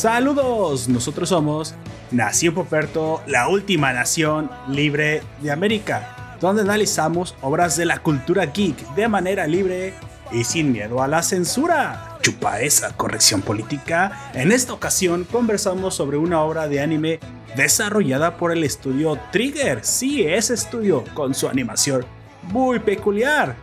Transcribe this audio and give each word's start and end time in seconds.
Saludos, 0.00 0.88
nosotros 0.88 1.28
somos 1.28 1.74
Nación 2.10 2.54
Poperto, 2.54 3.22
la 3.26 3.48
última 3.48 3.92
nación 3.92 4.50
libre 4.66 5.20
de 5.42 5.50
América, 5.50 6.38
donde 6.40 6.62
analizamos 6.62 7.34
obras 7.42 7.76
de 7.76 7.84
la 7.84 7.98
cultura 7.98 8.46
geek 8.46 8.94
de 8.94 9.08
manera 9.08 9.46
libre 9.46 9.92
y 10.32 10.44
sin 10.44 10.72
miedo 10.72 11.02
a 11.02 11.06
la 11.06 11.22
censura. 11.22 12.16
Chupa 12.22 12.62
esa 12.62 12.96
corrección 12.96 13.42
política. 13.42 14.30
En 14.32 14.52
esta 14.52 14.72
ocasión 14.72 15.24
conversamos 15.30 15.96
sobre 15.96 16.16
una 16.16 16.40
obra 16.40 16.66
de 16.66 16.80
anime 16.80 17.20
desarrollada 17.54 18.38
por 18.38 18.52
el 18.52 18.64
estudio 18.64 19.18
Trigger. 19.30 19.84
Sí, 19.84 20.22
ese 20.22 20.54
estudio 20.54 21.04
con 21.12 21.34
su 21.34 21.46
animación 21.46 22.06
muy 22.44 22.78
peculiar. 22.78 23.54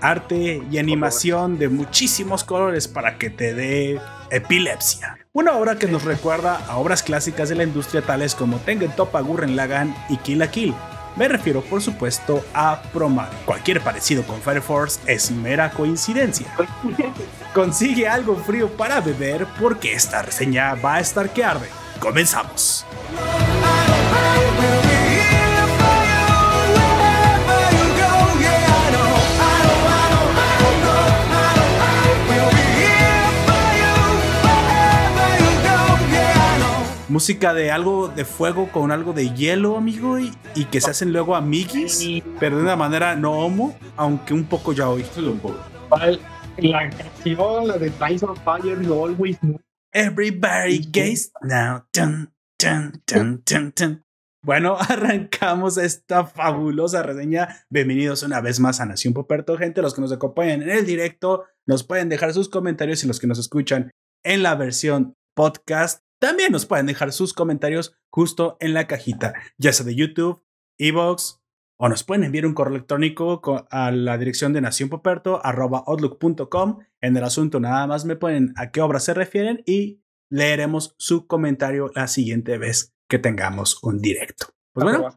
Arte 0.00 0.60
y 0.72 0.78
animación 0.78 1.56
de 1.56 1.68
muchísimos 1.68 2.42
colores 2.42 2.88
para 2.88 3.16
que 3.16 3.30
te 3.30 3.54
dé 3.54 4.00
epilepsia. 4.36 5.18
Una 5.32 5.52
obra 5.54 5.76
que 5.76 5.86
nos 5.86 6.04
recuerda 6.04 6.64
a 6.68 6.76
obras 6.76 7.02
clásicas 7.02 7.48
de 7.48 7.54
la 7.54 7.64
industria 7.64 8.02
tales 8.02 8.34
como 8.34 8.58
Tengen 8.58 8.90
Toppa 8.92 9.20
Gurren 9.20 9.56
Lagann 9.56 9.94
y 10.08 10.16
Kill 10.18 10.38
la 10.38 10.50
Kill. 10.50 10.74
Me 11.16 11.28
refiero 11.28 11.62
por 11.62 11.80
supuesto 11.80 12.44
a 12.54 12.82
Promare. 12.92 13.36
Cualquier 13.44 13.80
parecido 13.80 14.24
con 14.24 14.40
Fire 14.40 14.62
Force 14.62 15.00
es 15.06 15.30
mera 15.30 15.70
coincidencia. 15.70 16.46
Consigue 17.54 18.08
algo 18.08 18.36
frío 18.36 18.68
para 18.76 19.00
beber 19.00 19.46
porque 19.60 19.92
esta 19.92 20.22
reseña 20.22 20.74
va 20.74 20.96
a 20.96 21.00
estar 21.00 21.30
que 21.30 21.44
arde. 21.44 21.68
Comenzamos. 22.00 22.84
Música 37.14 37.54
de 37.54 37.70
algo 37.70 38.08
de 38.08 38.24
fuego 38.24 38.72
con 38.72 38.90
algo 38.90 39.12
de 39.12 39.32
hielo, 39.32 39.76
amigo, 39.76 40.18
y, 40.18 40.32
y 40.56 40.64
que 40.64 40.80
se 40.80 40.90
hacen 40.90 41.12
luego 41.12 41.36
amiguis, 41.36 42.04
pero 42.40 42.56
de 42.56 42.64
una 42.64 42.74
manera 42.74 43.14
no 43.14 43.34
homo, 43.34 43.78
aunque 43.96 44.34
un 44.34 44.46
poco 44.46 44.72
ya 44.72 44.88
hoy. 44.88 45.04
un 45.18 45.38
poco. 45.38 45.56
La 46.56 46.90
canción, 46.90 47.68
la 47.68 47.78
de 47.78 47.90
Ties 47.90 48.24
of 48.24 48.36
Fire, 48.42 48.76
Always 48.90 49.38
Know. 49.38 49.60
Everybody 49.92 50.88
gaze 50.90 51.30
now. 51.42 51.84
Dun, 51.92 52.34
dun, 52.58 53.00
dun, 53.06 53.42
dun, 53.46 53.72
dun. 53.76 54.04
Bueno, 54.42 54.76
arrancamos 54.80 55.78
esta 55.78 56.26
fabulosa 56.26 57.04
reseña. 57.04 57.64
Bienvenidos 57.70 58.24
una 58.24 58.40
vez 58.40 58.58
más 58.58 58.80
a 58.80 58.86
Nación 58.86 59.14
Poperto, 59.14 59.56
gente. 59.56 59.82
Los 59.82 59.94
que 59.94 60.00
nos 60.00 60.10
acompañan 60.10 60.62
en 60.62 60.70
el 60.70 60.84
directo 60.84 61.44
nos 61.64 61.84
pueden 61.84 62.08
dejar 62.08 62.34
sus 62.34 62.48
comentarios 62.48 63.04
y 63.04 63.06
los 63.06 63.20
que 63.20 63.28
nos 63.28 63.38
escuchan 63.38 63.92
en 64.24 64.42
la 64.42 64.56
versión 64.56 65.14
podcast 65.36 66.03
también 66.18 66.52
nos 66.52 66.66
pueden 66.66 66.86
dejar 66.86 67.12
sus 67.12 67.32
comentarios 67.32 67.96
justo 68.10 68.56
en 68.60 68.74
la 68.74 68.86
cajita, 68.86 69.32
ya 69.58 69.72
sea 69.72 69.86
de 69.86 69.94
YouTube, 69.94 70.42
Evox, 70.78 71.40
o 71.76 71.88
nos 71.88 72.04
pueden 72.04 72.22
enviar 72.24 72.46
un 72.46 72.54
correo 72.54 72.74
electrónico 72.74 73.66
a 73.70 73.90
la 73.90 74.16
dirección 74.16 74.52
de 74.52 74.60
nacionpoperto.outlook.com. 74.60 76.78
En 77.00 77.16
el 77.16 77.24
asunto 77.24 77.58
nada 77.60 77.86
más 77.86 78.04
me 78.04 78.16
ponen 78.16 78.52
a 78.56 78.70
qué 78.70 78.80
obra 78.80 78.98
se 79.00 79.14
refieren 79.14 79.62
y 79.66 80.00
leeremos 80.30 80.94
su 80.98 81.26
comentario 81.26 81.90
la 81.94 82.08
siguiente 82.08 82.58
vez 82.58 82.94
que 83.08 83.18
tengamos 83.18 83.82
un 83.82 84.00
directo. 84.00 84.46
Pues 84.72 84.84
bueno, 84.84 85.08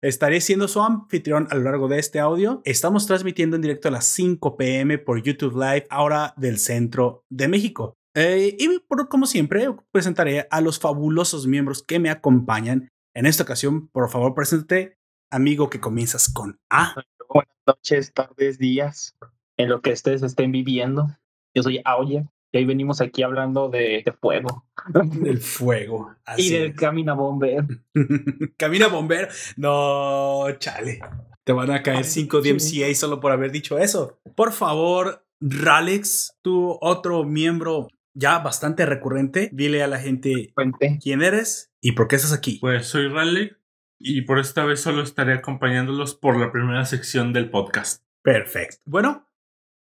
estaré 0.00 0.40
siendo 0.40 0.68
su 0.68 0.80
anfitrión 0.80 1.48
a 1.50 1.56
lo 1.56 1.62
largo 1.62 1.88
de 1.88 1.98
este 1.98 2.20
audio. 2.20 2.62
Estamos 2.64 3.06
transmitiendo 3.06 3.56
en 3.56 3.62
directo 3.62 3.88
a 3.88 3.92
las 3.92 4.06
5 4.06 4.56
pm 4.56 4.98
por 4.98 5.22
YouTube 5.22 5.54
Live, 5.54 5.86
ahora 5.90 6.34
del 6.36 6.58
centro 6.58 7.24
de 7.30 7.48
México. 7.48 7.98
Eh, 8.14 8.56
y 8.58 8.78
por, 8.78 9.08
como 9.08 9.26
siempre, 9.26 9.66
presentaré 9.90 10.46
a 10.50 10.60
los 10.60 10.78
fabulosos 10.78 11.48
miembros 11.48 11.82
que 11.82 11.98
me 11.98 12.10
acompañan. 12.10 12.92
En 13.12 13.26
esta 13.26 13.42
ocasión, 13.42 13.88
por 13.88 14.08
favor, 14.08 14.34
preséntate, 14.34 14.98
amigo 15.30 15.68
que 15.68 15.80
comienzas 15.80 16.28
con 16.32 16.60
A. 16.70 16.94
Buenas 17.28 17.56
noches, 17.66 18.12
tardes, 18.12 18.58
días, 18.58 19.16
en 19.56 19.68
lo 19.68 19.82
que 19.82 19.92
ustedes 19.92 20.22
estén 20.22 20.52
viviendo. 20.52 21.08
Yo 21.54 21.64
soy 21.64 21.80
Aoya 21.84 22.24
y 22.52 22.58
hoy 22.58 22.64
venimos 22.66 23.00
aquí 23.00 23.24
hablando 23.24 23.68
de, 23.68 24.04
fuego. 24.20 24.64
Del 24.86 25.40
fuego. 25.40 26.14
y 26.38 26.50
del 26.50 26.76
Camina 26.76 27.14
Bomber. 27.14 27.66
Camina 28.56 28.86
Bomber. 28.86 29.28
No, 29.56 30.46
chale. 30.58 31.00
Te 31.42 31.52
van 31.52 31.72
a 31.72 31.82
caer 31.82 32.04
5 32.04 32.40
DMCA 32.40 32.94
solo 32.94 33.18
por 33.18 33.32
haber 33.32 33.50
dicho 33.50 33.76
eso. 33.76 34.20
Por 34.36 34.52
favor, 34.52 35.26
Ralex, 35.40 36.38
tu 36.42 36.78
otro 36.80 37.24
miembro 37.24 37.88
ya 38.14 38.38
bastante 38.38 38.86
recurrente. 38.86 39.50
Dile 39.52 39.82
a 39.82 39.88
la 39.88 39.98
gente 39.98 40.54
quién 41.02 41.22
eres 41.22 41.72
y 41.80 41.92
por 41.92 42.08
qué 42.08 42.16
estás 42.16 42.32
aquí. 42.32 42.58
Pues 42.60 42.86
soy 42.86 43.08
Raleigh 43.08 43.56
y 43.98 44.22
por 44.22 44.38
esta 44.38 44.64
vez 44.64 44.80
solo 44.80 45.02
estaré 45.02 45.34
acompañándolos 45.34 46.14
por 46.14 46.38
la 46.38 46.50
primera 46.50 46.84
sección 46.86 47.32
del 47.32 47.50
podcast. 47.50 48.04
Perfecto. 48.22 48.78
Bueno, 48.86 49.28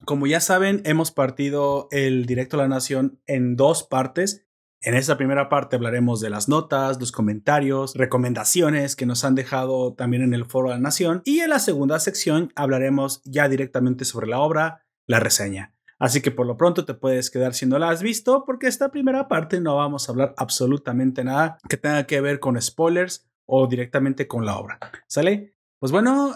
como 0.05 0.27
ya 0.27 0.41
saben, 0.41 0.83
hemos 0.85 1.11
partido 1.11 1.89
el 1.91 2.27
Directo 2.27 2.57
a 2.57 2.63
la 2.63 2.69
Nación 2.69 3.21
en 3.27 3.57
dos 3.57 3.85
partes. 3.85 4.47
En 4.83 4.95
esta 4.95 5.17
primera 5.17 5.49
parte 5.49 5.77
hablaremos 5.77 6.21
de 6.21 6.31
las 6.31 6.49
notas, 6.49 7.01
los 7.01 7.13
comentarios, 7.13 7.95
recomendaciones 7.95 8.95
que 8.95 9.07
nos 9.07 9.25
han 9.25 9.35
dejado 9.35 9.95
también 9.95 10.23
en 10.23 10.35
el 10.35 10.45
Foro 10.45 10.69
de 10.69 10.77
la 10.77 10.81
Nación. 10.81 11.23
Y 11.25 11.41
en 11.41 11.51
la 11.51 11.59
segunda 11.59 11.99
sección 11.99 12.53
hablaremos 12.55 13.23
ya 13.25 13.49
directamente 13.49 14.05
sobre 14.05 14.29
la 14.29 14.39
obra, 14.39 14.87
la 15.07 15.19
reseña. 15.19 15.76
Así 15.99 16.21
que 16.21 16.31
por 16.31 16.47
lo 16.47 16.57
pronto 16.57 16.85
te 16.85 16.95
puedes 16.95 17.31
quedar 17.31 17.55
si 17.55 17.67
no 17.67 17.79
la 17.79 17.89
has 17.89 18.03
visto, 18.03 18.45
porque 18.45 18.67
esta 18.67 18.91
primera 18.91 19.29
parte 19.29 19.61
no 19.61 19.77
vamos 19.77 20.09
a 20.09 20.13
hablar 20.13 20.35
absolutamente 20.37 21.25
nada 21.25 21.59
que 21.69 21.77
tenga 21.77 22.07
que 22.07 22.21
ver 22.21 22.39
con 22.39 22.61
spoilers 22.61 23.27
o 23.47 23.67
directamente 23.67 24.27
con 24.27 24.45
la 24.45 24.59
obra. 24.59 24.79
¿Sale? 25.07 25.55
Pues 25.79 25.93
bueno, 25.93 26.35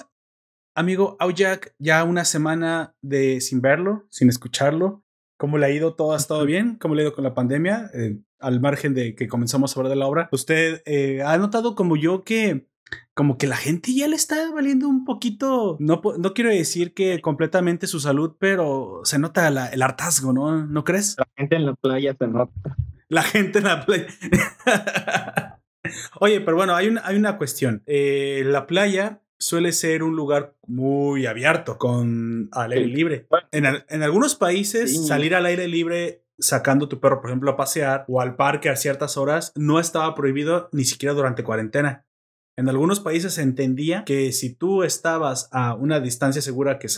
amigo 0.74 1.16
Aujak, 1.18 1.74
ya 1.78 2.04
una 2.04 2.24
semana 2.24 2.94
de 3.02 3.40
sin 3.40 3.60
verlo, 3.60 4.06
sin 4.10 4.28
escucharlo. 4.28 5.04
¿Cómo 5.36 5.58
le 5.58 5.66
ha 5.66 5.70
ido? 5.70 5.94
¿Todo 5.94 6.12
ha 6.12 6.16
estado 6.16 6.44
bien? 6.44 6.76
¿Cómo 6.76 6.94
le 6.94 7.02
ha 7.02 7.04
ido 7.06 7.14
con 7.14 7.24
la 7.24 7.34
pandemia? 7.34 7.90
Eh, 7.94 8.18
al 8.38 8.60
margen 8.60 8.94
de 8.94 9.14
que 9.14 9.28
comenzamos 9.28 9.74
a 9.74 9.80
hablar 9.80 9.90
de 9.90 9.96
la 9.96 10.06
obra. 10.06 10.28
¿Usted 10.32 10.82
eh, 10.86 11.22
ha 11.22 11.36
notado 11.38 11.74
como 11.74 11.96
yo 11.96 12.24
que 12.24 12.68
como 13.14 13.36
que 13.38 13.46
la 13.46 13.56
gente 13.56 13.94
ya 13.94 14.08
le 14.08 14.16
está 14.16 14.50
valiendo 14.52 14.88
un 14.88 15.04
poquito, 15.04 15.76
no, 15.80 16.00
no 16.18 16.34
quiero 16.34 16.50
decir 16.50 16.94
que 16.94 17.20
completamente 17.20 17.86
su 17.86 18.00
salud, 18.00 18.36
pero 18.38 19.00
se 19.04 19.18
nota 19.18 19.48
el 19.48 19.82
hartazgo, 19.82 20.32
¿no? 20.32 20.66
¿No 20.66 20.84
crees? 20.84 21.16
La 21.18 21.28
gente 21.36 21.56
en 21.56 21.66
la 21.66 21.74
playa 21.74 22.16
se 22.18 22.26
nota. 22.26 22.76
La 23.08 23.22
gente 23.22 23.58
en 23.58 23.64
la 23.64 23.84
playa. 23.84 24.06
Oye, 26.20 26.40
pero 26.40 26.56
bueno, 26.56 26.74
hay 26.74 26.88
una, 26.88 27.02
hay 27.04 27.16
una 27.16 27.36
cuestión. 27.38 27.82
Eh, 27.86 28.42
la 28.46 28.66
playa 28.66 29.22
suele 29.38 29.72
ser 29.72 30.02
un 30.02 30.14
lugar 30.14 30.54
muy 30.66 31.26
abierto, 31.26 31.78
con 31.78 32.48
al 32.52 32.72
aire 32.72 32.86
libre. 32.86 33.26
En, 33.52 33.66
en, 33.66 34.02
algunos 34.02 34.34
países, 34.34 35.06
salir 35.06 35.34
al 35.34 35.46
aire 35.46 35.66
libre 35.66 36.24
sacando 36.38 36.88
tu 36.88 37.00
perro, 37.00 37.20
por 37.20 37.30
ejemplo, 37.30 37.50
a 37.50 37.56
pasear 37.56 38.04
o 38.08 38.20
al 38.20 38.36
parque 38.36 38.68
a 38.68 38.76
ciertas 38.76 39.16
horas, 39.16 39.52
no 39.56 39.80
estaba 39.80 40.14
prohibido 40.14 40.68
ni 40.72 40.84
siquiera 40.84 41.14
durante 41.14 41.44
cuarentena. 41.44 42.04
En 42.60 42.68
algunos 42.68 43.00
países 43.00 43.32
se 43.32 43.40
entendía 43.40 44.04
que 44.04 44.32
si 44.32 44.52
tú 44.52 44.82
estabas 44.82 45.48
a 45.50 45.74
una 45.74 45.98
distancia 45.98 46.42
segura 46.42 46.78
que 46.78 46.88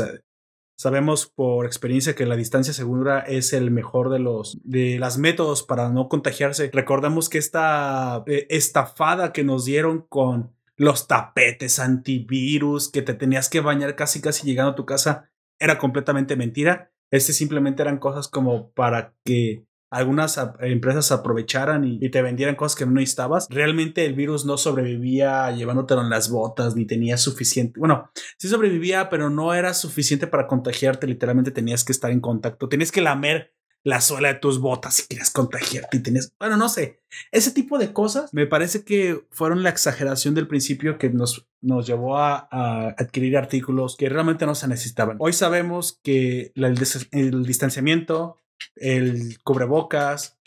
sabemos 0.76 1.26
por 1.32 1.66
experiencia 1.66 2.16
que 2.16 2.26
la 2.26 2.34
distancia 2.34 2.74
segura 2.74 3.20
es 3.20 3.52
el 3.52 3.70
mejor 3.70 4.10
de 4.10 4.18
los 4.18 4.58
de 4.64 4.98
las 4.98 5.18
métodos 5.18 5.62
para 5.62 5.88
no 5.88 6.08
contagiarse. 6.08 6.68
Recordamos 6.72 7.28
que 7.28 7.38
esta 7.38 8.24
eh, 8.26 8.48
estafada 8.50 9.32
que 9.32 9.44
nos 9.44 9.64
dieron 9.64 10.04
con 10.08 10.50
los 10.74 11.06
tapetes 11.06 11.78
antivirus 11.78 12.90
que 12.90 13.02
te 13.02 13.14
tenías 13.14 13.48
que 13.48 13.60
bañar 13.60 13.94
casi 13.94 14.20
casi 14.20 14.44
llegando 14.44 14.72
a 14.72 14.74
tu 14.74 14.84
casa 14.84 15.30
era 15.60 15.78
completamente 15.78 16.34
mentira. 16.34 16.90
Este 17.12 17.32
simplemente 17.32 17.82
eran 17.82 18.00
cosas 18.00 18.26
como 18.26 18.72
para 18.72 19.14
que 19.24 19.64
algunas 19.92 20.40
empresas 20.60 21.12
aprovecharan 21.12 21.84
y, 21.84 22.08
te 22.08 22.22
vendieran 22.22 22.56
cosas 22.56 22.76
que 22.76 22.86
no 22.86 22.92
necesitabas, 22.92 23.46
realmente 23.50 24.06
el 24.06 24.14
virus 24.14 24.46
no 24.46 24.56
sobrevivía 24.56 25.50
llevándotelo 25.50 26.00
en 26.00 26.08
las 26.08 26.30
botas, 26.30 26.74
ni 26.74 26.86
tenía 26.86 27.18
suficiente, 27.18 27.78
bueno, 27.78 28.10
sí 28.38 28.48
sobrevivía, 28.48 29.10
pero 29.10 29.28
no 29.28 29.52
era 29.52 29.74
suficiente 29.74 30.26
para 30.26 30.46
contagiarte, 30.46 31.06
literalmente 31.06 31.50
tenías 31.50 31.84
que 31.84 31.92
estar 31.92 32.10
en 32.10 32.20
contacto, 32.20 32.70
tenías 32.70 32.90
que 32.90 33.02
lamer 33.02 33.52
la 33.84 34.00
suela 34.00 34.28
de 34.28 34.34
tus 34.34 34.60
botas 34.60 34.94
si 34.94 35.08
querías 35.08 35.30
contagiarte 35.30 35.96
y 35.96 36.00
tenías, 36.00 36.32
bueno, 36.38 36.56
no 36.56 36.68
sé, 36.68 37.02
ese 37.30 37.50
tipo 37.50 37.78
de 37.78 37.92
cosas 37.92 38.32
me 38.32 38.46
parece 38.46 38.84
que 38.84 39.26
fueron 39.30 39.62
la 39.62 39.70
exageración 39.70 40.34
del 40.34 40.48
principio 40.48 40.98
que 40.98 41.10
nos, 41.10 41.48
nos 41.60 41.86
llevó 41.86 42.16
a, 42.16 42.48
adquirir 42.96 43.36
artículos 43.36 43.96
que 43.96 44.08
realmente 44.08 44.46
no 44.46 44.54
se 44.54 44.68
necesitaban. 44.68 45.16
Hoy 45.20 45.32
sabemos 45.32 45.98
que 46.02 46.52
el 46.54 47.44
distanciamiento, 47.44 48.41
el 48.76 49.38
cubrebocas 49.42 50.38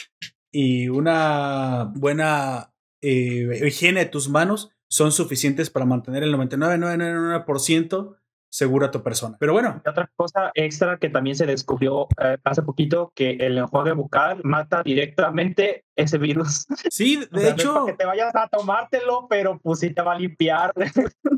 y 0.52 0.88
una 0.90 1.92
buena 1.96 2.74
eh, 3.02 3.62
higiene 3.66 4.02
de 4.02 4.06
tus 4.08 4.30
manos 4.30 4.72
son 4.88 5.12
suficientes 5.12 5.70
para 5.70 5.86
mantener 5.86 6.24
el 6.24 6.34
99,99% 6.34 8.16
segura 8.56 8.90
tu 8.90 9.04
persona. 9.04 9.36
Pero 9.38 9.52
bueno. 9.52 9.82
otra 9.86 10.10
cosa 10.16 10.52
extra 10.54 10.98
que 10.98 11.10
también 11.10 11.36
se 11.36 11.46
descubrió 11.46 12.08
eh, 12.22 12.38
hace 12.46 12.62
poquito, 12.62 13.12
que 13.14 13.32
el 13.32 13.58
enjuague 13.58 13.92
bucal 13.92 14.40
mata 14.46 14.82
directamente 14.82 15.84
ese 15.96 16.18
virus. 16.18 16.66
Sí, 16.90 17.20
de 17.32 17.50
hecho... 17.50 17.86
que 17.86 17.94
te 17.94 18.06
vayas 18.06 18.34
a 18.34 18.48
tomártelo, 18.48 19.28
pero 19.30 19.60
pues 19.60 19.80
sí 19.80 19.94
te 19.94 20.02
va 20.02 20.14
a 20.14 20.20
limpiar. 20.20 20.72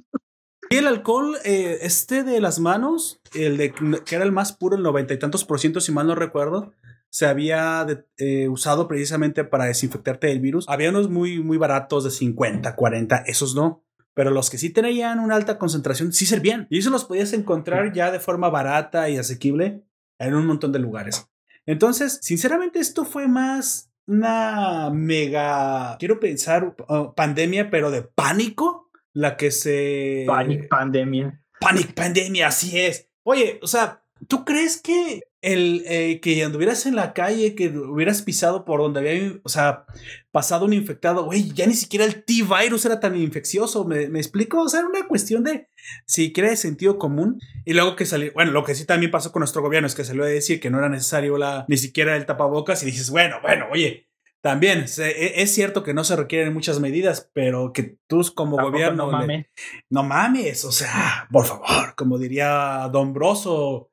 Y 0.70 0.76
el 0.76 0.88
alcohol, 0.88 1.38
eh, 1.46 1.80
este 1.82 2.24
de 2.24 2.42
las 2.42 2.60
manos, 2.60 3.22
el 3.34 3.58
de 3.58 3.74
que 4.06 4.16
era 4.16 4.26
el 4.26 4.32
más 4.32 4.52
puro, 4.54 4.76
el 4.76 4.84
noventa 4.84 5.14
y 5.14 5.20
tantos 5.20 5.46
por 5.46 5.60
ciento, 5.60 5.80
si 5.80 5.92
mal 5.92 6.08
no 6.08 6.16
recuerdo, 6.16 6.74
se 7.10 7.26
había 7.26 7.86
eh, 8.18 8.48
usado 8.50 8.88
precisamente 8.88 9.44
para 9.44 9.66
desinfectarte 9.66 10.28
del 10.28 10.40
virus. 10.40 10.66
Había 10.68 10.90
unos 10.90 11.10
muy, 11.10 11.40
muy 11.42 11.58
baratos 11.58 12.04
de 12.04 12.12
50, 12.12 12.76
40, 12.76 13.24
esos 13.28 13.56
no. 13.56 13.84
Pero 14.14 14.32
los 14.32 14.50
que 14.50 14.58
sí 14.58 14.72
tenían 14.72 15.20
una 15.20 15.36
alta 15.36 15.58
concentración 15.58 16.12
sí 16.12 16.26
servían. 16.26 16.68
Y 16.70 16.80
eso 16.80 16.90
los 16.90 17.06
podías 17.06 17.34
encontrar 17.34 17.94
ya 17.94 18.12
de 18.12 18.20
forma 18.20 18.50
barata 18.50 19.10
y 19.10 19.18
asequible 19.18 19.84
en 20.20 20.34
un 20.34 20.46
montón 20.48 20.72
de 20.72 20.80
lugares. 20.80 21.30
Entonces, 21.66 22.20
sinceramente, 22.22 22.80
esto 22.80 23.06
fue 23.06 23.28
más 23.28 23.92
una 24.08 24.90
mega, 24.90 25.98
quiero 26.00 26.20
pensar, 26.20 26.76
uh, 26.88 27.14
pandemia, 27.14 27.70
pero 27.70 27.92
de 27.92 28.02
pánico, 28.04 28.87
la 29.18 29.36
que 29.36 29.50
se... 29.50 30.26
Panic 30.28 30.68
pandemia. 30.68 31.42
Panic 31.60 31.94
pandemia, 31.96 32.50
así 32.50 32.80
es. 32.80 33.10
Oye, 33.24 33.60
o 33.64 33.68
sea, 33.68 34.04
¿tú 34.28 34.46
crees 34.46 34.80
que 34.80 35.24
el 35.42 35.84
eh, 35.88 36.20
que 36.20 36.44
anduvieras 36.44 36.86
en 36.86 36.96
la 36.96 37.14
calle, 37.14 37.56
que 37.56 37.70
hubieras 37.70 38.22
pisado 38.22 38.64
por 38.64 38.80
donde 38.80 39.00
había, 39.00 39.40
o 39.44 39.50
sea, 39.50 39.86
pasado 40.32 40.66
un 40.66 40.74
infectado, 40.74 41.26
güey, 41.26 41.52
ya 41.52 41.66
ni 41.66 41.74
siquiera 41.74 42.06
el 42.06 42.24
T-virus 42.26 42.86
era 42.86 43.00
tan 43.00 43.16
infeccioso, 43.16 43.86
¿me, 43.86 44.04
explico? 44.04 44.62
O 44.62 44.70
sea, 44.70 44.82
era 44.82 44.90
una 44.90 45.08
cuestión 45.08 45.44
de 45.44 45.68
siquiera 46.06 46.52
de 46.52 46.56
sentido 46.56 47.00
común. 47.00 47.40
Y 47.66 47.74
luego 47.74 47.96
que 47.96 48.06
salió, 48.06 48.32
bueno, 48.34 48.52
lo 48.52 48.64
que 48.64 48.76
sí 48.76 48.86
también 48.86 49.12
pasó 49.12 49.32
con 49.32 49.40
nuestro 49.40 49.64
gobierno 49.64 49.88
es 49.88 49.96
que 49.96 50.04
salió 50.04 50.24
a 50.24 50.28
decir 50.28 50.60
que 50.60 50.70
no 50.70 50.78
era 50.78 50.90
necesario 50.90 51.40
la, 51.40 51.66
ni 51.68 51.78
siquiera 51.78 52.16
el 52.16 52.28
tapabocas 52.28 52.84
y 52.84 52.88
dices, 52.88 53.10
bueno, 53.10 53.38
bueno, 53.42 53.66
oye, 53.72 54.07
también 54.48 54.86
e, 55.00 55.42
es 55.42 55.54
cierto 55.54 55.84
que 55.84 55.94
no 55.94 56.06
se 56.06 56.16
requieren 56.16 56.54
muchas 56.54 56.80
medidas, 56.80 57.30
pero 57.34 57.74
que 57.74 57.98
tú 58.08 58.22
como 58.34 58.56
gobierno... 58.56 59.08
No 59.08 59.12
mames. 59.12 59.48
no 59.90 60.04
mames, 60.04 60.64
o 60.64 60.72
sea, 60.72 61.28
por 61.34 61.46
favor, 61.46 61.96
como 61.98 62.18
diría 62.18 62.88
Don 62.90 63.12
Broso, 63.12 63.92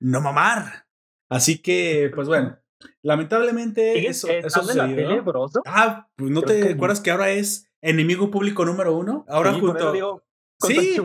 no 0.00 0.20
mamar. 0.20 0.88
Así 1.30 1.62
que, 1.62 2.10
pues 2.12 2.26
bueno, 2.26 2.58
lamentablemente 3.02 4.08
eso, 4.08 4.28
eso 4.28 4.64
sucedió. 4.64 5.24
Ah, 5.66 6.08
pues 6.16 6.32
no 6.32 6.42
te 6.42 6.72
acuerdas 6.72 7.00
que 7.00 7.12
ahora 7.12 7.30
es 7.30 7.70
enemigo 7.80 8.28
público 8.28 8.64
número 8.64 8.96
uno. 8.96 9.24
Ahora 9.28 9.54
junto. 9.54 10.20
sí, 10.58 10.96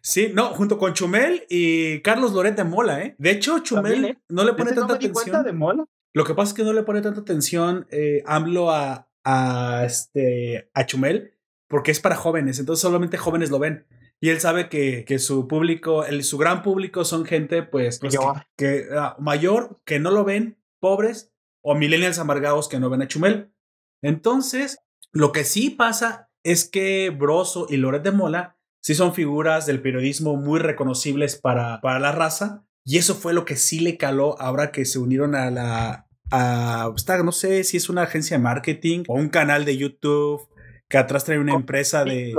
sí, 0.00 0.32
no, 0.34 0.46
junto 0.48 0.78
con 0.78 0.94
Chumel 0.94 1.46
y 1.48 2.00
Carlos 2.00 2.32
Loret 2.32 2.56
de 2.56 2.64
Mola, 2.64 3.02
¿eh? 3.02 3.14
De 3.18 3.30
hecho, 3.30 3.60
Chumel 3.60 4.04
¿eh? 4.04 4.18
no 4.28 4.42
le 4.42 4.54
pone 4.54 4.72
tanta 4.72 4.94
atención. 4.94 5.44
De 5.44 5.52
Mola? 5.52 5.86
Lo 6.14 6.24
que 6.24 6.34
pasa 6.34 6.50
es 6.50 6.54
que 6.54 6.64
no 6.64 6.72
le 6.72 6.82
pone 6.82 7.00
tanta 7.00 7.20
atención 7.20 7.86
eh, 7.90 8.22
AMLO 8.26 8.70
a, 8.70 9.08
a, 9.24 9.84
este, 9.84 10.70
a 10.74 10.86
Chumel 10.86 11.32
porque 11.72 11.90
es 11.90 12.00
para 12.00 12.16
jóvenes, 12.16 12.58
entonces 12.58 12.82
solamente 12.82 13.16
jóvenes 13.16 13.50
lo 13.50 13.58
ven. 13.58 13.86
Y 14.20 14.28
él 14.28 14.40
sabe 14.40 14.68
que, 14.68 15.06
que 15.06 15.18
su 15.18 15.48
público, 15.48 16.04
el, 16.04 16.22
su 16.22 16.36
gran 16.36 16.62
público 16.62 17.06
son 17.06 17.24
gente, 17.24 17.62
pues, 17.62 17.98
pues 17.98 18.14
que, 18.58 18.88
ah, 18.94 19.16
mayor, 19.18 19.80
que 19.86 19.98
no 19.98 20.10
lo 20.10 20.22
ven, 20.22 20.62
pobres, 20.80 21.32
o 21.62 21.74
millennials 21.74 22.18
amargados 22.18 22.68
que 22.68 22.78
no 22.78 22.90
ven 22.90 23.00
a 23.00 23.08
Chumel. 23.08 23.54
Entonces, 24.02 24.80
lo 25.12 25.32
que 25.32 25.44
sí 25.44 25.70
pasa 25.70 26.30
es 26.44 26.68
que 26.68 27.08
Broso 27.08 27.66
y 27.70 27.78
Loret 27.78 28.02
de 28.02 28.12
Mola 28.12 28.58
sí 28.82 28.94
son 28.94 29.14
figuras 29.14 29.64
del 29.64 29.80
periodismo 29.80 30.36
muy 30.36 30.60
reconocibles 30.60 31.36
para, 31.36 31.80
para 31.80 32.00
la 32.00 32.12
raza. 32.12 32.66
Y 32.84 32.98
eso 32.98 33.14
fue 33.14 33.32
lo 33.32 33.44
que 33.44 33.56
sí 33.56 33.80
le 33.80 33.96
caló 33.96 34.40
ahora 34.40 34.72
que 34.72 34.84
se 34.84 34.98
unieron 34.98 35.34
a 35.34 35.50
la. 35.50 36.06
A, 36.30 36.92
no 37.24 37.32
sé 37.32 37.62
si 37.64 37.76
es 37.76 37.88
una 37.88 38.02
agencia 38.02 38.38
de 38.38 38.42
marketing 38.42 39.04
o 39.08 39.14
un 39.14 39.28
canal 39.28 39.64
de 39.66 39.76
YouTube 39.76 40.48
que 40.88 40.98
atrás 40.98 41.24
trae 41.24 41.38
una 41.38 41.54
empresa 41.54 42.04
de, 42.04 42.34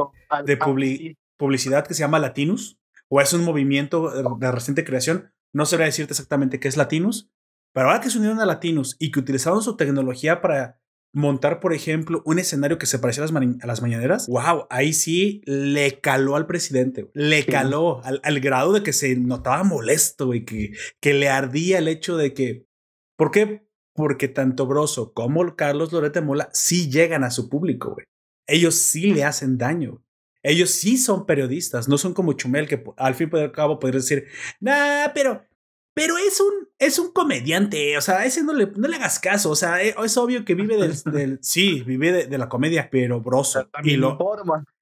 de, 0.46 1.16
publicidad 1.38 1.86
que 1.88 1.94
se 1.94 2.00
llama 2.02 2.20
Latinus, 2.20 2.80
o 3.08 3.22
es 3.22 3.34
un 3.34 3.44
movimiento 3.44 4.10
de 4.38 4.52
reciente 4.52 4.84
creación. 4.84 5.32
No 5.54 5.66
sabría 5.66 5.86
decirte 5.86 6.14
exactamente 6.14 6.60
qué 6.60 6.68
es 6.68 6.78
Latinus, 6.78 7.30
pero 7.72 7.88
ahora 7.88 8.02
que 8.02 8.10
se 8.10 8.18
unieron 8.18 8.40
a 8.40 8.46
Latinus 8.46 8.96
y 9.00 9.12
que 9.12 9.20
utilizaron 9.20 9.62
su 9.62 9.76
tecnología 9.76 10.42
para 10.42 10.80
montar, 11.14 11.60
por 11.60 11.74
ejemplo, 11.74 12.24
un 12.26 12.40
escenario 12.40 12.80
que 12.80 12.88
se 12.88 13.00
parecía 13.00 13.24
a 13.24 13.68
las, 13.68 13.82
mañaneras, 13.82 14.28
wow, 14.28 14.66
ahí 14.70 14.94
sí 14.94 15.42
le 15.46 16.00
caló 16.02 16.36
al 16.36 16.48
presidente, 16.48 17.10
le 17.14 17.46
caló 17.46 18.02
al, 18.04 18.40
grado 18.40 18.74
de 18.74 18.84
que 18.84 18.94
se 18.94 19.16
notaba 19.16 19.64
molesto 19.64 20.34
y 20.34 20.44
que, 20.44 20.74
que 21.00 21.14
le 21.14 21.30
ardía 21.30 21.78
el 21.78 21.88
hecho 21.88 22.18
de 22.18 22.34
que, 22.34 22.66
¿por 23.16 23.30
qué? 23.32 23.66
Porque 23.94 24.28
tanto 24.28 24.66
Broso 24.66 25.14
como 25.14 25.56
Carlos 25.56 25.94
Lorete 25.94 26.22
Mola 26.22 26.50
sí 26.52 26.90
llegan 26.90 27.24
a 27.24 27.32
su 27.32 27.48
público, 27.48 27.94
güey. 27.94 28.08
Ellos 28.48 28.76
sí 28.76 29.14
le 29.14 29.24
hacen 29.24 29.58
daño. 29.58 30.04
Ellos 30.42 30.72
sí 30.72 30.98
son 30.98 31.26
periodistas, 31.26 31.88
no 31.88 31.98
son 31.98 32.14
como 32.14 32.34
Chumel, 32.34 32.68
que 32.68 32.84
al 32.98 33.16
fin 33.16 33.30
y 33.32 33.38
al 33.38 33.54
cabo 33.54 33.80
podría 33.80 34.02
decir, 34.02 34.28
nah, 34.60 35.08
pero, 35.14 35.46
pero 35.94 36.18
es 36.18 36.40
un, 36.40 36.70
es 36.80 37.00
un 37.00 37.12
comediante, 37.12 37.98
o 37.98 38.02
sea, 38.02 38.20
a 38.20 38.26
ese 38.26 38.44
no 38.44 38.54
le, 38.54 38.68
no 38.76 38.88
le 38.88 38.96
hagas 38.96 39.20
caso, 39.20 39.52
o 39.52 39.56
sea, 39.56 39.84
eh, 39.84 39.96
es, 40.04 40.18
obvio 40.18 40.44
que 40.44 40.56
vive 40.56 40.76
del, 40.78 41.40
sí, 41.42 41.84
vive 41.84 42.26
de, 42.26 42.38
la 42.38 42.50
comedia, 42.50 42.90
pero 42.92 43.22
broso. 43.22 43.70
Y, 43.84 43.96
lo, 43.96 44.18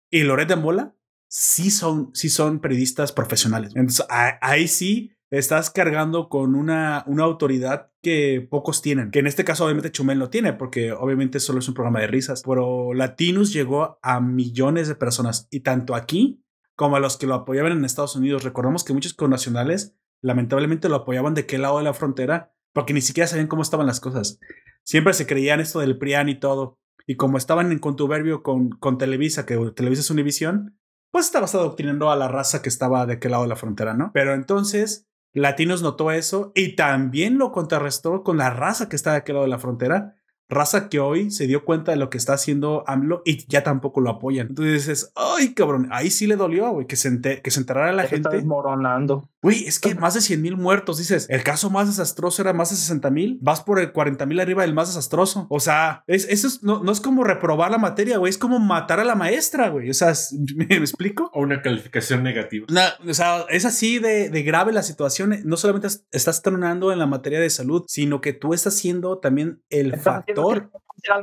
y 0.10 0.24
Loret 0.24 0.48
de 0.48 0.56
Mola 0.56 0.96
sí 1.28 1.72
son, 1.72 2.12
sí 2.14 2.30
son 2.30 2.60
periodistas 2.60 3.12
profesionales. 3.12 3.74
Entonces, 3.76 4.06
ahí 4.10 4.68
sí 4.68 5.14
estás 5.32 5.70
cargando 5.70 6.28
con 6.28 6.56
una, 6.56 7.04
una 7.08 7.24
autoridad 7.24 7.92
que 8.02 8.46
pocos 8.50 8.82
tienen, 8.82 9.12
que 9.12 9.20
en 9.20 9.28
este 9.28 9.46
caso 9.46 9.64
obviamente 9.64 9.92
Chumel 9.92 10.20
no 10.20 10.30
tiene, 10.30 10.54
porque 10.54 10.92
obviamente 10.92 11.40
solo 11.40 11.60
es 11.60 11.68
un 11.68 11.74
programa 11.74 12.02
de 12.02 12.08
risas, 12.08 12.44
pero 12.46 12.94
Latinus 12.94 13.54
llegó 13.54 14.00
a 14.02 14.20
millones 14.20 14.88
de 14.88 14.96
personas 14.96 15.48
y 15.52 15.62
tanto 15.62 15.96
aquí 15.96 16.44
como 16.76 16.96
a 16.96 17.00
los 17.00 17.18
que 17.18 17.28
lo 17.28 17.36
apoyaban 17.36 17.72
en 17.74 17.86
Estados 17.86 18.16
Unidos. 18.16 18.44
Recordamos 18.44 18.84
que 18.84 18.94
muchos 18.94 19.14
connacionales 19.14 19.96
lamentablemente 20.22 20.90
lo 20.90 20.96
apoyaban 20.98 21.34
de 21.34 21.46
qué 21.46 21.58
lado 21.58 21.78
de 21.78 21.84
la 21.84 21.94
frontera, 21.94 22.54
porque 22.74 22.94
ni 22.94 23.02
siquiera 23.02 23.28
sabían 23.28 23.48
cómo 23.48 23.62
estaban 23.62 23.88
las 23.88 24.00
cosas. 24.00 24.40
Siempre 24.84 25.14
se 25.14 25.28
creían 25.28 25.60
esto 25.60 25.80
del 25.80 25.98
PRIAN 25.98 26.30
y 26.30 26.40
todo. 26.40 26.80
Y 27.08 27.16
como 27.16 27.38
estaban 27.38 27.72
en 27.72 27.80
contuberbio 27.80 28.44
con, 28.44 28.70
con 28.70 28.98
Televisa, 28.98 29.46
que 29.46 29.58
Televisa 29.76 30.02
es 30.02 30.10
Univisión, 30.10 30.78
pues 31.12 31.26
estabas 31.26 31.54
adoctrinando 31.56 32.10
a 32.10 32.16
la 32.16 32.28
raza 32.28 32.62
que 32.62 32.70
estaba 32.70 33.06
de 33.06 33.20
qué 33.20 33.28
lado 33.28 33.44
de 33.44 33.50
la 33.50 33.56
frontera, 33.56 33.94
¿no? 33.94 34.12
Pero 34.14 34.34
entonces 34.34 35.10
Latinos 35.34 35.82
notó 35.82 36.12
eso 36.12 36.52
y 36.56 36.76
también 36.76 37.38
lo 37.38 37.52
contrarrestó 37.52 38.24
con 38.24 38.38
la 38.38 38.50
raza 38.50 38.90
que 38.90 38.96
está 38.96 39.12
de 39.12 39.18
aquel 39.18 39.36
lado 39.36 39.46
de 39.46 39.50
la 39.50 39.60
frontera 39.60 40.16
raza 40.52 40.90
que 40.90 41.00
hoy 41.00 41.32
se 41.32 41.48
dio 41.48 41.66
cuenta 41.66 41.92
de 41.92 41.98
lo 41.98 42.10
que 42.10 42.18
está 42.18 42.34
haciendo 42.34 42.84
AMLO 42.86 43.24
y 43.26 43.48
ya 43.48 43.64
tampoco 43.64 44.02
lo 44.02 44.10
apoyan. 44.10 44.48
Entonces 44.50 44.74
dices, 44.86 45.12
ay, 45.16 45.54
cabrón, 45.54 45.88
ahí 45.92 46.12
sí 46.12 46.28
le 46.28 46.36
dolió, 46.36 46.70
güey, 46.72 46.86
que 46.86 46.98
se, 46.98 47.20
que 47.20 47.52
se 47.52 47.60
enterara 47.60 47.92
la 47.94 48.04
gente. 48.04 48.28
Está 48.28 48.32
desmoronando. 48.32 49.30
Güey, 49.42 49.66
es 49.66 49.80
que 49.80 49.96
más 49.96 50.14
de 50.14 50.22
100 50.22 50.42
mil 50.42 50.58
muertos, 50.58 51.00
dices, 51.00 51.26
el 51.30 51.42
caso 51.44 51.72
más 51.72 51.88
desastroso 51.88 52.42
era 52.44 52.54
más 52.54 52.70
de 52.70 52.76
60 52.76 53.10
mil, 53.10 53.40
vas 53.42 53.62
por 53.62 53.80
el 53.80 53.92
40 53.92 54.26
mil 54.28 54.40
arriba 54.40 54.62
del 54.62 54.76
más 54.76 54.90
desastroso. 54.90 55.48
O 55.50 55.60
sea, 55.60 56.04
es, 56.06 56.28
eso 56.30 56.48
no, 56.62 56.84
no, 56.84 56.92
es 56.92 57.02
como 57.02 57.24
reprobar 57.24 57.72
la 57.72 57.80
materia, 57.80 58.18
güey, 58.18 58.30
es 58.30 58.38
como 58.38 58.60
matar 58.60 59.00
a 59.00 59.04
la 59.04 59.16
maestra, 59.16 59.70
güey. 59.70 59.90
O 59.90 59.94
sea, 59.94 60.14
¿me, 60.56 60.66
explico? 60.76 61.32
O 61.34 61.42
una 61.42 61.62
calificación 61.62 62.24
negativa. 62.24 62.68
o 63.08 63.14
sea, 63.14 63.46
es 63.50 63.66
así 63.66 64.00
de, 64.00 64.30
de 64.30 64.44
grave 64.44 64.74
la 64.74 64.84
situación. 64.84 65.40
No 65.46 65.58
solamente 65.58 65.88
estás 66.12 66.42
tronando 66.42 66.92
en 66.92 67.00
la 67.00 67.08
materia 67.08 67.40
de 67.40 67.50
salud, 67.50 67.84
sino 67.88 68.22
que 68.22 68.34
tú 68.34 68.54
estás 68.54 68.76
siendo 68.76 69.20
también 69.20 69.62
el 69.70 69.98
factor 69.98 70.41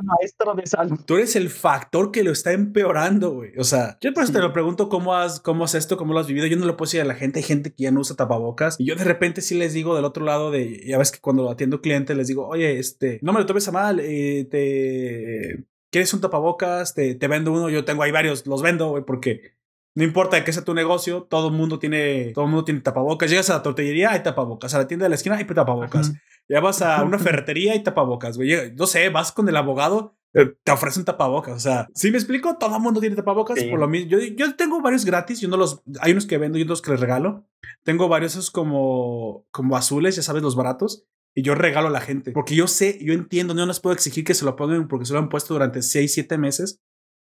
maestro 0.03 0.53
de 0.55 0.65
salud. 0.65 0.99
Tú 1.05 1.15
eres 1.15 1.35
el 1.35 1.49
factor 1.49 2.11
que 2.11 2.23
lo 2.23 2.31
está 2.31 2.51
empeorando, 2.51 3.31
güey. 3.31 3.51
O 3.57 3.63
sea, 3.63 3.97
yo 4.01 4.13
por 4.13 4.23
eso 4.23 4.33
te 4.33 4.39
lo 4.39 4.53
pregunto 4.53 4.89
cómo 4.89 5.15
has, 5.15 5.39
cómo 5.39 5.63
has 5.63 5.75
esto, 5.75 5.97
cómo 5.97 6.13
lo 6.13 6.19
has 6.19 6.27
vivido. 6.27 6.47
Yo 6.47 6.57
no 6.57 6.65
lo 6.65 6.77
puedo 6.77 6.87
decir 6.87 7.01
a 7.01 7.05
la 7.05 7.15
gente. 7.15 7.39
Hay 7.39 7.43
gente 7.43 7.71
que 7.71 7.83
ya 7.83 7.91
no 7.91 8.01
usa 8.01 8.15
tapabocas. 8.15 8.75
Y 8.79 8.85
yo 8.85 8.95
de 8.95 9.03
repente 9.03 9.41
sí 9.41 9.55
les 9.55 9.73
digo 9.73 9.95
del 9.95 10.05
otro 10.05 10.25
lado 10.25 10.51
de, 10.51 10.85
ya 10.85 10.97
ves 10.97 11.11
que 11.11 11.19
cuando 11.19 11.49
atiendo 11.49 11.81
clientes 11.81 12.15
les 12.15 12.27
digo, 12.27 12.47
oye, 12.47 12.79
este, 12.79 13.19
no 13.21 13.33
me 13.33 13.39
lo 13.39 13.45
tomes 13.45 13.67
a 13.67 13.71
mal, 13.71 13.99
eh, 14.01 14.47
te... 14.49 15.65
¿Quieres 15.91 16.13
un 16.13 16.21
tapabocas? 16.21 16.93
Te, 16.93 17.15
te 17.15 17.27
vendo 17.27 17.51
uno. 17.51 17.69
Yo 17.69 17.83
tengo 17.83 18.03
ahí 18.03 18.11
varios, 18.11 18.45
los 18.45 18.61
vendo, 18.61 18.89
güey, 18.89 19.03
porque 19.03 19.55
no 19.95 20.03
importa 20.03 20.43
que 20.43 20.53
sea 20.53 20.63
tu 20.63 20.75
negocio, 20.75 21.23
todo 21.23 21.47
el 21.47 21.53
mundo 21.53 21.79
tiene, 21.79 22.31
todo 22.33 22.45
el 22.45 22.51
mundo 22.51 22.63
tiene 22.63 22.81
tapabocas. 22.81 23.29
Llegas 23.29 23.49
a 23.49 23.55
la 23.55 23.63
tortillería, 23.63 24.11
hay 24.11 24.21
tapabocas. 24.21 24.73
A 24.75 24.77
la 24.77 24.87
tienda 24.87 25.05
de 25.05 25.09
la 25.09 25.15
esquina, 25.15 25.37
hay 25.37 25.45
tapabocas. 25.45 26.13
Ya 26.49 26.59
vas 26.59 26.81
a 26.81 27.03
una 27.03 27.19
ferretería 27.19 27.75
y 27.75 27.83
tapabocas, 27.83 28.37
güey. 28.37 28.73
No 28.75 28.87
sé, 28.87 29.09
vas 29.09 29.31
con 29.31 29.47
el 29.47 29.55
abogado, 29.55 30.17
eh, 30.33 30.53
te 30.63 30.71
ofrecen 30.71 31.05
tapabocas. 31.05 31.55
O 31.55 31.59
sea, 31.59 31.87
si 31.93 32.11
me 32.11 32.17
explico, 32.17 32.57
todo 32.57 32.75
el 32.75 32.81
mundo 32.81 32.99
tiene 32.99 33.15
tapabocas 33.15 33.63
por 33.63 33.79
lo 33.79 33.87
mismo. 33.87 34.09
Yo, 34.11 34.19
yo 34.19 34.55
tengo 34.55 34.81
varios 34.81 35.05
gratis, 35.05 35.39
yo 35.39 35.47
no 35.47 35.57
los, 35.57 35.81
hay 36.01 36.11
unos 36.11 36.25
que 36.25 36.37
vendo 36.37 36.57
y 36.57 36.63
otros 36.63 36.81
que 36.81 36.91
les 36.91 36.99
regalo. 36.99 37.47
Tengo 37.83 38.07
varios 38.07 38.33
esos 38.33 38.51
como, 38.51 39.45
como 39.51 39.77
azules, 39.77 40.15
ya 40.15 40.23
sabes, 40.23 40.43
los 40.43 40.55
baratos. 40.55 41.05
Y 41.35 41.43
yo 41.43 41.53
regalo 41.55 41.87
a 41.87 41.91
la 41.91 42.01
gente. 42.01 42.31
Porque 42.31 42.55
yo 42.55 42.67
sé, 42.67 42.97
yo 43.03 43.13
entiendo, 43.13 43.53
no 43.53 43.65
les 43.65 43.79
puedo 43.79 43.93
exigir 43.93 44.23
que 44.23 44.33
se 44.33 44.45
lo 44.45 44.55
pongan 44.55 44.87
porque 44.87 45.05
se 45.05 45.13
lo 45.13 45.19
han 45.19 45.29
puesto 45.29 45.53
durante 45.53 45.83
6, 45.83 46.11
7 46.11 46.37
meses. 46.37 46.81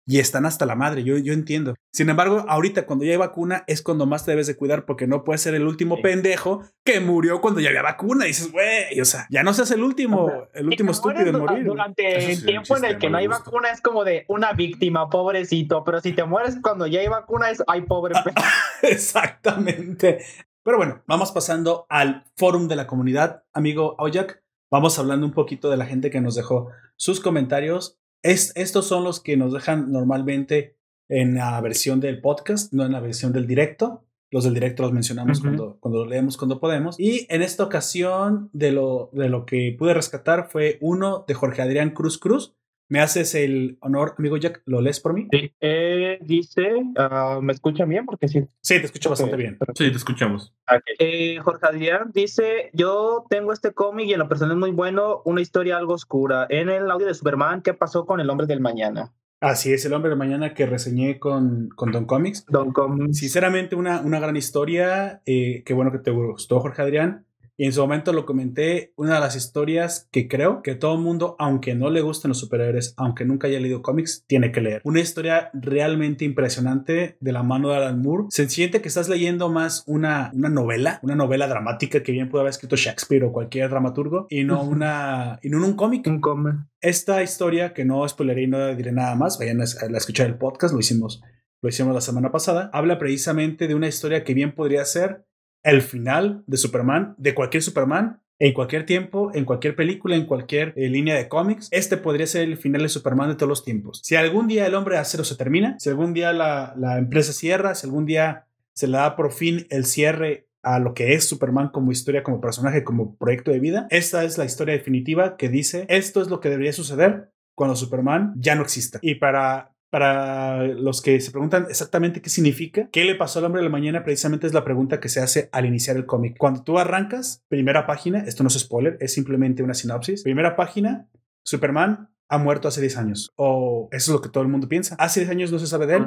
Y 0.07 0.19
están 0.19 0.45
hasta 0.45 0.65
la 0.65 0.75
madre, 0.75 1.03
yo, 1.03 1.17
yo 1.17 1.33
entiendo. 1.33 1.73
Sin 1.91 2.09
embargo, 2.09 2.45
ahorita 2.47 2.85
cuando 2.85 3.05
ya 3.05 3.11
hay 3.11 3.17
vacuna 3.17 3.63
es 3.67 3.81
cuando 3.81 4.05
más 4.05 4.23
te 4.23 4.31
debes 4.31 4.45
de 4.45 4.55
cuidar 4.55 4.85
porque 4.85 5.07
no 5.07 5.23
puedes 5.23 5.41
ser 5.41 5.55
el 5.55 5.65
último 5.65 6.01
pendejo 6.01 6.63
que 6.83 6.99
murió 6.99 7.41
cuando 7.41 7.59
ya 7.59 7.69
había 7.69 7.81
vacuna. 7.81 8.25
Y 8.25 8.29
dices, 8.29 8.51
güey, 8.51 8.99
o 9.01 9.05
sea, 9.05 9.25
ya 9.31 9.41
no 9.41 9.53
seas 9.53 9.71
el 9.71 9.81
último, 9.81 10.31
el 10.53 10.67
último 10.67 10.91
estúpido 10.91 11.29
en 11.29 11.39
morir. 11.39 11.65
Durante 11.65 12.31
el 12.31 12.45
tiempo 12.45 12.77
en 12.77 12.85
el 12.85 12.97
que 12.99 13.09
no 13.09 13.17
hay 13.17 13.27
vacuna 13.27 13.71
es 13.71 13.81
como 13.81 14.03
de 14.03 14.25
una 14.27 14.53
víctima, 14.53 15.09
pobrecito, 15.09 15.83
pero 15.83 15.99
si 16.01 16.13
te 16.13 16.23
mueres 16.23 16.57
cuando 16.61 16.85
ya 16.85 16.99
hay 16.99 17.07
vacuna 17.07 17.49
es, 17.49 17.63
ay, 17.65 17.81
pobre. 17.81 18.13
Exactamente. 18.83 20.19
Pero 20.63 20.77
bueno, 20.77 21.01
vamos 21.07 21.31
pasando 21.31 21.87
al 21.89 22.25
forum 22.35 22.67
de 22.67 22.75
la 22.75 22.85
comunidad, 22.85 23.43
amigo 23.53 23.95
Aoyak. 23.97 24.43
Vamos 24.71 24.99
hablando 24.99 25.25
un 25.25 25.33
poquito 25.33 25.69
de 25.69 25.77
la 25.77 25.85
gente 25.85 26.09
que 26.09 26.21
nos 26.21 26.35
dejó 26.35 26.69
sus 26.95 27.19
comentarios 27.19 27.99
estos 28.25 28.87
son 28.87 29.03
los 29.03 29.19
que 29.19 29.37
nos 29.37 29.53
dejan 29.53 29.91
normalmente 29.91 30.75
en 31.07 31.35
la 31.35 31.61
versión 31.61 31.99
del 31.99 32.21
podcast, 32.21 32.73
no 32.73 32.83
en 32.83 32.91
la 32.91 32.99
versión 32.99 33.31
del 33.31 33.47
directo. 33.47 34.03
Los 34.31 34.43
del 34.43 34.55
directo 34.55 34.83
los 34.83 34.91
mencionamos 34.91 35.39
cuando, 35.39 35.77
cuando 35.79 36.03
lo 36.03 36.09
leemos, 36.09 36.35
cuando 36.35 36.59
podemos. 36.59 36.99
Y 36.99 37.27
en 37.29 37.41
esta 37.43 37.63
ocasión, 37.63 38.49
de 38.53 38.71
lo, 38.71 39.09
de 39.13 39.29
lo 39.29 39.45
que 39.45 39.75
pude 39.77 39.93
rescatar 39.93 40.49
fue 40.49 40.77
uno 40.81 41.23
de 41.27 41.35
Jorge 41.35 41.61
Adrián 41.61 41.91
Cruz 41.91 42.17
Cruz, 42.17 42.55
¿Me 42.87 42.99
haces 42.99 43.33
el 43.33 43.77
honor, 43.81 44.13
amigo 44.17 44.37
Jack? 44.37 44.61
¿Lo 44.65 44.79
lees 44.79 44.99
por 44.99 45.13
mí? 45.13 45.27
Sí. 45.31 45.51
Eh, 45.59 46.19
dice, 46.21 46.61
uh, 46.75 47.41
¿me 47.41 47.53
escuchan 47.53 47.89
bien? 47.89 48.05
Porque 48.05 48.27
sí. 48.27 48.41
Sí, 48.61 48.79
te 48.79 48.85
escucho 48.85 49.09
bastante 49.09 49.35
bien. 49.35 49.57
Sí, 49.73 49.89
te 49.89 49.97
escuchamos. 49.97 50.53
Eh, 50.99 51.39
Jorge 51.43 51.65
Adrián 51.65 52.11
dice, 52.13 52.69
yo 52.73 53.25
tengo 53.29 53.53
este 53.53 53.73
cómic 53.73 54.07
y 54.07 54.13
en 54.13 54.19
la 54.19 54.27
persona 54.27 54.53
es 54.53 54.59
muy 54.59 54.71
bueno, 54.71 55.21
una 55.25 55.41
historia 55.41 55.77
algo 55.77 55.93
oscura. 55.93 56.45
En 56.49 56.69
el 56.69 56.89
audio 56.91 57.07
de 57.07 57.15
Superman, 57.15 57.61
¿qué 57.63 57.73
pasó 57.73 58.05
con 58.05 58.19
el 58.19 58.29
hombre 58.29 58.45
del 58.45 58.61
mañana? 58.61 59.13
Así 59.41 59.73
es, 59.73 59.83
el 59.85 59.93
hombre 59.93 60.09
del 60.09 60.17
mañana 60.17 60.53
que 60.53 60.65
reseñé 60.65 61.19
con, 61.19 61.69
con 61.75 61.91
Don 61.91 62.05
Comics. 62.05 62.45
Don 62.47 62.71
Comics. 62.71 63.17
Sinceramente, 63.17 63.75
una, 63.75 64.01
una 64.01 64.19
gran 64.19 64.37
historia. 64.37 65.21
Eh, 65.25 65.63
qué 65.65 65.73
bueno 65.73 65.91
que 65.91 65.99
te 65.99 66.11
gustó, 66.11 66.59
Jorge 66.59 66.81
Adrián. 66.81 67.24
Y 67.57 67.65
en 67.65 67.73
su 67.73 67.81
momento 67.81 68.11
lo 68.11 68.25
comenté, 68.25 68.93
una 68.97 69.15
de 69.15 69.19
las 69.21 69.35
historias 69.35 70.09
que 70.11 70.27
creo 70.27 70.61
que 70.61 70.75
todo 70.75 70.97
mundo, 70.97 71.35
aunque 71.39 71.73
no 71.73 71.89
le 71.89 72.01
gusten 72.01 72.29
los 72.29 72.39
superhéroes, 72.39 72.93
aunque 72.97 73.23
nunca 73.23 73.47
haya 73.47 73.59
leído 73.59 73.81
cómics, 73.81 74.25
tiene 74.27 74.51
que 74.51 74.59
leer. 74.59 74.81
Una 74.83 74.99
historia 74.99 75.51
realmente 75.53 76.25
impresionante 76.25 77.17
de 77.19 77.31
la 77.31 77.43
mano 77.43 77.69
de 77.69 77.77
Alan 77.77 78.01
Moore. 78.01 78.25
Se 78.29 78.49
siente 78.49 78.81
que 78.81 78.89
estás 78.89 79.07
leyendo 79.07 79.49
más 79.49 79.83
una, 79.87 80.31
una 80.33 80.49
novela, 80.49 80.99
una 81.01 81.15
novela 81.15 81.47
dramática 81.47 82.03
que 82.03 82.11
bien 82.11 82.29
puede 82.29 82.41
haber 82.41 82.51
escrito 82.51 82.75
Shakespeare 82.75 83.23
o 83.23 83.31
cualquier 83.31 83.69
dramaturgo, 83.69 84.27
y 84.29 84.43
no 84.43 84.61
una, 84.63 85.39
y 85.41 85.49
no 85.49 85.65
un 85.65 85.75
cómic. 85.75 86.05
Un 86.07 86.19
cómic. 86.19 86.55
Esta 86.81 87.23
historia, 87.23 87.73
que 87.73 87.85
no 87.85 88.07
spoileré 88.07 88.43
y 88.43 88.47
no 88.47 88.75
diré 88.75 88.91
nada 88.91 89.15
más, 89.15 89.39
vayan 89.39 89.61
a, 89.61 89.63
a 89.63 89.97
escuchar 89.97 90.27
el 90.27 90.37
podcast, 90.37 90.73
lo 90.73 90.79
hicimos, 90.79 91.21
lo 91.61 91.69
hicimos 91.69 91.95
la 91.95 92.01
semana 92.01 92.31
pasada, 92.31 92.69
habla 92.73 92.99
precisamente 92.99 93.67
de 93.67 93.75
una 93.75 93.87
historia 93.87 94.23
que 94.23 94.33
bien 94.33 94.53
podría 94.53 94.83
ser 94.83 95.25
el 95.65 95.81
final 95.81 96.43
de 96.45 96.57
Superman, 96.57 97.15
de 97.17 97.33
cualquier 97.33 97.63
Superman, 97.63 98.21
en 98.37 98.53
cualquier 98.53 98.85
tiempo, 98.85 99.31
en 99.33 99.45
cualquier 99.45 99.75
película, 99.75 100.15
en 100.15 100.25
cualquier 100.25 100.73
eh, 100.75 100.89
línea 100.89 101.15
de 101.15 101.27
cómics, 101.27 101.69
este 101.71 101.97
podría 101.97 102.27
ser 102.27 102.43
el 102.43 102.57
final 102.57 102.83
de 102.83 102.89
Superman 102.89 103.29
de 103.29 103.35
todos 103.35 103.49
los 103.49 103.63
tiempos. 103.63 104.01
Si 104.03 104.15
algún 104.15 104.47
día 104.47 104.67
el 104.67 104.75
hombre 104.75 104.95
de 104.95 105.01
acero 105.01 105.23
se 105.23 105.35
termina, 105.35 105.75
si 105.79 105.89
algún 105.89 106.13
día 106.13 106.33
la, 106.33 106.73
la 106.77 106.97
empresa 106.97 107.33
cierra, 107.33 107.75
si 107.75 107.87
algún 107.87 108.05
día 108.05 108.45
se 108.73 108.87
le 108.87 108.97
da 108.97 109.15
por 109.15 109.31
fin 109.31 109.65
el 109.69 109.85
cierre 109.85 110.47
a 110.61 110.79
lo 110.79 110.93
que 110.93 111.13
es 111.13 111.27
Superman 111.27 111.69
como 111.69 111.91
historia, 111.91 112.23
como 112.23 112.41
personaje, 112.41 112.83
como 112.83 113.15
proyecto 113.15 113.51
de 113.51 113.59
vida, 113.59 113.87
esta 113.89 114.23
es 114.23 114.37
la 114.37 114.45
historia 114.45 114.73
definitiva 114.73 115.37
que 115.37 115.49
dice 115.49 115.85
esto 115.89 116.21
es 116.21 116.27
lo 116.27 116.39
que 116.41 116.49
debería 116.49 116.73
suceder 116.73 117.31
cuando 117.55 117.75
Superman 117.75 118.33
ya 118.35 118.55
no 118.55 118.63
exista. 118.63 118.99
Y 119.01 119.15
para 119.15 119.74
para 119.95 120.67
los 120.67 121.01
que 121.01 121.21
se 121.21 121.31
preguntan 121.31 121.67
exactamente 121.69 122.21
qué 122.21 122.29
significa, 122.29 122.89
qué 122.91 123.05
le 123.05 123.15
pasó 123.15 123.39
al 123.39 123.45
hombre 123.45 123.61
de 123.61 123.69
la 123.69 123.71
mañana, 123.71 124.03
precisamente 124.03 124.45
es 124.45 124.53
la 124.53 124.65
pregunta 124.65 124.99
que 124.99 125.07
se 125.07 125.21
hace 125.21 125.47
al 125.53 125.65
iniciar 125.65 125.95
el 125.95 126.05
cómic. 126.05 126.35
Cuando 126.37 126.63
tú 126.63 126.77
arrancas, 126.79 127.45
primera 127.47 127.87
página, 127.87 128.19
esto 128.19 128.43
no 128.43 128.49
es 128.49 128.59
spoiler, 128.59 128.97
es 128.99 129.13
simplemente 129.13 129.63
una 129.63 129.73
sinopsis. 129.73 130.23
Primera 130.23 130.57
página, 130.57 131.07
Superman 131.45 132.09
ha 132.27 132.37
muerto 132.37 132.67
hace 132.67 132.81
10 132.81 132.97
años. 132.97 133.31
O 133.37 133.87
eso 133.93 134.11
es 134.11 134.13
lo 134.13 134.21
que 134.21 134.27
todo 134.27 134.43
el 134.43 134.49
mundo 134.49 134.67
piensa. 134.67 134.97
Hace 134.99 135.21
10 135.21 135.31
años 135.31 135.51
no 135.53 135.59
se 135.59 135.67
sabe 135.67 135.87
de 135.87 135.95
él. 135.95 136.05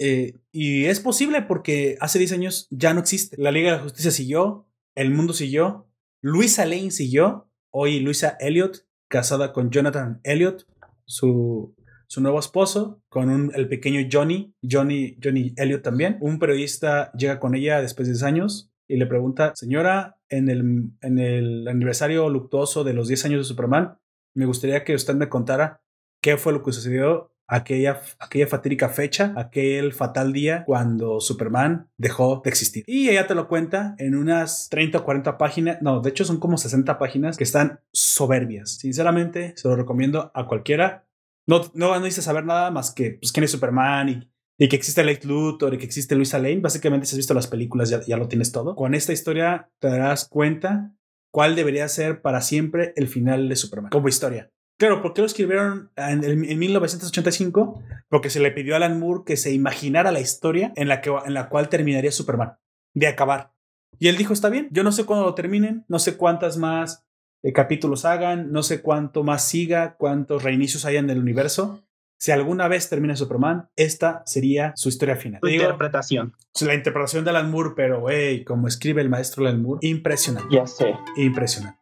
Eh, 0.00 0.34
y 0.50 0.86
es 0.86 0.98
posible 0.98 1.42
porque 1.42 1.96
hace 2.00 2.18
10 2.18 2.32
años 2.32 2.66
ya 2.72 2.92
no 2.92 2.98
existe. 2.98 3.36
La 3.40 3.52
Liga 3.52 3.70
de 3.70 3.76
la 3.76 3.82
Justicia 3.84 4.10
siguió, 4.10 4.66
el 4.96 5.12
mundo 5.12 5.32
siguió, 5.32 5.86
Luisa 6.22 6.66
Lane 6.66 6.90
siguió, 6.90 7.48
hoy 7.70 8.00
Luisa 8.00 8.36
Elliot, 8.40 8.84
casada 9.06 9.52
con 9.52 9.70
Jonathan 9.70 10.18
Elliot, 10.24 10.66
su 11.04 11.77
su 12.08 12.20
nuevo 12.22 12.40
esposo, 12.40 13.02
con 13.08 13.52
el 13.54 13.68
pequeño 13.68 14.00
Johnny, 14.10 14.54
Johnny, 14.68 15.16
Johnny 15.22 15.52
Elliot 15.56 15.82
también. 15.82 16.16
Un 16.20 16.38
periodista 16.38 17.12
llega 17.12 17.38
con 17.38 17.54
ella 17.54 17.80
después 17.80 18.08
de 18.08 18.14
10 18.14 18.22
años 18.24 18.72
y 18.88 18.96
le 18.96 19.06
pregunta, 19.06 19.52
señora, 19.54 20.16
en 20.30 20.48
el, 20.48 20.90
en 21.02 21.18
el 21.18 21.68
aniversario 21.68 22.28
luctuoso 22.30 22.82
de 22.82 22.94
los 22.94 23.08
10 23.08 23.26
años 23.26 23.40
de 23.40 23.44
Superman, 23.44 23.98
me 24.34 24.46
gustaría 24.46 24.84
que 24.84 24.94
usted 24.94 25.14
me 25.14 25.28
contara 25.28 25.82
qué 26.22 26.38
fue 26.38 26.52
lo 26.52 26.62
que 26.62 26.72
sucedió 26.72 27.32
aquella, 27.46 28.00
aquella 28.20 28.46
fatídica 28.46 28.88
fecha, 28.88 29.34
aquel 29.36 29.92
fatal 29.92 30.32
día 30.32 30.64
cuando 30.64 31.20
Superman 31.20 31.90
dejó 31.96 32.40
de 32.44 32.50
existir. 32.50 32.84
Y 32.86 33.08
ella 33.08 33.26
te 33.26 33.34
lo 33.34 33.48
cuenta 33.48 33.94
en 33.98 34.14
unas 34.14 34.68
30 34.70 34.98
o 34.98 35.04
40 35.04 35.38
páginas, 35.38 35.78
no, 35.82 36.00
de 36.00 36.10
hecho 36.10 36.24
son 36.24 36.38
como 36.38 36.56
60 36.56 36.98
páginas 36.98 37.36
que 37.36 37.44
están 37.44 37.80
soberbias. 37.92 38.78
Sinceramente, 38.78 39.54
se 39.56 39.68
lo 39.68 39.76
recomiendo 39.76 40.30
a 40.34 40.46
cualquiera 40.46 41.07
no, 41.48 41.62
no, 41.74 41.98
no 41.98 42.10
saber 42.10 42.44
nada 42.44 42.70
más 42.70 42.92
que 42.92 43.12
pues, 43.20 43.32
quién 43.32 43.42
es 43.42 43.50
Superman 43.50 44.08
y, 44.10 44.30
y 44.58 44.68
que 44.68 44.76
existe 44.76 45.02
Lex 45.02 45.24
Luthor 45.24 45.74
y 45.74 45.78
que 45.78 45.86
existe 45.86 46.14
Luisa 46.14 46.38
Lane. 46.38 46.60
Básicamente, 46.60 47.06
si 47.06 47.14
has 47.14 47.18
visto 47.18 47.34
las 47.34 47.46
películas, 47.46 47.88
ya, 47.88 48.02
ya 48.06 48.18
lo 48.18 48.28
tienes 48.28 48.52
todo. 48.52 48.76
Con 48.76 48.94
esta 48.94 49.14
historia 49.14 49.70
te 49.80 49.88
darás 49.88 50.28
cuenta 50.28 50.92
cuál 51.32 51.56
debería 51.56 51.88
ser 51.88 52.20
para 52.20 52.42
siempre 52.42 52.92
el 52.96 53.08
final 53.08 53.48
de 53.48 53.56
Superman 53.56 53.90
como 53.90 54.08
historia. 54.08 54.50
Claro, 54.78 55.02
¿por 55.02 55.14
qué 55.14 55.22
lo 55.22 55.26
escribieron 55.26 55.90
en, 55.96 56.22
en, 56.22 56.58
1985? 56.58 57.82
Porque 58.08 58.30
se 58.30 58.40
le 58.40 58.52
pidió 58.52 58.74
a 58.74 58.76
Alan 58.76 59.00
Moore 59.00 59.24
que 59.26 59.36
se 59.36 59.52
imaginara 59.52 60.12
la 60.12 60.20
historia 60.20 60.72
en 60.76 60.86
la, 60.86 61.00
que, 61.00 61.10
en 61.10 61.34
la 61.34 61.48
cual 61.48 61.68
terminaría 61.68 62.12
Superman, 62.12 62.58
de 62.94 63.08
acabar. 63.08 63.54
Y 63.98 64.08
él 64.08 64.16
dijo, 64.16 64.32
está 64.32 64.50
bien, 64.50 64.68
yo 64.70 64.84
no 64.84 64.92
sé 64.92 65.04
cuándo 65.04 65.24
lo 65.24 65.34
terminen, 65.34 65.84
no 65.88 65.98
sé 65.98 66.16
cuántas 66.16 66.58
más 66.58 67.07
eh, 67.42 67.52
capítulos 67.52 68.04
hagan, 68.04 68.50
no 68.50 68.62
sé 68.62 68.82
cuánto 68.82 69.22
más 69.22 69.44
siga, 69.44 69.96
cuántos 69.96 70.42
reinicios 70.42 70.84
hayan 70.84 71.04
en 71.04 71.10
el 71.10 71.18
universo. 71.18 71.84
Si 72.20 72.32
alguna 72.32 72.66
vez 72.66 72.88
termina 72.88 73.14
Superman, 73.14 73.68
esta 73.76 74.24
sería 74.26 74.72
su 74.74 74.88
historia 74.88 75.14
final. 75.14 75.40
Su 75.40 75.48
interpretación. 75.48 76.34
La 76.60 76.74
interpretación 76.74 77.22
de 77.24 77.30
Alan 77.30 77.48
Moore, 77.48 77.74
pero, 77.76 78.10
hey, 78.10 78.44
como 78.44 78.66
escribe 78.66 79.02
el 79.02 79.08
maestro 79.08 79.46
Alan 79.46 79.62
Moore, 79.62 79.78
impresionante. 79.86 80.52
Ya 80.52 80.66
sé. 80.66 80.96
Impresionante. 81.16 81.78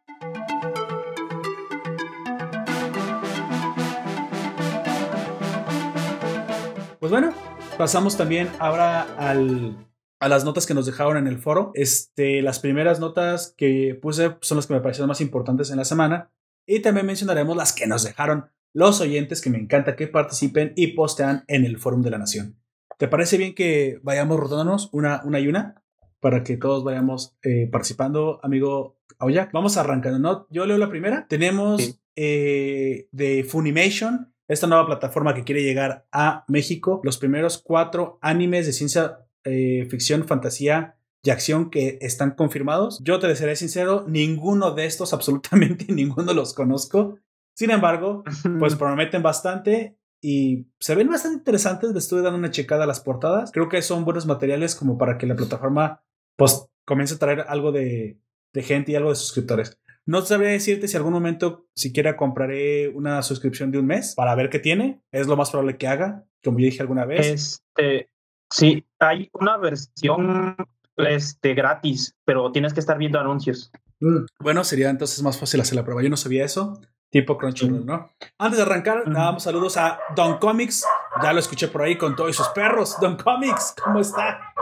Pues 6.99 7.11
bueno, 7.11 7.33
pasamos 7.77 8.15
también 8.15 8.49
ahora 8.59 9.07
al 9.17 9.86
a 10.19 10.29
las 10.29 10.45
notas 10.45 10.65
que 10.65 10.73
nos 10.73 10.85
dejaron 10.85 11.17
en 11.17 11.27
el 11.27 11.39
foro. 11.39 11.71
Este, 11.73 12.41
las 12.41 12.59
primeras 12.59 12.99
notas 12.99 13.53
que 13.57 13.97
puse 14.01 14.35
son 14.41 14.57
las 14.57 14.67
que 14.67 14.73
me 14.73 14.81
parecieron 14.81 15.07
más 15.07 15.21
importantes 15.21 15.69
en 15.69 15.77
la 15.77 15.85
semana. 15.85 16.31
Y 16.65 16.81
también 16.81 17.05
mencionaremos 17.05 17.55
las 17.55 17.73
que 17.73 17.87
nos 17.87 18.03
dejaron 18.03 18.49
los 18.73 19.01
oyentes, 19.01 19.41
que 19.41 19.49
me 19.49 19.57
encanta 19.57 19.95
que 19.95 20.07
participen 20.07 20.73
y 20.75 20.87
postean 20.87 21.43
en 21.47 21.65
el 21.65 21.77
Foro 21.77 21.97
de 21.97 22.11
la 22.11 22.17
Nación. 22.17 22.59
¿Te 22.97 23.07
parece 23.07 23.37
bien 23.37 23.55
que 23.55 23.99
vayamos 24.03 24.39
rotándonos 24.39 24.89
una, 24.91 25.21
una 25.23 25.39
y 25.39 25.47
una? 25.47 25.83
Para 26.19 26.43
que 26.43 26.57
todos 26.57 26.83
vayamos 26.83 27.37
eh, 27.43 27.69
participando, 27.71 28.39
amigo 28.43 28.99
Aoyak. 29.19 29.51
Vamos 29.51 29.77
arrancando, 29.77 30.19
¿no? 30.19 30.47
Yo 30.49 30.65
leo 30.65 30.77
la 30.77 30.89
primera. 30.89 31.27
Tenemos 31.27 31.99
eh, 32.15 33.07
de 33.11 33.43
Funimation, 33.43 34.33
esta 34.47 34.67
nueva 34.67 34.87
plataforma 34.87 35.35
que 35.35 35.43
quiere 35.43 35.63
llegar 35.63 36.07
a 36.11 36.43
México, 36.47 37.01
los 37.03 37.17
primeros 37.17 37.59
cuatro 37.59 38.17
animes 38.21 38.65
de 38.65 38.73
ciencia 38.73 39.26
eh, 39.47 39.87
ficción, 39.89 40.27
fantasía 40.27 40.97
y 41.23 41.29
acción 41.29 41.69
que 41.69 41.97
están 42.01 42.31
confirmados. 42.31 42.99
Yo 43.03 43.19
te 43.19 43.35
seré 43.35 43.55
sincero, 43.55 44.05
ninguno 44.07 44.71
de 44.71 44.85
estos, 44.85 45.13
absolutamente 45.13 45.91
ninguno 45.91 46.33
los 46.33 46.53
conozco. 46.53 47.19
Sin 47.55 47.71
embargo, 47.71 48.23
pues 48.59 48.75
prometen 48.77 49.23
bastante 49.23 49.97
y 50.21 50.67
se 50.79 50.95
ven 50.95 51.09
bastante 51.09 51.37
interesantes. 51.37 51.91
Le 51.91 51.99
estuve 51.99 52.21
dando 52.21 52.37
una 52.37 52.51
checada 52.51 52.83
a 52.83 52.87
las 52.87 52.99
portadas. 52.99 53.51
Creo 53.51 53.69
que 53.69 53.81
son 53.81 54.05
buenos 54.05 54.25
materiales 54.25 54.75
como 54.75 54.97
para 54.97 55.17
que 55.17 55.25
la 55.25 55.35
plataforma 55.35 56.03
pues 56.35 56.67
comience 56.85 57.15
a 57.15 57.19
traer 57.19 57.45
algo 57.47 57.71
de, 57.71 58.19
de 58.53 58.63
gente 58.63 58.91
y 58.91 58.95
algo 58.95 59.09
de 59.09 59.15
suscriptores. 59.15 59.77
No 60.05 60.21
sabría 60.21 60.51
decirte 60.51 60.87
si 60.87 60.95
algún 60.95 61.11
momento 61.11 61.67
siquiera 61.75 62.15
compraré 62.15 62.87
una 62.87 63.21
suscripción 63.23 63.71
de 63.71 63.79
un 63.79 63.87
mes 63.87 64.13
para 64.15 64.35
ver 64.35 64.49
qué 64.49 64.59
tiene. 64.59 65.01
Es 65.11 65.27
lo 65.27 65.35
más 65.35 65.49
probable 65.51 65.77
que 65.77 65.87
haga, 65.87 66.25
como 66.43 66.59
yo 66.59 66.65
dije 66.65 66.81
alguna 66.81 67.05
vez. 67.05 67.27
Este, 67.27 68.09
Sí, 68.49 68.85
hay 68.99 69.29
una 69.33 69.57
versión 69.57 70.55
este, 70.95 71.53
gratis, 71.53 72.15
pero 72.25 72.51
tienes 72.51 72.73
que 72.73 72.79
estar 72.79 72.97
viendo 72.97 73.19
anuncios. 73.19 73.71
Mm, 73.99 74.25
bueno, 74.39 74.63
sería 74.63 74.89
entonces 74.89 75.21
más 75.23 75.37
fácil 75.37 75.61
hacer 75.61 75.75
la 75.75 75.83
prueba. 75.83 76.01
Yo 76.01 76.09
no 76.09 76.17
sabía 76.17 76.45
eso. 76.45 76.79
Tipo 77.09 77.37
Crunchyroll, 77.37 77.85
¿no? 77.85 78.11
Antes 78.37 78.57
de 78.57 78.63
arrancar, 78.63 79.03
damos 79.11 79.43
saludos 79.43 79.77
a 79.77 79.97
Don 80.13 80.39
Comics 80.39 80.83
Ya 81.23 81.31
lo 81.31 81.39
escuché 81.39 81.69
por 81.69 81.83
ahí 81.83 81.97
con 81.97 82.17
todos 82.17 82.35
sus 82.35 82.49
perros. 82.49 82.97
Don 82.99 83.15
Comics, 83.15 83.75
¿cómo 83.81 84.01
está? 84.01 84.53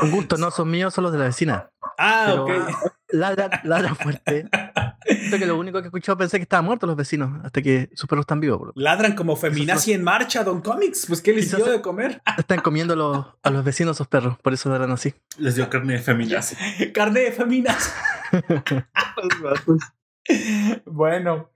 Un 0.00 0.10
gusto, 0.12 0.36
no 0.36 0.52
son 0.52 0.70
míos, 0.70 0.94
son 0.94 1.04
los 1.04 1.12
de 1.12 1.18
la 1.18 1.24
vecina. 1.24 1.70
Ah, 1.98 2.36
ok. 2.38 2.50
Ladra, 3.08 3.60
ladra 3.64 3.94
fuerte. 3.96 4.48
Siento 5.04 5.38
que 5.38 5.46
lo 5.46 5.58
único 5.58 5.78
que 5.78 5.86
he 5.86 5.88
escuchado 5.88 6.18
pensé 6.18 6.38
que 6.38 6.42
estaban 6.42 6.64
muertos 6.64 6.86
los 6.86 6.96
vecinos, 6.96 7.44
hasta 7.44 7.62
que 7.62 7.90
sus 7.94 8.08
perros 8.08 8.24
están 8.24 8.40
vivos. 8.40 8.60
Bro. 8.60 8.72
Ladran 8.74 9.14
como 9.14 9.36
feminazi 9.36 9.92
en 9.92 10.02
marcha, 10.02 10.44
Don 10.44 10.60
Comics. 10.60 11.06
Pues, 11.06 11.20
¿qué 11.20 11.32
les 11.32 11.54
dio 11.54 11.64
de 11.64 11.80
comer? 11.80 12.22
Están 12.38 12.60
comiendo 12.60 12.96
los, 12.96 13.26
a 13.42 13.50
los 13.50 13.64
vecinos 13.64 13.96
sus 13.96 14.06
perros, 14.06 14.38
por 14.38 14.52
eso 14.52 14.68
ladran 14.68 14.92
así. 14.92 15.14
Les 15.38 15.54
dio 15.54 15.68
carne 15.68 15.94
de 15.94 15.98
feminazi. 16.00 16.56
carne 16.92 17.20
de 17.20 17.32
feminazi. 17.32 17.90
bueno, 20.86 21.50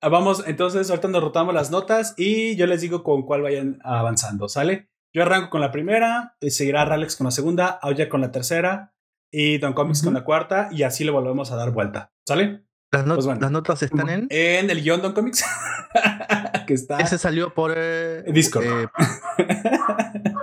vamos, 0.00 0.44
entonces 0.46 0.90
ahorita 0.90 1.08
nos 1.08 1.22
rotamos 1.22 1.54
las 1.54 1.70
notas 1.70 2.14
y 2.16 2.56
yo 2.56 2.66
les 2.66 2.80
digo 2.80 3.02
con 3.02 3.22
cuál 3.22 3.42
vayan 3.42 3.78
avanzando, 3.82 4.48
¿sale? 4.48 4.88
Yo 5.12 5.22
arranco 5.22 5.50
con 5.50 5.60
la 5.60 5.70
primera, 5.70 6.36
seguirá 6.40 6.84
Ralex 6.84 7.16
con 7.16 7.26
la 7.26 7.30
segunda, 7.30 7.78
Auya 7.82 8.08
con 8.08 8.20
la 8.20 8.32
tercera 8.32 8.94
y 9.30 9.58
Don 9.58 9.72
Comics 9.72 10.02
con 10.02 10.14
la 10.14 10.24
cuarta 10.24 10.68
y 10.72 10.82
así 10.82 11.04
le 11.04 11.10
volvemos 11.10 11.52
a 11.52 11.56
dar 11.56 11.70
vuelta, 11.70 12.12
¿sale? 12.26 12.64
Las, 12.94 13.04
pues 13.04 13.40
las 13.40 13.50
notas 13.50 13.82
están 13.82 14.08
en... 14.08 14.26
En 14.30 14.70
el 14.70 14.82
guion 14.82 15.02
Don 15.02 15.12
Comics. 15.12 15.44
que 16.66 16.74
está... 16.74 16.98
Ese 16.98 17.18
salió 17.18 17.52
por... 17.52 17.74
Eh, 17.76 18.22
Discord. 18.32 18.64
Eh, 18.64 18.88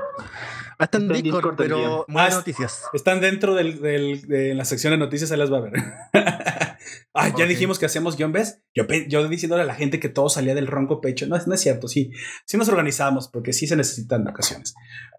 Está 0.80 0.98
en 0.98 1.10
Discord, 1.10 1.56
pero 1.56 2.06
más 2.08 2.34
noticias. 2.34 2.86
Están 2.94 3.22
dentro 3.22 3.54
del, 3.54 3.82
del, 3.82 4.28
de 4.28 4.56
la 4.56 4.66
sección 4.66 4.92
de 4.92 4.98
noticias, 4.98 5.32
ahí 5.32 5.38
las 5.38 5.54
va 5.54 5.58
a 5.58 5.62
ver. 5.62 5.74
ah, 7.14 7.30
ya 7.38 7.46
dijimos 7.46 7.78
que 7.78 7.86
hacíamos 7.86 8.18
guion, 8.18 8.32
¿ves? 8.32 8.64
Yo, 8.74 8.88
yo 9.08 9.28
diciéndole 9.28 9.62
a 9.62 9.68
la 9.68 9.76
gente 9.76 10.00
que 10.00 10.10
todo 10.10 10.30
salía 10.30 10.56
del 10.56 10.66
ronco 10.66 11.00
pecho. 11.00 11.28
No, 11.28 11.38
no 11.46 11.54
es 11.54 11.62
cierto, 11.62 11.88
sí. 11.88 12.12
Sí 12.46 12.58
nos 12.58 12.68
organizamos 12.68 13.28
porque 13.28 13.54
sí 13.54 13.68
se 13.68 13.76
necesitan 13.76 14.28
ocasiones. 14.28 14.74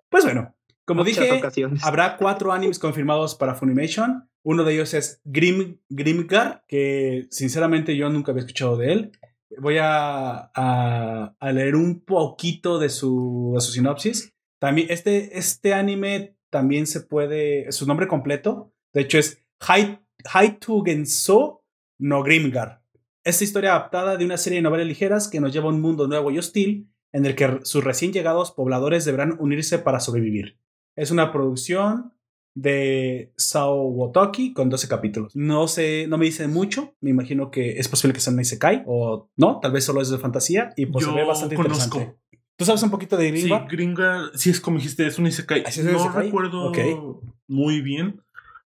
Pues 0.09 0.25
bueno, 0.25 0.55
como 0.85 1.05
Muchas 1.05 1.25
dije, 1.25 1.39
ocasiones. 1.39 1.85
habrá 1.85 2.17
cuatro 2.17 2.53
animes 2.53 2.79
confirmados 2.79 3.35
para 3.35 3.55
Funimation. 3.55 4.29
Uno 4.45 4.65
de 4.65 4.75
ellos 4.75 4.93
es 4.95 5.21
Grim, 5.25 5.79
Grimgar, 5.89 6.65
que 6.67 7.27
sinceramente 7.31 7.97
yo 7.97 8.09
nunca 8.11 8.33
había 8.33 8.41
escuchado 8.41 8.77
de 8.77 8.93
él. 8.93 9.13
Voy 9.59 9.79
a, 9.79 10.51
a, 10.55 11.35
a 11.39 11.53
leer 11.53 11.77
un 11.77 12.01
poquito 12.05 12.79
de 12.79 12.89
su, 12.89 13.53
de 13.55 13.61
su 13.61 13.73
sinopsis. 13.73 14.33
También 14.59 14.89
este, 14.91 15.39
este 15.39 15.75
anime 15.75 16.37
también 16.51 16.87
se 16.87 17.01
puede, 17.01 17.71
su 17.73 17.87
nombre 17.87 18.07
completo, 18.09 18.73
de 18.93 19.03
hecho 19.03 19.19
es 19.19 19.43
Haitugenso 20.33 21.65
no 21.99 22.23
Grimgar. 22.23 22.83
Esta 23.25 23.45
historia 23.45 23.71
adaptada 23.71 24.17
de 24.17 24.25
una 24.25 24.37
serie 24.37 24.59
de 24.59 24.63
novelas 24.63 24.87
ligeras 24.87 25.29
que 25.29 25.41
nos 25.41 25.53
lleva 25.53 25.67
a 25.67 25.73
un 25.73 25.81
mundo 25.81 26.09
nuevo 26.09 26.31
y 26.31 26.39
hostil 26.39 26.91
en 27.13 27.27
el 27.27 27.35
que 27.37 27.61
sus 27.63 27.85
recién 27.85 28.13
llegados 28.13 28.51
pobladores 28.51 29.05
deberán 29.05 29.37
unirse 29.39 29.79
para 29.79 30.01
sobrevivir. 30.01 30.59
Es 30.97 31.11
una 31.11 31.33
producción 31.33 32.13
de 32.55 33.33
Sao 33.37 33.83
Wotoki 33.83 34.53
con 34.53 34.69
12 34.69 34.89
capítulos. 34.89 35.35
No 35.35 35.69
sé, 35.69 36.07
no 36.09 36.19
me 36.19 36.27
dice 36.27 36.49
mucho. 36.49 36.95
Me 37.01 37.11
imagino 37.11 37.51
que 37.51 37.79
es 37.79 37.89
posible 37.89 38.13
que 38.13 38.21
sea 38.21 38.33
un 38.33 38.41
Isekai 38.41 38.83
o 38.87 39.31
no, 39.37 39.59
tal 39.61 39.73
vez 39.73 39.85
solo 39.85 40.03
es 40.03 40.11
de 40.11 40.19
fantasía 40.19 40.73
y 40.77 40.87
pues 40.87 41.05
se 41.05 41.13
ve 41.13 41.25
bastante 41.25 41.55
interesante. 41.55 42.17
¿Tú 42.57 42.67
sabes 42.67 42.83
un 42.83 42.91
poquito 42.91 43.17
de 43.17 43.31
Gringa? 43.31 43.61
Sí, 43.61 43.77
Gringa, 43.77 44.31
sí 44.35 44.51
es 44.51 44.61
como 44.61 44.77
dijiste, 44.77 45.07
es 45.07 45.19
un 45.19 45.27
Isekai. 45.27 45.65
no 45.83 46.13
recuerdo 46.13 46.73
muy 47.49 47.81
bien, 47.81 48.21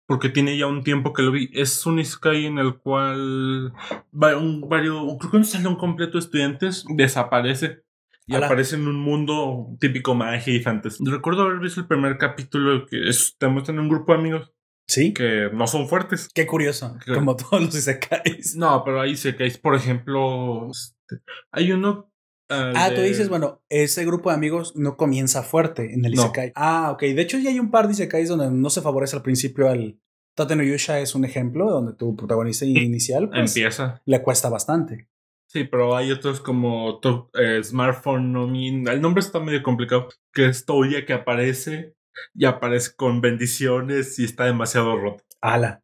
porque 0.07 0.29
tiene 0.29 0.57
ya 0.57 0.67
un 0.67 0.85
tiempo 0.85 1.13
que 1.13 1.23
lo 1.23 1.33
vi. 1.33 1.51
Es 1.53 1.85
un 1.85 1.99
Isekai 1.99 2.47
en 2.47 2.59
el 2.59 2.79
cual 2.79 3.73
un, 4.13 4.69
varios, 4.69 5.19
creo 5.19 5.31
que 5.31 5.37
un 5.37 5.45
salón 5.45 5.77
completo 5.77 6.13
de 6.13 6.21
estudiantes 6.21 6.85
desaparece 6.89 7.83
y 8.27 8.35
aparece 8.35 8.77
en 8.77 8.87
un 8.87 8.99
mundo 8.99 9.77
típico 9.81 10.15
magia 10.15 10.55
y 10.55 10.61
fantasía. 10.61 11.05
Recuerdo 11.11 11.43
haber 11.43 11.59
visto 11.59 11.81
el 11.81 11.87
primer 11.87 12.19
capítulo 12.19 12.87
que 12.87 13.09
es, 13.09 13.37
te 13.39 13.49
muestran 13.49 13.79
un 13.79 13.89
grupo 13.89 14.13
de 14.13 14.19
amigos. 14.19 14.53
Sí. 14.87 15.15
Que 15.15 15.49
no 15.53 15.67
son 15.67 15.89
fuertes. 15.89 16.29
Qué 16.35 16.47
curioso. 16.47 16.97
Como 17.07 17.37
todos 17.37 17.63
los 17.63 17.75
Isekais. 17.75 18.57
No, 18.57 18.83
pero 18.85 19.01
hay 19.01 19.13
Isekais, 19.13 19.59
por 19.59 19.75
ejemplo, 19.75 20.71
este, 20.71 21.23
hay 21.51 21.73
uno 21.73 22.13
ah, 22.53 22.91
tú 22.95 23.01
dices, 23.01 23.29
bueno, 23.29 23.63
ese 23.69 24.05
grupo 24.05 24.31
de 24.31 24.37
amigos 24.37 24.75
no 24.77 24.97
comienza 24.97 25.43
fuerte 25.43 25.93
en 25.95 26.05
el 26.05 26.15
Isekai. 26.15 26.53
Ah, 26.55 26.91
ok. 26.93 27.03
De 27.03 27.23
hecho, 27.23 27.39
ya 27.39 27.51
hay 27.51 27.59
un 27.59 27.71
par 27.71 27.87
de 27.87 27.93
Isekais 27.93 28.29
donde 28.29 28.51
no 28.51 28.71
se 28.71 28.83
favorece 28.83 29.17
al 29.17 29.23
principio 29.23 29.69
al. 29.69 29.99
Tate 30.35 30.57
no 30.57 30.63
Yusha 30.63 30.99
es 31.01 31.15
un 31.15 31.27
ejemplo 31.27 31.71
donde 31.71 31.93
tu 31.93 32.17
protagonista 32.17 32.65
inicial 32.65 33.29
pues, 33.29 33.55
empieza. 33.55 34.01
Le 34.07 34.23
cuesta 34.23 34.49
bastante. 34.49 35.11
Sí, 35.53 35.65
pero 35.65 35.95
hay 35.95 36.11
otros 36.11 36.41
como 36.41 36.99
eh, 37.35 37.63
Smartphone 37.63 38.33
no 38.33 38.45
El 38.91 39.03
nombre 39.03 39.21
está 39.21 39.39
medio 39.39 39.63
complicado. 39.63 40.09
Que 40.33 40.47
es 40.47 40.65
Toya 40.65 41.05
que 41.05 41.13
aparece 41.13 41.95
y 42.35 42.47
aparece 42.47 42.97
con 42.97 43.21
bendiciones 43.21 44.19
y 44.19 44.25
está 44.25 44.47
demasiado 44.47 44.97
roto. 44.97 45.23
Ala. 45.43 45.83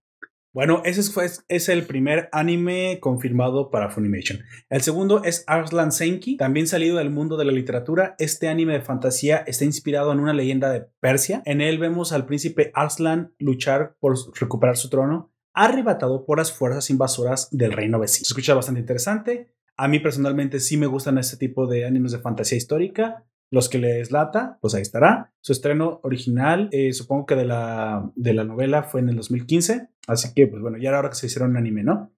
Bueno, 0.54 0.80
ese 0.86 1.02
fue, 1.02 1.26
es 1.48 1.68
el 1.68 1.84
primer 1.84 2.30
anime 2.32 2.98
confirmado 3.00 3.70
para 3.70 3.90
Funimation. 3.90 4.40
El 4.70 4.80
segundo 4.80 5.22
es 5.22 5.44
Arslan 5.46 5.92
Senki, 5.92 6.38
también 6.38 6.66
salido 6.66 6.96
del 6.96 7.10
mundo 7.10 7.36
de 7.36 7.44
la 7.44 7.52
literatura. 7.52 8.16
Este 8.18 8.48
anime 8.48 8.72
de 8.72 8.80
fantasía 8.80 9.36
está 9.46 9.66
inspirado 9.66 10.10
en 10.12 10.20
una 10.20 10.32
leyenda 10.32 10.70
de 10.70 10.86
Persia. 11.00 11.42
En 11.44 11.60
él 11.60 11.78
vemos 11.78 12.12
al 12.12 12.24
príncipe 12.24 12.70
Arslan 12.74 13.34
luchar 13.38 13.96
por 14.00 14.16
recuperar 14.40 14.78
su 14.78 14.88
trono, 14.88 15.30
arrebatado 15.52 16.24
por 16.24 16.38
las 16.38 16.52
fuerzas 16.52 16.88
invasoras 16.88 17.50
del 17.50 17.72
reino 17.72 17.98
vecino. 17.98 18.24
Se 18.24 18.32
escucha 18.32 18.54
bastante 18.54 18.80
interesante. 18.80 19.57
A 19.80 19.86
mí 19.86 20.00
personalmente 20.00 20.58
sí 20.58 20.76
me 20.76 20.86
gustan 20.86 21.18
este 21.18 21.36
tipo 21.36 21.68
de 21.68 21.86
animes 21.86 22.10
de 22.10 22.18
fantasía 22.18 22.58
histórica. 22.58 23.24
Los 23.50 23.68
que 23.68 23.78
les 23.78 24.10
lata, 24.10 24.58
pues 24.60 24.74
ahí 24.74 24.82
estará. 24.82 25.32
Su 25.40 25.52
estreno 25.52 26.00
original, 26.02 26.68
eh, 26.72 26.92
supongo 26.92 27.26
que 27.26 27.36
de 27.36 27.44
la, 27.44 28.10
de 28.16 28.34
la 28.34 28.42
novela 28.42 28.82
fue 28.82 29.00
en 29.00 29.08
el 29.08 29.16
2015. 29.16 29.88
Así 30.08 30.34
que, 30.34 30.48
pues 30.48 30.60
bueno, 30.60 30.78
ya 30.78 30.88
era 30.88 30.98
hora 30.98 31.10
que 31.10 31.14
se 31.14 31.26
hiciera 31.26 31.46
un 31.46 31.56
anime, 31.56 31.84
¿no? 31.84 32.12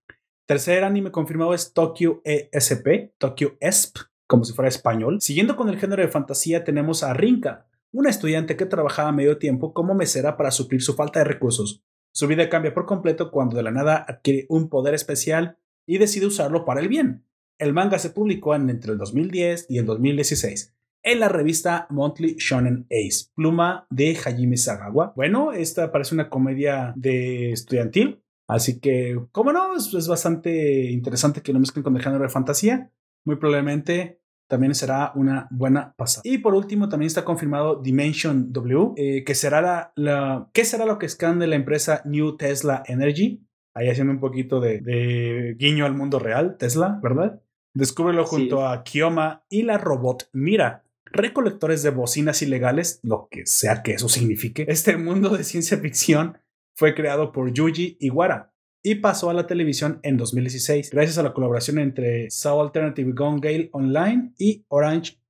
Tercer 0.46 0.84
anime 0.84 1.12
confirmado 1.12 1.52
es 1.52 1.74
Tokyo 1.74 2.22
ESP, 2.24 3.12
Tokyo 3.18 3.58
ESP, 3.60 3.98
como 4.26 4.44
si 4.44 4.54
fuera 4.54 4.68
español. 4.70 5.18
Siguiendo 5.20 5.54
con 5.54 5.68
el 5.68 5.78
género 5.78 6.02
de 6.02 6.08
fantasía, 6.08 6.64
tenemos 6.64 7.02
a 7.02 7.12
Rinka, 7.12 7.66
una 7.92 8.08
estudiante 8.08 8.56
que 8.56 8.66
trabajaba 8.66 9.12
medio 9.12 9.36
tiempo 9.36 9.74
como 9.74 9.94
mesera 9.94 10.38
para 10.38 10.50
suplir 10.50 10.82
su 10.82 10.94
falta 10.94 11.20
de 11.20 11.26
recursos. 11.26 11.84
Su 12.12 12.26
vida 12.26 12.48
cambia 12.48 12.72
por 12.72 12.86
completo 12.86 13.30
cuando 13.30 13.56
de 13.56 13.62
la 13.62 13.70
nada 13.70 14.04
adquiere 14.08 14.46
un 14.48 14.70
poder 14.70 14.94
especial 14.94 15.58
y 15.86 15.98
decide 15.98 16.26
usarlo 16.26 16.64
para 16.64 16.80
el 16.80 16.88
bien. 16.88 17.26
El 17.60 17.74
manga 17.74 17.98
se 17.98 18.10
publicó 18.10 18.54
entre 18.54 18.92
el 18.92 18.98
2010 18.98 19.66
y 19.68 19.78
el 19.78 19.84
2016 19.84 20.74
en 21.02 21.20
la 21.20 21.28
revista 21.28 21.86
Monthly 21.90 22.36
Shonen 22.38 22.86
Ace, 22.90 23.30
pluma 23.34 23.86
de 23.90 24.16
Hajime 24.16 24.56
Sagawa. 24.56 25.12
Bueno, 25.16 25.52
esta 25.52 25.92
parece 25.92 26.14
una 26.14 26.28
comedia 26.28 26.92
de 26.96 27.52
estudiantil, 27.52 28.22
así 28.48 28.80
que, 28.80 29.18
como 29.32 29.52
no, 29.52 29.76
es, 29.76 30.08
bastante 30.08 30.90
interesante 30.90 31.42
que 31.42 31.52
lo 31.52 31.60
mezclen 31.60 31.82
con 31.82 31.96
el 31.96 32.02
género 32.02 32.22
de 32.22 32.28
fantasía. 32.28 32.90
Muy 33.24 33.36
probablemente 33.36 34.20
también 34.48 34.74
será 34.74 35.12
una 35.14 35.46
buena 35.50 35.94
pasada. 35.96 36.22
Y 36.24 36.38
por 36.38 36.54
último, 36.54 36.88
también 36.88 37.06
está 37.06 37.24
confirmado 37.24 37.76
Dimension 37.76 38.52
W, 38.52 38.92
eh, 38.96 39.24
que 39.24 39.34
será 39.34 39.92
la, 39.94 40.50
¿qué 40.52 40.64
será 40.64 40.86
lo 40.86 40.98
que 40.98 41.06
escande 41.06 41.46
la 41.46 41.56
empresa 41.56 42.02
New 42.04 42.36
Tesla 42.36 42.82
Energy? 42.86 43.46
Ahí 43.74 43.88
haciendo 43.88 44.12
un 44.12 44.20
poquito 44.20 44.60
de 44.60 45.54
guiño 45.56 45.86
al 45.86 45.94
mundo 45.94 46.18
real, 46.18 46.56
Tesla, 46.58 46.98
¿verdad? 47.02 47.40
Descúbrelo 47.74 48.24
junto 48.24 48.66
a 48.66 48.82
Kioma 48.82 49.44
y 49.48 49.62
la 49.62 49.78
robot 49.78 50.28
Mira, 50.32 50.84
recolectores 51.06 51.82
de 51.82 51.90
bocinas 51.90 52.42
ilegales, 52.42 53.00
lo 53.02 53.28
que 53.30 53.46
sea 53.46 53.82
que 53.82 53.92
eso 53.92 54.08
signifique. 54.08 54.64
Este 54.68 54.96
mundo 54.96 55.30
de 55.30 55.44
ciencia 55.44 55.78
ficción 55.78 56.38
fue 56.74 56.94
creado 56.94 57.32
por 57.32 57.52
Yuji 57.52 57.96
Iwara 58.00 58.52
y 58.82 58.96
pasó 58.96 59.30
a 59.30 59.34
la 59.34 59.46
televisión 59.46 60.00
en 60.02 60.16
2016 60.16 60.90
gracias 60.90 61.18
a 61.18 61.22
la 61.22 61.34
colaboración 61.34 61.78
entre 61.78 62.30
Sao 62.30 62.62
Alternative 62.62 63.12
Gun 63.12 63.40
Gale 63.40 63.68
Online 63.72 64.32
y 64.38 64.64
Orange. 64.68 65.20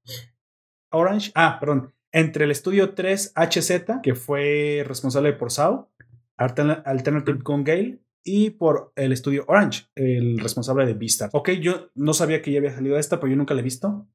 Orange, 0.90 1.33
ah, 1.35 1.59
perdón, 1.61 1.92
entre 2.12 2.44
el 2.44 2.50
estudio 2.50 2.94
3HZ, 2.94 4.00
que 4.03 4.14
fue 4.14 4.85
responsable 4.87 5.33
por 5.33 5.50
Sao, 5.50 5.90
Alternative 6.37 7.38
Gun 7.42 7.64
Gale, 7.64 8.00
y 8.24 8.50
por 8.50 8.92
el 8.96 9.12
estudio 9.12 9.44
Orange, 9.48 9.87
el 9.94 10.38
responsable 10.38 10.87
de 10.87 10.94
Vista. 10.94 11.28
Ok, 11.33 11.50
yo 11.61 11.90
no 11.94 12.12
sabía 12.14 12.42
que 12.42 12.52
ya 12.52 12.59
había 12.59 12.74
salido 12.74 12.98
esta, 12.98 13.18
pero 13.18 13.30
yo 13.30 13.37
nunca 13.37 13.54
la 13.54 13.61
he 13.61 13.64
visto. 13.64 14.06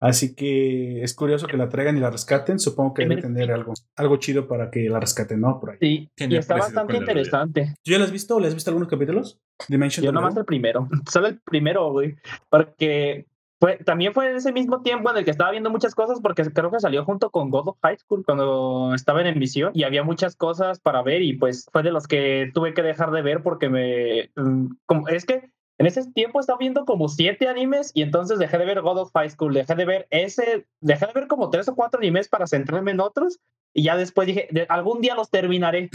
Así 0.00 0.36
que 0.36 1.02
es 1.02 1.12
curioso 1.12 1.48
que 1.48 1.56
la 1.56 1.68
traigan 1.68 1.96
y 1.96 2.00
la 2.00 2.10
rescaten. 2.10 2.60
Supongo 2.60 2.94
que 2.94 3.02
debe 3.02 3.20
tener 3.20 3.50
algo, 3.50 3.74
algo 3.96 4.16
chido 4.18 4.46
para 4.46 4.70
que 4.70 4.88
la 4.88 5.00
rescaten, 5.00 5.40
¿no? 5.40 5.58
Por 5.58 5.70
ahí. 5.70 5.78
Sí, 5.80 6.10
y 6.16 6.36
está 6.36 6.56
bastante 6.56 6.96
interesante. 6.96 7.74
¿Tú 7.82 7.90
ya 7.90 7.98
la 7.98 8.04
has 8.04 8.12
visto 8.12 8.36
o 8.36 8.40
le 8.40 8.46
has 8.46 8.54
visto 8.54 8.70
algunos 8.70 8.88
capítulos? 8.88 9.40
Dimension 9.68 10.04
Yo 10.04 10.12
nomás 10.12 10.36
el 10.36 10.44
primero. 10.44 10.88
Solo 11.10 11.26
el 11.26 11.40
primero, 11.40 11.90
güey. 11.90 12.16
Porque 12.48 13.26
fue, 13.60 13.76
también 13.78 14.12
fue 14.12 14.30
en 14.30 14.36
ese 14.36 14.52
mismo 14.52 14.82
tiempo 14.82 15.10
en 15.10 15.16
el 15.16 15.24
que 15.24 15.32
estaba 15.32 15.50
viendo 15.50 15.70
muchas 15.70 15.94
cosas 15.94 16.20
porque 16.20 16.44
creo 16.44 16.70
que 16.70 16.78
salió 16.78 17.04
junto 17.04 17.30
con 17.30 17.50
God 17.50 17.68
of 17.68 17.78
High 17.82 17.98
School 17.98 18.24
cuando 18.24 18.94
estaba 18.94 19.20
en 19.20 19.26
emisión 19.26 19.72
y 19.74 19.82
había 19.82 20.04
muchas 20.04 20.36
cosas 20.36 20.78
para 20.78 21.02
ver 21.02 21.22
y 21.22 21.32
pues 21.34 21.66
fue 21.72 21.82
de 21.82 21.90
los 21.90 22.06
que 22.06 22.50
tuve 22.54 22.72
que 22.72 22.82
dejar 22.82 23.10
de 23.10 23.22
ver 23.22 23.42
porque 23.42 23.68
me... 23.68 24.30
Mm, 24.36 24.76
como, 24.86 25.08
es 25.08 25.24
que 25.24 25.50
En 25.78 25.86
ese 25.86 26.08
tiempo 26.12 26.40
estaba 26.40 26.58
viendo 26.58 26.84
como 26.84 27.08
siete 27.08 27.48
animes 27.48 27.90
y 27.94 28.02
entonces 28.02 28.38
dejé 28.38 28.58
de 28.58 28.64
ver 28.64 28.80
God 28.80 28.98
of 28.98 29.12
High 29.14 29.30
School, 29.30 29.54
dejé 29.54 29.74
de 29.74 29.84
ver 29.84 30.06
ese, 30.10 30.66
dejé 30.80 31.06
de 31.06 31.12
ver 31.12 31.26
como 31.26 31.50
tres 31.50 31.68
o 31.68 31.74
cuatro 31.74 31.98
animes 31.98 32.28
para 32.28 32.46
centrarme 32.46 32.92
en 32.92 33.00
otros 33.00 33.40
y 33.74 33.84
ya 33.84 33.96
después 33.96 34.26
dije, 34.26 34.48
algún 34.68 35.00
día 35.00 35.14
los 35.14 35.30
terminaré. 35.30 35.90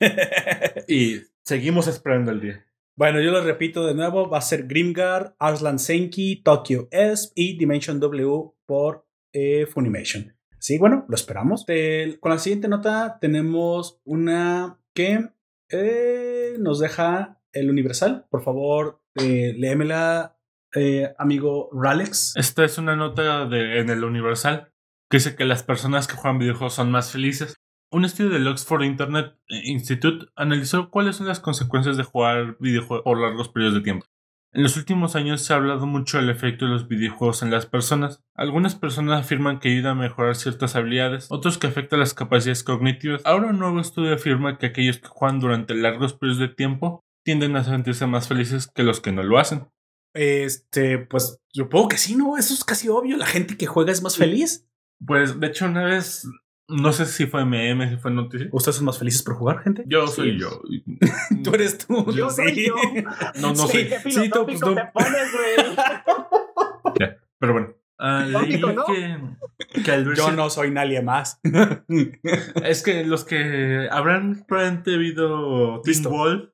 y 0.88 1.20
seguimos 1.44 1.86
esperando 1.86 2.30
el 2.30 2.40
día. 2.40 2.66
Bueno, 3.00 3.22
yo 3.22 3.30
lo 3.30 3.40
repito 3.42 3.86
de 3.86 3.94
nuevo, 3.94 4.28
va 4.28 4.36
a 4.36 4.42
ser 4.42 4.66
Grimgar, 4.66 5.34
Arslan 5.38 5.78
Senki, 5.78 6.42
Tokyo 6.42 6.86
S 6.90 7.32
y 7.34 7.56
Dimension 7.56 7.98
W 7.98 8.52
por 8.66 9.06
eh, 9.32 9.64
Funimation. 9.64 10.36
Sí, 10.58 10.76
bueno, 10.76 11.06
lo 11.08 11.14
esperamos. 11.14 11.64
con 12.20 12.30
la 12.30 12.38
siguiente 12.38 12.68
nota 12.68 13.16
tenemos 13.18 14.02
una 14.04 14.82
que 14.94 15.30
eh, 15.70 16.56
nos 16.58 16.78
deja 16.78 17.40
el 17.54 17.70
Universal. 17.70 18.26
Por 18.30 18.42
favor, 18.42 19.00
eh, 19.14 19.54
léemela, 19.56 20.36
amigo 21.16 21.70
Ralex. 21.72 22.34
Esta 22.36 22.66
es 22.66 22.76
una 22.76 22.96
nota 22.96 23.46
de, 23.46 23.80
en 23.80 23.88
el 23.88 24.04
Universal 24.04 24.74
que 25.08 25.16
dice 25.16 25.36
que 25.36 25.46
las 25.46 25.62
personas 25.62 26.06
que 26.06 26.16
juegan 26.16 26.38
videojuegos 26.38 26.74
son 26.74 26.90
más 26.90 27.12
felices. 27.12 27.56
Un 27.92 28.04
estudio 28.04 28.30
del 28.30 28.46
Oxford 28.46 28.84
Internet 28.84 29.34
Institute 29.48 30.26
analizó 30.36 30.90
cuáles 30.90 31.16
son 31.16 31.26
las 31.26 31.40
consecuencias 31.40 31.96
de 31.96 32.04
jugar 32.04 32.56
videojuegos 32.60 33.02
por 33.02 33.20
largos 33.20 33.48
periodos 33.48 33.74
de 33.74 33.80
tiempo. 33.80 34.06
En 34.52 34.62
los 34.62 34.76
últimos 34.76 35.16
años 35.16 35.42
se 35.42 35.52
ha 35.52 35.56
hablado 35.56 35.86
mucho 35.86 36.18
del 36.18 36.30
efecto 36.30 36.66
de 36.66 36.70
los 36.70 36.86
videojuegos 36.86 37.42
en 37.42 37.50
las 37.50 37.66
personas. 37.66 38.22
Algunas 38.36 38.76
personas 38.76 39.20
afirman 39.20 39.58
que 39.58 39.70
ayuda 39.70 39.90
a 39.90 39.96
mejorar 39.96 40.36
ciertas 40.36 40.76
habilidades, 40.76 41.26
otros 41.30 41.58
que 41.58 41.66
afectan 41.66 41.98
las 41.98 42.14
capacidades 42.14 42.62
cognitivas. 42.62 43.22
Ahora 43.24 43.48
un 43.48 43.58
nuevo 43.58 43.80
estudio 43.80 44.14
afirma 44.14 44.58
que 44.58 44.66
aquellos 44.66 44.98
que 44.98 45.08
juegan 45.08 45.40
durante 45.40 45.74
largos 45.74 46.14
periodos 46.14 46.38
de 46.38 46.48
tiempo 46.48 47.04
tienden 47.24 47.56
a 47.56 47.64
sentirse 47.64 48.06
más 48.06 48.28
felices 48.28 48.68
que 48.72 48.84
los 48.84 49.00
que 49.00 49.10
no 49.10 49.24
lo 49.24 49.38
hacen. 49.38 49.68
Este, 50.14 50.98
pues 50.98 51.40
supongo 51.48 51.88
que 51.88 51.98
sí, 51.98 52.14
¿no? 52.14 52.36
Eso 52.36 52.54
es 52.54 52.64
casi 52.64 52.88
obvio. 52.88 53.16
La 53.16 53.26
gente 53.26 53.56
que 53.56 53.66
juega 53.66 53.90
es 53.90 54.02
más 54.02 54.16
feliz. 54.16 54.68
Pues 55.04 55.40
de 55.40 55.46
hecho 55.46 55.66
una 55.66 55.84
vez 55.84 56.28
no 56.70 56.92
sé 56.92 57.06
si 57.06 57.26
fue 57.26 57.44
MM, 57.44 57.88
si 57.88 57.96
fue 57.96 58.10
noticia. 58.10 58.48
¿Ustedes 58.52 58.76
son 58.76 58.86
más 58.86 58.98
felices 58.98 59.22
por 59.22 59.34
jugar, 59.34 59.62
gente? 59.62 59.84
Yo 59.86 60.06
soy 60.06 60.38
yo. 60.38 60.62
tú 61.44 61.54
eres 61.54 61.78
tú. 61.78 62.12
Yo, 62.12 62.30
soy 62.30 62.66
yo. 62.66 62.74
No, 63.40 63.52
no 63.52 63.66
sí, 63.66 63.88
sé. 63.88 64.10
Sí, 64.10 64.30
tú, 64.30 64.44
pues 64.46 64.60
no. 64.60 64.74
Te 64.74 64.84
pones, 64.92 65.32
güey. 65.32 65.76
pero 67.38 67.52
bueno. 67.52 67.74
Uh, 68.02 68.24
leí 68.24 68.58
que, 68.58 69.82
que 69.84 69.92
al 69.92 70.06
ver 70.06 70.16
Yo 70.16 70.32
no 70.32 70.48
soy 70.48 70.70
nadie 70.70 71.02
más. 71.02 71.38
es 72.64 72.82
que 72.82 73.04
los 73.04 73.26
que 73.26 73.88
habrán 73.90 74.46
probablemente 74.48 74.96
visto 74.96 75.82
Teen 75.84 76.02
Wolf 76.04 76.48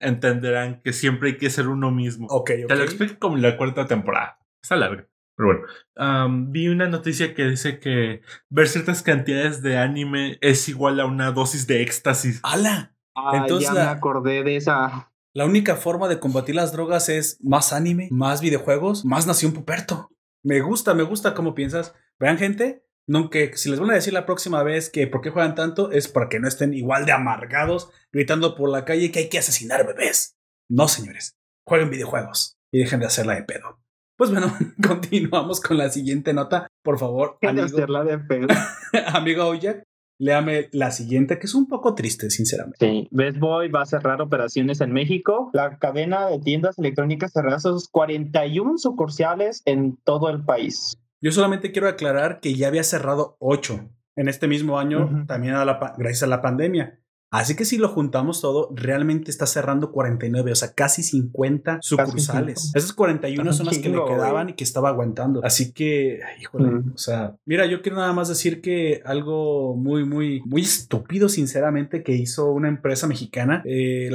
entenderán 0.00 0.80
que 0.82 0.92
siempre 0.92 1.30
hay 1.30 1.36
que 1.36 1.50
ser 1.50 1.68
uno 1.68 1.92
mismo. 1.92 2.26
Ok, 2.30 2.50
Te 2.66 2.74
lo 2.74 2.82
explico 2.82 3.14
como 3.20 3.36
en 3.36 3.42
la 3.42 3.56
cuarta 3.56 3.86
temporada. 3.86 4.40
Está 4.60 4.74
larga. 4.74 5.06
Pero 5.38 5.62
bueno, 5.96 6.48
vi 6.50 6.66
una 6.66 6.88
noticia 6.88 7.32
que 7.32 7.44
dice 7.44 7.78
que 7.78 8.22
ver 8.50 8.66
ciertas 8.66 9.04
cantidades 9.04 9.62
de 9.62 9.78
anime 9.78 10.36
es 10.40 10.68
igual 10.68 10.98
a 10.98 11.06
una 11.06 11.30
dosis 11.30 11.68
de 11.68 11.80
éxtasis. 11.80 12.40
¡Hala! 12.42 12.96
Ah, 13.14 13.36
Entonces, 13.36 13.68
ya 13.68 13.74
me 13.74 13.80
acordé 13.82 14.42
de 14.42 14.56
esa. 14.56 15.12
La 15.34 15.46
única 15.46 15.76
forma 15.76 16.08
de 16.08 16.18
combatir 16.18 16.56
las 16.56 16.72
drogas 16.72 17.08
es 17.08 17.38
más 17.40 17.72
anime, 17.72 18.08
más 18.10 18.40
videojuegos, 18.40 19.04
más 19.04 19.28
Nación 19.28 19.52
Puperto. 19.52 20.10
Me 20.42 20.60
gusta, 20.60 20.92
me 20.94 21.04
gusta 21.04 21.34
cómo 21.34 21.54
piensas. 21.54 21.94
Vean, 22.18 22.38
gente, 22.38 22.84
no, 23.06 23.30
que 23.30 23.56
si 23.56 23.70
les 23.70 23.78
van 23.78 23.90
a 23.92 23.94
decir 23.94 24.12
la 24.12 24.26
próxima 24.26 24.64
vez 24.64 24.90
que 24.90 25.06
por 25.06 25.20
qué 25.20 25.30
juegan 25.30 25.54
tanto 25.54 25.92
es 25.92 26.08
para 26.08 26.28
que 26.28 26.40
no 26.40 26.48
estén 26.48 26.74
igual 26.74 27.06
de 27.06 27.12
amargados 27.12 27.90
gritando 28.10 28.56
por 28.56 28.70
la 28.70 28.84
calle 28.84 29.12
que 29.12 29.20
hay 29.20 29.28
que 29.28 29.38
asesinar 29.38 29.86
bebés. 29.86 30.36
No, 30.68 30.88
señores, 30.88 31.38
jueguen 31.64 31.90
videojuegos 31.90 32.58
y 32.72 32.80
dejen 32.80 32.98
de 32.98 33.06
hacerla 33.06 33.36
de 33.36 33.44
pedo. 33.44 33.80
Pues 34.18 34.32
bueno, 34.32 34.52
continuamos 34.86 35.60
con 35.60 35.78
la 35.78 35.90
siguiente 35.90 36.34
nota. 36.34 36.66
Por 36.82 36.98
favor, 36.98 37.38
amigo, 37.40 37.68
de 37.68 38.48
amigo 39.06 39.44
Oyak, 39.44 39.84
léame 40.18 40.68
la 40.72 40.90
siguiente, 40.90 41.38
que 41.38 41.46
es 41.46 41.54
un 41.54 41.68
poco 41.68 41.94
triste, 41.94 42.28
sinceramente. 42.28 42.84
Sí, 42.84 43.08
Best 43.12 43.38
Boy 43.38 43.68
va 43.68 43.82
a 43.82 43.86
cerrar 43.86 44.20
operaciones 44.20 44.80
en 44.80 44.90
México. 44.92 45.50
La 45.52 45.78
cadena 45.78 46.26
de 46.26 46.40
tiendas 46.40 46.76
electrónicas 46.80 47.32
cerrará 47.32 47.60
sus 47.60 47.88
41 47.88 48.78
sucursales 48.78 49.62
en 49.66 49.96
todo 50.02 50.30
el 50.30 50.44
país. 50.44 50.98
Yo 51.20 51.30
solamente 51.30 51.70
quiero 51.70 51.88
aclarar 51.88 52.40
que 52.40 52.54
ya 52.54 52.66
había 52.66 52.82
cerrado 52.82 53.36
8 53.38 53.88
en 54.16 54.28
este 54.28 54.48
mismo 54.48 54.80
año, 54.80 55.26
también 55.28 55.54
gracias 55.96 56.24
a 56.24 56.26
la 56.26 56.42
pandemia. 56.42 56.98
Así 57.30 57.56
que 57.56 57.66
si 57.66 57.76
lo 57.76 57.88
juntamos 57.88 58.40
todo, 58.40 58.70
realmente 58.74 59.30
está 59.30 59.46
cerrando 59.46 59.92
49, 59.92 60.50
o 60.50 60.54
sea, 60.54 60.72
casi 60.72 61.02
50 61.02 61.80
sucursales. 61.82 62.72
Esas 62.74 62.92
41 62.94 63.52
son 63.52 63.66
las 63.66 63.78
que 63.78 63.90
le 63.90 64.02
quedaban 64.04 64.50
y 64.50 64.52
que 64.54 64.64
estaba 64.64 64.88
aguantando. 64.88 65.44
Así 65.44 65.72
que, 65.72 66.20
híjole, 66.40 66.82
o 66.94 66.98
sea, 66.98 67.36
mira, 67.44 67.66
yo 67.66 67.82
quiero 67.82 67.98
nada 67.98 68.12
más 68.14 68.28
decir 68.28 68.62
que 68.62 69.02
algo 69.04 69.76
muy, 69.76 70.04
muy, 70.06 70.40
muy 70.46 70.62
estúpido, 70.62 71.28
sinceramente, 71.28 72.02
que 72.02 72.12
hizo 72.12 72.50
una 72.50 72.68
empresa 72.68 73.06
mexicana. 73.06 73.62
Eh, 73.66 74.10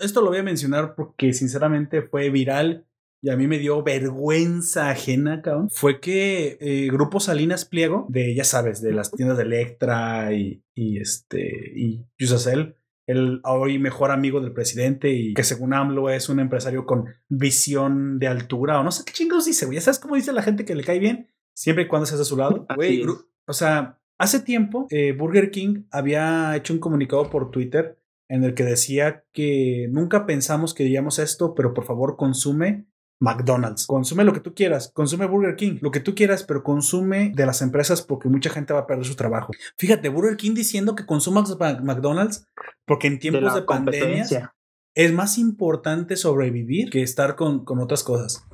esto, 0.00 0.22
lo 0.22 0.28
voy 0.28 0.38
a 0.38 0.42
mencionar 0.42 0.94
porque 0.94 1.34
sinceramente 1.34 2.02
fue 2.02 2.30
viral 2.30 2.86
y 3.26 3.30
a 3.30 3.36
mí 3.36 3.48
me 3.48 3.58
dio 3.58 3.82
vergüenza 3.82 4.88
ajena, 4.88 5.42
cabrón, 5.42 5.68
fue 5.68 5.98
que 5.98 6.58
eh, 6.60 6.88
Grupo 6.92 7.18
Salinas 7.18 7.64
Pliego, 7.64 8.06
de, 8.08 8.36
ya 8.36 8.44
sabes, 8.44 8.80
de 8.80 8.92
las 8.92 9.10
tiendas 9.10 9.36
de 9.36 9.42
Electra 9.42 10.32
y, 10.32 10.62
y 10.76 11.00
este, 11.00 11.72
y 11.74 12.04
Yusacel, 12.16 12.76
el 13.08 13.40
hoy 13.42 13.80
mejor 13.80 14.12
amigo 14.12 14.40
del 14.40 14.52
presidente 14.52 15.10
y 15.10 15.34
que 15.34 15.42
según 15.42 15.74
AMLO 15.74 16.08
es 16.08 16.28
un 16.28 16.38
empresario 16.38 16.86
con 16.86 17.06
visión 17.28 18.20
de 18.20 18.28
altura 18.28 18.78
o 18.78 18.84
no 18.84 18.92
sé 18.92 19.02
qué 19.04 19.12
chingados 19.12 19.46
dice, 19.46 19.66
güey. 19.66 19.80
¿Sabes 19.80 19.98
cómo 19.98 20.14
dice 20.14 20.32
la 20.32 20.42
gente 20.42 20.64
que 20.64 20.76
le 20.76 20.84
cae 20.84 21.00
bien? 21.00 21.26
Siempre 21.52 21.82
y 21.82 21.88
cuando 21.88 22.06
se 22.06 22.14
hace 22.14 22.22
a 22.22 22.26
su 22.26 22.36
lado. 22.36 22.64
Güey, 22.76 23.02
o 23.48 23.52
sea, 23.52 23.98
hace 24.18 24.38
tiempo 24.38 24.86
eh, 24.90 25.10
Burger 25.18 25.50
King 25.50 25.86
había 25.90 26.54
hecho 26.54 26.72
un 26.72 26.78
comunicado 26.78 27.28
por 27.28 27.50
Twitter 27.50 27.98
en 28.28 28.44
el 28.44 28.54
que 28.54 28.62
decía 28.62 29.24
que 29.32 29.88
nunca 29.90 30.26
pensamos 30.26 30.74
que 30.74 30.84
diríamos 30.84 31.18
esto, 31.18 31.56
pero 31.56 31.74
por 31.74 31.84
favor 31.84 32.16
consume 32.16 32.86
McDonald's. 33.20 33.86
Consume 33.86 34.24
lo 34.24 34.32
que 34.32 34.40
tú 34.40 34.54
quieras, 34.54 34.90
consume 34.92 35.26
Burger 35.26 35.56
King, 35.56 35.78
lo 35.80 35.90
que 35.90 36.00
tú 36.00 36.14
quieras, 36.14 36.44
pero 36.44 36.62
consume 36.62 37.32
de 37.34 37.46
las 37.46 37.62
empresas 37.62 38.02
porque 38.02 38.28
mucha 38.28 38.50
gente 38.50 38.72
va 38.72 38.80
a 38.80 38.86
perder 38.86 39.06
su 39.06 39.16
trabajo. 39.16 39.52
Fíjate, 39.76 40.08
Burger 40.08 40.36
King 40.36 40.54
diciendo 40.54 40.94
que 40.94 41.06
consumas 41.06 41.56
McDonald's 41.58 42.46
porque 42.84 43.06
en 43.06 43.18
tiempos 43.18 43.54
de, 43.54 43.62
pandemia 43.62 44.54
es 44.94 45.12
más 45.12 45.38
importante 45.38 46.16
sobrevivir 46.16 46.90
que 46.90 47.02
estar 47.02 47.36
con, 47.36 47.64
con, 47.64 47.78
otras 47.80 48.02
cosas. 48.02 48.44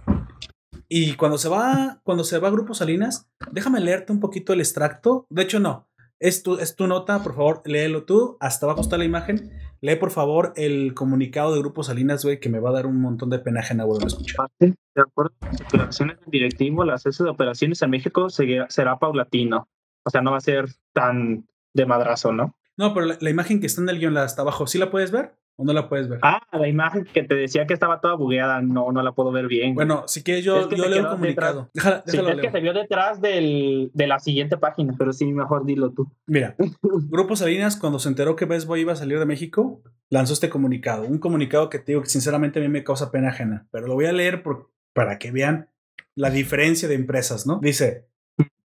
Y 0.88 1.14
cuando 1.14 1.38
se 1.38 1.48
va, 1.48 2.00
cuando 2.02 2.24
se 2.24 2.38
va 2.38 2.48
a 2.48 2.50
Grupo 2.50 2.74
Salinas, 2.74 3.28
déjame 3.50 3.80
leerte 3.80 4.12
un 4.12 4.20
poquito 4.20 4.52
el 4.52 4.60
extracto. 4.60 5.26
De 5.30 5.42
hecho, 5.42 5.60
no. 5.60 5.88
Es 6.18 6.42
tu, 6.42 6.58
es 6.58 6.76
tu 6.76 6.86
nota, 6.86 7.22
por 7.22 7.34
favor, 7.34 7.62
léelo 7.64 8.04
tú. 8.04 8.36
Hasta 8.40 8.66
abajo 8.66 8.82
está 8.82 8.98
la 8.98 9.04
imagen. 9.04 9.52
Lee, 9.82 9.96
por 9.96 10.12
favor, 10.12 10.52
el 10.54 10.94
comunicado 10.94 11.52
de 11.52 11.58
Grupo 11.58 11.82
Salinas, 11.82 12.24
güey, 12.24 12.38
que 12.38 12.48
me 12.48 12.60
va 12.60 12.70
a 12.70 12.72
dar 12.72 12.86
un 12.86 13.00
montón 13.00 13.30
de 13.30 13.40
pena 13.40 13.60
ajena 13.60 13.84
volver 13.84 14.04
a 14.04 14.06
escuchar. 14.06 14.46
De 14.60 14.74
acuerdo 14.96 15.34
con 15.40 15.48
las 15.48 15.58
declaraciones 15.58 16.20
del 16.20 16.30
directivo, 16.30 16.84
el 16.84 16.90
acceso 16.90 17.24
de 17.24 17.30
operaciones 17.30 17.82
en 17.82 17.90
México 17.90 18.28
será 18.30 18.98
paulatino. 19.00 19.68
O 20.04 20.10
sea, 20.10 20.22
no 20.22 20.30
va 20.30 20.36
a 20.36 20.40
ser 20.40 20.68
tan 20.92 21.48
de 21.74 21.86
madrazo, 21.86 22.32
¿no? 22.32 22.54
No, 22.76 22.94
pero 22.94 23.06
la, 23.06 23.18
la 23.20 23.30
imagen 23.30 23.58
que 23.58 23.66
está 23.66 23.82
en 23.82 23.88
el 23.88 23.98
guion, 23.98 24.14
la 24.14 24.22
hasta 24.22 24.42
abajo, 24.42 24.68
¿sí 24.68 24.78
la 24.78 24.88
puedes 24.88 25.10
ver? 25.10 25.34
¿O 25.56 25.64
no 25.64 25.72
la 25.72 25.88
puedes 25.88 26.08
ver? 26.08 26.18
Ah, 26.22 26.40
la 26.52 26.66
imagen 26.66 27.04
que 27.04 27.22
te 27.22 27.34
decía 27.34 27.66
que 27.66 27.74
estaba 27.74 28.00
toda 28.00 28.14
bugueada, 28.14 28.62
no, 28.62 28.90
no 28.90 29.02
la 29.02 29.12
puedo 29.12 29.30
ver 29.32 29.48
bien. 29.48 29.74
Bueno, 29.74 30.04
si 30.06 30.22
quieres 30.22 30.44
yo, 30.44 30.68
yo 30.70 30.88
leo 30.88 31.00
el 31.00 31.06
comunicado. 31.06 31.70
Déjala, 31.74 32.02
sí, 32.06 32.18
es 32.18 32.40
que 32.40 32.50
se 32.50 32.60
vio 32.60 32.72
detrás 32.72 33.20
del, 33.20 33.90
de 33.92 34.06
la 34.06 34.18
siguiente 34.18 34.56
página, 34.56 34.94
pero 34.98 35.12
sí, 35.12 35.26
mejor 35.26 35.66
dilo 35.66 35.92
tú. 35.92 36.10
Mira, 36.26 36.56
Grupo 36.82 37.36
Salinas, 37.36 37.76
cuando 37.76 37.98
se 37.98 38.08
enteró 38.08 38.34
que 38.34 38.46
Best 38.46 38.66
Boy 38.66 38.80
iba 38.80 38.94
a 38.94 38.96
salir 38.96 39.18
de 39.18 39.26
México, 39.26 39.82
lanzó 40.08 40.32
este 40.32 40.48
comunicado. 40.48 41.04
Un 41.04 41.18
comunicado 41.18 41.68
que 41.68 41.78
te 41.78 41.92
digo 41.92 42.02
que 42.02 42.08
sinceramente 42.08 42.58
a 42.58 42.62
mí 42.62 42.68
me 42.68 42.84
causa 42.84 43.10
pena 43.10 43.28
ajena, 43.28 43.66
pero 43.70 43.86
lo 43.86 43.94
voy 43.94 44.06
a 44.06 44.12
leer 44.12 44.42
por, 44.42 44.70
para 44.94 45.18
que 45.18 45.30
vean 45.30 45.68
la 46.14 46.30
diferencia 46.30 46.88
de 46.88 46.94
empresas, 46.94 47.46
¿no? 47.46 47.58
Dice, 47.60 48.06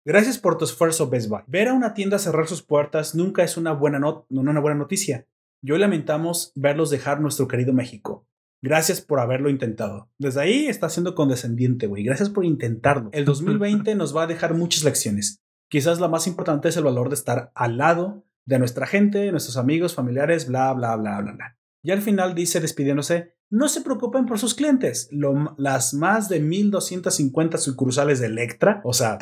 Gracias 0.07 0.37
por 0.37 0.57
tu 0.57 0.63
esfuerzo, 0.63 1.09
Best 1.09 1.27
Buy. 1.27 1.41
Ver 1.47 1.67
a 1.67 1.73
una 1.73 1.93
tienda 1.93 2.17
cerrar 2.17 2.47
sus 2.47 2.61
puertas 2.61 3.13
nunca 3.13 3.43
es 3.43 3.57
una 3.57 3.73
buena, 3.73 3.99
not 3.99 4.25
una 4.29 4.57
buena 4.61 4.77
noticia. 4.77 5.25
Yo 5.61 5.77
lamentamos 5.77 6.51
verlos 6.55 6.89
dejar 6.89 7.19
nuestro 7.19 7.47
querido 7.47 7.73
México. 7.73 8.27
Gracias 8.61 9.01
por 9.01 9.19
haberlo 9.19 9.49
intentado. 9.49 10.09
Desde 10.17 10.41
ahí 10.41 10.67
está 10.67 10.89
siendo 10.89 11.15
condescendiente, 11.15 11.87
güey. 11.87 12.03
Gracias 12.03 12.29
por 12.29 12.45
intentarlo. 12.45 13.09
El 13.13 13.25
2020 13.25 13.95
nos 13.95 14.15
va 14.15 14.23
a 14.23 14.27
dejar 14.27 14.53
muchas 14.53 14.83
lecciones. 14.83 15.43
Quizás 15.69 15.99
la 15.99 16.07
más 16.07 16.27
importante 16.27 16.69
es 16.69 16.77
el 16.77 16.83
valor 16.83 17.09
de 17.09 17.15
estar 17.15 17.51
al 17.55 17.77
lado 17.77 18.25
de 18.45 18.59
nuestra 18.59 18.87
gente, 18.87 19.31
nuestros 19.31 19.57
amigos, 19.57 19.93
familiares, 19.93 20.47
bla, 20.47 20.73
bla, 20.73 20.95
bla, 20.95 21.21
bla, 21.21 21.33
bla. 21.33 21.57
Y 21.83 21.91
al 21.91 22.01
final 22.01 22.33
dice 22.33 22.59
despidiéndose, 22.59 23.36
no 23.49 23.69
se 23.69 23.81
preocupen 23.81 24.25
por 24.25 24.39
sus 24.39 24.53
clientes. 24.53 25.09
las 25.57 25.93
más 25.93 26.29
de 26.29 26.39
1250 26.39 27.57
sucursales 27.57 28.19
de 28.19 28.27
Electra, 28.27 28.81
o 28.83 28.93
sea, 28.93 29.17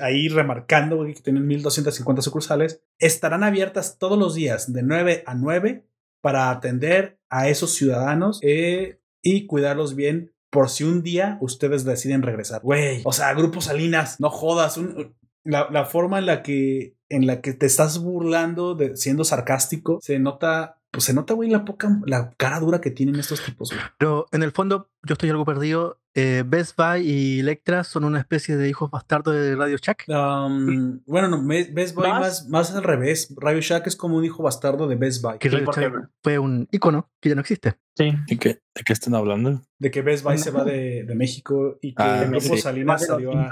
ahí 0.00 0.28
remarcando 0.28 1.04
que 1.04 1.14
tienen 1.14 1.46
1250 1.46 2.22
sucursales, 2.22 2.82
estarán 2.98 3.42
abiertas 3.42 3.98
todos 3.98 4.18
los 4.18 4.34
días 4.34 4.72
de 4.72 4.82
9 4.82 5.24
a 5.26 5.34
9 5.34 5.86
para 6.20 6.50
atender 6.50 7.18
a 7.28 7.48
esos 7.48 7.74
ciudadanos 7.74 8.38
eh, 8.42 9.00
y 9.22 9.46
cuidarlos 9.46 9.94
bien 9.94 10.32
por 10.50 10.70
si 10.70 10.84
un 10.84 11.02
día 11.02 11.36
ustedes 11.40 11.84
deciden 11.84 12.22
regresar. 12.22 12.62
Güey, 12.62 13.02
o 13.04 13.12
sea, 13.12 13.34
Grupo 13.34 13.60
Salinas, 13.60 14.20
no 14.20 14.30
jodas. 14.30 14.78
la, 15.42 15.68
la, 15.70 15.84
forma 15.84 16.20
en 16.20 16.26
la 16.26 16.42
que 16.42 16.96
en 17.08 17.26
la 17.26 17.40
que 17.40 17.52
te 17.52 17.66
estás 17.66 17.98
burlando 17.98 18.74
de 18.74 18.96
siendo 18.96 19.24
sarcástico 19.24 19.98
se 20.00 20.18
nota 20.18 20.80
pues 20.94 21.06
se 21.06 21.12
nota, 21.12 21.34
güey, 21.34 21.50
la 21.50 21.64
poca, 21.64 22.00
la 22.06 22.32
cara 22.36 22.60
dura 22.60 22.80
que 22.80 22.92
tienen 22.92 23.16
estos 23.16 23.42
tipos, 23.44 23.70
güey. 23.70 23.82
Pero 23.98 24.26
en 24.30 24.44
el 24.44 24.52
fondo, 24.52 24.90
yo 25.02 25.14
estoy 25.14 25.28
algo 25.28 25.44
perdido. 25.44 26.00
Eh, 26.14 26.44
Best 26.46 26.76
Buy 26.76 27.00
y 27.00 27.40
Electra 27.40 27.82
son 27.82 28.04
una 28.04 28.20
especie 28.20 28.56
de 28.56 28.68
hijos 28.68 28.92
bastardos 28.92 29.34
de 29.34 29.56
Radio 29.56 29.76
Shack. 29.76 30.04
Um, 30.06 31.00
bueno, 31.04 31.26
no, 31.26 31.44
Best 31.44 31.96
Buy 31.96 32.08
más, 32.08 32.48
más 32.48 32.72
al 32.72 32.84
revés. 32.84 33.34
Radio 33.36 33.60
Shack 33.60 33.88
es 33.88 33.96
como 33.96 34.16
un 34.16 34.24
hijo 34.24 34.44
bastardo 34.44 34.86
de 34.86 34.94
Best 34.94 35.20
Buy. 35.20 35.38
Que 35.40 35.48
Radio 35.48 35.72
Shack 35.72 36.10
fue 36.22 36.38
un 36.38 36.68
icono 36.70 37.10
que 37.20 37.30
ya 37.30 37.34
no 37.34 37.40
existe. 37.40 37.74
Sí. 37.96 38.12
¿Y 38.28 38.36
qué, 38.36 38.60
¿De 38.72 38.82
qué 38.86 38.92
están 38.92 39.16
hablando? 39.16 39.62
De 39.80 39.90
que 39.90 40.02
Best 40.02 40.22
Buy 40.22 40.38
se 40.38 40.52
va 40.52 40.62
de, 40.62 41.02
de 41.02 41.14
México 41.16 41.76
y 41.82 41.92
que 41.92 42.02
ah, 42.04 42.22
el 42.22 42.30
grupo 42.30 42.56
Salinas 42.56 43.04
salió 43.04 43.32
a, 43.36 43.50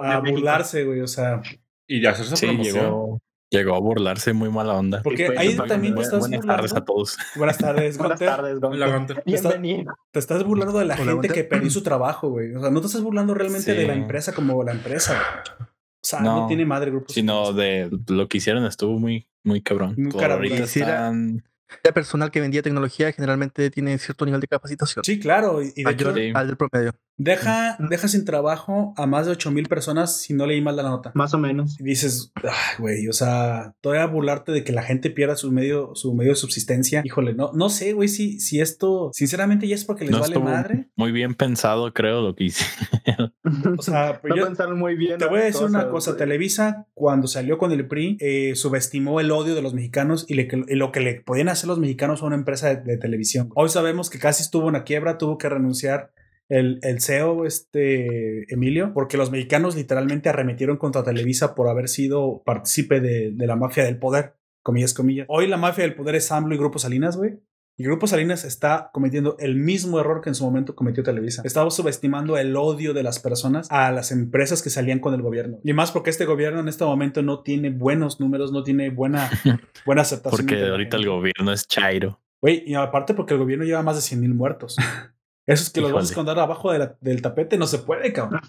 a 0.00 0.20
burlarse, 0.20 0.84
güey. 0.86 1.02
O 1.02 1.08
sea. 1.08 1.42
Y 1.86 2.00
ya 2.00 2.12
hacerse 2.12 2.36
sí, 2.36 2.46
llegó, 2.56 3.20
Llegó 3.50 3.74
a 3.74 3.80
burlarse 3.80 4.32
muy 4.32 4.48
mala 4.48 4.74
onda. 4.74 5.02
Porque 5.02 5.34
ahí 5.36 5.56
también 5.56 5.96
te 5.96 6.02
estás 6.02 6.20
Buenas 6.20 6.46
tardes 6.46 6.72
a 6.72 6.84
todos. 6.84 7.18
Buenas 7.34 7.58
tardes, 7.58 7.98
Buenas 7.98 8.20
tardes, 8.20 8.60
Gunter. 8.60 9.22
Bienvenido. 9.26 9.92
Te 10.12 10.20
estás 10.20 10.44
burlando 10.44 10.78
de 10.78 10.84
la 10.84 10.96
gente 10.96 11.28
que 11.28 11.42
perdió 11.42 11.70
su 11.70 11.82
trabajo, 11.82 12.30
güey. 12.30 12.54
O 12.54 12.60
sea, 12.60 12.70
no 12.70 12.80
te 12.80 12.86
estás 12.86 13.02
burlando 13.02 13.34
realmente 13.34 13.74
de 13.74 13.86
la 13.86 13.94
empresa 13.94 14.32
como 14.32 14.62
la 14.62 14.72
empresa. 14.72 15.20
O 15.60 16.06
sea, 16.06 16.20
no, 16.20 16.46
tiene 16.46 16.64
madre 16.64 16.90
grupo. 16.90 17.12
Sino 17.12 17.52
de 17.52 17.90
lo 18.08 18.28
que 18.28 18.38
hicieron 18.38 18.64
estuvo 18.64 18.98
muy, 18.98 19.28
muy 19.42 19.60
cabrón. 19.62 19.96
Muy 19.98 20.12
ahorita 20.22 20.64
están 20.64 21.42
el 21.82 21.92
personal 21.92 22.30
que 22.30 22.40
vendía 22.40 22.62
tecnología 22.62 23.12
generalmente 23.12 23.70
tiene 23.70 23.98
cierto 23.98 24.24
nivel 24.24 24.40
de 24.40 24.48
capacitación. 24.48 25.04
Sí, 25.04 25.18
claro. 25.18 25.62
Y 25.62 25.82
de 25.82 25.90
hecho, 25.90 26.08
al 26.34 26.46
del 26.46 26.56
promedio. 26.56 26.94
Deja, 27.22 27.76
deja 27.90 28.08
sin 28.08 28.24
trabajo 28.24 28.94
a 28.96 29.06
más 29.06 29.26
de 29.26 29.32
8 29.32 29.50
mil 29.50 29.68
personas 29.68 30.22
si 30.22 30.32
no 30.32 30.46
leí 30.46 30.62
mal 30.62 30.74
la 30.74 30.84
nota. 30.84 31.12
Más 31.14 31.34
o 31.34 31.38
menos. 31.38 31.78
Y 31.78 31.84
dices, 31.84 32.32
ay, 32.36 32.76
güey, 32.78 33.08
o 33.08 33.12
sea, 33.12 33.74
todavía 33.82 34.06
burlarte 34.06 34.52
de 34.52 34.64
que 34.64 34.72
la 34.72 34.82
gente 34.82 35.10
pierda 35.10 35.36
su 35.36 35.52
medio, 35.52 35.94
su 35.94 36.14
medio 36.14 36.30
de 36.30 36.36
subsistencia. 36.36 37.02
Híjole, 37.04 37.34
no, 37.34 37.50
no 37.52 37.68
sé, 37.68 37.92
güey, 37.92 38.08
si, 38.08 38.40
si 38.40 38.62
esto, 38.62 39.10
sinceramente, 39.12 39.68
ya 39.68 39.74
es 39.74 39.84
porque 39.84 40.06
les 40.06 40.18
vale 40.18 40.38
madre. 40.38 40.88
Muy 40.96 41.12
bien 41.12 41.34
pensado, 41.34 41.92
creo, 41.92 42.22
lo 42.22 42.34
que 42.34 42.44
hice. 42.44 42.64
o 43.78 43.82
sea, 43.82 44.18
yo, 44.34 44.74
muy 44.74 44.94
bien. 44.94 45.18
Te 45.18 45.26
voy 45.26 45.40
a 45.40 45.44
decir 45.44 45.66
una 45.66 45.90
cosa, 45.90 46.16
Televisa, 46.16 46.86
cuando 46.94 47.28
salió 47.28 47.58
con 47.58 47.70
el 47.70 47.86
PRI, 47.86 48.16
eh, 48.20 48.52
subestimó 48.54 49.20
el 49.20 49.30
odio 49.30 49.54
de 49.54 49.60
los 49.60 49.74
mexicanos 49.74 50.24
y, 50.26 50.36
lo 50.74 50.90
que 50.90 51.00
le 51.00 51.20
podían 51.20 51.50
hacer 51.50 51.68
los 51.68 51.78
mexicanos 51.78 52.22
a 52.22 52.24
una 52.24 52.36
empresa 52.36 52.74
de 52.74 52.96
televisión. 52.96 53.50
Hoy 53.56 53.68
sabemos 53.68 54.08
que 54.08 54.18
casi 54.18 54.42
estuvo 54.42 54.62
en 54.62 54.68
una 54.70 54.84
quiebra, 54.84 55.18
tuvo 55.18 55.36
que 55.36 55.50
renunciar 55.50 56.12
el, 56.50 56.80
el 56.82 57.00
CEO, 57.00 57.46
este 57.46 58.52
Emilio, 58.52 58.92
porque 58.92 59.16
los 59.16 59.30
mexicanos 59.30 59.76
literalmente 59.76 60.28
arremetieron 60.28 60.76
contra 60.76 61.04
Televisa 61.04 61.54
por 61.54 61.68
haber 61.68 61.88
sido 61.88 62.42
partícipe 62.44 63.00
de, 63.00 63.32
la 63.46 63.56
mafia 63.56 63.84
del 63.84 63.98
poder, 63.98 64.34
comillas, 64.62 64.92
comillas. 64.92 65.26
Hoy 65.30 65.46
la 65.46 65.56
mafia 65.56 65.84
del 65.84 65.94
poder 65.94 66.16
es 66.16 66.30
AMLO 66.30 66.54
y 66.54 66.58
Grupo 66.58 66.78
Salinas, 66.78 67.16
güey. 67.16 67.38
Y 67.78 67.84
Grupo 67.84 68.06
Salinas 68.06 68.44
está 68.44 68.90
cometiendo 68.92 69.36
el 69.38 69.56
mismo 69.56 70.00
error 70.00 70.20
que 70.20 70.28
en 70.28 70.34
su 70.34 70.44
momento 70.44 70.74
cometió 70.74 71.02
Televisa. 71.02 71.40
Estaba 71.46 71.70
subestimando 71.70 72.36
el 72.36 72.54
odio 72.54 72.92
de 72.92 73.02
las 73.02 73.20
personas 73.20 73.68
a 73.70 73.90
las 73.90 74.12
empresas 74.12 74.60
que 74.60 74.68
salían 74.68 74.98
con 74.98 75.14
el 75.14 75.22
gobierno. 75.22 75.60
Y 75.64 75.72
más 75.72 75.90
porque 75.90 76.10
este 76.10 76.26
gobierno 76.26 76.60
en 76.60 76.68
este 76.68 76.84
momento 76.84 77.22
no 77.22 77.42
tiene 77.42 77.70
buenos 77.70 78.20
números, 78.20 78.52
no 78.52 78.64
tiene 78.64 78.90
buena, 78.90 79.30
buena 79.86 80.02
aceptación. 80.02 80.46
porque 80.46 80.62
ahorita 80.62 80.98
el 80.98 81.06
gobierno 81.06 81.52
es 81.52 81.66
chairo. 81.66 82.20
Güey, 82.42 82.64
y 82.66 82.74
aparte 82.74 83.14
porque 83.14 83.32
el 83.34 83.40
gobierno 83.40 83.64
lleva 83.64 83.82
más 83.82 83.96
de 83.96 84.02
100 84.02 84.20
mil 84.20 84.34
muertos. 84.34 84.76
Eso 85.50 85.64
es 85.64 85.70
que 85.70 85.80
los 85.80 85.92
vas 85.92 86.04
a 86.04 86.08
esconder 86.08 86.38
abajo 86.38 86.72
del 86.72 87.22
tapete, 87.22 87.58
no 87.58 87.66
se 87.66 87.78
puede, 87.78 88.12
cabrón. 88.12 88.40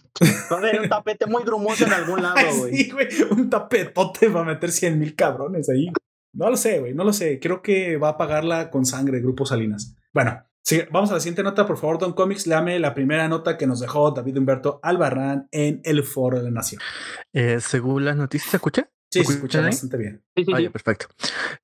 un 0.81 0.89
tapete 0.89 1.25
muy 1.25 1.43
grumoso 1.43 1.85
en 1.85 1.93
algún 1.93 2.21
lado, 2.21 2.35
güey. 2.59 2.75
sí, 2.75 2.91
güey, 2.91 3.07
un 3.31 3.49
tapetote 3.49 4.27
va 4.27 4.41
a 4.41 4.45
meter 4.45 4.71
100 4.71 4.99
mil 4.99 5.15
cabrones 5.15 5.67
ahí. 5.69 5.91
No 6.33 6.49
lo 6.49 6.57
sé, 6.57 6.79
güey, 6.79 6.93
no 6.93 7.03
lo 7.03 7.11
sé. 7.11 7.39
Creo 7.39 7.61
que 7.61 7.97
va 7.97 8.09
a 8.09 8.17
pagarla 8.17 8.69
con 8.69 8.85
sangre 8.85 9.19
Grupo 9.19 9.45
Salinas. 9.45 9.95
Bueno, 10.13 10.43
sí, 10.63 10.81
vamos 10.91 11.11
a 11.11 11.15
la 11.15 11.19
siguiente 11.19 11.43
nota, 11.43 11.65
por 11.65 11.77
favor, 11.77 11.97
Don 11.97 12.13
Comics. 12.13 12.47
Léame 12.47 12.79
la 12.79 12.93
primera 12.93 13.27
nota 13.27 13.57
que 13.57 13.67
nos 13.67 13.79
dejó 13.79 14.11
David 14.11 14.37
Humberto 14.37 14.79
Albarrán 14.83 15.47
en 15.51 15.81
el 15.83 16.03
Foro 16.03 16.37
de 16.37 16.43
la 16.43 16.51
Nación. 16.51 16.81
Eh, 17.33 17.59
según 17.59 18.05
las 18.05 18.15
noticias, 18.15 18.51
¿se 18.51 18.57
escucha? 18.57 18.89
Sí, 19.11 19.25
se 19.25 19.33
escucha 19.33 19.61
bastante 19.61 19.97
bien. 19.97 20.23
Sí, 20.37 20.45
sí, 20.45 20.69
perfecto. 20.69 21.07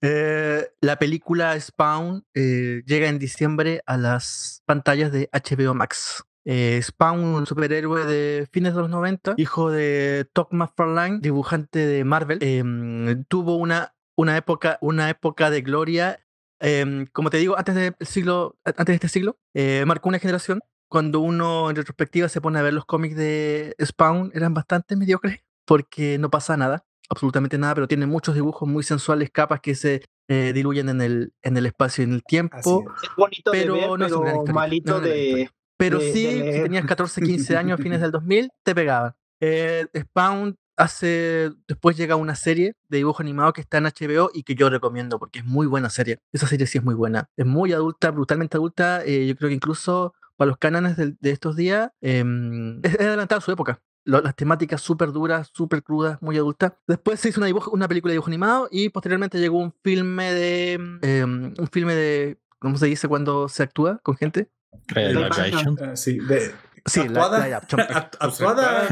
Eh, 0.01 0.67
la 0.81 0.99
película 0.99 1.57
Spawn 1.57 2.25
eh, 2.33 2.83
llega 2.85 3.07
en 3.07 3.19
diciembre 3.19 3.81
a 3.85 3.95
las 3.95 4.63
pantallas 4.65 5.13
de 5.13 5.29
HBO 5.31 5.73
Max. 5.73 6.25
Eh, 6.43 6.79
Spawn, 6.83 7.23
un 7.23 7.45
superhéroe 7.45 8.05
de 8.05 8.47
fines 8.51 8.75
de 8.75 8.81
los 8.81 8.89
90, 8.89 9.35
hijo 9.37 9.71
de 9.71 10.29
Todd 10.33 10.47
McFarlane, 10.51 11.19
dibujante 11.21 11.79
de 11.79 12.03
Marvel, 12.03 12.39
em, 12.41 13.23
tuvo 13.25 13.55
una, 13.55 13.95
una, 14.17 14.35
época, 14.35 14.77
una 14.81 15.09
época 15.09 15.49
de 15.49 15.61
gloria. 15.61 16.19
Em, 16.59 17.05
como 17.13 17.29
te 17.29 17.37
digo, 17.37 17.57
antes, 17.57 17.75
del 17.75 17.95
siglo, 18.01 18.57
antes 18.65 18.87
de 18.87 18.93
este 18.95 19.09
siglo, 19.09 19.39
marcó 19.85 20.09
una 20.09 20.19
generación. 20.19 20.59
Cuando 20.89 21.21
uno 21.21 21.69
en 21.69 21.77
retrospectiva 21.77 22.27
se 22.27 22.41
pone 22.41 22.59
a 22.59 22.61
ver 22.61 22.73
los 22.73 22.85
cómics 22.85 23.15
de 23.15 23.75
Spawn, 23.81 24.31
eran 24.33 24.53
bastante 24.53 24.97
mediocres 24.97 25.39
porque 25.65 26.17
no 26.17 26.29
pasa 26.29 26.55
nada 26.55 26.86
absolutamente 27.09 27.57
nada, 27.57 27.75
pero 27.75 27.87
tiene 27.87 28.05
muchos 28.05 28.35
dibujos 28.35 28.67
muy 28.67 28.83
sensuales, 28.83 29.29
capas 29.31 29.59
que 29.61 29.75
se 29.75 30.03
eh, 30.27 30.51
diluyen 30.53 30.89
en 30.89 31.01
el, 31.01 31.33
en 31.41 31.57
el 31.57 31.65
espacio 31.65 32.03
y 32.03 32.07
en 32.07 32.13
el 32.13 32.23
tiempo. 32.23 32.57
Es. 33.01 33.09
bonito 33.15 33.51
pero 33.51 33.75
de 33.75 33.79
ver, 33.81 33.89
no 33.89 34.21
pero 34.21 34.45
malito 34.53 34.99
de... 34.99 35.49
Pero 35.77 35.99
sí, 35.99 36.11
si 36.11 36.61
tenías 36.63 36.85
14, 36.85 37.21
15 37.21 37.55
años 37.55 37.79
a 37.79 37.83
fines 37.83 38.01
del 38.01 38.11
2000, 38.11 38.49
te 38.63 38.73
pegaban. 38.73 39.13
Eh, 39.39 39.85
Spawn 39.95 40.57
hace, 40.75 41.51
después 41.67 41.95
llega 41.95 42.15
una 42.15 42.35
serie 42.35 42.73
de 42.89 42.97
dibujo 42.97 43.21
animado 43.21 43.53
que 43.53 43.61
está 43.61 43.77
en 43.77 43.85
HBO 43.85 44.31
y 44.33 44.43
que 44.43 44.55
yo 44.55 44.69
recomiendo 44.69 45.19
porque 45.19 45.39
es 45.39 45.45
muy 45.45 45.67
buena 45.67 45.89
serie. 45.89 46.19
Esa 46.33 46.47
serie 46.47 46.65
sí 46.65 46.79
es 46.79 46.83
muy 46.83 46.95
buena. 46.95 47.29
Es 47.37 47.45
muy 47.45 47.73
adulta, 47.73 48.09
brutalmente 48.09 48.57
adulta. 48.57 49.03
Eh, 49.05 49.27
yo 49.27 49.35
creo 49.35 49.49
que 49.49 49.55
incluso 49.55 50.15
para 50.35 50.49
los 50.49 50.57
cánones 50.57 50.97
de, 50.97 51.15
estos 51.21 51.55
días 51.55 51.91
em, 52.01 52.79
es, 52.83 52.95
es 52.95 53.01
adelantada 53.01 53.39
a 53.39 53.41
su 53.41 53.51
época 53.51 53.79
las 54.07 54.35
temáticas 54.35 54.81
súper 54.81 55.11
duras, 55.11 55.51
súper 55.53 55.83
crudas, 55.83 56.21
muy 56.21 56.37
adultas. 56.37 56.73
Después 56.87 57.19
se 57.19 57.29
hizo 57.29 57.41
una, 57.41 57.49
una 57.71 57.87
película 57.87 58.11
de 58.11 58.15
dibujo 58.15 58.29
animado 58.29 58.69
y 58.71 58.89
posteriormente 58.89 59.39
llegó 59.39 59.59
un 59.59 59.73
filme 59.83 60.33
de. 60.33 60.73
Em, 61.01 61.53
un 61.57 61.67
filme 61.71 61.93
de. 61.93 62.39
¿Cómo 62.59 62.77
se 62.77 62.87
dice 62.87 63.07
cuando 63.07 63.49
se 63.49 63.63
actúa 63.63 63.99
con 64.01 64.15
gente? 64.15 64.49
live 64.95 65.25
action. 65.25 65.77
Sí, 65.95 66.19
de, 66.19 66.51
sí, 66.85 67.01
actuada. 67.01 67.45
Live 67.45 67.55
action. 67.55 67.81
actuada. 67.81 68.87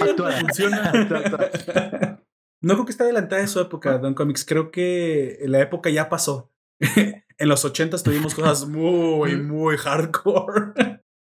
actuada. 0.00 0.40
Funciona. 0.40 0.92
No 2.62 2.74
creo 2.74 2.84
que 2.86 2.90
está 2.90 3.04
adelantada 3.04 3.42
de 3.42 3.48
su 3.48 3.60
época, 3.60 3.98
Don 3.98 4.14
Comics. 4.14 4.44
Creo 4.44 4.70
que 4.70 5.38
la 5.42 5.60
época 5.60 5.90
ya 5.90 6.08
pasó. 6.08 6.50
en 7.38 7.48
los 7.48 7.64
80 7.64 7.98
tuvimos 7.98 8.34
cosas 8.34 8.66
muy, 8.66 9.36
muy 9.36 9.76
hardcore. 9.76 10.95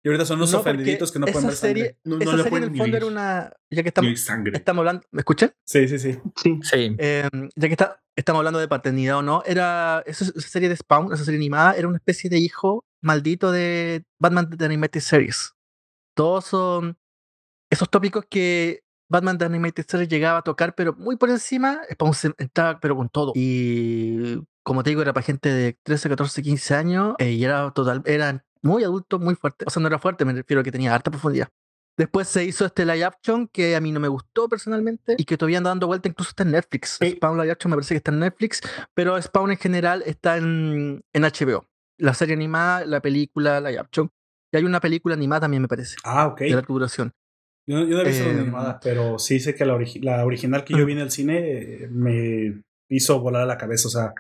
Y 0.07 0.09
ahorita 0.09 0.25
son 0.25 0.37
unos 0.37 0.55
ofendiditos 0.55 1.11
que 1.11 1.19
no 1.19 1.27
pueden 1.27 1.49
ver 1.49 1.57
serie, 1.57 1.99
No, 2.05 2.21
esa 2.21 2.45
serie 2.45 2.59
en 2.59 2.63
el 2.63 2.77
fondo 2.77 2.97
era 2.97 3.07
una. 3.07 3.53
Ya 3.69 3.83
que 3.83 3.89
estamos, 3.89 4.13
estamos 4.53 4.83
hablando. 4.83 5.03
¿Me 5.11 5.23
escuchan? 5.23 5.53
Sí, 5.65 5.89
sí, 5.89 5.99
sí. 5.99 6.17
Sí. 6.37 6.61
sí. 6.63 6.97
Em, 6.97 7.49
ya 7.57 7.67
que 7.67 7.73
está, 7.73 8.01
estamos 8.15 8.39
hablando 8.39 8.61
de 8.61 8.69
paternidad 8.69 9.17
o 9.17 9.23
no, 9.23 9.43
era. 9.45 10.05
Esa, 10.07 10.27
serie 10.27 10.69
de 10.69 10.77
Spawn, 10.77 11.13
esa 11.13 11.25
serie 11.25 11.39
animada, 11.39 11.75
era 11.75 11.89
una 11.89 11.97
especie 11.97 12.31
de 12.31 12.39
hijo 12.39 12.85
maldito 13.03 13.51
de 13.51 14.05
Batman 14.21 14.49
The 14.57 14.65
Animated 14.67 15.01
Series. 15.01 15.55
Todos 16.15 16.45
son 16.45 16.97
esos 17.69 17.91
tópicos 17.91 18.27
que 18.31 18.85
Batman 19.11 19.39
The 19.39 19.47
Animated 19.47 19.87
Series 19.89 20.09
llegaba 20.09 20.39
a 20.39 20.43
tocar, 20.43 20.77
pero 20.77 20.95
muy 20.95 21.17
por 21.17 21.31
encima, 21.31 21.81
Spawn 21.93 22.15
estaba 22.39 22.79
pero 22.79 22.95
con 22.95 23.09
todo. 23.09 23.33
Y 23.35 24.37
como 24.63 24.85
te 24.85 24.91
digo, 24.91 25.03
era 25.03 25.13
para 25.13 25.27
gente 25.27 25.49
de 25.49 25.77
13, 25.83 26.11
14, 26.11 26.43
15 26.45 26.75
años 26.77 27.15
eh, 27.19 27.33
y 27.33 27.43
era 27.43 27.73
total, 27.73 28.03
eran 28.05 28.46
muy 28.63 28.85
adulto, 28.85 29.19
muy 29.19 29.35
fuerte. 29.35 29.65
O 29.67 29.71
sea, 29.71 29.81
no 29.81 29.89
era 29.89 29.99
fuerte, 29.99 30.25
me 30.25 30.33
refiero 30.33 30.61
a 30.61 30.65
que 30.65 30.73
tenía 30.73 30.95
harta 30.95 31.11
profundidad. 31.11 31.49
Después 31.97 32.29
se 32.29 32.45
hizo 32.45 32.67
este 32.67 32.85
live 32.85 33.05
action 33.05 33.49
que 33.49 33.75
a 33.75 33.81
mí 33.81 33.91
no 33.91 34.01
me 34.01 34.09
gustó 34.09 34.49
personalmente 34.49 35.15
y 35.17 35.25
que 35.25 35.39
todavía 35.39 35.59
anda 35.59 35.71
dando 35.71 35.87
vuelta, 35.87 36.09
incluso 36.09 36.31
está 36.31 36.43
en 36.43 36.51
Netflix. 36.51 36.99
Spawn 37.03 37.39
live 37.39 37.53
action 37.53 37.71
me 37.71 37.77
parece 37.77 37.95
que 37.95 37.99
está 37.99 38.11
en 38.11 38.19
Netflix, 38.19 38.61
pero 38.93 39.21
Spawn 39.21 39.53
en 39.53 39.57
general 39.57 40.03
está 40.05 40.37
en, 40.37 41.03
en 41.15 41.23
HBO. 41.23 41.67
La 41.97 42.13
serie 42.13 42.35
animada, 42.35 42.85
la 42.85 43.01
película, 43.01 43.61
live 43.63 43.79
action. 43.79 44.11
Y 44.53 44.59
hay 44.59 44.65
una 44.65 44.81
película 44.81 45.15
animada 45.15 45.43
también, 45.43 45.63
me 45.63 45.69
parece. 45.69 45.97
Ah, 46.05 46.27
ok. 46.27 46.41
De 46.41 46.51
la 46.51 46.61
duración. 46.61 47.15
Yo, 47.67 47.79
yo 47.81 47.97
no 47.97 48.03
he 48.03 48.09
visto 48.09 48.25
la 48.25 48.31
em, 48.31 48.41
animada, 48.41 48.81
pero 48.81 49.19
sí 49.19 49.41
sé 49.41 49.55
que 49.55 49.65
la, 49.65 49.79
la 50.03 50.25
original 50.25 50.65
que 50.65 50.75
yo 50.75 50.85
vi 50.85 50.93
en 50.93 50.99
el 50.99 51.11
cine 51.11 51.39
eh, 51.39 51.89
me 51.91 52.63
hizo 52.91 53.21
volar 53.21 53.43
a 53.43 53.47
la 53.47 53.57
cabeza. 53.57 53.89
O 53.89 53.91
sea, 53.91 54.13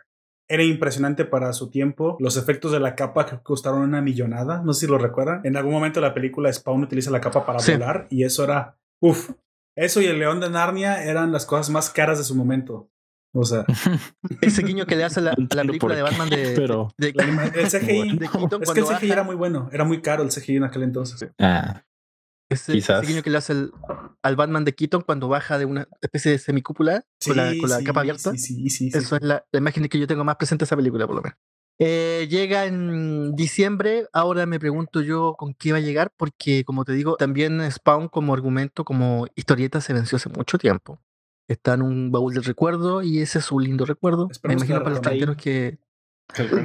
era 0.49 0.63
impresionante 0.63 1.25
para 1.25 1.53
su 1.53 1.71
tiempo. 1.71 2.17
Los 2.21 2.37
efectos 2.37 2.73
de 2.73 2.81
la 2.81 2.95
capa 2.95 3.27
que 3.27 3.39
costaron 3.43 3.81
una 3.81 4.01
millonada. 4.01 4.63
No 4.63 4.73
sé 4.73 4.87
si 4.87 4.93
lo 4.93 4.99
recuerdan. 4.99 5.41
En 5.45 5.57
algún 5.57 5.73
momento 5.73 6.01
la 6.01 6.15
película 6.15 6.53
Spawn 6.53 6.85
utiliza 6.85 7.11
la 7.11 7.21
capa 7.21 7.45
para 7.45 7.59
volar 7.59 8.07
y 8.11 8.25
eso 8.25 8.45
era. 8.45 8.79
Uf. 9.01 9.31
Eso 9.75 10.01
y 10.01 10.07
el 10.07 10.19
león 10.19 10.41
de 10.41 10.49
Narnia 10.49 11.05
eran 11.05 11.33
las 11.33 11.45
cosas 11.45 11.69
más 11.69 11.91
caras 11.91 12.17
de 12.19 12.25
su 12.25 12.35
momento. 12.35 12.89
O 13.35 13.45
sea, 13.45 13.67
ese 14.41 14.63
guiño 14.63 14.87
que 14.87 14.97
le 14.97 15.05
hace 15.05 15.21
a 15.21 15.25
la, 15.25 15.35
la 15.37 15.63
película 15.63 15.95
de 15.95 16.03
Batman 16.03 16.31
de, 16.31 16.53
pero... 16.57 16.89
de, 16.97 17.13
de, 17.13 17.61
el 17.61 17.69
CGI. 17.69 18.17
De 18.17 18.29
Keaton, 18.29 18.63
es 18.63 18.71
que 18.71 18.81
el 18.81 18.87
CGI 18.87 18.93
baja, 18.93 19.07
era 19.07 19.23
muy 19.25 19.35
bueno. 19.35 19.69
Era 19.73 19.85
muy 19.85 20.01
caro 20.01 20.23
el 20.23 20.31
CGI 20.31 20.57
en 20.57 20.65
aquel 20.65 20.85
entonces. 20.85 21.31
Ah. 21.39 21.83
Ese, 22.49 22.73
Quizás. 22.73 23.07
guiño 23.07 23.23
que 23.23 23.31
le 23.31 23.39
hace 23.39 23.53
el, 23.55 23.73
al 24.23 24.37
Batman 24.37 24.65
de 24.65 24.75
Keaton 24.75 25.03
cuando 25.03 25.27
baja 25.29 25.59
de 25.59 25.65
una 25.65 25.89
especie 26.01 26.31
de 26.31 26.39
semicúpula 26.39 27.05
Sí, 27.21 27.31
con 27.31 27.37
la, 27.39 27.53
con 27.61 27.71
la 27.71 27.79
sí, 27.79 27.85
capa 27.85 28.01
abierta. 28.01 28.31
Sí, 28.33 28.39
sí, 28.39 28.71
sí. 28.71 28.91
sí. 28.91 28.99
Eso 28.99 29.17
es 29.17 29.23
la, 29.23 29.45
la 29.51 29.59
imagen 29.59 29.89
que 29.89 29.99
yo 29.99 30.07
tengo 30.07 30.23
más 30.25 30.37
presente 30.37 30.63
de 30.63 30.67
esa 30.67 30.77
película, 30.77 31.07
por 31.07 31.17
lo 31.17 31.23
menos. 31.23 31.39
Eh, 31.79 32.27
llega 32.31 32.65
en 32.65 33.35
diciembre, 33.35 34.07
ahora 34.13 34.47
me 34.47 34.59
pregunto 34.59 35.03
yo 35.03 35.35
con 35.37 35.53
qué 35.55 35.73
va 35.73 35.79
a 35.79 35.83
llegar, 35.83 36.11
porque 36.17 36.65
como 36.65 36.85
te 36.85 36.93
digo, 36.93 37.17
también 37.17 37.61
Spawn 37.71 38.09
como 38.09 38.33
argumento, 38.33 38.85
como 38.85 39.27
historieta 39.35 39.81
se 39.81 39.93
venció 39.93 40.17
hace 40.17 40.29
mucho 40.31 40.57
tiempo. 40.57 41.01
Está 41.49 41.75
en 41.75 41.83
un 41.83 42.11
baúl 42.13 42.33
del 42.33 42.45
recuerdo 42.45 43.03
y 43.03 43.21
ese 43.21 43.41
es 43.41 43.53
un 43.53 43.63
lindo 43.65 43.85
recuerdo. 43.85 44.29
Esperemos 44.31 44.63
me 44.63 44.67
imagino 44.67 44.79
para 44.85 44.91
los 44.97 44.99
retomen. 45.01 45.19
tranqueros 45.19 45.37
que 45.37 45.79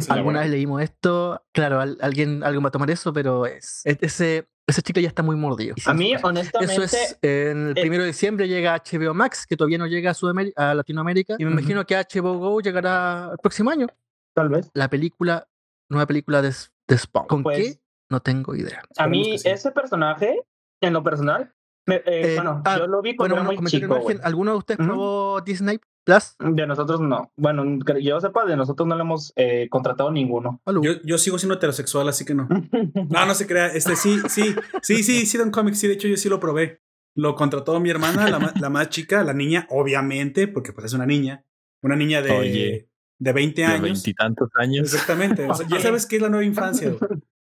alguna 0.10 0.40
vez 0.42 0.50
leímos 0.50 0.82
esto, 0.82 1.44
claro, 1.52 1.80
al- 1.82 1.98
alguien 2.02 2.44
algo 2.44 2.62
va 2.62 2.70
a 2.70 2.72
tomar 2.72 2.90
eso, 2.90 3.14
pero 3.14 3.46
es, 3.46 3.82
es- 3.86 3.98
ese, 4.02 4.48
ese 4.72 4.82
chicle 4.82 5.02
ya 5.02 5.10
está 5.10 5.24
muy 5.24 5.36
mordido. 5.36 5.76
A 5.86 5.94
mí, 5.94 6.14
honestamente, 6.22 6.74
Eso 6.74 6.84
es, 6.84 7.18
en 7.22 7.70
el 7.70 7.78
eh, 7.78 7.82
primero 7.82 8.04
de 8.04 8.08
diciembre 8.08 8.48
llega 8.48 8.76
HBO 8.76 9.14
Max, 9.14 9.46
que 9.46 9.56
todavía 9.56 9.78
no 9.78 9.88
llega 9.88 10.12
a, 10.12 10.14
Sudamérica, 10.14 10.72
a 10.72 10.74
Latinoamérica, 10.74 11.36
y 11.38 11.46
me 11.46 11.52
imagino 11.52 11.86
que 11.86 11.96
HBO 11.96 12.38
Go 12.38 12.62
llegará 12.62 13.30
el 13.32 13.38
próximo 13.38 13.70
año. 13.70 13.88
tal 14.34 14.50
vez. 14.50 14.70
La 14.74 14.90
película, 14.90 15.48
nueva 15.90 16.06
película 16.08 16.42
de, 16.42 16.54
de 16.88 16.98
Spawn. 16.98 17.28
¿Con 17.28 17.44
Pues, 17.44 17.58
qué? 17.58 17.80
No 18.10 18.20
tengo 18.20 18.56
idea. 18.56 18.84
A 18.98 19.08
mí, 19.08 19.36
ese 19.44 19.72
personaje, 19.72 20.42
en 20.82 20.94
lo 20.94 21.04
personal, 21.04 21.54
eh, 21.96 22.04
Eh, 22.06 22.36
bueno, 22.36 22.62
ah, 22.66 22.78
yo 22.80 22.88
lo 22.88 23.02
vi 23.02 23.16
cuando 23.16 23.36
Bueno, 23.36 23.52
era 23.52 23.62
muy 23.62 23.70
chico. 23.70 24.00
¿alguno 24.24 24.52
de 24.52 24.58
ustedes 24.58 24.80
Ujú. 24.80 24.88
probó 24.90 25.42
Disney 25.42 25.80
Plus? 26.04 26.36
De 26.40 26.66
nosotros 26.68 27.00
no. 27.02 27.32
Bueno, 27.38 27.64
que 27.86 28.04
yo 28.04 28.20
sepa, 28.20 28.46
de 28.46 28.56
nosotros 28.58 28.88
no 28.88 28.96
le 28.96 29.02
hemos 29.02 29.34
eh, 29.36 29.68
contratado 29.70 30.12
ninguno. 30.12 30.62
Yo, 30.82 30.94
yo 31.04 31.18
sigo 31.18 31.38
siendo 31.38 31.56
heterosexual, 31.56 32.08
así 32.10 32.26
que 32.26 32.34
no. 32.34 32.48
No, 33.10 33.26
no 33.26 33.36
se 33.36 33.46
crea. 33.48 33.68
Este 33.68 33.96
sí, 33.96 34.18
sí, 34.30 34.56
sí, 34.82 35.04
sí, 35.04 35.26
sí, 35.26 35.38
Don 35.38 35.52
Comics. 35.52 35.80
Sí, 35.80 35.88
de 35.88 35.94
hecho, 35.94 36.08
yo 36.08 36.18
sí 36.18 36.30
lo 36.30 36.40
probé. 36.40 36.82
Lo 37.16 37.36
contrató 37.36 37.78
mi 37.80 37.90
hermana, 37.90 38.30
la, 38.30 38.54
la 38.60 38.70
más 38.70 38.90
chica, 38.90 39.24
la 39.24 39.34
niña, 39.34 39.68
obviamente, 39.70 40.48
porque 40.48 40.72
pues 40.74 40.86
es 40.86 40.94
una 40.94 41.06
niña. 41.06 41.44
Una 41.84 41.96
niña 41.98 42.22
de, 42.22 42.32
Oye. 42.32 42.90
de 43.20 43.34
20 43.34 43.62
De 43.62 43.68
años. 43.68 43.82
veintitantos 43.82 44.50
años. 44.56 44.94
Exactamente. 44.94 45.46
o 45.46 45.54
sea, 45.54 45.68
ya 45.68 45.80
sabes 45.80 46.06
que 46.06 46.16
es 46.16 46.22
la 46.22 46.30
nueva 46.30 46.46
infancia. 46.46 46.94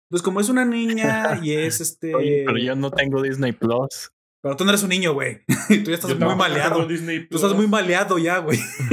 Pues 0.09 0.21
como 0.21 0.41
es 0.41 0.49
una 0.49 0.65
niña 0.65 1.39
y 1.41 1.53
es 1.53 1.79
este. 1.81 2.13
Oye, 2.13 2.43
pero 2.45 2.57
yo 2.57 2.75
no 2.75 2.91
tengo 2.91 3.21
Disney 3.21 3.53
Plus. 3.53 4.11
Pero 4.43 4.55
tú 4.55 4.63
no 4.65 4.71
eres 4.71 4.81
un 4.81 4.89
niño, 4.89 5.13
güey. 5.13 5.43
Tú 5.67 5.91
ya 5.91 5.93
estás 5.93 6.09
Yo 6.09 6.17
muy 6.17 6.35
maleado. 6.35 6.87
Disney 6.87 7.27
Tú 7.29 7.35
estás 7.35 7.53
muy 7.53 7.67
maleado 7.67 8.17
ya, 8.17 8.39
güey. 8.39 8.59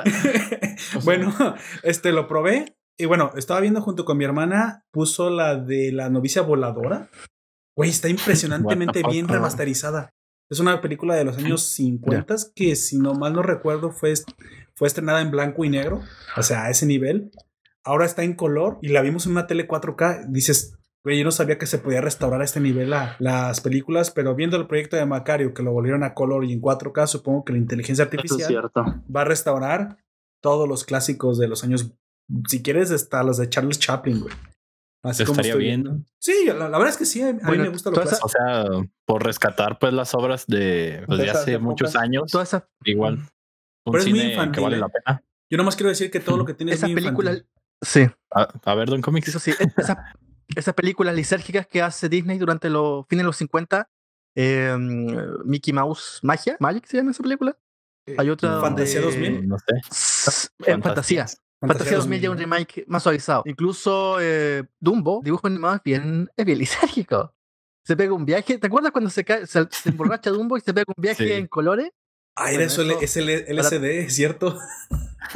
bueno, 1.04 1.34
este 1.82 2.12
lo 2.12 2.28
probé. 2.28 2.76
Y 2.98 3.06
bueno, 3.06 3.32
estaba 3.36 3.60
viendo 3.60 3.80
junto 3.80 4.04
con 4.04 4.18
mi 4.18 4.24
hermana, 4.24 4.84
puso 4.92 5.30
la 5.30 5.56
de 5.56 5.92
la 5.92 6.10
novicia 6.10 6.42
voladora. 6.42 7.10
Güey, 7.76 7.90
está 7.90 8.08
impresionantemente 8.08 9.02
bien 9.08 9.28
remasterizada. 9.28 10.10
Es 10.50 10.60
una 10.60 10.80
película 10.82 11.14
de 11.14 11.24
los 11.24 11.38
años 11.38 11.62
50 11.70 12.36
que, 12.54 12.76
si 12.76 12.98
no 12.98 13.14
mal 13.14 13.32
no 13.32 13.42
recuerdo, 13.42 13.90
fue, 13.90 14.12
est- 14.12 14.28
fue 14.76 14.86
estrenada 14.86 15.22
en 15.22 15.30
blanco 15.30 15.64
y 15.64 15.70
negro. 15.70 16.02
O 16.36 16.42
sea, 16.42 16.64
a 16.64 16.70
ese 16.70 16.84
nivel. 16.84 17.30
Ahora 17.82 18.04
está 18.04 18.22
en 18.22 18.34
color 18.34 18.78
y 18.82 18.88
la 18.88 19.00
vimos 19.00 19.24
en 19.26 19.32
una 19.32 19.46
tele 19.46 19.66
4K. 19.66 20.26
Dices, 20.28 20.76
güey, 21.04 21.18
yo 21.18 21.24
no 21.24 21.30
sabía 21.32 21.58
que 21.58 21.66
se 21.66 21.78
podía 21.78 22.00
restaurar 22.00 22.40
a 22.40 22.44
este 22.44 22.60
nivel 22.60 22.90
la- 22.90 23.16
las 23.18 23.60
películas, 23.60 24.10
pero 24.10 24.34
viendo 24.34 24.56
el 24.56 24.66
proyecto 24.66 24.96
de 24.96 25.06
Macario, 25.06 25.52
que 25.54 25.62
lo 25.62 25.72
volvieron 25.72 26.04
a 26.04 26.14
color 26.14 26.44
y 26.44 26.52
en 26.52 26.60
4K, 26.60 27.06
supongo 27.06 27.44
que 27.44 27.52
la 27.52 27.58
inteligencia 27.58 28.04
es 28.04 28.06
artificial 28.12 28.70
va 29.14 29.20
a 29.22 29.24
restaurar 29.24 29.98
todos 30.42 30.68
los 30.68 30.84
clásicos 30.84 31.38
de 31.38 31.48
los 31.48 31.64
años, 31.64 31.92
si 32.48 32.62
quieres, 32.62 32.90
hasta 32.90 33.22
los 33.22 33.36
de 33.38 33.48
Charles 33.48 33.78
Chaplin, 33.78 34.20
güey. 34.20 34.34
Así 35.04 35.24
como 35.24 35.32
Estaría 35.40 35.50
estoy 35.52 35.64
bien. 35.64 35.82
viendo. 35.82 36.04
Sí, 36.20 36.44
la, 36.46 36.68
la 36.68 36.78
verdad 36.78 36.90
es 36.90 36.96
que 36.96 37.04
sí, 37.06 37.20
a, 37.22 37.32
mí 37.32 37.40
Bueno, 37.44 37.64
me 37.64 37.68
gusta 37.70 37.90
lo 37.90 37.96
esa- 38.00 38.04
clásico. 38.18 38.26
O 38.26 38.28
sea, 38.28 38.64
por 39.04 39.24
rescatar 39.24 39.80
pues 39.80 39.92
las 39.92 40.14
obras 40.14 40.46
de, 40.46 41.02
pues, 41.06 41.18
De 41.18 41.24
de 41.24 41.30
esas 41.30 41.42
hace 41.42 41.58
muchos 41.58 41.96
años, 41.96 42.30
Toda 42.30 42.44
esa, 42.44 42.68
igual. 42.84 43.14
Un 43.84 43.92
Pero 43.92 43.98
es 44.04 44.08
muy 44.10 44.20
que 44.20 44.28
infantil, 44.30 44.62
vale 44.62 44.76
¿eh? 44.76 44.80
la 44.80 44.88
pena. 44.88 45.24
Yo 45.50 45.58
nomás 45.58 45.74
quiero 45.74 45.88
decir 45.90 46.08
que 46.12 46.20
todo 46.20 46.36
lo 46.36 46.44
que 46.44 46.54
tiene 46.54 46.72
esa 46.72 46.86
es 46.86 46.92
muy 46.92 47.02
película, 47.02 47.32
infantil. 47.32 47.50
sí, 47.82 48.06
A, 48.32 48.48
a 48.64 48.74
ver, 48.76 48.88
Don 48.90 49.02
Comics. 49.02 49.26
eso 49.28 49.40
sí, 49.40 49.50
es- 49.50 49.58
esas, 50.56 50.74
películas 50.74 51.14
lisérgicas 51.14 51.66
que 51.66 51.82
hace 51.82 52.08
Disney 52.08 52.38
durante 52.38 52.68
los 52.70 53.06
fines 53.08 53.22
de 53.22 53.26
los 53.26 53.36
50, 53.36 53.88
eh, 54.34 54.74
Mickey 55.44 55.72
Mouse 55.72 56.20
Magia, 56.22 56.56
Magic 56.60 56.86
se 56.86 56.96
llama 56.96 57.10
esa 57.10 57.22
película. 57.22 57.56
Hay 58.18 58.30
otra 58.30 58.60
Fantasía 58.60 59.00
donde- 59.00 59.30
2000. 59.30 59.48
No 59.48 59.56
sé. 59.58 59.74
En 60.66 60.82
Fantasía. 60.82 61.26
Fantasías. 61.26 61.38
Fantasía 61.60 61.96
2000 61.98 62.20
ya 62.20 62.30
un 62.30 62.38
remake 62.38 62.84
más 62.88 63.02
suavizado. 63.04 63.42
Incluso 63.46 64.16
eh, 64.20 64.64
Dumbo, 64.80 65.20
dibujo 65.22 65.46
animado, 65.46 65.76
es 65.76 65.82
bien, 65.84 66.28
es 66.36 66.44
bien 66.44 66.58
lisérgico. 67.06 67.34
Se 67.84 67.96
pega 67.96 68.12
un 68.14 68.24
viaje. 68.24 68.58
¿Te 68.58 68.66
acuerdas 68.66 68.90
cuando 68.92 69.10
se, 69.10 69.24
cae, 69.24 69.46
se, 69.46 69.66
se 69.70 69.88
emborracha 69.90 70.30
Dumbo 70.30 70.56
y 70.56 70.60
se 70.60 70.72
pega 70.74 70.86
un 70.96 71.00
viaje 71.00 71.26
Sí. 71.26 71.32
en 71.32 71.46
colores? 71.46 71.90
Ah, 72.36 72.48
era 72.50 72.58
Bueno, 72.64 72.72
eso, 72.72 72.82
eso- 72.82 72.98
es 73.00 73.16
el 73.16 73.28
LCD, 73.28 74.08
¿cierto? 74.10 74.58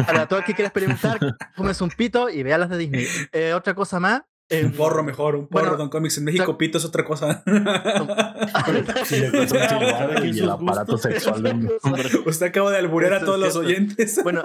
Para 0.07 0.27
todo 0.27 0.39
el 0.41 0.45
que 0.45 0.55
quiera 0.55 0.69
experimentar, 0.69 1.19
fumes 1.55 1.81
un 1.81 1.91
pito 1.91 2.29
y 2.31 2.43
vea 2.43 2.59
las 2.59 2.71
de 2.71 2.79
Disney. 2.79 3.07
Eh, 3.33 3.53
otra 3.53 3.75
cosa 3.75 4.01
más. 4.01 4.23
Eh, 4.49 4.65
Un 4.65 4.73
porro 4.73 5.03
mejor, 5.03 5.35
un 5.37 5.47
porro, 5.49 5.63
Bueno, 5.65 5.77
Don 5.77 5.89
Comics. 5.89 6.19
En 6.19 6.25
México, 6.25 6.53
ta- 6.53 6.59
pito 6.59 6.79
es 6.79 6.85
otra 6.85 7.05
cosa. 7.05 7.43
Sí, 9.05 9.17
y 9.17 10.39
el 10.41 10.51
aparato 10.51 10.93
gustos. 10.93 11.01
sexual 11.13 11.43
de 11.43 11.51
un 11.51 11.71
hombre. 11.83 12.09
Usted 12.27 12.47
acaba 12.47 12.71
de 12.71 12.79
alburear 12.79 13.15
a 13.15 13.21
todos 13.25 13.39
los 13.39 13.57
oyentes. 13.57 14.21
Bueno, 14.25 14.43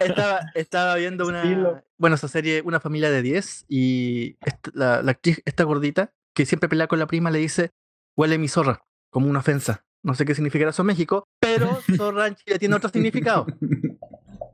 estaba, 0.00 0.40
estaba 0.54 0.94
viendo 0.96 1.26
una. 1.28 1.42
Estilo. 1.42 1.82
Bueno, 1.98 2.16
esa 2.16 2.26
serie, 2.28 2.62
una 2.64 2.80
familia 2.80 3.10
de 3.10 3.22
10, 3.22 3.66
y 3.68 4.36
esta- 4.44 4.70
la, 4.74 5.02
la 5.02 5.12
actriz, 5.12 5.40
esta 5.44 5.64
gordita, 5.64 6.12
que 6.34 6.44
siempre 6.46 6.68
pelea 6.68 6.86
con 6.88 6.98
la 6.98 7.06
prima, 7.06 7.30
le 7.30 7.38
dice: 7.38 7.70
Huele 8.16 8.38
mi 8.38 8.48
zorra, 8.48 8.82
como 9.10 9.28
una 9.28 9.38
ofensa. 9.40 9.84
No 10.02 10.14
sé 10.14 10.24
qué 10.24 10.34
significará 10.34 10.70
eso 10.70 10.82
en 10.82 10.86
México, 10.86 11.28
pero 11.40 11.78
zorra 11.96 12.26
en 12.26 12.34
Chile 12.34 12.58
tiene 12.58 12.74
otro 12.74 12.88
significado. 12.88 13.46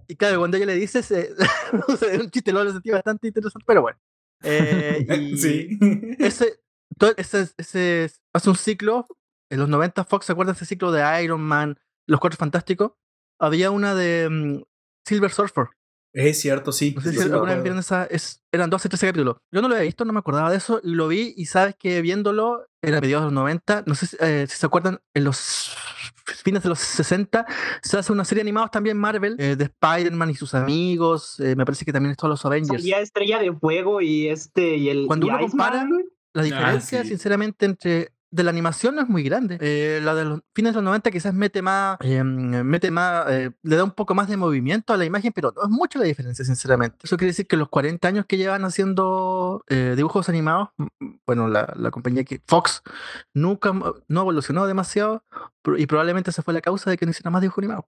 Y 0.08 0.16
claro, 0.16 0.38
cuando 0.40 0.56
ella 0.56 0.66
le 0.66 0.74
dice, 0.74 1.02
se, 1.02 1.30
no 1.72 1.96
sé, 1.96 2.14
es 2.16 2.20
un 2.20 2.30
chiste, 2.30 2.52
lo 2.52 2.70
sentí 2.70 2.90
bastante 2.90 3.28
interesante, 3.28 3.64
pero 3.66 3.82
bueno. 3.82 3.98
Eh, 4.46 5.06
y 5.32 5.36
sí. 5.36 5.78
ese, 6.18 6.60
todo 6.96 7.12
ese, 7.16 7.48
ese 7.56 8.10
hace 8.32 8.50
un 8.50 8.56
ciclo, 8.56 9.06
en 9.50 9.58
los 9.58 9.68
90 9.68 10.04
Fox, 10.04 10.26
¿se 10.26 10.32
acuerdan 10.32 10.54
de 10.54 10.58
ese 10.58 10.66
ciclo 10.66 10.92
de 10.92 11.22
Iron 11.22 11.40
Man, 11.40 11.78
Los 12.06 12.20
Cuatro 12.20 12.38
Fantásticos? 12.38 12.92
Había 13.38 13.70
una 13.70 13.94
de 13.94 14.28
mm, 14.30 14.62
Silver 15.06 15.30
Surfer. 15.30 15.66
Es 16.12 16.40
cierto, 16.40 16.72
sí. 16.72 16.94
No 16.96 17.02
sé 17.02 17.12
si 17.12 17.20
alguna 17.20 17.54
vez 17.54 17.62
vieron 17.62 17.78
esa, 17.78 18.06
es, 18.06 18.42
eran 18.50 18.70
12, 18.70 18.88
13 18.88 19.06
capítulos. 19.08 19.36
Yo 19.52 19.60
no 19.60 19.68
lo 19.68 19.74
había 19.74 19.84
visto, 19.84 20.06
no 20.06 20.14
me 20.14 20.18
acordaba 20.18 20.50
de 20.50 20.56
eso, 20.56 20.80
y 20.82 20.94
lo 20.94 21.08
vi, 21.08 21.34
y 21.36 21.44
sabes 21.44 21.74
que 21.78 22.00
viéndolo, 22.00 22.66
era 22.80 23.02
mediados 23.02 23.24
de 23.24 23.26
los 23.26 23.34
90, 23.34 23.84
no 23.86 23.94
sé 23.94 24.06
si, 24.06 24.16
eh, 24.20 24.46
si 24.48 24.56
se 24.56 24.64
acuerdan, 24.64 25.02
en 25.12 25.24
los 25.24 25.76
fines 26.26 26.62
de 26.62 26.68
los 26.68 26.78
60, 26.78 27.46
se 27.82 27.98
hace 27.98 28.12
una 28.12 28.24
serie 28.24 28.42
animada 28.42 28.68
también 28.68 28.96
Marvel, 28.96 29.36
eh, 29.38 29.56
de 29.56 29.64
Spider-Man 29.64 30.30
y 30.30 30.34
sus 30.34 30.54
amigos, 30.54 31.38
eh, 31.40 31.54
me 31.56 31.64
parece 31.64 31.84
que 31.84 31.92
también 31.92 32.12
es 32.12 32.16
todos 32.16 32.30
los 32.30 32.44
Avengers. 32.44 32.80
Salía 32.80 33.00
Estrella 33.00 33.38
de 33.38 33.52
Fuego 33.52 34.00
y 34.00 34.28
este 34.28 34.76
y 34.76 34.88
el 34.88 35.06
Cuando 35.06 35.26
y 35.26 35.30
uno 35.30 35.40
Iceman, 35.40 35.50
compara. 35.50 35.88
La 36.32 36.42
diferencia, 36.42 37.02
sí. 37.02 37.08
sinceramente, 37.08 37.64
entre 37.64 38.12
de 38.30 38.42
la 38.42 38.50
animación 38.50 38.94
no 38.94 39.02
es 39.02 39.08
muy 39.08 39.22
grande. 39.22 39.58
Eh, 39.60 40.00
la 40.02 40.14
de 40.14 40.24
los 40.24 40.40
fines 40.54 40.72
de 40.72 40.76
los 40.76 40.84
90 40.84 41.10
quizás 41.10 41.34
mete 41.34 41.62
más, 41.62 41.98
eh, 42.00 42.22
mete 42.24 42.90
más, 42.90 43.30
eh, 43.30 43.50
le 43.62 43.76
da 43.76 43.84
un 43.84 43.92
poco 43.92 44.14
más 44.14 44.28
de 44.28 44.36
movimiento 44.36 44.92
a 44.92 44.96
la 44.96 45.04
imagen, 45.04 45.32
pero 45.34 45.52
no 45.56 45.64
es 45.64 45.70
mucho 45.70 45.98
la 45.98 46.04
diferencia, 46.04 46.44
sinceramente. 46.44 46.98
Eso 47.04 47.16
quiere 47.16 47.30
decir 47.30 47.46
que 47.46 47.56
los 47.56 47.68
40 47.68 48.06
años 48.08 48.26
que 48.26 48.36
llevan 48.36 48.64
haciendo 48.64 49.64
eh, 49.68 49.94
dibujos 49.96 50.28
animados, 50.28 50.68
bueno, 51.26 51.48
la, 51.48 51.72
la 51.76 51.90
compañía 51.90 52.24
que 52.24 52.40
Fox 52.46 52.82
nunca 53.34 53.72
no 53.72 54.20
evolucionó 54.20 54.66
demasiado 54.66 55.22
y 55.76 55.86
probablemente 55.86 56.30
esa 56.30 56.42
fue 56.42 56.54
la 56.54 56.60
causa 56.60 56.90
de 56.90 56.96
que 56.96 57.06
no 57.06 57.10
hiciera 57.10 57.30
más 57.30 57.40
dibujos 57.40 57.58
animados. 57.58 57.84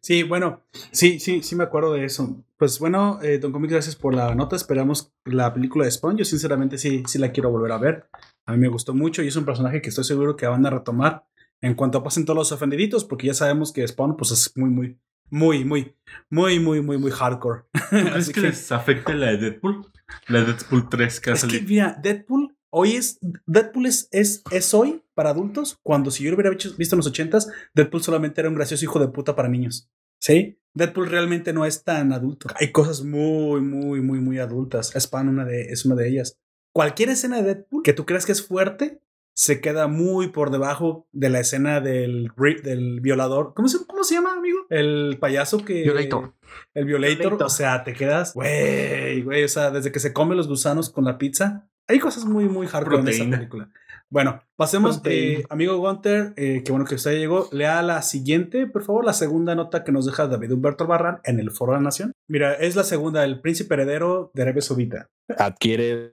Sí, 0.00 0.22
bueno, 0.22 0.60
sí, 0.92 1.18
sí, 1.18 1.42
sí 1.42 1.56
me 1.56 1.64
acuerdo 1.64 1.94
de 1.94 2.04
eso. 2.04 2.44
Pues 2.56 2.78
bueno, 2.78 3.18
eh, 3.22 3.38
Don 3.38 3.50
Comic, 3.50 3.72
gracias 3.72 3.96
por 3.96 4.14
la 4.14 4.34
nota. 4.34 4.54
Esperamos 4.54 5.12
la 5.24 5.52
película 5.52 5.84
de 5.84 5.90
Spawn. 5.90 6.16
Yo 6.16 6.24
sinceramente 6.24 6.78
sí, 6.78 7.02
sí 7.06 7.18
la 7.18 7.32
quiero 7.32 7.50
volver 7.50 7.72
a 7.72 7.78
ver. 7.78 8.08
A 8.46 8.52
mí 8.52 8.58
me 8.58 8.68
gustó 8.68 8.94
mucho 8.94 9.22
y 9.22 9.28
es 9.28 9.36
un 9.36 9.44
personaje 9.44 9.80
que 9.82 9.88
estoy 9.90 10.04
seguro 10.04 10.36
que 10.36 10.46
van 10.46 10.64
a 10.66 10.70
retomar 10.70 11.24
en 11.60 11.74
cuanto 11.74 12.02
pasen 12.02 12.24
todos 12.24 12.36
los 12.36 12.52
ofendiditos, 12.52 13.04
porque 13.04 13.28
ya 13.28 13.34
sabemos 13.34 13.72
que 13.72 13.86
Spawn 13.86 14.16
pues 14.16 14.32
es 14.32 14.52
muy, 14.56 14.70
muy, 14.70 14.98
muy, 15.30 15.64
muy, 15.64 15.94
muy, 16.28 16.58
muy, 16.58 16.80
muy, 16.82 16.98
muy 16.98 17.10
hardcore. 17.12 17.62
¿Tú 17.72 17.78
crees 17.90 18.26
que 18.28 18.32
que- 18.34 18.40
les 18.48 18.72
afecte 18.72 19.14
la 19.14 19.26
de 19.32 19.36
Deadpool? 19.38 19.86
La 20.28 20.40
de 20.40 20.46
Deadpool 20.46 20.88
3 20.88 21.20
que 21.20 21.30
ha 21.30 21.34
Es 21.34 21.44
que 21.44 21.60
mira, 21.60 21.98
Deadpool 22.02 22.56
hoy 22.70 22.92
es 22.96 23.18
Deadpool 23.46 23.86
es, 23.86 24.08
es, 24.10 24.42
es 24.50 24.74
hoy 24.74 25.02
para 25.14 25.30
adultos 25.30 25.78
cuando 25.82 26.10
si 26.10 26.24
yo 26.24 26.30
lo 26.30 26.36
hubiera 26.36 26.50
visto 26.50 26.70
visto 26.76 26.96
en 26.96 26.98
los 26.98 27.06
ochentas, 27.06 27.48
Deadpool 27.74 28.02
solamente 28.02 28.40
era 28.40 28.48
un 28.50 28.56
gracioso 28.56 28.84
hijo 28.84 28.98
de 28.98 29.08
puta 29.08 29.36
para 29.36 29.48
niños. 29.48 29.88
¿Sí? 30.20 30.58
Deadpool 30.74 31.08
realmente 31.10 31.52
no 31.52 31.64
es 31.66 31.82
tan 31.84 32.12
adulto. 32.12 32.48
Hay 32.58 32.70
cosas 32.72 33.02
muy, 33.04 33.60
muy, 33.60 34.00
muy, 34.00 34.20
muy 34.20 34.38
adultas. 34.38 34.92
Spawn 34.98 35.28
una 35.28 35.44
de, 35.44 35.62
es 35.64 35.84
una 35.84 35.94
de 35.96 36.08
ellas. 36.08 36.38
Cualquier 36.72 37.10
escena 37.10 37.36
de 37.36 37.42
Deadpool 37.42 37.82
que 37.82 37.92
tú 37.92 38.06
creas 38.06 38.26
que 38.26 38.32
es 38.32 38.46
fuerte, 38.46 39.00
se 39.34 39.60
queda 39.60 39.88
muy 39.88 40.28
por 40.28 40.50
debajo 40.50 41.06
de 41.12 41.30
la 41.30 41.40
escena 41.40 41.80
del, 41.80 42.30
del 42.62 43.00
violador. 43.00 43.54
¿Cómo 43.54 43.68
se, 43.68 43.86
¿Cómo 43.86 44.04
se 44.04 44.14
llama, 44.14 44.34
amigo? 44.34 44.58
El 44.68 45.16
payaso 45.20 45.64
que. 45.64 45.82
Violator. 45.82 46.34
El 46.74 46.84
violator. 46.84 47.42
O 47.42 47.48
sea, 47.48 47.82
te 47.84 47.94
quedas, 47.94 48.34
güey, 48.34 49.22
güey. 49.22 49.44
O 49.44 49.48
sea, 49.48 49.70
desde 49.70 49.92
que 49.92 50.00
se 50.00 50.12
come 50.12 50.34
los 50.34 50.48
gusanos 50.48 50.90
con 50.90 51.04
la 51.04 51.18
pizza. 51.18 51.68
Hay 51.88 51.98
cosas 51.98 52.24
muy, 52.24 52.44
muy 52.48 52.66
hardcore 52.66 53.00
en 53.00 53.08
esa 53.08 53.24
película. 53.28 53.70
Bueno, 54.12 54.42
pasemos, 54.56 55.00
eh, 55.06 55.42
amigo 55.48 55.78
Gunter, 55.78 56.34
eh, 56.36 56.62
que 56.62 56.70
bueno 56.70 56.84
que 56.84 56.96
usted 56.96 57.16
llegó. 57.16 57.48
Lea 57.50 57.80
la 57.80 58.02
siguiente, 58.02 58.66
por 58.66 58.84
favor, 58.84 59.06
la 59.06 59.14
segunda 59.14 59.54
nota 59.54 59.84
que 59.84 59.90
nos 59.90 60.04
deja 60.04 60.26
David 60.26 60.52
Humberto 60.52 60.86
Barran 60.86 61.20
en 61.24 61.40
el 61.40 61.50
Foro 61.50 61.72
de 61.72 61.78
la 61.78 61.84
Nación. 61.84 62.12
Mira, 62.28 62.52
es 62.52 62.76
la 62.76 62.84
segunda, 62.84 63.24
el 63.24 63.40
príncipe 63.40 63.72
heredero 63.72 64.30
de 64.34 64.42
Arabia 64.42 64.60
Saudita. 64.60 65.08
Adquiere 65.38 66.12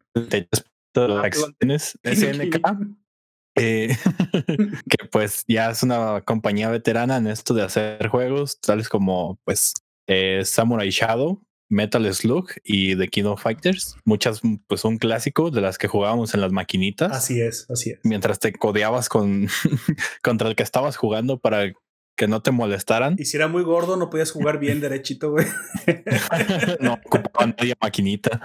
acciones 0.95 1.99
SNK 2.01 2.61
eh, 3.57 3.97
que 4.89 5.05
pues 5.11 5.43
ya 5.45 5.71
es 5.71 5.83
una 5.83 6.21
compañía 6.21 6.69
veterana 6.69 7.17
en 7.17 7.27
esto 7.27 7.53
de 7.53 7.63
hacer 7.63 8.07
juegos, 8.07 8.61
tales 8.61 8.87
como 8.87 9.41
pues 9.43 9.73
eh, 10.07 10.43
Samurai 10.45 10.89
Shadow, 10.89 11.43
Metal 11.69 12.13
Slug 12.13 12.49
y 12.63 12.95
The 12.95 13.07
King 13.07 13.25
of 13.25 13.41
Fighters. 13.41 13.95
Muchas, 14.03 14.41
pues 14.67 14.83
un 14.85 14.97
clásico 14.97 15.51
de 15.51 15.61
las 15.61 15.77
que 15.77 15.87
jugábamos 15.87 16.33
en 16.33 16.41
las 16.41 16.51
maquinitas. 16.51 17.11
Así 17.11 17.39
es, 17.39 17.65
así 17.69 17.91
es. 17.91 17.99
Mientras 18.03 18.39
te 18.39 18.51
codeabas 18.51 19.07
con 19.07 19.47
contra 20.23 20.49
el 20.49 20.55
que 20.55 20.63
estabas 20.63 20.97
jugando 20.97 21.39
para 21.39 21.71
que 22.19 22.27
no 22.27 22.41
te 22.41 22.51
molestaran. 22.51 23.15
Y 23.17 23.25
si 23.25 23.37
era 23.37 23.47
muy 23.47 23.63
gordo, 23.63 23.95
no 23.95 24.09
podías 24.09 24.31
jugar 24.31 24.59
bien 24.59 24.81
derechito, 24.81 25.31
güey. 25.31 25.45
no 26.81 26.93
ocupaban 27.05 27.55
media 27.57 27.75
maquinita. 27.81 28.41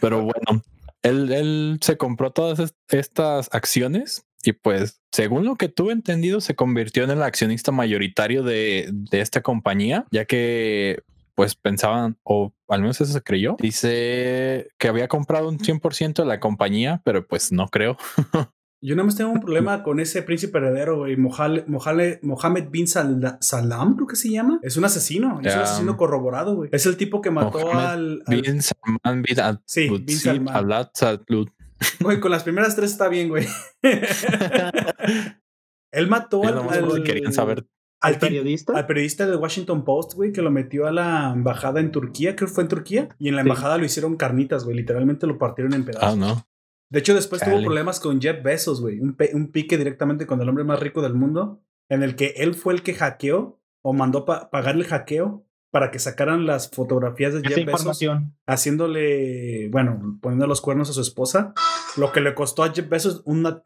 Pero 0.00 0.22
bueno, 0.22 0.62
él, 1.02 1.78
se 1.82 1.96
compró 1.96 2.30
todas 2.32 2.74
estas 2.88 3.48
acciones 3.52 4.26
y 4.42 4.52
pues, 4.52 5.02
según 5.12 5.44
lo 5.44 5.56
que 5.56 5.68
tuve 5.68 5.92
entendido, 5.92 6.40
se 6.40 6.54
convirtió 6.54 7.04
en 7.04 7.10
el 7.10 7.22
accionista 7.22 7.72
mayoritario 7.72 8.42
de, 8.42 8.92
esta 9.10 9.42
compañía, 9.42 10.06
ya 10.10 10.24
que 10.24 11.02
pues 11.36 11.54
pensaban, 11.54 12.18
o 12.24 12.52
al 12.66 12.80
menos 12.80 13.00
eso 13.00 13.12
se 13.12 13.22
creyó, 13.22 13.56
dice 13.60 14.68
que 14.78 14.88
había 14.88 15.06
comprado 15.06 15.48
un 15.48 15.58
100% 15.58 16.14
de 16.14 16.24
la 16.24 16.40
compañía, 16.40 17.02
pero 17.04 17.26
pues 17.26 17.52
no 17.52 17.68
creo. 17.68 17.96
Yo 18.82 18.94
nada 18.94 19.06
más 19.06 19.16
tengo 19.16 19.30
un 19.30 19.40
problema 19.40 19.82
con 19.82 20.00
ese 20.00 20.22
príncipe 20.22 20.58
heredero, 20.58 20.98
güey. 20.98 21.16
Mohamed 21.16 22.68
bin 22.70 22.86
Salam, 22.86 23.96
creo 23.96 24.06
que 24.06 24.16
se 24.16 24.30
llama. 24.30 24.60
Es 24.62 24.76
un 24.76 24.84
asesino. 24.84 25.40
Es 25.42 25.54
un 25.54 25.62
asesino 25.62 25.96
corroborado, 25.96 26.54
güey. 26.56 26.68
Es 26.72 26.84
el 26.86 26.96
tipo 26.96 27.20
que 27.20 27.30
mató 27.30 27.72
al, 27.72 28.22
Bin 28.28 28.62
Salman 28.62 29.22
bin 29.22 29.36
Sí, 29.64 29.88
bin 29.88 30.18
Salman. 30.18 30.54
Güey, 32.00 32.20
con 32.20 32.30
las 32.30 32.44
primeras 32.44 32.76
tres 32.76 32.92
está 32.92 33.08
bien, 33.08 33.28
güey. 33.28 33.46
Él 35.90 36.08
mató 36.08 36.42
al, 36.44 37.02
Querían 37.02 37.32
saber. 37.32 37.66
Al 38.06 38.18
periodista. 38.18 38.72
Al 38.74 38.86
periodista 38.86 39.26
del 39.26 39.36
Washington 39.36 39.84
Post, 39.84 40.14
güey, 40.14 40.32
que 40.32 40.42
lo 40.42 40.50
metió 40.50 40.86
a 40.86 40.92
la 40.92 41.32
embajada 41.32 41.80
en 41.80 41.90
Turquía, 41.90 42.36
creo 42.36 42.48
que 42.48 42.54
fue 42.54 42.64
en 42.64 42.68
Turquía. 42.68 43.08
Y 43.18 43.28
en 43.28 43.36
la 43.36 43.42
embajada 43.42 43.78
lo 43.78 43.84
hicieron 43.84 44.16
carnitas, 44.16 44.64
güey. 44.64 44.76
Literalmente 44.76 45.26
lo 45.26 45.38
partieron 45.38 45.74
en 45.74 45.84
pedazos. 45.84 46.12
Ah, 46.12 46.16
no. 46.16 46.46
De 46.88 47.00
hecho, 47.00 47.14
después 47.14 47.42
tuvo 47.42 47.60
problemas 47.62 48.00
con 48.00 48.20
Jeff 48.20 48.42
Bezos, 48.42 48.80
güey. 48.80 49.00
Un, 49.00 49.16
pique 49.50 49.76
directamente 49.76 50.26
con 50.26 50.40
el 50.40 50.48
hombre 50.48 50.64
más 50.64 50.80
rico 50.80 51.02
del 51.02 51.14
mundo, 51.14 51.60
en 51.88 52.02
el 52.02 52.14
que 52.14 52.34
él 52.36 52.54
fue 52.54 52.74
el 52.74 52.82
que 52.82 52.94
hackeó 52.94 53.60
o 53.82 53.92
mandó 53.92 54.24
pagarle 54.24 54.84
el 54.84 54.88
hackeo 54.88 55.44
para 55.70 55.90
que 55.90 55.98
sacaran 55.98 56.46
las 56.46 56.70
fotografías 56.70 57.34
de 57.34 57.42
Jeff 57.46 57.66
Bezos 57.66 58.00
haciéndole, 58.46 59.68
bueno, 59.68 60.18
poniendo 60.22 60.46
los 60.46 60.60
cuernos 60.60 60.88
a 60.90 60.92
su 60.92 61.00
esposa, 61.00 61.52
lo 61.96 62.12
que 62.12 62.20
le 62.20 62.34
costó 62.34 62.62
a 62.62 62.72
Jeff 62.72 62.88
Bezos 62.88 63.22
una, 63.24 63.62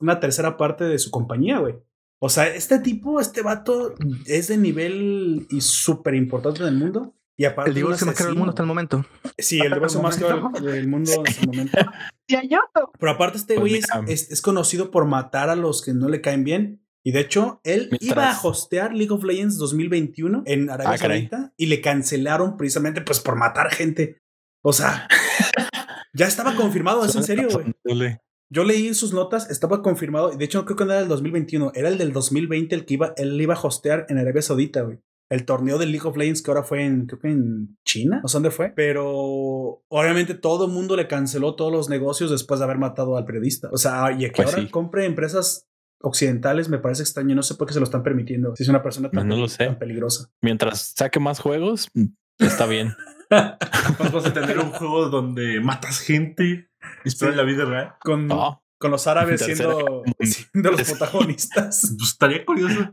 una 0.00 0.20
tercera 0.20 0.56
parte 0.56 0.84
de 0.84 0.98
su 0.98 1.10
compañía, 1.10 1.58
güey. 1.58 1.76
O 2.18 2.28
sea, 2.28 2.46
este 2.48 2.78
tipo, 2.78 3.20
este 3.20 3.42
vato 3.42 3.94
es 4.26 4.48
de 4.48 4.56
nivel 4.56 5.46
y 5.50 5.60
súper 5.60 6.14
importante 6.14 6.62
en 6.62 6.68
el 6.68 6.74
mundo. 6.76 7.14
Y 7.38 7.44
aparte 7.44 7.70
el 7.70 7.74
divorcio 7.74 8.06
más 8.06 8.16
caro 8.16 8.30
del 8.30 8.38
mundo 8.38 8.50
hasta 8.50 8.62
el 8.62 8.68
momento. 8.68 9.04
Sí, 9.36 9.60
el 9.60 9.72
divorcio 9.74 10.00
más 10.00 10.16
caro 10.16 10.50
del 10.60 10.88
mundo 10.88 11.12
hasta 11.26 11.40
el 11.42 11.46
momento. 11.48 11.78
Pero 12.98 13.12
aparte 13.12 13.36
este 13.36 13.56
güey 13.56 13.80
es, 14.08 14.42
conocido 14.42 14.90
por 14.90 15.04
matar 15.04 15.50
a 15.50 15.56
los 15.56 15.82
que 15.82 15.92
no 15.92 16.08
le 16.08 16.22
caen 16.22 16.44
bien. 16.44 16.82
Y 17.04 17.12
de 17.12 17.20
hecho, 17.20 17.60
él 17.62 17.90
iba 18.00 18.32
a 18.32 18.40
hostear 18.42 18.92
League 18.92 19.12
of 19.12 19.22
Legends 19.22 19.58
2021 19.58 20.42
en 20.44 20.70
Arabia 20.70 20.94
ah, 20.94 20.98
Saudita 20.98 21.52
y 21.56 21.66
le 21.66 21.80
cancelaron 21.80 22.56
precisamente 22.56 23.00
pues 23.02 23.20
por 23.20 23.36
matar 23.36 23.70
gente. 23.70 24.22
O 24.62 24.72
sea, 24.72 25.06
ya 26.14 26.26
estaba 26.26 26.56
confirmado, 26.56 27.04
es 27.04 27.14
en 27.14 27.22
serio, 27.22 27.48
güey. 27.84 28.18
Yo 28.50 28.64
leí 28.64 28.94
sus 28.94 29.12
notas, 29.12 29.50
estaba 29.50 29.82
confirmado, 29.82 30.32
y 30.32 30.36
de 30.36 30.44
hecho 30.44 30.58
no 30.58 30.64
creo 30.64 30.76
que 30.76 30.84
no 30.84 30.92
era 30.92 31.02
el 31.02 31.08
2021, 31.08 31.72
era 31.74 31.88
el 31.88 31.98
del 31.98 32.12
2020 32.12 32.74
el 32.74 32.84
que 32.84 32.94
iba, 32.94 33.12
él 33.16 33.40
iba 33.40 33.54
a 33.54 33.60
hostear 33.60 34.06
en 34.08 34.18
Arabia 34.18 34.42
Saudita, 34.42 34.82
güey 34.82 34.98
el 35.28 35.44
torneo 35.44 35.78
de 35.78 35.86
League 35.86 36.06
of 36.06 36.16
Legends 36.16 36.42
que 36.42 36.50
ahora 36.50 36.62
fue 36.62 36.84
en, 36.84 37.06
creo 37.06 37.18
que 37.18 37.28
en 37.28 37.76
China, 37.84 38.20
no 38.22 38.28
sé 38.28 38.36
dónde 38.36 38.50
fue, 38.50 38.72
pero 38.74 39.82
obviamente 39.88 40.34
todo 40.34 40.66
el 40.66 40.72
mundo 40.72 40.96
le 40.96 41.08
canceló 41.08 41.56
todos 41.56 41.72
los 41.72 41.88
negocios 41.88 42.30
después 42.30 42.60
de 42.60 42.64
haber 42.64 42.78
matado 42.78 43.16
al 43.16 43.24
periodista. 43.24 43.68
O 43.72 43.76
sea, 43.76 44.12
y 44.12 44.18
que 44.18 44.42
pues 44.42 44.54
ahora 44.54 44.70
compre 44.70 45.04
empresas 45.04 45.66
occidentales 46.00 46.68
me 46.68 46.78
parece 46.78 47.02
extraño, 47.02 47.34
no 47.34 47.42
sé 47.42 47.54
por 47.54 47.66
qué 47.66 47.74
se 47.74 47.80
lo 47.80 47.84
están 47.84 48.02
permitiendo. 48.02 48.54
Si 48.54 48.62
es 48.62 48.68
una 48.68 48.82
persona 48.82 49.10
tan, 49.10 49.28
peligrosa. 49.78 50.30
Mientras 50.42 50.92
saque 50.96 51.18
más 51.18 51.40
juegos, 51.40 51.88
está 52.38 52.66
bien. 52.66 52.94
Vamos 53.98 54.24
a 54.24 54.32
tener 54.32 54.60
un 54.60 54.70
juego 54.70 55.08
donde 55.08 55.60
matas 55.60 55.98
gente 55.98 56.70
y 57.06 57.24
en 57.24 57.36
la 57.36 57.42
vida 57.44 57.64
real. 57.64 57.94
Con, 58.00 58.28
con 58.78 58.90
los 58.90 59.06
árabes 59.06 59.40
siendo, 59.40 60.02
siendo, 60.20 60.70
los 60.72 60.82
protagonistas. 60.90 61.94
Pues 61.96 62.10
estaría 62.10 62.44
curioso. 62.44 62.92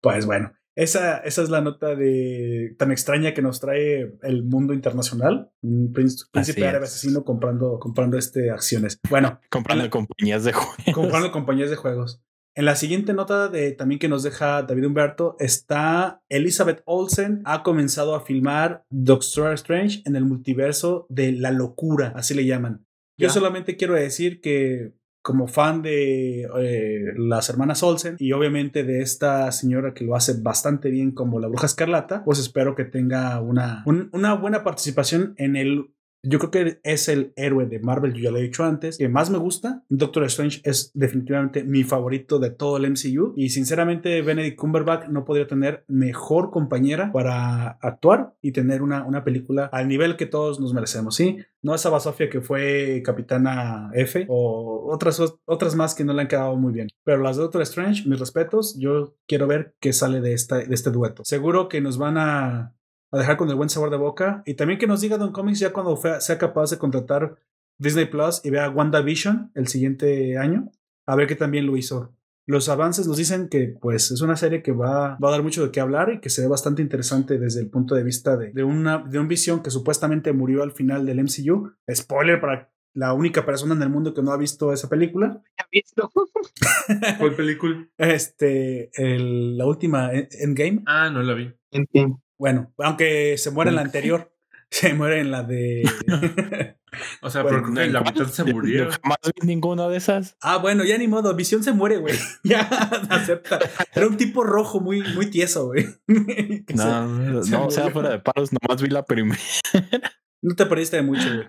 Pues 0.00 0.26
bueno, 0.26 0.52
esa, 0.76 1.18
esa 1.18 1.42
es 1.42 1.50
la 1.50 1.60
nota 1.60 1.94
de 1.94 2.74
tan 2.78 2.92
extraña 2.92 3.34
que 3.34 3.42
nos 3.42 3.60
trae 3.60 4.14
el 4.22 4.44
mundo 4.44 4.72
internacional. 4.72 5.50
Un 5.62 5.92
príncipe 5.92 6.66
árabe 6.66 6.84
asesino 6.84 7.24
comprando, 7.24 7.78
comprando 7.78 8.18
este 8.18 8.50
acciones. 8.50 8.98
Bueno. 9.08 9.40
comprando 9.50 9.88
compañías 9.90 10.44
de 10.44 10.52
juegos. 10.52 10.94
Comprando 10.94 11.32
compañías 11.32 11.70
de 11.70 11.76
juegos. 11.76 12.22
En 12.56 12.64
la 12.64 12.74
siguiente 12.74 13.14
nota 13.14 13.48
de 13.48 13.70
también 13.72 14.00
que 14.00 14.08
nos 14.08 14.24
deja 14.24 14.62
David 14.62 14.86
Humberto 14.86 15.36
está 15.38 16.20
Elizabeth 16.28 16.82
Olsen 16.84 17.42
ha 17.44 17.62
comenzado 17.62 18.16
a 18.16 18.22
filmar 18.22 18.84
Doctor 18.90 19.54
Strange 19.54 20.02
en 20.04 20.16
el 20.16 20.24
multiverso 20.24 21.06
de 21.08 21.30
la 21.30 21.52
locura, 21.52 22.12
así 22.16 22.34
le 22.34 22.44
llaman. 22.44 22.84
Yo 23.20 23.30
solamente 23.30 23.76
quiero 23.76 23.94
decir 23.94 24.40
que 24.40 24.92
como 25.22 25.48
fan 25.48 25.82
de 25.82 26.42
eh, 26.58 27.12
las 27.16 27.50
hermanas 27.50 27.82
Olsen 27.82 28.16
y 28.18 28.32
obviamente 28.32 28.84
de 28.84 29.02
esta 29.02 29.52
señora 29.52 29.92
que 29.92 30.04
lo 30.04 30.16
hace 30.16 30.40
bastante 30.40 30.90
bien 30.90 31.12
como 31.12 31.40
la 31.40 31.48
bruja 31.48 31.66
escarlata, 31.66 32.24
pues 32.24 32.38
espero 32.38 32.74
que 32.74 32.84
tenga 32.84 33.40
una, 33.40 33.84
una 33.84 34.34
buena 34.34 34.64
participación 34.64 35.34
en 35.36 35.56
el 35.56 35.92
yo 36.22 36.38
creo 36.38 36.50
que 36.50 36.80
es 36.82 37.08
el 37.08 37.32
héroe 37.36 37.66
de 37.66 37.80
Marvel, 37.80 38.12
yo 38.12 38.24
ya 38.24 38.30
lo 38.30 38.38
he 38.38 38.42
dicho 38.42 38.64
antes, 38.64 38.98
que 38.98 39.08
más 39.08 39.30
me 39.30 39.38
gusta. 39.38 39.84
Doctor 39.88 40.24
Strange 40.24 40.60
es 40.64 40.90
definitivamente 40.94 41.64
mi 41.64 41.84
favorito 41.84 42.38
de 42.38 42.50
todo 42.50 42.76
el 42.76 42.90
MCU 42.90 43.34
y 43.36 43.50
sinceramente 43.50 44.20
Benedict 44.22 44.58
Cumberbatch 44.58 45.08
no 45.08 45.24
podría 45.24 45.46
tener 45.46 45.84
mejor 45.88 46.50
compañera 46.50 47.10
para 47.12 47.78
actuar 47.80 48.34
y 48.42 48.52
tener 48.52 48.82
una, 48.82 49.04
una 49.04 49.24
película 49.24 49.66
al 49.72 49.88
nivel 49.88 50.16
que 50.16 50.26
todos 50.26 50.60
nos 50.60 50.74
merecemos, 50.74 51.14
¿sí? 51.14 51.38
No 51.62 51.74
esa 51.74 51.90
Basofia 51.90 52.30
que 52.30 52.40
fue 52.40 53.02
Capitana 53.04 53.90
F 53.94 54.26
o 54.28 54.92
otras, 54.92 55.20
otras 55.44 55.74
más 55.74 55.94
que 55.94 56.04
no 56.04 56.12
le 56.12 56.22
han 56.22 56.28
quedado 56.28 56.56
muy 56.56 56.72
bien. 56.72 56.88
Pero 57.04 57.22
las 57.22 57.36
de 57.36 57.42
Doctor 57.42 57.62
Strange, 57.62 58.08
mis 58.08 58.18
respetos, 58.18 58.78
yo 58.78 59.14
quiero 59.26 59.46
ver 59.46 59.74
qué 59.80 59.92
sale 59.92 60.20
de, 60.20 60.32
esta, 60.32 60.58
de 60.58 60.74
este 60.74 60.90
dueto. 60.90 61.22
Seguro 61.24 61.68
que 61.68 61.80
nos 61.80 61.98
van 61.98 62.16
a 62.18 62.74
a 63.10 63.18
dejar 63.18 63.36
con 63.36 63.48
el 63.48 63.56
buen 63.56 63.68
sabor 63.68 63.90
de 63.90 63.96
boca. 63.96 64.42
Y 64.46 64.54
también 64.54 64.78
que 64.78 64.86
nos 64.86 65.00
diga 65.00 65.18
Don 65.18 65.32
Comics 65.32 65.58
ya 65.58 65.72
cuando 65.72 65.96
sea 65.96 66.38
capaz 66.38 66.70
de 66.70 66.78
contratar 66.78 67.36
Disney 67.78 68.06
Plus 68.06 68.42
y 68.44 68.50
vea 68.50 68.70
WandaVision 68.70 69.52
el 69.54 69.68
siguiente 69.68 70.36
año, 70.38 70.70
a 71.06 71.16
ver 71.16 71.26
qué 71.26 71.34
también 71.34 71.66
lo 71.66 71.76
hizo. 71.76 72.14
Los 72.46 72.68
avances 72.68 73.06
nos 73.06 73.16
dicen 73.16 73.48
que 73.48 73.76
pues 73.80 74.10
es 74.10 74.20
una 74.22 74.36
serie 74.36 74.62
que 74.62 74.72
va, 74.72 75.16
va 75.22 75.28
a 75.28 75.30
dar 75.30 75.42
mucho 75.42 75.64
de 75.64 75.70
qué 75.70 75.80
hablar 75.80 76.12
y 76.12 76.20
que 76.20 76.30
se 76.30 76.42
ve 76.42 76.48
bastante 76.48 76.82
interesante 76.82 77.38
desde 77.38 77.60
el 77.60 77.70
punto 77.70 77.94
de 77.94 78.02
vista 78.02 78.36
de, 78.36 78.52
de 78.52 78.64
una 78.64 78.98
de 78.98 79.18
un 79.18 79.28
visión 79.28 79.62
que 79.62 79.70
supuestamente 79.70 80.32
murió 80.32 80.62
al 80.62 80.72
final 80.72 81.06
del 81.06 81.22
MCU. 81.22 81.72
Spoiler 81.94 82.40
para 82.40 82.70
la 82.92 83.12
única 83.12 83.46
persona 83.46 83.74
en 83.74 83.82
el 83.82 83.88
mundo 83.88 84.12
que 84.14 84.22
no 84.22 84.32
ha 84.32 84.36
visto 84.36 84.72
esa 84.72 84.88
película. 84.88 85.40
¿Ha 85.58 85.66
visto? 85.70 86.10
¿Cuál 87.18 87.36
película? 87.36 87.88
Este, 87.96 88.90
la 88.96 89.66
última 89.66 90.10
Endgame. 90.12 90.82
Ah, 90.86 91.08
no 91.10 91.22
la 91.22 91.34
vi. 91.34 91.52
Endgame. 91.70 92.16
Bueno, 92.40 92.72
aunque 92.78 93.36
se 93.36 93.50
muere 93.50 93.68
en 93.68 93.76
la 93.76 93.82
anterior, 93.82 94.34
se 94.70 94.94
muere 94.94 95.20
en 95.20 95.30
la 95.30 95.42
de. 95.42 95.82
o 97.20 97.28
sea, 97.28 97.44
pero 97.44 97.66
la 97.68 98.00
mitad 98.00 98.24
se 98.28 98.44
murió. 98.44 98.88
Jamás 98.90 99.18
vi 99.38 99.46
ninguna 99.46 99.88
de 99.88 99.98
esas. 99.98 100.38
Ah, 100.40 100.56
bueno, 100.56 100.82
ya 100.84 100.96
ni 100.96 101.06
modo. 101.06 101.34
Visión 101.34 101.62
se 101.62 101.72
muere, 101.72 101.98
güey. 101.98 102.14
ya 102.42 102.60
acepta. 103.10 103.58
Era 103.94 104.06
un 104.06 104.16
tipo 104.16 104.42
rojo 104.42 104.80
muy, 104.80 105.02
muy 105.14 105.26
tieso, 105.26 105.66
güey. 105.66 105.84
no, 106.74 107.06
no, 107.06 107.66
o 107.66 107.70
sea, 107.70 107.90
fuera 107.90 108.08
de 108.08 108.20
paros, 108.20 108.50
nomás 108.54 108.80
vi 108.80 108.88
la 108.88 109.04
primera. 109.04 109.38
no 110.40 110.54
te 110.54 110.64
perdiste 110.64 110.96
de 110.96 111.02
mucho, 111.02 111.28
güey. 111.28 111.46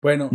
Bueno, 0.00 0.30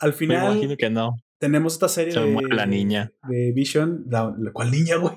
al, 0.00 0.12
final. 0.12 0.52
imagino 0.52 0.76
que 0.76 0.90
no. 0.90 1.16
tenemos 1.38 1.74
esta 1.74 1.88
serie 1.88 2.12
de 2.14 2.54
la 2.54 2.66
niña 2.66 3.12
de 3.26 3.52
Vision, 3.54 4.04
la, 4.06 4.34
cual 4.52 4.70
niña, 4.70 4.96
güey. 4.96 5.14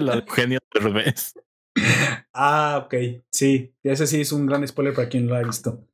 la 0.00 0.24
genio 0.28 0.58
de 0.74 0.80
revés. 0.80 1.34
Ah, 2.32 2.82
ok. 2.84 2.94
Sí, 3.30 3.74
ese 3.82 4.06
sí 4.06 4.20
es 4.20 4.32
un 4.32 4.46
gran 4.46 4.66
spoiler 4.66 4.94
para 4.94 5.08
quien 5.08 5.26
lo 5.26 5.34
ha 5.36 5.42
visto. 5.42 5.86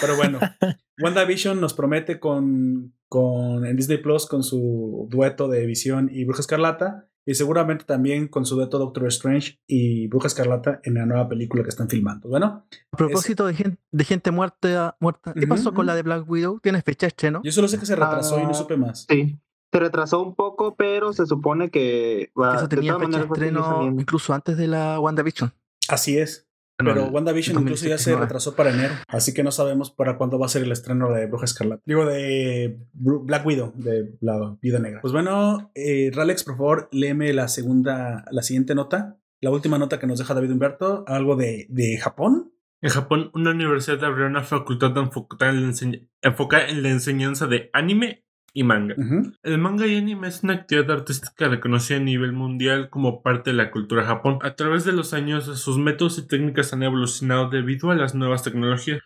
Pero 0.00 0.16
bueno, 0.16 0.38
WandaVision 1.02 1.60
nos 1.60 1.74
promete 1.74 2.18
con, 2.18 2.94
con 3.08 3.64
en 3.64 3.76
Disney 3.76 3.98
Plus 3.98 4.26
con 4.26 4.42
su 4.42 5.06
dueto 5.10 5.48
de 5.48 5.66
Visión 5.66 6.10
y 6.12 6.24
Bruja 6.24 6.40
Escarlata 6.40 7.08
y 7.26 7.34
seguramente 7.34 7.84
también 7.84 8.28
con 8.28 8.44
su 8.44 8.56
dueto 8.56 8.78
Doctor 8.78 9.06
Strange 9.08 9.58
y 9.66 10.08
Bruja 10.08 10.26
Escarlata 10.26 10.80
en 10.82 10.94
la 10.94 11.06
nueva 11.06 11.28
película 11.28 11.62
que 11.62 11.70
están 11.70 11.88
filmando. 11.88 12.28
Bueno, 12.28 12.66
a 12.92 12.96
propósito 12.96 13.46
de, 13.46 13.54
gente, 13.54 13.78
de 13.90 14.04
gente 14.04 14.30
muerta, 14.30 14.96
muerta 15.00 15.32
¿qué 15.32 15.46
pasó 15.46 15.72
con 15.72 15.86
la 15.86 15.94
de 15.94 16.02
Black 16.02 16.28
Widow? 16.28 16.60
¿Tiene 16.60 16.82
fecha 16.82 17.06
estreno? 17.06 17.40
Yo 17.42 17.52
solo 17.52 17.68
sé 17.68 17.78
que 17.78 17.86
se 17.86 17.96
retrasó 17.96 18.40
y 18.40 18.44
no 18.44 18.54
supe 18.54 18.76
más. 18.76 19.06
Sí, 19.08 19.38
se 19.74 19.80
retrasó 19.80 20.22
un 20.22 20.36
poco, 20.36 20.76
pero 20.76 21.12
se 21.12 21.26
supone 21.26 21.68
que 21.68 22.30
va 22.40 22.54
eso 22.54 22.68
tenía 22.68 22.96
fecha 22.96 23.18
de 23.18 23.24
estreno 23.24 23.84
incluso 23.86 24.32
antes 24.32 24.56
de 24.56 24.68
la 24.68 25.00
WandaVision. 25.00 25.52
Así 25.88 26.16
es. 26.16 26.48
Pero 26.76 27.06
WandaVision 27.08 27.60
incluso 27.60 27.88
ya 27.88 27.98
se 27.98 28.14
retrasó 28.14 28.54
para 28.54 28.70
enero, 28.70 28.94
así 29.08 29.34
que 29.34 29.42
no 29.42 29.50
sabemos 29.50 29.90
para 29.90 30.16
cuándo 30.16 30.38
va 30.38 30.46
a 30.46 30.48
ser 30.48 30.62
el 30.62 30.70
estreno 30.70 31.10
de 31.10 31.26
Bruja 31.26 31.46
Escarlata. 31.46 31.82
Digo, 31.86 32.06
de 32.06 32.78
Black 32.92 33.44
Widow, 33.44 33.72
de 33.74 34.16
la 34.20 34.56
Vida 34.62 34.78
Negra. 34.78 35.00
Pues 35.00 35.12
bueno, 35.12 35.72
eh, 35.74 36.12
Ralex, 36.14 36.44
por 36.44 36.56
favor, 36.56 36.88
léeme 36.92 37.32
la 37.32 37.48
segunda, 37.48 38.24
la 38.30 38.42
siguiente 38.42 38.76
nota, 38.76 39.18
la 39.40 39.50
última 39.50 39.78
nota 39.78 39.98
que 39.98 40.06
nos 40.06 40.20
deja 40.20 40.34
David 40.34 40.52
Humberto, 40.52 41.04
algo 41.08 41.34
de, 41.34 41.66
de 41.68 41.98
Japón. 41.98 42.52
En 42.80 42.90
Japón, 42.90 43.30
una 43.34 43.50
universidad 43.50 44.04
abrió 44.04 44.26
una 44.26 44.44
facultad 44.44 44.92
enfocada 44.96 46.68
en 46.68 46.82
la 46.82 46.90
enseñanza 46.90 47.48
de 47.48 47.70
anime 47.72 48.24
y 48.54 48.62
manga. 48.62 48.94
El 49.42 49.58
manga 49.58 49.86
y 49.86 49.96
anime 49.96 50.28
es 50.28 50.42
una 50.44 50.54
actividad 50.54 50.90
artística 50.92 51.48
reconocida 51.48 51.98
a 51.98 52.00
nivel 52.00 52.32
mundial 52.32 52.88
como 52.88 53.20
parte 53.20 53.50
de 53.50 53.56
la 53.56 53.70
cultura 53.72 54.04
Japón. 54.04 54.38
A 54.42 54.54
través 54.54 54.84
de 54.84 54.92
los 54.92 55.12
años, 55.12 55.44
sus 55.58 55.76
métodos 55.76 56.18
y 56.18 56.26
técnicas 56.26 56.72
han 56.72 56.84
evolucionado 56.84 57.50
debido 57.50 57.90
a 57.90 57.96
las 57.96 58.14
nuevas 58.14 58.44
tecnologías. 58.44 59.02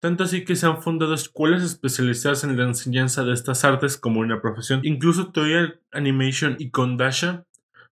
Tanto 0.00 0.24
así 0.24 0.44
que 0.44 0.56
se 0.56 0.66
han 0.66 0.82
fundado 0.82 1.14
escuelas 1.14 1.62
especializadas 1.62 2.44
en 2.44 2.56
la 2.56 2.64
enseñanza 2.64 3.24
de 3.24 3.34
estas 3.34 3.64
artes 3.64 3.96
como 3.96 4.20
una 4.20 4.40
profesión. 4.40 4.80
Incluso 4.84 5.32
Toei 5.32 5.74
Animation 5.92 6.56
y 6.58 6.70
Kondasha 6.70 7.44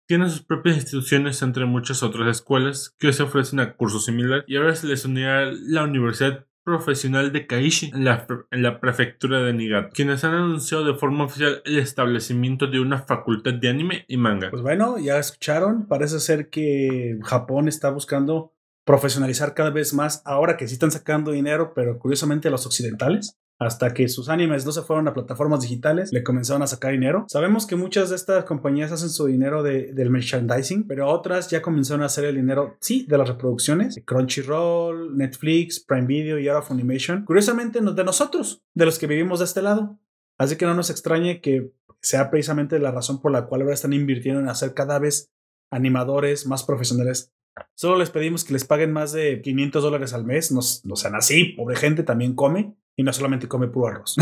tienen 0.08 0.30
sus 0.30 0.42
propias 0.42 0.78
instituciones 0.78 1.42
entre 1.42 1.66
muchas 1.66 2.02
otras 2.02 2.28
escuelas 2.28 2.96
que 2.98 3.14
se 3.14 3.22
ofrecen 3.22 3.60
a 3.60 3.74
cursos 3.74 4.06
similares 4.06 4.44
y 4.48 4.58
ahora 4.58 4.76
se 4.76 4.88
les 4.88 5.06
unirá 5.06 5.52
la 5.52 5.84
Universidad 5.84 6.46
profesional 6.64 7.32
de 7.32 7.48
Kaishi 7.48 7.92
en 7.94 8.06
la, 8.06 8.28
en 8.52 8.62
la 8.64 8.80
prefectura 8.80 9.42
de 9.42 9.54
Niigata, 9.54 9.90
quienes 9.94 10.24
han 10.24 10.34
anunciado 10.34 10.86
de 10.86 10.94
forma 10.94 11.26
oficial 11.26 11.62
el 11.66 11.80
establecimiento 11.80 12.68
de 12.68 12.80
una 12.80 13.00
facultad 13.00 13.54
de 13.54 13.70
anime 13.70 14.06
y 14.08 14.18
manga. 14.18 14.50
Pues 14.50 14.62
bueno, 14.62 14.98
ya 14.98 15.18
escucharon, 15.18 15.88
parece 15.88 16.20
ser 16.20 16.50
que 16.50 17.18
Japón 17.24 17.68
está 17.68 17.90
buscando 17.90 18.54
profesionalizar 18.86 19.54
cada 19.54 19.70
vez 19.70 19.94
más 19.94 20.22
ahora 20.26 20.58
que 20.58 20.68
sí 20.68 20.74
están 20.74 20.92
sacando 20.92 21.32
dinero, 21.32 21.74
pero 21.76 22.00
curiosamente 22.00 22.50
los 22.50 22.66
occidentales 22.66 23.38
hasta 23.60 23.94
que 23.94 24.08
sus 24.08 24.30
animes 24.30 24.66
no 24.66 24.72
se 24.72 24.82
fueron 24.82 25.08
a 25.08 25.14
plataformas 25.14 25.62
digitales, 25.62 26.14
le 26.14 26.24
comenzaron 26.24 26.62
a 26.62 26.68
sacar 26.68 26.94
dinero. 26.94 27.26
Sabemos 27.28 27.68
que 27.68 27.76
muchas 27.76 28.10
de 28.10 28.16
estas 28.16 28.46
compañías 28.46 28.94
hacen 28.94 29.10
su 29.10 29.26
dinero 29.26 29.64
de, 29.64 29.94
del 29.94 30.10
merchandising, 30.10 30.88
pero 30.88 31.10
otras 31.10 31.50
ya 31.50 31.62
comenzaron 31.62 32.02
a 32.04 32.06
hacer 32.06 32.24
el 32.24 32.38
dinero, 32.38 32.78
sí, 32.80 33.06
de 33.08 33.18
las 33.18 33.28
reproducciones. 33.28 34.02
Crunchyroll, 34.06 35.18
Netflix, 35.18 35.82
Prime 35.82 36.08
Video 36.08 36.40
y 36.40 36.48
ahora 36.48 36.62
Funimation. 36.62 37.26
Curiosamente, 37.26 37.82
de 37.82 38.04
nosotros, 38.04 38.64
de 38.74 38.86
los 38.86 38.98
que 38.98 39.08
vivimos 39.08 39.40
de 39.40 39.46
este 39.46 39.62
lado. 39.62 40.00
Así 40.38 40.56
que 40.56 40.66
no 40.66 40.74
nos 40.74 40.90
extrañe 40.90 41.42
que 41.42 41.74
sea 42.02 42.32
precisamente 42.32 42.80
la 42.80 42.92
razón 42.92 43.22
por 43.22 43.34
la 43.34 43.46
cual 43.46 43.62
ahora 43.62 43.74
están 43.74 43.92
invirtiendo 43.92 44.40
en 44.40 44.48
hacer 44.48 44.74
cada 44.74 45.00
vez 45.00 45.32
animadores 45.70 46.48
más 46.48 46.64
profesionales 46.64 47.34
Solo 47.76 47.98
les 47.98 48.10
pedimos 48.10 48.46
que 48.46 48.54
les 48.54 48.64
paguen 48.64 48.94
más 48.94 49.12
de 49.12 49.42
500 49.42 49.84
dólares 49.84 50.14
al 50.14 50.24
mes. 50.26 50.52
No, 50.52 50.62
no, 50.86 50.96
sean 50.96 51.16
así, 51.16 51.44
pobre 51.58 51.76
gente 51.76 52.04
también 52.04 52.36
come 52.36 52.76
y 53.00 53.04
no 53.04 53.14
solamente 53.14 53.48
come 53.48 53.70
puro 53.70 53.88
arroz. 53.88 54.18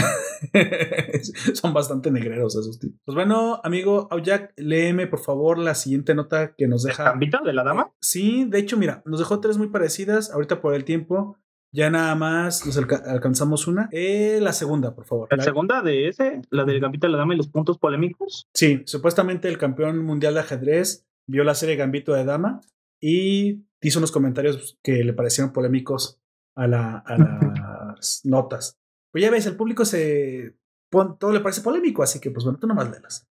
Son 1.56 1.74
bastante 1.74 2.12
negreros 2.12 2.56
esos 2.56 2.78
tipos. 2.78 3.00
Pues 3.06 3.16
bueno, 3.16 3.60
amigo 3.64 4.08
Aujak, 4.12 4.54
léeme 4.56 5.08
por 5.08 5.18
favor 5.18 5.58
la 5.58 5.74
siguiente 5.74 6.14
nota 6.14 6.54
que 6.56 6.68
nos 6.68 6.84
deja. 6.84 7.06
¿Gambito 7.06 7.40
de 7.44 7.54
la 7.54 7.64
dama? 7.64 7.92
Sí, 8.00 8.46
de 8.48 8.60
hecho, 8.60 8.78
mira, 8.78 9.02
nos 9.08 9.18
dejó 9.18 9.40
tres 9.40 9.58
muy 9.58 9.70
parecidas. 9.70 10.30
Ahorita 10.30 10.62
por 10.62 10.76
el 10.76 10.84
tiempo, 10.84 11.40
ya 11.72 11.90
nada 11.90 12.14
más 12.14 12.68
nos 12.68 12.78
alcanzamos 12.78 13.66
una. 13.66 13.90
Eh, 13.92 14.38
la 14.44 14.54
segunda, 14.54 14.94
por 14.94 15.06
favor. 15.06 15.28
¿La, 15.36 15.44
segunda 15.44 15.82
de 15.82 16.10
ese? 16.10 16.44
¿La 16.52 16.64
del 16.64 16.80
Gambito 16.80 17.08
de 17.08 17.14
la 17.14 17.18
Dama 17.18 17.34
y 17.34 17.38
los 17.38 17.48
puntos 17.48 17.80
polémicos? 17.80 18.48
Sí, 18.54 18.84
supuestamente 18.86 19.48
el 19.48 19.58
campeón 19.58 20.06
mundial 20.06 20.36
de 20.36 20.42
ajedrez 20.42 21.04
vio 21.26 21.44
la 21.44 21.56
serie 21.56 21.78
Gambito 21.78 22.14
de 22.14 22.26
Dama 22.26 22.62
y 23.02 23.64
hizo 23.82 23.98
unos 23.98 24.12
comentarios 24.12 24.78
que 24.84 25.04
le 25.04 25.14
parecieron 25.14 25.52
polémicos 25.52 26.22
a, 26.56 26.68
la, 26.68 27.04
a 27.08 27.18
las 27.98 28.22
notas. 28.24 28.80
Pues 29.12 29.24
ya 29.24 29.32
ves, 29.32 29.46
el 29.46 29.56
público 29.56 29.86
se. 29.86 30.56
todo 30.92 31.32
le 31.32 31.42
parece 31.42 31.62
polémico, 31.62 32.04
así 32.04 32.20
que 32.20 32.32
pues 32.32 32.46
bueno, 32.46 32.60
tú 32.60 32.68
nomás 32.68 32.90
lelas. 32.90 33.28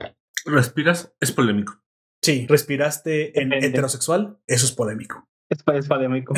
Respiras, 0.45 1.13
es 1.21 1.33
polémico. 1.33 1.83
Sí, 2.23 2.47
respiraste 2.49 3.41
en 3.41 3.53
heterosexual, 3.53 4.39
eso 4.47 4.67
es 4.67 4.73
polémico. 4.73 5.27
Es, 5.49 5.65
es 5.75 5.89
polémico. 5.89 6.35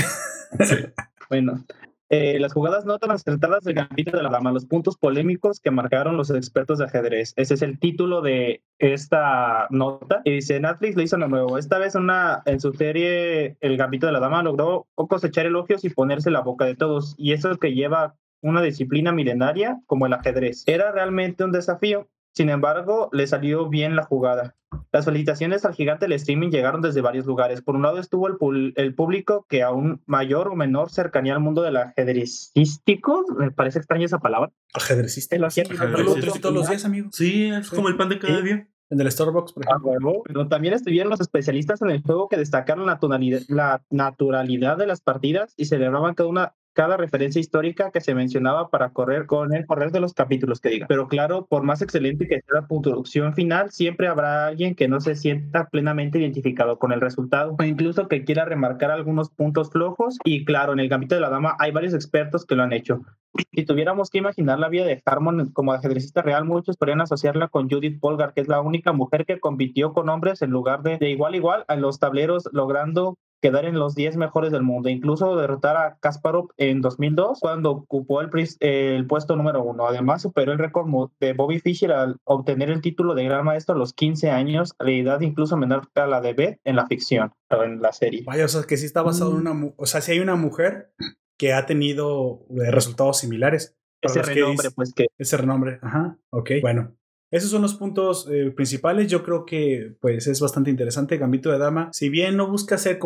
sí. 0.65 0.77
Bueno, 1.29 1.65
eh, 2.13 2.39
las 2.39 2.53
jugadas 2.53 2.85
no 2.85 2.99
tan 2.99 3.11
acertadas 3.11 3.65
del 3.65 3.73
gambito 3.73 4.15
de 4.15 4.23
la 4.23 4.29
dama, 4.29 4.53
los 4.53 4.67
puntos 4.67 4.99
polémicos 4.99 5.61
que 5.61 5.71
marcaron 5.71 6.19
los 6.19 6.29
expertos 6.29 6.77
de 6.79 6.85
ajedrez. 6.85 7.33
Ese 7.37 7.55
es 7.55 7.63
el 7.63 7.79
título 7.79 8.21
de 8.21 8.63
esta 8.79 9.67
nota. 9.71 10.21
Y 10.27 10.33
dice, 10.33 10.61
Netflix 10.61 10.95
lo 10.95 11.03
hizo 11.03 11.17
de 11.17 11.27
nuevo. 11.27 11.57
Esta 11.57 11.79
vez 11.79 11.95
una, 11.95 12.43
en 12.45 12.61
su 12.61 12.75
serie 12.75 13.57
El 13.61 13.79
gambito 13.79 14.05
de 14.05 14.13
la 14.13 14.21
dama 14.21 14.43
logró 14.43 14.87
cosechar 14.95 15.47
elogios 15.47 15.87
y 15.87 15.89
ponerse 15.89 16.31
la 16.31 16.43
boca 16.43 16.67
de 16.67 16.77
todos. 16.77 17.15
Y 17.17 17.33
eso 17.33 17.51
es 17.51 17.57
que 17.57 17.73
lleva 17.73 18.15
una 18.43 18.61
disciplina 18.61 19.11
milenaria 19.13 19.81
como 19.87 20.05
el 20.05 20.13
ajedrez. 20.13 20.65
Era 20.67 20.93
realmente 20.93 21.45
un 21.45 21.53
desafío 21.53 22.11
sin 22.33 22.49
embargo, 22.49 23.09
le 23.13 23.27
salió 23.27 23.69
bien 23.69 23.97
la 23.97 24.05
jugada. 24.05 24.57
Las 24.91 25.05
felicitaciones 25.05 25.65
al 25.65 25.75
gigante 25.75 26.07
del 26.07 26.13
streaming 26.13 26.51
llegaron 26.51 26.81
desde 26.81 27.03
varios 27.03 27.27
lugares. 27.27 27.61
Por 27.61 27.77
un 27.77 27.83
lado 27.83 27.99
estuvo 27.99 28.27
el, 28.27 28.73
el 28.77 28.95
público 28.95 29.47
que 29.49 29.63
aún 29.63 30.03
mayor 30.07 30.49
o 30.49 30.57
menor 30.57 30.91
cercanía 30.91 31.35
al 31.35 31.41
mundo 31.41 31.63
del 31.63 31.77
ajedrecístico, 31.77 33.25
me 33.39 33.51
parece 33.51 33.79
extraña 33.79 34.07
esa 34.07 34.19
palabra. 34.19 34.51
Ajedrecístico. 34.73 35.45
todos 36.41 36.55
los 36.55 36.69
días, 36.69 36.85
amigo. 36.85 37.11
Sí, 37.13 37.51
es 37.51 37.69
como 37.69 37.89
el 37.89 37.97
pan 37.97 38.09
de 38.09 38.19
cada 38.19 38.41
día. 38.41 38.69
En 38.89 39.01
el 39.01 39.11
Starbucks, 39.11 39.55
por 39.55 39.65
ejemplo. 39.65 40.23
pero 40.27 40.49
también 40.49 40.75
estuvieron 40.75 41.09
los 41.09 41.21
especialistas 41.21 41.81
en 41.81 41.91
el 41.91 42.03
juego 42.03 42.29
que 42.29 42.37
destacaron 42.37 42.85
la, 42.85 42.99
la 43.49 43.83
naturalidad 43.89 44.77
de 44.77 44.87
las 44.87 45.01
partidas 45.01 45.55
y 45.57 45.65
celebraban 45.65 46.15
cada 46.15 46.29
una 46.29 46.55
cada 46.73 46.97
referencia 46.97 47.41
histórica 47.41 47.91
que 47.91 48.01
se 48.01 48.15
mencionaba 48.15 48.69
para 48.69 48.91
correr 48.91 49.27
con 49.27 49.55
el 49.55 49.67
correr 49.67 49.93
de 49.93 50.01
los 50.01 50.15
capítulos 50.15 50.61
que 50.61 50.71
diga. 50.71 50.87
Pero 50.89 51.09
claro, 51.09 51.47
por 51.47 51.63
más 51.63 51.83
excelente 51.83 52.27
que 52.27 52.41
sea 52.41 52.61
la 52.61 52.67
producción 52.67 53.35
final, 53.35 53.71
siempre 53.71 54.09
habrá 54.09 54.47
alguien 54.47 54.75
que 54.75 54.89
no 54.89 55.01
se 55.01 55.15
sienta 55.15 55.69
plenamente 55.69 56.19
identificado 56.19 56.79
con 56.79 56.93
el 56.93 57.01
resultado 57.01 57.57
o 57.59 57.65
incluso 57.65 58.09
que 58.09 58.25
quiera 58.25 58.45
remarcar 58.45 58.91
algunos 58.91 59.31
puntos 59.31 59.71
flojos. 59.71 60.19
Y 60.25 60.45
claro, 60.45 60.73
en 60.73 60.81
el 60.81 60.89
Gambito 60.89 61.15
de 61.15 61.21
la 61.21 61.31
Dama 61.31 61.57
hay 61.59 61.73
varios 61.73 61.95
expertos 61.95 62.47
que 62.47 62.55
lo 62.55 62.63
han 62.63 62.73
hecho. 62.73 63.03
Si 63.53 63.65
tuviéramos 63.65 64.11
que 64.11 64.19
imaginar 64.19 64.59
la 64.59 64.69
vida 64.69 64.85
de 64.85 65.03
Harmon 65.05 65.51
como 65.53 65.73
ajedrecista 65.73 66.23
real, 66.23 66.45
muchos 66.45 66.77
podrían 66.77 67.01
asociarla 67.01 67.49
con 67.49 67.69
Judith 67.71 67.99
Polgar, 67.99 68.35
que 68.35 68.43
es 68.43 68.49
la 68.49 68.61
única 68.61 68.93
mujer 68.93 69.25
que 69.25 69.41
compitió 69.41 69.93
con 69.93 70.09
hombres 70.09 70.43
en 70.43 70.51
lugar 70.51 70.83
de, 70.83 70.99
de 70.99 71.11
igual 71.11 71.35
a 71.35 71.37
igual 71.37 71.65
en 71.69 71.81
los 71.81 71.99
tableros, 71.99 72.49
logrando 72.53 73.17
quedar 73.43 73.65
en 73.65 73.79
los 73.79 73.95
10 73.95 74.17
mejores 74.17 74.53
del 74.53 74.63
mundo, 74.63 74.89
incluso 74.89 75.37
derrotar 75.37 75.77
a 75.77 75.99
Kasparov 75.99 76.51
en 76.57 76.81
2002 76.81 77.41
cuando 77.41 77.73
ocupó 77.73 78.21
el, 78.21 78.31
el 78.61 79.07
puesto 79.07 79.37
número 79.37 79.63
uno. 79.63 79.87
Además, 79.87 80.23
superó 80.23 80.53
el 80.53 80.59
récord 80.59 80.89
de 81.21 81.33
Bobby 81.33 81.59
Fischer 81.59 81.93
al 81.93 82.17
obtener 82.25 82.71
el 82.71 82.81
título 82.81 83.15
de 83.15 83.25
gran 83.25 83.45
maestro 83.45 83.75
a 83.75 83.79
los 83.79 83.93
15 83.93 84.31
años, 84.31 84.75
a 84.79 84.85
la 84.85 84.93
edad 84.93 85.21
incluso 85.21 85.57
menor 85.57 85.89
que 85.93 86.07
la 86.07 86.21
de 86.21 86.33
Beth 86.35 86.61
en 86.65 86.77
la 86.77 86.87
ficción, 86.87 87.33
o 87.51 87.63
en 87.65 87.83
la 87.83 87.93
serie. 87.93 88.23
Vaya, 88.25 88.45
o 88.45 88.49
sea, 88.49 88.63
que 88.63 88.77
sí 88.77 88.87
está 88.87 89.03
basado 89.03 89.33
en 89.33 89.47
una... 89.47 89.73
O 89.77 89.87
sea, 89.87 90.01
si 90.01 90.13
hay 90.13 90.21
una 90.21 90.37
mujer 90.37 90.93
que 91.37 91.53
ha 91.53 91.67
tenido 91.67 92.47
eh, 92.51 92.71
resultados 92.71 93.19
similares. 93.19 93.77
Ese 94.01 94.23
renombre, 94.23 94.71
pues 94.71 94.93
que... 94.95 95.07
Ese 95.19 95.37
renombre, 95.37 95.79
ajá, 95.83 96.17
ok, 96.31 96.51
bueno. 96.61 96.95
Esos 97.33 97.51
son 97.51 97.63
los 97.63 97.75
puntos 97.75 98.29
eh, 98.31 98.53
principales. 98.55 99.11
Yo 99.11 99.25
creo 99.25 99.45
que 99.45 99.97
pues 100.01 100.27
es 100.27 100.39
bastante 100.39 100.71
interesante. 100.71 101.17
Gambito 101.17 101.51
de 101.51 101.59
Dama, 101.59 101.89
si 101.93 102.11
bien 102.11 102.37
no 102.37 102.49
busca 102.49 102.79
ser 102.79 103.01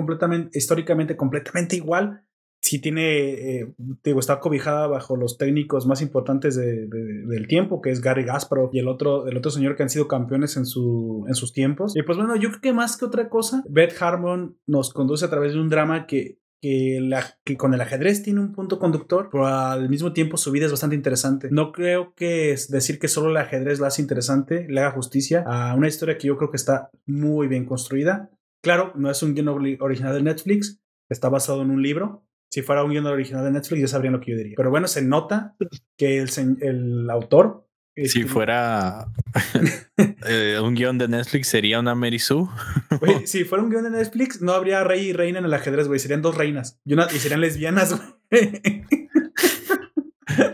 históricamente 0.53 1.17
completamente 1.17 1.77
igual, 1.77 2.27
sí 2.61 2.81
tiene, 2.81 3.61
eh, 3.61 3.75
digo, 4.03 4.19
está 4.19 4.41
cobijada 4.41 4.89
bajo 4.89 5.17
los 5.17 5.39
técnicos 5.39 5.87
más 5.87 6.03
importantes 6.03 6.57
del 6.57 7.47
tiempo, 7.47 7.81
que 7.81 7.91
es 7.91 8.01
Gary 8.01 8.25
Gasparov 8.25 8.71
y 8.73 8.81
el 8.81 8.89
otro, 8.89 9.29
el 9.29 9.37
otro 9.37 9.53
señor 9.53 9.77
que 9.77 9.85
han 9.85 9.91
sido 9.91 10.09
campeones 10.09 10.57
en, 10.57 10.67
su, 10.67 11.25
en 11.29 11.35
sus 11.35 11.53
tiempos. 11.53 11.97
Y 11.97 12.03
pues 12.03 12.19
bueno, 12.19 12.35
yo 12.35 12.49
creo 12.49 12.61
que 12.61 12.73
más 12.73 12.97
que 12.97 13.05
otra 13.05 13.29
cosa, 13.29 13.63
Beth 13.69 13.95
Harmon 14.01 14.59
nos 14.67 14.93
conduce 14.93 15.25
a 15.25 15.31
través 15.31 15.53
de 15.53 15.61
un 15.61 15.69
drama 15.69 16.07
que 16.07 16.41
que, 16.67 16.99
la, 17.01 17.39
que 17.45 17.57
con 17.57 17.75
el 17.75 17.81
ajedrez 17.81 18.25
tiene 18.25 18.41
un 18.41 18.53
punto 18.53 18.81
conductor, 18.81 19.29
pero 19.31 19.47
al 19.47 19.89
mismo 19.89 20.13
tiempo 20.13 20.37
su 20.37 20.51
vida 20.51 20.67
es 20.67 20.73
bastante 20.73 20.97
interesante. 20.97 21.49
No 21.53 21.71
creo 21.71 22.13
que 22.17 22.51
es 22.51 22.69
decir 22.69 22.99
que 22.99 23.07
solo 23.07 23.31
el 23.31 23.37
ajedrez 23.37 23.79
la 23.79 23.87
hace 23.87 24.03
interesante, 24.03 24.67
le 24.69 24.81
haga 24.81 24.91
justicia 24.91 25.45
a 25.47 25.77
una 25.77 25.87
historia 25.87 26.19
que 26.19 26.27
yo 26.27 26.37
creo 26.37 26.51
que 26.51 26.57
está 26.57 26.91
muy 27.07 27.47
bien 27.47 27.67
construida. 27.67 28.31
Claro, 28.65 28.91
no 28.97 29.09
es 29.09 29.23
un 29.23 29.35
guion 29.35 29.47
original 29.47 30.13
de 30.13 30.23
Netflix, 30.25 30.81
está 31.09 31.29
basado 31.29 31.63
en 31.63 31.71
un 31.71 31.83
libro. 31.83 32.25
Si 32.51 32.63
fuera 32.63 32.83
un 32.83 32.91
guion 32.91 33.07
original 33.07 33.45
de 33.45 33.53
Netflix 33.53 33.83
ya 33.83 33.89
sabrían 33.89 34.15
lo 34.15 34.21
que 34.21 34.33
yo 34.33 34.37
diría. 34.37 34.55
Pero 34.57 34.71
bueno, 34.71 34.89
se 34.89 35.03
nota 35.03 35.55
que 35.97 36.19
el, 36.19 36.29
el 36.63 37.09
autor 37.11 37.66
si 38.05 38.25
fuera 38.25 39.07
eh, 40.27 40.59
un 40.63 40.75
guion 40.75 40.99
de 40.99 41.09
Netflix, 41.09 41.49
sería 41.49 41.81
una 41.81 41.95
Mary 41.95 42.19
Sue. 42.19 42.47
si 43.25 43.45
fuera 43.45 43.65
un 43.65 43.71
guion 43.71 43.85
de 43.85 43.91
Netflix, 43.91 44.43
no 44.43 44.53
habría 44.53 44.85
rey 44.85 45.09
y 45.09 45.13
reina 45.13 45.39
en 45.39 45.47
el 45.47 45.55
ajedrez, 45.55 45.89
güey. 45.89 45.99
Serían 45.99 46.23
dos 46.23 46.37
reinas. 46.37 46.79
Y, 46.85 46.93
una, 46.93 47.09
y 47.11 47.19
serían 47.19 47.41
lesbianas, 47.41 47.99
güey. 48.31 48.85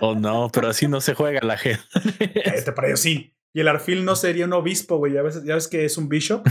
Oh, 0.01 0.15
no, 0.15 0.49
pero 0.53 0.69
así 0.69 0.87
no 0.87 1.01
se 1.01 1.15
juega 1.15 1.41
la 1.43 1.55
ajedrez. 1.55 1.85
Este 2.45 2.73
para 2.73 2.89
ellos 2.89 3.01
sí. 3.01 3.35
Y 3.53 3.61
el 3.61 3.69
arfil 3.69 4.05
no 4.05 4.15
sería 4.15 4.47
un 4.47 4.53
obispo, 4.53 4.99
güey. 4.99 5.13
Ya 5.13 5.23
ves, 5.23 5.43
ya 5.45 5.55
ves 5.55 5.69
que 5.69 5.85
es 5.85 5.99
un 5.99 6.09
bishop. 6.09 6.47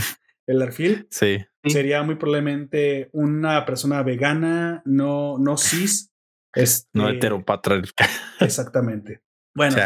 El 0.46 0.60
arfil 0.60 1.06
sí. 1.10 1.38
sería 1.64 2.02
muy 2.02 2.16
probablemente 2.16 3.08
una 3.12 3.64
persona 3.64 4.02
vegana, 4.02 4.82
no, 4.84 5.38
no 5.38 5.56
cis. 5.56 6.12
Este, 6.54 6.88
no 6.92 7.08
heteropatriarcal. 7.08 8.10
Exactamente. 8.40 9.22
Bueno. 9.54 9.76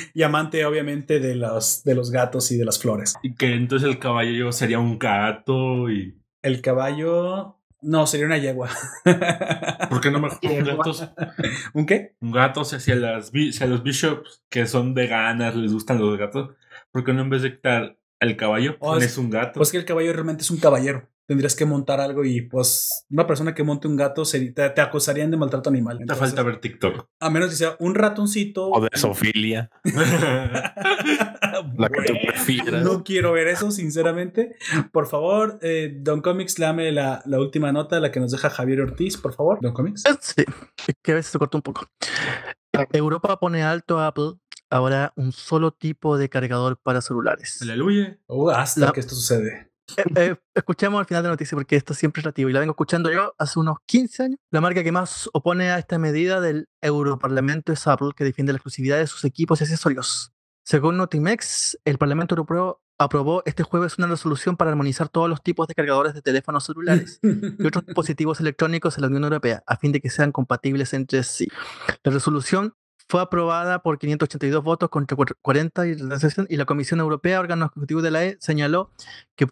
y 0.14 0.22
amante, 0.22 0.64
obviamente, 0.64 1.20
de 1.20 1.34
los, 1.34 1.84
de 1.84 1.94
los 1.94 2.10
gatos 2.10 2.50
y 2.52 2.56
de 2.56 2.64
las 2.64 2.78
flores. 2.78 3.14
Y 3.22 3.34
que 3.34 3.54
entonces 3.54 3.88
el 3.88 3.98
caballo 3.98 4.52
sería 4.52 4.78
un 4.78 4.98
gato 4.98 5.90
y. 5.90 6.16
El 6.42 6.60
caballo. 6.60 7.56
No, 7.82 8.06
sería 8.06 8.26
una 8.26 8.38
yegua. 8.38 8.68
¿Por 9.90 10.00
qué 10.00 10.10
no 10.10 10.20
mejor 10.20 10.38
un 10.42 10.64
gatos? 10.76 11.08
¿Un 11.72 11.86
qué? 11.86 12.14
Un 12.20 12.30
gato, 12.30 12.60
o 12.60 12.64
sea, 12.64 12.78
si 12.78 12.92
a, 12.92 12.96
las, 12.96 13.28
si 13.30 13.64
a 13.64 13.66
los 13.66 13.82
bishops 13.82 14.42
que 14.50 14.66
son 14.66 14.92
veganas 14.92 15.56
les 15.56 15.72
gustan 15.72 15.98
los 15.98 16.18
gatos, 16.18 16.50
¿por 16.90 17.04
qué 17.04 17.14
no 17.14 17.22
en 17.22 17.30
vez 17.30 17.42
de 17.42 17.52
quitar 17.52 17.96
el 18.20 18.36
caballo 18.36 18.76
oh, 18.80 18.92
pones 18.92 19.16
un 19.16 19.30
gato? 19.30 19.60
Pues 19.60 19.72
que 19.72 19.78
el 19.78 19.86
caballo 19.86 20.12
realmente 20.12 20.42
es 20.42 20.50
un 20.50 20.58
caballero 20.58 21.08
tendrías 21.30 21.54
que 21.54 21.64
montar 21.64 22.00
algo 22.00 22.24
y 22.24 22.40
pues 22.40 23.06
una 23.08 23.24
persona 23.24 23.54
que 23.54 23.62
monte 23.62 23.86
un 23.86 23.94
gato 23.94 24.24
te, 24.24 24.50
te, 24.50 24.80
acusarían 24.80 25.30
de 25.30 25.36
maltrato 25.36 25.70
animal. 25.70 26.00
te 26.04 26.14
falta 26.16 26.42
ver 26.42 26.60
TikTok. 26.60 27.06
A 27.20 27.30
menos 27.30 27.50
que 27.50 27.54
sea 27.54 27.76
un 27.78 27.94
ratoncito. 27.94 28.68
O 28.68 28.80
de 28.80 28.88
sofilia. 28.94 29.70
la 29.84 31.88
que 31.88 32.02
tú 32.04 32.14
prefieras. 32.26 32.82
No 32.82 33.04
quiero 33.04 33.30
ver 33.30 33.46
eso, 33.46 33.70
sinceramente. 33.70 34.56
Por 34.90 35.06
favor, 35.06 35.60
eh, 35.62 35.98
Don 36.00 36.20
Comics, 36.20 36.58
lame 36.58 36.90
la, 36.90 37.22
la, 37.26 37.38
última 37.38 37.70
nota, 37.70 38.00
la 38.00 38.10
que 38.10 38.18
nos 38.18 38.32
deja 38.32 38.50
Javier 38.50 38.80
Ortiz, 38.80 39.16
por 39.16 39.32
favor. 39.32 39.60
Don 39.62 39.72
Comics. 39.72 40.04
Eh, 40.06 40.16
sí, 40.20 40.44
que 41.00 41.12
a 41.12 41.14
veces 41.14 41.30
se 41.30 41.38
cortó 41.38 41.58
un 41.58 41.62
poco. 41.62 41.86
Europa 42.90 43.38
pone 43.38 43.62
alto 43.62 44.00
a 44.00 44.08
Apple 44.08 44.32
ahora 44.68 45.12
un 45.14 45.30
solo 45.30 45.70
tipo 45.70 46.18
de 46.18 46.28
cargador 46.28 46.76
para 46.76 47.02
celulares. 47.02 47.62
Aleluya. 47.62 48.18
Uh, 48.26 48.50
hasta 48.50 48.90
que 48.90 48.98
esto 48.98 49.14
sucede. 49.14 49.69
Eh, 49.96 50.04
eh, 50.16 50.36
escuchemos 50.54 50.98
al 51.00 51.06
final 51.06 51.22
de 51.22 51.28
la 51.28 51.32
noticia 51.32 51.56
porque 51.56 51.76
esto 51.76 51.94
siempre 51.94 52.20
es 52.20 52.24
relativo 52.24 52.50
y 52.50 52.52
la 52.52 52.60
vengo 52.60 52.72
escuchando 52.72 53.10
yo 53.10 53.34
hace 53.38 53.58
unos 53.58 53.78
15 53.86 54.22
años. 54.24 54.38
La 54.50 54.60
marca 54.60 54.82
que 54.82 54.92
más 54.92 55.28
opone 55.32 55.70
a 55.70 55.78
esta 55.78 55.98
medida 55.98 56.40
del 56.40 56.68
Europarlamento 56.80 57.72
es 57.72 57.86
Apple, 57.86 58.10
que 58.16 58.24
defiende 58.24 58.52
la 58.52 58.58
exclusividad 58.58 58.98
de 58.98 59.06
sus 59.06 59.24
equipos 59.24 59.60
y 59.60 59.64
accesorios. 59.64 60.32
Según 60.64 60.96
Notimex, 60.96 61.78
el 61.84 61.98
Parlamento 61.98 62.34
Europeo 62.34 62.80
aprobó 62.98 63.42
este 63.46 63.62
jueves 63.62 63.96
una 63.96 64.06
resolución 64.06 64.56
para 64.56 64.70
armonizar 64.70 65.08
todos 65.08 65.28
los 65.28 65.42
tipos 65.42 65.66
de 65.66 65.74
cargadores 65.74 66.12
de 66.12 66.20
teléfonos 66.20 66.64
celulares 66.64 67.18
y 67.22 67.66
otros 67.66 67.84
dispositivos 67.86 68.40
electrónicos 68.40 68.96
en 68.96 69.02
la 69.02 69.08
Unión 69.08 69.24
Europea, 69.24 69.62
a 69.66 69.76
fin 69.76 69.90
de 69.90 70.00
que 70.00 70.10
sean 70.10 70.32
compatibles 70.32 70.92
entre 70.92 71.22
sí. 71.22 71.48
La 72.04 72.12
resolución 72.12 72.74
fue 73.10 73.20
aprobada 73.20 73.82
por 73.82 73.98
582 73.98 74.62
votos 74.62 74.88
contra 74.88 75.16
40 75.16 75.86
y, 75.88 76.56
la 76.56 76.64
Comisión 76.64 77.00
Europea, 77.00 77.40
órgano 77.40 77.66
ejecutivo 77.66 78.02
de 78.02 78.10
la 78.10 78.24
E, 78.24 78.36
señaló 78.38 78.92
que 79.34 79.46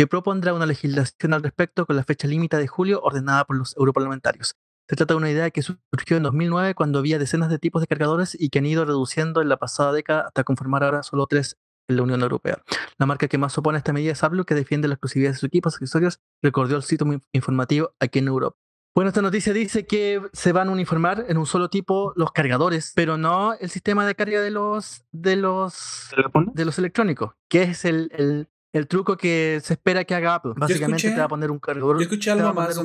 que 0.00 0.06
propondrá 0.06 0.54
una 0.54 0.64
legislación 0.64 1.34
al 1.34 1.42
respecto 1.42 1.84
con 1.84 1.94
la 1.94 2.04
fecha 2.04 2.26
límite 2.26 2.56
de 2.56 2.66
julio 2.66 3.02
ordenada 3.02 3.44
por 3.44 3.58
los 3.58 3.76
europarlamentarios. 3.76 4.56
Se 4.88 4.96
trata 4.96 5.12
de 5.12 5.18
una 5.18 5.30
idea 5.30 5.50
que 5.50 5.60
surgió 5.60 6.16
en 6.16 6.22
2009 6.22 6.74
cuando 6.74 7.00
había 7.00 7.18
decenas 7.18 7.50
de 7.50 7.58
tipos 7.58 7.82
de 7.82 7.86
cargadores 7.86 8.34
y 8.34 8.48
que 8.48 8.60
han 8.60 8.64
ido 8.64 8.86
reduciendo 8.86 9.42
en 9.42 9.50
la 9.50 9.58
pasada 9.58 9.92
década 9.92 10.22
hasta 10.28 10.42
conformar 10.42 10.84
ahora 10.84 11.02
solo 11.02 11.26
tres 11.26 11.58
en 11.86 11.96
la 11.96 12.04
Unión 12.04 12.22
Europea. 12.22 12.62
La 12.96 13.04
marca 13.04 13.28
que 13.28 13.36
más 13.36 13.58
opone 13.58 13.76
a 13.76 13.80
esta 13.80 13.92
medida 13.92 14.12
es 14.12 14.24
Apple, 14.24 14.44
que 14.46 14.54
defiende 14.54 14.88
la 14.88 14.94
exclusividad 14.94 15.32
de 15.32 15.34
sus 15.34 15.48
equipos 15.48 15.74
accesorios, 15.74 16.18
recordó 16.42 16.76
el 16.76 16.82
sitio 16.82 17.06
informativo 17.34 17.92
aquí 18.00 18.20
en 18.20 18.28
Europa. 18.28 18.56
Bueno, 18.94 19.08
esta 19.08 19.20
noticia 19.20 19.52
dice 19.52 19.86
que 19.86 20.22
se 20.32 20.52
van 20.52 20.68
a 20.68 20.72
uniformar 20.72 21.26
en 21.28 21.36
un 21.36 21.44
solo 21.44 21.68
tipo 21.68 22.14
los 22.16 22.32
cargadores, 22.32 22.92
pero 22.96 23.18
no 23.18 23.52
el 23.52 23.68
sistema 23.68 24.06
de 24.06 24.14
carga 24.14 24.40
de 24.40 24.50
los 24.50 25.04
de 25.12 25.36
los 25.36 26.08
de 26.54 26.64
los 26.64 26.78
electrónicos, 26.78 27.34
que 27.50 27.64
es 27.64 27.84
el, 27.84 28.10
el, 28.14 28.48
el 28.72 28.86
truco 28.86 29.16
que 29.16 29.60
se 29.62 29.74
espera 29.74 30.04
que 30.04 30.14
haga 30.14 30.36
Apple. 30.36 30.52
Básicamente 30.56 31.10
te 31.10 31.18
va 31.18 31.24
a 31.24 31.28
poner 31.28 31.50
un 31.50 31.58
cargador. 31.58 31.96
Yo 31.96 32.02
escuché 32.02 32.30
algo 32.30 32.54
más, 32.54 32.78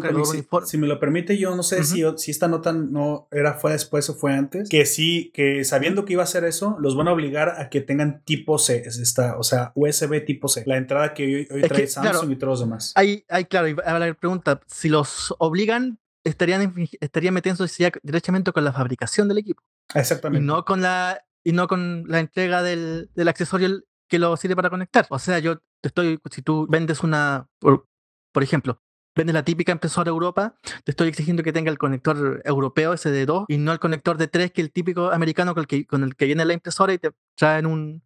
si, 0.65 0.77
me 0.77 0.87
lo 0.87 0.99
permite, 0.99 1.37
yo 1.37 1.55
no 1.55 1.63
sé 1.63 1.83
si, 1.83 2.03
si 2.17 2.31
esta 2.31 2.47
nota 2.47 2.73
no 2.73 3.27
era 3.31 3.53
fue 3.53 3.71
después 3.71 4.09
o 4.09 4.15
fue 4.15 4.33
antes, 4.33 4.69
que 4.69 4.85
sí, 4.85 5.31
que 5.33 5.63
sabiendo 5.63 6.05
que 6.05 6.13
iba 6.13 6.23
a 6.23 6.25
hacer 6.25 6.43
eso, 6.43 6.77
los 6.79 6.95
van 6.95 7.07
a 7.07 7.13
obligar 7.13 7.49
a 7.61 7.69
que 7.69 7.81
tengan 7.81 8.23
tipo 8.23 8.57
C, 8.57 8.83
esta, 8.85 9.37
o 9.37 9.43
sea, 9.43 9.71
USB 9.75 10.25
tipo 10.25 10.47
C, 10.47 10.63
la 10.65 10.77
entrada 10.77 11.13
que 11.13 11.47
hoy, 11.51 11.61
trae 11.61 11.87
Samsung 11.87 12.31
y 12.31 12.35
todos 12.35 12.51
los 12.51 12.59
demás. 12.61 12.91
Hay, 12.95 13.23
hay 13.29 13.45
claro, 13.45 13.67
y 13.67 13.75
a 13.85 13.99
la 13.99 14.13
pregunta, 14.13 14.61
si 14.67 14.89
los 14.89 15.35
obligan, 15.37 15.99
estarían, 16.23 16.73
estarían 16.99 17.33
metiéndose 17.33 17.83
ya 17.83 17.91
directamente 18.01 18.51
con 18.51 18.63
la 18.63 18.73
fabricación 18.73 19.27
del 19.27 19.37
equipo. 19.37 19.61
Exactamente. 19.93 20.43
Y 20.43 20.47
no 20.47 20.65
con 20.65 20.81
la, 20.81 21.23
y 21.43 21.51
no 21.51 21.67
con 21.67 22.05
la 22.07 22.19
entrega 22.19 22.63
del, 22.63 23.09
del 23.13 23.27
accesorio 23.27 23.83
que 24.07 24.19
lo 24.19 24.35
sirve 24.37 24.55
para 24.55 24.69
conectar. 24.69 25.05
O 25.09 25.19
sea, 25.19 25.39
yo 25.39 25.57
te 25.81 25.87
estoy, 25.89 26.19
si 26.31 26.41
tú 26.41 26.67
vendes 26.69 27.03
una, 27.03 27.47
por, 27.59 27.87
por 28.31 28.43
ejemplo, 28.43 28.81
vendes 29.15 29.33
la 29.33 29.43
típica 29.43 29.71
impresora 29.71 30.09
Europa, 30.09 30.55
te 30.83 30.91
estoy 30.91 31.07
exigiendo 31.07 31.43
que 31.43 31.53
tenga 31.53 31.71
el 31.71 31.77
conector 31.77 32.41
europeo 32.43 32.93
ese 32.93 33.11
de 33.11 33.25
2 33.25 33.45
y 33.47 33.57
no 33.57 33.71
el 33.71 33.79
conector 33.79 34.17
de 34.17 34.27
3 34.27 34.51
que 34.51 34.61
el 34.61 34.71
típico 34.71 35.11
americano 35.11 35.53
con 35.53 35.61
el 35.61 35.67
que, 35.67 35.85
con 35.85 36.03
el 36.03 36.15
que 36.15 36.25
viene 36.25 36.45
la 36.45 36.53
impresora 36.53 36.93
y 36.93 36.97
te 36.97 37.11
traen 37.35 37.65
un, 37.65 38.03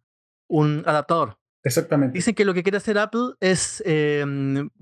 un 0.48 0.82
adaptador. 0.86 1.38
Exactamente. 1.62 2.16
Dicen 2.16 2.34
que 2.34 2.44
lo 2.44 2.54
que 2.54 2.62
quiere 2.62 2.78
hacer 2.78 2.96
Apple 2.96 3.34
es 3.40 3.82
eh, 3.84 4.24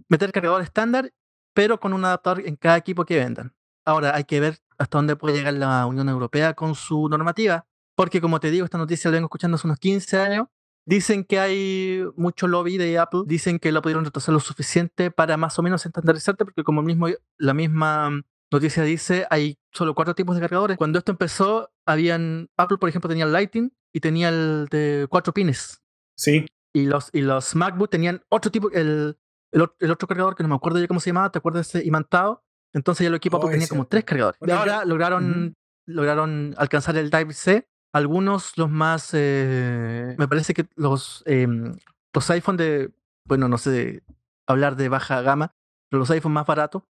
meter 0.08 0.30
cargador 0.30 0.62
estándar, 0.62 1.12
pero 1.54 1.80
con 1.80 1.92
un 1.92 2.04
adaptador 2.04 2.46
en 2.46 2.56
cada 2.56 2.76
equipo 2.76 3.04
que 3.04 3.16
vendan. 3.16 3.54
Ahora 3.84 4.14
hay 4.14 4.24
que 4.24 4.38
ver 4.38 4.58
hasta 4.76 4.98
dónde 4.98 5.16
puede 5.16 5.36
llegar 5.36 5.54
la 5.54 5.86
Unión 5.86 6.08
Europea 6.08 6.54
con 6.54 6.74
su 6.74 7.08
normativa, 7.08 7.66
porque 7.96 8.20
como 8.20 8.38
te 8.38 8.50
digo, 8.50 8.64
esta 8.64 8.78
noticia 8.78 9.10
la 9.10 9.16
vengo 9.16 9.26
escuchando 9.26 9.56
hace 9.56 9.66
unos 9.66 9.78
15 9.78 10.18
años 10.18 10.46
Dicen 10.88 11.24
que 11.24 11.38
hay 11.38 12.02
mucho 12.16 12.48
lobby 12.48 12.78
de 12.78 12.98
Apple, 12.98 13.20
dicen 13.26 13.58
que 13.58 13.72
la 13.72 13.82
pudieron 13.82 14.06
retrasar 14.06 14.32
lo 14.32 14.40
suficiente 14.40 15.10
para 15.10 15.36
más 15.36 15.58
o 15.58 15.62
menos 15.62 15.84
estandarizarte, 15.84 16.46
porque 16.46 16.64
como 16.64 16.80
mismo, 16.80 17.08
la 17.36 17.52
misma 17.52 18.22
noticia 18.50 18.82
dice, 18.84 19.26
hay 19.28 19.58
solo 19.70 19.94
cuatro 19.94 20.14
tipos 20.14 20.34
de 20.34 20.40
cargadores. 20.40 20.78
Cuando 20.78 20.98
esto 20.98 21.12
empezó, 21.12 21.70
habían, 21.84 22.48
Apple 22.56 22.78
por 22.78 22.88
ejemplo 22.88 23.06
tenía 23.06 23.26
el 23.26 23.32
Lighting 23.32 23.70
y 23.92 24.00
tenía 24.00 24.30
el 24.30 24.66
de 24.70 25.06
cuatro 25.10 25.34
pines. 25.34 25.82
Sí. 26.16 26.46
Y 26.72 26.86
los, 26.86 27.10
y 27.12 27.20
los 27.20 27.54
MacBook 27.54 27.90
tenían 27.90 28.22
otro 28.30 28.50
tipo, 28.50 28.70
el, 28.70 29.18
el, 29.52 29.90
otro 29.90 30.08
cargador 30.08 30.36
que 30.36 30.42
no 30.42 30.48
me 30.48 30.54
acuerdo 30.54 30.80
ya 30.80 30.88
cómo 30.88 31.00
se 31.00 31.10
llamaba, 31.10 31.30
¿te 31.30 31.38
acuerdas 31.38 31.70
de 31.70 31.80
ese 31.80 31.86
imantado? 31.86 32.46
Entonces 32.72 33.04
ya 33.04 33.08
el 33.08 33.14
equipo 33.14 33.36
Apple 33.36 33.50
tenía 33.50 33.68
como 33.68 33.86
tres 33.86 34.04
cargadores. 34.04 34.40
y 34.40 34.50
ahora 34.50 34.86
lograron, 34.86 35.54
lograron 35.84 36.54
alcanzar 36.56 36.96
el 36.96 37.10
Type-C 37.10 37.68
algunos, 37.92 38.56
los 38.56 38.70
más, 38.70 39.10
eh, 39.12 40.14
me 40.18 40.28
parece 40.28 40.54
que 40.54 40.66
los, 40.76 41.22
em, 41.26 41.74
los 42.12 42.30
iPhone 42.30 42.56
de, 42.56 42.92
bueno, 43.24 43.48
no 43.48 43.58
sé 43.58 44.02
hablar 44.46 44.76
de 44.76 44.88
baja 44.88 45.22
gama, 45.22 45.54
pero 45.88 46.00
los 46.00 46.10
iPhone 46.10 46.32
más 46.32 46.46
baratos 46.46 46.82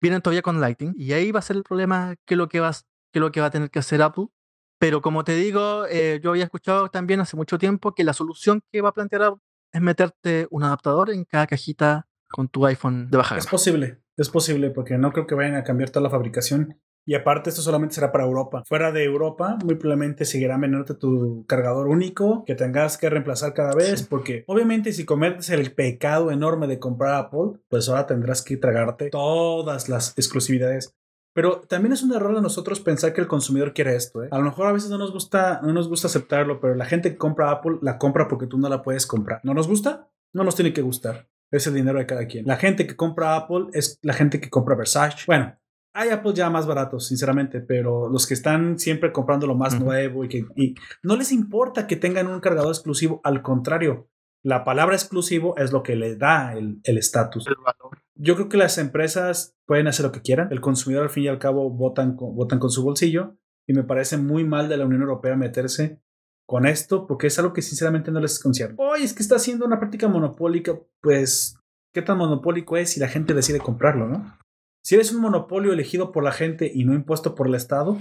vienen 0.00 0.20
todavía 0.20 0.42
con 0.42 0.60
Lightning 0.60 0.94
y 0.96 1.12
ahí 1.12 1.32
va 1.32 1.38
a 1.38 1.42
ser 1.42 1.56
el 1.56 1.62
problema 1.62 2.16
que 2.26 2.36
lo 2.36 2.48
que 2.48 2.60
va, 2.60 2.72
que 3.12 3.20
lo 3.20 3.32
que 3.32 3.40
va 3.40 3.46
a 3.46 3.50
tener 3.50 3.70
que 3.70 3.78
hacer 3.78 4.02
Apple. 4.02 4.26
Pero 4.78 5.00
como 5.00 5.24
te 5.24 5.34
digo, 5.34 5.86
eh, 5.88 6.20
yo 6.22 6.30
había 6.30 6.44
escuchado 6.44 6.90
también 6.90 7.20
hace 7.20 7.36
mucho 7.36 7.58
tiempo 7.58 7.94
que 7.94 8.04
la 8.04 8.12
solución 8.12 8.62
que 8.70 8.82
va 8.82 8.90
a 8.90 8.92
plantear 8.92 9.22
Apple 9.22 9.40
es 9.72 9.80
meterte 9.80 10.46
un 10.50 10.64
adaptador 10.64 11.10
en 11.10 11.24
cada 11.24 11.46
cajita 11.46 12.06
con 12.28 12.48
tu 12.48 12.66
iPhone 12.66 13.10
de 13.10 13.16
baja 13.16 13.36
gama. 13.36 13.38
Es 13.38 13.46
posible, 13.46 14.02
es 14.16 14.28
posible, 14.28 14.70
porque 14.70 14.98
no 14.98 15.12
creo 15.12 15.26
que 15.26 15.34
vayan 15.34 15.54
a 15.54 15.64
cambiar 15.64 15.90
toda 15.90 16.02
la 16.02 16.10
fabricación 16.10 16.78
y 17.06 17.14
aparte, 17.14 17.50
esto 17.50 17.62
solamente 17.62 17.94
será 17.94 18.10
para 18.10 18.24
Europa. 18.24 18.64
Fuera 18.66 18.90
de 18.90 19.04
Europa, 19.04 19.56
muy 19.64 19.76
probablemente 19.76 20.24
seguirá 20.24 20.58
vendiéndote 20.58 20.94
tu 20.94 21.46
cargador 21.46 21.86
único 21.86 22.44
que 22.44 22.56
tengas 22.56 22.98
que 22.98 23.08
reemplazar 23.08 23.54
cada 23.54 23.74
vez. 23.74 24.02
Porque 24.02 24.42
obviamente, 24.48 24.92
si 24.92 25.04
cometes 25.04 25.48
el 25.50 25.72
pecado 25.72 26.32
enorme 26.32 26.66
de 26.66 26.80
comprar 26.80 27.14
Apple, 27.14 27.60
pues 27.68 27.88
ahora 27.88 28.06
tendrás 28.06 28.42
que 28.42 28.56
tragarte 28.56 29.10
todas 29.10 29.88
las 29.88 30.18
exclusividades. 30.18 30.96
Pero 31.32 31.60
también 31.60 31.92
es 31.92 32.02
un 32.02 32.12
error 32.12 32.34
de 32.34 32.42
nosotros 32.42 32.80
pensar 32.80 33.12
que 33.12 33.20
el 33.20 33.28
consumidor 33.28 33.72
quiere 33.72 33.94
esto. 33.94 34.24
¿eh? 34.24 34.28
A 34.32 34.38
lo 34.38 34.44
mejor 34.44 34.66
a 34.66 34.72
veces 34.72 34.90
no 34.90 34.98
nos 34.98 35.12
gusta, 35.12 35.60
no 35.62 35.72
nos 35.72 35.88
gusta 35.88 36.08
aceptarlo, 36.08 36.60
pero 36.60 36.74
la 36.74 36.86
gente 36.86 37.10
que 37.10 37.18
compra 37.18 37.52
Apple 37.52 37.78
la 37.82 37.98
compra 37.98 38.26
porque 38.26 38.48
tú 38.48 38.58
no 38.58 38.68
la 38.68 38.82
puedes 38.82 39.06
comprar. 39.06 39.40
¿No 39.44 39.54
nos 39.54 39.68
gusta? 39.68 40.08
No 40.32 40.42
nos 40.42 40.56
tiene 40.56 40.72
que 40.72 40.82
gustar. 40.82 41.28
Es 41.52 41.68
el 41.68 41.74
dinero 41.74 42.00
de 42.00 42.06
cada 42.06 42.26
quien. 42.26 42.46
La 42.46 42.56
gente 42.56 42.86
que 42.86 42.96
compra 42.96 43.36
Apple 43.36 43.66
es 43.74 44.00
la 44.02 44.14
gente 44.14 44.40
que 44.40 44.50
compra 44.50 44.74
Versace. 44.74 45.24
Bueno, 45.26 45.56
hay 45.96 46.10
Apple 46.10 46.34
ya 46.34 46.50
más 46.50 46.66
baratos, 46.66 47.06
sinceramente, 47.06 47.60
pero 47.60 48.08
los 48.08 48.26
que 48.26 48.34
están 48.34 48.78
siempre 48.78 49.12
comprando 49.12 49.46
lo 49.46 49.54
más 49.54 49.80
nuevo 49.80 50.24
y 50.24 50.28
que 50.28 50.44
no 51.02 51.16
les 51.16 51.32
importa 51.32 51.86
que 51.86 51.96
tengan 51.96 52.26
un 52.26 52.40
cargador 52.40 52.70
exclusivo, 52.70 53.20
al 53.24 53.42
contrario, 53.42 54.08
la 54.42 54.62
palabra 54.62 54.94
exclusivo 54.94 55.56
es 55.56 55.72
lo 55.72 55.82
que 55.82 55.96
le 55.96 56.16
da 56.16 56.52
el 56.54 56.80
estatus. 56.84 57.46
Yo 58.14 58.34
creo 58.36 58.48
que 58.48 58.56
las 58.56 58.78
empresas 58.78 59.56
pueden 59.66 59.88
hacer 59.88 60.06
lo 60.06 60.12
que 60.12 60.22
quieran. 60.22 60.48
El 60.52 60.60
consumidor, 60.60 61.04
al 61.04 61.10
fin 61.10 61.24
y 61.24 61.28
al 61.28 61.38
cabo, 61.38 61.70
votan 61.70 62.14
con, 62.14 62.36
votan 62.36 62.58
con 62.58 62.70
su 62.70 62.84
bolsillo. 62.84 63.36
Y 63.66 63.72
me 63.72 63.82
parece 63.82 64.16
muy 64.16 64.44
mal 64.44 64.68
de 64.68 64.76
la 64.76 64.86
Unión 64.86 65.02
Europea 65.02 65.34
meterse 65.34 66.00
con 66.46 66.64
esto, 66.64 67.06
porque 67.08 67.26
es 67.26 67.38
algo 67.40 67.52
que 67.52 67.62
sinceramente 67.62 68.12
no 68.12 68.20
les 68.20 68.38
concierne. 68.38 68.76
Oye, 68.78 69.02
es 69.02 69.14
que 69.14 69.22
está 69.22 69.36
haciendo 69.36 69.66
una 69.66 69.80
práctica 69.80 70.06
monopólica. 70.06 70.78
Pues, 71.00 71.58
¿qué 71.92 72.02
tan 72.02 72.18
monopólico 72.18 72.76
es 72.76 72.90
si 72.90 73.00
la 73.00 73.08
gente 73.08 73.34
decide 73.34 73.58
comprarlo, 73.58 74.06
no? 74.06 74.38
Si 74.86 74.94
eres 74.94 75.12
un 75.12 75.20
monopolio 75.20 75.72
elegido 75.72 76.12
por 76.12 76.22
la 76.22 76.30
gente 76.30 76.70
y 76.72 76.84
no 76.84 76.94
impuesto 76.94 77.34
por 77.34 77.48
el 77.48 77.56
Estado, 77.56 77.98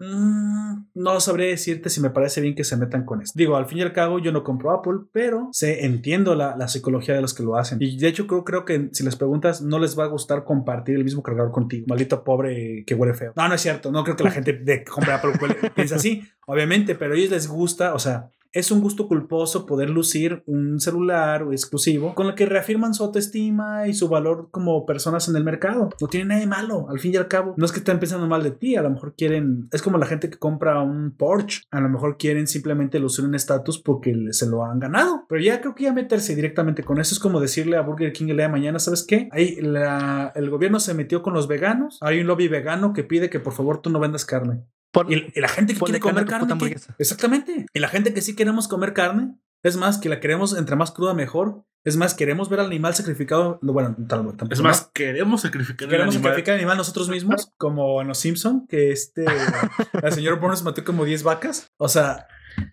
mm, 0.00 0.86
no 0.92 1.20
sabría 1.20 1.46
decirte 1.46 1.88
si 1.88 2.00
me 2.00 2.10
parece 2.10 2.40
bien 2.40 2.56
que 2.56 2.64
se 2.64 2.76
metan 2.76 3.04
con 3.04 3.22
esto. 3.22 3.34
Digo, 3.38 3.54
al 3.54 3.66
fin 3.66 3.78
y 3.78 3.82
al 3.82 3.92
cabo, 3.92 4.18
yo 4.18 4.32
no 4.32 4.42
compro 4.42 4.72
Apple, 4.72 5.06
pero 5.12 5.50
sé, 5.52 5.84
entiendo 5.84 6.34
la, 6.34 6.66
psicología 6.66 7.14
de 7.14 7.20
los 7.20 7.32
que 7.32 7.44
lo 7.44 7.56
hacen. 7.56 7.78
Y 7.80 7.96
de 7.96 8.08
hecho, 8.08 8.26
creo, 8.26 8.42
creo 8.42 8.64
que 8.64 8.88
si 8.90 9.04
les 9.04 9.14
preguntas, 9.14 9.62
no 9.62 9.78
les 9.78 9.96
va 9.96 10.02
a 10.02 10.08
gustar 10.08 10.42
compartir 10.42 10.96
el 10.96 11.04
mismo 11.04 11.22
cargador 11.22 11.52
contigo. 11.52 11.86
Maldito 11.88 12.24
pobre 12.24 12.82
que 12.84 12.96
huele 12.96 13.14
feo. 13.14 13.32
No, 13.36 13.46
no 13.46 13.54
es 13.54 13.60
cierto. 13.60 13.92
No 13.92 14.02
creo 14.02 14.16
que 14.16 14.24
la 14.24 14.30
gente 14.32 14.52
de 14.52 14.82
compra 14.82 15.22
Apple 15.22 15.34
piense 15.76 15.94
así, 15.94 16.24
obviamente, 16.48 16.96
pero 16.96 17.14
a 17.14 17.16
ellos 17.16 17.30
les 17.30 17.46
gusta, 17.46 17.94
o 17.94 18.00
sea, 18.00 18.32
es 18.54 18.70
un 18.70 18.80
gusto 18.80 19.08
culposo 19.08 19.66
poder 19.66 19.90
lucir 19.90 20.44
un 20.46 20.78
celular 20.80 21.44
exclusivo 21.50 22.14
con 22.14 22.28
el 22.28 22.34
que 22.34 22.46
reafirman 22.46 22.94
su 22.94 23.02
autoestima 23.02 23.88
y 23.88 23.94
su 23.94 24.08
valor 24.08 24.48
como 24.52 24.86
personas 24.86 25.28
en 25.28 25.34
el 25.36 25.42
mercado. 25.42 25.90
No 26.00 26.06
tiene 26.06 26.26
nada 26.26 26.40
de 26.40 26.46
malo, 26.46 26.86
al 26.88 27.00
fin 27.00 27.12
y 27.12 27.16
al 27.16 27.26
cabo. 27.26 27.54
No 27.56 27.66
es 27.66 27.72
que 27.72 27.80
estén 27.80 27.98
pensando 27.98 28.28
mal 28.28 28.44
de 28.44 28.52
ti, 28.52 28.76
a 28.76 28.82
lo 28.82 28.90
mejor 28.90 29.14
quieren, 29.16 29.68
es 29.72 29.82
como 29.82 29.98
la 29.98 30.06
gente 30.06 30.30
que 30.30 30.38
compra 30.38 30.80
un 30.80 31.16
Porsche, 31.16 31.62
a 31.72 31.80
lo 31.80 31.88
mejor 31.88 32.16
quieren 32.16 32.46
simplemente 32.46 33.00
lucir 33.00 33.24
un 33.24 33.34
estatus 33.34 33.80
porque 33.80 34.14
se 34.30 34.46
lo 34.48 34.64
han 34.64 34.78
ganado. 34.78 35.24
Pero 35.28 35.42
ya 35.42 35.60
creo 35.60 35.74
que 35.74 35.84
ya 35.84 35.92
meterse 35.92 36.36
directamente 36.36 36.84
con 36.84 37.00
eso 37.00 37.14
es 37.14 37.18
como 37.18 37.40
decirle 37.40 37.76
a 37.76 37.82
Burger 37.82 38.12
King 38.12 38.28
el 38.28 38.36
día 38.36 38.46
de 38.46 38.52
mañana, 38.52 38.78
¿sabes 38.78 39.04
qué? 39.06 39.28
Ahí 39.32 39.58
el 39.58 40.50
gobierno 40.50 40.78
se 40.78 40.94
metió 40.94 41.22
con 41.22 41.34
los 41.34 41.48
veganos, 41.48 41.98
hay 42.00 42.20
un 42.20 42.28
lobby 42.28 42.46
vegano 42.46 42.92
que 42.92 43.02
pide 43.02 43.30
que 43.30 43.40
por 43.40 43.52
favor 43.52 43.82
tú 43.82 43.90
no 43.90 43.98
vendas 43.98 44.24
carne 44.24 44.64
y, 45.08 45.40
la 45.40 45.48
gente 45.48 45.74
que 45.74 45.80
quiere 45.80 46.00
comer 46.00 46.26
carne. 46.26 46.76
exactamente. 46.98 47.66
Y 47.72 47.78
la 47.80 47.88
gente 47.88 48.14
que 48.14 48.20
sí 48.20 48.34
queremos 48.36 48.68
comer 48.68 48.92
carne. 48.92 49.36
Es 49.62 49.78
más, 49.78 49.96
que 49.96 50.10
la 50.10 50.20
queremos 50.20 50.56
entre 50.56 50.76
más 50.76 50.92
cruda 50.92 51.14
mejor. 51.14 51.64
Es 51.84 51.96
más, 51.96 52.14
queremos 52.14 52.50
ver 52.50 52.60
al 52.60 52.66
animal 52.66 52.94
sacrificado. 52.94 53.58
Bueno, 53.62 53.96
tampoco. 54.08 54.52
Es 54.52 54.60
más, 54.60 54.90
queremos 54.92 55.40
sacrificar 55.40 55.88
Queremos 55.88 56.14
sacrificar 56.14 56.54
al 56.54 56.60
animal 56.60 56.76
nosotros 56.76 57.08
mismos, 57.08 57.52
como 57.56 58.02
en 58.02 58.08
los 58.08 58.18
Simpson, 58.18 58.66
que 58.66 58.92
este. 58.92 59.24
el 60.02 60.12
señor 60.12 60.38
Burns 60.38 60.62
mató 60.62 60.84
como 60.84 61.04
10 61.04 61.22
vacas. 61.22 61.72
O 61.78 61.88
sea, 61.88 62.26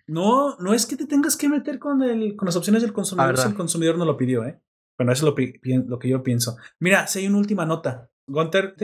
no, 0.06 0.56
no 0.58 0.74
es 0.74 0.84
que 0.84 0.96
te 0.96 1.06
tengas 1.06 1.36
que 1.36 1.48
meter 1.48 1.78
con, 1.78 2.02
el, 2.02 2.36
con 2.36 2.46
las 2.46 2.56
opciones 2.56 2.82
del 2.82 2.92
consumidor 2.92 3.38
si 3.38 3.48
el 3.48 3.54
consumidor 3.54 3.96
no 3.96 4.04
lo 4.04 4.16
pidió, 4.16 4.44
¿eh? 4.44 4.60
Bueno, 4.98 5.12
eso 5.12 5.26
es 5.26 5.34
lo, 5.64 5.86
lo 5.88 5.98
que 5.98 6.08
yo 6.08 6.22
pienso. 6.22 6.56
Mira, 6.78 7.06
si 7.06 7.20
hay 7.20 7.26
una 7.26 7.38
última 7.38 7.64
nota. 7.64 8.10
Gunter, 8.26 8.76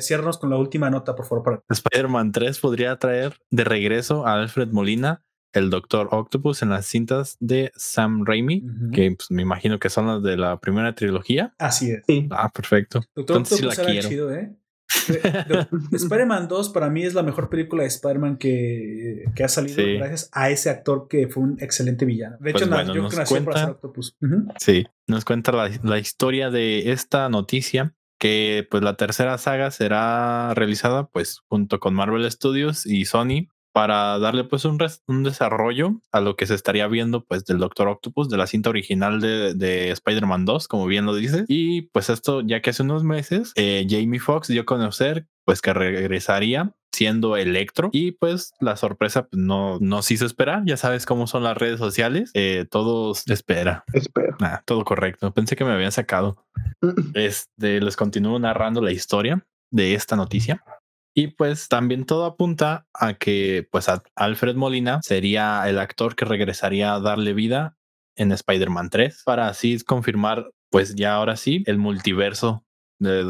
ciérranos 0.00 0.38
con 0.38 0.50
la 0.50 0.56
última 0.56 0.90
nota, 0.90 1.14
por 1.14 1.26
favor. 1.26 1.64
Spider-Man 1.68 2.32
3 2.32 2.58
podría 2.60 2.96
traer 2.96 3.34
de 3.50 3.64
regreso 3.64 4.26
a 4.26 4.34
Alfred 4.34 4.68
Molina, 4.68 5.24
el 5.52 5.70
Doctor 5.70 6.08
Octopus, 6.10 6.62
en 6.62 6.70
las 6.70 6.86
cintas 6.86 7.36
de 7.40 7.72
Sam 7.74 8.24
Raimi, 8.24 8.64
que 8.92 9.14
pues, 9.16 9.30
me 9.30 9.42
imagino 9.42 9.78
que 9.78 9.90
son 9.90 10.06
las 10.06 10.22
de 10.22 10.36
la 10.36 10.58
primera 10.60 10.94
trilogía. 10.94 11.54
Así 11.58 11.90
es. 11.90 12.02
Ah, 12.30 12.50
perfecto. 12.50 13.00
Doctor 13.14 13.36
Entonces, 13.38 13.62
Octopus 13.62 13.76
sí 13.76 13.84
la 13.84 14.08
quiero. 14.08 14.34
¿eh? 14.34 14.56
Spider-Man 15.92 16.48
2 16.48 16.68
para 16.70 16.90
mí 16.90 17.02
es 17.02 17.14
la 17.14 17.22
mejor 17.22 17.48
película 17.48 17.82
de 17.82 17.88
Spider-Man 17.88 18.36
que, 18.36 19.24
que, 19.34 19.44
ha 19.44 19.48
salido 19.48 19.82
gracias 19.98 20.28
a 20.32 20.50
ese 20.50 20.70
actor 20.70 21.08
que 21.08 21.28
fue 21.28 21.42
un 21.42 21.56
excelente 21.60 22.04
villano. 22.04 22.36
De 22.40 22.50
hecho, 22.50 22.68
pues 22.68 22.86
yo 22.86 22.92
creo 22.92 23.08
que 23.08 23.16
nació 23.16 23.44
para 23.44 23.60
ser 23.60 23.70
Octopus. 23.70 24.16
Sí, 24.58 24.86
nos 25.06 25.24
cuenta 25.24 25.52
la, 25.52 25.70
la, 25.82 25.98
historia 25.98 26.50
de 26.50 26.92
esta 26.92 27.28
noticia 27.28 27.94
que 28.22 28.64
pues 28.70 28.84
la 28.84 28.94
tercera 28.94 29.36
saga 29.36 29.72
será 29.72 30.54
realizada 30.54 31.08
pues 31.08 31.40
junto 31.48 31.80
con 31.80 31.92
Marvel 31.92 32.30
Studios 32.30 32.86
y 32.86 33.04
Sony 33.04 33.48
para 33.72 34.16
darle 34.20 34.44
pues 34.44 34.64
un, 34.64 34.78
un 35.08 35.22
desarrollo 35.24 36.00
a 36.12 36.20
lo 36.20 36.36
que 36.36 36.46
se 36.46 36.54
estaría 36.54 36.86
viendo 36.86 37.24
pues 37.24 37.44
del 37.44 37.58
Doctor 37.58 37.88
Octopus 37.88 38.28
de 38.28 38.36
la 38.36 38.46
cinta 38.46 38.70
original 38.70 39.20
de, 39.20 39.54
de 39.54 39.90
Spider-Man 39.90 40.44
2 40.44 40.68
como 40.68 40.86
bien 40.86 41.04
lo 41.04 41.16
dice 41.16 41.46
y 41.48 41.82
pues 41.82 42.10
esto 42.10 42.42
ya 42.42 42.62
que 42.62 42.70
hace 42.70 42.84
unos 42.84 43.02
meses 43.02 43.50
eh, 43.56 43.88
Jamie 43.90 44.20
Foxx 44.20 44.46
dio 44.46 44.62
a 44.62 44.66
conocer 44.66 45.26
pues 45.44 45.60
que 45.60 45.72
regresaría 45.72 46.74
siendo 46.92 47.36
Electro. 47.36 47.90
Y 47.92 48.12
pues 48.12 48.52
la 48.60 48.76
sorpresa 48.76 49.26
pues, 49.28 49.42
no 49.42 49.78
nos 49.80 50.10
hizo 50.10 50.26
esperar. 50.26 50.62
Ya 50.66 50.76
sabes 50.76 51.06
cómo 51.06 51.26
son 51.26 51.42
las 51.42 51.56
redes 51.56 51.78
sociales 51.78 52.30
eh, 52.34 52.66
todos 52.70 53.26
espera 53.28 53.84
espera 53.92 54.62
todo 54.66 54.84
correcto. 54.84 55.32
Pensé 55.32 55.56
que 55.56 55.64
me 55.64 55.72
habían 55.72 55.92
sacado. 55.92 56.36
Este 57.14 57.80
les 57.80 57.96
continúo 57.96 58.38
narrando 58.38 58.80
la 58.80 58.92
historia 58.92 59.44
de 59.70 59.94
esta 59.94 60.16
noticia. 60.16 60.62
Y 61.14 61.28
pues 61.28 61.68
también 61.68 62.06
todo 62.06 62.24
apunta 62.24 62.86
a 62.94 63.14
que 63.14 63.68
pues 63.70 63.86
Alfred 64.14 64.56
Molina 64.56 65.00
sería 65.02 65.68
el 65.68 65.78
actor 65.78 66.16
que 66.16 66.24
regresaría 66.24 66.94
a 66.94 67.00
darle 67.00 67.34
vida 67.34 67.76
en 68.16 68.32
Spider-Man 68.32 68.90
3 68.90 69.22
para 69.24 69.48
así 69.48 69.78
confirmar 69.82 70.50
pues 70.70 70.94
ya 70.94 71.14
ahora 71.14 71.36
sí 71.36 71.64
el 71.66 71.76
multiverso 71.76 72.64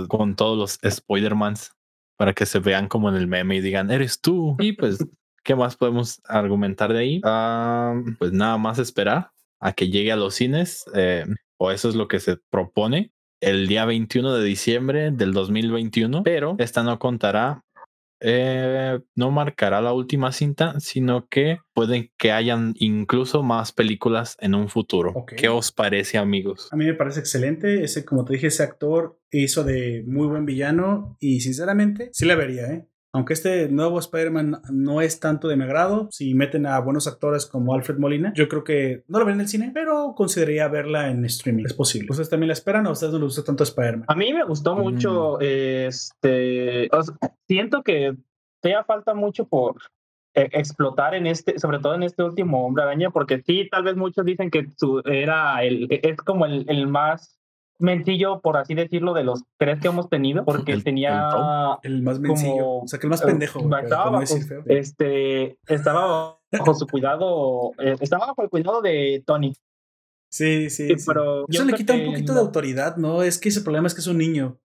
con 0.09 0.37
todos 0.37 0.59
los 0.59 0.79
Spider-Mans 0.83 1.73
para 2.17 2.33
que 2.33 2.47
se 2.47 2.59
vean 2.59 2.89
como 2.89 3.09
en 3.09 3.17
el 3.17 3.27
meme 3.27 3.57
y 3.57 3.61
digan, 3.61 3.91
eres 3.91 4.21
tú. 4.21 4.57
Y 4.59 4.73
pues, 4.73 4.99
¿qué 5.45 5.55
más 5.55 5.77
podemos 5.77 6.21
argumentar 6.25 6.93
de 6.93 6.99
ahí? 6.99 7.21
Ah, 7.25 7.95
pues 8.19 8.33
nada 8.33 8.59
más 8.59 8.79
esperar 8.79 9.31
a 9.61 9.73
que 9.73 9.89
llegue 9.89 10.13
a 10.13 10.17
los 10.17 10.35
cines, 10.35 10.85
eh, 10.95 11.25
o 11.57 11.71
eso 11.71 11.89
es 11.89 11.95
lo 11.95 12.09
que 12.09 12.21
se 12.21 12.37
propone 12.51 13.13
el 13.41 13.67
día 13.67 13.85
21 13.85 14.35
de 14.35 14.45
diciembre 14.45 15.11
del 15.11 15.33
2021, 15.33 16.23
pero 16.23 16.57
esta 16.59 16.83
no 16.83 16.99
contará 16.99 17.65
eh, 18.25 19.01
no 19.17 19.31
marcará 19.31 19.81
la 19.81 19.93
última 19.93 20.31
cinta, 20.33 20.79
sino 20.79 21.27
que 21.29 21.59
pueden 21.75 22.11
que 22.17 22.31
hayan 22.31 22.75
incluso 22.79 23.43
más 23.43 23.73
películas 23.73 24.37
en 24.41 24.55
un 24.55 24.69
futuro. 24.69 25.13
¿Qué 25.37 25.49
os 25.49 25.73
parece, 25.73 26.19
amigos? 26.19 26.69
A 26.71 26.77
mí 26.77 26.85
me 26.85 26.95
parece 26.95 27.21
excelente. 27.21 27.83
Ese, 27.83 28.05
como 28.05 28.25
te 28.25 28.35
dije, 28.35 28.47
ese 28.47 28.63
actor 28.63 29.19
hizo 29.31 29.65
de 29.65 30.05
muy 30.07 30.29
buen 30.29 30.47
villano 30.47 31.17
y 31.19 31.41
sinceramente 31.41 32.11
sí 32.13 32.25
la 32.25 32.37
vería, 32.37 32.67
¿eh? 32.67 32.87
Aunque 33.15 33.35
este 33.35 33.69
nuevo 33.69 33.99
Spider-Man 33.99 34.63
no 34.71 35.03
es 35.03 35.21
tanto 35.21 35.47
de 35.47 35.57
mi 35.57 35.65
agrado, 35.65 36.09
si 36.11 36.35
meten 36.35 36.65
a 36.65 36.81
buenos 36.81 37.07
actores 37.07 37.45
como 37.45 37.75
Alfred 37.75 37.99
Molina, 37.99 38.33
yo 38.35 38.49
creo 38.49 38.65
que 38.65 39.05
no 39.07 39.19
lo 39.19 39.27
ven 39.27 39.35
en 39.35 39.43
el 39.43 39.49
cine, 39.49 39.71
pero 39.75 40.15
consideraría 40.17 40.67
verla 40.69 41.11
en 41.11 41.23
streaming. 41.27 41.65
Es 41.67 41.75
posible. 41.75 42.09
¿Ustedes 42.11 42.31
también 42.31 42.49
la 42.49 42.55
esperan 42.55 42.87
o 42.87 42.89
a 42.89 42.93
ustedes 42.93 43.13
no 43.13 43.19
les 43.19 43.27
gusta 43.27 43.45
tanto 43.45 43.65
Spider-Man? 43.65 44.07
A 44.09 44.15
mí 44.15 44.33
me 44.33 44.45
gustó 44.45 44.75
mucho. 44.75 45.37
Mm. 45.41 45.45
Este. 45.45 46.89
siento 47.47 47.83
que 47.83 48.17
todavía 48.63 48.85
falta 48.85 49.13
mucho 49.13 49.47
por 49.47 49.77
e, 50.35 50.49
explotar 50.53 51.15
en 51.15 51.27
este, 51.27 51.59
sobre 51.59 51.81
todo 51.81 51.95
en 51.95 52.05
este 52.05 52.23
último 52.23 52.65
Hombre 52.65 52.85
Araña, 52.85 53.11
porque 53.11 53.43
sí, 53.43 53.69
tal 53.71 53.85
vez 53.85 53.95
muchos 53.95 54.25
dicen 54.25 54.51
que 54.51 54.69
su, 54.79 55.03
era 55.05 55.63
el, 55.63 55.87
es 55.91 56.17
como 56.17 56.47
el, 56.47 56.65
el 56.67 56.87
más 56.87 57.42
mencillo, 57.83 58.41
por 58.41 58.57
así 58.57 58.75
decirlo, 58.75 59.13
de 59.15 59.25
los 59.25 59.43
tres 59.59 59.81
que 59.81 59.89
hemos 59.89 60.09
tenido, 60.09 60.45
porque 60.45 60.77
tenía 60.79 61.29
el, 61.83 62.03
más 62.03 62.21
mencillo, 62.21 62.69
o 62.69 62.89
sea, 62.89 62.99
que 62.99 63.07
el 63.07 63.11
más 63.11 63.23
pendejo. 63.23 63.61
Estaba 63.61 64.11
bajo, 64.11 64.37
este, 64.67 65.59
estaba 65.67 66.39
bajo 66.51 66.75
su 66.75 66.87
cuidado, 66.87 67.73
eh, 67.79 67.97
estaba 68.01 68.27
bajo 68.27 68.43
el 68.43 68.49
cuidado 68.49 68.81
de 68.81 69.23
Tony. 69.27 69.55
Sí, 70.31 70.71
sí, 70.71 70.89
pero 71.07 71.45
eso 71.47 71.65
le 71.65 71.75
quita 71.75 71.95
un 71.95 72.07
poquito 72.07 72.33
de 72.33 72.41
autoridad, 72.41 72.97
¿no? 72.97 73.23
Es 73.23 73.39
que 73.39 73.51
ese 73.51 73.61
problema 73.61 73.87
es 73.87 73.95
que 73.95 74.01
es 74.01 74.07
un 74.07 74.19
niño. 74.19 74.59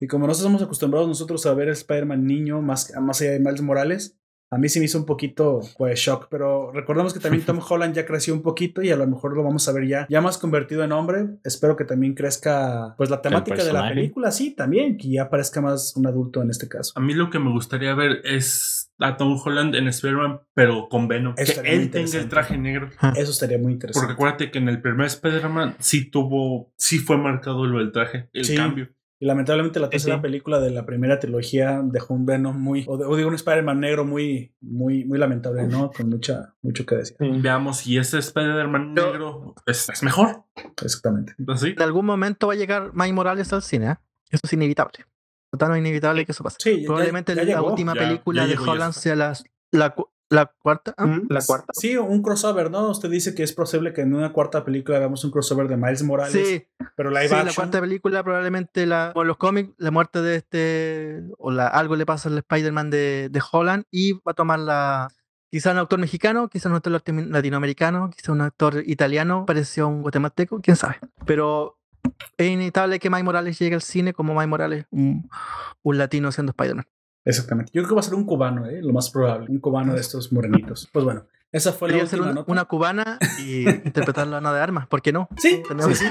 Y 0.00 0.06
como 0.06 0.26
no 0.26 0.32
estamos 0.32 0.60
acostumbrados 0.60 1.08
nosotros 1.08 1.46
a 1.46 1.54
ver 1.54 1.70
a 1.70 1.72
Spider-Man 1.72 2.26
niño, 2.26 2.60
más, 2.60 2.92
más 3.00 3.22
allá 3.22 3.30
de 3.30 3.38
Miles 3.38 3.62
Morales, 3.62 4.18
a 4.54 4.58
mí 4.58 4.68
sí 4.68 4.78
me 4.78 4.86
hizo 4.86 4.98
un 4.98 5.06
poquito, 5.06 5.60
pues, 5.76 5.98
shock, 5.98 6.28
pero 6.30 6.70
recordemos 6.72 7.12
que 7.12 7.20
también 7.20 7.44
Tom 7.44 7.58
Holland 7.68 7.94
ya 7.94 8.06
creció 8.06 8.34
un 8.34 8.42
poquito 8.42 8.82
y 8.82 8.90
a 8.90 8.96
lo 8.96 9.06
mejor 9.06 9.36
lo 9.36 9.42
vamos 9.42 9.68
a 9.68 9.72
ver 9.72 9.86
ya, 9.86 10.06
ya 10.08 10.20
más 10.20 10.38
convertido 10.38 10.84
en 10.84 10.92
hombre. 10.92 11.26
Espero 11.44 11.76
que 11.76 11.84
también 11.84 12.14
crezca, 12.14 12.94
pues, 12.96 13.10
la 13.10 13.20
temática 13.20 13.64
de 13.64 13.72
la 13.72 13.88
película, 13.88 14.30
sí, 14.30 14.54
también, 14.54 14.96
que 14.96 15.10
ya 15.10 15.28
parezca 15.28 15.60
más 15.60 15.96
un 15.96 16.06
adulto 16.06 16.42
en 16.42 16.50
este 16.50 16.68
caso. 16.68 16.92
A 16.96 17.00
mí 17.00 17.14
lo 17.14 17.30
que 17.30 17.38
me 17.38 17.50
gustaría 17.50 17.94
ver 17.94 18.20
es 18.24 18.92
a 18.98 19.16
Tom 19.16 19.38
Holland 19.42 19.74
en 19.74 19.88
Spider-Man, 19.88 20.40
pero 20.54 20.88
con 20.88 21.08
Venom. 21.08 21.34
que 21.34 21.42
él 21.64 21.90
tenga 21.90 22.18
el 22.18 22.28
traje 22.28 22.56
negro. 22.56 22.90
Eso 23.16 23.32
estaría 23.32 23.58
muy 23.58 23.72
interesante. 23.72 24.06
Porque 24.06 24.12
acuérdate 24.14 24.50
que 24.50 24.58
en 24.58 24.68
el 24.68 24.80
primer 24.80 25.06
Spider-Man 25.06 25.76
sí 25.78 26.10
tuvo, 26.10 26.72
sí 26.76 26.98
fue 26.98 27.16
marcado 27.16 27.66
lo 27.66 27.78
del 27.78 27.92
traje, 27.92 28.28
el 28.32 28.54
cambio. 28.56 28.88
Y 29.24 29.26
lamentablemente 29.26 29.80
la 29.80 29.88
tercera 29.88 30.20
película 30.20 30.60
de 30.60 30.70
la 30.70 30.84
primera 30.84 31.18
trilogía 31.18 31.80
dejó 31.82 32.12
un 32.12 32.26
Venom 32.26 32.60
muy, 32.60 32.84
o, 32.86 33.16
digo 33.16 33.30
un 33.30 33.34
Spider-Man 33.34 33.80
negro 33.80 34.04
muy, 34.04 34.52
muy, 34.60 35.06
muy 35.06 35.18
lamentable, 35.18 35.66
¿no? 35.66 35.90
Con 35.92 36.10
mucha, 36.10 36.54
mucho 36.60 36.84
que 36.84 36.96
decir. 36.96 37.16
Veamos 37.18 37.78
si 37.78 37.96
ese 37.96 38.18
Spider-Man 38.18 38.92
negro 38.92 39.54
es, 39.64 39.88
mejor. 40.02 40.44
exactamente. 40.84 41.34
¿Así? 41.48 41.70
En 41.70 41.80
algún 41.80 42.04
momento 42.04 42.48
va 42.48 42.52
a 42.52 42.56
llegar 42.56 42.90
Mike 42.92 43.14
Morales 43.14 43.50
al 43.54 43.62
cine, 43.62 43.92
¿eh? 43.92 43.96
Eso 44.28 44.42
es 44.44 44.52
inevitable. 44.52 45.06
Total, 45.50 45.74
inevitable 45.78 46.26
que 46.26 46.32
eso 46.32 46.44
pase. 46.44 46.58
Sí, 46.60 46.82
Probablemente 46.84 47.34
la 47.46 47.62
última 47.62 47.94
película 47.94 48.46
de 48.46 48.58
Holland 48.58 48.92
sea 48.92 49.16
la, 49.16 49.32
la, 49.70 49.94
la 50.30 50.46
cuarta. 50.46 50.94
¿ah? 50.96 51.18
La 51.28 51.40
cuarta. 51.42 51.72
Sí, 51.74 51.96
un 51.96 52.22
crossover, 52.22 52.70
¿no? 52.70 52.90
Usted 52.90 53.10
dice 53.10 53.34
que 53.34 53.42
es 53.42 53.52
posible 53.52 53.92
que 53.92 54.02
en 54.02 54.14
una 54.14 54.32
cuarta 54.32 54.64
película 54.64 54.96
hagamos 54.98 55.24
un 55.24 55.30
crossover 55.30 55.68
de 55.68 55.76
Miles 55.76 56.02
Morales. 56.02 56.32
Sí, 56.32 56.66
pero 56.96 57.10
live 57.10 57.28
sí, 57.28 57.34
action. 57.34 57.46
la 57.46 57.54
cuarta 57.54 57.80
película 57.80 58.22
probablemente 58.22 58.86
la, 58.86 59.12
o 59.14 59.24
los 59.24 59.36
cómics, 59.36 59.72
la 59.78 59.90
muerte 59.90 60.22
de 60.22 60.36
este, 60.36 61.22
o 61.38 61.50
la, 61.50 61.68
algo 61.68 61.96
le 61.96 62.06
pasa 62.06 62.28
al 62.28 62.38
Spider-Man 62.38 62.90
de, 62.90 63.28
de 63.30 63.42
Holland 63.52 63.84
y 63.90 64.12
va 64.12 64.32
a 64.32 64.34
tomar 64.34 64.58
la, 64.58 65.08
quizá 65.50 65.70
un 65.70 65.78
actor 65.78 66.00
mexicano, 66.00 66.48
quizá 66.48 66.68
un 66.68 66.74
actor 66.74 66.92
latinoamericano, 66.92 68.10
quizá 68.10 68.32
un 68.32 68.40
actor 68.40 68.82
italiano, 68.86 69.44
pareció 69.46 69.86
un 69.86 70.02
guatemalteco, 70.02 70.60
quién 70.60 70.76
sabe. 70.76 70.98
Pero 71.26 71.78
es 72.36 72.50
inevitable 72.50 72.98
que 72.98 73.08
Mike 73.08 73.22
Morales 73.22 73.58
llegue 73.58 73.76
al 73.76 73.82
cine 73.82 74.12
como 74.12 74.34
Mike 74.34 74.48
Morales, 74.48 74.86
un, 74.90 75.30
un 75.82 75.98
latino 75.98 76.32
siendo 76.32 76.50
Spider-Man. 76.50 76.86
Exactamente. 77.24 77.70
Yo 77.74 77.82
creo 77.82 77.90
que 77.90 77.94
va 77.94 78.00
a 78.00 78.04
ser 78.04 78.14
un 78.14 78.24
cubano, 78.24 78.66
¿eh? 78.66 78.80
lo 78.82 78.92
más 78.92 79.10
probable. 79.10 79.50
Un 79.50 79.58
cubano 79.58 79.94
de 79.94 80.00
estos 80.00 80.32
morenitos. 80.32 80.88
Pues 80.92 81.04
bueno, 81.04 81.26
esa 81.52 81.72
fue 81.72 81.88
la 81.88 81.94
última 81.94 82.10
ser 82.10 82.20
una, 82.20 82.32
nota. 82.32 82.52
una 82.52 82.64
cubana 82.64 83.18
y 83.38 83.68
interpretarla 83.86 84.36
a 84.36 84.38
Ana 84.38 84.52
de 84.52 84.60
Armas, 84.60 84.86
¿por 84.86 85.02
qué 85.02 85.12
no? 85.12 85.28
Sí, 85.36 85.62
Tenemos 85.66 85.98
sí. 85.98 86.06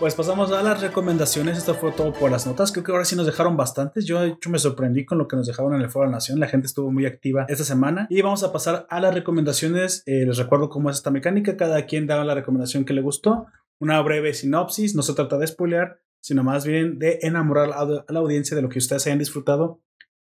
Pues 0.00 0.14
pasamos 0.14 0.50
a 0.50 0.62
las 0.62 0.80
recomendaciones. 0.80 1.58
Esto 1.58 1.74
fue 1.74 1.92
todo 1.92 2.14
por 2.14 2.30
las 2.30 2.46
notas. 2.46 2.72
Creo 2.72 2.82
que 2.82 2.90
ahora 2.90 3.04
sí 3.04 3.16
nos 3.16 3.26
dejaron 3.26 3.58
bastantes. 3.58 4.06
Yo, 4.06 4.18
de 4.18 4.28
hecho, 4.28 4.48
me 4.48 4.58
sorprendí 4.58 5.04
con 5.04 5.18
lo 5.18 5.28
que 5.28 5.36
nos 5.36 5.46
dejaron 5.46 5.74
en 5.74 5.82
el 5.82 5.90
Foro 5.90 6.06
de 6.06 6.12
la 6.12 6.16
Nación. 6.16 6.40
La 6.40 6.48
gente 6.48 6.66
estuvo 6.66 6.90
muy 6.90 7.04
activa 7.04 7.44
esta 7.50 7.64
semana. 7.64 8.06
Y 8.08 8.22
vamos 8.22 8.42
a 8.42 8.50
pasar 8.50 8.86
a 8.88 8.98
las 8.98 9.12
recomendaciones. 9.12 10.02
Eh, 10.06 10.24
les 10.24 10.38
recuerdo 10.38 10.70
cómo 10.70 10.88
es 10.88 10.96
esta 10.96 11.10
mecánica. 11.10 11.58
Cada 11.58 11.84
quien 11.84 12.06
da 12.06 12.24
la 12.24 12.34
recomendación 12.34 12.86
que 12.86 12.94
le 12.94 13.02
gustó. 13.02 13.44
Una 13.78 14.00
breve 14.00 14.32
sinopsis. 14.32 14.94
No 14.94 15.02
se 15.02 15.12
trata 15.12 15.36
de 15.36 15.46
spoilear, 15.46 15.98
sino 16.22 16.44
más 16.44 16.64
bien 16.64 16.98
de 16.98 17.18
enamorar 17.20 17.70
a 17.74 17.84
la, 17.84 18.20
audiencia 18.20 18.56
de 18.56 18.62
lo 18.62 18.70
que 18.70 18.78
ustedes 18.78 19.06
hayan 19.06 19.18
disfrutado 19.18 19.82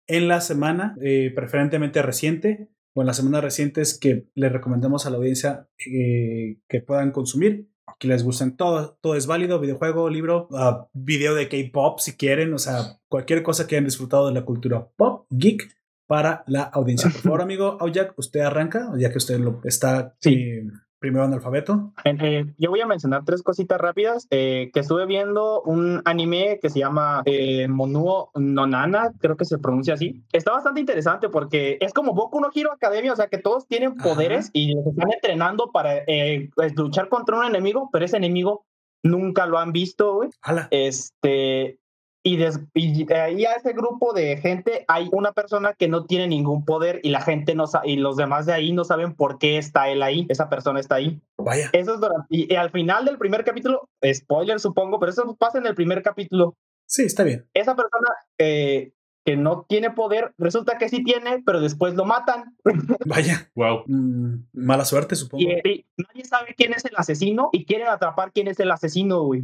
en 0.06 0.28
la 0.28 0.40
semana, 0.42 0.96
eh, 1.02 1.32
preferentemente 1.36 2.04
reciente, 2.04 2.70
o 2.94 3.02
en 3.02 3.08
las 3.08 3.18
semanas 3.18 3.44
recientes 3.44 3.98
que 3.98 4.28
les 4.36 4.52
recomendamos 4.52 5.08
a 5.08 5.10
la 5.10 5.18
audiencia 5.18 5.68
eh, 5.84 6.60
que 6.68 6.82
puedan 6.82 7.12
consumir 7.12 7.73
que 8.00 8.08
les 8.08 8.24
gusten. 8.24 8.56
Todo, 8.58 8.98
todo 9.02 9.16
es 9.16 9.28
válido, 9.28 9.60
videojuego, 9.60 10.10
libro, 10.10 10.48
uh, 10.52 10.88
video 10.94 11.36
de 11.36 11.48
K-pop 11.50 12.00
si 12.00 12.16
quieren, 12.18 12.54
o 12.54 12.58
sea, 12.58 13.00
cualquier 13.08 13.44
cosa 13.44 13.68
que 13.68 13.76
hayan 13.76 13.86
disfrutado 13.86 14.28
de 14.28 14.34
la 14.34 14.44
cultura 14.46 14.88
pop, 14.96 15.26
geek, 15.30 15.70
para 16.06 16.44
la 16.48 16.64
audiencia. 16.64 17.10
Por 17.10 17.22
favor, 17.22 17.42
amigo 17.42 17.78
Aujak, 17.80 18.14
usted 18.18 18.42
arranca, 18.42 18.92
ya 18.98 19.10
que 19.10 19.18
usted 19.18 19.40
lo 19.40 19.62
está 19.64 20.16
Sí. 20.20 20.34
eh, 20.34 20.64
primero 21.04 21.26
en 21.26 21.32
el 21.32 21.40
alfabeto. 21.40 21.92
Eh, 22.06 22.46
yo 22.58 22.70
voy 22.70 22.80
a 22.80 22.86
mencionar 22.86 23.26
tres 23.26 23.44
cositas 23.44 23.78
rápidas. 23.78 24.26
eh, 24.30 24.72
que 24.74 24.80
estuve 24.80 25.06
viendo 25.06 25.62
un 25.64 26.02
anime 26.06 26.60
que 26.62 26.70
se 26.70 26.80
llama 26.80 27.24
eh, 27.26 27.68
Monuo 27.68 28.32
no 28.36 28.66
Nana, 28.68 29.12
creo 29.20 29.36
que 29.36 29.44
se 29.44 29.58
pronuncia 29.58 29.96
así. 29.96 30.24
Está 30.32 30.54
bastante 30.54 30.80
interesante 30.80 31.28
porque 31.28 31.78
es 31.82 31.92
como 31.92 32.14
Boku 32.14 32.40
no 32.40 32.48
Hero 32.56 32.72
Academia, 32.72 33.12
o 33.12 33.18
sea 33.18 33.28
que 33.28 33.38
todos 33.38 33.68
tienen 33.68 33.96
poderes 33.98 34.46
Ajá. 34.46 34.52
y 34.54 34.76
los 34.76 34.88
están 34.88 35.12
entrenando 35.12 35.72
para 35.74 35.98
eh, 36.08 36.50
luchar 36.78 37.10
contra 37.10 37.38
un 37.38 37.44
enemigo, 37.44 37.90
pero 37.92 38.06
ese 38.06 38.16
enemigo 38.16 38.66
nunca 39.04 39.46
lo 39.46 39.58
han 39.58 39.74
visto, 39.74 40.16
güey. 40.16 40.30
Este, 40.72 41.80
y, 42.24 42.38
des- 42.38 42.60
y 42.74 43.04
de 43.04 43.16
ahí 43.16 43.46
a 43.46 43.54
ese 43.54 43.74
grupo 43.74 44.14
de 44.14 44.38
gente 44.38 44.86
hay 44.88 45.10
una 45.12 45.34
persona 45.34 45.74
que 45.74 45.88
no 45.90 46.06
tiene 46.06 46.28
ningún 46.28 46.64
poder 46.66 47.02
y 47.04 47.10
la 47.10 47.22
gente 47.22 47.54
no 47.54 47.66
y 47.84 47.98
los 47.98 48.16
demás 48.16 48.46
de 48.46 48.54
ahí 48.54 48.72
no 48.72 48.86
saben 48.86 49.14
por 49.14 49.38
qué 49.40 49.58
está 49.58 49.90
él 49.90 50.02
ahí, 50.02 50.26
esa 50.30 50.50
persona 50.50 50.80
está 50.80 50.96
ahí. 50.96 51.22
Vaya. 51.38 51.70
Eso 51.74 51.96
es 51.96 52.00
durante, 52.00 52.26
y, 52.30 52.52
y 52.52 52.56
al 52.56 52.72
final 52.72 53.06
del 53.06 53.18
primer 53.18 53.44
capítulo, 53.44 53.90
spoiler 54.14 54.60
supongo, 54.60 55.00
pero 55.00 55.12
eso 55.12 55.36
pasa 55.38 55.58
en 55.58 55.66
el 55.68 55.76
primer 55.76 56.02
capítulo. 56.02 56.56
Sí, 56.88 57.04
está 57.04 57.24
bien. 57.24 57.46
Esa 57.54 57.76
persona 57.76 58.08
eh, 58.38 58.94
que 59.26 59.36
no 59.38 59.66
tiene 59.68 59.90
poder, 59.92 60.34
resulta 60.38 60.78
que 60.78 60.90
sí 60.90 61.04
tiene, 61.04 61.42
pero 61.46 61.60
después 61.62 61.96
lo 61.96 62.06
matan. 62.06 62.56
Vaya. 63.06 63.50
Wow. 63.56 63.84
Mm, 63.88 64.46
mala 64.54 64.86
suerte, 64.86 65.16
supongo. 65.16 65.44
Y, 65.44 65.86
y 65.98 66.04
nadie 66.08 66.26
sabe 66.26 66.54
quién 66.56 66.74
es 66.74 66.86
el 66.86 66.94
asesino 66.96 67.50
y 67.52 67.66
quieren 67.66 67.88
atrapar 67.88 68.32
quién 68.34 68.48
es 68.48 68.60
el 68.60 68.70
asesino, 68.72 69.24
güey. 69.24 69.44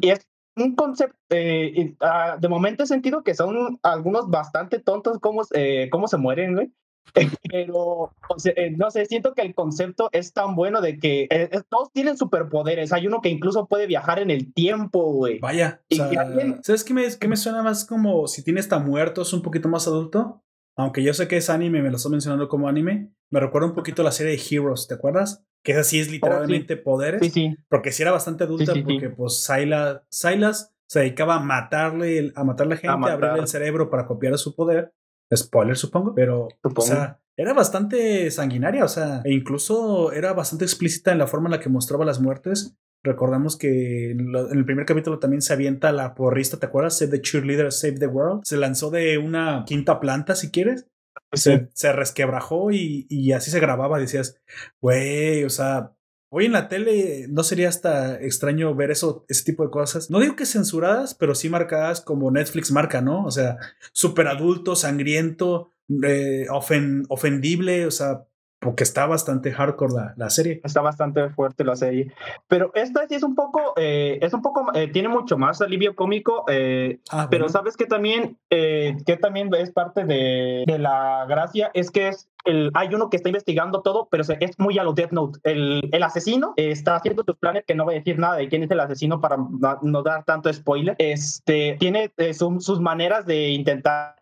Y 0.00 0.08
es 0.08 0.26
un 0.62 0.74
concepto, 0.74 1.16
eh, 1.30 1.94
ah, 2.00 2.36
de 2.40 2.48
momento 2.48 2.82
he 2.82 2.86
sentido 2.86 3.22
que 3.22 3.34
son 3.34 3.78
algunos 3.82 4.28
bastante 4.30 4.78
tontos 4.78 5.18
cómo, 5.20 5.42
eh, 5.54 5.88
cómo 5.90 6.08
se 6.08 6.16
mueren, 6.16 6.54
güey. 6.54 6.72
Pero, 7.50 7.76
o 7.76 8.38
sea, 8.38 8.52
eh, 8.56 8.70
no 8.76 8.90
sé, 8.90 9.06
siento 9.06 9.32
que 9.32 9.40
el 9.42 9.54
concepto 9.54 10.10
es 10.12 10.32
tan 10.34 10.54
bueno 10.54 10.80
de 10.80 10.98
que 10.98 11.26
eh, 11.30 11.48
todos 11.70 11.90
tienen 11.92 12.18
superpoderes. 12.18 12.92
Hay 12.92 13.06
uno 13.06 13.20
que 13.22 13.30
incluso 13.30 13.66
puede 13.66 13.86
viajar 13.86 14.18
en 14.18 14.30
el 14.30 14.52
tiempo, 14.52 15.12
güey. 15.12 15.38
Vaya. 15.38 15.80
O 15.90 15.94
sea, 15.94 16.10
que 16.10 16.18
alguien- 16.18 16.62
¿Sabes 16.62 16.84
qué 16.84 16.92
me, 16.94 17.06
qué 17.18 17.28
me 17.28 17.36
suena 17.36 17.62
más 17.62 17.86
como 17.86 18.26
si 18.26 18.44
tiene 18.44 18.60
hasta 18.60 18.78
muertos 18.78 19.32
un 19.32 19.42
poquito 19.42 19.68
más 19.68 19.86
adulto? 19.86 20.44
Aunque 20.76 21.02
yo 21.02 21.12
sé 21.14 21.26
que 21.26 21.38
es 21.38 21.50
anime, 21.50 21.82
me 21.82 21.90
lo 21.90 21.96
estoy 21.96 22.12
mencionando 22.12 22.46
como 22.48 22.68
anime. 22.68 23.10
Me 23.30 23.40
recuerda 23.40 23.68
un 23.68 23.74
poquito 23.74 24.02
a 24.02 24.04
la 24.04 24.12
serie 24.12 24.36
de 24.36 24.42
Heroes, 24.56 24.86
¿te 24.86 24.94
acuerdas? 24.94 25.44
Que 25.68 25.72
esa 25.72 25.84
sí 25.84 26.00
es 26.00 26.10
literalmente 26.10 26.76
poderes. 26.76 27.20
Sí, 27.22 27.30
sí. 27.30 27.56
Porque 27.68 27.92
sí 27.92 28.02
era 28.02 28.12
bastante 28.12 28.44
adulta, 28.44 28.72
porque 28.84 29.10
pues 29.10 29.44
Silas, 29.44 30.00
Silas 30.10 30.74
se 30.88 31.00
dedicaba 31.00 31.36
a 31.36 31.40
matarle, 31.40 32.32
a 32.34 32.44
matarle 32.44 32.74
a 32.74 32.78
gente, 32.78 32.92
a, 32.94 32.96
matar. 32.96 33.14
abrirle 33.16 33.40
el 33.42 33.48
cerebro 33.48 33.90
para 33.90 34.06
copiar 34.06 34.36
su 34.38 34.54
poder. 34.54 34.92
Spoiler, 35.34 35.76
supongo, 35.76 36.14
pero 36.14 36.48
o 36.62 36.80
sea, 36.80 37.20
era 37.36 37.52
bastante 37.52 38.30
sanguinaria, 38.30 38.82
o 38.84 38.88
sea, 38.88 39.20
e 39.24 39.32
incluso 39.34 40.10
era 40.12 40.32
bastante 40.32 40.64
explícita 40.64 41.12
en 41.12 41.18
la 41.18 41.26
forma 41.26 41.48
en 41.48 41.52
la 41.52 41.60
que 41.60 41.68
mostraba 41.68 42.06
las 42.06 42.18
muertes. 42.20 42.74
Recordamos 43.04 43.56
que 43.58 44.12
en, 44.12 44.32
lo- 44.32 44.50
en 44.50 44.58
el 44.58 44.64
primer 44.64 44.86
capítulo 44.86 45.18
también 45.18 45.42
se 45.42 45.52
avienta 45.52 45.92
la 45.92 46.14
porrista, 46.14 46.58
¿te 46.58 46.64
acuerdas? 46.66 46.96
Save 46.98 47.10
the 47.12 47.20
Cheerleader, 47.20 47.70
Save 47.72 47.98
the 47.98 48.06
World. 48.06 48.40
Se 48.44 48.56
lanzó 48.56 48.90
de 48.90 49.18
una 49.18 49.64
quinta 49.66 50.00
planta, 50.00 50.34
si 50.34 50.50
quieres. 50.50 50.86
Se, 51.32 51.68
se 51.74 51.92
resquebrajó 51.92 52.70
y, 52.70 53.06
y 53.08 53.32
así 53.32 53.50
se 53.50 53.60
grababa. 53.60 53.98
Decías, 53.98 54.40
güey, 54.80 55.44
o 55.44 55.50
sea, 55.50 55.92
hoy 56.30 56.46
en 56.46 56.52
la 56.52 56.68
tele 56.68 57.26
no 57.28 57.42
sería 57.42 57.68
hasta 57.68 58.20
extraño 58.20 58.74
ver 58.74 58.90
eso, 58.90 59.24
ese 59.28 59.44
tipo 59.44 59.64
de 59.64 59.70
cosas. 59.70 60.10
No 60.10 60.20
digo 60.20 60.36
que 60.36 60.46
censuradas, 60.46 61.14
pero 61.14 61.34
sí 61.34 61.48
marcadas 61.48 62.00
como 62.00 62.30
Netflix 62.30 62.70
marca, 62.70 63.00
¿no? 63.00 63.24
O 63.24 63.30
sea, 63.30 63.56
súper 63.92 64.28
adulto, 64.28 64.76
sangriento, 64.76 65.72
eh, 66.04 66.46
ofen- 66.50 67.04
ofendible, 67.08 67.86
o 67.86 67.90
sea, 67.90 68.26
porque 68.60 68.82
está 68.82 69.06
bastante 69.06 69.52
hardcore 69.52 69.92
la, 69.94 70.14
la 70.16 70.30
serie. 70.30 70.60
Está 70.64 70.80
bastante 70.80 71.28
fuerte 71.30 71.64
la 71.64 71.76
serie. 71.76 72.12
Pero 72.48 72.72
esta 72.74 73.06
sí 73.06 73.14
es 73.14 73.22
un 73.22 73.34
poco, 73.34 73.74
eh, 73.76 74.18
es 74.20 74.32
un 74.34 74.42
poco, 74.42 74.66
eh, 74.74 74.88
tiene 74.88 75.08
mucho 75.08 75.38
más 75.38 75.60
alivio 75.60 75.94
cómico, 75.94 76.44
eh, 76.48 76.98
Ah, 77.10 77.28
pero 77.30 77.44
bueno. 77.44 77.52
sabes 77.52 77.76
que 77.76 77.86
también, 77.86 78.36
eh, 78.50 78.96
que 79.06 79.16
también 79.16 79.48
es 79.54 79.70
parte 79.70 80.04
de, 80.04 80.64
de 80.66 80.78
la 80.78 81.24
gracia, 81.28 81.70
es 81.74 81.90
que 81.90 82.08
es 82.08 82.28
el, 82.44 82.70
hay 82.74 82.92
uno 82.94 83.10
que 83.10 83.16
está 83.18 83.28
investigando 83.28 83.82
todo, 83.82 84.08
pero 84.10 84.24
se- 84.24 84.38
es 84.40 84.58
muy 84.58 84.78
a 84.78 84.82
lo 84.84 84.92
Death 84.92 85.12
Note. 85.12 85.38
El, 85.44 85.88
el 85.92 86.02
asesino 86.02 86.54
eh, 86.56 86.70
está 86.70 86.96
haciendo 86.96 87.22
sus 87.24 87.36
planes, 87.36 87.64
que 87.66 87.74
no 87.74 87.84
voy 87.84 87.94
a 87.94 87.98
decir 87.98 88.18
nada 88.18 88.36
de 88.36 88.48
quién 88.48 88.62
es 88.64 88.70
el 88.70 88.80
asesino 88.80 89.20
para 89.20 89.36
no, 89.36 89.78
no 89.82 90.02
dar 90.02 90.24
tanto 90.24 90.52
spoiler. 90.52 90.96
Este, 90.98 91.76
tiene 91.78 92.10
eh, 92.16 92.34
su- 92.34 92.60
sus 92.60 92.80
maneras 92.80 93.26
de 93.26 93.50
intentar 93.50 94.16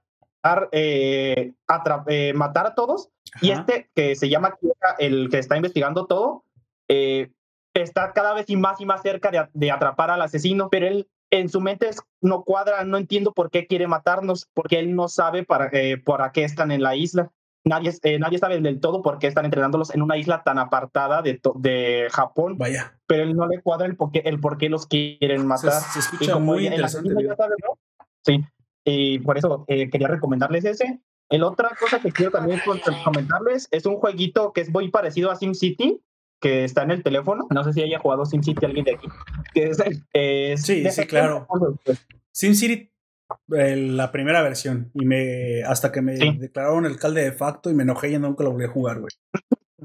eh, 0.72 1.52
eh, 2.08 2.32
matar 2.34 2.66
a 2.66 2.74
todos. 2.74 3.10
Y 3.42 3.50
este, 3.50 3.90
que 3.94 4.14
se 4.16 4.28
llama 4.28 4.56
el 4.98 5.28
que 5.30 5.38
está 5.38 5.56
investigando 5.56 6.06
todo, 6.06 6.44
eh, 6.88 7.30
está 7.74 8.12
cada 8.12 8.32
vez 8.32 8.48
y 8.48 8.56
más 8.56 8.80
y 8.80 8.86
más 8.86 9.02
cerca 9.02 9.30
de, 9.30 9.46
de 9.52 9.70
atrapar 9.70 10.10
al 10.10 10.22
asesino, 10.22 10.68
pero 10.70 10.86
él 10.86 11.08
en 11.30 11.48
su 11.48 11.60
mente 11.60 11.88
es- 11.88 12.00
no 12.22 12.44
cuadra, 12.44 12.84
no 12.84 12.96
entiendo 12.96 13.32
por 13.34 13.50
qué 13.50 13.66
quiere 13.66 13.86
matarnos, 13.88 14.48
porque 14.54 14.78
él 14.78 14.94
no 14.94 15.08
sabe 15.08 15.44
para, 15.44 15.68
eh, 15.72 15.98
para 15.98 16.32
qué 16.32 16.44
están 16.44 16.70
en 16.70 16.82
la 16.82 16.94
isla. 16.96 17.30
Nadie, 17.64 17.92
eh, 18.04 18.18
nadie 18.20 18.38
sabe 18.38 18.60
del 18.60 18.78
todo 18.80 19.02
por 19.02 19.18
qué 19.18 19.26
están 19.26 19.44
entrenándolos 19.44 19.92
en 19.92 20.00
una 20.00 20.16
isla 20.16 20.44
tan 20.44 20.58
apartada 20.60 21.20
de, 21.20 21.40
de 21.56 22.06
Japón, 22.12 22.56
Vaya. 22.56 22.96
pero 23.06 23.24
él 23.24 23.34
no 23.34 23.48
le 23.48 23.60
cuadra 23.60 23.86
el 23.86 23.96
por 23.96 24.12
qué, 24.12 24.20
el 24.20 24.38
por 24.40 24.56
qué 24.56 24.68
los 24.68 24.86
quieren 24.86 25.40
Se, 25.40 25.46
matar. 25.46 25.72
se 25.72 25.98
Y 25.98 26.00
escucha 26.00 26.32
como 26.34 26.46
muy 26.46 26.66
interesante. 26.68 27.08
asesino 27.10 27.28
ya 27.28 27.36
sabe, 27.36 27.56
¿no? 27.66 27.76
Sí, 28.24 28.44
y 28.86 29.18
por 29.18 29.36
eso 29.36 29.64
eh, 29.68 29.90
quería 29.90 30.08
recomendarles 30.08 30.64
ese. 30.64 31.00
El 31.28 31.42
otra 31.42 31.70
cosa 31.78 32.00
que 32.00 32.12
quiero 32.12 32.30
también 32.30 32.60
comentarles 33.04 33.66
es 33.72 33.84
un 33.84 33.96
jueguito 33.96 34.52
que 34.52 34.60
es 34.60 34.70
muy 34.70 34.90
parecidigo 34.90 35.30
a 35.32 35.36
SimCity, 35.36 36.00
que 36.40 36.62
está 36.64 36.84
en 36.84 36.92
el 36.92 37.02
teléfono. 37.02 37.46
No 37.50 37.64
sé 37.64 37.72
si 37.72 37.82
haya 37.82 37.98
jugado 37.98 38.24
SimCity 38.24 38.64
alguien 38.64 38.84
de 38.84 38.94
aquí. 38.94 39.08
Que 39.52 39.64
es, 39.70 39.78
es 40.12 40.62
Sí, 40.62 40.76
sí, 40.76 40.82
gestión 40.84 41.06
claro. 41.08 41.46
SimCity, 42.32 42.92
eh, 43.56 43.76
la 43.76 44.12
primera 44.12 44.40
versión. 44.42 44.90
Y 44.94 45.04
me 45.04 45.64
hasta 45.64 45.90
que 45.90 46.00
me 46.00 46.16
Sí. 46.16 46.36
declararon 46.38 46.86
alcalde 46.86 47.24
de 47.24 47.32
facto 47.32 47.70
y 47.70 47.74
me 47.74 47.82
enojé 47.82 48.10
y 48.10 48.18
nunca 48.18 48.44
lo 48.44 48.52
volví 48.52 48.66
a 48.66 48.68
jugar, 48.68 49.00
güey. 49.00 49.10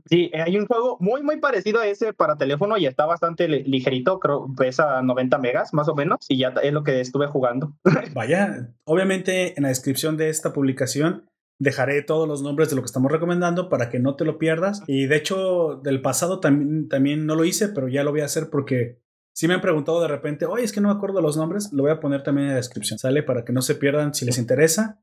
Sí, 0.10 0.30
eh, 0.34 0.42
hay 0.42 0.58
un 0.58 0.66
juego 0.68 0.98
muy, 1.00 1.22
muy 1.22 1.40
parecido 1.40 1.80
a 1.82 1.88
ese 1.88 2.14
para 2.14 2.38
teléfono 2.38 2.78
y 2.78 2.86
está 2.86 3.06
bastante 3.06 3.48
li- 3.48 3.64
ligerito, 3.64 4.20
creo 4.20 4.48
pesa 4.58 5.02
90 5.02 5.38
megas 5.38 5.74
más 5.74 5.88
o 5.90 5.96
menos, 5.96 6.20
y 6.30 6.38
ya 6.38 6.54
es 6.64 6.74
lo 6.74 6.84
que 6.84 7.00
estuve 7.02 7.28
jugando. 7.28 7.74
Vaya, 8.14 8.70
obviamente 8.86 9.54
en 9.58 9.64
la 9.64 9.70
descripción 9.70 10.18
de 10.18 10.30
esta 10.30 10.54
publicación 10.54 11.26
dejaré 11.60 12.02
todos 12.02 12.28
los 12.28 12.42
nombres 12.42 12.70
de 12.70 12.76
lo 12.76 12.82
que 12.82 12.88
estamos 12.88 13.12
recomendando 13.12 13.70
para 13.70 13.90
que 13.90 14.00
no 14.00 14.16
te 14.16 14.26
lo 14.26 14.38
pierdas. 14.40 14.82
Y 14.88 15.06
de 15.06 15.16
hecho, 15.18 15.80
del 15.84 16.02
pasado 16.02 16.40
también, 16.40 16.88
también 16.90 17.26
no 17.26 17.36
lo 17.36 17.46
hice, 17.46 17.68
pero 17.68 17.88
ya 17.88 18.04
lo 18.04 18.12
voy 18.12 18.22
a 18.22 18.26
hacer 18.26 18.50
porque 18.50 19.00
si 19.34 19.48
me 19.48 19.54
han 19.54 19.62
preguntado 19.62 20.02
de 20.02 20.08
repente, 20.08 20.46
oye, 20.46 20.64
es 20.64 20.72
que 20.72 20.82
no 20.82 20.88
me 20.90 20.96
acuerdo 20.96 21.22
los 21.22 21.38
nombres, 21.38 21.72
lo 21.72 21.84
voy 21.84 21.92
a 21.92 22.00
poner 22.00 22.24
también 22.24 22.48
en 22.48 22.54
la 22.54 22.58
descripción, 22.58 22.98
¿sale? 22.98 23.24
Para 23.24 23.46
que 23.46 23.54
no 23.54 23.62
se 23.62 23.76
pierdan 23.76 24.14
si 24.14 24.26
les 24.26 24.38
interesa. 24.38 25.02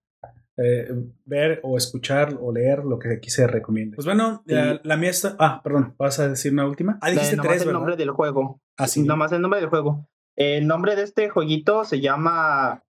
Eh, 0.60 0.92
ver 1.24 1.60
o 1.62 1.76
escuchar 1.76 2.36
o 2.40 2.52
leer 2.52 2.84
lo 2.84 2.98
que 2.98 3.12
aquí 3.12 3.30
se 3.30 3.46
recomienda. 3.46 3.94
Pues 3.94 4.06
bueno, 4.06 4.42
la, 4.44 4.96
mía 4.96 5.10
está. 5.10 5.36
Ah, 5.38 5.60
perdón, 5.62 5.94
vas 5.96 6.18
a 6.18 6.28
decir 6.28 6.52
una 6.52 6.66
última. 6.66 6.98
Ah, 7.00 7.10
dijiste 7.10 7.36
tres, 7.36 7.62
el 7.62 7.72
nombre 7.72 7.96
del 7.96 8.10
juego. 8.10 8.60
Ah, 8.76 8.88
sí. 8.88 9.04
Nomás 9.04 9.30
el 9.30 9.40
nombre 9.40 9.60
del 9.60 9.68
juego. 9.68 10.08
El 10.36 10.66
nombre 10.66 10.96
de 10.96 11.02
este 11.02 11.28
jueguito 11.28 11.84
se 11.84 12.00
llama 12.00 12.82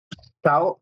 Tao. 0.42 0.82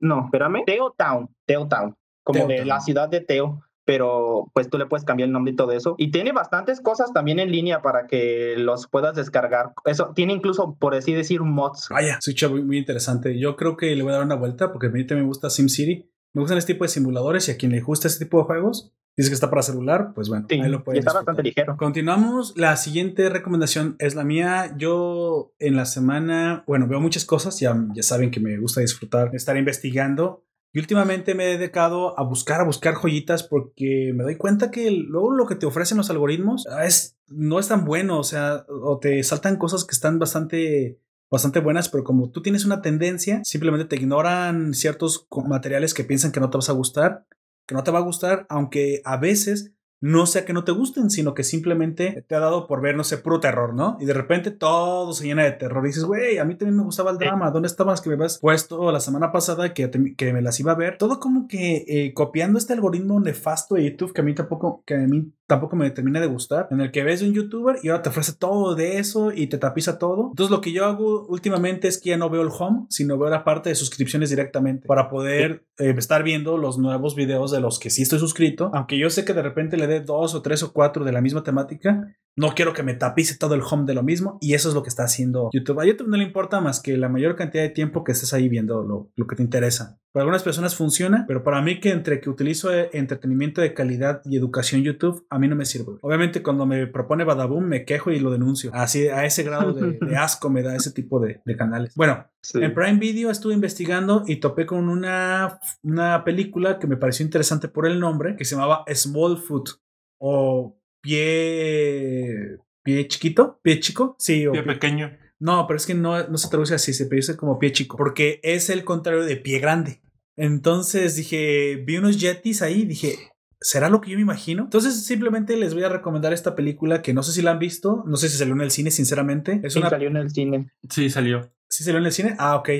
No, 0.00 0.26
espérame. 0.26 0.62
Teo 0.64 0.94
Town. 0.96 1.28
Teo 1.44 1.66
Town. 1.66 1.96
Como 2.22 2.46
de 2.46 2.64
la 2.64 2.80
ciudad 2.80 3.08
de 3.08 3.20
Teo 3.20 3.60
pero 3.84 4.50
pues 4.54 4.68
tú 4.70 4.78
le 4.78 4.86
puedes 4.86 5.04
cambiar 5.04 5.26
el 5.26 5.32
nombre 5.32 5.52
y 5.52 5.56
todo 5.56 5.72
eso. 5.72 5.94
Y 5.98 6.10
tiene 6.10 6.32
bastantes 6.32 6.80
cosas 6.80 7.12
también 7.12 7.38
en 7.38 7.50
línea 7.50 7.82
para 7.82 8.06
que 8.06 8.54
los 8.56 8.88
puedas 8.88 9.16
descargar. 9.16 9.72
Eso 9.84 10.12
tiene 10.14 10.32
incluso, 10.32 10.76
por 10.78 10.94
así 10.94 11.12
decir, 11.12 11.40
mods. 11.40 11.88
Vaya, 11.90 12.18
sí, 12.20 12.34
muy, 12.48 12.62
muy 12.62 12.78
interesante. 12.78 13.38
Yo 13.38 13.56
creo 13.56 13.76
que 13.76 13.94
le 13.96 14.02
voy 14.02 14.12
a 14.12 14.16
dar 14.16 14.24
una 14.24 14.36
vuelta 14.36 14.72
porque 14.72 14.86
a 14.86 14.90
mí 14.90 15.06
también 15.06 15.24
me 15.24 15.28
gusta 15.28 15.50
SimCity. 15.50 16.11
Me 16.34 16.40
gustan 16.40 16.58
este 16.58 16.74
tipo 16.74 16.84
de 16.84 16.88
simuladores 16.88 17.48
y 17.48 17.52
a 17.52 17.56
quien 17.56 17.72
le 17.72 17.80
gusta 17.80 18.08
este 18.08 18.24
tipo 18.24 18.38
de 18.38 18.44
juegos, 18.44 18.92
dice 19.16 19.28
que 19.30 19.34
está 19.34 19.50
para 19.50 19.62
celular, 19.62 20.12
pues 20.14 20.28
bueno, 20.28 20.46
ahí 20.50 20.68
lo 20.68 20.82
pueden. 20.82 21.00
Está 21.00 21.12
bastante 21.12 21.42
ligero. 21.42 21.76
Continuamos. 21.76 22.54
La 22.56 22.76
siguiente 22.76 23.28
recomendación 23.28 23.96
es 23.98 24.14
la 24.14 24.24
mía. 24.24 24.74
Yo 24.78 25.52
en 25.58 25.76
la 25.76 25.84
semana, 25.84 26.64
bueno, 26.66 26.86
veo 26.88 27.00
muchas 27.00 27.24
cosas. 27.24 27.60
Ya, 27.60 27.76
ya 27.94 28.02
saben 28.02 28.30
que 28.30 28.40
me 28.40 28.56
gusta 28.58 28.80
disfrutar, 28.80 29.34
estar 29.34 29.56
investigando. 29.56 30.44
Y 30.74 30.78
últimamente 30.78 31.34
me 31.34 31.44
he 31.44 31.58
dedicado 31.58 32.18
a 32.18 32.22
buscar, 32.22 32.62
a 32.62 32.64
buscar 32.64 32.94
joyitas 32.94 33.42
porque 33.42 34.12
me 34.14 34.24
doy 34.24 34.36
cuenta 34.36 34.70
que 34.70 34.90
luego 34.90 35.30
lo 35.30 35.46
que 35.46 35.54
te 35.54 35.66
ofrecen 35.66 35.98
los 35.98 36.08
algoritmos 36.08 36.66
ah, 36.66 36.86
es, 36.86 37.18
no 37.28 37.58
es 37.58 37.68
tan 37.68 37.84
bueno, 37.84 38.18
o 38.18 38.24
sea, 38.24 38.64
o 38.68 38.98
te 38.98 39.22
saltan 39.22 39.58
cosas 39.58 39.84
que 39.84 39.92
están 39.92 40.18
bastante 40.18 40.98
bastante 41.32 41.60
buenas, 41.60 41.88
pero 41.88 42.04
como 42.04 42.30
tú 42.30 42.42
tienes 42.42 42.66
una 42.66 42.82
tendencia, 42.82 43.40
simplemente 43.42 43.86
te 43.86 43.96
ignoran 43.96 44.74
ciertos 44.74 45.26
materiales 45.46 45.94
que 45.94 46.04
piensan 46.04 46.30
que 46.30 46.40
no 46.40 46.50
te 46.50 46.58
vas 46.58 46.68
a 46.68 46.74
gustar, 46.74 47.24
que 47.66 47.74
no 47.74 47.82
te 47.82 47.90
va 47.90 48.00
a 48.00 48.02
gustar, 48.02 48.46
aunque 48.50 49.00
a 49.06 49.16
veces 49.16 49.72
no 50.02 50.26
sea 50.26 50.44
que 50.44 50.52
no 50.52 50.64
te 50.64 50.72
gusten, 50.72 51.10
sino 51.10 51.32
que 51.32 51.44
simplemente 51.44 52.24
te 52.28 52.34
ha 52.34 52.40
dado 52.40 52.66
por 52.66 52.82
ver, 52.82 52.96
no 52.96 53.04
sé, 53.04 53.18
puro 53.18 53.38
terror, 53.38 53.72
¿no? 53.72 53.96
Y 54.00 54.04
de 54.04 54.12
repente 54.12 54.50
todo 54.50 55.12
se 55.12 55.24
llena 55.24 55.44
de 55.44 55.52
terror. 55.52 55.84
Y 55.84 55.90
dices, 55.90 56.04
güey, 56.04 56.38
a 56.38 56.44
mí 56.44 56.56
también 56.56 56.76
me 56.76 56.82
gustaba 56.82 57.12
el 57.12 57.18
drama. 57.18 57.52
¿Dónde 57.52 57.68
estabas 57.68 58.00
que 58.00 58.10
me 58.10 58.16
habías 58.16 58.38
puesto 58.38 58.90
la 58.90 58.98
semana 58.98 59.30
pasada 59.30 59.72
que, 59.72 59.88
que 60.16 60.32
me 60.32 60.42
las 60.42 60.58
iba 60.58 60.72
a 60.72 60.76
ver? 60.76 60.98
Todo 60.98 61.20
como 61.20 61.46
que 61.46 61.84
eh, 61.86 62.12
copiando 62.14 62.58
este 62.58 62.72
algoritmo 62.72 63.20
nefasto 63.20 63.76
de 63.76 63.90
YouTube 63.90 64.12
que 64.12 64.22
a 64.22 64.24
mí 64.24 64.34
tampoco, 64.34 64.82
que 64.84 64.94
a 64.96 64.98
mí 64.98 65.32
tampoco 65.52 65.76
me 65.76 65.90
termina 65.90 66.18
de 66.18 66.26
gustar, 66.26 66.68
en 66.70 66.80
el 66.80 66.90
que 66.90 67.04
ves 67.04 67.20
un 67.20 67.34
youtuber 67.34 67.76
y 67.82 67.88
ahora 67.90 68.00
te 68.00 68.08
ofrece 68.08 68.32
todo 68.32 68.74
de 68.74 68.96
eso 68.96 69.32
y 69.32 69.48
te 69.48 69.58
tapiza 69.58 69.98
todo. 69.98 70.30
Entonces 70.30 70.50
lo 70.50 70.62
que 70.62 70.72
yo 70.72 70.86
hago 70.86 71.26
últimamente 71.26 71.88
es 71.88 72.00
que 72.00 72.08
ya 72.08 72.16
no 72.16 72.30
veo 72.30 72.40
el 72.40 72.48
home, 72.48 72.86
sino 72.88 73.18
veo 73.18 73.28
la 73.28 73.44
parte 73.44 73.68
de 73.68 73.74
suscripciones 73.74 74.30
directamente 74.30 74.86
para 74.86 75.10
poder 75.10 75.66
eh, 75.76 75.94
estar 75.94 76.22
viendo 76.22 76.56
los 76.56 76.78
nuevos 76.78 77.14
videos 77.14 77.50
de 77.50 77.60
los 77.60 77.78
que 77.78 77.90
sí 77.90 78.00
estoy 78.00 78.18
suscrito, 78.18 78.70
aunque 78.72 78.96
yo 78.98 79.10
sé 79.10 79.26
que 79.26 79.34
de 79.34 79.42
repente 79.42 79.76
le 79.76 79.86
dé 79.86 80.00
dos 80.00 80.34
o 80.34 80.40
tres 80.40 80.62
o 80.62 80.72
cuatro 80.72 81.04
de 81.04 81.12
la 81.12 81.20
misma 81.20 81.42
temática, 81.42 82.16
no 82.36 82.54
quiero 82.54 82.72
que 82.72 82.82
me 82.82 82.94
tapice 82.94 83.36
todo 83.36 83.54
el 83.54 83.62
home 83.62 83.84
de 83.84 83.94
lo 83.94 84.02
mismo 84.02 84.38
y 84.40 84.54
eso 84.54 84.68
es 84.68 84.74
lo 84.74 84.82
que 84.82 84.88
está 84.88 85.04
haciendo 85.04 85.50
YouTube. 85.52 85.80
A 85.80 85.86
YouTube 85.86 86.08
no 86.08 86.16
le 86.16 86.24
importa 86.24 86.60
más 86.60 86.80
que 86.80 86.96
la 86.96 87.08
mayor 87.08 87.36
cantidad 87.36 87.62
de 87.62 87.68
tiempo 87.70 88.04
que 88.04 88.12
estés 88.12 88.32
ahí 88.32 88.48
viendo 88.48 88.82
lo, 88.82 89.10
lo 89.16 89.26
que 89.26 89.36
te 89.36 89.42
interesa. 89.42 89.98
Para 90.12 90.24
algunas 90.24 90.42
personas 90.42 90.76
funciona, 90.76 91.24
pero 91.26 91.42
para 91.42 91.62
mí 91.62 91.80
que 91.80 91.90
entre 91.90 92.20
que 92.20 92.28
utilizo 92.28 92.72
eh, 92.72 92.90
entretenimiento 92.92 93.62
de 93.62 93.72
calidad 93.72 94.20
y 94.26 94.36
educación 94.36 94.82
YouTube, 94.82 95.26
a 95.30 95.38
mí 95.38 95.48
no 95.48 95.56
me 95.56 95.64
sirve. 95.64 95.98
Obviamente 96.02 96.42
cuando 96.42 96.66
me 96.66 96.86
propone 96.86 97.24
Badaboom 97.24 97.64
me 97.64 97.84
quejo 97.84 98.10
y 98.10 98.20
lo 98.20 98.30
denuncio. 98.30 98.70
Así 98.74 99.08
a 99.08 99.24
ese 99.24 99.42
grado 99.42 99.72
de, 99.72 99.98
asco 100.16 100.50
me 100.50 100.62
da 100.62 100.76
ese 100.76 100.92
tipo 100.92 101.18
de, 101.20 101.40
canales. 101.56 101.94
Bueno, 101.94 102.26
en 102.54 102.74
Prime 102.74 102.98
Video 102.98 103.30
estuve 103.30 103.54
investigando 103.54 104.24
y 104.26 104.36
topé 104.36 104.66
con 104.66 104.88
una, 104.88 105.60
una 105.82 106.24
película 106.24 106.78
que 106.78 106.86
me 106.86 106.96
pareció 106.96 107.24
interesante 107.24 107.68
por 107.68 107.86
el 107.86 108.00
nombre, 108.00 108.36
que 108.36 108.44
se 108.44 108.54
llamaba 108.54 108.84
Small 108.94 109.38
Foot 109.38 109.70
o 110.18 110.78
pie 111.02 112.58
pie 112.82 113.06
chiquito, 113.08 113.60
pie 113.62 113.80
chico, 113.80 114.16
sí, 114.18 114.46
o 114.46 114.52
pie, 114.52 114.62
pequeño. 114.62 115.16
No, 115.38 115.66
pero 115.66 115.76
es 115.76 115.86
que 115.86 115.94
no, 115.94 116.28
no 116.28 116.38
se 116.38 116.48
traduce 116.48 116.74
así, 116.74 116.92
se 116.92 117.06
traduce 117.06 117.36
como 117.36 117.58
pie 117.58 117.72
chico, 117.72 117.96
porque 117.96 118.40
es 118.42 118.70
el 118.70 118.84
contrario 118.84 119.24
de 119.24 119.36
pie 119.36 119.58
grande. 119.58 120.00
Entonces 120.36 121.16
dije, 121.16 121.82
vi 121.84 121.98
unos 121.98 122.18
yetis 122.20 122.62
ahí, 122.62 122.84
dije, 122.84 123.16
¿será 123.60 123.88
lo 123.88 124.00
que 124.00 124.10
yo 124.10 124.16
me 124.16 124.22
imagino? 124.22 124.64
Entonces 124.64 125.04
simplemente 125.04 125.56
les 125.56 125.74
voy 125.74 125.84
a 125.84 125.88
recomendar 125.88 126.32
esta 126.32 126.54
película 126.54 127.02
que 127.02 127.12
no 127.12 127.22
sé 127.22 127.32
si 127.32 127.42
la 127.42 127.52
han 127.52 127.58
visto, 127.58 128.02
no 128.06 128.16
sé 128.16 128.28
si 128.28 128.38
salió 128.38 128.54
en 128.54 128.60
el 128.62 128.70
cine, 128.70 128.90
sinceramente. 128.90 129.60
Es 129.62 129.74
sí, 129.74 129.80
salió 129.80 130.08
en 130.08 130.16
el 130.16 130.30
cine. 130.30 130.72
Sí, 130.88 131.10
salió. 131.10 131.52
¿Sí 131.68 131.84
salió 131.84 131.98
en 131.98 132.06
el 132.06 132.12
cine? 132.12 132.34
Ah, 132.38 132.56
ok. 132.56 132.70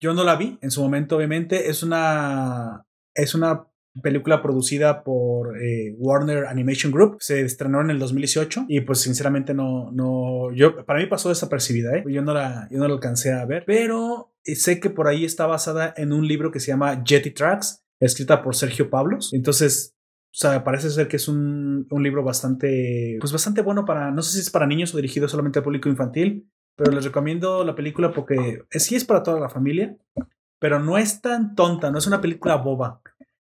Yo 0.00 0.14
no 0.14 0.24
la 0.24 0.36
vi 0.36 0.58
en 0.60 0.70
su 0.70 0.82
momento, 0.82 1.16
obviamente. 1.16 1.70
Es 1.70 1.82
una... 1.82 2.84
Es 3.14 3.34
una 3.34 3.66
película 4.00 4.40
producida 4.40 5.02
por 5.02 5.60
eh, 5.60 5.94
Warner 5.98 6.46
Animation 6.46 6.92
Group. 6.92 7.16
Se 7.20 7.42
estrenó 7.42 7.80
en 7.80 7.90
el 7.90 7.98
2018 7.98 8.66
y 8.68 8.80
pues 8.82 9.00
sinceramente 9.00 9.54
no, 9.54 9.90
no, 9.92 10.52
yo, 10.54 10.84
para 10.86 11.00
mí 11.00 11.06
pasó 11.06 11.28
desapercibida, 11.28 11.96
¿eh? 11.96 12.04
Yo 12.08 12.22
no 12.22 12.32
la, 12.32 12.68
yo 12.70 12.78
no 12.78 12.88
la 12.88 12.94
alcancé 12.94 13.32
a 13.32 13.44
ver, 13.44 13.64
pero 13.66 14.32
eh, 14.44 14.54
sé 14.54 14.80
que 14.80 14.90
por 14.90 15.08
ahí 15.08 15.24
está 15.24 15.46
basada 15.46 15.92
en 15.96 16.12
un 16.12 16.26
libro 16.26 16.50
que 16.50 16.60
se 16.60 16.68
llama 16.68 17.02
Jetty 17.04 17.32
Tracks, 17.32 17.84
escrita 18.00 18.42
por 18.42 18.56
Sergio 18.56 18.88
Pablos. 18.88 19.32
Entonces, 19.34 19.94
o 20.32 20.34
sea, 20.34 20.64
parece 20.64 20.90
ser 20.90 21.08
que 21.08 21.16
es 21.16 21.28
un, 21.28 21.86
un, 21.90 22.02
libro 22.02 22.24
bastante, 22.24 23.18
pues 23.20 23.32
bastante 23.32 23.60
bueno 23.60 23.84
para, 23.84 24.10
no 24.10 24.22
sé 24.22 24.32
si 24.32 24.40
es 24.40 24.50
para 24.50 24.66
niños 24.66 24.94
o 24.94 24.96
dirigido 24.96 25.28
solamente 25.28 25.58
al 25.58 25.64
público 25.64 25.90
infantil, 25.90 26.48
pero 26.76 26.90
les 26.92 27.04
recomiendo 27.04 27.64
la 27.64 27.74
película 27.74 28.12
porque 28.12 28.62
sí 28.70 28.96
es 28.96 29.04
para 29.04 29.22
toda 29.22 29.38
la 29.38 29.50
familia, 29.50 29.94
pero 30.58 30.80
no 30.80 30.96
es 30.96 31.20
tan 31.20 31.54
tonta, 31.54 31.90
no 31.90 31.98
es 31.98 32.06
una 32.06 32.20
película 32.20 32.56
boba. 32.56 33.01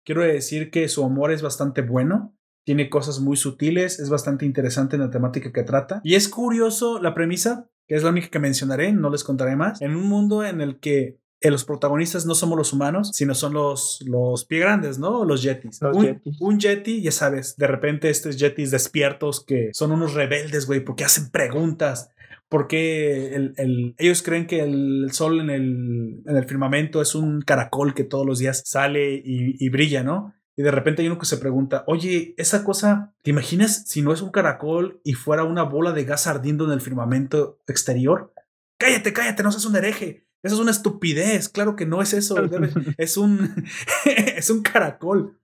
Quiero 0.07 0.23
decir 0.23 0.71
que 0.71 0.89
su 0.89 1.03
humor 1.03 1.33
es 1.33 1.43
bastante 1.43 1.83
bueno, 1.83 2.33
tiene 2.65 2.89
cosas 2.89 3.19
muy 3.19 3.37
sutiles, 3.37 3.99
es 3.99 4.09
bastante 4.09 4.47
interesante 4.47 4.95
en 4.95 5.03
la 5.03 5.11
temática 5.11 5.53
que 5.53 5.65
trata. 5.65 6.01
Y 6.05 6.15
es 6.15 6.29
curioso 6.29 7.01
la 7.03 7.13
premisa, 7.13 7.69
que 7.89 7.97
es 7.97 8.05
la 8.05 8.11
única 8.11 8.29
que 8.29 8.39
mencionaré, 8.39 8.93
no 8.93 9.11
les 9.11 9.25
contaré 9.25 9.57
más, 9.57 9.83
en 9.83 9.97
un 9.97 10.07
mundo 10.07 10.45
en 10.45 10.61
el 10.61 10.79
que 10.79 11.19
eh, 11.41 11.51
los 11.51 11.65
protagonistas 11.65 12.25
no 12.25 12.37
somos 12.37 12.57
los 12.57 12.73
humanos, 12.73 13.11
sino 13.15 13.35
son 13.35 13.55
los, 13.55 13.99
los 14.07 14.45
pie 14.45 14.61
grandes, 14.61 15.01
¿no? 15.01 15.25
Los 15.25 15.43
yetis. 15.43 15.83
Los 15.83 15.97
un, 15.97 16.05
yetis. 16.05 16.41
un 16.41 16.61
yeti, 16.61 17.03
ya 17.03 17.11
sabes, 17.11 17.57
de 17.57 17.67
repente 17.67 18.09
estos 18.09 18.37
yetis 18.37 18.71
despiertos 18.71 19.45
que 19.45 19.71
son 19.73 19.91
unos 19.91 20.15
rebeldes, 20.15 20.67
güey, 20.67 20.85
porque 20.85 21.03
hacen 21.03 21.31
preguntas 21.31 22.11
porque 22.49 23.35
el, 23.35 23.95
ellos 23.99 24.23
creen 24.23 24.47
que 24.47 24.61
el 24.61 25.09
sol 25.13 25.41
en 25.41 25.51
el, 25.51 26.23
en 26.27 26.37
el, 26.37 26.45
firmamento 26.45 27.03
es 27.03 27.15
un 27.15 27.43
caracol 27.43 27.95
que 27.95 28.05
todos 28.05 28.25
los 28.25 28.39
días 28.39 28.63
sale 28.65 29.15
y, 29.15 29.57
y, 29.59 29.69
brilla, 29.69 30.03
¿no? 30.03 30.35
Y 30.57 30.63
de 30.63 30.71
repente 30.71 31.03
hay 31.03 31.09
uno 31.09 31.19
que 31.19 31.27
se 31.27 31.39
pregunta, 31.39 31.85
oye, 31.87 32.35
esa 32.39 32.65
cosa, 32.65 33.15
¿te 33.23 33.31
imaginas 33.31 33.89
si 33.89 34.01
no 34.01 34.13
es 34.13 34.23
un 34.23 34.31
caracol 34.31 35.01
y 35.05 35.15
fuera 35.15 35.45
una 35.45 35.65
bola 35.65 35.93
de 35.93 36.05
gas 36.05 36.27
ardiendo 36.27 36.65
en 36.65 36.73
el 36.73 36.81
firmamento 36.81 37.61
exterior? 37.67 38.33
Cállate, 38.79 39.13
cállate, 39.13 39.43
no 39.43 39.53
seas 39.53 39.67
un 39.67 39.77
hereje. 39.77 40.27
Eso 40.43 40.55
es 40.55 40.61
una 40.61 40.71
estupidez, 40.71 41.49
claro 41.49 41.75
que 41.75 41.87
no 41.87 42.01
es 42.01 42.13
eso, 42.13 42.37
es 42.99 43.17
un 43.17 43.65
es 44.05 44.49
un 44.51 44.63
caracol. 44.63 45.41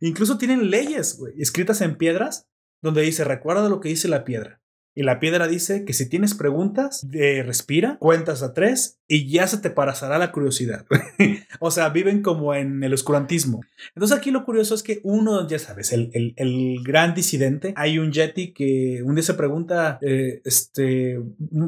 Incluso 0.00 0.38
tienen 0.38 0.70
leyes, 0.70 1.20
escritas 1.38 1.80
en 1.80 1.96
piedras 1.96 2.48
donde 2.82 3.02
dice, 3.02 3.24
recuerda 3.24 3.68
lo 3.68 3.80
que 3.80 3.90
dice 3.90 4.08
la 4.08 4.24
piedra. 4.24 4.60
Y 4.94 5.04
la 5.04 5.20
piedra 5.20 5.46
dice 5.46 5.84
que 5.84 5.92
si 5.92 6.08
tienes 6.08 6.34
preguntas, 6.34 7.08
de 7.08 7.42
respira, 7.44 7.96
cuentas 8.00 8.42
a 8.42 8.52
tres 8.52 8.98
y 9.06 9.30
ya 9.30 9.46
se 9.46 9.58
te 9.58 9.70
pasará 9.70 10.18
la 10.18 10.32
curiosidad. 10.32 10.84
o 11.60 11.70
sea, 11.70 11.88
viven 11.90 12.22
como 12.22 12.54
en 12.54 12.82
el 12.82 12.92
oscurantismo. 12.92 13.60
Entonces 13.94 14.16
aquí 14.16 14.30
lo 14.30 14.44
curioso 14.44 14.74
es 14.74 14.82
que 14.82 15.00
uno, 15.04 15.46
ya 15.46 15.58
sabes, 15.58 15.92
el, 15.92 16.10
el, 16.36 16.78
gran 16.84 17.14
disidente, 17.14 17.72
hay 17.76 17.98
un 17.98 18.12
Yeti 18.12 18.52
que 18.52 19.02
un 19.04 19.14
día 19.14 19.22
se 19.22 19.34
pregunta, 19.34 19.98
eh, 20.02 20.42
este, 20.44 21.20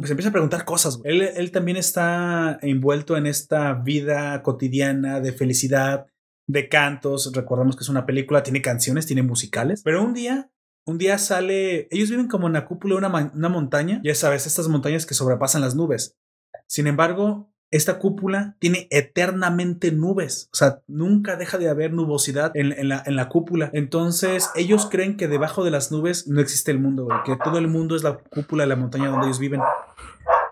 se 0.02 0.10
empieza 0.10 0.28
a 0.28 0.32
preguntar 0.32 0.64
cosas. 0.64 1.00
Él, 1.04 1.22
él 1.22 1.50
también 1.52 1.76
está 1.76 2.58
envuelto 2.60 3.16
en 3.16 3.26
esta 3.26 3.74
vida 3.74 4.42
cotidiana 4.42 5.20
de 5.20 5.32
felicidad, 5.32 6.06
de 6.46 6.68
cantos. 6.68 7.32
Recordamos 7.34 7.76
que 7.76 7.82
es 7.82 7.88
una 7.88 8.06
película, 8.06 8.42
tiene 8.42 8.62
canciones, 8.62 9.06
tiene 9.06 9.22
musicales. 9.22 9.82
Pero 9.84 10.04
un 10.04 10.12
día 10.12 10.51
un 10.85 10.99
día 10.99 11.18
sale, 11.18 11.89
ellos 11.91 12.11
viven 12.11 12.28
como 12.28 12.47
en 12.47 12.55
la 12.55 12.66
cúpula 12.66 12.95
de 12.95 13.07
una, 13.07 13.30
una, 13.35 13.49
montaña, 13.49 14.01
ya 14.05 14.14
sabes, 14.14 14.47
estas 14.47 14.68
montañas 14.68 15.07
que 15.07 15.14
sobrepasan 15.14 15.61
las 15.61 15.74
nubes. 15.74 16.16
Sin 16.66 16.87
embargo, 16.87 17.53
esta 17.70 17.99
cúpula 17.99 18.57
tiene 18.59 18.89
eternamente 18.91 19.93
nubes, 19.93 20.51
o 20.53 20.57
sea, 20.57 20.83
nunca 20.87 21.37
deja 21.37 21.57
de 21.57 21.68
haber 21.68 21.93
nubosidad 21.93 22.53
en, 22.55 22.72
en, 22.72 22.89
la, 22.89 23.03
en 23.07 23.16
la, 23.16 23.28
cúpula. 23.28 23.70
Entonces, 23.72 24.51
ellos 24.57 24.87
creen 24.91 25.16
que 25.16 25.28
debajo 25.28 25.64
de 25.64 25.70
las 25.70 25.91
nubes 25.91 26.26
no 26.26 26.41
existe 26.41 26.70
el 26.70 26.80
mundo, 26.80 27.09
que 27.24 27.37
todo 27.37 27.59
el 27.59 27.68
mundo 27.68 27.97
es 27.97 28.03
la 28.03 28.18
cúpula 28.18 28.64
de 28.64 28.68
la 28.68 28.76
montaña 28.76 29.09
donde 29.09 29.26
ellos 29.26 29.39
viven. 29.39 29.61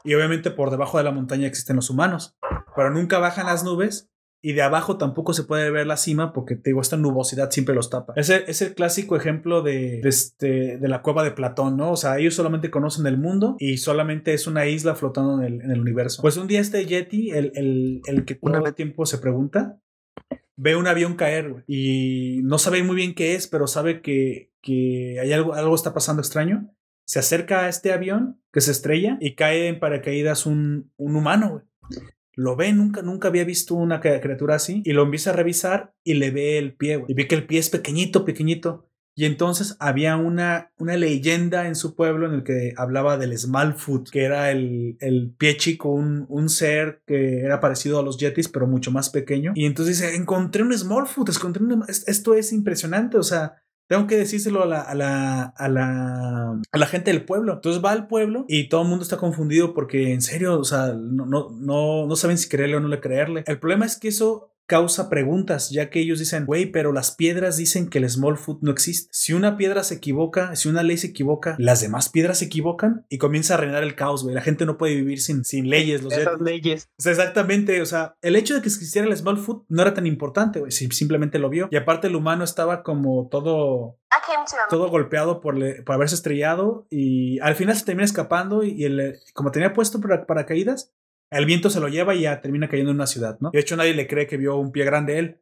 Y 0.02 0.14
obviamente 0.14 0.50
por 0.50 0.70
debajo 0.70 0.96
de 0.96 1.04
la 1.04 1.10
montaña 1.10 1.46
existen 1.46 1.76
los 1.76 1.90
humanos, 1.90 2.36
pero 2.74 2.90
nunca 2.90 3.18
bajan 3.18 3.46
las 3.46 3.64
nubes 3.64 4.08
y 4.42 4.54
de 4.54 4.62
abajo 4.62 4.96
tampoco 4.96 5.34
se 5.34 5.44
puede 5.44 5.70
ver 5.70 5.86
la 5.86 5.96
cima 5.96 6.32
porque 6.32 6.56
te 6.56 6.70
digo, 6.70 6.80
esta 6.80 6.96
nubosidad 6.96 7.50
siempre 7.50 7.74
los 7.74 7.90
tapa. 7.90 8.14
Es 8.16 8.30
el, 8.30 8.44
es 8.46 8.62
el 8.62 8.74
clásico 8.74 9.16
ejemplo 9.16 9.60
de, 9.62 10.00
este, 10.00 10.78
de 10.78 10.88
la 10.88 11.02
cueva 11.02 11.22
de 11.22 11.32
Platón, 11.32 11.76
¿no? 11.76 11.92
O 11.92 11.96
sea, 11.96 12.18
ellos 12.18 12.34
solamente 12.34 12.70
conocen 12.70 13.06
el 13.06 13.18
mundo 13.18 13.56
y 13.58 13.76
solamente 13.76 14.32
es 14.32 14.46
una 14.46 14.66
isla 14.66 14.94
flotando 14.94 15.42
en 15.42 15.44
el, 15.44 15.60
en 15.60 15.70
el 15.70 15.80
universo. 15.80 16.22
Pues 16.22 16.36
un 16.38 16.46
día 16.46 16.60
este 16.60 16.86
Yeti, 16.86 17.30
el, 17.30 17.52
el, 17.54 18.00
el 18.06 18.24
que 18.24 18.34
todo 18.34 18.64
el 18.64 18.74
tiempo 18.74 19.04
se 19.04 19.18
pregunta, 19.18 19.78
ve 20.56 20.76
un 20.76 20.86
avión 20.86 21.16
caer 21.16 21.64
y 21.66 22.40
no 22.42 22.58
sabe 22.58 22.82
muy 22.82 22.96
bien 22.96 23.14
qué 23.14 23.34
es, 23.34 23.46
pero 23.46 23.66
sabe 23.66 24.00
que, 24.00 24.52
que 24.62 25.18
hay 25.20 25.32
algo, 25.32 25.52
algo 25.54 25.74
está 25.74 25.92
pasando 25.92 26.22
extraño. 26.22 26.74
Se 27.04 27.18
acerca 27.18 27.64
a 27.64 27.68
este 27.68 27.92
avión 27.92 28.40
que 28.52 28.60
se 28.60 28.70
estrella 28.70 29.18
y 29.20 29.34
cae 29.34 29.66
en 29.66 29.80
paracaídas 29.80 30.46
un, 30.46 30.92
un 30.96 31.16
humano, 31.16 31.50
güey 31.50 31.69
lo 32.40 32.56
ve, 32.56 32.72
nunca, 32.72 33.02
nunca 33.02 33.28
había 33.28 33.44
visto 33.44 33.74
una 33.74 34.00
criatura 34.00 34.54
así, 34.54 34.82
y 34.86 34.92
lo 34.92 35.02
empieza 35.02 35.30
a 35.30 35.34
revisar 35.34 35.92
y 36.02 36.14
le 36.14 36.30
ve 36.30 36.56
el 36.56 36.74
pie, 36.74 37.04
y 37.06 37.14
ve 37.14 37.28
que 37.28 37.34
el 37.34 37.46
pie 37.46 37.58
es 37.58 37.68
pequeñito, 37.68 38.24
pequeñito. 38.24 38.86
Y 39.14 39.26
entonces 39.26 39.76
había 39.80 40.16
una, 40.16 40.72
una 40.78 40.96
leyenda 40.96 41.66
en 41.66 41.74
su 41.74 41.94
pueblo 41.94 42.26
en 42.26 42.32
el 42.32 42.42
que 42.42 42.72
hablaba 42.78 43.18
del 43.18 43.36
Smallfoot, 43.36 44.08
que 44.08 44.22
era 44.22 44.50
el, 44.50 44.96
el 45.00 45.34
pie 45.36 45.58
chico, 45.58 45.90
un, 45.90 46.24
un, 46.30 46.48
ser 46.48 47.02
que 47.06 47.40
era 47.40 47.60
parecido 47.60 47.98
a 47.98 48.02
los 48.02 48.16
Yetis, 48.16 48.48
pero 48.48 48.66
mucho 48.66 48.90
más 48.90 49.10
pequeño. 49.10 49.52
Y 49.54 49.66
entonces 49.66 49.98
dice, 49.98 50.16
encontré 50.16 50.62
un 50.62 50.72
Smallfoot, 50.72 51.28
encontré 51.28 51.62
un... 51.62 51.84
esto 51.88 52.34
es 52.34 52.52
impresionante, 52.54 53.18
o 53.18 53.22
sea, 53.22 53.62
tengo 53.90 54.06
que 54.06 54.16
decírselo 54.16 54.62
a 54.62 54.66
la, 54.66 54.82
a 54.82 54.94
la, 54.94 55.42
a 55.42 55.68
la, 55.68 56.60
a 56.70 56.78
la 56.78 56.86
gente 56.86 57.10
del 57.10 57.24
pueblo. 57.24 57.54
Entonces 57.54 57.84
va 57.84 57.90
al 57.90 58.06
pueblo 58.06 58.44
y 58.46 58.68
todo 58.68 58.82
el 58.82 58.88
mundo 58.88 59.02
está 59.02 59.16
confundido 59.16 59.74
porque 59.74 60.12
en 60.12 60.22
serio, 60.22 60.60
o 60.60 60.64
sea, 60.64 60.94
no, 60.96 61.26
no, 61.26 61.48
no, 61.50 62.06
no 62.06 62.14
saben 62.14 62.38
si 62.38 62.48
creerle 62.48 62.76
o 62.76 62.80
no 62.80 62.86
le 62.86 63.00
creerle. 63.00 63.42
El 63.48 63.58
problema 63.58 63.86
es 63.86 63.98
que 63.98 64.06
eso 64.06 64.54
causa 64.70 65.08
preguntas, 65.08 65.70
ya 65.70 65.90
que 65.90 65.98
ellos 65.98 66.20
dicen, 66.20 66.46
güey, 66.46 66.66
pero 66.66 66.92
las 66.92 67.10
piedras 67.10 67.56
dicen 67.56 67.90
que 67.90 67.98
el 67.98 68.08
small 68.08 68.38
food 68.38 68.58
no 68.60 68.70
existe. 68.70 69.08
Si 69.12 69.32
una 69.32 69.56
piedra 69.56 69.82
se 69.82 69.96
equivoca, 69.96 70.54
si 70.54 70.68
una 70.68 70.84
ley 70.84 70.96
se 70.96 71.08
equivoca, 71.08 71.56
las 71.58 71.80
demás 71.80 72.08
piedras 72.08 72.38
se 72.38 72.44
equivocan 72.44 73.04
y 73.08 73.18
comienza 73.18 73.54
a 73.54 73.56
reinar 73.56 73.82
el 73.82 73.96
caos, 73.96 74.22
güey. 74.22 74.32
La 74.32 74.42
gente 74.42 74.66
no 74.66 74.78
puede 74.78 74.94
vivir 74.94 75.20
sin, 75.20 75.44
sin 75.44 75.68
leyes. 75.68 76.04
Los 76.04 76.12
Esas 76.12 76.40
leyes. 76.40 76.88
exactamente, 77.04 77.82
o 77.82 77.86
sea, 77.86 78.14
el 78.22 78.36
hecho 78.36 78.54
de 78.54 78.62
que 78.62 78.68
existiera 78.68 79.08
el 79.08 79.16
small 79.16 79.38
food 79.38 79.64
no 79.68 79.82
era 79.82 79.92
tan 79.92 80.06
importante, 80.06 80.60
güey, 80.60 80.70
si 80.70 80.88
simplemente 80.92 81.40
lo 81.40 81.50
vio. 81.50 81.66
Y 81.72 81.76
aparte 81.76 82.06
el 82.06 82.14
humano 82.14 82.44
estaba 82.44 82.84
como 82.84 83.26
todo 83.28 83.98
todo 84.68 84.88
golpeado 84.88 85.40
por, 85.40 85.56
por, 85.84 85.94
haberse 85.94 86.14
estrellado 86.14 86.86
y 86.90 87.38
al 87.40 87.54
final 87.54 87.76
se 87.76 87.84
termina 87.84 88.04
escapando 88.04 88.64
y, 88.64 88.84
el, 88.84 89.18
como 89.34 89.50
tenía 89.50 89.72
puesto 89.72 90.00
para 90.00 90.26
paracaídas, 90.26 90.92
el 91.30 91.46
viento 91.46 91.70
se 91.70 91.80
lo 91.80 91.88
lleva 91.88 92.14
y 92.14 92.22
ya 92.22 92.40
termina 92.40 92.68
cayendo 92.68 92.90
en 92.90 92.96
una 92.96 93.06
ciudad, 93.06 93.38
¿no? 93.40 93.50
De 93.52 93.60
hecho, 93.60 93.76
nadie 93.76 93.94
le 93.94 94.06
cree 94.06 94.26
que 94.26 94.36
vio 94.36 94.56
un 94.56 94.72
pie 94.72 94.84
grande 94.84 95.18
él. 95.18 95.40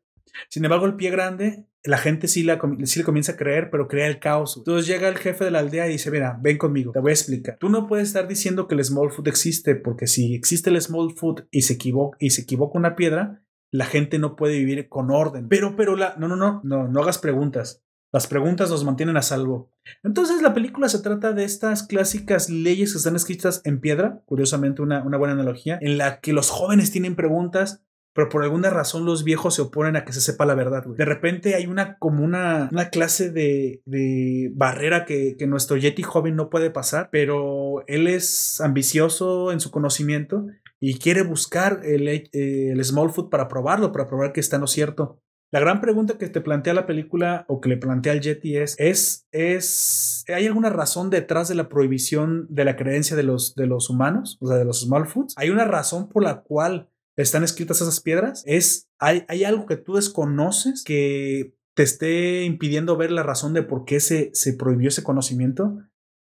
Sin 0.49 0.64
embargo, 0.64 0.86
el 0.86 0.95
pie 0.95 1.11
grande, 1.11 1.66
la 1.84 1.99
gente 1.99 2.28
sí, 2.28 2.43
la, 2.43 2.61
sí 2.84 2.99
le 2.99 3.05
comienza 3.05 3.32
a 3.32 3.36
creer, 3.36 3.70
pero 3.70 3.89
crea 3.89 4.07
el 4.07 4.18
caos. 4.18 4.57
Entonces 4.59 4.86
llega 4.86 5.09
el 5.09 5.16
jefe 5.16 5.45
de 5.45 5.51
la 5.51 5.61
aldea 5.61 5.89
y 5.89 5.93
dice, 5.93 6.11
mira, 6.11 6.39
ven 6.41 6.59
conmigo, 6.59 6.93
te 6.93 7.01
voy 7.01 7.11
a 7.11 7.14
explicar. 7.14 7.57
Tú 7.59 7.68
no 7.70 7.86
puedes 7.86 8.09
estar 8.09 8.28
diciendo 8.28 8.68
que 8.68 8.74
el 8.74 8.84
small 8.84 9.11
food 9.11 9.28
existe, 9.28 9.74
porque 9.74 10.07
si 10.07 10.34
existe 10.34 10.70
el 10.70 10.80
small 10.80 11.14
food 11.16 11.45
y 11.51 11.62
se 11.62 11.74
equivoca, 11.74 12.18
y 12.20 12.30
se 12.30 12.43
equivoca 12.43 12.78
una 12.78 12.95
piedra, 12.95 13.43
la 13.70 13.86
gente 13.86 14.18
no 14.18 14.36
puede 14.36 14.59
vivir 14.59 14.89
con 14.89 15.11
orden. 15.11 15.49
Pero, 15.49 15.76
pero 15.76 15.97
la, 15.97 16.14
no, 16.18 16.28
no, 16.28 16.36
no, 16.36 16.61
no, 16.64 16.89
no 16.89 17.03
hagas 17.03 17.18
preguntas. 17.18 17.82
Las 18.11 18.26
preguntas 18.26 18.70
nos 18.70 18.84
mantienen 18.84 19.16
a 19.18 19.22
salvo. 19.22 19.70
Entonces 20.02 20.40
la 20.40 20.54
película 20.54 20.88
se 20.88 21.00
trata 21.00 21.32
de 21.32 21.44
estas 21.44 21.82
clásicas 21.82 22.48
leyes 22.48 22.92
que 22.92 22.98
están 22.98 23.16
escritas 23.16 23.61
en 23.64 23.80
piedra, 23.80 24.22
curiosamente 24.24 24.80
una, 24.80 25.02
una 25.02 25.18
buena 25.18 25.34
analogía, 25.34 25.78
en 25.82 25.98
la 25.98 26.20
que 26.20 26.32
los 26.32 26.48
jóvenes 26.48 26.90
tienen 26.90 27.16
preguntas, 27.16 27.82
pero 28.14 28.30
por 28.30 28.42
alguna 28.42 28.70
razón 28.70 29.04
los 29.04 29.22
viejos 29.22 29.54
se 29.54 29.62
oponen 29.62 29.94
a 29.94 30.04
que 30.04 30.12
se 30.12 30.20
sepa 30.20 30.46
la 30.46 30.54
verdad. 30.54 30.84
De 30.84 31.04
repente 31.04 31.54
hay 31.54 31.66
una 31.66 31.98
como 31.98 32.24
una, 32.24 32.68
una 32.72 32.88
clase 32.88 33.30
de, 33.30 33.82
de 33.84 34.50
barrera 34.54 35.04
que, 35.04 35.36
que, 35.38 35.46
nuestro 35.46 35.76
Yeti 35.76 36.02
joven 36.02 36.34
no 36.34 36.50
puede 36.50 36.70
pasar, 36.70 37.11
pero 37.12 37.84
él 37.86 38.09
es 38.09 38.61
ambicioso 38.61 39.52
en 39.52 39.61
su 39.61 39.70
conocimiento 39.70 40.46
y 40.80 40.98
quiere 40.98 41.22
buscar 41.22 41.80
el, 41.84 42.09
el 42.09 42.84
Smallfoot 42.84 43.30
para 43.30 43.48
probarlo, 43.48 43.92
para 43.92 44.09
probar 44.09 44.32
que 44.32 44.40
está 44.40 44.56
en 44.56 44.62
lo 44.62 44.66
cierto. 44.66 45.20
La 45.51 45.61
gran 45.61 45.80
pregunta 45.80 46.18
que 46.18 46.28
te 46.28 46.42
plantea 46.42 46.74
la 46.74 46.86
película 46.86 47.46
o 47.49 47.61
que 47.61 47.70
le 47.70 47.78
plantea 47.78 48.12
al 48.12 48.20
Yeti 48.20 48.59
es, 48.59 48.74
es, 48.78 49.26
es, 49.32 50.24
¿hay 50.28 50.46
alguna 50.46 50.68
razón 50.68 51.09
detrás 51.09 51.49
de 51.49 51.55
la 51.55 51.70
prohibición 51.70 52.46
de 52.51 52.66
la 52.66 52.76
creencia 52.76 53.16
de 53.16 53.22
los, 53.22 53.55
de 53.55 53.66
los 53.66 53.88
humanos, 53.88 54.36
o 54.42 54.46
sea, 54.46 54.59
de 54.59 54.66
los 54.66 54.82
Smallfoots? 54.82 55.34
¿Hay 55.38 55.49
una 55.49 55.64
razón 55.64 56.11
por 56.11 56.22
la 56.22 56.42
cual 56.42 56.90
están 57.16 57.44
escritas 57.44 57.80
esas 57.80 58.01
piedras? 58.01 58.42
¿Es, 58.46 58.90
hay, 58.99 59.24
hay 59.28 59.44
algo 59.44 59.64
que 59.64 59.78
tú 59.78 59.94
desconoces 59.94 60.84
que 60.84 61.55
te 61.72 61.82
esté 61.82 62.44
impidiendo 62.44 62.99
ver 62.99 63.11
la 63.11 63.22
razón 63.22 63.55
de 63.55 63.62
por 63.62 63.86
qué 63.86 64.01
se, 64.01 64.30
se 64.34 64.53
prohibió 64.53 64.88
ese 64.88 65.03
conocimiento? 65.03 65.78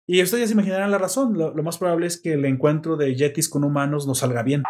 Y 0.06 0.22
ustedes 0.22 0.42
ya 0.42 0.46
se 0.48 0.52
imaginarán 0.54 0.90
la 0.90 0.98
razón. 0.98 1.38
Lo, 1.38 1.54
lo, 1.54 1.62
más 1.62 1.78
probable 1.78 2.06
es 2.06 2.20
que 2.20 2.32
el 2.34 2.44
encuentro 2.44 2.96
de 2.96 3.14
yetis 3.14 3.48
con 3.48 3.64
humanos 3.64 4.06
no 4.06 4.14
salga 4.14 4.42
bien. 4.42 4.62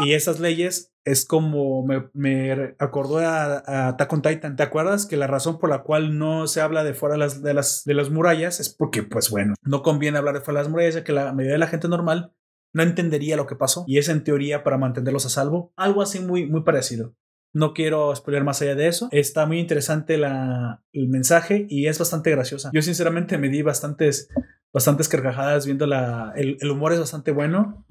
Y 0.00 0.12
esas 0.14 0.40
leyes 0.40 0.92
es 1.04 1.24
como 1.24 1.84
me, 1.84 2.08
me 2.14 2.74
acordó 2.78 3.18
a, 3.18 3.88
a 3.88 3.96
Titan. 3.96 4.56
¿Te 4.56 4.62
acuerdas 4.62 5.06
que 5.06 5.16
la 5.16 5.26
razón 5.26 5.58
por 5.58 5.70
la 5.70 5.82
cual 5.82 6.18
no 6.18 6.46
se 6.46 6.60
habla 6.60 6.84
de 6.84 6.94
fuera 6.94 7.16
las, 7.16 7.42
de 7.42 7.54
las, 7.54 7.84
de 7.84 7.94
las 7.94 8.10
murallas 8.10 8.60
es 8.60 8.70
porque, 8.70 9.02
pues 9.02 9.30
bueno, 9.30 9.54
no 9.62 9.82
conviene 9.82 10.18
hablar 10.18 10.34
de 10.34 10.40
fuera 10.40 10.60
de 10.60 10.64
las 10.64 10.70
murallas, 10.70 10.94
ya 10.94 11.04
que 11.04 11.12
la 11.12 11.32
mayoría 11.32 11.54
de 11.54 11.58
la 11.58 11.66
gente 11.66 11.88
normal 11.88 12.32
no 12.72 12.82
entendería 12.82 13.36
lo 13.36 13.46
que 13.46 13.56
pasó. 13.56 13.84
Y 13.86 13.98
es 13.98 14.08
en 14.08 14.24
teoría 14.24 14.64
para 14.64 14.78
mantenerlos 14.78 15.26
a 15.26 15.30
salvo. 15.30 15.72
Algo 15.76 16.02
así 16.02 16.20
muy, 16.20 16.46
muy 16.46 16.62
parecido. 16.62 17.14
No 17.54 17.74
quiero 17.74 18.14
spoiler 18.16 18.44
más 18.44 18.62
allá 18.62 18.74
de 18.74 18.88
eso. 18.88 19.08
Está 19.10 19.44
muy 19.46 19.58
interesante 19.58 20.16
la, 20.16 20.82
el 20.92 21.08
mensaje 21.08 21.66
y 21.68 21.86
es 21.86 21.98
bastante 21.98 22.30
graciosa. 22.30 22.70
Yo 22.72 22.80
sinceramente 22.80 23.36
me 23.36 23.50
di 23.50 23.60
bastantes, 23.60 24.28
bastantes 24.72 25.08
carcajadas 25.08 25.66
viendo 25.66 25.86
la... 25.86 26.32
El, 26.36 26.56
el 26.60 26.70
humor 26.70 26.92
es 26.92 27.00
bastante 27.00 27.32
bueno. 27.32 27.84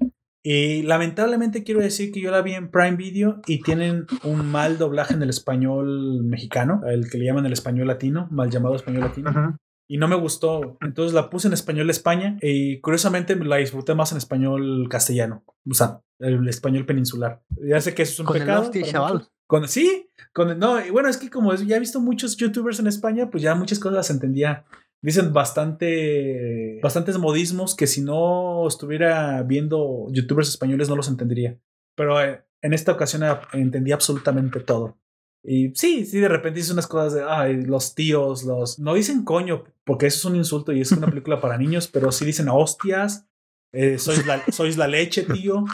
Y 0.44 0.82
lamentablemente 0.82 1.62
quiero 1.62 1.80
decir 1.80 2.10
que 2.10 2.20
yo 2.20 2.32
la 2.32 2.42
vi 2.42 2.54
en 2.54 2.70
Prime 2.70 2.96
Video 2.96 3.40
y 3.46 3.60
tienen 3.60 4.06
un 4.24 4.44
mal 4.50 4.76
doblaje 4.76 5.14
en 5.14 5.22
el 5.22 5.30
español 5.30 6.24
mexicano, 6.24 6.80
el 6.86 7.08
que 7.08 7.18
le 7.18 7.26
llaman 7.26 7.46
el 7.46 7.52
español 7.52 7.86
latino, 7.86 8.26
mal 8.32 8.50
llamado 8.50 8.74
español 8.74 9.02
latino. 9.02 9.56
Y 9.88 9.98
no 9.98 10.08
me 10.08 10.16
gustó. 10.16 10.78
Entonces 10.80 11.12
la 11.12 11.30
puse 11.30 11.46
en 11.46 11.54
español 11.54 11.90
España 11.90 12.38
y 12.42 12.80
curiosamente 12.80 13.36
la 13.36 13.56
disfruté 13.56 13.94
más 13.94 14.10
en 14.10 14.18
español 14.18 14.88
castellano. 14.90 15.44
O 15.70 15.74
sea, 15.74 16.00
el 16.18 16.48
español 16.48 16.86
peninsular. 16.86 17.42
Ya 17.60 17.80
sé 17.80 17.94
que 17.94 18.02
eso 18.02 18.12
es 18.14 18.20
un 18.20 18.26
con 18.26 18.38
pecado. 18.38 18.68
El 18.72 18.84
chaval. 18.84 19.28
Con, 19.46 19.68
sí, 19.68 20.08
con, 20.32 20.58
no, 20.58 20.84
y 20.84 20.90
bueno, 20.90 21.08
es 21.08 21.18
que 21.18 21.28
como 21.28 21.54
ya 21.54 21.76
he 21.76 21.80
visto 21.80 22.00
muchos 22.00 22.36
youtubers 22.36 22.80
en 22.80 22.86
España, 22.86 23.28
pues 23.30 23.42
ya 23.42 23.54
muchas 23.54 23.78
cosas 23.78 23.96
las 23.96 24.10
entendía 24.10 24.64
dicen 25.02 25.32
bastante, 25.32 26.78
bastantes 26.82 27.18
modismos 27.18 27.74
que 27.74 27.86
si 27.86 28.00
no 28.00 28.66
estuviera 28.66 29.42
viendo 29.42 30.06
youtubers 30.10 30.48
españoles 30.48 30.88
no 30.88 30.96
los 30.96 31.08
entendería. 31.08 31.58
Pero 31.96 32.22
eh, 32.22 32.44
en 32.62 32.72
esta 32.72 32.92
ocasión 32.92 33.22
entendí 33.52 33.92
absolutamente 33.92 34.60
todo. 34.60 34.96
Y 35.44 35.72
sí, 35.74 36.06
sí, 36.06 36.20
de 36.20 36.28
repente 36.28 36.60
dice 36.60 36.72
unas 36.72 36.86
cosas 36.86 37.14
de, 37.14 37.24
ay, 37.28 37.62
los 37.62 37.96
tíos, 37.96 38.44
los... 38.44 38.78
No 38.78 38.94
dicen 38.94 39.24
coño, 39.24 39.64
porque 39.84 40.06
eso 40.06 40.18
es 40.18 40.24
un 40.24 40.36
insulto 40.36 40.72
y 40.72 40.80
es 40.80 40.92
una 40.92 41.08
película 41.08 41.40
para 41.40 41.58
niños, 41.58 41.88
pero 41.88 42.12
sí 42.12 42.24
dicen 42.24 42.48
hostias, 42.48 43.26
eh, 43.72 43.98
sois, 43.98 44.24
la, 44.24 44.40
sois 44.52 44.76
la 44.76 44.86
leche, 44.86 45.24
tío, 45.24 45.64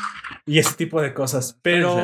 y 0.47 0.59
ese 0.59 0.75
tipo 0.75 1.03
de 1.03 1.13
cosas. 1.13 1.59
Pero 1.61 1.99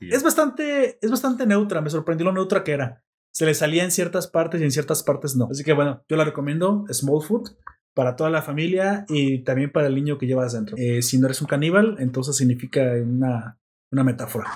es 0.00 0.22
bastante, 0.22 0.98
es 1.02 1.10
bastante 1.10 1.44
neutra, 1.44 1.80
me 1.80 1.90
sorprendió 1.90 2.24
lo 2.24 2.32
neutra 2.32 2.62
que 2.62 2.72
era 2.72 3.02
se 3.32 3.46
le 3.46 3.54
salía 3.54 3.84
en 3.84 3.90
ciertas 3.90 4.26
partes 4.26 4.60
y 4.60 4.64
en 4.64 4.72
ciertas 4.72 5.02
partes 5.02 5.36
no. 5.36 5.48
Así 5.50 5.64
que 5.64 5.72
bueno, 5.72 6.04
yo 6.08 6.16
la 6.16 6.24
recomiendo, 6.24 6.84
Small 6.90 7.22
Food, 7.22 7.50
para 7.94 8.16
toda 8.16 8.30
la 8.30 8.42
familia 8.42 9.04
y 9.08 9.44
también 9.44 9.72
para 9.72 9.88
el 9.88 9.94
niño 9.94 10.18
que 10.18 10.26
llevas 10.26 10.52
dentro. 10.52 10.76
Eh, 10.78 11.02
si 11.02 11.18
no 11.18 11.26
eres 11.26 11.40
un 11.40 11.48
caníbal, 11.48 11.96
entonces 11.98 12.36
significa 12.36 12.82
una, 13.02 13.58
una 13.90 14.04
metáfora. 14.04 14.46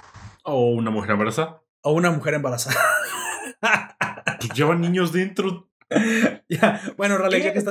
O 0.45 0.73
una 0.73 0.91
mujer 0.91 1.13
embarazada. 1.13 1.63
O 1.83 1.93
una 1.93 2.11
mujer 2.11 2.35
embarazada. 2.35 2.77
que 4.41 4.49
llevan 4.55 4.81
niños 4.81 5.13
dentro. 5.13 5.69
ya, 6.49 6.81
bueno, 6.97 7.19
Raleigh, 7.19 7.45
ya 7.45 7.53
que 7.53 7.63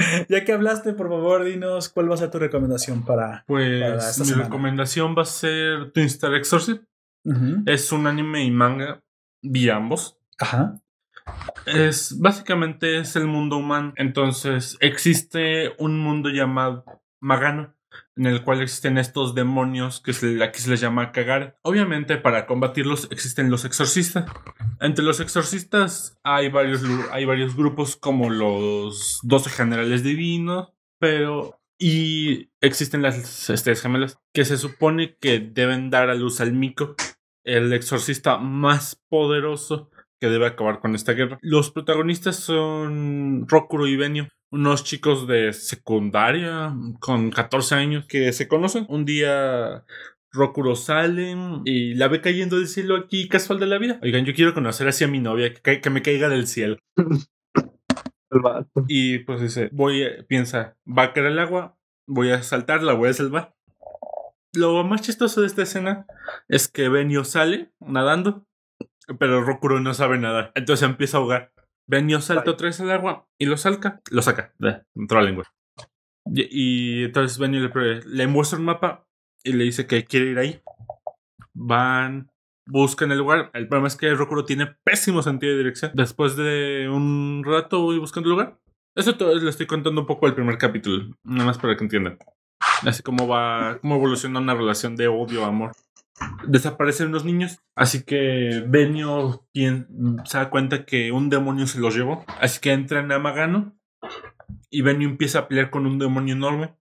Ya 0.28 0.44
que 0.44 0.52
hablaste, 0.52 0.92
por 0.92 1.08
favor, 1.08 1.44
dinos 1.44 1.88
cuál 1.88 2.10
va 2.10 2.14
a 2.14 2.18
ser 2.18 2.30
tu 2.30 2.38
recomendación 2.38 3.04
para. 3.04 3.44
Pues 3.46 4.18
mi 4.26 4.32
recomendación 4.32 5.14
va 5.16 5.22
a 5.22 5.26
ser 5.26 5.92
Twin 5.92 6.06
Star 6.06 6.34
Exorcist. 6.34 6.82
Es 7.66 7.92
un 7.92 8.06
anime 8.06 8.44
y 8.44 8.50
manga. 8.50 9.02
Vi 9.42 9.68
ambos. 9.68 10.18
Ajá. 10.38 10.80
Es 11.66 12.18
básicamente 12.18 12.98
es 12.98 13.16
el 13.16 13.26
mundo 13.26 13.56
humano. 13.56 13.92
Entonces 13.96 14.76
existe 14.80 15.72
un 15.78 15.98
mundo 15.98 16.30
llamado 16.30 16.84
Magano, 17.20 17.74
en 18.16 18.26
el 18.26 18.42
cual 18.42 18.62
existen 18.62 18.98
estos 18.98 19.34
demonios 19.34 20.00
que 20.00 20.12
se, 20.12 20.42
aquí 20.42 20.60
se 20.60 20.70
les 20.70 20.80
llama 20.80 21.12
cagar. 21.12 21.58
Obviamente 21.62 22.16
para 22.16 22.46
combatirlos 22.46 23.08
existen 23.10 23.50
los 23.50 23.64
exorcistas. 23.64 24.30
Entre 24.80 25.04
los 25.04 25.20
exorcistas 25.20 26.18
hay 26.22 26.48
varios, 26.48 26.82
hay 27.12 27.24
varios 27.24 27.56
grupos 27.56 27.96
como 27.96 28.30
los 28.30 29.20
12 29.22 29.50
generales 29.50 30.02
divinos, 30.02 30.72
pero... 30.98 31.56
Y 31.82 32.50
existen 32.60 33.00
las 33.00 33.48
estrellas 33.48 33.80
gemelas 33.80 34.18
que 34.34 34.44
se 34.44 34.58
supone 34.58 35.16
que 35.18 35.40
deben 35.40 35.88
dar 35.88 36.10
a 36.10 36.14
luz 36.14 36.42
al 36.42 36.52
mico 36.52 36.94
el 37.44 37.72
exorcista 37.72 38.38
más 38.38 39.00
poderoso 39.08 39.90
que 40.20 40.28
debe 40.28 40.46
acabar 40.46 40.80
con 40.80 40.94
esta 40.94 41.12
guerra. 41.12 41.38
Los 41.40 41.70
protagonistas 41.70 42.36
son 42.36 43.46
Rokuro 43.48 43.86
y 43.86 43.96
Benio, 43.96 44.28
unos 44.50 44.84
chicos 44.84 45.26
de 45.26 45.52
secundaria 45.52 46.74
con 47.00 47.30
14 47.30 47.74
años 47.74 48.06
que 48.06 48.32
se 48.32 48.46
conocen. 48.46 48.84
Un 48.88 49.04
día 49.04 49.84
Rokuro 50.32 50.76
sale 50.76 51.34
y 51.64 51.94
la 51.94 52.08
ve 52.08 52.20
cayendo 52.20 52.56
del 52.56 52.68
cielo 52.68 52.96
aquí 52.96 53.28
casual 53.28 53.58
de 53.58 53.66
la 53.66 53.78
vida. 53.78 53.98
Oigan, 54.02 54.24
yo 54.24 54.34
quiero 54.34 54.54
conocer 54.54 54.86
así 54.88 55.04
a 55.04 55.08
mi 55.08 55.20
novia, 55.20 55.54
que, 55.54 55.80
que 55.80 55.90
me 55.90 56.02
caiga 56.02 56.28
del 56.28 56.46
cielo. 56.46 56.76
y 58.88 59.18
pues 59.20 59.40
dice, 59.40 59.70
voy, 59.72 60.04
piensa, 60.28 60.76
va 60.86 61.04
a 61.04 61.12
caer 61.12 61.26
el 61.26 61.38
agua, 61.38 61.76
voy 62.06 62.30
a 62.30 62.42
saltarla, 62.42 62.92
voy 62.92 63.08
a 63.08 63.14
salvar. 63.14 63.54
Lo 64.52 64.82
más 64.84 65.02
chistoso 65.02 65.40
de 65.40 65.46
esta 65.46 65.62
escena 65.62 66.06
es 66.48 66.68
que 66.68 66.88
Benio 66.88 67.24
sale 67.24 67.72
nadando, 67.78 68.46
pero 69.18 69.42
Rokuro 69.42 69.80
no 69.80 69.94
sabe 69.94 70.18
nadar. 70.18 70.52
Entonces 70.54 70.88
empieza 70.88 71.16
a 71.16 71.20
ahogar. 71.20 71.52
Benio 71.86 72.20
salta 72.20 72.50
otra 72.50 72.66
vez 72.66 72.80
al 72.80 72.90
agua 72.90 73.28
y 73.38 73.46
lo 73.46 73.56
saca. 73.56 74.00
Lo 74.10 74.22
saca. 74.22 74.54
Entró 74.94 75.20
la 75.20 75.26
lengua. 75.26 75.44
Y, 76.32 77.04
entonces 77.04 77.38
Benio 77.38 77.60
le, 77.60 78.00
le 78.04 78.26
muestra 78.26 78.58
un 78.58 78.64
mapa 78.64 79.06
y 79.42 79.52
le 79.52 79.64
dice 79.64 79.86
que 79.86 80.04
quiere 80.04 80.30
ir 80.30 80.38
ahí. 80.38 80.62
Van, 81.54 82.30
buscan 82.66 83.12
el 83.12 83.18
lugar. 83.18 83.50
El 83.54 83.68
problema 83.68 83.88
es 83.88 83.96
que 83.96 84.14
Rokuro 84.14 84.44
tiene 84.44 84.66
pésimo 84.84 85.22
sentido 85.22 85.52
de 85.52 85.58
dirección. 85.58 85.92
Después 85.94 86.36
de 86.36 86.88
un 86.88 87.42
rato 87.44 87.82
voy 87.82 87.98
buscando 87.98 88.28
el 88.28 88.32
lugar. 88.32 88.60
Eso 88.96 89.16
todo, 89.16 89.34
le 89.34 89.50
estoy 89.50 89.66
contando 89.66 90.00
un 90.00 90.06
poco 90.06 90.26
el 90.26 90.34
primer 90.34 90.58
capítulo, 90.58 91.16
nada 91.22 91.46
más 91.46 91.58
para 91.58 91.76
que 91.76 91.84
entiendan. 91.84 92.18
Así 92.86 93.02
como 93.02 93.28
va, 93.28 93.78
cómo 93.80 93.96
evoluciona 93.96 94.40
una 94.40 94.54
relación 94.54 94.96
de 94.96 95.08
odio 95.08 95.44
amor. 95.44 95.72
Desaparecen 96.46 97.08
unos 97.08 97.24
niños, 97.24 97.60
así 97.74 98.04
que 98.04 98.62
Benio 98.66 99.46
se 99.54 100.38
da 100.38 100.50
cuenta 100.50 100.84
que 100.84 101.12
un 101.12 101.30
demonio 101.30 101.66
se 101.66 101.80
los 101.80 101.94
llevó. 101.94 102.24
Así 102.40 102.60
que 102.60 102.72
entran 102.72 103.10
a 103.12 103.18
Magano 103.18 103.74
y 104.70 104.82
Benio 104.82 105.08
empieza 105.08 105.40
a 105.40 105.48
pelear 105.48 105.70
con 105.70 105.86
un 105.86 105.98
demonio 105.98 106.34
enorme, 106.34 106.74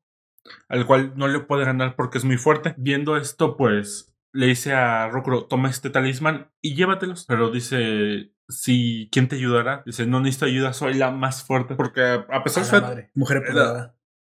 al 0.68 0.86
cual 0.86 1.14
no 1.16 1.28
le 1.28 1.40
puede 1.40 1.66
ganar 1.66 1.96
porque 1.96 2.18
es 2.18 2.26
muy 2.26 2.38
fuerte. 2.38 2.76
Viendo 2.78 3.16
esto, 3.16 3.56
pues 3.56 4.14
le 4.34 4.48
dice 4.48 4.74
a 4.74 5.08
Rokuro, 5.10 5.46
toma 5.46 5.70
este 5.70 5.90
talismán 5.90 6.52
y 6.62 6.76
llévatelos. 6.76 7.26
Pero 7.26 7.50
dice, 7.50 8.34
si, 8.48 9.10
¿quién 9.12 9.28
te 9.28 9.38
ayudará? 9.38 9.84
Dice, 9.86 10.06
no 10.06 10.20
necesito 10.20 10.46
ayuda, 10.46 10.74
soy 10.74 10.96
la 10.96 11.12
más 11.12 11.44
fuerte. 11.44 11.76
Porque 11.76 12.02
a 12.02 12.44
pesar 12.44 12.66
de 12.66 12.82
madre, 12.82 13.12
mujer 13.16 13.42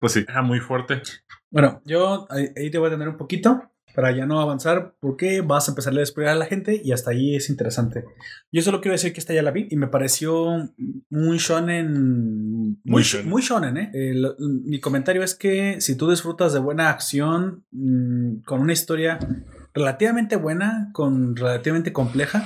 Pues 0.02 0.14
sí, 0.14 0.24
era 0.28 0.42
muy 0.42 0.58
fuerte. 0.58 1.00
Bueno, 1.48 1.80
yo 1.84 2.26
ahí 2.28 2.72
te 2.72 2.78
voy 2.78 2.88
a 2.88 2.90
tener 2.90 3.08
un 3.08 3.16
poquito 3.16 3.70
para 3.94 4.10
ya 4.10 4.26
no 4.26 4.40
avanzar 4.40 4.96
porque 4.98 5.42
vas 5.42 5.68
a 5.68 5.70
empezar 5.70 5.92
a 5.92 6.00
despedir 6.00 6.30
a 6.30 6.34
la 6.34 6.46
gente 6.46 6.80
y 6.82 6.90
hasta 6.90 7.12
ahí 7.12 7.36
es 7.36 7.48
interesante. 7.48 8.02
Yo 8.50 8.62
solo 8.62 8.80
quiero 8.80 8.94
decir 8.94 9.12
que 9.12 9.20
esta 9.20 9.32
ya 9.32 9.44
la 9.44 9.52
vi 9.52 9.68
y 9.70 9.76
me 9.76 9.86
pareció 9.86 10.68
muy 11.08 11.38
shonen. 11.38 12.80
Muy, 12.82 13.04
muy 13.26 13.42
shonen, 13.42 13.76
¿eh? 13.76 13.92
mi 14.40 14.80
comentario 14.80 15.22
es 15.22 15.36
que 15.36 15.80
si 15.80 15.96
tú 15.96 16.10
disfrutas 16.10 16.52
de 16.52 16.58
buena 16.58 16.90
acción 16.90 17.64
mm, 17.70 18.38
con 18.44 18.60
una 18.60 18.72
historia 18.72 19.20
relativamente 19.72 20.34
buena, 20.34 20.90
con 20.92 21.36
relativamente 21.36 21.92
compleja, 21.92 22.44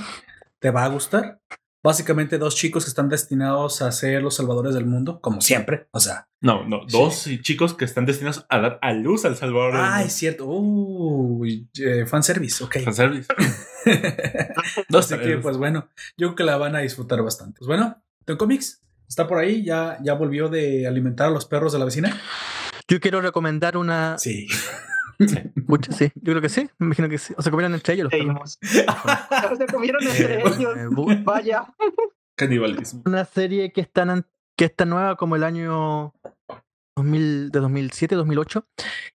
te 0.59 0.71
va 0.71 0.85
a 0.85 0.89
gustar 0.89 1.41
básicamente 1.87 2.37
dos 2.37 2.57
chicos 2.57 2.85
que 2.85 2.89
están 2.89 3.09
destinados 3.09 3.81
a 3.81 3.93
ser 3.93 4.21
los 4.21 4.35
salvadores 4.35 4.75
del 4.75 4.87
mundo, 4.87 5.21
como 5.21 5.41
siempre. 5.41 5.87
O 5.93 6.01
sea. 6.01 6.29
No, 6.41 6.67
no, 6.67 6.81
dos 6.89 7.29
chicos 7.43 7.75
que 7.75 7.85
están 7.85 8.07
destinados 8.07 8.45
a 8.49 8.59
dar 8.59 8.79
a 8.83 8.93
luz 8.93 9.25
al 9.25 9.37
salvador 9.37 9.73
del 9.73 9.81
ah, 9.83 10.03
es 10.03 10.13
cierto. 10.13 10.47
Uy, 10.47 11.69
eh, 11.79 12.05
fanservice, 12.05 12.63
ok. 12.63 12.79
Fanservice. 12.85 13.29
Así 14.93 15.19
que, 15.19 15.39
pues 15.39 15.57
bueno, 15.57 15.89
yo 16.17 16.29
creo 16.29 16.35
que 16.35 16.45
la 16.45 16.57
van 16.57 16.75
a 16.75 16.81
disfrutar 16.81 17.23
bastante. 17.23 17.59
Pues 17.59 17.69
bueno, 17.69 18.03
Ten 18.25 18.37
Comics 18.37 18.83
está 19.09 19.29
por 19.29 19.39
ahí, 19.39 19.65
ya, 19.65 19.99
ya 20.03 20.15
volvió 20.15 20.49
de 20.49 20.89
alimentar 20.89 21.29
a 21.29 21.31
los 21.31 21.47
perros 21.47 21.73
de 21.73 21.79
la 21.79 21.85
vecina. 21.85 22.21
Yo 22.89 23.01
quiero 23.01 23.21
recomendar 23.21 23.77
una. 23.77 24.19
Sí. 24.19 24.49
Muchos 25.67 25.97
sí, 25.97 26.13
yo 26.15 26.33
creo 26.33 26.41
que 26.41 26.49
sí, 26.49 26.69
me 26.79 26.87
imagino 26.87 27.09
que 27.09 27.19
sí. 27.19 27.35
O 27.37 27.43
se 27.43 27.51
comieron 27.51 27.75
entre 27.75 27.95
ellos. 27.95 28.13
se 28.63 29.67
comieron 29.67 30.03
entre 30.07 30.41
ellos. 30.41 30.77
Eh, 30.77 31.23
Vaya. 31.25 31.67
Canibalismo. 32.37 33.03
Una 33.07 33.25
serie 33.25 33.73
que 33.73 33.81
es 33.81 33.91
tan, 33.91 34.27
que 34.57 34.67
es 34.67 34.75
tan 34.75 34.91
nueva 34.91 35.17
como 35.17 35.37
el 35.37 35.45
año 35.45 36.13
2000, 36.97 37.51
de 37.51 37.61
2007, 37.61 38.15
2008, 38.15 38.67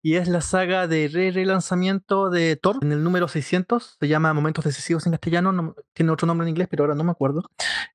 y 0.03 0.15
es 0.15 0.27
la 0.27 0.41
saga 0.41 0.87
de 0.87 1.07
re-relanzamiento 1.07 2.29
de 2.29 2.55
Thor 2.55 2.77
en 2.81 2.91
el 2.91 3.03
número 3.03 3.27
600, 3.27 3.97
se 3.99 4.07
llama 4.07 4.33
Momentos 4.33 4.65
Decisivos 4.65 5.05
en 5.05 5.13
castellano, 5.13 5.75
tiene 5.93 6.11
otro 6.11 6.27
nombre 6.27 6.45
en 6.45 6.49
inglés, 6.49 6.67
pero 6.69 6.83
ahora 6.83 6.95
no 6.95 7.03
me 7.03 7.11
acuerdo. 7.11 7.43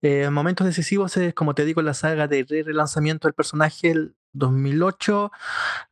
Eh, 0.02 0.28
Momentos 0.30 0.66
Decisivos 0.66 1.16
es, 1.16 1.34
como 1.34 1.54
te 1.54 1.64
digo, 1.64 1.82
la 1.82 1.94
saga 1.94 2.26
de 2.26 2.44
re-relanzamiento 2.48 3.28
del 3.28 3.34
personaje 3.34 3.90
el 3.90 4.16
2008, 4.32 5.30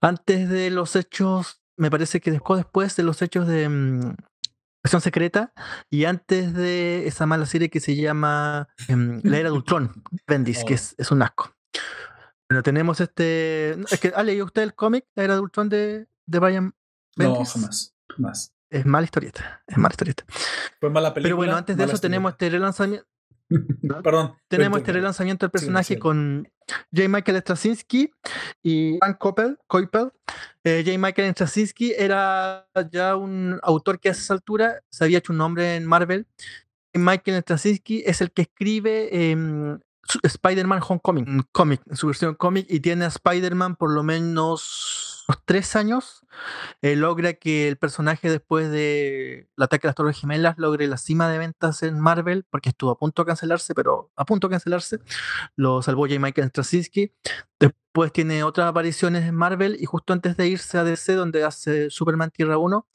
antes 0.00 0.48
de 0.48 0.70
los 0.70 0.96
hechos 0.96 1.63
me 1.76 1.90
parece 1.90 2.20
que 2.20 2.30
después, 2.30 2.96
de 2.96 3.02
los 3.02 3.22
hechos 3.22 3.46
de 3.46 3.68
mm, 3.68 4.16
Acción 4.84 5.00
Secreta 5.00 5.52
y 5.90 6.04
antes 6.04 6.54
de 6.54 7.06
esa 7.06 7.26
mala 7.26 7.46
serie 7.46 7.70
que 7.70 7.80
se 7.80 7.96
llama 7.96 8.68
em, 8.88 9.20
La 9.24 9.38
Era 9.38 9.50
de 9.50 9.56
Ultron, 9.56 10.02
Bendis, 10.26 10.64
que 10.64 10.74
oh. 10.74 10.76
es, 10.76 10.94
es, 10.98 11.10
un 11.10 11.22
asco. 11.22 11.54
Bueno, 12.48 12.62
tenemos 12.62 13.00
este. 13.00 13.72
Es 13.90 14.00
que, 14.00 14.12
¿ha 14.14 14.22
leído 14.22 14.44
usted 14.44 14.62
el 14.62 14.74
cómic, 14.74 15.06
La 15.14 15.24
Era 15.24 15.34
de 15.34 15.40
Ultron 15.40 15.68
de, 15.68 16.06
de 16.26 16.38
Brian 16.38 16.74
Bendis? 17.16 17.38
No, 17.38 17.62
jamás. 17.62 17.94
jamás. 18.08 18.54
Es 18.70 18.84
mala 18.84 19.04
historieta. 19.04 19.62
Es 19.66 19.76
mala 19.78 19.92
historieta. 19.92 20.24
Fue 20.80 20.90
mala 20.90 21.14
película. 21.14 21.28
Pero 21.28 21.36
bueno, 21.36 21.56
antes 21.56 21.76
de 21.76 21.84
eso 21.84 21.98
tenemos 21.98 22.32
este 22.32 22.50
relanzamiento. 22.50 23.06
Perdón. 24.02 24.34
Tenemos 24.48 24.78
este 24.78 24.92
relanzamiento 24.92 25.46
del 25.46 25.50
personaje 25.50 25.98
con 25.98 26.48
J. 26.94 27.08
Michael 27.08 27.40
Straczynski 27.40 28.10
y 28.62 28.98
Frank 28.98 29.18
Coppel. 29.18 29.58
Coppel. 29.66 30.12
Eh, 30.64 30.82
J. 30.84 30.98
Michael 30.98 31.32
Straczynski 31.32 31.92
era 31.96 32.66
ya 32.90 33.16
un 33.16 33.58
autor 33.62 34.00
que 34.00 34.08
a 34.08 34.12
esa 34.12 34.34
altura 34.34 34.80
se 34.90 35.04
había 35.04 35.18
hecho 35.18 35.32
un 35.32 35.38
nombre 35.38 35.76
en 35.76 35.86
Marvel. 35.86 36.26
Michael 36.94 37.42
Straczynski 37.42 38.02
es 38.06 38.20
el 38.20 38.30
que 38.30 38.42
escribe 38.42 39.08
eh, 39.10 39.78
Spider-Man 40.22 40.80
Homecoming, 40.86 41.44
cómic, 41.50 41.82
en 41.88 41.96
su 41.96 42.06
versión 42.06 42.34
cómic, 42.34 42.66
y 42.68 42.80
tiene 42.80 43.04
a 43.04 43.08
Spider-Man 43.08 43.76
por 43.76 43.92
lo 43.92 44.02
menos 44.02 45.13
tres 45.44 45.76
años. 45.76 46.24
Eh, 46.82 46.96
logra 46.96 47.34
que 47.34 47.68
el 47.68 47.76
personaje, 47.76 48.30
después 48.30 48.70
de 48.70 49.48
el 49.56 49.62
ataque 49.62 49.86
a 49.86 49.88
las 49.88 49.94
Torres 49.94 50.18
Gemelas, 50.18 50.56
logre 50.58 50.86
la 50.86 50.96
cima 50.96 51.28
de 51.28 51.38
ventas 51.38 51.82
en 51.82 51.98
Marvel, 52.00 52.44
porque 52.50 52.70
estuvo 52.70 52.90
a 52.90 52.98
punto 52.98 53.22
de 53.22 53.26
cancelarse, 53.26 53.74
pero 53.74 54.10
a 54.16 54.24
punto 54.24 54.48
de 54.48 54.52
cancelarse. 54.52 54.98
Lo 55.56 55.82
salvó 55.82 56.02
J. 56.06 56.18
Michael 56.18 56.48
Straczynski. 56.48 57.12
Después 57.58 58.12
tiene 58.12 58.42
otras 58.42 58.66
apariciones 58.66 59.24
en 59.24 59.34
Marvel, 59.34 59.76
y 59.80 59.86
justo 59.86 60.12
antes 60.12 60.36
de 60.36 60.48
irse 60.48 60.76
a 60.78 60.84
DC, 60.84 61.14
donde 61.14 61.44
hace 61.44 61.90
Superman 61.90 62.30
Tierra 62.30 62.58
1, 62.58 62.86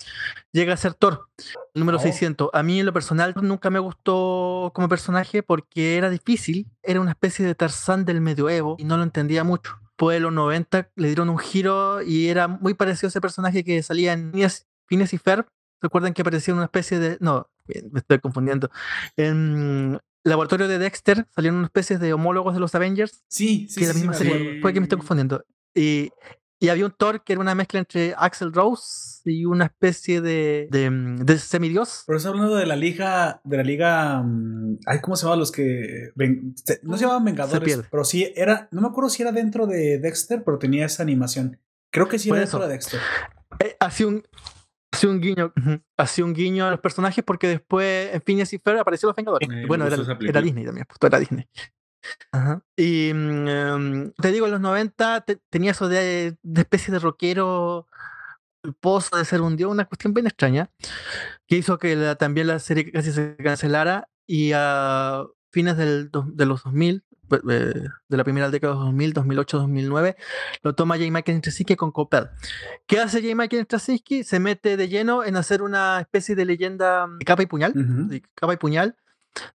llega 0.52 0.74
a 0.74 0.78
ser 0.78 0.94
Thor, 0.94 1.30
número 1.74 2.00
600. 2.00 2.50
A 2.54 2.64
mí, 2.64 2.82
en 2.82 2.86
lo 2.86 2.94
personal, 2.94 3.34
nunca 3.42 3.70
me 3.70 3.80
gustó 3.80 4.72
como 4.76 4.90
personaje 4.90 5.42
porque 5.42 5.98
era 5.98 6.10
difícil, 6.10 6.68
era 6.84 7.00
una 7.00 7.12
especie 7.12 7.46
de 7.46 7.56
Tarzán 7.56 8.04
del 8.06 8.22
medioevo 8.22 8.76
y 8.78 8.84
no 8.84 8.98
lo 8.98 9.04
entendía 9.04 9.44
mucho 9.44 9.80
después 10.00 10.16
de 10.16 10.22
los 10.22 10.32
90 10.32 10.92
le 10.96 11.08
dieron 11.08 11.30
un 11.30 11.38
giro 11.38 12.02
y 12.02 12.30
era 12.30 12.48
muy 12.48 12.74
parecido 12.74 13.08
a 13.08 13.10
ese 13.10 13.20
personaje 13.20 13.66
que 13.66 13.84
salía 13.84 14.14
en 14.14 14.32
Phineas 14.86 15.14
y 15.14 15.18
Ferb. 15.18 15.46
¿Recuerdan 15.82 16.14
que 16.14 16.22
aparecía 16.22 16.54
una 16.54 16.64
especie 16.64 17.00
de... 17.00 17.18
No, 17.20 17.50
me 17.68 18.00
estoy 18.00 18.20
confundiendo. 18.20 18.70
En 19.18 20.00
Laboratorio 20.24 20.70
de 20.70 20.78
Dexter 20.78 21.28
salieron 21.36 21.58
una 21.58 21.68
especie 21.68 21.98
de 21.98 22.14
homólogos 22.14 22.54
de 22.54 22.62
los 22.62 22.74
Avengers. 22.76 23.24
Sí, 23.28 23.68
sí, 23.70 23.86
sí. 23.86 24.60
Puede 24.62 24.74
que 24.74 24.80
me 24.80 24.86
estoy 24.86 25.00
confundiendo. 25.00 25.44
Y 25.76 26.12
y 26.60 26.68
había 26.68 26.86
un 26.86 26.92
Thor 26.92 27.24
que 27.24 27.34
era 27.34 27.42
una 27.42 27.56
mezcla 27.56 27.80
entre 27.80 28.14
Axel 28.18 28.52
Rose 28.52 29.19
y 29.30 29.46
una 29.46 29.66
especie 29.66 30.22
de, 30.22 30.68
de, 30.72 30.90
de 30.90 31.38
semidios. 31.38 32.04
Pero 32.06 32.18
está 32.18 32.30
hablando 32.30 32.56
de 32.56 32.66
la 32.66 32.76
liga, 32.76 33.42
de 33.44 33.58
la 33.58 33.64
liga, 33.64 34.22
mm, 34.22 34.80
ay, 34.86 35.00
¿cómo 35.02 35.16
se 35.16 35.24
llamaban 35.24 35.40
los 35.40 35.52
que, 35.52 36.12
no 36.84 36.98
se 36.98 37.02
llamaban 37.02 37.26
Vengadores, 37.26 37.82
pero 37.90 38.04
sí 38.04 38.32
era, 38.36 38.68
no 38.72 38.82
me 38.82 38.88
acuerdo 38.88 39.10
si 39.10 39.22
era 39.22 39.32
dentro 39.32 39.68
de 39.68 40.00
Dexter, 40.00 40.44
pero 40.44 40.60
tenía 40.60 40.86
esa 40.86 41.04
animación. 41.04 41.60
Creo 41.92 42.08
que 42.08 42.20
sí 42.20 42.30
era 42.30 42.40
dentro 42.40 42.60
de 42.60 42.68
Dexter. 42.68 43.00
Eh, 43.60 43.76
hacía 43.80 44.08
un, 44.08 44.24
hacía 44.92 45.10
un 45.10 45.22
guiño, 45.22 45.54
hacía 45.98 46.26
un 46.26 46.34
guiño 46.34 46.66
a 46.66 46.72
los 46.72 46.80
personajes 46.80 47.24
porque 47.24 47.48
después 47.48 48.14
en 48.14 48.22
Phineas 48.22 48.54
y 48.54 48.60
Ferb 48.60 48.80
aparecieron 48.80 49.10
los 49.10 49.16
Vengadores. 49.16 49.50
Eh, 49.50 49.66
bueno, 49.68 49.88
era, 49.88 49.96
era, 49.96 50.42
Disney 50.42 50.66
también, 50.66 50.86
pues, 50.88 51.00
era 51.02 51.20
Disney. 51.20 51.48
Y 52.78 53.12
mm, 53.14 53.48
em, 53.48 54.12
te 54.14 54.32
digo, 54.32 54.46
en 54.46 54.54
los 54.54 54.62
90 54.62 55.26
tenía 55.50 55.72
eso 55.72 55.90
de, 55.90 56.38
de, 56.42 56.62
especie 56.62 56.94
de 56.94 57.00
rockero 57.00 57.88
pozo 58.80 59.18
de 59.18 59.26
ser 59.26 59.42
un 59.42 59.56
dios, 59.56 59.72
una 59.72 59.86
cuestión 59.86 60.14
bien 60.14 60.28
extraña, 60.28 60.70
que 61.48 61.58
hizo 61.58 61.78
que 61.78 62.16
también 62.18 62.48
la 62.48 62.60
serie 62.60 62.92
casi 62.92 63.12
se 63.12 63.36
cancelara 63.38 64.10
y 64.26 64.52
a 64.54 65.24
fines 65.52 65.78
del, 65.78 66.12
de 66.12 66.46
los 66.46 66.64
2000, 66.64 67.04
de 67.30 67.92
la 68.10 68.24
primera 68.24 68.50
década 68.50 68.74
de 68.74 68.80
2000, 68.80 69.14
2008, 69.14 69.58
2009, 69.60 70.16
lo 70.64 70.76
toma 70.76 70.98
J. 70.98 71.12
Michael 71.12 71.40
Straczynski 71.40 71.76
con 71.76 71.92
Coppel. 71.92 72.30
¿Qué 72.88 73.00
hace 73.00 73.22
J. 73.22 73.36
Michael 73.36 73.66
Straczynski? 73.66 74.24
Se 74.24 74.40
mete 74.40 74.78
de 74.78 74.90
lleno 74.90 75.24
en 75.24 75.36
hacer 75.36 75.62
una 75.62 76.00
especie 76.00 76.36
de 76.36 76.46
leyenda 76.46 77.08
de 77.08 77.26
capa 77.26 77.44
y 77.44 77.46
puñal, 77.46 77.74
de 77.76 78.22
capa 78.36 78.54
y 78.54 78.58
puñal, 78.58 78.98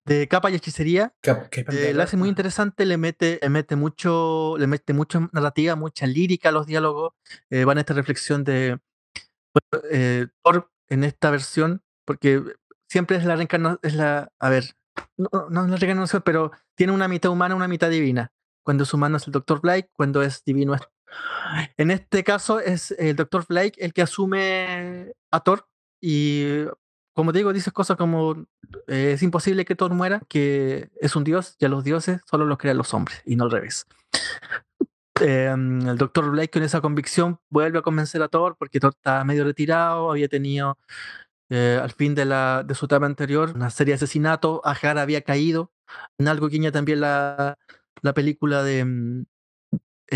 de 0.05 0.27
capa 0.27 0.51
y 0.51 0.55
hechicería. 0.55 1.13
Eh, 1.23 1.93
lo 1.93 2.03
hace 2.03 2.17
muy 2.17 2.29
interesante, 2.29 2.85
le 2.85 2.97
mete, 2.97 3.39
le 3.41 3.49
mete 3.49 3.75
mucho, 3.75 4.55
le 4.57 4.67
mete 4.67 4.93
mucha 4.93 5.27
narrativa, 5.31 5.75
mucha 5.75 6.05
lírica 6.05 6.49
a 6.49 6.51
los 6.51 6.67
diálogos. 6.67 7.13
Eh, 7.49 7.65
van 7.65 7.77
a 7.77 7.81
esta 7.81 7.93
reflexión 7.93 8.43
de 8.43 8.79
eh, 9.91 10.27
Thor 10.43 10.69
en 10.89 11.03
esta 11.03 11.31
versión, 11.31 11.83
porque 12.05 12.41
siempre 12.87 13.17
es 13.17 13.25
la 13.25 13.35
reencarnación, 13.35 13.79
es 13.83 13.95
la, 13.95 14.31
a 14.39 14.49
ver, 14.49 14.75
no, 15.17 15.29
no 15.49 15.65
es 15.65 15.69
la 15.71 15.77
reencarnación, 15.77 16.21
pero 16.23 16.51
tiene 16.75 16.93
una 16.93 17.07
mitad 17.07 17.31
humana, 17.31 17.55
una 17.55 17.67
mitad 17.67 17.89
divina. 17.89 18.31
Cuando 18.63 18.83
es 18.83 18.93
humano 18.93 19.17
es 19.17 19.27
el 19.27 19.33
Dr. 19.33 19.61
Blake, 19.61 19.89
cuando 19.93 20.21
es 20.21 20.43
divino 20.43 20.73
es... 20.73 20.81
En 21.77 21.91
este 21.91 22.23
caso 22.23 22.59
es 22.59 22.91
el 22.91 23.15
Dr. 23.15 23.45
Blake 23.47 23.73
el 23.77 23.93
que 23.93 24.01
asume 24.01 25.13
a 25.31 25.39
Thor 25.41 25.67
y 26.01 26.65
como 27.13 27.31
te 27.31 27.39
digo, 27.39 27.53
dices 27.53 27.71
cosas 27.71 27.97
como 27.97 28.47
es 28.87 29.21
imposible 29.21 29.65
que 29.65 29.75
Thor 29.75 29.93
muera, 29.93 30.21
que 30.27 30.89
es 30.99 31.15
un 31.15 31.23
dios 31.23 31.55
y 31.59 31.65
a 31.65 31.69
los 31.69 31.83
dioses 31.83 32.21
solo 32.29 32.45
los 32.45 32.57
crean 32.57 32.77
los 32.77 32.93
hombres 32.93 33.21
y 33.25 33.35
no 33.35 33.43
al 33.45 33.51
revés. 33.51 33.85
Em, 35.21 35.87
el 35.87 35.97
doctor 35.97 36.31
Blake 36.31 36.49
con 36.49 36.63
esa 36.63 36.81
convicción 36.81 37.39
vuelve 37.49 37.79
a 37.79 37.81
convencer 37.83 38.21
a 38.23 38.29
Thor 38.29 38.55
porque 38.57 38.79
Thor 38.79 38.93
está 38.95 39.23
medio 39.23 39.43
retirado, 39.43 40.11
había 40.11 40.27
tenido 40.27 40.77
eh, 41.49 41.79
al 41.81 41.91
fin 41.91 42.15
de, 42.15 42.25
la, 42.25 42.63
de 42.65 42.73
su 42.73 42.85
etapa 42.85 43.05
anterior 43.05 43.51
una 43.55 43.69
serie 43.69 43.91
de 43.91 43.95
asesinatos, 43.95 44.59
Ajar 44.63 44.97
había 44.97 45.21
caído, 45.21 45.71
en 46.17 46.27
algo 46.27 46.47
guiña 46.47 46.71
también 46.71 47.01
la, 47.01 47.57
la 48.01 48.13
película 48.13 48.63
de... 48.63 48.85
Mm, 48.85 49.25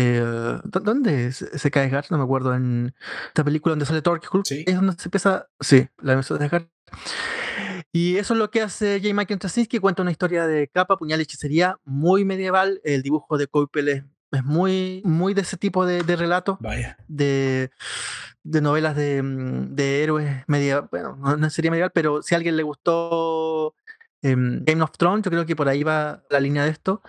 eh, 0.00 0.60
¿Dónde 0.64 1.32
se, 1.32 1.70
cae 1.72 1.86
Ajar? 1.86 2.06
No 2.10 2.18
me 2.18 2.24
acuerdo. 2.24 2.54
En 2.54 2.94
esta 3.28 3.42
película 3.42 3.72
donde 3.72 3.86
sale 3.86 4.02
Thor, 4.02 4.20
sí. 4.44 4.64
es 4.66 4.74
donde 4.74 4.92
se 4.94 5.08
empieza... 5.08 5.48
Sí, 5.60 5.88
la 5.98 6.14
de 6.16 6.44
Ajar. 6.44 6.68
Y 7.92 8.16
eso 8.16 8.34
es 8.34 8.38
lo 8.38 8.50
que 8.50 8.62
hace 8.62 9.00
J. 9.00 9.14
Michael 9.14 9.38
Straczynski, 9.38 9.78
cuenta 9.78 10.02
una 10.02 10.10
historia 10.10 10.46
de 10.46 10.68
capa, 10.68 10.96
puñal 10.96 11.20
y 11.20 11.22
hechicería 11.22 11.78
muy 11.84 12.24
medieval. 12.24 12.80
El 12.84 13.02
dibujo 13.02 13.38
de 13.38 13.48
Coipel 13.48 13.88
es, 13.88 14.04
muy, 14.44 15.02
muy 15.04 15.34
de 15.34 15.40
ese 15.42 15.56
tipo 15.56 15.86
de, 15.86 16.02
de. 16.02 16.16
De, 17.08 17.70
de 18.42 18.60
novelas 18.60 18.96
de, 18.96 19.22
mm, 19.22 19.74
de 19.74 20.02
héroes 20.02 20.44
medieval. 20.46 20.88
Bueno, 20.90 21.16
no 21.16 21.50
sería 21.50 21.70
medieval, 21.70 21.92
pero 21.94 22.22
si 22.22 22.34
a 22.34 22.38
alguien 22.38 22.56
le 22.56 22.62
gustó 22.62 23.74
em, 24.22 24.64
Game 24.64 24.82
of 24.82 24.92
Thrones, 24.98 25.24
yo 25.24 25.30
creo 25.30 25.46
que 25.46 25.56
por 25.56 25.68
ahí 25.68 25.82
va 25.82 26.22
la 26.30 26.40
línea 26.40 26.64
de 26.64 26.70
esto. 26.70 27.02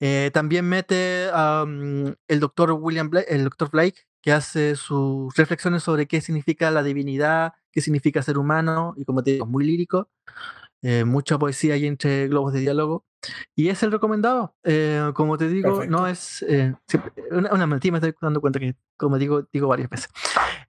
Eh, 0.00 0.30
también 0.32 0.64
mete 0.64 1.28
mm, 1.32 2.08
el 2.28 2.40
doctor 2.40 2.72
William 2.72 3.10
Blake, 3.10 3.32
el 3.32 3.44
doctor 3.44 3.70
Blake, 3.70 4.06
que 4.20 4.32
hace 4.32 4.74
sus 4.74 5.34
reflexiones 5.36 5.84
sobre 5.84 6.06
qué 6.06 6.20
significa 6.20 6.70
la 6.72 6.82
divinidad, 6.82 7.52
qué 7.70 7.80
significa 7.80 8.22
ser 8.22 8.38
humano, 8.38 8.94
y 8.96 9.04
como 9.04 9.22
te 9.22 9.32
digo, 9.32 9.46
muy 9.46 9.64
lírico, 9.64 10.08
eh, 10.82 11.04
mucha 11.04 11.38
poesía 11.38 11.74
ahí 11.74 11.86
entre 11.86 12.28
globos 12.28 12.52
de 12.52 12.60
diálogo. 12.60 13.04
Y 13.54 13.68
es 13.68 13.82
el 13.82 13.90
recomendado. 13.90 14.54
Eh, 14.62 15.10
como 15.14 15.36
te 15.36 15.48
digo, 15.48 15.84
no 15.86 16.06
es. 16.06 16.42
Eh, 16.48 16.74
una, 17.30 17.52
una 17.52 17.66
mentira, 17.66 17.92
me 17.92 17.98
estoy 17.98 18.14
dando 18.20 18.40
cuenta 18.40 18.60
que, 18.60 18.76
como 18.96 19.18
digo, 19.18 19.48
digo 19.52 19.68
varias 19.68 19.90
veces. 19.90 20.08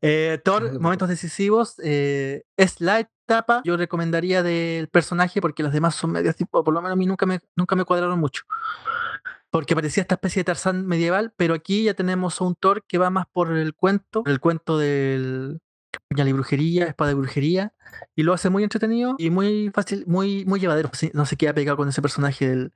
Thor, 0.44 0.80
momentos 0.80 1.10
decisivos. 1.10 1.76
es 1.80 2.82
la 2.82 3.00
etapa, 3.00 3.62
yo 3.64 3.78
recomendaría 3.78 4.42
del 4.42 4.88
personaje, 4.88 5.42
porque 5.42 5.64
los 5.64 5.74
demás 5.74 5.96
son 5.96 6.12
medios 6.12 6.36
tipo, 6.36 6.64
por 6.64 6.74
lo 6.74 6.82
menos 6.82 6.94
a 6.94 6.98
mí 6.98 7.06
nunca 7.06 7.26
me, 7.26 7.42
nunca 7.56 7.76
me 7.76 7.86
cuadraron 7.86 8.20
mucho. 8.20 8.44
Porque 9.50 9.76
parecía 9.76 10.02
esta 10.02 10.16
especie 10.16 10.42
de 10.42 10.46
Tarzán 10.46 10.86
medieval, 10.88 11.34
pero 11.38 11.54
aquí 11.54 11.84
ya 11.84 11.94
tenemos 11.94 12.42
a 12.42 12.44
un 12.46 12.56
Thor 12.56 12.84
que 12.88 12.98
va 12.98 13.10
más 13.10 13.28
por 13.32 13.52
el 13.56 13.76
cuento, 13.76 14.24
el 14.26 14.40
cuento 14.40 14.78
del, 14.78 15.60
puñal 16.08 16.28
y 16.28 16.34
brujería, 16.34 16.86
espada 16.86 17.10
de 17.10 17.16
brujería, 17.16 17.74
y 18.16 18.24
lo 18.24 18.34
hace 18.34 18.50
muy 18.50 18.64
entretenido 18.64 19.16
y 19.18 19.30
muy 19.30 19.72
fácil, 19.74 20.04
muy, 20.08 20.46
muy 20.46 20.60
llevadero. 20.60 20.92
No 21.14 21.26
se 21.26 21.36
queda 21.38 21.54
pegado 21.54 21.78
con 21.78 21.90
ese 21.90 22.02
personaje 22.02 22.48
del, 22.48 22.72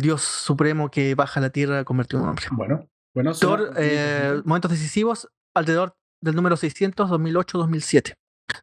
dios 0.00 0.22
supremo 0.22 0.90
que 0.90 1.14
baja 1.14 1.40
a 1.40 1.42
la 1.42 1.50
tierra 1.50 1.84
convertido 1.84 2.18
en 2.18 2.24
un 2.24 2.28
hombre. 2.30 2.44
Bueno, 2.52 2.88
bueno. 3.14 3.32
Thor, 3.34 3.72
eh, 3.76 4.40
momentos 4.44 4.70
decisivos, 4.70 5.28
alrededor 5.54 5.96
del 6.20 6.34
número 6.34 6.56
600, 6.56 7.08
2008, 7.08 7.58
2007. 7.58 8.14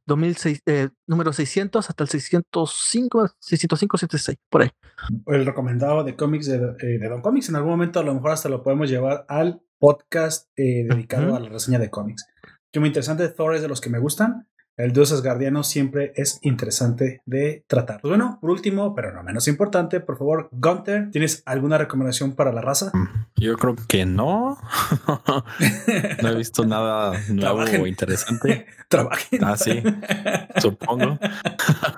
2006, 0.08 0.62
número 1.08 1.32
600 1.32 1.90
hasta 1.90 2.04
el 2.04 2.10
605, 2.10 3.28
605, 3.40 3.98
606, 3.98 4.38
por 4.50 4.64
ahí. 4.64 4.70
El 5.28 5.46
recomendado 5.46 6.04
de 6.04 6.16
cómics 6.16 6.48
de, 6.48 6.56
eh, 6.56 7.00
de, 7.00 7.10
Don 7.10 7.22
Comics, 7.22 7.50
en 7.50 7.56
algún 7.56 7.72
momento 7.72 8.00
a 8.00 8.04
lo 8.04 8.14
mejor 8.14 8.32
hasta 8.32 8.50
lo 8.50 8.64
podemos 8.64 8.90
llevar 8.90 9.26
al 9.30 9.62
podcast 9.78 10.50
eh, 10.58 10.86
dedicado 10.90 11.36
a 11.36 11.40
la 11.40 11.50
reseña 11.50 11.80
de 11.80 11.90
cómics 11.90 12.26
que 12.76 12.82
muy 12.82 12.90
interesante. 12.90 13.30
Thor 13.30 13.56
es 13.56 13.62
de 13.62 13.70
los 13.70 13.80
que 13.80 13.90
me 13.90 14.00
gustan. 14.00 14.50
El 14.76 14.92
dios 14.92 15.14
asgardiano 15.14 15.64
siempre 15.64 16.12
es 16.18 16.40
interesante 16.42 17.22
de 17.26 17.64
tratar. 17.68 18.02
Pues 18.02 18.10
bueno, 18.10 18.38
por 18.42 18.50
último, 18.50 18.94
pero 18.94 19.14
no 19.14 19.24
menos 19.24 19.48
importante, 19.48 20.02
por 20.02 20.18
favor, 20.18 20.50
Gunther, 20.52 21.10
¿tienes 21.12 21.42
alguna 21.46 21.78
recomendación 21.78 22.36
para 22.36 22.52
la 22.52 22.60
raza? 22.60 22.92
Mm, 22.94 23.28
yo 23.38 23.56
creo 23.56 23.78
que 23.88 24.06
no. 24.06 24.58
no 26.22 26.30
he 26.30 26.36
visto 26.36 26.66
nada 26.66 27.14
nuevo 27.30 27.62
o 27.62 27.88
interesante. 27.88 28.66
Trabajen. 28.90 29.42
Ah, 29.46 29.56
sí, 29.56 29.82
supongo. 30.58 31.18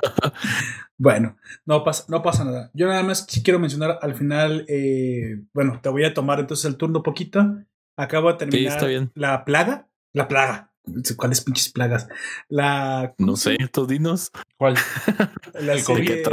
bueno, 0.99 1.38
no 1.66 1.84
pasa, 1.84 2.06
no 2.10 2.22
pasa 2.22 2.45
nada. 2.45 2.70
Yo 2.76 2.88
nada 2.88 3.02
más 3.02 3.26
quiero 3.44 3.58
mencionar 3.58 3.98
al 3.99 4.14
final, 4.14 4.66
eh, 4.68 5.41
bueno, 5.54 5.80
te 5.82 5.90
voy 5.90 6.06
a 6.06 6.14
tomar 6.14 6.40
entonces 6.40 6.66
el 6.66 6.78
turno 6.78 7.02
poquito. 7.02 7.58
Acabo 7.95 8.32
de 8.32 8.38
terminar 8.38 9.10
la 9.16 9.44
plaga. 9.44 9.88
La 10.18 10.27
plaga. 10.27 10.72
¿Cuáles 11.15 11.41
pinches 11.41 11.72
plagas? 11.72 12.07
La. 12.49 13.14
No 13.19 13.35
sé, 13.35 13.56
estos 13.60 13.88
dinos. 13.88 14.31
¿Cuál? 14.57 14.73
La 15.53 15.73
del 15.73 15.84
COVID. 15.84 16.27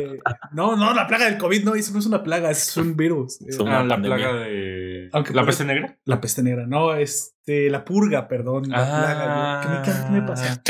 No, 0.52 0.74
no, 0.74 0.94
la 0.94 1.06
plaga 1.06 1.26
del 1.26 1.36
COVID, 1.36 1.64
no, 1.64 1.74
eso 1.74 1.92
no 1.92 1.98
es 1.98 2.06
una 2.06 2.22
plaga, 2.22 2.50
es 2.50 2.74
un 2.78 2.96
virus. 2.96 3.40
ah, 3.66 3.84
la 3.84 4.00
plaga 4.00 4.32
de. 4.32 4.93
¿La 5.12 5.44
peste 5.44 5.64
negra? 5.64 5.98
La 6.04 6.20
peste 6.20 6.42
negra, 6.42 6.66
no, 6.66 6.94
este, 6.94 7.70
la 7.70 7.84
purga, 7.84 8.28
perdón. 8.28 8.68
La 8.68 8.84
plaga. 8.84 9.82
¿Qué 9.82 9.90
me, 10.12 10.20
me 10.20 10.26
pasa? 10.26 10.62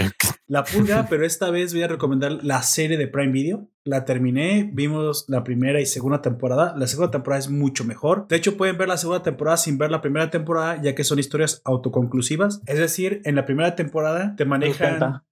La 0.47 0.65
purga, 0.65 1.07
pero 1.11 1.25
esta 1.25 1.51
vez 1.51 1.73
voy 1.73 1.83
a 1.83 1.89
recomendar 1.89 2.45
la 2.45 2.63
serie 2.63 2.97
de 2.97 3.09
Prime 3.09 3.33
Video. 3.33 3.69
La 3.85 4.05
terminé, 4.05 4.71
vimos 4.73 5.27
la 5.29 5.45
primera 5.45 5.81
y 5.81 5.87
segunda 5.87 6.23
temporada. 6.23 6.75
La 6.77 6.87
segunda 6.87 7.11
temporada 7.11 7.41
es 7.41 7.51
mucho 7.51 7.85
mejor. 7.85 8.27
De 8.29 8.37
hecho, 8.37 8.57
pueden 8.57 8.79
ver 8.79 8.89
la 8.89 8.97
segunda 8.97 9.23
temporada 9.23 9.57
sin 9.57 9.77
ver 9.77 9.91
la 9.91 10.01
primera 10.01 10.31
temporada, 10.31 10.81
ya 10.81 10.95
que 10.95 11.05
son 11.05 11.19
historias 11.19 11.61
autoconclusivas. 11.65 12.63
Es 12.67 12.79
decir, 12.79 13.21
en 13.25 13.35
la 13.35 13.45
primera 13.45 13.77
temporada 13.77 14.35
te 14.37 14.45
manejan. 14.45 15.23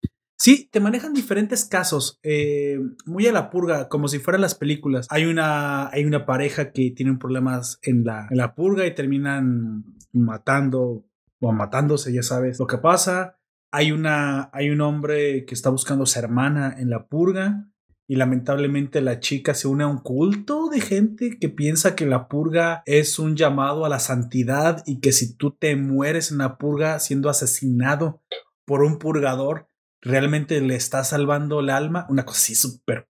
Sí, 0.43 0.69
te 0.73 0.81
manejan 0.81 1.15
diferentes 1.15 1.65
casos, 1.65 2.19
eh, 2.25 2.77
muy 3.07 3.29
a 3.29 3.33
la 3.33 3.49
purga, 3.49 3.89
como 3.89 4.09
si 4.09 4.19
fueran 4.19 4.41
las 4.41 4.57
películas. 4.57 5.07
Hay 5.09 5.27
una, 5.27 5.89
hay 5.91 6.05
una 6.05 6.27
pareja 6.27 6.73
que 6.73 6.91
tienen 6.91 7.21
problemas 7.21 7.79
en 7.83 8.03
la, 8.03 8.27
en 8.29 8.39
la 8.39 8.57
purga 8.57 8.85
y 8.85 8.93
terminan 8.93 9.85
matando 10.13 11.07
o 11.39 11.53
matándose, 11.53 12.13
ya 12.13 12.25
sabes 12.25 12.59
lo 12.59 12.67
que 12.67 12.79
pasa. 12.79 13.39
Hay, 13.71 13.93
una, 13.93 14.51
hay 14.53 14.71
un 14.71 14.81
hombre 14.81 15.45
que 15.45 15.55
está 15.55 15.71
buscando 15.71 16.03
a 16.03 16.07
su 16.09 16.19
hermana 16.19 16.75
en 16.77 16.91
la 16.91 17.07
purga 17.07 17.69
y 18.09 18.17
lamentablemente 18.17 19.01
la 19.01 19.21
chica 19.21 19.55
se 19.55 19.69
une 19.69 19.85
a 19.85 19.87
un 19.87 19.99
culto 19.99 20.71
de 20.71 20.81
gente 20.81 21.39
que 21.39 21.51
piensa 21.51 21.95
que 21.95 22.05
la 22.05 22.27
purga 22.27 22.83
es 22.85 23.21
un 23.21 23.37
llamado 23.37 23.85
a 23.85 23.89
la 23.89 24.01
santidad 24.01 24.83
y 24.87 24.99
que 24.99 25.13
si 25.13 25.37
tú 25.37 25.53
te 25.53 25.77
mueres 25.77 26.33
en 26.33 26.39
la 26.39 26.59
purga 26.59 26.99
siendo 26.99 27.31
asesinado 27.31 28.25
por 28.65 28.83
un 28.83 28.99
purgador, 28.99 29.69
realmente 30.03 30.61
le 30.61 30.75
estás 30.75 31.09
salvando 31.09 31.61
el 31.61 31.71
alma. 31.71 32.07
Una 32.11 32.25
cosa 32.25 32.41
así 32.41 32.55
súper. 32.55 33.09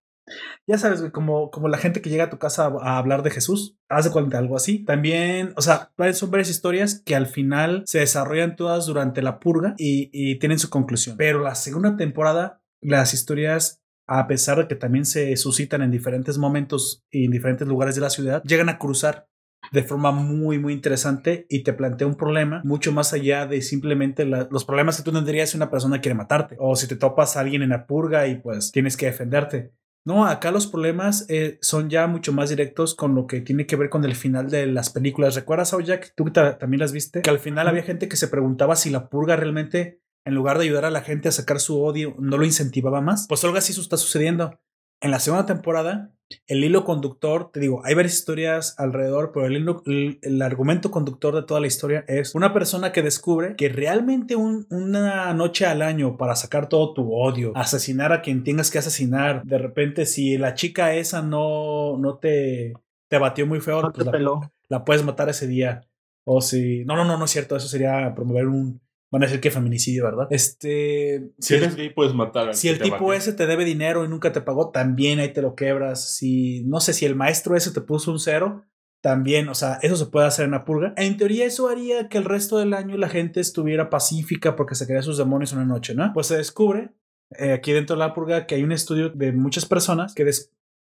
Ya 0.65 0.77
sabes, 0.77 1.03
como, 1.11 1.51
como 1.51 1.67
la 1.67 1.77
gente 1.77 2.01
que 2.01 2.09
llega 2.09 2.25
a 2.25 2.29
tu 2.29 2.39
casa 2.39 2.71
a, 2.81 2.97
hablar 2.97 3.23
de 3.23 3.31
Jesús, 3.31 3.77
hace 3.89 4.11
cuenta 4.11 4.37
algo 4.37 4.55
así. 4.55 4.85
También, 4.85 5.53
o 5.57 5.61
sea, 5.61 5.91
son 6.13 6.31
varias 6.31 6.49
historias 6.49 7.01
que 7.05 7.15
al 7.15 7.27
final 7.27 7.83
se 7.85 7.99
desarrollan 7.99 8.55
todas 8.55 8.85
durante 8.85 9.21
la 9.21 9.39
purga 9.39 9.75
y, 9.77 10.09
y 10.13 10.39
tienen 10.39 10.59
su 10.59 10.69
conclusión. 10.69 11.17
Pero 11.17 11.41
la 11.41 11.55
segunda 11.55 11.97
temporada, 11.97 12.61
las 12.81 13.13
historias 13.13 13.83
a 14.07 14.27
pesar 14.27 14.57
de 14.57 14.67
que 14.67 14.75
también 14.75 15.05
se 15.05 15.35
suscitan 15.37 15.81
en 15.81 15.91
diferentes 15.91 16.37
momentos 16.37 17.03
y 17.09 17.25
en 17.25 17.31
diferentes 17.31 17.67
lugares 17.67 17.95
de 17.95 18.01
la 18.01 18.09
ciudad, 18.09 18.43
llegan 18.43 18.69
a 18.69 18.77
cruzar 18.77 19.27
de 19.71 19.83
forma 19.83 20.11
muy, 20.11 20.59
muy 20.59 20.73
interesante 20.73 21.45
y 21.49 21.63
te 21.63 21.73
plantea 21.73 22.07
un 22.07 22.15
problema 22.15 22.61
mucho 22.63 22.91
más 22.91 23.13
allá 23.13 23.45
de 23.45 23.61
simplemente 23.61 24.25
los 24.25 24.65
problemas 24.65 24.97
que 24.97 25.03
tú 25.03 25.11
tendrías 25.11 25.49
si 25.49 25.57
una 25.57 25.71
persona 25.71 26.01
quiere 26.01 26.15
matarte 26.15 26.55
o 26.59 26.75
si 26.75 26.87
te 26.87 26.95
topas 26.95 27.35
a 27.35 27.39
alguien 27.39 27.61
en 27.61 27.69
la 27.69 27.87
purga 27.87 28.27
y 28.27 28.35
pues 28.35 28.71
tienes 28.71 28.97
que 28.97 29.07
defenderte. 29.07 29.73
No, 30.05 30.25
acá 30.25 30.51
los 30.51 30.67
problemas 30.67 31.25
eh, 31.29 31.57
son 31.61 31.89
ya 31.89 32.07
mucho 32.07 32.33
más 32.33 32.49
directos 32.49 32.93
con 32.93 33.15
lo 33.15 33.25
que 33.25 33.39
tiene 33.39 33.65
que 33.65 33.77
ver 33.77 33.89
con 33.89 34.03
el 34.03 34.15
final 34.15 34.49
de 34.49 34.67
las 34.67 34.89
películas. 34.89 35.35
¿Recuerdas, 35.35 35.73
Jack? 35.85 36.13
Tú 36.13 36.25
también 36.31 36.81
las 36.81 36.91
viste. 36.91 37.21
Que 37.21 37.29
al 37.29 37.39
final 37.39 37.69
había 37.69 37.83
gente 37.83 38.09
que 38.09 38.17
se 38.17 38.27
preguntaba 38.27 38.75
si 38.75 38.89
la 38.89 39.07
purga 39.07 39.37
realmente 39.37 40.01
en 40.25 40.35
lugar 40.35 40.57
de 40.57 40.65
ayudar 40.65 40.85
a 40.85 40.91
la 40.91 41.01
gente 41.01 41.29
a 41.29 41.31
sacar 41.31 41.59
su 41.59 41.81
odio, 41.81 42.15
no 42.19 42.37
lo 42.37 42.45
incentivaba 42.45 43.01
más. 43.01 43.27
Pues 43.27 43.43
algo 43.43 43.57
así 43.57 43.79
está 43.79 43.97
sucediendo. 43.97 44.59
En 45.03 45.11
la 45.11 45.19
segunda 45.19 45.45
temporada, 45.45 46.09
el 46.47 46.63
hilo 46.63 46.83
conductor, 46.83 47.51
te 47.51 47.59
digo, 47.59 47.81
hay 47.85 47.93
varias 47.93 48.13
historias 48.13 48.73
alrededor, 48.79 49.31
pero 49.31 49.45
el, 49.45 50.19
el, 50.21 50.41
argumento 50.41 50.89
conductor 50.89 51.35
de 51.35 51.43
toda 51.43 51.59
la 51.59 51.67
historia 51.67 52.03
es 52.07 52.33
una 52.33 52.53
persona 52.53 52.91
que 52.91 53.03
descubre 53.03 53.55
que 53.55 53.69
realmente 53.69 54.35
una 54.35 55.31
noche 55.35 55.67
al 55.67 55.83
año 55.83 56.17
para 56.17 56.35
sacar 56.35 56.69
todo 56.69 56.93
tu 56.93 57.13
odio, 57.13 57.51
asesinar 57.55 58.11
a 58.11 58.21
quien 58.21 58.43
tengas 58.43 58.71
que 58.71 58.79
asesinar, 58.79 59.43
de 59.43 59.59
repente 59.59 60.07
si 60.07 60.39
la 60.39 60.55
chica 60.55 60.95
esa 60.95 61.21
no, 61.21 61.97
no 61.99 62.17
te, 62.17 62.73
te 63.09 63.19
batió 63.19 63.45
muy 63.45 63.59
feo, 63.59 63.91
pues 63.93 64.07
la, 64.07 64.51
la 64.69 64.85
puedes 64.85 65.03
matar 65.03 65.29
ese 65.29 65.45
día. 65.45 65.81
O 66.25 66.41
si. 66.41 66.85
No, 66.85 66.95
no, 66.95 67.05
no, 67.05 67.17
no 67.17 67.25
es 67.25 67.31
cierto. 67.31 67.55
Eso 67.55 67.67
sería 67.67 68.13
promover 68.15 68.47
un. 68.47 68.81
Van 69.13 69.21
a 69.21 69.27
decir 69.27 69.41
que 69.41 69.51
feminicidio, 69.51 70.05
¿verdad? 70.05 70.25
Este. 70.31 71.29
Si, 71.37 71.53
eres 71.53 71.75
gay, 71.75 71.91
puedes 71.91 72.15
matar. 72.15 72.55
Si 72.55 72.67
el 72.67 72.79
tipo 72.79 73.13
ese 73.13 73.31
te 73.33 73.45
debe 73.45 73.63
dinero 73.63 74.03
y 74.03 74.07
nunca 74.07 74.31
te 74.31 74.41
pagó, 74.41 74.71
también 74.71 75.19
ahí 75.19 75.31
te 75.31 75.43
lo 75.43 75.53
quebras. 75.53 76.15
Si. 76.15 76.63
No 76.63 76.79
sé 76.79 76.93
si 76.93 77.05
el 77.05 77.15
maestro 77.15 77.55
ese 77.55 77.69
te 77.69 77.81
puso 77.81 78.11
un 78.11 78.17
cero. 78.17 78.65
También, 79.01 79.49
o 79.49 79.53
sea, 79.53 79.77
eso 79.83 79.97
se 79.97 80.07
puede 80.07 80.25
hacer 80.25 80.45
en 80.45 80.51
la 80.51 80.65
purga. 80.65 80.95
En 80.97 81.15
teoría, 81.17 81.45
eso 81.45 81.69
haría 81.69 82.09
que 82.09 82.17
el 82.17 82.25
resto 82.25 82.57
del 82.57 82.73
año 82.73 82.97
la 82.97 83.07
gente 83.07 83.39
estuviera 83.39 83.91
pacífica 83.91 84.55
porque 84.55 84.73
se 84.73 84.87
quería 84.87 85.03
sus 85.03 85.19
demonios 85.19 85.53
una 85.53 85.65
noche, 85.65 85.93
¿no? 85.93 86.11
Pues 86.11 86.25
se 86.25 86.37
descubre 86.37 86.89
eh, 87.37 87.51
aquí 87.51 87.71
dentro 87.71 87.95
de 87.95 87.99
la 87.99 88.15
purga 88.15 88.47
que 88.47 88.55
hay 88.55 88.63
un 88.63 88.71
estudio 88.71 89.09
de 89.09 89.31
muchas 89.31 89.67
personas 89.67 90.15
que, 90.15 90.27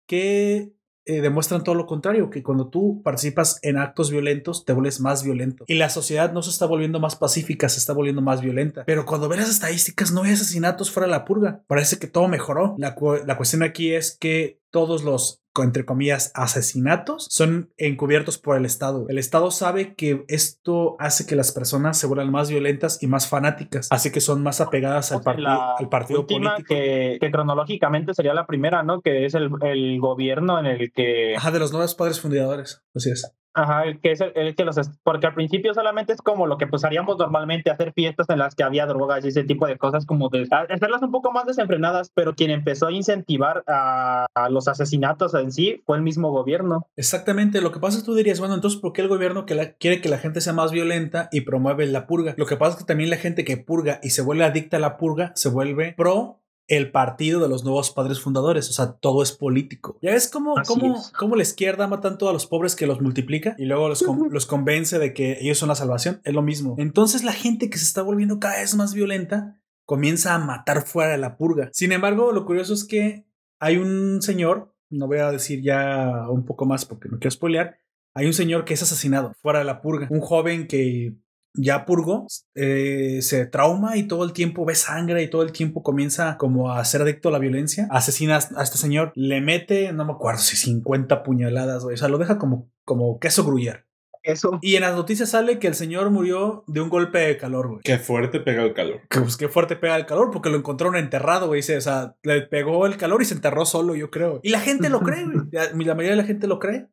que 0.07 0.73
eh, 1.05 1.21
demuestran 1.21 1.65
todo 1.65 1.75
lo 1.75 1.87
contrario, 1.87 2.31
que 2.31 2.43
cuando 2.43 2.69
tú 2.69 3.03
participas 3.03 3.59
en 3.63 3.77
actos 3.77 4.11
violentos 4.11 4.65
te 4.65 4.73
vuelves 4.73 5.01
más 5.01 5.23
violento. 5.23 5.65
Y 5.67 5.75
la 5.75 5.91
sociedad 5.91 6.33
no 6.33 6.43
se 6.43 6.51
está 6.51 6.67
volviendo 6.67 7.01
más 7.01 7.17
pacífica, 7.17 7.69
se 7.69 7.79
está 7.79 7.93
volviendo 7.93 8.23
más 8.23 8.41
violenta. 8.41 8.85
Pero 8.85 9.05
cuando 9.05 9.29
ves 9.29 9.41
las 9.41 9.51
estadísticas 9.51 10.13
no 10.13 10.23
hay 10.23 10.33
asesinatos 10.33 10.91
fuera 10.91 11.07
de 11.07 11.13
la 11.13 11.25
purga. 11.25 11.63
Parece 11.67 11.99
que 11.99 12.07
todo 12.07 12.29
mejoró. 12.29 12.77
La, 12.79 12.97
la 13.27 13.37
cuestión 13.37 13.63
aquí 13.63 13.93
es 13.93 14.17
que 14.19 14.61
todos 14.71 15.03
los 15.05 15.42
entre 15.57 15.85
comillas, 15.85 16.33
asesinatos 16.35 17.27
son 17.29 17.71
encubiertos 17.77 18.39
por 18.39 18.57
el 18.57 18.65
Estado. 18.65 19.07
El 19.09 19.19
Estado 19.19 19.51
sabe 19.51 19.95
que 19.95 20.25
esto 20.29 20.97
hace 20.99 21.27
que 21.27 21.37
las 21.37 21.53
personas 21.53 21.99
se 21.99 22.07
vuelvan 22.07 22.31
más 22.31 22.49
violentas 22.49 23.03
y 23.03 23.07
más 23.07 23.29
fanáticas, 23.29 23.89
así 23.91 24.11
que 24.11 24.21
son 24.21 24.43
más 24.43 24.61
apegadas 24.61 25.13
al, 25.13 25.23
al 25.47 25.89
partido 25.91 26.27
político. 26.27 26.65
Que, 26.67 27.19
que, 27.21 27.31
cronológicamente 27.31 28.15
sería 28.15 28.33
la 28.33 28.47
primera, 28.47 28.83
¿no? 28.83 29.03
Que 29.03 29.27
es 29.27 29.35
el, 29.35 29.51
el 29.63 30.01
gobierno 30.01 30.59
en 30.59 30.67
el 30.67 30.93
que... 30.93 31.37
Ajá, 31.37 31.51
de 31.51 31.59
los 31.59 31.73
nuevos 31.73 31.95
padres 31.95 32.21
fundadores, 32.21 32.83
así 32.95 33.11
es. 33.11 33.31
Ajá, 33.55 33.85
el 33.85 34.01
que 34.01 34.13
es 34.13 34.21
el, 34.21 34.55
que 34.55 34.65
los 34.65 34.77
porque 35.03 35.27
al 35.27 35.35
principio 35.35 35.75
solamente 35.75 36.13
es 36.13 36.23
como 36.23 36.47
lo 36.47 36.57
que 36.57 36.67
pues 36.67 36.85
haríamos 36.85 37.19
normalmente 37.19 37.71
hacer 37.71 37.93
fiestas 37.93 38.29
en 38.31 38.39
las 38.39 38.55
que 38.55 38.63
había 38.63 38.87
drogas 38.87 39.25
y 39.25 39.29
ese 39.29 39.45
tipo 39.45 39.67
de 39.67 39.77
cosas 39.77 40.07
como 40.07 40.29
de 40.31 40.49
hacerlas 40.51 41.03
un 41.03 41.11
poco 41.11 41.33
más 41.33 41.47
desenfrenadas, 41.47 42.11
pero 42.15 42.35
quien 42.35 42.51
empezó 42.51 42.87
a 42.87 42.93
incentivar 42.93 43.63
a, 43.67 44.27
los 44.51 44.69
asesinatos 44.69 45.35
en 45.35 45.53
sí 45.53 45.83
fue 45.87 45.97
el 45.97 46.03
mismo 46.03 46.31
gobierno. 46.31 46.87
Exactamente, 46.97 47.61
lo 47.61 47.73
que 47.73 47.81
pasa 47.81 47.99
es 47.99 48.03
que 48.03 48.07
tú 48.07 48.15
dirías, 48.15 48.41
bueno, 48.41 48.55
entonces 48.55 48.81
¿por 48.81 48.93
qué 48.93 49.03
el 49.03 49.09
gobierno 49.09 49.47
que 49.47 49.77
quiere 49.79 50.01
que 50.01 50.09
la 50.09 50.19
gente 50.19 50.41
sea 50.41 50.53
más 50.53 50.73
violenta 50.73 51.29
y 51.31 51.43
promueve 51.43 51.87
la 51.87 52.07
purga? 52.07 52.35
Lo 52.37 52.47
que 52.47 52.57
pasa 52.57 52.73
es 52.73 52.79
que 52.79 52.87
también 52.87 53.11
la 53.11 53.17
gente 53.17 53.45
que 53.45 53.57
purga 53.57 54.01
y 54.03 54.11
se 54.11 54.23
vuelve 54.23 54.45
adicta 54.45 54.79
a 54.79 54.81
la 54.81 54.97
purga 54.97 55.33
se 55.35 55.49
vuelve 55.49 55.95
pro 55.97 56.42
el 56.77 56.91
partido 56.91 57.39
de 57.41 57.51
los 57.51 57.65
nuevos 57.65 57.91
padres 57.91 58.21
fundadores. 58.21 58.71
O 58.71 58.73
sea, 58.73 58.93
todo 58.93 59.23
es 59.23 59.33
político. 59.33 59.99
Ya 60.01 60.13
ves 60.13 60.29
cómo, 60.29 60.55
cómo, 60.67 61.03
cómo, 61.19 61.37
la 61.37 61.43
izquierda 61.43 61.85
ama 61.85 62.01
tanto 62.01 62.31
a 62.31 62.33
los 62.33 62.47
pobres 62.47 62.75
que 62.75 62.87
los 62.87 63.01
multiplica 63.03 63.55
y 63.59 63.67
luego 63.67 63.91
los, 63.91 64.03
los 64.31 64.47
convence 64.47 64.99
de 64.99 65.13
que 65.13 65.39
ellos 65.41 65.59
son 65.59 65.69
la 65.69 65.75
salvación. 65.75 66.23
Es 66.25 66.33
lo 66.33 66.41
mismo. 66.41 66.75
Entonces 66.79 67.25
la 67.25 67.35
gente 67.35 67.69
que 67.69 67.77
se 67.77 67.85
está 67.85 68.01
volviendo 68.01 68.41
cada 68.41 68.59
vez 68.59 68.75
más 68.75 68.95
violenta 68.95 69.61
comienza 69.85 70.35
a 70.35 70.39
matar 70.39 70.87
fuera 70.87 71.13
de 71.13 71.19
la 71.19 71.37
purga. 71.37 71.69
Sin 71.73 71.93
embargo, 71.93 72.33
lo 72.33 72.47
curioso 72.47 72.73
es 72.73 72.85
que 72.85 73.27
hay 73.59 73.77
un 73.77 74.23
señor, 74.23 74.75
no 74.89 75.07
voy 75.07 75.19
a 75.19 75.31
decir 75.31 75.63
ya 75.63 76.27
un 76.31 76.47
poco 76.47 76.65
más 76.65 76.87
porque 76.87 77.11
no 77.11 77.19
quiero 77.19 77.33
spoilear, 77.33 77.77
hay 78.15 78.27
un 78.27 78.33
señor 78.33 78.65
que 78.65 78.73
es 78.73 78.83
asesinado 78.83 79.35
fuera 79.43 79.59
de 79.59 79.67
la 79.67 79.83
purga. 79.83 80.09
Un 80.11 80.21
joven 80.21 80.67
que 80.67 81.17
ya 81.55 81.85
purgo, 81.85 82.27
eh, 82.55 83.19
se 83.23 83.47
trauma 83.47 83.97
y 83.97 84.07
todo 84.07 84.25
el 84.25 84.33
tiempo 84.33 84.65
ve 84.65 84.75
sangre 84.75 85.23
y 85.23 85.31
todo 85.31 85.43
el 85.43 85.53
tiempo 85.53 85.83
comienza 85.83 86.37
como 86.39 86.73
a 86.73 86.85
ser 86.85 87.03
adicto 87.03 87.29
a 87.29 87.33
la 87.33 87.39
violencia. 87.39 87.87
Asesina 87.91 88.39
a 88.57 88.63
este 88.63 88.79
señor, 88.79 89.13
le 89.15 89.41
mete, 89.41 89.93
no 89.93 90.05
me 90.05 90.13
acuerdo 90.13 90.41
si 90.41 90.57
50 90.57 91.23
puñaladas, 91.23 91.85
O 91.85 91.97
sea, 91.97 92.09
lo 92.09 92.19
deja 92.19 92.39
como, 92.39 92.71
como 92.85 93.19
queso 93.19 93.45
gruyer. 93.45 93.87
Eso. 94.23 94.59
Y 94.63 94.77
en 94.77 94.83
las 94.83 94.95
noticias 94.95 95.31
sale 95.31 95.59
que 95.59 95.67
el 95.67 95.75
señor 95.75 96.11
murió 96.11 96.63
de 96.69 96.81
un 96.81 96.89
golpe 96.89 97.19
de 97.19 97.37
calor, 97.37 97.69
güey. 97.69 97.81
Qué 97.83 97.99
fuerte 97.99 98.39
pega 98.39 98.63
el 98.63 98.73
calor. 98.73 99.01
Que, 99.11 99.21
pues 99.21 99.37
qué 99.37 99.49
fuerte 99.49 99.75
pega 99.75 99.97
el 99.97 100.07
calor, 100.07 100.31
porque 100.31 100.49
lo 100.49 100.57
encontraron 100.57 100.97
enterrado, 100.97 101.49
güey. 101.49 101.61
O 101.61 101.81
sea, 101.81 102.15
le 102.23 102.43
pegó 102.43 102.87
el 102.87 102.97
calor 102.97 103.21
y 103.21 103.25
se 103.25 103.35
enterró 103.35 103.65
solo, 103.65 103.97
yo 103.97 104.11
creo. 104.11 104.39
Y 104.45 104.51
la 104.51 104.61
gente 104.61 104.91
lo 104.91 105.01
cree, 105.03 105.25
güey. 105.25 105.49
La 105.51 105.95
mayoría 105.95 106.11
de 106.11 106.23
la 106.23 106.25
gente 106.25 106.47
lo 106.47 106.61
cree. 106.61 106.87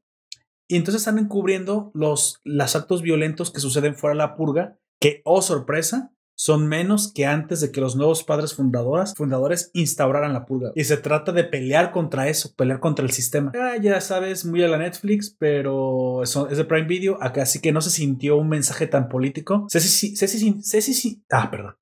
Y 0.70 0.76
entonces 0.76 1.02
están 1.02 1.18
encubriendo 1.18 1.90
los, 1.96 2.40
los 2.44 2.76
actos 2.76 3.02
violentos 3.02 3.52
que 3.52 3.60
suceden 3.60 3.96
fuera 3.96 4.14
de 4.14 4.20
la 4.20 4.36
purga, 4.36 4.78
que, 5.00 5.22
oh 5.26 5.42
sorpresa, 5.42 6.14
son 6.36 6.68
menos 6.68 7.12
que 7.12 7.26
antes 7.26 7.60
de 7.60 7.72
que 7.72 7.82
los 7.82 7.98
nuevos 7.98 8.24
padres 8.24 8.54
fundadores, 8.54 9.14
fundadores 9.14 9.72
instauraran 9.74 10.32
la 10.32 10.46
purga. 10.46 10.72
Y 10.76 10.86
se 10.86 10.96
trata 10.96 11.34
de 11.34 11.44
pelear 11.44 11.92
contra 11.92 12.30
eso, 12.30 12.54
pelear 12.56 12.80
contra 12.80 13.04
el 13.04 13.12
sistema. 13.12 13.52
Ah, 13.56 13.76
ya 13.82 14.00
sabes, 14.00 14.46
muy 14.46 14.64
a 14.64 14.68
la 14.68 14.78
Netflix, 14.78 15.36
pero 15.38 16.22
es 16.24 16.34
de 16.34 16.66
Prime 16.66 16.88
Video, 16.88 17.18
acá 17.22 17.42
así 17.42 17.60
que 17.60 17.74
no 17.74 17.82
se 17.82 17.90
sintió 17.90 18.38
un 18.38 18.48
mensaje 18.48 18.88
tan 18.88 19.10
político. 19.10 19.66
Sí, 19.70 19.80
sí, 19.82 20.16
sí, 20.16 20.62
sí, 20.62 20.94
sí, 20.94 21.24
ah, 21.32 21.50
perdón. 21.52 21.76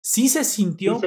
Sí 0.00 0.28
se 0.28 0.44
sintió 0.44 1.00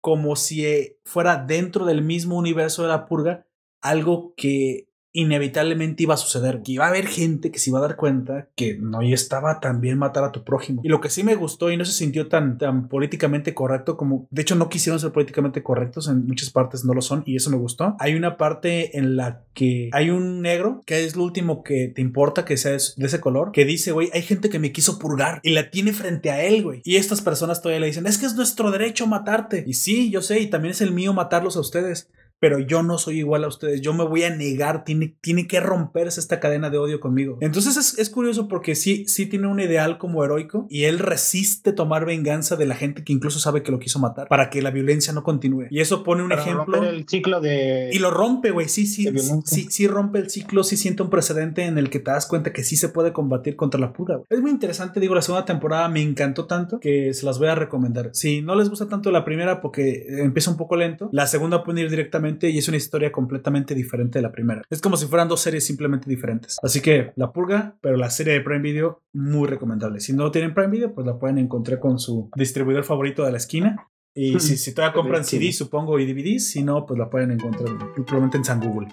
como 0.00 0.36
si 0.36 0.98
fuera 1.04 1.38
dentro 1.38 1.84
del 1.84 2.02
mismo 2.02 2.36
universo 2.36 2.82
de 2.82 2.88
la 2.88 3.06
purga, 3.06 3.46
algo 3.80 4.34
que 4.36 4.86
inevitablemente 5.14 6.02
iba 6.02 6.14
a 6.14 6.18
suceder, 6.18 6.60
que 6.62 6.72
iba 6.72 6.84
a 6.84 6.88
haber 6.88 7.06
gente 7.06 7.52
que 7.52 7.60
se 7.60 7.70
iba 7.70 7.78
a 7.78 7.82
dar 7.82 7.96
cuenta 7.96 8.48
que 8.56 8.76
no 8.76 9.00
estaba 9.00 9.60
tan 9.60 9.80
bien 9.80 9.96
matar 9.96 10.24
a 10.24 10.32
tu 10.32 10.42
prójimo. 10.42 10.82
Y 10.84 10.88
lo 10.88 11.00
que 11.00 11.08
sí 11.08 11.22
me 11.22 11.36
gustó 11.36 11.70
y 11.70 11.76
no 11.76 11.84
se 11.84 11.92
sintió 11.92 12.28
tan, 12.28 12.58
tan 12.58 12.88
políticamente 12.88 13.54
correcto 13.54 13.96
como, 13.96 14.26
de 14.30 14.42
hecho 14.42 14.56
no 14.56 14.68
quisieron 14.68 14.98
ser 14.98 15.12
políticamente 15.12 15.62
correctos, 15.62 16.08
en 16.08 16.26
muchas 16.26 16.50
partes 16.50 16.84
no 16.84 16.94
lo 16.94 17.00
son 17.00 17.22
y 17.26 17.36
eso 17.36 17.48
me 17.50 17.56
gustó. 17.56 17.96
Hay 18.00 18.14
una 18.14 18.36
parte 18.36 18.98
en 18.98 19.16
la 19.16 19.44
que 19.54 19.88
hay 19.92 20.10
un 20.10 20.42
negro, 20.42 20.82
que 20.84 21.04
es 21.04 21.14
lo 21.14 21.22
último 21.22 21.62
que 21.62 21.86
te 21.94 22.02
importa 22.02 22.44
que 22.44 22.56
sea 22.56 22.72
de 22.72 23.06
ese 23.06 23.20
color, 23.20 23.52
que 23.52 23.64
dice, 23.64 23.92
güey, 23.92 24.10
hay 24.12 24.22
gente 24.22 24.50
que 24.50 24.58
me 24.58 24.72
quiso 24.72 24.98
purgar 24.98 25.38
y 25.44 25.50
la 25.50 25.70
tiene 25.70 25.92
frente 25.92 26.32
a 26.32 26.42
él, 26.42 26.64
güey. 26.64 26.82
Y 26.84 26.96
estas 26.96 27.22
personas 27.22 27.62
todavía 27.62 27.80
le 27.80 27.86
dicen, 27.86 28.08
es 28.08 28.18
que 28.18 28.26
es 28.26 28.34
nuestro 28.34 28.72
derecho 28.72 29.06
matarte. 29.06 29.62
Y 29.64 29.74
sí, 29.74 30.10
yo 30.10 30.22
sé, 30.22 30.40
y 30.40 30.48
también 30.48 30.72
es 30.72 30.80
el 30.80 30.90
mío 30.90 31.12
matarlos 31.12 31.56
a 31.56 31.60
ustedes 31.60 32.08
pero 32.44 32.58
yo 32.58 32.82
no 32.82 32.98
soy 32.98 33.20
igual 33.20 33.42
a 33.44 33.48
ustedes, 33.48 33.80
yo 33.80 33.94
me 33.94 34.04
voy 34.04 34.22
a 34.24 34.28
negar, 34.28 34.84
tiene, 34.84 35.16
tiene 35.22 35.46
que 35.46 35.60
romperse 35.60 36.20
esta 36.20 36.40
cadena 36.40 36.68
de 36.68 36.76
odio 36.76 37.00
conmigo. 37.00 37.38
Entonces 37.40 37.78
es, 37.78 37.98
es, 37.98 38.10
curioso 38.10 38.48
porque 38.48 38.74
sí, 38.74 39.06
sí 39.08 39.24
tiene 39.24 39.46
un 39.46 39.60
ideal 39.60 39.96
como 39.96 40.22
heroico 40.22 40.66
y 40.68 40.84
él 40.84 40.98
resiste 40.98 41.72
tomar 41.72 42.04
venganza 42.04 42.56
de 42.56 42.66
la 42.66 42.74
gente 42.74 43.02
que 43.02 43.14
incluso 43.14 43.38
sabe 43.38 43.62
que 43.62 43.72
lo 43.72 43.78
quiso 43.78 43.98
matar 43.98 44.28
para 44.28 44.50
que 44.50 44.60
la 44.60 44.70
violencia 44.70 45.14
no 45.14 45.22
continúe. 45.22 45.68
Y 45.70 45.80
eso 45.80 46.02
pone 46.02 46.22
un 46.22 46.32
ejemplo. 46.32 46.84
el 46.84 47.08
ciclo 47.08 47.40
de... 47.40 47.88
Y 47.90 47.98
lo 47.98 48.10
rompe, 48.10 48.50
güey, 48.50 48.68
sí, 48.68 48.86
sí, 48.86 49.08
sí, 49.46 49.68
sí 49.70 49.86
rompe 49.88 50.18
el 50.18 50.28
ciclo, 50.28 50.64
sí 50.64 50.76
siente 50.76 51.02
un 51.02 51.08
precedente 51.08 51.64
en 51.64 51.78
el 51.78 51.88
que 51.88 51.98
te 51.98 52.10
das 52.10 52.26
cuenta 52.26 52.52
que 52.52 52.62
sí 52.62 52.76
se 52.76 52.90
puede 52.90 53.14
combatir 53.14 53.56
contra 53.56 53.80
la 53.80 53.94
pura. 53.94 54.20
Es 54.28 54.42
muy 54.42 54.50
interesante, 54.50 55.00
digo, 55.00 55.14
la 55.14 55.22
segunda 55.22 55.46
temporada 55.46 55.88
me 55.88 56.02
encantó 56.02 56.44
tanto 56.44 56.78
que 56.78 57.14
se 57.14 57.24
las 57.24 57.38
voy 57.38 57.48
a 57.48 57.54
recomendar. 57.54 58.10
Si 58.12 58.42
no 58.42 58.54
les 58.54 58.68
gusta 58.68 58.86
tanto 58.86 59.10
la 59.10 59.24
primera 59.24 59.62
porque 59.62 60.04
empieza 60.18 60.50
un 60.50 60.58
poco 60.58 60.76
lento, 60.76 61.08
la 61.10 61.26
segunda 61.26 61.64
pueden 61.64 61.84
ir 61.84 61.90
directamente 61.90 62.33
y 62.42 62.58
es 62.58 62.68
una 62.68 62.76
historia 62.76 63.12
completamente 63.12 63.74
diferente 63.74 64.18
de 64.18 64.22
la 64.22 64.32
primera. 64.32 64.62
Es 64.70 64.80
como 64.80 64.96
si 64.96 65.06
fueran 65.06 65.28
dos 65.28 65.40
series 65.40 65.64
simplemente 65.64 66.08
diferentes. 66.08 66.58
Así 66.62 66.80
que 66.80 67.12
La 67.16 67.32
Purga, 67.32 67.76
pero 67.80 67.96
la 67.96 68.10
serie 68.10 68.34
de 68.34 68.40
Prime 68.40 68.60
Video, 68.60 69.02
muy 69.12 69.48
recomendable. 69.48 70.00
Si 70.00 70.12
no 70.12 70.30
tienen 70.30 70.54
Prime 70.54 70.70
Video, 70.70 70.94
pues 70.94 71.06
la 71.06 71.18
pueden 71.18 71.38
encontrar 71.38 71.80
con 71.80 71.98
su 71.98 72.30
distribuidor 72.36 72.84
favorito 72.84 73.24
de 73.24 73.32
la 73.32 73.38
esquina. 73.38 73.88
Y 74.14 74.38
si, 74.40 74.56
si 74.56 74.74
todavía 74.74 74.94
compran 74.94 75.24
CD, 75.24 75.52
supongo, 75.52 75.98
y 75.98 76.06
DVDs, 76.06 76.50
si 76.50 76.62
no, 76.62 76.86
pues 76.86 76.98
la 76.98 77.10
pueden 77.10 77.30
encontrar 77.30 77.76
probablemente 77.94 78.38
en 78.38 78.44
San 78.44 78.60
Google. 78.60 78.88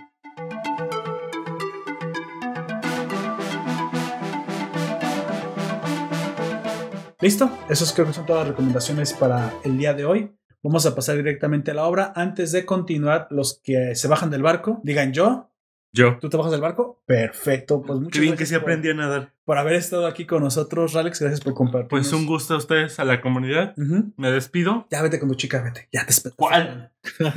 Listo, 7.22 7.51
esas 7.69 7.93
creo 7.93 8.07
que 8.07 8.13
son 8.13 8.26
todas 8.26 8.41
las 8.41 8.49
recomendaciones 8.49 9.13
para 9.13 9.53
el 9.63 9.77
día 9.77 9.93
de 9.93 10.05
hoy. 10.05 10.31
Vamos 10.63 10.85
a 10.85 10.93
pasar 10.93 11.17
directamente 11.17 11.71
a 11.71 11.73
la 11.73 11.85
obra. 11.85 12.13
Antes 12.15 12.51
de 12.51 12.65
continuar, 12.65 13.27
los 13.31 13.59
que 13.63 13.95
se 13.95 14.07
bajan 14.07 14.29
del 14.29 14.43
barco, 14.43 14.79
digan 14.83 15.11
yo. 15.11 15.47
Yo. 15.93 16.19
¿Tú 16.21 16.29
te 16.29 16.38
bajas 16.38 16.51
del 16.51 16.61
barco? 16.61 17.01
Perfecto. 17.05 17.81
Pues 17.81 17.99
muchas 17.99 18.13
Qué 18.13 18.19
bien 18.19 18.38
que 18.38 18.45
sí 18.45 18.55
aprendí 18.55 18.89
a 18.89 18.93
nadar. 18.93 19.33
Por 19.43 19.57
haber 19.57 19.73
estado 19.73 20.07
aquí 20.07 20.25
con 20.25 20.43
nosotros, 20.43 20.95
Alex. 20.95 21.19
Gracias 21.19 21.41
por 21.41 21.53
compartir. 21.53 21.89
Pues 21.89 22.13
un 22.13 22.25
gusto 22.25 22.53
a 22.53 22.57
ustedes, 22.57 22.99
a 22.99 23.05
la 23.05 23.21
comunidad. 23.21 23.75
Me 23.75 24.31
despido. 24.31 24.88
Ya 24.89 25.01
vete 25.01 25.19
con 25.19 25.27
tu 25.29 25.35
chica, 25.35 25.61
vete. 25.61 25.89
Ya 25.91 26.05
te 26.05 26.11
espero. 26.11 26.35
¿Cuál? 26.38 26.91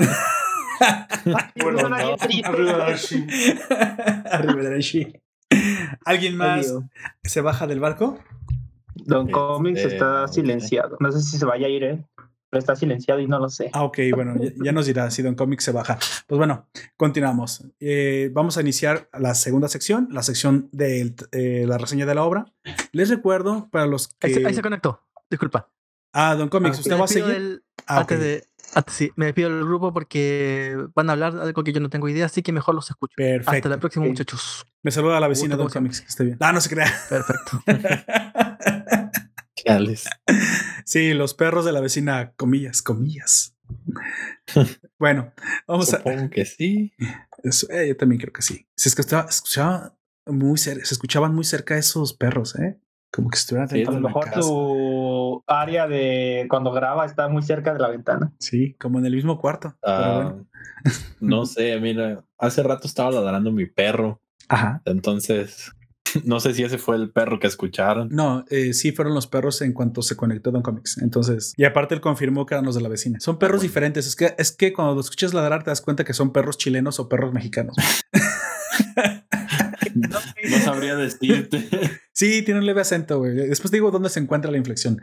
¿Alguien 6.04 6.36
más 6.36 6.74
se 7.22 7.40
baja 7.40 7.66
del 7.66 7.80
barco? 7.80 8.18
Don 8.94 9.30
Comics 9.30 9.80
está 9.80 10.24
este, 10.24 10.42
silenciado. 10.42 10.96
No 11.00 11.10
sé 11.10 11.20
si 11.20 11.38
se 11.38 11.44
vaya 11.44 11.66
a 11.66 11.70
ir, 11.70 11.84
¿eh? 11.84 12.04
Pero 12.54 12.60
está 12.60 12.76
silenciado 12.76 13.18
y 13.18 13.26
no 13.26 13.40
lo 13.40 13.48
sé. 13.48 13.68
Ah, 13.72 13.82
ok, 13.82 13.98
bueno, 14.14 14.36
ya, 14.62 14.70
nos 14.70 14.86
dirá 14.86 15.10
si 15.10 15.22
Don 15.22 15.34
Comics 15.34 15.64
se 15.64 15.72
baja. 15.72 15.98
Pues 16.28 16.38
bueno, 16.38 16.68
continuamos. 16.96 17.66
Eh, 17.80 18.30
vamos 18.32 18.56
a 18.56 18.60
iniciar 18.60 19.08
la 19.12 19.34
segunda 19.34 19.66
sección, 19.66 20.06
la 20.12 20.22
sección 20.22 20.68
de 20.70 21.16
eh, 21.32 21.64
la 21.66 21.78
reseña 21.78 22.06
de 22.06 22.14
la 22.14 22.22
obra. 22.22 22.46
Les 22.92 23.08
recuerdo 23.08 23.68
para 23.72 23.86
los 23.86 24.06
que... 24.06 24.28
Ahí 24.46 24.54
se, 24.54 24.62
conectó, 24.62 25.00
disculpa. 25.28 25.68
Ah, 26.12 26.36
Don 26.36 26.48
Comics, 26.48 26.76
ah, 26.76 26.80
¿usted 26.82 27.00
va 27.00 27.04
a 27.06 27.08
seguir? 27.08 27.64
Ah, 27.88 27.98
antes 27.98 28.20
de... 28.20 28.44
sí, 28.86 29.10
me 29.16 29.26
despido 29.26 29.50
del 29.50 29.64
grupo 29.64 29.92
porque 29.92 30.76
van 30.94 31.10
a 31.10 31.14
hablar 31.14 31.34
de 31.34 31.42
algo 31.42 31.64
que 31.64 31.72
yo 31.72 31.80
no 31.80 31.90
tengo 31.90 32.08
idea, 32.08 32.26
así 32.26 32.40
que 32.42 32.52
mejor 32.52 32.76
los 32.76 32.88
escucho. 32.88 33.14
Perfecto. 33.16 33.50
Hasta 33.50 33.68
la 33.68 33.78
próxima, 33.78 34.06
muchachos. 34.06 34.64
Me 34.84 34.92
saluda 34.92 35.16
a 35.16 35.20
la 35.20 35.26
vecina 35.26 35.56
Don 35.56 35.68
Comics, 35.68 36.02
que 36.02 36.06
esté 36.06 36.22
bien. 36.22 36.36
Ah, 36.38 36.52
no 36.52 36.60
se 36.60 36.68
crea. 36.68 36.86
Perfecto. 37.08 37.64
Sí, 40.84 41.14
los 41.14 41.34
perros 41.34 41.64
de 41.64 41.72
la 41.72 41.80
vecina, 41.80 42.32
comillas, 42.36 42.82
comillas. 42.82 43.56
bueno, 44.98 45.32
vamos 45.66 45.88
Supongo 45.88 46.30
que 46.30 46.44
sí. 46.44 46.92
Eh, 47.70 47.88
yo 47.88 47.96
también 47.96 48.20
creo 48.20 48.32
que 48.32 48.42
sí. 48.42 48.66
Se 48.76 48.88
escuchaba, 48.88 49.96
muy 50.26 50.58
se 50.58 50.80
escuchaban 50.80 51.34
muy 51.34 51.44
cerca 51.44 51.76
esos 51.76 52.14
perros, 52.14 52.56
¿eh? 52.56 52.78
Como 53.10 53.30
que 53.30 53.36
estuvieran 53.36 53.68
sí, 53.68 53.84
A 53.84 53.90
lo 53.92 54.00
mejor 54.00 54.28
tu 54.32 55.44
área 55.46 55.86
de 55.86 56.46
cuando 56.50 56.72
graba 56.72 57.06
está 57.06 57.28
muy 57.28 57.42
cerca 57.42 57.72
de 57.72 57.78
la 57.78 57.88
ventana. 57.88 58.32
Sí, 58.40 58.74
como 58.74 58.98
en 58.98 59.06
el 59.06 59.14
mismo 59.14 59.38
cuarto. 59.40 59.76
Ah, 59.84 60.34
no 61.20 61.46
sé, 61.46 61.78
mira, 61.78 62.24
hace 62.38 62.62
rato 62.64 62.88
estaba 62.88 63.12
ladrando 63.12 63.52
mi 63.52 63.66
perro. 63.66 64.20
Ajá. 64.48 64.82
Entonces, 64.84 65.72
No 66.24 66.40
sé 66.40 66.54
si 66.54 66.62
ese 66.62 66.78
fue 66.78 66.96
el 66.96 67.10
perro 67.10 67.38
que 67.38 67.46
escucharon. 67.46 68.08
No, 68.10 68.44
eh, 68.50 68.72
sí 68.72 68.92
fueron 68.92 69.14
los 69.14 69.26
perros 69.26 69.60
en 69.62 69.72
cuanto 69.72 70.02
se 70.02 70.16
conectó 70.16 70.50
Don 70.50 70.62
Comics. 70.62 70.98
Entonces, 70.98 71.54
y 71.56 71.64
aparte 71.64 71.94
él 71.94 72.00
confirmó 72.00 72.46
que 72.46 72.54
eran 72.54 72.64
los 72.64 72.74
de 72.74 72.82
la 72.82 72.88
vecina. 72.88 73.20
Son 73.20 73.38
perros 73.38 73.62
diferentes. 73.62 74.06
Es 74.06 74.16
que, 74.16 74.34
es 74.38 74.52
que 74.52 74.72
cuando 74.72 75.00
escuchas 75.00 75.34
ladrar 75.34 75.64
te 75.64 75.70
das 75.70 75.80
cuenta 75.80 76.04
que 76.04 76.12
son 76.12 76.32
perros 76.32 76.58
chilenos 76.58 77.00
o 77.00 77.08
perros 77.08 77.32
mexicanos. 77.32 77.76
no, 79.94 80.18
sabría 80.64 80.96
decirte. 80.96 81.68
Sí, 82.16 82.42
tiene 82.42 82.60
un 82.60 82.66
leve 82.66 82.80
acento, 82.80 83.18
güey. 83.18 83.34
Después 83.34 83.72
digo 83.72 83.90
dónde 83.90 84.08
se 84.08 84.20
encuentra 84.20 84.48
la 84.52 84.56
inflexión. 84.56 85.00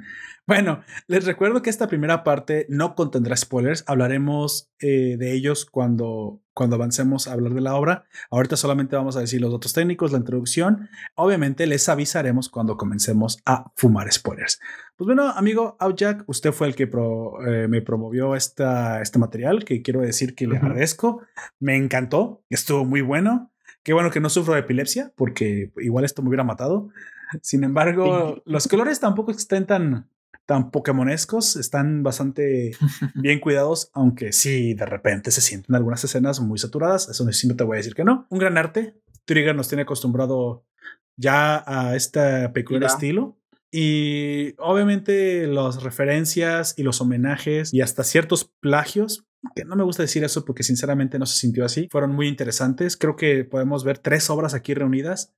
Bueno, 0.47 0.83
les 1.07 1.25
recuerdo 1.25 1.61
que 1.61 1.69
esta 1.69 1.87
primera 1.87 2.23
parte 2.23 2.65
no 2.67 2.95
contendrá 2.95 3.37
spoilers. 3.37 3.83
Hablaremos 3.87 4.71
eh, 4.79 5.15
de 5.17 5.33
ellos 5.33 5.65
cuando, 5.65 6.41
cuando 6.53 6.75
avancemos 6.75 7.27
a 7.27 7.33
hablar 7.33 7.53
de 7.53 7.61
la 7.61 7.75
obra. 7.75 8.05
Ahorita 8.31 8.57
solamente 8.57 8.95
vamos 8.95 9.15
a 9.15 9.19
decir 9.19 9.39
los 9.39 9.51
datos 9.51 9.73
técnicos, 9.73 10.11
la 10.11 10.17
introducción. 10.17 10.89
Obviamente 11.15 11.67
les 11.67 11.87
avisaremos 11.87 12.49
cuando 12.49 12.75
comencemos 12.75 13.39
a 13.45 13.71
fumar 13.75 14.11
spoilers. 14.11 14.59
Pues 14.97 15.05
bueno, 15.05 15.29
amigo 15.29 15.77
Outjack, 15.79 16.23
usted 16.27 16.51
fue 16.51 16.67
el 16.67 16.75
que 16.75 16.83
eh, 16.83 17.67
me 17.69 17.81
promovió 17.81 18.35
esta, 18.35 19.01
este 19.01 19.19
material, 19.19 19.63
que 19.63 19.83
quiero 19.83 20.01
decir 20.01 20.33
que 20.33 20.47
le 20.47 20.57
agradezco. 20.57 21.21
Me 21.59 21.75
encantó, 21.75 22.43
estuvo 22.49 22.83
muy 22.83 23.01
bueno. 23.01 23.51
Qué 23.83 23.93
bueno 23.93 24.11
que 24.11 24.19
no 24.19 24.29
sufro 24.29 24.55
de 24.55 24.59
epilepsia, 24.59 25.13
porque 25.15 25.71
igual 25.77 26.03
esto 26.03 26.21
me 26.23 26.29
hubiera 26.29 26.43
matado. 26.43 26.89
Sin 27.41 27.63
embargo, 27.63 28.41
los 28.45 28.67
colores 28.67 28.99
tampoco 28.99 29.31
estén 29.31 29.65
tan, 29.65 30.09
tan 30.45 30.71
pokémonescos, 30.71 31.55
están 31.55 32.03
bastante 32.03 32.71
bien 33.15 33.39
cuidados, 33.39 33.89
aunque 33.93 34.33
sí, 34.33 34.73
de 34.73 34.85
repente 34.85 35.31
se 35.31 35.41
sienten 35.41 35.75
algunas 35.75 36.03
escenas 36.03 36.39
muy 36.39 36.59
saturadas. 36.59 37.09
Eso 37.09 37.25
no 37.25 37.55
te 37.55 37.63
voy 37.63 37.75
a 37.75 37.77
decir 37.77 37.95
que 37.95 38.03
no. 38.03 38.27
Un 38.29 38.39
gran 38.39 38.57
arte. 38.57 38.95
Trigger 39.25 39.55
nos 39.55 39.67
tiene 39.67 39.83
acostumbrado 39.83 40.65
ya 41.15 41.63
a 41.65 41.95
este 41.95 42.49
peculiar 42.49 42.83
estilo. 42.83 43.37
Y 43.71 44.53
obviamente 44.57 45.47
las 45.47 45.81
referencias 45.81 46.73
y 46.77 46.83
los 46.83 46.99
homenajes 46.99 47.73
y 47.73 47.79
hasta 47.79 48.03
ciertos 48.03 48.51
plagios 48.59 49.25
que 49.55 49.65
no 49.65 49.75
me 49.75 49.83
gusta 49.83 50.03
decir 50.03 50.23
eso 50.23 50.45
porque 50.45 50.63
sinceramente 50.63 51.17
no 51.17 51.25
se 51.25 51.39
sintió 51.39 51.65
así, 51.65 51.87
fueron 51.91 52.13
muy 52.13 52.27
interesantes. 52.27 52.97
Creo 52.97 53.15
que 53.15 53.43
podemos 53.43 53.83
ver 53.83 53.97
tres 53.97 54.29
obras 54.29 54.53
aquí 54.53 54.73
reunidas. 54.73 55.33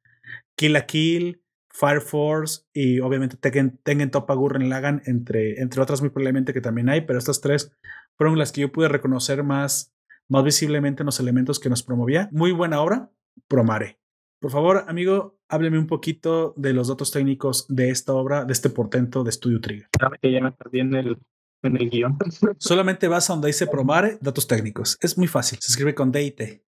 Kill 0.55 0.75
a 0.75 0.85
Kill, 0.85 1.42
Fire 1.73 2.01
Force 2.01 2.63
y 2.71 2.99
obviamente 2.99 3.35
Tengen, 3.35 3.79
Tengen 3.83 4.11
Toppa 4.11 4.35
Gurren 4.35 4.69
Lagan, 4.69 5.01
entre, 5.05 5.59
entre 5.59 5.81
otras 5.81 6.01
muy 6.01 6.11
probablemente 6.11 6.53
que 6.53 6.61
también 6.61 6.89
hay, 6.89 7.01
pero 7.01 7.19
estas 7.19 7.41
tres 7.41 7.75
fueron 8.15 8.37
las 8.37 8.51
que 8.51 8.61
yo 8.61 8.71
pude 8.71 8.87
reconocer 8.87 9.43
más, 9.43 9.93
más 10.29 10.43
visiblemente 10.43 11.01
en 11.01 11.07
los 11.07 11.19
elementos 11.19 11.59
que 11.59 11.69
nos 11.69 11.83
promovía. 11.83 12.29
Muy 12.31 12.51
buena 12.51 12.79
obra, 12.81 13.09
Promare. 13.47 13.99
Por 14.39 14.51
favor, 14.51 14.85
amigo, 14.87 15.39
hábleme 15.49 15.79
un 15.79 15.87
poquito 15.87 16.53
de 16.57 16.73
los 16.73 16.89
datos 16.89 17.11
técnicos 17.11 17.65
de 17.69 17.89
esta 17.89 18.13
obra, 18.13 18.45
de 18.45 18.53
este 18.53 18.69
portento 18.69 19.23
de 19.23 19.31
Studio 19.31 19.59
Trigger. 19.59 19.87
Que 20.21 20.31
ya 20.31 20.41
me 20.41 20.51
perdí 20.51 20.81
en 20.81 20.93
el 20.95 21.17
en 21.63 21.77
el 21.77 21.89
guion. 21.89 22.17
Solamente 22.59 23.07
vas 23.07 23.29
a 23.29 23.33
donde 23.33 23.47
dice 23.47 23.67
Promare, 23.67 24.17
datos 24.21 24.47
técnicos. 24.47 24.97
Es 25.01 25.17
muy 25.17 25.27
fácil. 25.27 25.59
Se 25.61 25.71
escribe 25.71 25.95
con 25.95 26.11
D 26.11 26.61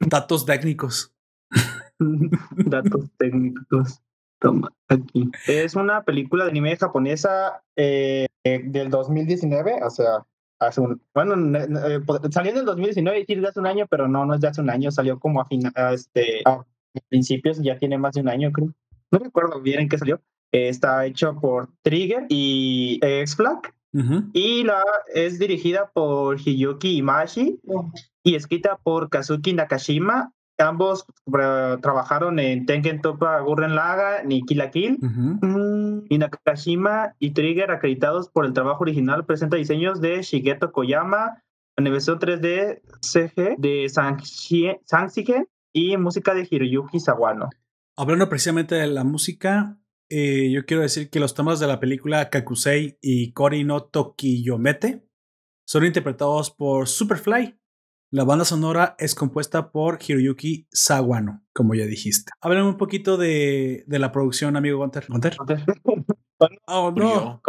Datos 0.00 0.46
técnicos. 0.46 1.14
datos 2.56 3.10
técnicos. 3.18 4.00
Toma, 4.40 4.72
aquí. 4.88 5.30
Es 5.46 5.74
una 5.74 6.04
película 6.04 6.44
de 6.44 6.50
anime 6.50 6.76
japonesa 6.76 7.62
eh, 7.76 8.26
del 8.44 8.90
2019, 8.90 9.80
o 9.82 9.90
sea, 9.90 10.24
hace 10.60 10.80
un, 10.80 11.00
bueno, 11.14 11.34
eh, 11.58 12.00
salió 12.30 12.52
en 12.52 12.58
el 12.58 12.64
2019, 12.64 13.18
decir 13.18 13.40
de 13.40 13.48
hace 13.48 13.60
un 13.60 13.66
año, 13.66 13.86
pero 13.90 14.08
no, 14.08 14.24
no 14.24 14.34
es 14.34 14.40
de 14.40 14.48
hace 14.48 14.60
un 14.60 14.70
año, 14.70 14.90
salió 14.90 15.18
como 15.18 15.40
a, 15.40 15.44
fin, 15.44 15.62
este, 15.92 16.42
a 16.44 16.64
principios, 17.08 17.60
ya 17.62 17.78
tiene 17.78 17.98
más 17.98 18.14
de 18.14 18.20
un 18.20 18.28
año, 18.28 18.52
creo. 18.52 18.72
No 19.10 19.18
recuerdo 19.18 19.60
bien 19.60 19.80
en 19.80 19.88
qué 19.88 19.98
salió. 19.98 20.20
está 20.52 21.06
hecho 21.06 21.38
por 21.40 21.68
Trigger 21.82 22.26
y 22.28 22.98
X-Flag. 23.02 23.74
Y 24.32 24.64
la 24.64 24.84
es 25.12 25.38
dirigida 25.38 25.90
por 25.92 26.38
Hiyuki 26.38 26.98
Imashi 26.98 27.58
y 28.22 28.34
escrita 28.34 28.76
por 28.76 29.08
Kazuki 29.08 29.54
Nakashima. 29.54 30.32
Ambos 30.58 31.06
trabajaron 31.80 32.40
en 32.40 32.66
Tengen 32.66 33.00
Toppa 33.00 33.40
Gurren 33.40 33.76
Laga 33.76 34.24
ni 34.24 34.42
Kill 34.42 34.58
la 34.58 34.70
Kill. 34.70 34.98
Y 36.08 36.18
Nakashima 36.18 37.14
y 37.18 37.30
Trigger, 37.30 37.70
acreditados 37.70 38.28
por 38.28 38.44
el 38.44 38.52
trabajo 38.52 38.82
original, 38.82 39.24
presenta 39.24 39.56
diseños 39.56 40.00
de 40.00 40.22
Shigeto 40.22 40.72
Koyama, 40.72 41.42
animación 41.76 42.18
3D 42.18 42.80
CG 43.00 43.56
de 43.58 43.88
Sanxigen 43.88 45.48
y 45.72 45.96
música 45.96 46.34
de 46.34 46.46
Hiroyuki 46.50 46.98
Sawano. 46.98 47.50
Hablando 47.96 48.28
precisamente 48.28 48.74
de 48.74 48.88
la 48.88 49.04
música, 49.04 49.78
eh, 50.08 50.50
yo 50.50 50.64
quiero 50.64 50.82
decir 50.82 51.10
que 51.10 51.20
los 51.20 51.34
temas 51.34 51.60
de 51.60 51.66
la 51.66 51.78
película 51.80 52.30
Kakusei 52.30 52.98
y 53.00 53.32
Kori 53.32 53.64
no 53.64 53.84
Tokiyomete 53.84 55.06
son 55.66 55.84
interpretados 55.84 56.50
por 56.50 56.88
Superfly. 56.88 57.58
La 58.10 58.24
banda 58.24 58.46
sonora 58.46 58.96
es 58.98 59.14
compuesta 59.14 59.70
por 59.70 59.98
Hiroyuki 60.00 60.66
Sawano, 60.72 61.42
como 61.52 61.74
ya 61.74 61.84
dijiste. 61.84 62.32
Háblame 62.40 62.66
un 62.66 62.78
poquito 62.78 63.18
de, 63.18 63.84
de 63.86 63.98
la 63.98 64.12
producción, 64.12 64.56
amigo 64.56 64.78
Gunter. 64.78 65.06
¿Gunter? 65.08 65.36
Oh, 66.68 66.92
no. 66.92 67.42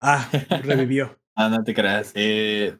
Ah, 0.00 0.26
revivió. 0.62 1.20
ah, 1.36 1.50
no 1.50 1.62
te 1.62 1.74
creas. 1.74 2.10
Eh, 2.14 2.78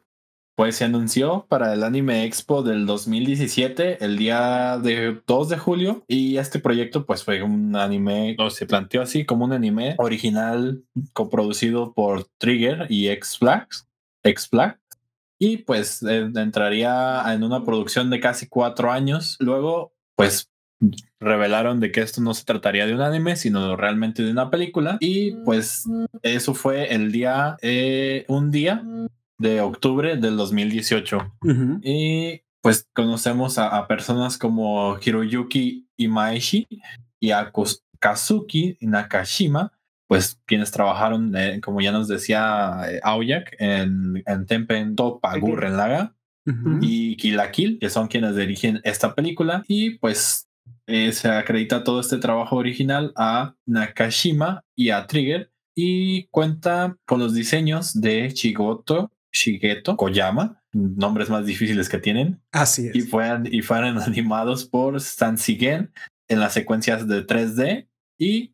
pues 0.55 0.77
se 0.77 0.85
anunció 0.85 1.45
para 1.47 1.71
el 1.71 1.83
Anime 1.83 2.25
Expo 2.25 2.63
del 2.63 2.87
2017, 2.87 4.03
el 4.03 4.17
día 4.17 4.79
de 4.79 5.21
2 5.27 5.49
de 5.49 5.57
julio, 5.59 6.03
y 6.07 6.37
este 6.37 6.59
proyecto 6.59 7.05
pues 7.05 7.23
fue 7.23 7.43
un 7.43 7.75
anime, 7.75 8.35
o 8.39 8.49
se 8.49 8.65
planteó 8.65 9.03
así 9.03 9.23
como 9.23 9.45
un 9.45 9.53
anime 9.53 9.93
original 9.99 10.83
coproducido 11.13 11.93
por 11.93 12.25
Trigger 12.39 12.87
y 12.89 13.09
X-Flags, 13.09 13.87
X-Flag, 14.23 14.79
y 15.39 15.57
pues 15.57 16.03
eh, 16.03 16.29
entraría 16.35 17.23
en 17.33 17.43
una 17.43 17.63
producción 17.63 18.09
de 18.09 18.19
casi 18.19 18.47
cuatro 18.47 18.91
años. 18.91 19.37
Luego, 19.39 19.93
pues 20.15 20.49
revelaron 21.19 21.79
de 21.79 21.91
que 21.91 22.01
esto 22.01 22.21
no 22.21 22.33
se 22.33 22.45
trataría 22.45 22.85
de 22.85 22.93
un 22.93 23.01
anime, 23.01 23.35
sino 23.35 23.75
realmente 23.75 24.23
de 24.23 24.31
una 24.31 24.49
película. 24.49 24.97
Y 24.99 25.31
pues 25.43 25.85
eso 26.21 26.53
fue 26.53 26.93
el 26.93 27.11
día, 27.11 27.57
eh, 27.61 28.25
un 28.27 28.51
día 28.51 28.83
de 29.37 29.61
octubre 29.61 30.17
del 30.17 30.37
2018. 30.37 31.33
Y 31.81 32.41
pues 32.61 32.87
conocemos 32.93 33.57
a, 33.57 33.87
personas 33.87 34.37
como 34.37 34.97
Hiroyuki 34.99 35.87
Imaishi 35.97 36.67
y 37.19 37.31
a 37.31 37.51
Kazuki 37.99 38.77
Nakashima, 38.81 39.71
pues 40.07 40.39
quienes 40.45 40.71
trabajaron, 40.71 41.35
eh, 41.35 41.59
como 41.61 41.81
ya 41.81 41.91
nos 41.91 42.07
decía 42.07 42.81
eh, 42.89 42.99
Aoyak, 43.03 43.55
en, 43.59 44.23
en 44.25 44.45
Tempen 44.45 44.95
Topa 44.95 45.37
Gurren 45.37 45.77
Laga 45.77 46.15
y 46.79 47.17
Kill 47.17 47.37
la 47.37 47.51
Kill, 47.51 47.79
que 47.79 47.89
son 47.89 48.07
quienes 48.07 48.35
dirigen 48.35 48.79
esta 48.83 49.15
película. 49.15 49.63
Y 49.67 49.97
pues 49.97 50.47
eh, 50.85 51.11
se 51.11 51.29
acredita 51.29 51.83
todo 51.83 51.99
este 51.99 52.17
trabajo 52.17 52.55
original 52.55 53.11
a 53.15 53.55
Nakashima 53.65 54.63
y 54.75 54.91
a 54.91 55.07
Trigger 55.07 55.51
y 55.75 56.27
cuenta 56.27 56.97
con 57.05 57.19
los 57.19 57.33
diseños 57.33 57.99
de 57.99 58.31
Chigoto 58.31 59.11
Shigeto 59.31 59.97
Koyama, 59.97 60.61
nombres 60.71 61.29
más 61.29 61.45
difíciles 61.45 61.89
que 61.89 61.97
tienen. 61.97 62.41
Así 62.51 62.87
es. 62.87 62.95
Y, 62.95 63.01
fueron, 63.01 63.51
y 63.51 63.61
fueron 63.63 63.99
animados 64.01 64.65
por 64.65 65.01
Sansigen 65.01 65.91
en 66.27 66.39
las 66.39 66.53
secuencias 66.53 67.07
de 67.07 67.25
3D 67.25 67.87
y 68.17 68.53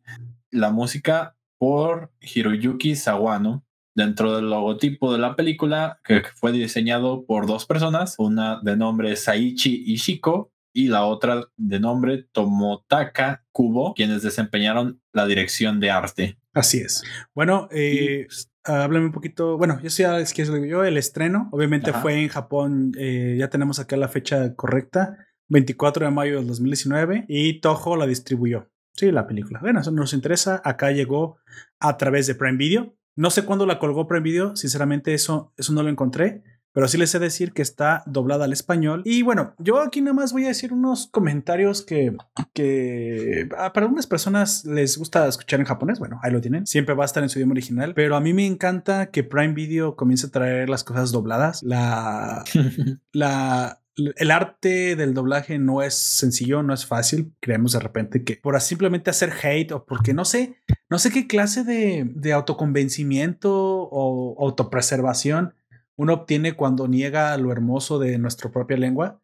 la 0.50 0.70
música 0.70 1.36
por 1.62 2.10
Hiroyuki 2.20 2.96
Sawano 2.96 3.64
dentro 3.94 4.34
del 4.34 4.50
logotipo 4.50 5.12
de 5.12 5.20
la 5.20 5.36
película, 5.36 6.00
que 6.02 6.24
fue 6.34 6.50
diseñado 6.50 7.24
por 7.24 7.46
dos 7.46 7.66
personas, 7.66 8.16
una 8.18 8.60
de 8.64 8.76
nombre 8.76 9.14
Saichi 9.14 9.84
Ishiko 9.86 10.50
y 10.74 10.88
la 10.88 11.04
otra 11.04 11.44
de 11.56 11.78
nombre 11.78 12.26
Tomotaka 12.32 13.44
Kubo, 13.52 13.94
quienes 13.94 14.22
desempeñaron 14.22 15.00
la 15.12 15.24
dirección 15.24 15.78
de 15.78 15.92
arte. 15.92 16.36
Así 16.52 16.78
es. 16.78 17.04
Bueno, 17.32 17.68
eh, 17.70 18.26
háblame 18.64 19.06
un 19.06 19.12
poquito. 19.12 19.56
Bueno, 19.56 19.78
yo 19.80 19.88
sí, 19.88 20.02
es 20.02 20.34
que 20.34 20.44
yo 20.44 20.82
el 20.82 20.96
estreno, 20.96 21.48
obviamente 21.52 21.92
fue 21.92 22.22
en 22.22 22.28
Japón. 22.28 22.90
Eh, 22.98 23.36
ya 23.38 23.50
tenemos 23.50 23.78
acá 23.78 23.96
la 23.96 24.08
fecha 24.08 24.56
correcta, 24.56 25.16
24 25.46 26.06
de 26.06 26.10
mayo 26.10 26.38
del 26.38 26.48
2019, 26.48 27.26
y 27.28 27.60
Toho 27.60 27.94
la 27.94 28.08
distribuyó. 28.08 28.71
Sí, 28.94 29.10
la 29.10 29.26
película. 29.26 29.60
Bueno, 29.60 29.80
eso 29.80 29.90
nos 29.90 30.12
interesa. 30.12 30.60
Acá 30.64 30.90
llegó 30.90 31.38
a 31.80 31.96
través 31.96 32.26
de 32.26 32.34
Prime 32.34 32.58
Video. 32.58 32.94
No 33.14 33.30
sé 33.30 33.44
cuándo 33.44 33.66
la 33.66 33.78
colgó 33.78 34.06
Prime 34.06 34.22
Video, 34.22 34.56
sinceramente 34.56 35.12
eso, 35.12 35.52
eso 35.58 35.74
no 35.74 35.82
lo 35.82 35.90
encontré, 35.90 36.42
pero 36.72 36.88
sí 36.88 36.96
les 36.96 37.10
sé 37.10 37.18
decir 37.18 37.52
que 37.52 37.60
está 37.60 38.02
doblada 38.06 38.46
al 38.46 38.54
español. 38.54 39.02
Y 39.04 39.20
bueno, 39.20 39.54
yo 39.58 39.82
aquí 39.82 40.00
nada 40.00 40.14
más 40.14 40.32
voy 40.32 40.46
a 40.46 40.48
decir 40.48 40.72
unos 40.72 41.08
comentarios 41.08 41.82
que, 41.82 42.16
que 42.54 43.48
ah, 43.58 43.74
para 43.74 43.84
algunas 43.84 44.06
personas 44.06 44.64
les 44.64 44.96
gusta 44.96 45.28
escuchar 45.28 45.60
en 45.60 45.66
japonés. 45.66 45.98
Bueno, 45.98 46.18
ahí 46.22 46.32
lo 46.32 46.40
tienen. 46.40 46.66
Siempre 46.66 46.94
va 46.94 47.04
a 47.04 47.06
estar 47.06 47.22
en 47.22 47.28
su 47.28 47.38
idioma 47.38 47.52
original, 47.52 47.92
pero 47.92 48.16
a 48.16 48.20
mí 48.20 48.32
me 48.32 48.46
encanta 48.46 49.10
que 49.10 49.24
Prime 49.24 49.52
Video 49.52 49.94
comience 49.94 50.28
a 50.28 50.30
traer 50.30 50.70
las 50.70 50.84
cosas 50.84 51.12
dobladas. 51.12 51.62
La, 51.62 52.44
la, 53.12 53.81
el 53.96 54.30
arte 54.30 54.96
del 54.96 55.14
doblaje 55.14 55.58
no 55.58 55.82
es 55.82 55.94
sencillo, 55.94 56.62
no 56.62 56.72
es 56.72 56.86
fácil. 56.86 57.34
Creemos 57.40 57.72
de 57.72 57.80
repente 57.80 58.24
que 58.24 58.36
por 58.36 58.60
simplemente 58.60 59.10
hacer 59.10 59.32
hate 59.42 59.72
o 59.72 59.84
porque 59.84 60.14
no 60.14 60.24
sé, 60.24 60.56
no 60.88 60.98
sé 60.98 61.10
qué 61.10 61.26
clase 61.26 61.64
de, 61.64 62.10
de 62.14 62.32
autoconvencimiento 62.32 63.50
o 63.52 64.36
autopreservación 64.44 65.54
uno 65.96 66.14
obtiene 66.14 66.54
cuando 66.54 66.88
niega 66.88 67.36
lo 67.36 67.52
hermoso 67.52 67.98
de 67.98 68.18
nuestra 68.18 68.50
propia 68.50 68.76
lengua 68.76 69.20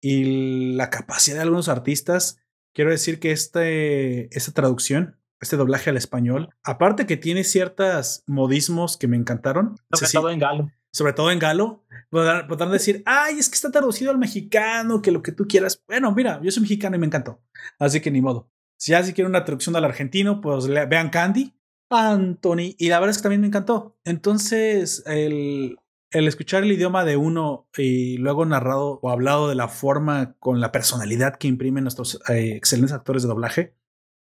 y 0.00 0.74
la 0.74 0.90
capacidad 0.90 1.36
de 1.36 1.42
algunos 1.42 1.68
artistas. 1.68 2.38
Quiero 2.72 2.90
decir 2.90 3.18
que 3.18 3.32
este, 3.32 4.34
esta 4.36 4.52
traducción, 4.52 5.16
este 5.40 5.56
doblaje 5.56 5.90
al 5.90 5.96
español, 5.96 6.50
aparte 6.62 7.06
que 7.06 7.16
tiene 7.16 7.44
ciertos 7.44 8.22
modismos 8.26 8.96
que 8.96 9.08
me 9.08 9.16
encantaron. 9.16 9.76
Sobre 9.92 10.12
todo 10.12 10.30
en 10.30 10.38
galo. 10.38 10.70
Sobre 10.92 11.12
todo 11.12 11.30
en 11.30 11.38
galo. 11.38 11.84
Podrán, 12.10 12.70
decir, 12.70 13.02
ay, 13.06 13.38
es 13.38 13.48
que 13.48 13.54
está 13.54 13.70
traducido 13.70 14.10
al 14.10 14.18
mexicano, 14.18 15.00
que 15.00 15.10
lo 15.10 15.22
que 15.22 15.32
tú 15.32 15.46
quieras. 15.48 15.82
Bueno, 15.86 16.12
mira, 16.12 16.40
yo 16.42 16.50
soy 16.50 16.62
mexicano 16.62 16.96
y 16.96 16.98
me 16.98 17.06
encantó. 17.06 17.42
Así 17.78 18.00
que 18.00 18.10
ni 18.10 18.20
modo. 18.20 18.50
Si 18.76 18.92
ya 18.92 19.02
si 19.02 19.12
quieren 19.12 19.30
una 19.30 19.44
traducción 19.44 19.74
al 19.76 19.84
argentino, 19.84 20.40
pues 20.40 20.66
vean 20.66 21.10
Candy, 21.10 21.54
Anthony. 21.88 22.74
Y 22.78 22.88
la 22.88 22.98
verdad 23.00 23.10
es 23.10 23.18
que 23.18 23.22
también 23.22 23.40
me 23.40 23.46
encantó. 23.46 23.96
Entonces, 24.04 25.02
el, 25.06 25.78
el 26.12 26.28
escuchar 26.28 26.62
el 26.62 26.72
idioma 26.72 27.04
de 27.04 27.16
uno 27.16 27.68
y 27.76 28.18
luego 28.18 28.44
narrado 28.44 29.00
o 29.02 29.10
hablado 29.10 29.48
de 29.48 29.54
la 29.54 29.68
forma 29.68 30.36
con 30.38 30.60
la 30.60 30.72
personalidad 30.72 31.36
que 31.36 31.48
imprimen 31.48 31.84
nuestros 31.84 32.20
eh, 32.28 32.54
excelentes 32.54 32.92
actores 32.92 33.22
de 33.22 33.28
doblaje, 33.28 33.76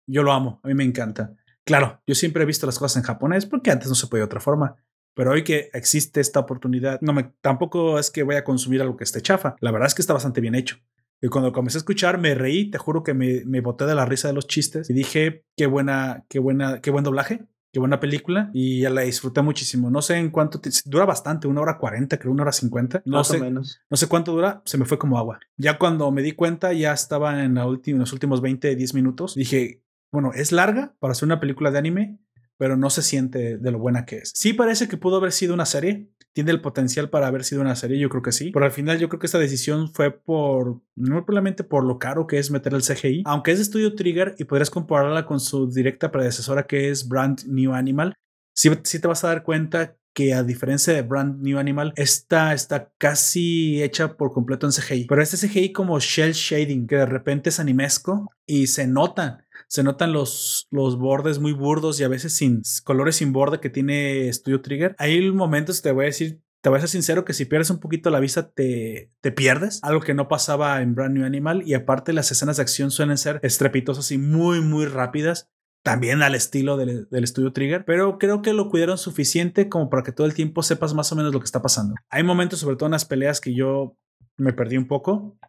yo 0.07 0.23
lo 0.23 0.31
amo, 0.31 0.59
a 0.63 0.67
mí 0.67 0.73
me 0.73 0.83
encanta. 0.83 1.35
Claro, 1.65 2.01
yo 2.05 2.15
siempre 2.15 2.43
he 2.43 2.45
visto 2.45 2.65
las 2.65 2.79
cosas 2.79 2.97
en 2.97 3.03
japonés 3.03 3.45
porque 3.45 3.71
antes 3.71 3.89
no 3.89 3.95
se 3.95 4.07
podía 4.07 4.21
de 4.21 4.25
otra 4.25 4.39
forma. 4.39 4.75
Pero 5.13 5.31
hoy 5.31 5.43
que 5.43 5.69
existe 5.73 6.21
esta 6.21 6.39
oportunidad, 6.39 6.99
no 7.01 7.13
me, 7.13 7.31
tampoco 7.41 7.99
es 7.99 8.11
que 8.11 8.23
voy 8.23 8.35
a 8.35 8.43
consumir 8.43 8.81
algo 8.81 8.97
que 8.97 9.03
esté 9.03 9.21
chafa. 9.21 9.55
La 9.59 9.71
verdad 9.71 9.87
es 9.87 9.95
que 9.95 10.01
está 10.01 10.13
bastante 10.13 10.41
bien 10.41 10.55
hecho. 10.55 10.77
Y 11.21 11.27
cuando 11.27 11.51
comencé 11.51 11.77
a 11.77 11.79
escuchar, 11.79 12.17
me 12.17 12.33
reí, 12.33 12.71
te 12.71 12.77
juro 12.77 13.03
que 13.03 13.13
me, 13.13 13.43
me 13.45 13.61
boté 13.61 13.85
de 13.85 13.93
la 13.93 14.05
risa 14.05 14.27
de 14.27 14.33
los 14.33 14.47
chistes 14.47 14.89
y 14.89 14.93
dije, 14.93 15.45
qué 15.55 15.67
buena, 15.67 16.25
qué 16.29 16.39
buena, 16.39 16.81
qué 16.81 16.89
buen 16.89 17.03
doblaje. 17.03 17.45
Qué 17.73 17.79
buena 17.79 18.01
película 18.01 18.49
y 18.53 18.81
ya 18.81 18.89
la 18.89 19.03
disfruté 19.03 19.41
muchísimo. 19.41 19.89
No 19.89 20.01
sé 20.01 20.17
en 20.17 20.29
cuánto 20.29 20.59
dura 20.83 21.05
bastante, 21.05 21.47
una 21.47 21.61
hora 21.61 21.77
cuarenta, 21.77 22.19
creo 22.19 22.33
una 22.33 22.43
hora 22.43 22.51
cincuenta. 22.51 23.01
No 23.05 23.23
sé, 23.23 23.39
menos. 23.39 23.79
No 23.89 23.95
sé 23.95 24.07
cuánto 24.07 24.33
dura, 24.33 24.61
se 24.65 24.77
me 24.77 24.83
fue 24.83 24.99
como 24.99 25.17
agua. 25.17 25.39
Ya 25.55 25.77
cuando 25.77 26.11
me 26.11 26.21
di 26.21 26.33
cuenta, 26.33 26.73
ya 26.73 26.91
estaba 26.91 27.45
en, 27.45 27.55
la 27.55 27.63
en 27.63 27.99
los 27.99 28.11
últimos 28.11 28.41
20, 28.41 28.75
10 28.75 28.93
minutos. 28.93 29.35
Dije, 29.35 29.81
bueno, 30.11 30.33
es 30.33 30.51
larga 30.51 30.95
para 30.99 31.13
ser 31.13 31.27
una 31.27 31.39
película 31.39 31.71
de 31.71 31.77
anime, 31.77 32.19
pero 32.61 32.77
no 32.77 32.91
se 32.91 33.01
siente 33.01 33.57
de 33.57 33.71
lo 33.71 33.79
buena 33.79 34.05
que 34.05 34.17
es. 34.17 34.33
Sí 34.35 34.53
parece 34.53 34.87
que 34.87 34.95
pudo 34.95 35.15
haber 35.15 35.31
sido 35.31 35.55
una 35.55 35.65
serie, 35.65 36.11
tiene 36.31 36.51
el 36.51 36.61
potencial 36.61 37.09
para 37.09 37.25
haber 37.25 37.43
sido 37.43 37.59
una 37.59 37.75
serie, 37.75 37.97
yo 37.97 38.07
creo 38.07 38.21
que 38.21 38.31
sí. 38.31 38.51
Pero 38.51 38.63
al 38.63 38.71
final 38.71 38.99
yo 38.99 39.09
creo 39.09 39.19
que 39.19 39.25
esta 39.25 39.39
decisión 39.39 39.91
fue 39.91 40.11
por, 40.11 40.79
no 40.95 41.25
probablemente 41.25 41.63
por 41.63 41.83
lo 41.83 41.97
caro 41.97 42.27
que 42.27 42.37
es 42.37 42.51
meter 42.51 42.75
el 42.75 42.83
CGI, 42.83 43.23
aunque 43.25 43.49
es 43.49 43.57
de 43.57 43.63
estudio 43.63 43.95
Trigger 43.95 44.35
y 44.37 44.43
podrías 44.43 44.69
compararla 44.69 45.25
con 45.25 45.39
su 45.39 45.71
directa 45.71 46.11
predecesora 46.11 46.67
que 46.67 46.91
es 46.91 47.07
Brand 47.07 47.45
New 47.47 47.73
Animal, 47.73 48.13
sí, 48.53 48.69
sí 48.83 48.99
te 48.99 49.07
vas 49.07 49.23
a 49.23 49.29
dar 49.29 49.41
cuenta 49.41 49.97
que 50.13 50.35
a 50.35 50.43
diferencia 50.43 50.93
de 50.93 51.01
Brand 51.01 51.41
New 51.41 51.57
Animal, 51.57 51.93
esta 51.95 52.53
está 52.53 52.91
casi 52.99 53.81
hecha 53.81 54.17
por 54.17 54.33
completo 54.33 54.67
en 54.67 54.73
CGI. 54.73 55.05
Pero 55.05 55.23
este 55.23 55.47
CGI 55.47 55.71
como 55.71 55.99
shell 55.99 56.33
shading, 56.33 56.85
que 56.85 56.97
de 56.97 57.07
repente 57.07 57.49
es 57.49 57.59
animesco 57.59 58.29
y 58.45 58.67
se 58.67 58.85
notan 58.85 59.45
se 59.71 59.83
notan 59.83 60.11
los, 60.11 60.67
los 60.69 60.97
bordes 60.97 61.39
muy 61.39 61.53
burdos 61.53 61.97
y 61.97 62.03
a 62.03 62.09
veces 62.09 62.33
sin 62.33 62.61
colores 62.83 63.15
sin 63.15 63.31
borde 63.31 63.61
que 63.61 63.69
tiene 63.69 64.31
Studio 64.33 64.59
Trigger. 64.61 64.97
Hay 64.97 65.31
momentos, 65.31 65.81
te 65.81 65.93
voy 65.93 66.03
a 66.03 66.05
decir, 66.07 66.41
te 66.59 66.67
voy 66.67 66.77
a 66.77 66.81
ser 66.81 66.89
sincero 66.89 67.23
que 67.23 67.31
si 67.31 67.45
pierdes 67.45 67.69
un 67.69 67.79
poquito 67.79 68.09
la 68.09 68.19
vista 68.19 68.51
te, 68.51 69.13
te 69.21 69.31
pierdes, 69.31 69.79
algo 69.81 70.01
que 70.01 70.13
no 70.13 70.27
pasaba 70.27 70.81
en 70.81 70.93
Brand 70.93 71.15
New 71.15 71.25
Animal 71.25 71.63
y 71.65 71.73
aparte 71.73 72.11
las 72.11 72.29
escenas 72.31 72.57
de 72.57 72.63
acción 72.63 72.91
suelen 72.91 73.17
ser 73.17 73.39
estrepitosas 73.43 74.11
y 74.11 74.17
muy 74.17 74.59
muy 74.59 74.85
rápidas. 74.87 75.49
También 75.83 76.21
al 76.21 76.35
estilo 76.35 76.75
del, 76.75 77.07
del 77.09 77.23
estudio 77.23 77.53
Trigger, 77.53 77.85
pero 77.85 78.17
creo 78.19 78.41
que 78.41 78.51
lo 78.51 78.67
cuidaron 78.67 78.97
suficiente 78.97 79.69
como 79.69 79.89
para 79.89 80.03
que 80.03 80.11
todo 80.11 80.27
el 80.27 80.33
tiempo 80.33 80.63
sepas 80.63 80.93
más 80.93 81.13
o 81.13 81.15
menos 81.15 81.33
lo 81.33 81.39
que 81.39 81.45
está 81.45 81.61
pasando. 81.61 81.95
Hay 82.09 82.23
momentos, 82.23 82.59
sobre 82.59 82.75
todo 82.75 82.87
en 82.87 82.91
las 82.91 83.05
peleas, 83.05 83.39
que 83.39 83.55
yo 83.55 83.97
me 84.35 84.51
perdí 84.51 84.75
un 84.75 84.87
poco, 84.87 85.39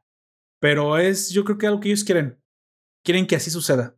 pero 0.61 0.97
es 0.97 1.31
yo 1.31 1.44
creo 1.44 1.59
que 1.59 1.66
algo 1.66 1.81
que 1.81 1.89
ellos 1.89 2.05
quieren. 2.05 2.40
Quieren 3.05 3.27
que 3.27 3.35
así 3.35 3.51
suceda. 3.51 3.97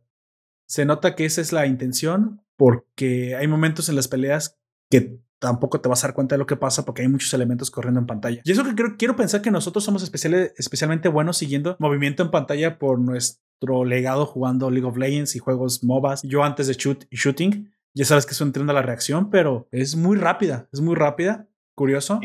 Se 0.67 0.85
nota 0.85 1.15
que 1.15 1.25
esa 1.25 1.41
es 1.41 1.51
la 1.51 1.67
intención 1.67 2.41
porque 2.57 3.35
hay 3.35 3.47
momentos 3.47 3.89
en 3.89 3.95
las 3.95 4.07
peleas 4.07 4.57
que 4.89 5.19
tampoco 5.39 5.81
te 5.81 5.89
vas 5.89 6.03
a 6.03 6.07
dar 6.07 6.15
cuenta 6.15 6.35
de 6.35 6.39
lo 6.39 6.45
que 6.45 6.55
pasa 6.55 6.85
porque 6.85 7.01
hay 7.01 7.07
muchos 7.07 7.33
elementos 7.33 7.69
corriendo 7.69 7.99
en 7.99 8.07
pantalla. 8.07 8.41
Y 8.43 8.51
eso 8.51 8.63
que 8.63 8.73
quiero, 8.97 9.15
pensar 9.15 9.41
que 9.41 9.51
nosotros 9.51 9.83
somos 9.83 10.03
especialmente 10.03 11.09
buenos 11.09 11.37
siguiendo 11.37 11.75
movimiento 11.79 12.23
en 12.23 12.31
pantalla 12.31 12.79
por 12.79 12.99
nuestro 12.99 13.85
legado 13.85 14.25
jugando 14.25 14.69
League 14.69 14.87
of 14.87 14.97
Legends 14.97 15.35
y 15.35 15.39
juegos 15.39 15.83
MOBAs. 15.83 16.21
Yo 16.23 16.43
antes 16.43 16.67
de 16.67 16.73
shoot 16.73 17.05
y 17.09 17.17
shooting, 17.17 17.71
ya 17.93 18.05
sabes 18.05 18.25
que 18.25 18.31
eso 18.31 18.43
entiende 18.43 18.73
la 18.73 18.81
reacción, 18.81 19.29
pero 19.29 19.67
es 19.71 19.95
muy 19.95 20.17
rápida, 20.17 20.67
es 20.73 20.81
muy 20.81 20.95
rápida, 20.95 21.47
curioso. 21.75 22.19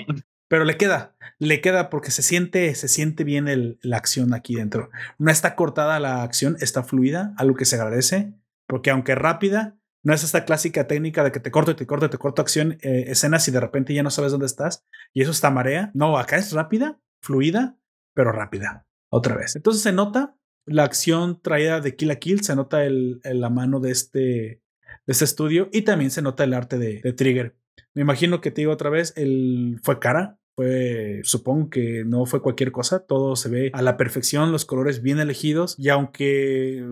Pero 0.51 0.65
le 0.65 0.77
queda, 0.77 1.15
le 1.39 1.61
queda 1.61 1.91
porque 1.91 2.11
se 2.11 2.23
siente, 2.23 2.75
se 2.75 2.89
siente 2.89 3.23
bien 3.23 3.79
la 3.83 3.97
acción 3.97 4.35
aquí 4.35 4.57
dentro. 4.57 4.91
No 5.17 5.31
está 5.31 5.55
cortada 5.55 6.01
la 6.01 6.25
acción, 6.25 6.57
está 6.59 6.83
fluida, 6.83 7.35
algo 7.37 7.55
que 7.55 7.65
se 7.65 7.77
agradece, 7.77 8.35
porque 8.67 8.91
aunque 8.91 9.15
rápida, 9.15 9.79
no 10.03 10.13
es 10.13 10.25
esta 10.25 10.45
clásica 10.45 10.89
técnica 10.89 11.23
de 11.23 11.31
que 11.31 11.39
te 11.39 11.53
corto 11.53 11.77
te 11.77 11.87
corto 11.87 12.11
te 12.11 12.19
corto 12.19 12.43
acción, 12.43 12.79
eh, 12.83 13.05
escenas 13.07 13.47
y 13.47 13.53
de 13.53 13.61
repente 13.61 13.95
ya 13.95 14.03
no 14.03 14.11
sabes 14.11 14.33
dónde 14.33 14.47
estás 14.47 14.85
y 15.13 15.23
eso 15.23 15.31
está 15.31 15.53
marea. 15.53 15.93
No, 15.95 16.19
acá 16.19 16.37
es 16.37 16.51
rápida, 16.51 17.01
fluida, 17.23 17.79
pero 18.13 18.33
rápida. 18.33 18.89
Otra 19.09 19.37
vez. 19.37 19.55
Entonces 19.55 19.85
se 19.85 19.93
nota 19.93 20.37
la 20.67 20.83
acción 20.83 21.41
traída 21.41 21.81
de 21.81 21.95
Kill 21.95 22.11
a 22.11 22.17
Kill, 22.17 22.43
se 22.43 22.57
nota 22.57 22.85
el, 22.85 23.21
la 23.23 23.51
mano 23.51 23.79
de 23.79 23.93
este, 23.93 24.19
de 24.19 24.63
este 25.07 25.27
estudio 25.27 25.69
y 25.73 25.83
también 25.83 26.11
se 26.11 26.23
nota 26.23 26.43
el 26.43 26.55
arte 26.55 26.77
de, 26.77 27.01
de 27.03 27.13
Trigger. 27.13 27.57
Me 27.95 28.03
imagino 28.03 28.41
que 28.41 28.51
te 28.51 28.63
digo 28.63 28.73
otra 28.73 28.91
vez, 28.91 29.13
el 29.17 29.79
fue 29.83 30.01
cara, 30.01 30.40
fue, 30.61 31.23
supongo 31.25 31.71
que 31.71 32.05
no 32.05 32.27
fue 32.27 32.43
cualquier 32.43 32.71
cosa, 32.71 32.99
todo 33.07 33.35
se 33.35 33.49
ve 33.49 33.71
a 33.73 33.81
la 33.81 33.97
perfección, 33.97 34.53
los 34.53 34.67
colores 34.67 35.01
bien 35.01 35.19
elegidos 35.19 35.75
y 35.79 35.89
aunque 35.89 36.87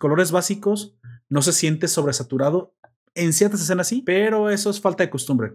colores 0.00 0.32
básicos, 0.32 0.96
no 1.28 1.40
se 1.40 1.52
siente 1.52 1.86
sobresaturado. 1.86 2.74
En 3.14 3.32
ciertas 3.32 3.62
escenas 3.62 3.86
sí, 3.86 4.02
pero 4.04 4.50
eso 4.50 4.70
es 4.70 4.80
falta 4.80 5.04
de 5.04 5.10
costumbre. 5.10 5.54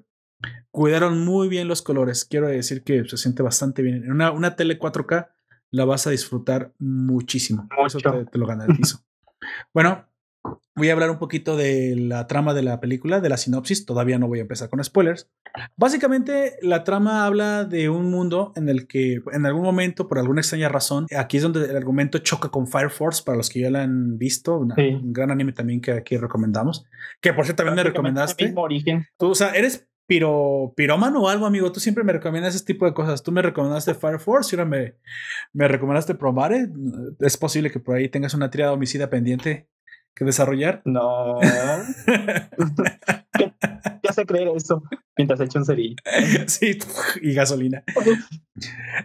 Cuidaron 0.71 1.25
muy 1.25 1.49
bien 1.49 1.67
los 1.67 1.81
colores. 1.81 2.23
Quiero 2.23 2.47
decir 2.47 2.85
que 2.85 3.03
se 3.03 3.17
siente 3.17 3.43
bastante 3.43 3.81
bien. 3.81 4.05
En 4.05 4.13
una, 4.13 4.31
una 4.31 4.55
tele 4.55 4.79
4K 4.79 5.27
la 5.71 5.83
vas 5.83 6.07
a 6.07 6.11
disfrutar 6.11 6.71
muchísimo. 6.79 7.67
Eso 7.85 7.99
te, 7.99 8.25
te 8.27 8.37
lo 8.37 8.45
garantizo. 8.47 9.03
bueno, 9.73 10.07
Voy 10.73 10.89
a 10.89 10.93
hablar 10.93 11.11
un 11.11 11.19
poquito 11.19 11.57
de 11.57 11.95
la 11.97 12.27
trama 12.27 12.53
de 12.53 12.63
la 12.63 12.79
película, 12.79 13.19
de 13.19 13.29
la 13.29 13.37
sinopsis. 13.37 13.85
Todavía 13.85 14.17
no 14.17 14.27
voy 14.27 14.39
a 14.39 14.43
empezar 14.43 14.69
con 14.69 14.83
spoilers. 14.83 15.29
Básicamente, 15.75 16.53
la 16.61 16.83
trama 16.83 17.25
habla 17.25 17.65
de 17.65 17.89
un 17.89 18.09
mundo 18.09 18.53
en 18.55 18.69
el 18.69 18.87
que, 18.87 19.21
en 19.33 19.45
algún 19.45 19.63
momento, 19.63 20.07
por 20.07 20.17
alguna 20.17 20.41
extraña 20.41 20.69
razón, 20.69 21.07
aquí 21.15 21.37
es 21.37 21.43
donde 21.43 21.65
el 21.65 21.75
argumento 21.75 22.19
choca 22.19 22.49
con 22.49 22.67
Fire 22.67 22.89
Force, 22.89 23.21
para 23.23 23.37
los 23.37 23.49
que 23.49 23.59
ya 23.59 23.69
la 23.69 23.83
han 23.83 24.17
visto. 24.17 24.59
Un 24.59 25.13
gran 25.13 25.29
anime 25.29 25.51
también 25.51 25.81
que 25.81 25.91
aquí 25.91 26.17
recomendamos. 26.17 26.85
Que 27.19 27.33
por 27.33 27.45
cierto 27.45 27.63
también 27.63 27.75
me 27.75 27.83
recomendaste. 27.83 28.53
Tú, 29.17 29.29
o 29.29 29.35
sea, 29.35 29.51
eres 29.51 29.87
piro, 30.07 30.73
pirómano 30.75 31.21
o 31.21 31.29
algo, 31.29 31.45
amigo. 31.45 31.71
Tú 31.71 31.79
siempre 31.79 32.03
me 32.03 32.13
recomiendas 32.13 32.55
ese 32.55 32.65
tipo 32.65 32.85
de 32.85 32.93
cosas. 32.93 33.23
Tú 33.23 33.31
me 33.31 33.41
recomendaste 33.41 33.93
Fire 33.93 34.19
Force 34.19 34.55
y 34.55 34.59
ahora 34.59 34.69
me, 34.69 34.95
me 35.53 35.67
recomendaste 35.67 36.15
Promare. 36.15 36.69
Es 37.19 37.37
posible 37.37 37.71
que 37.71 37.79
por 37.79 37.95
ahí 37.95 38.09
tengas 38.09 38.33
una 38.33 38.49
tirada 38.49 38.73
homicida 38.73 39.09
pendiente 39.09 39.67
que 40.15 40.25
desarrollar. 40.25 40.81
No. 40.85 41.39
ya 44.03 44.13
sé 44.13 44.25
creer 44.25 44.49
eso 44.55 44.83
mientras 45.17 45.39
echa 45.39 45.59
un 45.59 45.65
cerillo. 45.65 45.95
sí, 46.47 46.77
y 47.21 47.33
gasolina. 47.33 47.83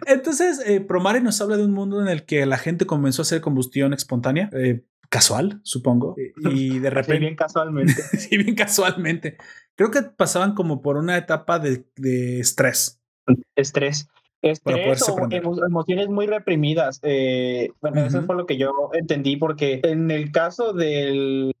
Entonces, 0.05 0.61
eh, 0.65 0.81
Promare 0.81 1.21
nos 1.21 1.39
habla 1.41 1.57
de 1.57 1.65
un 1.65 1.73
mundo 1.73 2.01
en 2.01 2.07
el 2.07 2.25
que 2.25 2.45
la 2.45 2.57
gente 2.57 2.85
comenzó 2.85 3.21
a 3.21 3.23
hacer 3.23 3.41
combustión 3.41 3.93
espontánea. 3.93 4.49
Eh, 4.53 4.83
casual, 5.09 5.59
supongo. 5.63 6.15
Y 6.17 6.79
de 6.79 6.89
repente. 6.89 7.13
Sí, 7.13 7.19
bien 7.19 7.35
casualmente. 7.35 7.93
sí, 8.17 8.37
bien 8.37 8.55
casualmente. 8.55 9.37
Creo 9.75 9.91
que 9.91 10.01
pasaban 10.03 10.53
como 10.53 10.81
por 10.81 10.97
una 10.97 11.17
etapa 11.17 11.59
de, 11.59 11.85
de 11.95 12.39
estrés. 12.39 13.01
Estrés. 13.55 14.09
Estrés 14.41 15.07
o 15.09 15.65
emociones 15.65 16.09
muy 16.09 16.27
reprimidas. 16.27 16.99
Eh, 17.03 17.71
bueno, 17.81 18.05
eso 18.05 18.21
fue 18.23 18.35
lo 18.35 18.45
que 18.45 18.57
yo 18.57 18.71
entendí, 18.93 19.35
porque 19.35 19.81
en 19.83 20.11
el 20.11 20.31
caso 20.31 20.73
del. 20.73 21.55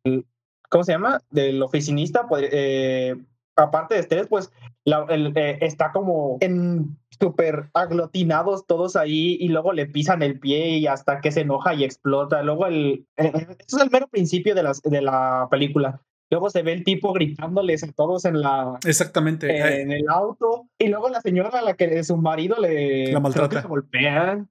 ¿Cómo 0.69 0.83
se 0.83 0.91
llama? 0.91 1.21
Del 1.29 1.61
oficinista, 1.63 2.27
pues, 2.27 2.49
eh, 2.51 3.15
aparte 3.55 3.95
de 3.95 4.01
estrés, 4.01 4.27
pues 4.27 4.51
eh, 4.85 5.57
está 5.61 5.91
como 5.91 6.37
en 6.41 6.97
súper 7.19 7.69
aglutinados 7.73 8.65
todos 8.67 8.95
ahí 8.95 9.37
y 9.39 9.49
luego 9.49 9.73
le 9.73 9.87
pisan 9.87 10.21
el 10.21 10.39
pie 10.39 10.77
y 10.77 10.87
hasta 10.87 11.19
que 11.19 11.31
se 11.31 11.41
enoja 11.41 11.73
y 11.73 11.83
explota. 11.83 12.43
Luego 12.43 12.67
el, 12.67 13.05
eso 13.15 13.77
es 13.77 13.83
el 13.83 13.89
mero 13.89 14.07
principio 14.07 14.55
de, 14.55 14.63
las, 14.63 14.81
de 14.81 15.01
la 15.01 15.47
película. 15.49 16.01
Luego 16.29 16.49
se 16.49 16.61
ve 16.61 16.73
el 16.73 16.83
tipo 16.83 17.13
gritándoles 17.13 17.83
a 17.83 17.91
todos 17.93 18.25
en 18.25 18.41
la. 18.41 18.77
Exactamente. 18.85 19.81
En 19.81 19.91
el 19.91 20.09
auto. 20.09 20.67
Y 20.77 20.87
luego 20.89 21.09
la 21.09 21.21
señora 21.21 21.49
a 21.49 21.61
la 21.61 21.73
que 21.75 22.03
su 22.03 22.17
marido 22.17 22.57
le. 22.59 23.11
La 23.11 23.19
maltrata. 23.19 23.61
golpea. 23.61 24.45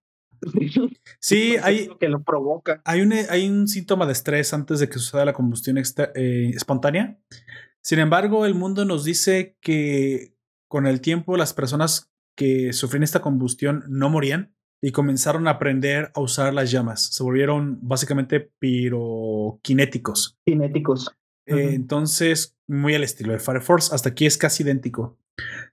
Sí, 1.21 1.57
hay. 1.63 1.91
que 2.01 2.09
lo 2.09 2.23
provoca. 2.23 2.81
Hay 2.85 3.03
un, 3.03 3.13
hay 3.13 3.49
un 3.49 3.69
síntoma 3.69 4.07
de 4.07 4.13
estrés 4.13 4.55
antes 4.55 4.81
de 4.81 4.89
que 4.89 4.99
suceda 4.99 5.25
la 5.25 5.35
combustión 5.35 5.77
eh, 5.79 6.51
espontánea. 6.55 7.19
Sin 7.83 7.99
embargo, 7.99 8.47
el 8.47 8.55
mundo 8.55 8.85
nos 8.85 9.05
dice 9.05 9.57
que 9.61 10.35
con 10.69 10.87
el 10.87 11.01
tiempo 11.01 11.37
las 11.37 11.53
personas 11.53 12.11
que 12.37 12.73
sufrían 12.73 13.03
esta 13.03 13.21
combustión 13.21 13.85
no 13.89 14.11
morían 14.11 14.55
y 14.83 14.93
comenzaron 14.93 15.49
a 15.49 15.53
aprender 15.53 16.11
a 16.15 16.21
usar 16.21 16.53
las 16.53 16.71
llamas. 16.71 17.03
Se 17.03 17.23
volvieron 17.23 17.79
básicamente 17.83 18.41
piroquinéticos. 18.59 20.39
Cinéticos. 20.45 21.15
Eh, 21.47 21.75
entonces, 21.75 22.57
muy 22.67 22.95
al 22.95 23.05
estilo 23.05 23.33
de 23.33 23.39
Fire 23.39 23.63
Force, 23.63 23.95
hasta 23.95 24.11
aquí 24.11 24.27
es 24.27 24.37
casi 24.37 24.63
idéntico. 24.63 25.19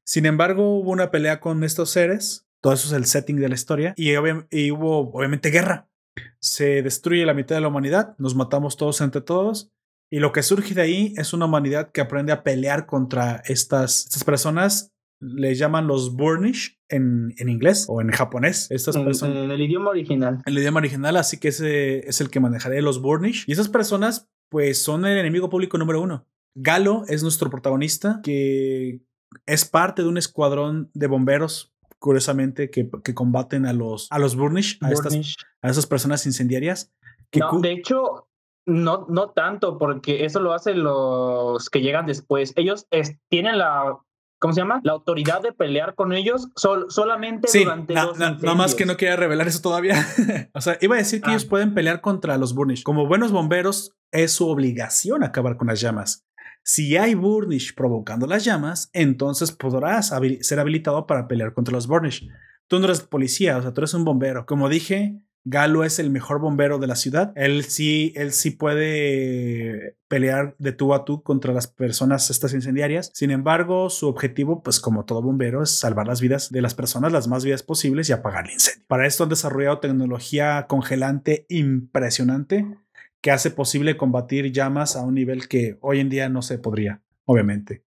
Sin 0.04 0.26
embargo, 0.26 0.78
hubo 0.78 0.92
una 0.92 1.12
pelea 1.12 1.40
con 1.40 1.64
estos 1.64 1.90
seres, 1.90 2.46
todo 2.62 2.74
eso 2.74 2.88
es 2.88 2.94
el 2.94 3.06
setting 3.06 3.38
de 3.38 3.50
la 3.50 3.56
historia, 3.56 3.94
y, 3.98 4.12
y 4.52 4.72
hubo 4.72 5.12
obviamente 5.12 5.50
guerra. 5.50 5.90
Se 6.40 6.82
destruye 6.82 7.26
la 7.26 7.34
mitad 7.34 7.56
de 7.56 7.62
la 7.62 7.70
humanidad, 7.70 8.16
nos 8.18 8.36
matamos 8.36 8.78
todos 8.78 9.02
entre 9.02 9.22
todos, 9.22 9.72
y 10.12 10.20
lo 10.20 10.32
que 10.32 10.44
surge 10.44 10.76
de 10.76 10.82
ahí 10.82 11.14
es 11.18 11.34
una 11.34 11.46
humanidad 11.46 11.92
que 11.92 12.02
aprende 12.02 12.32
a 12.32 12.44
pelear 12.44 12.86
contra 12.86 13.42
estas, 13.46 14.06
estas 14.06 14.24
personas. 14.24 14.92
Le 15.20 15.56
llaman 15.56 15.88
los 15.88 16.16
Burnish 16.16 16.78
en, 16.90 17.34
en 17.38 17.48
inglés 17.48 17.86
o 17.88 18.02
en 18.02 18.12
japonés. 18.12 18.70
Estas 18.70 18.98
personas. 18.98 19.38
En 19.38 19.50
el 19.50 19.62
idioma 19.62 19.90
original. 19.90 20.42
El 20.46 20.58
idioma 20.58 20.80
original, 20.80 21.16
así 21.16 21.38
que 21.38 21.48
ese 21.48 22.08
es 22.08 22.20
el 22.20 22.30
que 22.30 22.42
manejaré, 22.42 22.82
los 22.82 23.02
Burnish. 23.02 23.46
Y 23.48 23.54
esas 23.54 23.70
personas 23.70 24.30
pues 24.54 24.84
son 24.84 25.04
el 25.04 25.18
enemigo 25.18 25.50
público 25.50 25.80
número 25.80 26.00
uno. 26.00 26.28
Galo 26.54 27.06
es 27.08 27.24
nuestro 27.24 27.50
protagonista, 27.50 28.20
que 28.22 29.02
es 29.48 29.66
parte 29.66 30.04
de 30.04 30.08
un 30.08 30.20
escuadrón 30.20 30.92
de 30.94 31.08
bomberos, 31.08 31.74
curiosamente, 31.98 32.70
que, 32.70 32.88
combaten 33.16 33.66
a 33.66 33.74
los, 33.74 34.08
a 34.12 34.20
los 34.20 34.36
Burnish, 34.36 34.78
a, 34.82 34.92
estas, 34.92 35.18
a 35.64 35.70
esas 35.70 35.88
personas 35.88 36.28
incendiarias. 36.28 36.94
no, 37.34 37.60
de 37.62 37.72
hecho, 37.72 38.28
no, 38.68 39.08
no 39.10 39.32
tanto, 39.32 39.80
porque 39.80 40.24
eso 40.24 40.40
lo 40.40 40.54
hacen 40.54 40.84
los 40.84 41.72
que 41.72 41.82
llegan 41.82 42.06
después. 42.06 42.54
Ellos 42.56 42.86
tienen 43.30 43.58
la 43.58 43.98
¿cómo 44.44 44.54
se 44.54 44.60
llama? 44.60 44.82
La 44.84 44.92
autoridad 44.92 45.42
de 45.42 45.54
pelear 45.54 45.96
con 45.96 46.12
ellos 46.12 46.50
solamente 46.90 47.48
durante 47.58 47.94
los 47.94 48.20
Nada 48.20 48.56
más 48.56 48.76
que 48.76 48.86
no 48.86 48.98
quería 48.98 49.16
revelar 49.16 49.48
eso 49.48 49.62
todavía. 49.62 50.06
o 50.54 50.60
sea, 50.60 50.78
iba 50.82 50.96
a 50.96 50.98
decir 50.98 51.22
que 51.22 51.30
ah. 51.30 51.32
ellos 51.32 51.46
pueden 51.46 51.74
pelear 51.74 52.02
contra 52.02 52.38
los 52.38 52.54
Burnish. 52.54 52.84
Como 52.84 53.08
buenos 53.08 53.32
bomberos, 53.32 53.96
es 54.12 54.34
su 54.34 54.50
obligación 54.50 55.24
acabar 55.24 55.56
con 55.56 55.70
las 55.70 55.80
llamas. 55.80 56.28
Si 56.62 56.98
hay 56.98 57.16
Burnish 57.16 57.74
provocando 57.74 58.28
las 58.28 58.44
llamas, 58.44 58.90
entonces 58.92 59.54
podrás 59.54 60.14
ser 60.42 60.60
habilitado 60.60 61.08
para 61.08 61.30
pelear 61.30 61.54
contra 61.54 61.74
los 61.74 61.88
Burnish. 61.88 62.28
Tú 62.68 62.80
no 62.80 62.86
eres 62.86 63.00
policía, 63.00 63.58
o 63.58 63.62
sea, 63.62 63.74
tú 63.74 63.80
eres 63.80 63.94
un 63.94 64.04
bombero. 64.04 64.46
Como 64.46 64.68
dije, 64.68 65.22
Galo 65.46 65.84
es 65.84 66.00
el 66.00 66.10
mejor 66.10 66.40
bombero 66.40 66.80
de 66.80 66.88
la 66.88 66.96
ciudad. 66.96 67.34
Él 67.36 67.66
sí, 67.66 68.14
él 68.16 68.32
sí 68.32 68.52
puede 68.52 69.98
pelear 70.08 70.56
de 70.58 70.72
tú 70.72 70.94
a 70.94 71.04
tú 71.04 71.22
contra 71.22 71.54
las 71.54 71.68
personas 71.68 72.30
estas 72.30 72.54
incendiarias. 72.54 73.12
Sin 73.14 73.30
embargo, 73.30 73.90
su 73.90 74.08
objetivo, 74.08 74.64
pues 74.64 74.80
como 74.80 75.04
todo 75.04 75.22
bombero, 75.22 75.64
es 75.64 75.72
salvar 75.72 76.08
las 76.08 76.22
vidas 76.22 76.50
de 76.52 76.62
las 76.62 76.76
personas 76.76 77.12
las 77.12 77.28
más 77.28 77.44
vidas 77.44 77.64
posibles 77.64 78.10
y 78.10 78.14
apagar 78.14 78.46
el 78.46 78.54
incendio. 78.54 78.86
Para 78.88 79.06
esto 79.06 79.24
han 79.24 79.30
desarrollado 79.30 79.80
tecnología 79.80 80.66
congelante 80.68 81.46
impresionante 81.50 82.66
que 83.20 83.32
hace 83.32 83.52
posible 83.52 83.98
combatir 83.98 84.52
llamas 84.52 84.96
a 84.96 85.02
un 85.02 85.16
nivel 85.16 85.48
que 85.48 85.78
hoy 85.82 86.00
en 86.00 86.10
día 86.10 86.30
no 86.30 86.42
se 86.42 86.58
podría, 86.58 87.02
obviamente. 87.26 87.84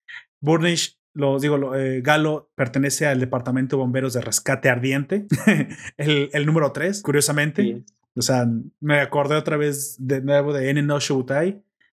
Burnish 0.40 0.99
lo 1.15 1.39
digo, 1.39 1.74
eh, 1.74 2.01
Galo 2.03 2.51
pertenece 2.55 3.07
al 3.07 3.20
departamento 3.20 3.77
de 3.77 3.81
bomberos 3.81 4.12
de 4.12 4.20
rescate 4.20 4.69
ardiente, 4.69 5.27
el, 5.97 6.31
el, 6.32 6.47
número 6.47 6.73
3, 6.73 7.03
curiosamente. 7.03 7.85
O 8.16 8.23
sea, 8.23 8.47
me 8.81 9.01
acordé 9.01 9.37
otra 9.37 9.57
vez 9.57 9.97
de 9.99 10.20
nuevo 10.20 10.53
de 10.53 10.70
N 10.70 10.82
no 10.82 10.99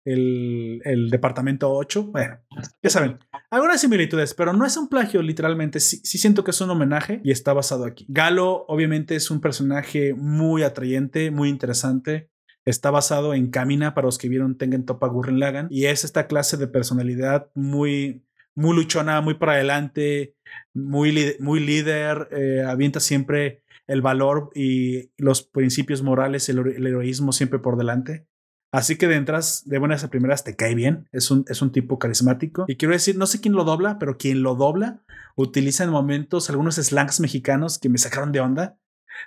el, 0.04 0.82
el 0.84 1.10
departamento 1.10 1.70
8. 1.70 2.04
Bueno, 2.04 2.38
ya 2.82 2.90
saben, 2.90 3.18
algunas 3.50 3.80
similitudes, 3.80 4.34
pero 4.34 4.52
no 4.52 4.66
es 4.66 4.76
un 4.76 4.88
plagio, 4.88 5.22
literalmente. 5.22 5.80
Sí, 5.80 6.00
sí, 6.04 6.18
siento 6.18 6.44
que 6.44 6.50
es 6.50 6.60
un 6.60 6.70
homenaje 6.70 7.20
y 7.24 7.30
está 7.30 7.52
basado 7.52 7.84
aquí. 7.84 8.06
Galo, 8.08 8.64
obviamente, 8.68 9.14
es 9.14 9.30
un 9.30 9.40
personaje 9.40 10.14
muy 10.14 10.62
atrayente, 10.62 11.30
muy 11.30 11.48
interesante. 11.48 12.30
Está 12.64 12.90
basado 12.90 13.34
en 13.34 13.50
Camina 13.50 13.94
para 13.94 14.06
los 14.06 14.18
que 14.18 14.28
vieron 14.28 14.56
Tengen 14.56 14.84
Topa 14.84 15.08
Gurren 15.08 15.40
Lagan 15.40 15.66
y 15.68 15.86
es 15.86 16.04
esta 16.04 16.28
clase 16.28 16.56
de 16.56 16.68
personalidad 16.68 17.50
muy 17.54 18.24
muy 18.54 18.76
luchona, 18.76 19.20
muy 19.20 19.34
para 19.34 19.52
adelante, 19.52 20.34
muy, 20.74 21.36
muy 21.40 21.60
líder, 21.60 22.28
eh, 22.32 22.64
avienta 22.66 23.00
siempre 23.00 23.62
el 23.86 24.02
valor 24.02 24.50
y 24.54 25.10
los 25.16 25.42
principios 25.42 26.02
morales, 26.02 26.48
el, 26.48 26.58
heroísmo 26.86 27.32
siempre 27.32 27.58
por 27.58 27.76
delante. 27.76 28.26
Así 28.72 28.96
que 28.96 29.06
de 29.06 29.16
entras, 29.16 29.64
de 29.66 29.78
buenas 29.78 30.02
a 30.02 30.08
primeras, 30.08 30.44
te 30.44 30.56
cae 30.56 30.74
bien. 30.74 31.06
Es 31.12 31.30
un, 31.30 31.44
es 31.48 31.60
un 31.60 31.72
tipo 31.72 31.98
carismático. 31.98 32.64
Y 32.68 32.76
quiero 32.76 32.94
decir, 32.94 33.18
no 33.18 33.26
sé 33.26 33.40
quién 33.40 33.54
lo 33.54 33.64
dobla, 33.64 33.98
pero 33.98 34.16
quien 34.16 34.42
lo 34.42 34.54
dobla 34.54 35.02
utiliza 35.36 35.84
en 35.84 35.90
momentos 35.90 36.48
algunos 36.48 36.76
slangs 36.76 37.20
mexicanos 37.20 37.78
que 37.78 37.90
me 37.90 37.98
sacaron 37.98 38.32
de 38.32 38.40
onda. 38.40 38.78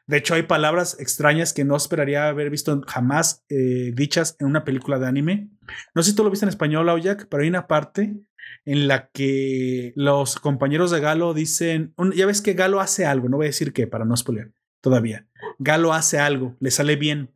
De 0.08 0.18
hecho, 0.18 0.34
hay 0.34 0.44
palabras 0.44 0.98
extrañas 1.00 1.54
que 1.54 1.64
no 1.64 1.76
esperaría 1.76 2.28
haber 2.28 2.50
visto 2.50 2.82
jamás 2.88 3.46
eh, 3.50 3.92
dichas 3.94 4.36
en 4.40 4.48
una 4.48 4.66
película 4.66 4.98
de 4.98 5.08
anime. 5.08 5.50
No 5.94 6.02
sé 6.02 6.10
si 6.10 6.16
tú 6.16 6.24
lo 6.24 6.32
viste 6.32 6.46
en 6.46 6.50
español, 6.50 6.90
Aoyak, 6.90 7.28
pero 7.30 7.44
hay 7.44 7.50
una 7.50 7.68
parte 7.68 8.16
en 8.64 8.88
la 8.88 9.10
que 9.10 9.94
los 9.96 10.36
compañeros 10.40 10.92
de 10.92 11.00
Galo 11.00 11.34
dicen, 11.34 11.94
ya 12.16 12.26
ves 12.26 12.42
que 12.42 12.54
Galo 12.54 12.80
hace 12.80 13.06
algo, 13.06 13.30
no 13.30 13.38
voy 13.38 13.48
a 13.48 13.50
decir 13.50 13.74
qué 13.74 13.88
para 13.88 14.06
no 14.06 14.16
spoiler 14.16 14.54
todavía. 14.82 15.28
Galo 15.60 15.94
hace 15.94 16.20
algo, 16.20 16.56
le 16.60 16.72
sale 16.72 16.96
bien. 16.96 17.32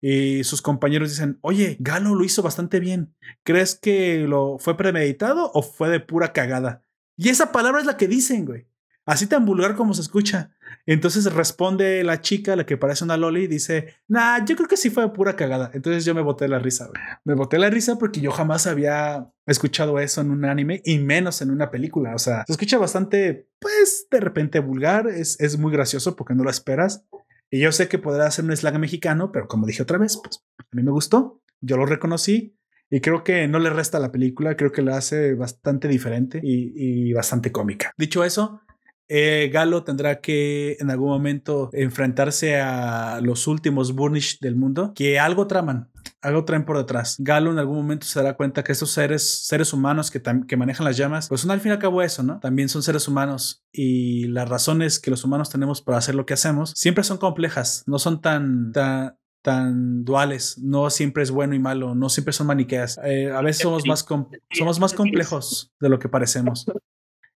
Y 0.00 0.44
sus 0.44 0.60
compañeros 0.60 1.10
dicen, 1.10 1.38
oye, 1.40 1.76
Galo 1.80 2.14
lo 2.14 2.24
hizo 2.24 2.42
bastante 2.42 2.80
bien. 2.80 3.14
¿Crees 3.42 3.74
que 3.74 4.26
lo 4.26 4.58
fue 4.58 4.76
premeditado 4.76 5.50
o 5.54 5.62
fue 5.62 5.88
de 5.88 6.00
pura 6.00 6.32
cagada? 6.32 6.82
Y 7.16 7.28
esa 7.28 7.52
palabra 7.52 7.80
es 7.80 7.86
la 7.86 7.96
que 7.96 8.08
dicen, 8.08 8.44
güey. 8.44 8.66
Así 9.06 9.26
tan 9.26 9.44
vulgar 9.44 9.74
como 9.74 9.92
se 9.92 10.00
escucha. 10.00 10.50
Entonces 10.86 11.30
responde 11.32 12.02
la 12.04 12.20
chica, 12.20 12.56
la 12.56 12.64
que 12.64 12.76
parece 12.76 13.04
una 13.04 13.16
loli, 13.16 13.44
y 13.44 13.48
dice, 13.48 13.94
nah, 14.08 14.44
yo 14.44 14.56
creo 14.56 14.68
que 14.68 14.76
sí 14.76 14.90
fue 14.90 15.12
pura 15.12 15.36
cagada. 15.36 15.70
Entonces 15.74 16.04
yo 16.04 16.14
me 16.14 16.22
boté 16.22 16.48
la 16.48 16.58
risa, 16.58 16.88
Me 17.24 17.34
boté 17.34 17.58
la 17.58 17.70
risa 17.70 17.96
porque 17.98 18.20
yo 18.20 18.30
jamás 18.30 18.66
había 18.66 19.30
escuchado 19.46 19.98
eso 19.98 20.20
en 20.20 20.30
un 20.30 20.44
anime 20.44 20.80
y 20.84 20.98
menos 20.98 21.42
en 21.42 21.50
una 21.50 21.70
película. 21.70 22.14
O 22.14 22.18
sea, 22.18 22.44
se 22.46 22.52
escucha 22.52 22.78
bastante, 22.78 23.48
pues, 23.58 24.06
de 24.10 24.20
repente 24.20 24.58
vulgar. 24.60 25.06
Es, 25.08 25.38
es 25.40 25.58
muy 25.58 25.72
gracioso 25.72 26.16
porque 26.16 26.34
no 26.34 26.44
lo 26.44 26.50
esperas. 26.50 27.06
Y 27.50 27.60
yo 27.60 27.72
sé 27.72 27.88
que 27.88 27.98
podrá 27.98 28.30
ser 28.30 28.46
un 28.46 28.56
slang 28.56 28.78
mexicano, 28.78 29.32
pero 29.32 29.48
como 29.48 29.66
dije 29.66 29.82
otra 29.82 29.98
vez, 29.98 30.18
pues 30.22 30.42
a 30.58 30.76
mí 30.76 30.82
me 30.82 30.90
gustó. 30.90 31.42
Yo 31.60 31.76
lo 31.76 31.86
reconocí. 31.86 32.56
Y 32.90 33.00
creo 33.00 33.24
que 33.24 33.48
no 33.48 33.58
le 33.58 33.70
resta 33.70 33.98
la 33.98 34.12
película, 34.12 34.56
creo 34.56 34.70
que 34.70 34.82
la 34.82 34.96
hace 34.96 35.34
bastante 35.34 35.88
diferente 35.88 36.40
y, 36.42 37.08
y 37.08 37.12
bastante 37.12 37.50
cómica. 37.50 37.92
Dicho 37.96 38.22
eso, 38.22 38.60
eh, 39.08 39.50
Galo 39.52 39.84
tendrá 39.84 40.20
que 40.20 40.76
en 40.80 40.90
algún 40.90 41.08
momento 41.08 41.70
enfrentarse 41.72 42.60
a 42.60 43.20
los 43.22 43.46
últimos 43.46 43.94
Burnish 43.94 44.38
del 44.40 44.56
mundo, 44.56 44.92
que 44.94 45.18
algo 45.18 45.46
traman, 45.46 45.90
algo 46.20 46.44
traen 46.44 46.64
por 46.64 46.78
detrás. 46.78 47.16
Galo 47.18 47.52
en 47.52 47.58
algún 47.58 47.76
momento 47.76 48.06
se 48.06 48.20
dará 48.20 48.36
cuenta 48.36 48.64
que 48.64 48.72
estos 48.72 48.90
seres, 48.90 49.46
seres 49.46 49.72
humanos 49.72 50.10
que, 50.10 50.22
que 50.46 50.56
manejan 50.56 50.84
las 50.84 50.96
llamas, 50.96 51.28
pues 51.28 51.42
son 51.42 51.50
al 51.50 51.60
fin 51.60 51.70
y 51.70 51.72
al 51.72 51.78
cabo 51.78 52.02
eso, 52.02 52.22
¿no? 52.22 52.40
También 52.40 52.68
son 52.68 52.82
seres 52.82 53.06
humanos 53.08 53.62
y 53.72 54.28
las 54.28 54.48
razones 54.48 54.98
que 54.98 55.10
los 55.10 55.24
humanos 55.24 55.50
tenemos 55.50 55.82
para 55.82 55.98
hacer 55.98 56.14
lo 56.14 56.26
que 56.26 56.34
hacemos 56.34 56.72
siempre 56.74 57.04
son 57.04 57.18
complejas, 57.18 57.84
no 57.86 57.98
son 57.98 58.20
tan, 58.20 58.72
tan 58.72 59.16
tan 59.44 60.06
duales. 60.06 60.56
No 60.58 60.88
siempre 60.88 61.22
es 61.22 61.30
bueno 61.30 61.54
y 61.54 61.58
malo, 61.58 61.94
no 61.94 62.08
siempre 62.08 62.32
son 62.32 62.46
maniqueas. 62.46 62.98
Eh, 63.04 63.30
a 63.30 63.42
veces 63.42 63.62
somos 63.62 63.86
más, 63.86 64.04
somos 64.50 64.80
más 64.80 64.94
complejos 64.94 65.70
de 65.78 65.90
lo 65.90 65.98
que 65.98 66.08
parecemos. 66.08 66.64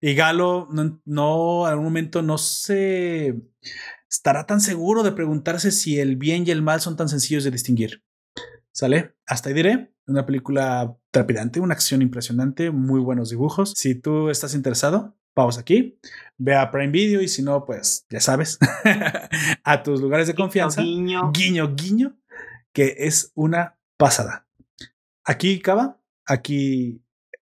Y 0.00 0.14
Galo 0.14 0.68
no, 0.70 1.00
no, 1.04 1.66
al 1.66 1.80
momento 1.80 2.22
no 2.22 2.38
se 2.38 3.34
estará 4.10 4.46
tan 4.46 4.60
seguro 4.60 5.02
de 5.02 5.12
preguntarse 5.12 5.70
si 5.70 5.98
el 5.98 6.16
bien 6.16 6.46
y 6.46 6.50
el 6.50 6.62
mal 6.62 6.80
son 6.80 6.96
tan 6.96 7.08
sencillos 7.08 7.44
de 7.44 7.50
distinguir. 7.50 8.04
¿Sale? 8.72 9.16
Hasta 9.26 9.48
ahí 9.48 9.54
diré. 9.54 9.92
Una 10.06 10.24
película 10.24 10.96
trepidante, 11.10 11.60
una 11.60 11.74
acción 11.74 12.00
impresionante, 12.00 12.70
muy 12.70 13.00
buenos 13.00 13.28
dibujos. 13.28 13.74
Si 13.76 13.94
tú 13.94 14.30
estás 14.30 14.54
interesado, 14.54 15.18
pausa 15.34 15.60
aquí, 15.60 15.98
ve 16.38 16.54
a 16.54 16.70
Prime 16.70 16.92
Video 16.92 17.20
y 17.20 17.28
si 17.28 17.42
no, 17.42 17.64
pues 17.66 18.06
ya 18.08 18.20
sabes, 18.20 18.58
a 19.64 19.82
tus 19.82 20.00
lugares 20.00 20.26
de 20.26 20.34
confianza. 20.34 20.80
Guiño, 20.80 21.30
guiño, 21.32 21.74
guiño, 21.74 22.16
que 22.72 22.94
es 22.98 23.32
una 23.34 23.78
pasada. 23.98 24.46
Aquí 25.24 25.58
acaba, 25.58 26.00
aquí 26.24 27.02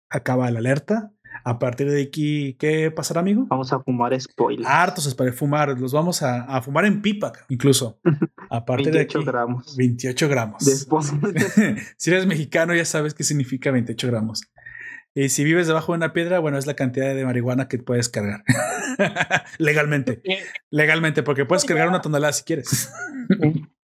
acaba 0.09 0.51
la 0.51 0.59
alerta. 0.59 1.13
A 1.43 1.59
partir 1.59 1.89
de 1.89 2.03
aquí, 2.03 2.55
¿qué 2.59 2.91
pasará, 2.91 3.21
amigo? 3.21 3.45
Vamos 3.49 3.73
a 3.73 3.79
fumar 3.79 4.19
spoilers. 4.19 4.67
Hartos 4.67 5.13
para 5.15 5.33
fumar, 5.33 5.79
los 5.79 5.91
vamos 5.91 6.21
a, 6.21 6.61
fumar 6.61 6.85
en 6.85 7.01
pipa, 7.01 7.31
incluso. 7.49 7.99
A 8.49 8.63
partir 8.65 8.93
de 8.93 9.01
aquí. 9.01 9.23
gramos. 9.23 9.75
28 9.75 10.29
gramos. 10.29 10.63
si 11.97 12.11
eres 12.11 12.25
mexicano, 12.25 12.75
ya 12.75 12.85
sabes 12.85 13.13
qué 13.13 13.23
significa 13.23 13.71
28 13.71 14.07
gramos. 14.07 14.43
Y 15.13 15.29
si 15.29 15.43
vives 15.43 15.67
debajo 15.67 15.91
de 15.91 15.97
una 15.97 16.13
piedra, 16.13 16.39
bueno, 16.39 16.57
es 16.57 16.67
la 16.67 16.75
cantidad 16.75 17.13
de 17.13 17.25
marihuana 17.25 17.67
que 17.67 17.77
puedes 17.79 18.07
cargar. 18.07 18.43
Legalmente. 19.57 20.21
Legalmente, 20.69 21.21
porque 21.23 21.45
puedes 21.45 21.65
cargar 21.65 21.89
una 21.89 22.01
tonelada 22.01 22.31
si 22.31 22.43
quieres. 22.43 22.93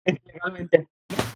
Legalmente. 0.05 0.89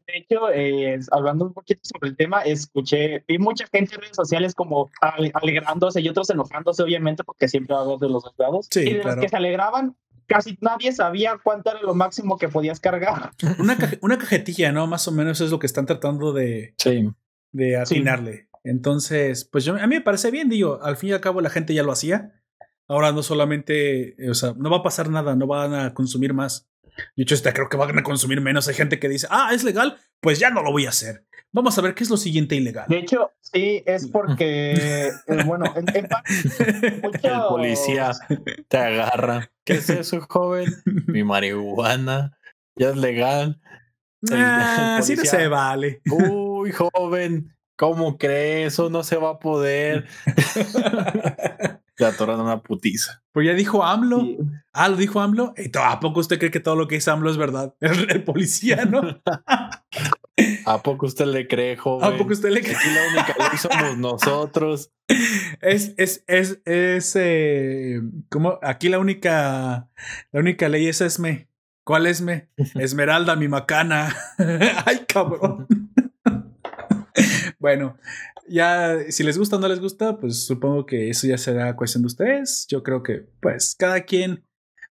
De 0.06 0.18
hecho, 0.18 0.50
eh, 0.52 0.98
hablando 1.10 1.46
un 1.46 1.52
poquito 1.52 1.80
sobre 1.82 2.10
el 2.10 2.16
tema, 2.16 2.42
escuché, 2.42 3.24
vi 3.26 3.38
mucha 3.38 3.66
gente 3.72 3.94
en 3.94 4.00
redes 4.02 4.16
sociales 4.16 4.54
como 4.54 4.90
alegrándose 5.00 6.00
y 6.00 6.08
otros 6.08 6.30
enojándose, 6.30 6.82
obviamente, 6.82 7.24
porque 7.24 7.48
siempre 7.48 7.76
hago 7.76 7.98
de 7.98 8.08
los 8.08 8.24
dos 8.24 8.34
lados. 8.38 8.68
y 8.74 8.94
de 8.94 9.04
los 9.04 9.16
que 9.16 9.28
se 9.28 9.36
alegraban, 9.36 9.96
casi 10.26 10.58
nadie 10.60 10.92
sabía 10.92 11.38
cuánto 11.42 11.70
era 11.70 11.80
lo 11.82 11.94
máximo 11.94 12.38
que 12.38 12.48
podías 12.48 12.80
cargar. 12.80 13.30
Una, 13.58 13.76
una 14.00 14.18
cajetilla, 14.18 14.72
¿no? 14.72 14.86
Más 14.86 15.06
o 15.08 15.12
menos 15.12 15.40
es 15.40 15.50
lo 15.50 15.58
que 15.58 15.66
están 15.66 15.86
tratando 15.86 16.32
de, 16.32 16.74
de 17.52 17.76
atinarle. 17.76 18.48
Entonces, 18.64 19.44
pues 19.44 19.64
yo, 19.64 19.76
a 19.76 19.86
mí 19.86 19.94
me 19.94 20.00
parece 20.00 20.30
bien, 20.30 20.48
digo, 20.48 20.80
al 20.82 20.96
fin 20.96 21.10
y 21.10 21.12
al 21.12 21.20
cabo 21.20 21.40
la 21.40 21.50
gente 21.50 21.72
ya 21.72 21.84
lo 21.84 21.92
hacía. 21.92 22.32
Ahora 22.88 23.12
no 23.12 23.22
solamente, 23.22 24.16
o 24.28 24.34
sea, 24.34 24.54
no 24.56 24.70
va 24.70 24.78
a 24.78 24.82
pasar 24.82 25.08
nada, 25.08 25.36
no 25.36 25.46
van 25.46 25.74
a 25.74 25.94
consumir 25.94 26.34
más. 26.34 26.68
De 27.16 27.22
hecho, 27.22 27.34
hasta 27.34 27.52
creo 27.52 27.68
que 27.68 27.76
van 27.76 27.98
a 27.98 28.02
consumir 28.02 28.40
menos. 28.40 28.68
Hay 28.68 28.74
gente 28.74 28.98
que 28.98 29.08
dice, 29.08 29.26
ah, 29.30 29.50
es 29.52 29.64
legal, 29.64 29.98
pues 30.20 30.38
ya 30.38 30.50
no 30.50 30.62
lo 30.62 30.72
voy 30.72 30.86
a 30.86 30.90
hacer. 30.90 31.24
Vamos 31.52 31.78
a 31.78 31.82
ver 31.82 31.94
qué 31.94 32.04
es 32.04 32.10
lo 32.10 32.16
siguiente 32.16 32.54
ilegal. 32.54 32.86
De 32.88 32.98
hecho, 32.98 33.32
sí, 33.40 33.82
es 33.86 34.08
porque, 34.08 34.72
eh, 35.26 35.42
bueno, 35.46 35.72
en, 35.76 35.88
el 35.96 36.06
policía 37.48 38.12
te 38.68 38.76
agarra. 38.76 39.50
¿Qué 39.64 39.74
es 39.74 39.88
eso, 39.90 40.20
joven? 40.28 40.72
Mi 41.06 41.24
marihuana. 41.24 42.36
Ya 42.76 42.90
es 42.90 42.96
legal. 42.96 43.60
Ah, 44.30 45.00
sí 45.02 45.16
no 45.16 45.24
se 45.24 45.48
vale. 45.48 46.02
Uy, 46.10 46.72
joven, 46.72 47.56
¿Cómo 47.76 48.16
crees? 48.16 48.72
Eso 48.72 48.88
no 48.88 49.02
se 49.02 49.16
va 49.16 49.30
a 49.30 49.38
poder. 49.38 50.06
Le 51.98 52.06
atoran 52.06 52.40
una 52.40 52.62
putiza. 52.62 53.22
Pues 53.32 53.46
ya 53.46 53.54
dijo 53.54 53.82
AMLO. 53.82 54.22
Ah, 54.72 54.88
lo 54.88 54.96
dijo 54.96 55.20
AMLO. 55.20 55.54
¿A 55.80 56.00
poco 56.00 56.20
usted 56.20 56.38
cree 56.38 56.50
que 56.50 56.60
todo 56.60 56.76
lo 56.76 56.88
que 56.88 56.96
dice 56.96 57.10
AMLO 57.10 57.30
es 57.30 57.36
verdad? 57.36 57.74
El, 57.80 58.22
policía, 58.24 58.84
¿no? 58.84 59.22
¿A 60.66 60.82
poco 60.82 61.06
usted 61.06 61.26
le 61.26 61.48
cree, 61.48 61.76
joven? 61.76 62.12
¿A 62.12 62.16
poco 62.18 62.32
usted 62.32 62.50
le 62.50 62.60
cree? 62.60 62.76
Aquí 62.76 62.88
la 62.90 63.08
única 63.08 63.36
ley 63.38 63.58
somos 63.58 63.98
nosotros. 63.98 64.92
Es, 65.60 65.94
es, 65.96 66.24
es, 66.26 66.60
es, 66.64 67.14
eh, 67.16 68.00
como 68.28 68.58
aquí 68.60 68.88
la 68.88 68.98
única, 68.98 69.88
la 70.32 70.40
única 70.40 70.68
ley 70.68 70.88
es 70.88 71.00
Esme. 71.00 71.48
¿Cuál 71.84 72.06
Esme? 72.06 72.50
Esmeralda, 72.74 73.36
mi 73.36 73.46
macana. 73.46 74.14
Ay, 74.84 75.04
cabrón. 75.06 75.68
bueno, 77.60 77.96
ya 78.48 78.98
si 79.10 79.22
les 79.22 79.38
gusta 79.38 79.56
o 79.56 79.58
no 79.58 79.68
les 79.68 79.80
gusta, 79.80 80.18
pues 80.18 80.44
supongo 80.44 80.86
que 80.86 81.10
eso 81.10 81.26
ya 81.26 81.38
será 81.38 81.76
cuestión 81.76 82.02
de 82.02 82.06
ustedes. 82.06 82.66
Yo 82.68 82.82
creo 82.82 83.02
que 83.02 83.26
pues 83.40 83.74
cada 83.78 84.02
quien 84.02 84.44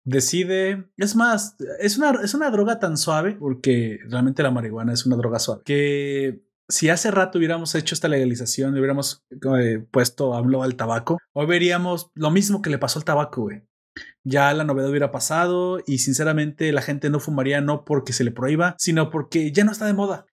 decide. 0.06 0.88
Es 0.98 1.15
más, 1.15 1.57
es 1.80 1.98
una, 1.98 2.11
es 2.23 2.34
una 2.34 2.49
droga 2.49 2.80
tan 2.80 2.98
suave, 2.98 3.34
porque 3.34 3.99
realmente 4.07 4.44
la 4.44 4.52
marihuana 4.52 4.94
es 4.94 5.06
una 5.06 5.18
droga 5.18 5.40
suave, 5.40 5.64
que 5.65 6.41
si 6.69 6.90
hace 6.90 7.11
rato 7.11 7.38
hubiéramos 7.38 7.76
hecho 7.76 7.94
esta 7.94 8.07
legalización, 8.07 8.77
hubiéramos 8.77 9.26
eh, 9.60 9.86
puesto 9.91 10.34
hablo 10.34 10.64
al 10.64 10.76
tabaco, 10.76 11.18
hoy 11.34 11.45
veríamos 11.45 12.11
lo 12.14 12.32
mismo 12.32 12.61
que 12.61 12.69
le 12.69 12.77
pasó 12.80 12.99
al 12.99 13.06
tabaco, 13.06 13.41
güey. 13.41 13.64
Ya 14.23 14.53
la 14.53 14.64
novedad 14.64 14.90
hubiera 14.90 15.11
pasado 15.11 15.80
y 15.86 15.99
sinceramente 15.99 16.72
la 16.73 16.82
gente 16.82 17.10
no 17.10 17.19
fumaría 17.19 17.61
no 17.61 17.86
porque 17.86 18.11
se 18.11 18.23
le 18.23 18.32
prohíba, 18.32 18.76
sino 18.77 19.10
porque 19.10 19.52
ya 19.52 19.64
no 19.64 19.72
está 19.72 19.86
de 19.86 19.94
moda. 19.94 20.26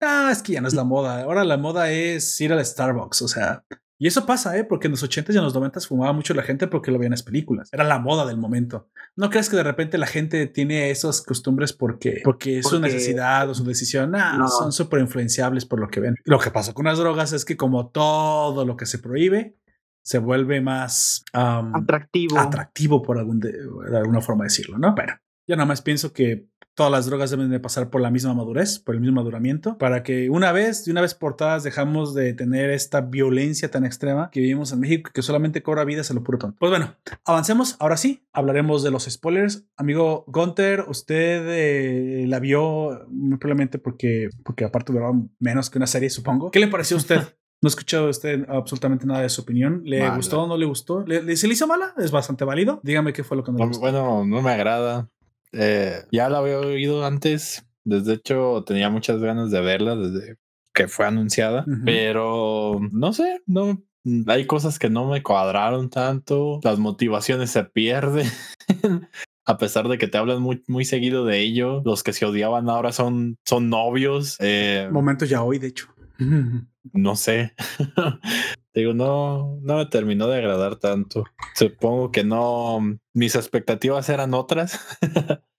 Ah, 0.00 0.30
es 0.32 0.42
que 0.42 0.52
ya 0.52 0.60
no 0.60 0.68
es 0.68 0.74
la 0.74 0.84
moda. 0.84 1.22
Ahora 1.22 1.44
la 1.44 1.56
moda 1.56 1.90
es 1.90 2.40
ir 2.40 2.52
al 2.52 2.64
Starbucks. 2.64 3.22
O 3.22 3.28
sea, 3.28 3.64
y 3.98 4.06
eso 4.06 4.24
pasa, 4.24 4.56
¿eh? 4.56 4.64
Porque 4.64 4.86
en 4.86 4.92
los 4.92 5.04
80s 5.04 5.34
y 5.34 5.36
en 5.36 5.44
los 5.44 5.54
90s 5.54 5.86
fumaba 5.86 6.14
mucho 6.14 6.32
la 6.32 6.42
gente 6.42 6.66
porque 6.66 6.90
lo 6.90 6.98
veían 6.98 7.08
en 7.08 7.18
las 7.18 7.22
películas. 7.22 7.68
Era 7.70 7.84
la 7.84 7.98
moda 7.98 8.24
del 8.24 8.38
momento. 8.38 8.88
No 9.14 9.28
creas 9.28 9.50
que 9.50 9.56
de 9.56 9.62
repente 9.62 9.98
la 9.98 10.06
gente 10.06 10.46
tiene 10.46 10.90
esas 10.90 11.20
costumbres 11.20 11.74
porque, 11.74 12.22
porque 12.24 12.60
es 12.60 12.66
su 12.66 12.80
necesidad 12.80 13.50
o 13.50 13.54
su 13.54 13.62
decisión. 13.62 14.10
no. 14.10 14.48
son 14.48 14.72
súper 14.72 15.00
influenciables 15.00 15.66
por 15.66 15.80
lo 15.80 15.88
que 15.88 16.00
ven. 16.00 16.16
Lo 16.24 16.38
que 16.38 16.50
pasa 16.50 16.72
con 16.72 16.86
las 16.86 16.96
drogas 16.96 17.34
es 17.34 17.44
que 17.44 17.58
como 17.58 17.90
todo 17.90 18.64
lo 18.64 18.74
que 18.78 18.86
se 18.86 18.98
prohíbe, 18.98 19.58
se 20.02 20.18
vuelve 20.18 20.62
más 20.62 21.22
atractivo. 21.34 22.38
Atractivo 22.38 23.02
por 23.02 23.18
algún 23.18 23.38
de, 23.38 23.52
alguna 23.94 24.22
forma 24.22 24.44
decirlo, 24.44 24.78
¿no? 24.78 24.94
Pero 24.94 25.12
yo 25.46 25.56
nada 25.56 25.66
más 25.66 25.82
pienso 25.82 26.14
que 26.14 26.46
todas 26.74 26.92
las 26.92 27.06
drogas 27.06 27.30
deben 27.30 27.50
de 27.50 27.60
pasar 27.60 27.90
por 27.90 28.00
la 28.00 28.10
misma 28.10 28.34
madurez, 28.34 28.78
por 28.78 28.94
el 28.94 29.00
mismo 29.00 29.16
maduramiento, 29.16 29.76
para 29.78 30.02
que 30.02 30.30
una 30.30 30.52
vez, 30.52 30.84
de 30.84 30.92
una 30.92 31.00
vez 31.00 31.14
por 31.14 31.36
todas, 31.36 31.62
dejamos 31.62 32.14
de 32.14 32.32
tener 32.32 32.70
esta 32.70 33.00
violencia 33.00 33.70
tan 33.70 33.84
extrema 33.84 34.30
que 34.30 34.40
vivimos 34.40 34.72
en 34.72 34.80
México, 34.80 35.10
que 35.12 35.22
solamente 35.22 35.62
cobra 35.62 35.84
vidas 35.84 36.10
a 36.10 36.14
lo 36.14 36.22
puro 36.22 36.38
tonto. 36.38 36.56
Pues 36.58 36.70
bueno, 36.70 36.96
avancemos. 37.24 37.76
Ahora 37.80 37.96
sí, 37.96 38.26
hablaremos 38.32 38.82
de 38.82 38.90
los 38.90 39.04
spoilers. 39.04 39.66
Amigo 39.76 40.24
Gunter, 40.26 40.84
usted 40.88 41.46
eh, 41.48 42.26
la 42.26 42.40
vio 42.40 43.06
muy 43.08 43.38
probablemente 43.38 43.78
porque, 43.78 44.28
porque 44.44 44.64
aparte 44.64 44.92
duraba 44.92 45.14
menos 45.38 45.70
que 45.70 45.78
una 45.78 45.86
serie, 45.86 46.10
supongo. 46.10 46.50
¿Qué 46.50 46.60
le 46.60 46.68
pareció 46.68 46.96
a 46.96 47.00
usted? 47.00 47.20
No 47.62 47.66
he 47.66 47.68
escuchado 47.68 48.08
usted 48.08 48.46
absolutamente 48.48 49.04
nada 49.04 49.20
de 49.20 49.28
su 49.28 49.42
opinión. 49.42 49.82
¿Le 49.84 50.08
gustó 50.16 50.44
o 50.44 50.46
no 50.46 50.56
le 50.56 50.64
gustó? 50.64 51.04
¿Le, 51.06 51.36
¿Se 51.36 51.46
le 51.46 51.52
hizo 51.52 51.66
mala? 51.66 51.92
Es 51.98 52.10
bastante 52.10 52.46
válido. 52.46 52.80
Dígame 52.82 53.12
qué 53.12 53.22
fue 53.22 53.36
lo 53.36 53.44
que 53.44 53.52
no 53.52 53.58
le 53.58 53.66
gustó. 53.66 53.80
Bueno, 53.82 54.24
no 54.24 54.40
me 54.40 54.50
agrada. 54.50 55.10
Eh, 55.52 56.02
ya 56.12 56.28
la 56.28 56.38
había 56.38 56.58
oído 56.58 57.04
antes. 57.04 57.66
Desde 57.84 58.14
hecho, 58.14 58.64
tenía 58.66 58.90
muchas 58.90 59.20
ganas 59.20 59.50
de 59.50 59.60
verla 59.60 59.96
desde 59.96 60.36
que 60.72 60.86
fue 60.86 61.06
anunciada, 61.06 61.64
pero 61.84 62.80
no 62.92 63.12
sé, 63.12 63.42
no 63.46 63.82
hay 64.28 64.46
cosas 64.46 64.78
que 64.78 64.88
no 64.88 65.08
me 65.08 65.22
cuadraron 65.22 65.90
tanto. 65.90 66.60
Las 66.62 66.78
motivaciones 66.78 67.50
se 67.50 67.64
pierden. 67.64 68.28
a 69.44 69.58
pesar 69.58 69.88
de 69.88 69.98
que 69.98 70.06
te 70.06 70.18
hablan 70.18 70.40
muy, 70.40 70.62
muy 70.68 70.84
seguido 70.84 71.24
de 71.24 71.40
ello, 71.40 71.82
los 71.84 72.02
que 72.02 72.12
se 72.12 72.24
odiaban 72.24 72.68
ahora 72.68 72.92
son, 72.92 73.36
son 73.44 73.68
novios. 73.68 74.36
Eh, 74.40 74.88
Momentos 74.92 75.28
ya 75.28 75.42
hoy, 75.42 75.58
de 75.58 75.68
hecho. 75.68 75.88
no 76.92 77.16
sé. 77.16 77.54
Digo, 78.74 78.94
no, 78.94 79.58
no 79.62 79.76
me 79.78 79.86
terminó 79.86 80.28
de 80.28 80.38
agradar 80.38 80.76
tanto. 80.76 81.24
Supongo 81.54 82.12
que 82.12 82.22
no, 82.22 82.98
mis 83.12 83.34
expectativas 83.34 84.08
eran 84.08 84.34
otras. 84.34 84.78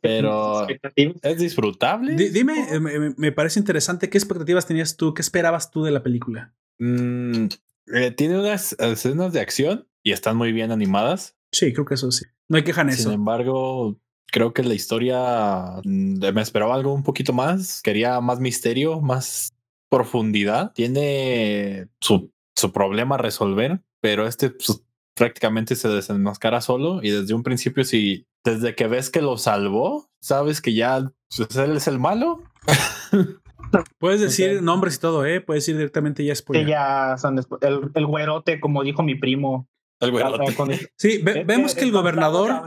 pero 0.00 0.66
es 1.22 1.38
disfrutable. 1.38 2.14
dime, 2.14 2.66
eh, 2.70 3.14
me, 3.16 3.32
parece 3.32 3.58
interesante, 3.58 4.08
¿qué 4.10 4.18
expectativas 4.18 4.66
tenías 4.66 4.96
tú? 4.96 5.14
¿Qué 5.14 5.22
esperabas 5.22 5.70
tú 5.70 5.82
de 5.82 5.90
la 5.90 6.02
película? 6.02 6.54
Mm, 6.78 7.46
eh, 7.94 8.10
tiene 8.12 8.38
unas 8.38 8.74
escenas 8.78 9.32
de 9.32 9.40
acción 9.40 9.88
y 10.02 10.12
están 10.12 10.36
muy 10.36 10.52
bien 10.52 10.70
animadas. 10.70 11.36
Sí, 11.50 11.72
creo 11.72 11.84
que 11.84 11.94
eso 11.94 12.10
sí. 12.10 12.24
No 12.48 12.56
hay 12.56 12.64
queja 12.64 12.82
en 12.82 12.90
eso. 12.90 13.04
Sin 13.04 13.12
embargo, 13.12 13.98
creo 14.26 14.52
que 14.52 14.62
la 14.62 14.74
historia 14.74 15.80
mm, 15.84 16.32
me 16.32 16.42
esperaba 16.42 16.74
algo 16.74 16.94
un 16.94 17.02
poquito 17.02 17.32
más. 17.32 17.82
Quería 17.82 18.20
más 18.20 18.40
misterio, 18.40 19.00
más 19.00 19.52
profundidad. 19.88 20.72
Tiene 20.72 21.88
su 22.00 22.32
su 22.56 22.72
problema 22.72 23.16
a 23.16 23.18
resolver, 23.18 23.82
pero 24.00 24.26
este 24.26 24.50
pues, 24.50 24.84
prácticamente 25.14 25.76
se 25.76 25.88
desenmascara 25.88 26.60
solo 26.60 27.00
y 27.02 27.10
desde 27.10 27.34
un 27.34 27.42
principio 27.42 27.84
si 27.84 28.26
desde 28.44 28.74
que 28.74 28.86
ves 28.86 29.10
que 29.10 29.22
lo 29.22 29.36
salvó, 29.38 30.10
sabes 30.20 30.60
que 30.60 30.74
ya 30.74 31.12
pues, 31.36 31.56
él 31.56 31.76
es 31.76 31.86
el 31.86 31.98
malo. 31.98 32.42
Puedes 33.98 34.20
decir 34.20 34.62
nombres 34.62 34.96
y 34.96 35.00
todo, 35.00 35.24
¿eh? 35.24 35.40
Puedes 35.40 35.66
ir 35.68 35.76
directamente 35.76 36.24
ya 36.24 36.34
spoiler. 36.34 36.66
ya 36.66 37.16
son 37.16 37.38
el, 37.38 37.90
el 37.94 38.06
güerote, 38.06 38.60
como 38.60 38.82
dijo 38.82 39.02
mi 39.02 39.14
primo. 39.14 39.68
El 40.00 40.10
güerote. 40.10 40.90
Sí, 40.96 41.22
vemos 41.22 41.74
que 41.74 41.84
el 41.84 41.92
gobernador, 41.92 42.64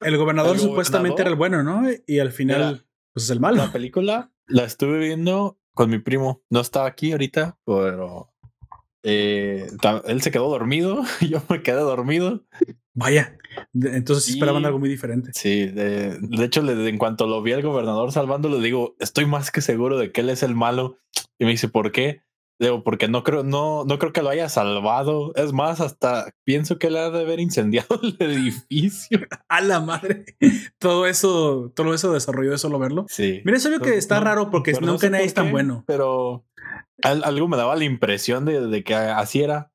el, 0.00 0.16
gobernador 0.16 0.58
supuestamente 0.58 1.20
era 1.20 1.30
el 1.30 1.36
bueno, 1.36 1.62
¿no? 1.62 1.82
Y 2.06 2.18
al 2.20 2.32
final 2.32 2.86
pues 3.12 3.24
es 3.24 3.30
el 3.30 3.38
malo. 3.38 3.58
La 3.58 3.70
película 3.70 4.32
la 4.46 4.64
estuve 4.64 4.98
viendo 4.98 5.58
con 5.74 5.90
mi 5.90 5.98
primo. 5.98 6.42
No 6.48 6.60
estaba 6.60 6.86
aquí 6.86 7.12
ahorita, 7.12 7.58
pero 7.66 8.32
eh, 9.02 9.66
él 10.06 10.22
se 10.22 10.30
quedó 10.30 10.48
dormido, 10.48 11.02
yo 11.28 11.42
me 11.48 11.62
quedé 11.62 11.80
dormido. 11.80 12.44
Vaya, 12.94 13.36
entonces 13.74 14.28
esperaban 14.28 14.64
algo 14.64 14.78
muy 14.78 14.88
diferente. 14.88 15.30
Sí, 15.32 15.66
de, 15.66 16.18
hecho, 16.40 16.68
en 16.68 16.98
cuanto 16.98 17.26
lo 17.26 17.42
vi 17.42 17.52
al 17.52 17.62
gobernador 17.62 18.12
salvando, 18.12 18.48
le 18.48 18.58
digo, 18.60 18.96
estoy 18.98 19.26
más 19.26 19.50
que 19.50 19.60
seguro 19.60 19.98
de 19.98 20.10
que 20.10 20.22
él 20.22 20.30
es 20.30 20.42
el 20.42 20.54
malo. 20.54 20.98
Y 21.38 21.44
me 21.44 21.52
dice, 21.52 21.68
¿por 21.68 21.92
qué? 21.92 22.22
Digo, 22.58 22.82
porque 22.82 23.06
no 23.06 23.22
creo, 23.22 23.44
no, 23.44 23.84
no 23.84 23.98
creo 23.98 24.12
que 24.12 24.22
lo 24.22 24.30
haya 24.30 24.48
salvado. 24.48 25.32
Es 25.36 25.52
más, 25.52 25.80
hasta 25.80 26.32
pienso 26.44 26.78
que 26.78 26.90
le 26.90 26.98
ha 26.98 27.10
de 27.10 27.20
haber 27.20 27.38
incendiado 27.38 28.00
el 28.02 28.16
edificio. 28.18 29.20
A 29.48 29.60
la 29.60 29.80
madre. 29.80 30.24
Todo 30.78 31.06
eso, 31.06 31.72
todo 31.74 31.94
eso 31.94 32.12
desarrolló 32.12 32.50
de 32.50 32.58
solo 32.58 32.80
verlo. 32.80 33.06
Sí. 33.08 33.42
Mira, 33.44 33.58
es 33.58 33.68
que 33.80 33.96
está 33.96 34.18
raro 34.18 34.50
porque 34.50 34.72
nunca 34.72 35.08
nadie 35.08 35.26
es 35.26 35.34
tan 35.34 35.52
bueno. 35.52 35.84
Pero 35.86 36.44
algo 37.02 37.46
me 37.46 37.56
daba 37.56 37.76
la 37.76 37.84
impresión 37.84 38.44
de, 38.44 38.82
que 38.82 38.94
así 38.94 39.42
era. 39.42 39.70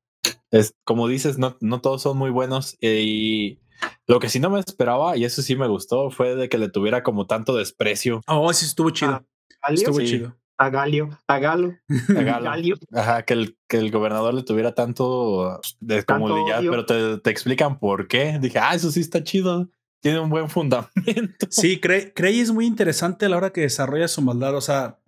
Es 0.50 0.74
como 0.84 1.08
dices, 1.08 1.38
no, 1.38 1.56
no 1.60 1.80
todos 1.80 2.02
son 2.02 2.18
muy 2.18 2.30
buenos. 2.30 2.76
Y 2.82 3.60
lo 4.06 4.20
que 4.20 4.28
sí 4.28 4.40
no 4.40 4.50
me 4.50 4.60
esperaba, 4.60 5.16
y 5.16 5.24
eso 5.24 5.40
sí 5.40 5.56
me 5.56 5.68
gustó, 5.68 6.10
fue 6.10 6.34
de 6.36 6.50
que 6.50 6.58
le 6.58 6.68
tuviera 6.68 7.02
como 7.02 7.26
tanto 7.26 7.56
desprecio. 7.56 8.20
Oh, 8.26 8.52
sí, 8.52 8.66
estuvo 8.66 8.90
chido. 8.90 9.24
Ah, 9.62 9.72
estuvo 9.72 10.00
chido 10.02 10.36
a 10.56 10.70
Galio, 10.70 11.18
a 11.26 11.38
Galo, 11.38 11.74
a 12.16 12.22
Galio. 12.22 12.76
Ajá, 12.92 13.22
que 13.22 13.34
el, 13.34 13.58
que 13.68 13.78
el 13.78 13.90
gobernador 13.90 14.34
le 14.34 14.42
tuviera 14.42 14.74
tanto 14.74 15.60
de 15.80 16.04
comodidad, 16.04 16.60
pero 16.60 16.86
te, 16.86 17.18
te, 17.18 17.30
explican 17.30 17.78
por 17.78 18.08
qué. 18.08 18.38
Dije, 18.40 18.58
ah, 18.58 18.74
eso 18.74 18.90
sí 18.90 19.00
está 19.00 19.22
chido. 19.22 19.68
Tiene 20.00 20.20
un 20.20 20.28
buen 20.28 20.50
fundamento. 20.50 21.46
Sí, 21.48 21.80
Cray, 21.80 22.40
es 22.40 22.52
muy 22.52 22.66
interesante 22.66 23.24
a 23.24 23.28
la 23.30 23.38
hora 23.38 23.50
que 23.50 23.62
desarrolla 23.62 24.06
su 24.06 24.20
maldad. 24.20 24.54
O 24.54 24.60
sea, 24.60 24.98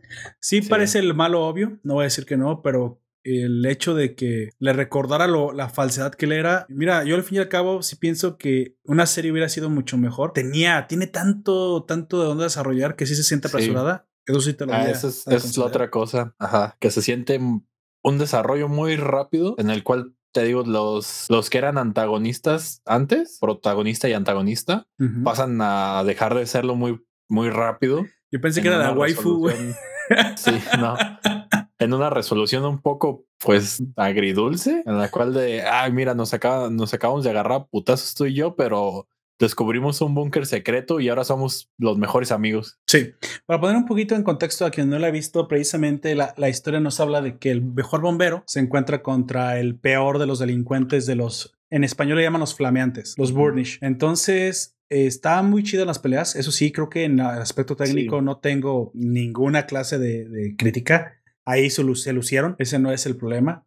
sí, 0.41 0.63
parece 0.63 1.01
el 1.01 1.13
malo 1.13 1.47
obvio, 1.47 1.79
no 1.83 1.95
voy 1.95 2.05
a 2.05 2.05
decir 2.05 2.25
que 2.25 2.39
no, 2.39 2.63
pero 2.63 3.03
el 3.23 3.67
hecho 3.67 3.95
de 3.95 4.15
que 4.15 4.51
le 4.59 4.73
recordara 4.73 5.27
lo, 5.27 5.53
la 5.53 5.69
falsedad 5.69 6.15
que 6.15 6.27
él 6.27 6.33
era. 6.33 6.65
Mira, 6.69 7.05
yo 7.05 7.17
al 7.17 7.25
fin 7.25 7.37
y 7.37 7.41
al 7.41 7.49
cabo 7.49 7.83
sí 7.83 7.97
pienso 7.97 8.39
que 8.39 8.77
una 8.85 9.05
serie 9.07 9.33
hubiera 9.33 9.49
sido 9.49 9.69
mucho 9.69 9.99
mejor. 9.99 10.33
Tenía, 10.33 10.87
tiene 10.87 11.09
tanto, 11.09 11.85
tanto 11.85 12.21
de 12.21 12.27
dónde 12.27 12.45
desarrollar 12.45 12.97
que 12.97 13.05
sí 13.05 13.15
se 13.15 13.25
siente 13.25 13.49
apresurada. 13.49 14.07
Eso 14.27 14.41
sí 14.41 14.55
te 14.55 14.67
lo 14.67 14.75
ah, 14.75 14.89
Esa 14.89 15.09
es, 15.09 15.57
la 15.57 15.65
otra 15.65 15.91
cosa. 15.91 16.35
Ajá. 16.39 16.77
Que 16.81 16.91
se 16.91 17.03
siente 17.03 17.39
un 17.39 18.19
desarrollo 18.19 18.69
muy 18.69 18.97
rápido 18.97 19.55
en 19.59 19.71
el 19.71 19.83
cual 19.83 20.17
te 20.37 20.45
digo, 20.45 20.65
los, 20.65 21.25
los 21.31 21.49
que 21.49 21.57
eran 21.57 21.79
antagonistas 21.79 22.83
antes, 22.85 23.39
protagonista 23.41 24.07
y 24.07 24.13
antagonista, 24.13 24.87
pasan 25.25 25.59
a 25.63 26.05
dejar 26.05 26.35
de 26.35 26.45
serlo 26.45 26.75
muy, 26.75 27.03
muy 27.27 27.49
rápido. 27.49 28.05
Yo 28.31 28.39
pensé 28.43 28.61
que 28.61 28.69
era 28.69 28.77
la 28.77 28.93
waifu, 28.93 29.39
güey. 29.39 29.57
Sí, 30.37 30.53
no. 30.79 30.95
En 31.79 31.95
una 31.95 32.11
resolución 32.11 32.65
un 32.67 32.81
poco, 32.81 33.25
pues, 33.39 33.83
agridulce, 33.97 34.83
en 34.85 34.99
la 34.99 35.11
cual 35.11 35.33
de, 35.33 35.63
ay, 35.63 35.91
mira, 35.91 36.15
nos, 36.15 36.35
acaba, 36.35 36.71
nos 36.71 36.93
acabamos 36.95 37.25
de 37.25 37.31
agarrar 37.31 37.67
putazos 37.69 38.15
tú 38.15 38.27
y 38.27 38.35
yo, 38.35 38.57
pero 38.57 39.09
descubrimos 39.39 40.01
un 40.01 40.15
búnker 40.15 40.47
secreto 40.47 41.01
y 41.01 41.09
ahora 41.09 41.25
somos 41.25 41.71
los 41.79 41.99
mejores 41.99 42.33
amigos. 42.33 42.79
Sí, 42.87 43.11
para 43.47 43.61
poner 43.61 43.77
un 43.77 43.87
poquito 43.87 44.15
en 44.15 44.23
contexto 44.23 44.65
a 44.65 44.71
quien 44.71 44.89
no 44.89 44.99
lo 44.99 45.07
ha 45.07 45.11
visto, 45.11 45.49
precisamente 45.49 46.15
la, 46.15 46.49
historia 46.49 46.81
nos 46.81 47.01
habla 47.01 47.21
de 47.21 47.39
que 47.39 47.51
el 47.51 47.63
mejor 47.63 48.01
bombero 48.01 48.45
se 48.47 48.61
encuentra 48.61 49.03
contra 49.03 49.59
el 49.59 49.79
peor 49.79 50.19
de 50.19 50.27
los 50.27 50.39
delincuentes 50.39 51.07
de 51.07 51.17
los, 51.17 51.57
en 51.71 51.85
español 51.85 52.19
le 52.19 52.25
llaman 52.25 52.41
los 52.41 52.55
flameantes, 52.55 53.15
los 53.19 53.33
burnish. 53.33 53.79
Entonces, 53.83 54.77
está 54.89 55.43
muy 55.43 55.63
chida 55.63 55.85
las 55.85 55.99
peleas, 55.99 56.37
eso 56.37 56.53
sí, 56.53 56.73
creo 56.73 56.89
que 56.89 57.05
en 57.05 57.19
el 57.19 57.27
aspecto 57.27 57.77
técnico 57.77 58.23
no 58.23 58.39
tengo 58.39 58.91
ninguna 58.95 59.67
clase 59.67 59.99
de, 59.99 60.55
crítica. 60.57 61.21
Ahí 61.45 61.71
se, 61.71 61.83
se 61.95 62.13
lucieron, 62.13 62.57
ese 62.59 62.79
no 62.79 62.93
es 62.93 63.07
el 63.07 63.17
problema. 63.17 63.67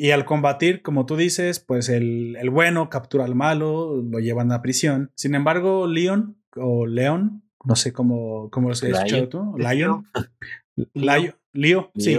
Y 0.00 0.12
al 0.12 0.24
combatir, 0.24 0.82
como 0.82 1.06
tú 1.06 1.16
dices, 1.16 1.58
pues 1.58 1.88
el, 1.88 2.36
el, 2.36 2.50
bueno 2.50 2.88
captura 2.88 3.24
al 3.24 3.34
malo, 3.34 4.00
lo 4.00 4.20
llevan 4.20 4.52
a 4.52 4.62
prisión. 4.62 5.10
Sin 5.16 5.34
embargo, 5.34 5.88
Leon 5.88 6.40
o 6.54 6.86
Leon, 6.86 7.42
no 7.64 7.74
sé 7.74 7.92
cómo, 7.92 8.48
cómo 8.50 8.68
lo 8.68 8.74
has 8.74 8.82
escuchado 8.84 9.28
tú, 9.28 9.54
Lion. 9.58 10.06
Leo. 10.94 11.34
Leo, 11.52 11.90
sí. 11.96 12.16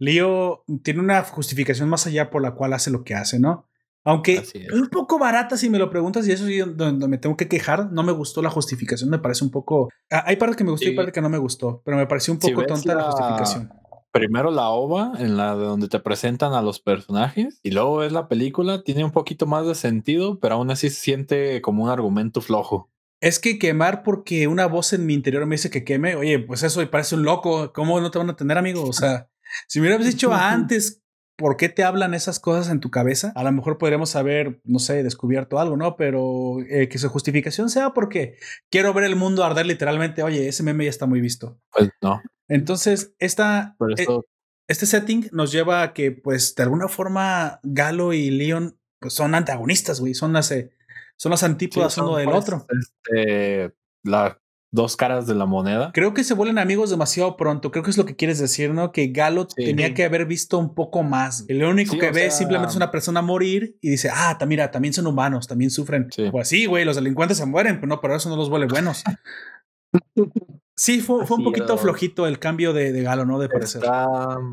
Leo 0.00 0.64
tiene 0.82 0.98
una 0.98 1.22
justificación 1.22 1.88
más 1.88 2.08
allá 2.08 2.28
por 2.28 2.42
la 2.42 2.56
cual 2.56 2.72
hace 2.72 2.90
lo 2.90 3.04
que 3.04 3.14
hace, 3.14 3.38
¿no? 3.38 3.68
Aunque 4.02 4.42
un 4.74 4.88
poco 4.88 5.16
barata 5.16 5.56
si 5.56 5.70
me 5.70 5.78
lo 5.78 5.90
preguntas 5.90 6.26
y 6.26 6.32
eso 6.32 6.46
sí 6.46 6.58
donde 6.58 7.06
me 7.06 7.18
tengo 7.18 7.36
que 7.36 7.46
quejar, 7.46 7.92
no 7.92 8.02
me 8.02 8.10
gustó 8.10 8.42
la 8.42 8.50
justificación, 8.50 9.10
me 9.10 9.20
parece 9.20 9.44
un 9.44 9.52
poco... 9.52 9.90
Ah, 10.10 10.24
hay 10.26 10.34
partes 10.34 10.56
que 10.56 10.64
me 10.64 10.72
gustó 10.72 10.88
y 10.88 10.96
partes 10.96 11.14
que 11.14 11.20
no 11.20 11.28
me 11.28 11.38
gustó, 11.38 11.82
pero 11.84 11.96
me 11.96 12.08
pareció 12.08 12.32
un 12.32 12.40
poco 12.40 12.66
tonta 12.66 12.96
la 12.96 13.04
justificación 13.04 13.70
primero 14.12 14.50
la 14.50 14.68
ova 14.68 15.12
en 15.18 15.36
la 15.36 15.56
de 15.56 15.64
donde 15.64 15.88
te 15.88 15.98
presentan 15.98 16.52
a 16.52 16.62
los 16.62 16.80
personajes 16.80 17.58
y 17.62 17.70
luego 17.70 18.02
es 18.02 18.12
la 18.12 18.28
película, 18.28 18.82
tiene 18.82 19.04
un 19.04 19.10
poquito 19.10 19.46
más 19.46 19.66
de 19.66 19.74
sentido, 19.74 20.38
pero 20.38 20.54
aún 20.56 20.70
así 20.70 20.90
se 20.90 21.00
siente 21.00 21.62
como 21.62 21.84
un 21.84 21.90
argumento 21.90 22.40
flojo. 22.40 22.90
Es 23.20 23.38
que 23.38 23.58
quemar 23.58 24.02
porque 24.02 24.48
una 24.48 24.66
voz 24.66 24.92
en 24.92 25.06
mi 25.06 25.14
interior 25.14 25.46
me 25.46 25.54
dice 25.54 25.70
que 25.70 25.84
queme, 25.84 26.16
oye, 26.16 26.38
pues 26.40 26.62
eso 26.62 26.80
me 26.80 26.86
parece 26.86 27.14
un 27.14 27.22
loco, 27.22 27.72
¿cómo 27.72 28.00
no 28.00 28.10
te 28.10 28.18
van 28.18 28.30
a 28.30 28.36
tener 28.36 28.58
amigo? 28.58 28.84
O 28.84 28.92
sea, 28.92 29.30
si 29.68 29.80
me 29.80 29.86
hubieras 29.86 30.06
dicho 30.06 30.32
antes 30.32 31.02
por 31.36 31.56
qué 31.56 31.68
te 31.68 31.82
hablan 31.82 32.14
esas 32.14 32.38
cosas 32.38 32.70
en 32.70 32.80
tu 32.80 32.90
cabeza, 32.90 33.32
a 33.34 33.42
lo 33.42 33.52
mejor 33.52 33.78
podríamos 33.78 34.14
haber, 34.16 34.60
no 34.64 34.78
sé, 34.78 35.02
descubierto 35.02 35.58
algo, 35.58 35.76
¿no? 35.76 35.96
Pero 35.96 36.58
eh, 36.68 36.88
que 36.88 36.98
su 36.98 37.08
justificación 37.08 37.70
sea 37.70 37.94
porque 37.94 38.36
quiero 38.70 38.92
ver 38.92 39.04
el 39.04 39.16
mundo 39.16 39.42
arder 39.42 39.66
literalmente, 39.66 40.22
oye, 40.22 40.48
ese 40.48 40.62
meme 40.62 40.84
ya 40.84 40.90
está 40.90 41.06
muy 41.06 41.20
visto. 41.20 41.58
Pues 41.72 41.90
no. 42.02 42.20
Entonces, 42.52 43.14
esta, 43.18 43.76
eh, 43.96 44.06
este 44.68 44.86
setting 44.86 45.28
nos 45.32 45.52
lleva 45.52 45.82
a 45.82 45.92
que, 45.92 46.12
pues, 46.12 46.54
de 46.54 46.62
alguna 46.62 46.88
forma, 46.88 47.60
Galo 47.62 48.12
y 48.12 48.30
Leon 48.30 48.78
pues, 49.00 49.14
son 49.14 49.34
antagonistas, 49.34 50.00
güey. 50.00 50.14
Son 50.14 50.32
las, 50.32 50.50
eh, 50.50 50.72
son 51.16 51.30
las 51.30 51.42
antípodas 51.42 51.96
uno 51.98 52.16
del 52.16 52.26
pues, 52.26 52.36
otro. 52.36 52.66
Este, 52.68 53.72
la 54.04 54.38
dos 54.70 54.96
caras 54.96 55.26
de 55.26 55.34
la 55.34 55.46
moneda. 55.46 55.92
Creo 55.92 56.14
que 56.14 56.24
se 56.24 56.34
vuelven 56.34 56.58
amigos 56.58 56.90
demasiado 56.90 57.36
pronto. 57.36 57.70
Creo 57.70 57.84
que 57.84 57.90
es 57.90 57.98
lo 57.98 58.06
que 58.06 58.16
quieres 58.16 58.38
decir, 58.38 58.72
¿no? 58.72 58.90
Que 58.90 59.08
Galo 59.08 59.46
tenía 59.46 59.94
que 59.94 60.04
haber 60.04 60.26
visto 60.26 60.58
un 60.58 60.74
poco 60.74 61.02
más. 61.02 61.44
El 61.48 61.62
único 61.62 61.98
que 61.98 62.10
ve 62.10 62.30
simplemente 62.30 62.70
es 62.70 62.76
una 62.76 62.90
persona 62.90 63.22
morir 63.22 63.76
y 63.80 63.90
dice, 63.90 64.10
ah, 64.12 64.38
mira, 64.46 64.70
también 64.70 64.94
son 64.94 65.06
humanos, 65.06 65.46
también 65.46 65.70
sufren. 65.70 66.08
Pues 66.30 66.48
sí, 66.48 66.66
güey, 66.66 66.84
los 66.84 66.96
delincuentes 66.96 67.36
se 67.38 67.46
mueren, 67.46 67.76
pero 67.76 67.86
no, 67.86 68.00
pero 68.00 68.16
eso 68.16 68.30
no 68.30 68.36
los 68.36 68.48
vuelve 68.48 68.66
buenos. 68.66 69.04
Sí, 70.82 71.00
fue, 71.00 71.24
fue 71.26 71.36
un 71.36 71.44
poquito 71.44 71.78
flojito 71.78 72.26
el 72.26 72.40
cambio 72.40 72.72
de, 72.72 72.90
de, 72.90 73.02
Galo, 73.02 73.24
¿no? 73.24 73.38
De 73.38 73.48
parecer. 73.48 73.84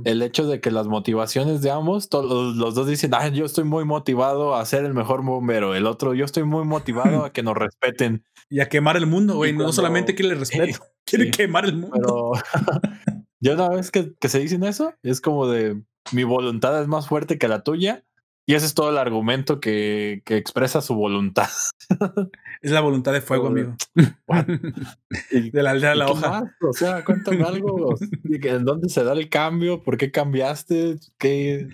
el 0.06 0.22
hecho 0.22 0.46
de 0.46 0.62
que 0.62 0.70
las 0.70 0.86
motivaciones 0.86 1.64
de 1.64 1.72
ambos, 1.72 2.08
todos 2.08 2.56
los 2.56 2.76
dos 2.76 2.86
dicen, 2.86 3.16
ah, 3.16 3.30
yo 3.30 3.46
estoy 3.46 3.64
muy 3.64 3.84
motivado 3.84 4.54
a 4.54 4.64
ser 4.64 4.86
el 4.86 4.94
mejor 4.94 5.24
bombero. 5.24 5.74
El 5.74 5.88
otro, 5.88 6.14
yo 6.14 6.26
estoy 6.26 6.44
muy 6.44 6.66
motivado 6.66 7.26
a 7.26 7.34
que 7.34 7.42
nos 7.42 7.58
respeten. 7.58 8.24
Y 8.52 8.62
a 8.62 8.70
quemar 8.70 8.98
el 8.98 9.06
mundo, 9.06 9.36
güey. 9.36 9.54
No 9.54 9.72
solamente 9.72 10.16
quiere 10.16 10.34
el 10.34 10.40
respeto, 10.40 10.80
quiere 11.06 11.30
quemar 11.30 11.66
el 11.66 11.78
mundo. 11.78 11.92
Pero 11.94 12.32
ya 13.40 13.54
una 13.54 13.70
vez 13.70 13.92
que, 13.92 14.14
que 14.20 14.28
se 14.28 14.40
dicen 14.40 14.64
eso, 14.64 14.94
es 15.04 15.22
como 15.22 15.48
de 15.48 15.82
mi 16.12 16.24
voluntad 16.24 16.80
es 16.82 16.88
más 16.88 17.08
fuerte 17.08 17.38
que 17.38 17.48
la 17.48 17.64
tuya 17.64 18.04
y 18.48 18.56
ese 18.56 18.66
es 18.66 18.74
todo 18.74 18.90
el 18.90 18.98
argumento 18.98 19.60
que, 19.60 20.24
que 20.26 20.36
expresa 20.38 20.82
su 20.82 20.96
voluntad. 20.96 21.50
Es 22.62 22.72
la 22.72 22.82
voluntad 22.82 23.14
de 23.14 23.22
fuego, 23.22 23.48
amigo. 23.48 23.76
de 25.32 25.64
la 25.64 25.72
aldea 25.72 25.92
de 25.92 25.96
la 25.96 26.12
hoja. 26.12 26.56
O 26.62 26.74
sea, 26.74 27.04
cuéntame 27.06 27.44
algo. 27.44 27.96
¿En 28.24 28.66
dónde 28.66 28.90
se 28.90 29.04
da 29.04 29.14
el 29.14 29.30
cambio? 29.30 29.82
¿Por 29.82 29.98
qué 29.98 30.12
cambiaste? 30.12 30.98
¿Qué, 31.18 31.68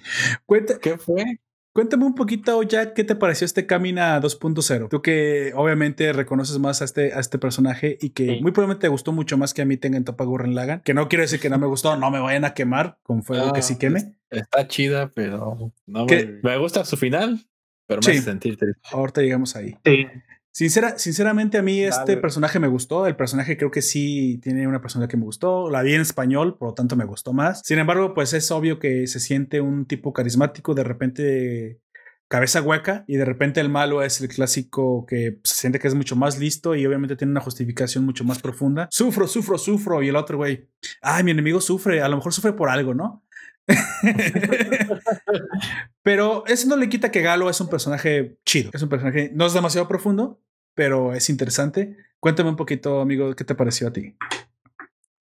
¿qué 0.81 0.97
fue? 0.97 1.39
Cuéntame 1.75 2.05
un 2.05 2.15
poquito, 2.15 2.63
Jack, 2.63 2.93
¿qué 2.93 3.03
te 3.03 3.15
pareció 3.15 3.43
este 3.43 3.65
Camina 3.65 4.21
2.0? 4.21 4.87
Tú 4.87 5.01
que 5.01 5.51
obviamente 5.55 6.13
reconoces 6.13 6.57
más 6.57 6.81
a 6.81 6.85
este, 6.85 7.11
a 7.13 7.19
este 7.19 7.37
personaje 7.37 7.97
y 7.99 8.11
que 8.11 8.39
muy 8.39 8.53
probablemente 8.53 8.83
te 8.83 8.87
gustó 8.87 9.11
mucho 9.11 9.37
más 9.37 9.53
que 9.53 9.61
a 9.61 9.65
mí 9.65 9.75
tengan 9.75 10.05
Topa 10.05 10.23
Gurren 10.23 10.55
Lagan, 10.55 10.79
que 10.85 10.93
no 10.93 11.09
quiere 11.09 11.23
decir 11.23 11.41
que 11.41 11.49
no 11.49 11.59
me 11.59 11.67
gustó, 11.67 11.97
no 11.97 12.09
me 12.11 12.19
vayan 12.19 12.45
a 12.45 12.53
quemar 12.53 12.97
con 13.03 13.23
fuego 13.23 13.51
que 13.51 13.61
sí 13.61 13.77
queme. 13.77 14.15
Está 14.29 14.69
chida, 14.69 15.11
pero 15.13 15.73
no 15.85 16.05
me, 16.05 16.39
me, 16.41 16.57
gusta 16.57 16.85
su 16.85 16.95
final, 16.95 17.45
pero 17.87 17.99
me 18.05 18.11
hace 18.13 18.21
sentir 18.21 18.55
triste. 18.55 18.79
Ahorita 18.93 19.19
llegamos 19.19 19.57
ahí. 19.57 19.77
Sí. 19.83 20.07
Sincera, 20.55 20.97
sinceramente 20.97 21.57
a 21.57 21.61
mí 21.61 21.81
este 21.81 22.15
personaje 22.15 22.59
me 22.59 22.69
gustó, 22.69 23.07
el 23.07 23.17
personaje 23.17 23.57
creo 23.57 23.71
que 23.71 23.81
sí 23.81 24.39
tiene 24.41 24.69
una 24.69 24.79
persona 24.79 25.05
que 25.05 25.17
me 25.17 25.25
gustó, 25.25 25.69
la 25.69 25.81
vi 25.81 25.95
en 25.95 25.99
español, 25.99 26.57
por 26.57 26.69
lo 26.69 26.73
tanto 26.73 26.95
me 26.95 27.03
gustó 27.03 27.33
más. 27.33 27.61
Sin 27.65 27.77
embargo, 27.77 28.13
pues 28.13 28.31
es 28.31 28.49
obvio 28.51 28.79
que 28.79 29.05
se 29.07 29.19
siente 29.19 29.59
un 29.59 29.85
tipo 29.85 30.13
carismático, 30.13 30.73
de 30.73 30.85
repente 30.85 31.81
cabeza 32.29 32.61
hueca 32.61 33.03
y 33.05 33.17
de 33.17 33.25
repente 33.25 33.59
el 33.59 33.67
malo 33.67 34.01
es 34.01 34.21
el 34.21 34.29
clásico 34.29 35.05
que 35.05 35.41
se 35.43 35.55
siente 35.55 35.77
que 35.77 35.89
es 35.89 35.93
mucho 35.93 36.15
más 36.15 36.39
listo 36.39 36.73
y 36.73 36.85
obviamente 36.85 37.17
tiene 37.17 37.31
una 37.31 37.41
justificación 37.41 38.05
mucho 38.05 38.23
más 38.23 38.39
profunda. 38.39 38.87
Sufro, 38.91 39.27
sufro, 39.27 39.57
sufro 39.57 40.03
y 40.03 40.07
el 40.07 40.15
otro 40.15 40.37
güey, 40.37 40.69
ay, 41.01 41.25
mi 41.25 41.31
enemigo 41.31 41.59
sufre, 41.59 42.01
a 42.01 42.07
lo 42.07 42.15
mejor 42.15 42.31
sufre 42.31 42.53
por 42.53 42.69
algo, 42.69 42.93
¿no? 42.93 43.25
pero 46.03 46.45
eso 46.47 46.69
no 46.69 46.77
le 46.77 46.87
quita 46.87 47.11
que 47.11 47.21
Galo 47.21 47.49
es 47.49 47.59
un 47.59 47.67
personaje 47.67 48.37
chido. 48.45 48.69
Es 48.73 48.81
un 48.81 48.89
personaje, 48.89 49.31
no 49.33 49.45
es 49.45 49.53
demasiado 49.53 49.87
profundo, 49.87 50.39
pero 50.75 51.13
es 51.13 51.29
interesante. 51.29 51.97
Cuéntame 52.19 52.49
un 52.49 52.55
poquito, 52.55 53.01
amigo, 53.01 53.35
¿qué 53.35 53.43
te 53.43 53.55
pareció 53.55 53.87
a 53.87 53.93
ti? 53.93 54.15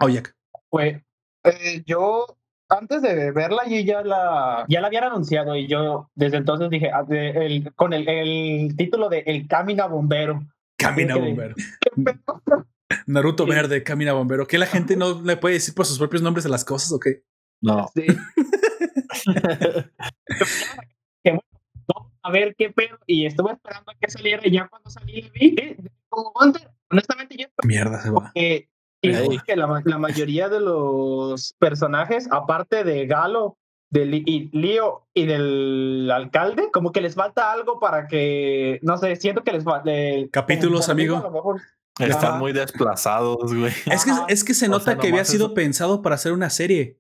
Oh, 0.01 0.09
Jack. 0.09 0.35
Pues 0.69 1.03
eh, 1.45 1.83
yo 1.87 2.27
antes 2.69 3.03
de 3.03 3.31
verla 3.31 3.63
ya 3.67 4.03
la 4.03 4.65
ya 4.69 4.81
la 4.81 4.87
habían 4.89 5.05
anunciado 5.05 5.55
y 5.55 5.69
yo 5.69 6.11
desde 6.15 6.39
entonces 6.39 6.71
dije 6.71 6.91
ah, 6.93 7.05
el, 7.09 7.73
con 7.75 7.93
el, 7.93 8.09
el, 8.09 8.77
título 8.77 9.09
de 9.09 9.21
El 9.27 9.47
Camina 9.47 9.87
Bombero. 9.87 10.43
Camina 10.77 11.17
Bombero. 11.17 11.55
Naruto 13.07 13.47
Verde, 13.47 13.83
Camina 13.83 14.13
Bombero. 14.13 14.47
¿Que 14.47 14.59
la 14.59 14.67
gente 14.67 14.97
no 14.97 15.23
le 15.23 15.37
puede 15.37 15.55
decir 15.55 15.75
por 15.75 15.87
sus 15.87 15.99
propios 15.99 16.23
nombres 16.23 16.45
de 16.45 16.51
las 16.51 16.65
cosas 16.65 16.93
o 16.93 17.01
qué? 17.01 17.23
No. 17.61 17.91
Sí. 17.95 18.07
a 22.25 22.31
ver 22.31 22.55
qué 22.57 22.71
pedo. 22.71 22.99
Y 23.07 23.27
estuve 23.27 23.53
esperando 23.53 23.93
a 23.93 23.95
que 23.95 24.11
saliera 24.11 24.43
y 24.45 24.51
ya 24.51 24.67
cuando 24.67 24.91
salí 24.91 25.23
le 25.23 25.31
vi. 25.31 25.55
Eh, 25.59 25.77
como 26.09 26.33
honestamente 26.91 27.37
yo. 27.39 27.47
Mierda 27.65 28.01
se 28.01 28.11
va. 28.11 28.33
que 28.35 28.69
la, 29.57 29.83
la, 29.85 29.99
mayoría 29.99 30.49
de 30.49 30.61
los 30.61 31.55
personajes, 31.59 32.29
aparte 32.33 32.83
de 32.83 33.07
Galo, 33.07 33.59
de 33.91 34.07
Lío 34.07 35.07
y 35.15 35.27
del 35.27 36.11
alcalde, 36.13 36.71
como 36.73 36.91
que 36.91 37.01
les 37.01 37.15
falta 37.15 37.53
algo 37.53 37.79
para 37.79 38.09
que, 38.09 38.81
no 38.83 38.97
sé, 38.97 39.15
siento 39.17 39.45
que 39.45 39.53
les 39.53 39.63
falta... 39.63 39.91
Capítulos, 40.33 40.89
amigo. 40.89 41.23
Están 41.99 42.41
muy 42.41 42.53
desplazados, 42.53 43.55
güey. 43.55 43.73
Es 43.87 44.05
que, 44.05 44.11
es 44.29 44.43
que 44.43 44.55
se 44.55 44.69
nota 44.69 44.99
que 44.99 45.09
había 45.09 45.25
sido 45.25 45.55
pensado 45.55 46.03
para 46.03 46.17
hacer 46.17 46.33
una 46.33 46.51
serie. 46.51 46.99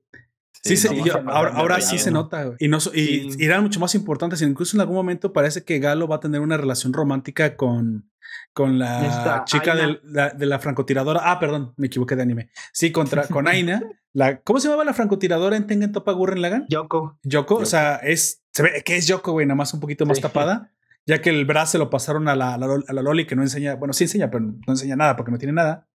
Sí, 0.65 0.89
ahora, 1.27 1.81
sí 1.82 1.99
se 1.99 2.11
nota. 2.11 2.55
Y, 2.59 2.69
no, 2.69 2.78
y, 2.95 3.45
eran 3.45 3.62
mucho 3.62 3.81
más 3.81 3.95
importantes. 3.95 4.41
Incluso 4.41 4.77
en 4.77 4.81
algún 4.81 4.97
momento 4.97 5.32
parece 5.32 5.62
que 5.62 5.78
Galo 5.78 6.09
va 6.09 6.16
a 6.16 6.20
tener 6.20 6.41
una 6.41 6.57
relación 6.57 6.95
romántica 6.95 7.57
con, 7.57 8.11
con 8.55 8.78
la 8.78 9.45
chica 9.45 9.74
de 9.77 10.47
la, 10.47 10.59
francotiradora. 10.59 11.20
Ah, 11.24 11.39
perdón, 11.39 11.74
me 11.77 11.89
equivoqué 11.89 12.16
de 12.16 12.23
anime. 12.23 12.51
Sí, 12.73 12.93
contra, 12.93 13.27
con 13.28 13.47
Aina. 13.47 13.82
La, 14.15 14.41
¿Cómo 14.41 14.59
se 14.59 14.69
llamaba 14.69 14.85
la 14.85 14.95
francotiradora 14.95 15.57
en 15.57 15.66
Tengen 15.66 15.93
Topa 15.93 16.12
Gurren 16.12 16.41
Lagan? 16.41 16.66
Yoko. 16.69 17.19
Yoko. 17.24 17.57
o 17.57 17.66
sea, 17.66 17.97
es, 17.97 18.43
se 18.53 18.62
ve 18.62 18.82
que 18.85 18.97
es 18.97 19.07
Yoko, 19.07 19.32
güey, 19.32 19.47
nada 19.47 19.57
más 19.57 19.74
un 19.74 19.81
poquito 19.81 20.07
más 20.07 20.20
tapada 20.20 20.70
ya 21.07 21.20
que 21.20 21.31
el 21.31 21.45
brazo 21.45 21.73
se 21.73 21.78
lo 21.78 21.91
pasaron 21.91 22.28
a 22.28 22.36
la, 22.36 22.55
a 22.55 22.59
la, 22.59 23.03
Loli 23.03 23.27
que 23.27 23.36
no 23.36 23.43
enseña, 23.43 23.74
bueno, 23.74 23.93
sí 23.93 24.05
enseña, 24.05 24.31
pero 24.31 24.45
no 24.45 24.73
enseña 24.73 24.97
nada 24.97 25.16
porque 25.16 25.32
no 25.32 25.39
tiene 25.39 25.53
nada. 25.53 25.86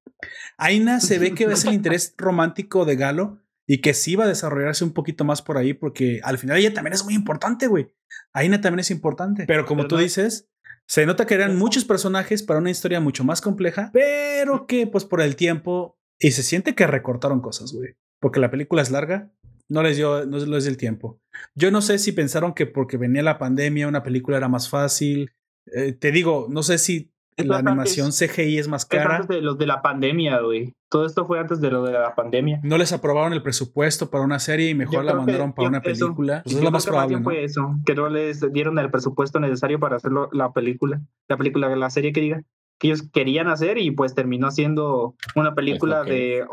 Aina 0.58 1.00
se 1.00 1.18
ve 1.18 1.34
que 1.34 1.46
es 1.46 1.66
el 1.66 1.74
interés 1.74 2.14
romántico 2.18 2.86
de 2.86 2.96
Galo 2.96 3.40
y 3.70 3.82
que 3.82 3.94
sí 3.94 4.16
va 4.16 4.24
a 4.26 4.28
desarrollarse 4.28 4.84
un 4.84 4.94
poquito 4.94 5.24
más 5.24 5.44
por 5.44 5.58
ahí 5.58 5.74
porque 5.74 6.22
al 6.24 6.40
final 6.40 6.58
ella 6.58 6.74
también 6.74 6.94
es 6.94 7.06
muy 7.06 7.14
importante, 7.14 7.68
güey. 7.68 7.94
Aina 8.34 8.62
también 8.62 8.80
es 8.80 8.90
importante. 8.90 9.46
Pero 9.46 9.68
como 9.68 9.88
tú 9.88 9.96
dices, 9.98 10.50
se 10.88 11.06
nota 11.06 11.28
que 11.28 11.36
eran 11.36 11.56
muchos 11.56 11.86
personajes 11.86 12.42
para 12.42 12.60
una 12.60 12.72
historia 12.72 13.00
mucho 13.00 13.24
más 13.24 13.42
compleja, 13.42 13.92
pero 13.94 14.66
que 14.66 14.88
pues 14.88 15.06
por 15.06 15.22
el 15.22 15.36
tiempo 15.36 16.00
y 16.20 16.32
se 16.32 16.42
siente 16.42 16.74
que 16.74 16.88
recortaron 16.88 17.42
cosas, 17.42 17.72
güey. 17.72 17.96
Porque 18.20 18.40
la 18.40 18.50
película 18.50 18.82
es 18.82 18.90
larga 18.90 19.32
no 19.70 19.84
les 19.84 19.98
dio, 19.98 20.26
no 20.26 20.38
les 20.38 20.64
dio 20.64 20.72
el 20.72 20.78
tiempo. 20.78 21.22
Yo 21.54 21.70
no 21.70 21.82
sé 21.82 22.00
si 22.00 22.12
pensaron 22.12 22.54
que 22.54 22.66
porque 22.66 22.98
venía 22.98 23.22
la 23.22 23.38
pandemia 23.38 23.88
una 23.88 24.02
película 24.02 24.38
era 24.38 24.50
más 24.50 24.68
fácil. 24.68 25.32
Eh, 25.68 25.94
te 25.94 26.12
digo, 26.12 26.48
no 26.50 26.64
sé 26.64 26.80
si 26.80 27.14
la 27.46 27.58
animación 27.58 28.12
CGI 28.12 28.58
es 28.58 28.68
más 28.68 28.86
cara. 28.86 29.18
antes 29.18 29.28
de 29.28 29.42
los 29.42 29.58
de 29.58 29.68
la 29.68 29.82
pandemia, 29.82 30.40
güey. 30.40 30.74
Todo 30.90 31.06
esto 31.06 31.26
fue 31.26 31.40
antes 31.40 31.62
de 31.62 31.70
lo 31.70 31.84
de 31.84 31.94
la 31.94 32.16
pandemia. 32.16 32.60
No 32.64 32.78
les 32.78 32.92
aprobaron 32.94 33.34
el 33.34 33.44
presupuesto 33.44 34.10
para 34.10 34.24
una 34.24 34.40
serie 34.40 34.70
y 34.70 34.76
mejor 34.76 35.06
la 35.06 35.14
mandaron 35.14 35.54
para 35.54 35.70
una 35.70 35.82
película. 35.82 36.42
Pues 36.44 36.56
es 36.56 36.64
lo 36.64 36.72
más 36.72 36.86
probable. 36.86 37.20
fue 37.20 37.44
eso, 37.44 37.76
que 37.86 37.96
no 37.96 38.10
les 38.10 38.52
dieron 38.52 38.78
el 38.80 38.90
presupuesto 38.90 39.40
necesario 39.40 39.80
para 39.80 39.98
hacer 39.98 40.12
la 40.32 40.52
película. 40.52 41.02
La 41.28 41.38
película, 41.38 41.76
la 41.76 41.90
serie 41.90 42.12
que 42.12 42.22
diga 42.22 42.44
que 42.80 42.88
ellos 42.88 43.04
querían 43.12 43.50
hacer 43.50 43.78
y 43.78 43.92
pues 43.92 44.16
terminó 44.16 44.52
siendo 44.52 45.16
una 45.36 45.54
película 45.54 46.04
de 46.04 46.46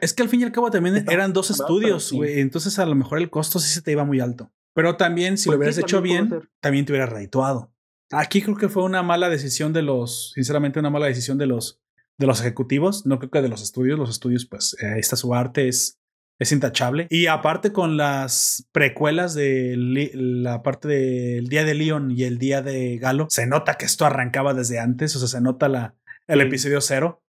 es 0.00 0.14
que 0.14 0.22
al 0.22 0.28
fin 0.28 0.40
y 0.40 0.44
al 0.44 0.52
cabo 0.52 0.70
también 0.70 1.04
eran 1.08 1.32
dos 1.32 1.50
estudios, 1.50 2.12
güey. 2.12 2.40
Entonces 2.40 2.78
a 2.78 2.86
lo 2.86 2.94
mejor 2.94 3.18
el 3.18 3.30
costo 3.30 3.58
sí 3.58 3.72
se 3.72 3.82
te 3.82 3.92
iba 3.92 4.04
muy 4.04 4.20
alto. 4.20 4.50
Pero 4.74 4.96
también, 4.96 5.36
si 5.38 5.48
lo 5.48 5.52
pues 5.52 5.58
hubieras 5.58 5.78
hecho 5.78 6.00
bien, 6.00 6.48
también 6.60 6.84
te 6.84 6.92
hubieras 6.92 7.10
redituado. 7.10 7.72
Aquí 8.12 8.42
creo 8.42 8.56
que 8.56 8.68
fue 8.68 8.84
una 8.84 9.02
mala 9.02 9.28
decisión 9.28 9.72
de 9.72 9.82
los, 9.82 10.32
sinceramente, 10.34 10.78
una 10.78 10.90
mala 10.90 11.06
decisión 11.06 11.38
de 11.38 11.46
los, 11.46 11.80
de 12.18 12.26
los 12.26 12.40
ejecutivos. 12.40 13.06
No 13.06 13.18
creo 13.18 13.30
que 13.30 13.42
de 13.42 13.48
los 13.48 13.62
estudios. 13.62 13.98
Los 13.98 14.10
estudios, 14.10 14.46
pues, 14.46 14.76
ahí 14.82 15.00
está 15.00 15.16
su 15.16 15.34
arte, 15.34 15.68
es, 15.68 15.98
es 16.38 16.52
intachable. 16.52 17.06
Y 17.10 17.26
aparte 17.26 17.72
con 17.72 17.96
las 17.96 18.68
precuelas 18.72 19.34
de 19.34 19.74
la 20.14 20.62
parte 20.62 20.88
del 20.88 21.48
Día 21.48 21.64
de 21.64 21.74
Leon 21.74 22.10
y 22.10 22.24
el 22.24 22.38
Día 22.38 22.62
de 22.62 22.98
Galo, 22.98 23.26
se 23.30 23.46
nota 23.46 23.74
que 23.74 23.86
esto 23.86 24.04
arrancaba 24.04 24.54
desde 24.54 24.78
antes, 24.78 25.16
o 25.16 25.18
sea, 25.18 25.28
se 25.28 25.40
nota 25.40 25.68
la, 25.68 25.94
el 26.26 26.40
episodio 26.40 26.80
cero 26.80 27.22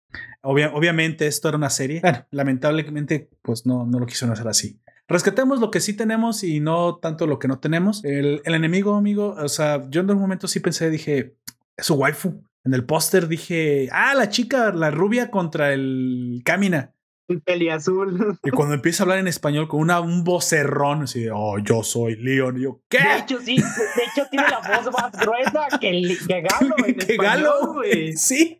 obviamente 0.43 1.27
esto 1.27 1.47
era 1.49 1.57
una 1.57 1.69
serie. 1.69 2.01
Bueno, 2.01 2.25
lamentablemente, 2.31 3.29
pues 3.41 3.65
no, 3.65 3.85
no 3.85 3.99
lo 3.99 4.05
quisieron 4.05 4.33
hacer 4.33 4.47
así. 4.47 4.79
Rescatemos 5.07 5.59
lo 5.59 5.69
que 5.69 5.81
sí 5.81 5.95
tenemos 5.95 6.43
y 6.43 6.59
no 6.59 6.97
tanto 6.97 7.27
lo 7.27 7.39
que 7.39 7.47
no 7.47 7.59
tenemos. 7.59 8.03
El, 8.05 8.41
enemigo, 8.45 8.95
amigo, 8.95 9.35
o 9.37 9.49
sea, 9.49 9.87
yo 9.89 10.01
en 10.01 10.11
un 10.11 10.19
momento 10.19 10.47
sí 10.47 10.59
pensé, 10.59 10.89
dije, 10.89 11.35
es 11.75 11.85
su 11.85 11.95
waifu. 11.95 12.43
En 12.65 12.73
el 12.73 12.85
póster 12.85 13.27
dije, 13.27 13.89
ah, 13.91 14.13
la 14.15 14.29
chica, 14.29 14.71
la 14.71 14.89
rubia 14.91 15.29
contra 15.29 15.73
el 15.73 16.41
Camina. 16.45 16.93
El 17.27 17.41
peli 17.41 17.69
azul. 17.69 18.37
Y 18.43 18.51
cuando 18.51 18.73
empieza 18.75 19.03
a 19.03 19.05
hablar 19.05 19.17
en 19.19 19.27
español 19.27 19.67
con 19.67 19.81
una, 19.81 19.99
un 19.99 20.23
vocerrón, 20.23 21.03
así 21.03 21.23
de, 21.23 21.31
oh, 21.31 21.57
yo 21.59 21.83
soy 21.83 22.15
Leon. 22.15 22.57
Y 22.57 22.63
yo, 22.63 22.81
¿qué? 22.89 22.99
De 22.99 23.17
hecho, 23.17 23.39
sí, 23.39 23.57
de 23.57 24.03
hecho 24.03 24.27
tiene 24.31 24.47
la 24.49 24.59
voz 24.59 24.93
más 24.93 25.11
gruesa 25.11 25.79
que, 25.79 26.17
que 26.27 26.41
Galo. 26.41 26.75
En 26.85 26.95
que 26.97 27.17
Galo, 27.17 27.73
güey. 27.73 28.13
Sí. 28.17 28.59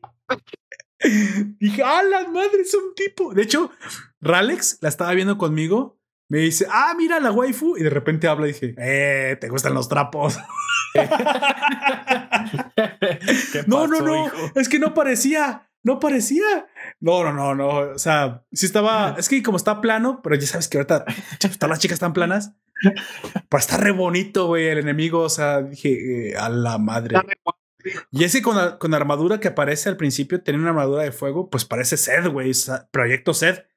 Dije, 1.59 1.83
ah, 1.83 2.01
las 2.03 2.29
madres 2.29 2.71
son 2.71 2.95
tipo. 2.95 3.33
De 3.33 3.43
hecho, 3.43 3.71
Ralex 4.21 4.79
la 4.81 4.89
estaba 4.89 5.13
viendo 5.13 5.37
conmigo. 5.37 5.99
Me 6.33 6.39
dice, 6.39 6.65
ah, 6.67 6.95
mira 6.97 7.19
la 7.19 7.31
waifu. 7.31 7.77
Y 7.77 7.83
de 7.83 7.91
repente 7.91 8.27
habla 8.27 8.47
y 8.47 8.53
dije, 8.53 8.73
eh, 8.79 9.37
te 9.39 9.49
gustan 9.49 9.75
los 9.75 9.87
trapos. 9.87 10.39
no, 13.67 13.85
no, 13.85 14.01
no. 14.01 14.31
Es 14.55 14.67
que 14.67 14.79
no 14.79 14.95
parecía. 14.95 15.69
No 15.83 15.99
parecía. 15.99 16.65
No, 16.99 17.23
no, 17.23 17.33
no, 17.33 17.53
no. 17.53 17.91
O 17.91 17.99
sea, 17.99 18.43
sí 18.51 18.65
estaba. 18.65 19.13
Es 19.19 19.29
que 19.29 19.43
como 19.43 19.57
está 19.57 19.79
plano, 19.79 20.21
pero 20.23 20.35
ya 20.35 20.47
sabes 20.47 20.67
que 20.67 20.79
ahorita 20.79 21.05
todas 21.59 21.69
las 21.69 21.77
chicas 21.77 21.97
están 21.97 22.13
planas. 22.13 22.53
Pero 22.81 23.59
está 23.59 23.77
re 23.77 23.91
bonito, 23.91 24.47
güey, 24.47 24.69
el 24.69 24.79
enemigo. 24.79 25.19
O 25.19 25.29
sea, 25.29 25.61
dije, 25.61 26.31
eh, 26.31 26.35
a 26.35 26.49
la 26.49 26.79
madre. 26.79 27.15
Y 28.09 28.23
ese 28.23 28.41
con, 28.41 28.79
con 28.79 28.95
armadura 28.95 29.39
que 29.39 29.49
aparece 29.49 29.87
al 29.87 29.97
principio, 29.97 30.41
tiene 30.41 30.59
una 30.59 30.69
armadura 30.69 31.03
de 31.03 31.11
fuego, 31.11 31.51
pues 31.51 31.63
parece 31.63 31.95
Seth, 31.95 32.25
güey. 32.25 32.53
Proyecto 32.89 33.35
Seth. 33.35 33.67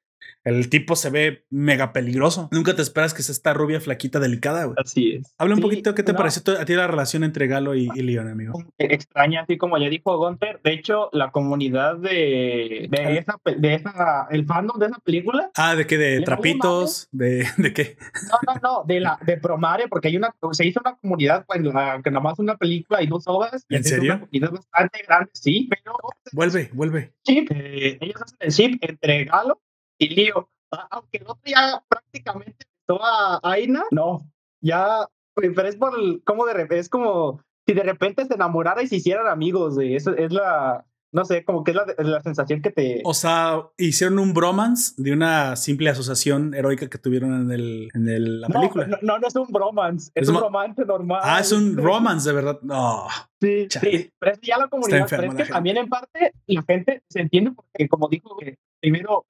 El 0.43 0.69
tipo 0.69 0.95
se 0.95 1.09
ve 1.09 1.45
mega 1.49 1.91
peligroso. 1.91 2.47
Nunca 2.53 2.73
te 2.73 2.81
esperas 2.81 3.13
que 3.13 3.21
sea 3.21 3.33
esta 3.33 3.53
rubia 3.53 3.81
flaquita 3.81 4.19
delicada, 4.19 4.63
güey. 4.63 4.77
Así 4.79 5.11
es. 5.11 5.35
Habla 5.37 5.55
un 5.55 5.61
poquito, 5.61 5.93
¿qué 5.93 6.03
te 6.03 6.13
pareció 6.13 6.41
a 6.57 6.63
ti 6.63 6.73
la 6.73 6.87
relación 6.87 7.25
entre 7.25 7.47
Galo 7.47 7.75
y, 7.75 7.89
Leon, 7.89 8.29
amigo? 8.29 8.53
Extraña, 8.77 9.41
así 9.41 9.57
como 9.57 9.77
ya 9.77 9.89
dijo 9.89 10.17
Gunter. 10.17 10.61
De 10.63 10.71
hecho, 10.71 11.09
la 11.11 11.31
comunidad 11.31 11.97
de, 11.97 12.87
de, 12.89 13.17
esa, 13.17 13.35
de 13.57 13.73
esa, 13.73 14.27
el 14.31 14.45
fandom 14.45 14.79
de 14.79 14.85
esa 14.85 14.99
película. 14.99 15.51
Ah, 15.55 15.75
¿de 15.75 15.85
qué? 15.85 15.97
¿De 15.97 16.21
trapitos? 16.21 17.09
¿De, 17.11 17.45
¿De 17.57 17.73
qué? 17.73 17.97
No, 18.31 18.53
no, 18.53 18.59
no, 18.61 18.83
de 18.85 19.01
la 19.01 19.19
de 19.25 19.37
Promare, 19.37 19.89
porque 19.89 20.07
hay 20.07 20.15
una, 20.15 20.33
se 20.51 20.65
hizo 20.65 20.79
una 20.79 20.95
comunidad, 20.95 21.45
pues, 21.45 21.61
que 21.61 22.11
nada 22.11 22.21
más 22.21 22.39
una 22.39 22.55
película 22.55 23.03
y 23.03 23.07
dos 23.07 23.23
obras. 23.27 23.65
¿En 23.67 23.83
serio? 23.83 24.13
Una 24.13 24.19
comunidad 24.21 24.51
bastante 24.51 25.03
grande, 25.05 25.29
sí, 25.33 25.67
pero. 25.69 25.97
Vuelve, 26.31 26.69
vuelve. 26.73 27.13
Sí, 27.23 27.45
eh, 27.49 27.97
ellos 27.99 28.21
hacen 28.21 28.37
el 28.39 28.51
chip 28.51 28.77
entre 28.81 29.25
Galo 29.25 29.59
y 29.97 30.09
Lío. 30.09 30.49
Ah, 30.71 30.87
aunque 30.91 31.19
el 31.19 31.27
otro 31.27 31.43
ya 31.45 31.83
prácticamente 31.87 32.65
toda 32.85 33.39
Aina, 33.43 33.83
no, 33.91 34.29
ya, 34.61 35.07
pero 35.33 35.67
es 35.67 35.75
por 35.75 36.23
como 36.23 36.45
de 36.45 36.53
repente, 36.53 36.79
es 36.79 36.89
como 36.89 37.41
si 37.65 37.73
de 37.73 37.83
repente 37.83 38.25
se 38.25 38.33
enamorara 38.33 38.81
y 38.81 38.87
se 38.87 38.97
hicieran 38.97 39.27
amigos, 39.27 39.75
güey. 39.75 39.95
Eso 39.95 40.15
es 40.15 40.31
la, 40.31 40.85
no 41.11 41.25
sé, 41.25 41.43
como 41.43 41.63
que 41.63 41.71
es 41.71 41.77
la, 41.77 41.85
la, 41.97 42.21
sensación 42.21 42.61
que 42.61 42.71
te. 42.71 43.01
O 43.03 43.13
sea, 43.13 43.67
hicieron 43.77 44.19
un 44.19 44.33
bromance 44.33 44.93
de 44.97 45.11
una 45.11 45.55
simple 45.55 45.89
asociación 45.89 46.53
heroica 46.53 46.89
que 46.89 46.97
tuvieron 46.97 47.33
en, 47.33 47.51
el, 47.51 47.89
en 47.93 48.09
el, 48.09 48.41
la 48.41 48.47
película. 48.47 48.87
No, 49.01 49.19
no, 49.19 49.27
es 49.27 49.35
un 49.35 49.47
bromance, 49.47 50.11
es, 50.15 50.29
un 50.29 50.39
romance 50.39 50.85
normal. 50.85 51.21
Ah, 51.23 51.39
es 51.39 51.51
un 51.51 51.77
romance 51.77 52.27
de 52.29 52.35
verdad. 52.35 52.59
No. 52.61 53.07
Sí, 53.41 53.67
sí, 53.69 54.11
pero 54.17 54.31
es 54.31 54.39
ya 54.41 54.57
la 54.57 54.67
comunidad. 54.67 55.07
Pero 55.09 55.23
es 55.23 55.35
que 55.35 55.45
también 55.45 55.77
en 55.77 55.89
parte 55.89 56.33
la 56.45 56.63
gente 56.63 57.03
se 57.09 57.21
entiende 57.21 57.51
porque, 57.51 57.87
como 57.87 58.07
dijo, 58.07 58.37
que 58.37 58.57
primero, 58.79 59.25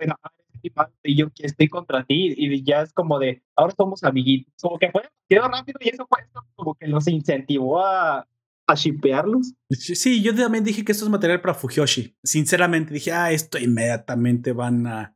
y 1.04 1.16
yo 1.16 1.30
que 1.34 1.46
estoy 1.46 1.68
contra 1.68 2.04
ti 2.06 2.34
y 2.38 2.64
ya 2.64 2.82
es 2.82 2.94
como 2.94 3.20
de, 3.20 3.44
ahora 3.56 3.74
somos 3.76 4.04
amiguitos. 4.04 4.54
Como 4.62 4.78
que 4.78 4.92
fue 4.92 5.04
demasiado 5.30 5.58
rápido 5.58 5.80
y 5.82 5.90
eso 5.90 6.08
fue 6.08 6.20
como 6.56 6.76
que 6.76 6.88
los 6.88 7.08
incentivó 7.08 7.86
a, 7.86 8.28
a 8.68 8.76
shipearlos. 8.76 9.54
Sí, 9.70 10.22
yo 10.22 10.36
también 10.36 10.64
dije 10.64 10.84
que 10.84 10.92
esto 10.92 11.06
es 11.06 11.12
material 11.12 11.42
para 11.42 11.54
Fujioshi. 11.54 12.16
Sinceramente 12.24 12.94
dije, 12.94 13.12
ah, 13.12 13.32
esto 13.32 13.58
inmediatamente 13.58 14.52
van 14.52 14.88
a, 14.88 15.16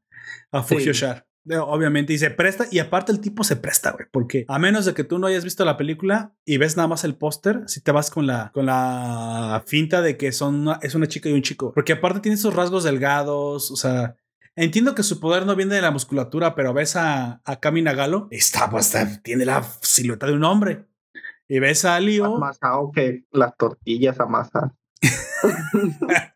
a 0.52 0.64
Fujioshar. 0.64 1.28
Obviamente, 1.44 2.14
y 2.14 2.20
se 2.20 2.30
presta, 2.30 2.68
y 2.70 2.78
aparte 2.78 3.12
el 3.12 3.20
tipo 3.20 3.44
se 3.44 3.56
presta, 3.56 3.92
güey, 3.92 4.06
porque 4.12 4.46
a 4.48 4.60
menos 4.60 4.86
de 4.86 4.94
que 4.94 5.04
tú 5.04 5.18
no 5.18 5.26
hayas 5.26 5.44
visto 5.44 5.66
la 5.66 5.76
película 5.76 6.36
y 6.46 6.58
ves 6.58 6.78
nada 6.78 6.88
más 6.88 7.04
el 7.04 7.16
póster, 7.16 7.64
si 7.66 7.82
te 7.82 7.92
vas 7.92 8.12
con 8.12 8.28
la, 8.28 8.52
con 8.54 8.68
la 8.68 9.64
finta 9.66 10.04
de 10.04 10.18
que 10.18 10.32
son 10.34 10.68
es 10.84 10.94
una 10.94 11.08
chica 11.08 11.30
y 11.30 11.34
un 11.34 11.42
chico, 11.42 11.74
porque 11.74 11.94
aparte 11.94 12.20
tiene 12.20 12.36
esos 12.36 12.54
rasgos 12.54 12.84
delgados, 12.84 13.72
o 13.72 13.76
sea, 13.76 14.18
entiendo 14.56 14.96
que 14.96 15.04
su 15.04 15.20
poder 15.20 15.46
no 15.46 15.56
viene 15.56 15.76
de 15.76 15.82
la 15.82 15.92
musculatura, 15.92 16.56
pero 16.56 16.74
ves 16.74 16.96
a, 16.96 17.42
a 17.46 17.60
está, 18.30 18.70
pues, 18.70 18.98
tiene 19.24 19.46
la 19.46 19.64
silueta 19.82 20.28
de 20.28 20.34
un 20.34 20.44
hombre. 20.44 20.86
Y 21.48 21.60
ves 21.60 21.84
a 21.84 22.00
Leo. 22.00 22.38
Amasado 22.38 22.92
que 22.94 23.26
las 23.32 23.56
tortillas 23.58 24.20
amasadas. 24.20 24.72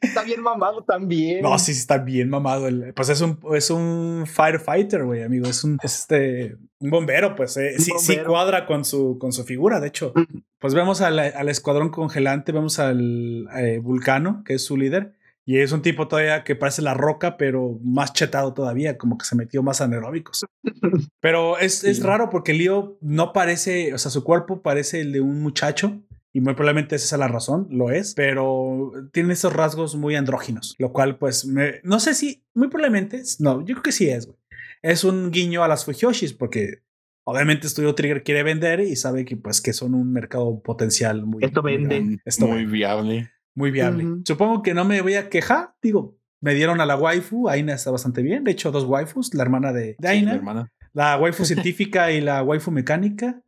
está 0.00 0.22
bien 0.22 0.42
mamado 0.42 0.84
también. 0.84 1.42
No, 1.42 1.58
sí, 1.58 1.72
está 1.72 1.98
bien 1.98 2.30
mamado. 2.30 2.68
pues 2.94 3.08
es 3.08 3.20
un, 3.20 3.38
es 3.54 3.70
un 3.70 4.24
firefighter, 4.26 5.04
güey, 5.04 5.22
amigo. 5.22 5.48
Es 5.48 5.64
un, 5.64 5.78
este, 5.82 6.56
un 6.78 6.90
bombero, 6.90 7.34
pues 7.34 7.56
eh, 7.56 7.78
sí, 7.78 7.92
sí, 7.98 8.18
cuadra 8.26 8.66
con 8.66 8.84
su, 8.84 9.18
con 9.18 9.32
su 9.32 9.44
figura, 9.44 9.80
de 9.80 9.88
hecho. 9.88 10.12
Pues 10.58 10.74
vemos 10.74 11.00
al, 11.00 11.18
al 11.18 11.48
escuadrón 11.48 11.90
congelante, 11.90 12.52
vemos 12.52 12.78
al 12.78 13.48
eh, 13.56 13.80
Vulcano, 13.82 14.42
que 14.44 14.54
es 14.54 14.64
su 14.64 14.76
líder. 14.76 15.17
Y 15.48 15.60
es 15.60 15.72
un 15.72 15.80
tipo 15.80 16.08
todavía 16.08 16.44
que 16.44 16.56
parece 16.56 16.82
la 16.82 16.92
roca, 16.92 17.38
pero 17.38 17.80
más 17.82 18.12
chetado 18.12 18.52
todavía, 18.52 18.98
como 18.98 19.16
que 19.16 19.24
se 19.24 19.34
metió 19.34 19.62
más 19.62 19.80
anaeróbicos. 19.80 20.44
Pero 21.20 21.58
es, 21.58 21.84
es 21.84 22.02
raro 22.02 22.28
porque 22.28 22.52
Leo 22.52 22.98
no 23.00 23.32
parece, 23.32 23.94
o 23.94 23.98
sea, 23.98 24.10
su 24.10 24.24
cuerpo 24.24 24.60
parece 24.60 25.00
el 25.00 25.10
de 25.10 25.22
un 25.22 25.40
muchacho, 25.40 26.02
y 26.34 26.42
muy 26.42 26.52
probablemente 26.52 26.96
esa 26.96 27.16
es 27.16 27.18
la 27.18 27.28
razón, 27.28 27.66
lo 27.70 27.90
es, 27.90 28.12
pero 28.12 28.92
tiene 29.10 29.32
esos 29.32 29.54
rasgos 29.54 29.96
muy 29.96 30.16
andróginos, 30.16 30.74
lo 30.78 30.92
cual 30.92 31.16
pues 31.16 31.46
no 31.82 31.98
sé 31.98 32.14
si, 32.14 32.44
muy 32.52 32.68
probablemente, 32.68 33.22
no, 33.38 33.60
yo 33.60 33.76
creo 33.76 33.82
que 33.82 33.92
sí 33.92 34.10
es, 34.10 34.26
güey. 34.26 34.38
Es 34.82 35.02
un 35.02 35.30
guiño 35.30 35.64
a 35.64 35.68
las 35.68 35.86
Fujoshis 35.86 36.34
porque 36.34 36.82
obviamente 37.24 37.70
Studio 37.70 37.94
Trigger 37.94 38.22
quiere 38.22 38.42
vender 38.42 38.80
y 38.80 38.96
sabe 38.96 39.24
que 39.24 39.38
pues 39.38 39.62
que 39.62 39.72
son 39.72 39.94
un 39.94 40.12
mercado 40.12 40.60
potencial 40.62 41.24
muy, 41.24 41.42
esto 41.42 41.62
vende. 41.62 42.20
esto 42.26 42.46
muy 42.46 42.66
viable. 42.66 43.30
Muy 43.58 43.72
viable. 43.72 44.06
Supongo 44.24 44.62
que 44.62 44.72
no 44.72 44.84
me 44.84 45.02
voy 45.02 45.14
a 45.14 45.28
quejar, 45.28 45.74
digo, 45.82 46.16
me 46.40 46.54
dieron 46.54 46.80
a 46.80 46.86
la 46.86 46.94
waifu, 46.94 47.48
Aina 47.48 47.74
está 47.74 47.90
bastante 47.90 48.22
bien, 48.22 48.44
de 48.44 48.52
hecho 48.52 48.70
dos 48.70 48.84
waifus, 48.84 49.34
la 49.34 49.42
hermana 49.42 49.72
de, 49.72 49.96
Aina, 50.04 50.70
la 50.92 51.18
waifu 51.18 51.44
científica 51.44 52.12
y 52.12 52.20
la 52.20 52.44
waifu 52.44 52.70
mecánica 52.70 53.42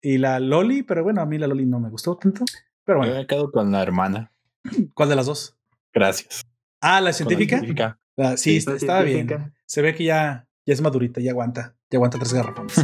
y 0.00 0.16
la 0.16 0.40
Loli, 0.40 0.82
pero 0.82 1.04
bueno, 1.04 1.20
a 1.20 1.26
mí 1.26 1.36
la 1.36 1.46
Loli 1.46 1.66
no 1.66 1.78
me 1.78 1.90
gustó 1.90 2.16
tanto. 2.16 2.46
Pero 2.86 3.00
bueno. 3.00 3.12
Yo 3.12 3.18
me 3.18 3.26
quedo 3.26 3.52
con 3.52 3.70
la 3.70 3.82
hermana. 3.82 4.32
¿Cuál 4.94 5.10
de 5.10 5.16
las 5.16 5.26
dos? 5.26 5.58
Gracias. 5.92 6.40
Ah, 6.80 7.02
la 7.02 7.12
científica. 7.12 7.60
sí, 8.36 8.56
estaba 8.56 9.02
bien. 9.02 9.52
Se 9.66 9.82
ve 9.82 9.94
que 9.94 10.04
ya, 10.04 10.48
ya 10.64 10.72
es 10.72 10.80
madurita, 10.80 11.20
ya 11.20 11.32
aguanta. 11.32 11.76
Ya 11.90 11.98
aguanta 11.98 12.16
tres 12.18 12.32
garrafones. 12.32 12.76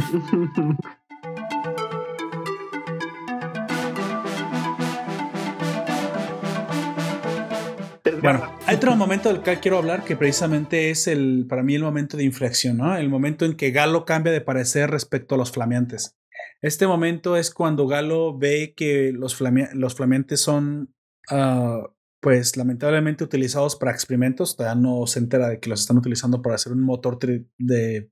Bueno, 8.21 8.57
hay 8.65 8.75
otro 8.75 8.95
momento 8.95 9.31
del 9.31 9.41
que 9.41 9.59
quiero 9.59 9.77
hablar 9.77 10.03
que 10.03 10.15
precisamente 10.15 10.89
es 10.89 11.07
el, 11.07 11.45
para 11.47 11.63
mí, 11.63 11.75
el 11.75 11.83
momento 11.83 12.17
de 12.17 12.23
inflexión, 12.23 12.77
¿no? 12.77 12.95
El 12.95 13.09
momento 13.09 13.45
en 13.45 13.55
que 13.55 13.71
Galo 13.71 14.05
cambia 14.05 14.31
de 14.31 14.41
parecer 14.41 14.89
respecto 14.89 15.35
a 15.35 15.37
los 15.37 15.51
flameantes. 15.51 16.17
Este 16.61 16.87
momento 16.87 17.37
es 17.37 17.51
cuando 17.51 17.87
Galo 17.87 18.37
ve 18.37 18.73
que 18.75 19.11
los, 19.13 19.39
los 19.73 19.95
flameantes 19.95 20.41
son, 20.41 20.93
ah, 21.29 21.83
pues 22.19 22.57
lamentablemente 22.57 23.23
utilizados 23.23 23.75
para 23.75 23.91
experimentos. 23.91 24.55
Todavía 24.55 24.81
no 24.81 25.05
se 25.07 25.19
entera 25.19 25.49
de 25.49 25.59
que 25.59 25.69
los 25.69 25.81
están 25.81 25.97
utilizando 25.97 26.41
para 26.41 26.55
hacer 26.55 26.73
un 26.73 26.81
motor 26.81 27.19
de 27.19 28.09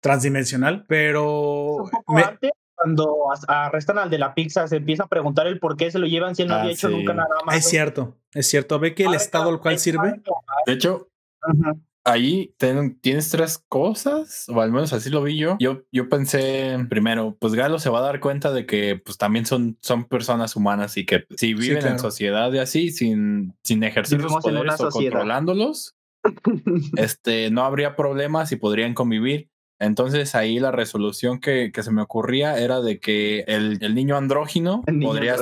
transdimensional, 0.00 0.84
pero... 0.86 1.90
cuando 2.82 3.26
arrestan 3.46 3.98
al 3.98 4.10
de 4.10 4.18
la 4.18 4.34
pizza, 4.34 4.66
se 4.66 4.76
empieza 4.76 5.04
a 5.04 5.08
preguntar 5.08 5.46
el 5.46 5.58
por 5.58 5.76
qué 5.76 5.90
se 5.90 5.98
lo 5.98 6.06
llevan 6.06 6.34
si 6.34 6.42
él 6.42 6.48
no 6.48 6.56
había 6.56 6.70
ah, 6.70 6.72
hecho 6.72 6.88
nunca 6.88 7.14
nada 7.14 7.28
más. 7.46 7.56
Es 7.56 7.66
cierto, 7.68 8.16
es 8.34 8.46
cierto. 8.48 8.78
Ve 8.78 8.94
que 8.94 9.04
el 9.04 9.14
estado 9.14 9.50
al 9.50 9.60
cual 9.60 9.78
sirve. 9.78 10.20
De 10.66 10.72
hecho, 10.72 11.08
ahí 12.04 12.54
tienes 13.00 13.30
tres 13.30 13.62
cosas, 13.68 14.46
o 14.48 14.60
al 14.60 14.72
menos 14.72 14.92
así 14.92 15.10
lo 15.10 15.22
vi 15.22 15.36
yo. 15.36 15.56
Yo, 15.60 15.82
yo 15.92 16.08
pensé 16.08 16.76
primero, 16.90 17.36
pues 17.38 17.54
Galo 17.54 17.78
se 17.78 17.90
va 17.90 18.00
a 18.00 18.02
dar 18.02 18.20
cuenta 18.20 18.52
de 18.52 18.66
que 18.66 19.00
pues 19.04 19.16
también 19.16 19.46
son, 19.46 19.78
son 19.80 20.04
personas 20.04 20.56
humanas 20.56 20.96
y 20.96 21.06
que 21.06 21.24
si 21.36 21.54
viven 21.54 21.86
en 21.86 21.98
sociedad 21.98 22.52
y 22.52 22.58
así, 22.58 22.90
sin, 22.90 23.54
sin 23.62 23.84
ejercer 23.84 24.20
sus 24.20 24.32
poderes 24.38 24.80
o 24.80 24.88
controlándolos, 24.88 25.94
este, 26.96 27.50
no 27.50 27.64
habría 27.64 27.94
problemas 27.94 28.50
y 28.50 28.56
podrían 28.56 28.94
convivir. 28.94 29.51
Entonces 29.82 30.36
ahí 30.36 30.60
la 30.60 30.70
resolución 30.70 31.40
que, 31.40 31.72
se 31.74 31.90
me 31.90 32.02
ocurría 32.02 32.56
era 32.58 32.80
de 32.80 33.00
que 33.00 33.40
el, 33.48 33.80
niño 33.94 34.16
andrógino 34.16 34.82
podría 35.02 35.34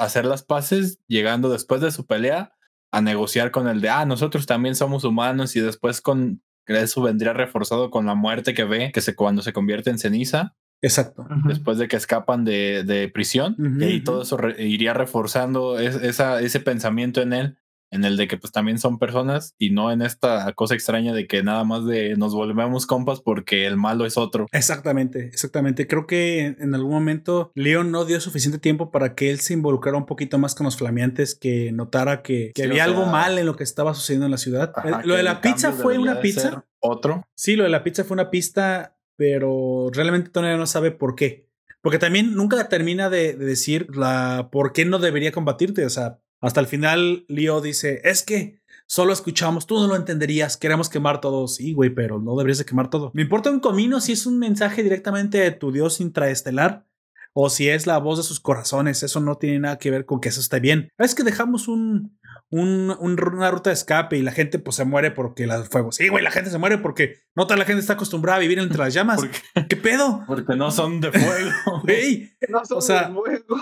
hacer 0.00 0.24
las 0.24 0.42
paces 0.42 0.98
llegando 1.06 1.50
después 1.50 1.80
de 1.80 1.92
su 1.92 2.04
pelea 2.04 2.52
a 2.90 3.00
negociar 3.00 3.52
con 3.52 3.68
el 3.68 3.80
de, 3.80 3.90
ah, 3.90 4.04
nosotros 4.04 4.46
también 4.46 4.74
somos 4.74 5.04
humanos 5.04 5.54
y 5.54 5.60
después 5.60 6.00
con 6.00 6.42
eso 6.66 7.00
vendría 7.00 7.32
reforzado 7.32 7.90
con 7.90 8.06
la 8.06 8.16
muerte 8.16 8.54
que 8.54 8.64
ve, 8.64 8.90
que 8.92 9.00
se, 9.00 9.14
cuando 9.14 9.42
se 9.42 9.52
convierte 9.52 9.90
en 9.90 9.98
ceniza. 9.98 10.56
Exacto. 10.82 11.24
Después 11.46 11.78
de 11.78 11.86
que 11.86 11.96
escapan 11.96 12.44
de, 12.44 13.10
prisión, 13.14 13.54
y 13.80 14.00
todo 14.00 14.22
eso 14.22 14.36
iría 14.58 14.94
reforzando 14.94 15.78
esa, 15.78 16.40
ese 16.40 16.58
pensamiento 16.58 17.22
en 17.22 17.32
él 17.32 17.58
en 17.96 18.04
el 18.04 18.16
de 18.16 18.28
que 18.28 18.36
pues 18.36 18.52
también 18.52 18.78
son 18.78 18.98
personas 18.98 19.54
y 19.58 19.70
no 19.70 19.90
en 19.90 20.02
esta 20.02 20.52
cosa 20.52 20.74
extraña 20.74 21.12
de 21.12 21.26
que 21.26 21.42
nada 21.42 21.64
más 21.64 21.84
de 21.84 22.16
nos 22.16 22.34
volvemos 22.34 22.86
compas 22.86 23.20
porque 23.20 23.66
el 23.66 23.76
malo 23.76 24.06
es 24.06 24.16
otro. 24.16 24.46
Exactamente, 24.52 25.26
exactamente. 25.26 25.86
Creo 25.88 26.06
que 26.06 26.54
en 26.58 26.74
algún 26.74 26.92
momento 26.92 27.50
Leon 27.54 27.90
no 27.90 28.04
dio 28.04 28.20
suficiente 28.20 28.58
tiempo 28.58 28.90
para 28.90 29.14
que 29.14 29.30
él 29.30 29.40
se 29.40 29.54
involucrara 29.54 29.96
un 29.96 30.06
poquito 30.06 30.38
más 30.38 30.54
con 30.54 30.64
los 30.64 30.76
flameantes, 30.76 31.34
que 31.34 31.72
notara 31.72 32.22
que, 32.22 32.52
había 32.62 32.84
algo 32.84 33.06
mal 33.06 33.38
en 33.38 33.46
lo 33.46 33.56
que 33.56 33.64
estaba 33.64 33.94
sucediendo 33.94 34.26
en 34.26 34.32
la 34.32 34.38
ciudad. 34.38 34.72
Eh, 34.84 34.90
lo 35.04 35.14
de 35.14 35.22
la 35.22 35.40
pizza 35.40 35.72
fue 35.72 35.98
una 35.98 36.20
pizza. 36.20 36.64
Otro. 36.80 37.26
Sí, 37.34 37.56
lo 37.56 37.64
de 37.64 37.70
la 37.70 37.82
pizza 37.82 38.04
fue 38.04 38.14
una 38.14 38.30
pista, 38.30 38.96
pero 39.16 39.88
realmente 39.92 40.30
todavía 40.30 40.56
no 40.56 40.66
sabe 40.66 40.92
por 40.92 41.16
qué. 41.16 41.46
Porque 41.82 41.98
también 41.98 42.34
nunca 42.34 42.68
termina 42.68 43.10
de, 43.10 43.34
de 43.34 43.44
decir 43.44 43.88
la 43.94 44.48
por 44.50 44.72
qué 44.72 44.84
no 44.84 44.98
debería 44.98 45.32
combatirte. 45.32 45.86
O 45.86 45.90
sea, 45.90 46.18
hasta 46.40 46.60
el 46.60 46.66
final, 46.66 47.24
Leo 47.28 47.60
dice, 47.60 48.00
es 48.04 48.22
que 48.22 48.60
solo 48.86 49.12
escuchamos, 49.12 49.66
tú 49.66 49.78
no 49.78 49.86
lo 49.86 49.96
entenderías, 49.96 50.56
queremos 50.56 50.88
quemar 50.88 51.20
todo. 51.20 51.48
Sí, 51.48 51.72
güey, 51.72 51.90
pero 51.90 52.20
no 52.20 52.36
deberías 52.36 52.58
de 52.58 52.64
quemar 52.64 52.90
todo. 52.90 53.10
Me 53.14 53.22
importa 53.22 53.50
un 53.50 53.60
comino 53.60 54.00
si 54.00 54.12
es 54.12 54.26
un 54.26 54.38
mensaje 54.38 54.82
directamente 54.82 55.38
de 55.38 55.50
tu 55.50 55.72
dios 55.72 56.00
intraestelar 56.00 56.86
o 57.32 57.50
si 57.50 57.68
es 57.68 57.86
la 57.86 57.98
voz 57.98 58.18
de 58.18 58.24
sus 58.24 58.40
corazones. 58.40 59.02
Eso 59.02 59.20
no 59.20 59.36
tiene 59.36 59.60
nada 59.60 59.78
que 59.78 59.90
ver 59.90 60.06
con 60.06 60.20
que 60.20 60.28
eso 60.28 60.40
esté 60.40 60.60
bien. 60.60 60.90
Es 60.98 61.14
que 61.14 61.24
dejamos 61.24 61.68
un, 61.68 62.18
una 62.50 63.50
ruta 63.50 63.70
de 63.70 63.74
escape 63.74 64.16
y 64.16 64.22
la 64.22 64.30
gente 64.30 64.58
pues 64.58 64.76
se 64.76 64.84
muere 64.84 65.10
porque 65.10 65.44
el 65.44 65.64
fuego. 65.64 65.90
Sí, 65.90 66.08
güey, 66.08 66.22
la 66.22 66.30
gente 66.30 66.50
se 66.50 66.58
muere 66.58 66.78
porque 66.78 67.16
no 67.34 67.46
toda 67.46 67.56
la 67.56 67.64
gente 67.64 67.80
está 67.80 67.94
acostumbrada 67.94 68.36
a 68.36 68.40
vivir 68.40 68.58
entre 68.58 68.78
las 68.78 68.94
llamas. 68.94 69.20
¿Qué 69.68 69.76
pedo? 69.76 70.22
Porque 70.26 70.54
no 70.54 70.70
son 70.70 71.00
de 71.00 71.12
fuego. 71.12 71.50
Güey, 71.82 72.30
no 72.48 72.64
son 72.64 72.80
de 72.80 73.14
fuego. 73.14 73.56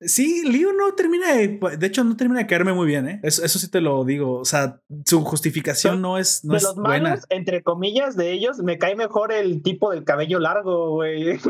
Sí, 0.00 0.42
Leo 0.46 0.72
no 0.72 0.94
termina 0.94 1.34
de, 1.34 1.58
de 1.78 1.86
hecho 1.86 2.04
no 2.04 2.16
termina 2.16 2.40
de 2.40 2.46
caerme 2.46 2.72
muy 2.72 2.86
bien, 2.86 3.08
¿eh? 3.08 3.20
Eso, 3.22 3.46
sí 3.48 3.70
te 3.70 3.80
lo 3.80 4.04
digo, 4.04 4.38
o 4.38 4.44
sea, 4.44 4.80
su 5.04 5.24
justificación 5.24 6.02
no 6.02 6.18
es, 6.18 6.44
no 6.44 6.54
de 6.54 6.60
los 6.60 6.76
buena. 6.76 7.18
entre 7.30 7.62
comillas, 7.62 8.16
de 8.16 8.32
ellos, 8.32 8.58
me 8.58 8.78
cae 8.78 8.94
mejor 8.94 9.32
el 9.32 9.62
tipo 9.62 9.90
del 9.90 10.04
cabello 10.04 10.38
largo, 10.38 10.90
güey. 10.90 11.40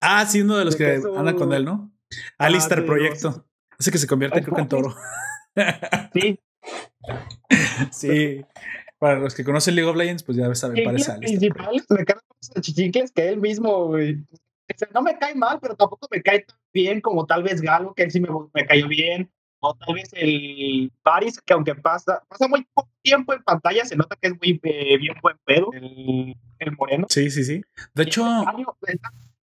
Ah, 0.00 0.26
sí, 0.26 0.40
uno 0.40 0.56
de 0.56 0.64
los 0.64 0.76
que, 0.76 1.00
anda 1.16 1.34
con 1.34 1.52
él, 1.52 1.64
¿no? 1.64 1.92
Ah, 2.38 2.46
Alistair 2.46 2.84
Proyecto. 2.84 3.46
Ese 3.78 3.90
que 3.90 3.98
se 3.98 4.06
convierte, 4.06 4.42
creo 4.42 4.54
que 4.54 4.62
en 4.62 4.68
toro. 4.68 4.94
Sí. 6.12 6.38
sí. 7.90 8.44
Para 8.98 9.18
los 9.18 9.34
que 9.34 9.44
conocen 9.44 9.74
League 9.74 9.88
of 9.88 9.96
Legends, 9.96 10.22
pues 10.22 10.36
ya 10.36 10.54
saben, 10.54 10.84
parece 10.84 11.12
Alistair. 11.12 11.52
principal 11.54 11.82
me 11.98 12.04
cae 12.04 12.16
más 12.16 12.62
chichicles 12.62 13.12
que 13.12 13.28
él 13.28 13.40
mismo, 13.40 13.86
güey. 13.86 14.18
No 14.94 15.02
me 15.02 15.18
cae 15.18 15.34
mal, 15.34 15.58
pero 15.60 15.74
tampoco 15.74 16.06
me 16.10 16.22
cae 16.22 16.40
tan 16.40 16.58
bien 16.72 17.00
como 17.00 17.26
tal 17.26 17.42
vez 17.42 17.60
Galo, 17.60 17.94
que 17.94 18.04
él 18.04 18.10
sí 18.10 18.20
me, 18.20 18.28
me 18.52 18.66
cayó 18.66 18.88
bien. 18.88 19.30
O 19.62 19.74
tal 19.74 19.94
vez 19.94 20.10
el 20.12 20.90
Paris, 21.02 21.40
que 21.40 21.52
aunque 21.52 21.74
pasa, 21.74 22.22
pasa 22.28 22.48
muy 22.48 22.66
poco 22.72 22.90
tiempo 23.02 23.34
en 23.34 23.42
pantalla, 23.42 23.84
se 23.84 23.96
nota 23.96 24.16
que 24.16 24.28
es 24.28 24.34
muy 24.34 24.58
eh, 24.62 24.96
bien 24.96 25.14
buen 25.22 25.36
pedo, 25.44 25.70
el, 25.72 26.34
el, 26.58 26.76
moreno. 26.76 27.06
Sí, 27.10 27.30
sí, 27.30 27.44
sí. 27.44 27.62
De 27.94 28.04
hecho. 28.04 28.24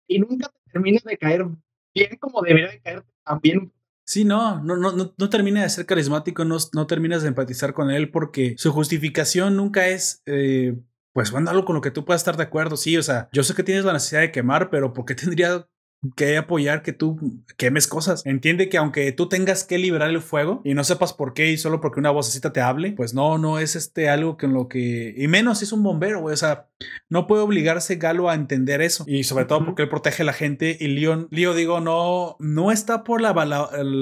Y 0.08 0.20
nunca 0.20 0.52
termina 0.72 1.00
de 1.04 1.18
caer 1.18 1.46
bien 1.94 2.16
como 2.18 2.42
debería 2.42 2.70
de 2.70 2.82
caer 2.82 3.04
también 3.24 3.72
Sí, 4.06 4.26
no, 4.26 4.62
no, 4.62 4.76
no, 4.76 5.14
no, 5.18 5.30
termina 5.30 5.64
de 5.64 5.70
ser 5.70 5.86
carismático, 5.86 6.44
no, 6.44 6.58
no 6.74 6.88
terminas 6.88 7.22
de 7.22 7.30
empatizar 7.30 7.74
con 7.74 7.90
él 7.90 8.12
porque 8.12 8.56
su 8.58 8.72
justificación 8.74 9.56
nunca 9.56 9.88
es, 9.88 10.22
eh, 10.26 10.76
pues, 11.14 11.32
bueno, 11.32 11.50
algo 11.50 11.64
con 11.64 11.76
lo 11.76 11.82
que 11.82 11.92
tú 11.92 12.04
puedas 12.04 12.22
estar 12.22 12.36
de 12.36 12.44
acuerdo. 12.44 12.76
Sí, 12.76 12.98
o 12.98 13.04
sea, 13.04 13.30
yo 13.32 13.44
sé 13.44 13.54
que 13.56 13.64
tienes 13.64 13.86
la 13.86 13.94
necesidad 13.94 14.22
de 14.22 14.32
quemar, 14.32 14.70
pero 14.70 14.92
¿por 14.92 15.06
qué 15.06 15.16
tendría 15.16 15.68
que 16.16 16.38
apoyar 16.38 16.82
que 16.82 16.94
tú 16.94 17.20
quemes 17.58 17.88
cosas. 17.88 18.26
Entiende 18.26 18.70
que 18.70 18.78
aunque 18.78 19.12
tú 19.12 19.30
tengas 19.30 19.64
que 19.64 19.78
liberar 19.78 20.10
el 20.10 20.22
fuego 20.22 20.62
y 20.64 20.74
no 20.74 20.84
sepas 20.84 21.14
por 21.14 21.34
qué 21.34 21.52
y 21.52 21.58
solo 21.58 21.82
porque 21.82 22.00
una 22.00 22.12
vocecita 22.12 22.54
te 22.54 22.62
hable, 22.62 22.92
pues 22.92 23.14
no, 23.14 23.38
no 23.38 23.60
es 23.60 23.76
este 23.76 24.10
algo 24.10 24.38
que 24.38 24.46
en 24.46 24.54
lo 24.54 24.68
que... 24.68 25.14
Y 25.18 25.28
menos 25.28 25.60
si 25.60 25.66
es 25.66 25.72
un 25.72 25.84
bombero, 25.84 26.22
güey. 26.22 26.34
O 26.34 26.38
sea, 26.38 26.68
no 27.10 27.28
puede 27.28 27.44
obligarse 27.44 27.96
Galo 27.96 28.30
a 28.30 28.36
entender 28.36 28.82
eso. 28.82 29.06
Y 29.08 29.24
sobre 29.24 29.46
todo 29.46 29.66
porque 29.66 29.84
él 29.84 29.90
protege 29.90 30.24
a 30.24 30.26
la 30.26 30.34
gente 30.34 30.78
y 30.80 30.88
Leon, 30.88 31.28
Leo 31.32 31.54
digo, 31.54 31.80
no, 31.80 32.36
no 32.40 32.72
está 32.72 33.04
por 33.04 33.22
la, 33.22 33.34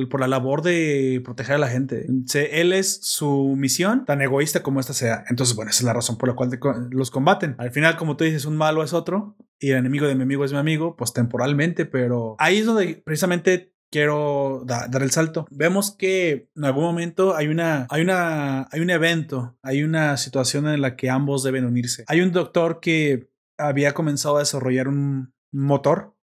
por 0.09 0.19
la 0.19 0.27
labor 0.27 0.61
de 0.61 1.21
proteger 1.23 1.55
a 1.55 1.59
la 1.59 1.67
gente. 1.67 2.07
Él 2.51 2.73
es 2.73 2.99
su 3.01 3.55
misión 3.57 4.05
tan 4.05 4.21
egoísta 4.21 4.63
como 4.63 4.79
esta 4.79 4.93
sea. 4.93 5.23
Entonces, 5.29 5.55
bueno, 5.55 5.71
esa 5.71 5.79
es 5.79 5.85
la 5.85 5.93
razón 5.93 6.17
por 6.17 6.29
la 6.29 6.35
cual 6.35 6.49
los 6.91 7.11
combaten. 7.11 7.55
Al 7.57 7.71
final, 7.71 7.97
como 7.97 8.17
tú 8.17 8.23
dices, 8.23 8.45
un 8.45 8.57
malo 8.57 8.83
es 8.83 8.93
otro 8.93 9.35
y 9.61 9.71
el 9.71 9.77
enemigo 9.77 10.07
de 10.07 10.15
mi 10.15 10.23
amigo 10.23 10.43
es 10.43 10.51
mi 10.51 10.57
amigo, 10.57 10.97
pues 10.97 11.13
temporalmente, 11.13 11.85
pero 11.85 12.35
ahí 12.39 12.57
es 12.57 12.65
donde 12.65 13.01
precisamente 13.05 13.73
quiero 13.91 14.63
dar 14.65 15.03
el 15.03 15.11
salto. 15.11 15.45
Vemos 15.51 15.95
que 15.95 16.49
en 16.55 16.65
algún 16.65 16.83
momento 16.83 17.35
hay 17.35 17.47
una, 17.47 17.85
hay 17.89 18.01
una, 18.01 18.67
hay 18.71 18.79
un 18.79 18.89
evento, 18.89 19.57
hay 19.61 19.83
una 19.83 20.17
situación 20.17 20.67
en 20.67 20.81
la 20.81 20.95
que 20.95 21.09
ambos 21.09 21.43
deben 21.43 21.65
unirse. 21.65 22.05
Hay 22.07 22.21
un 22.21 22.31
doctor 22.31 22.79
que 22.79 23.29
había 23.57 23.93
comenzado 23.93 24.38
a 24.38 24.39
desarrollar 24.39 24.88
un 24.88 25.33
motor 25.51 26.15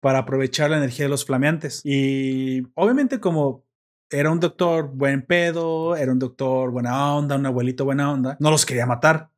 para 0.00 0.18
aprovechar 0.20 0.70
la 0.70 0.78
energía 0.78 1.06
de 1.06 1.10
los 1.10 1.24
flameantes. 1.24 1.80
Y 1.84 2.62
obviamente 2.74 3.20
como 3.20 3.64
era 4.10 4.30
un 4.30 4.40
doctor 4.40 4.90
buen 4.92 5.22
pedo, 5.22 5.96
era 5.96 6.12
un 6.12 6.18
doctor 6.18 6.70
buena 6.70 7.14
onda, 7.14 7.36
un 7.36 7.46
abuelito 7.46 7.84
buena 7.84 8.12
onda, 8.12 8.36
no 8.40 8.50
los 8.50 8.66
quería 8.66 8.86
matar. 8.86 9.30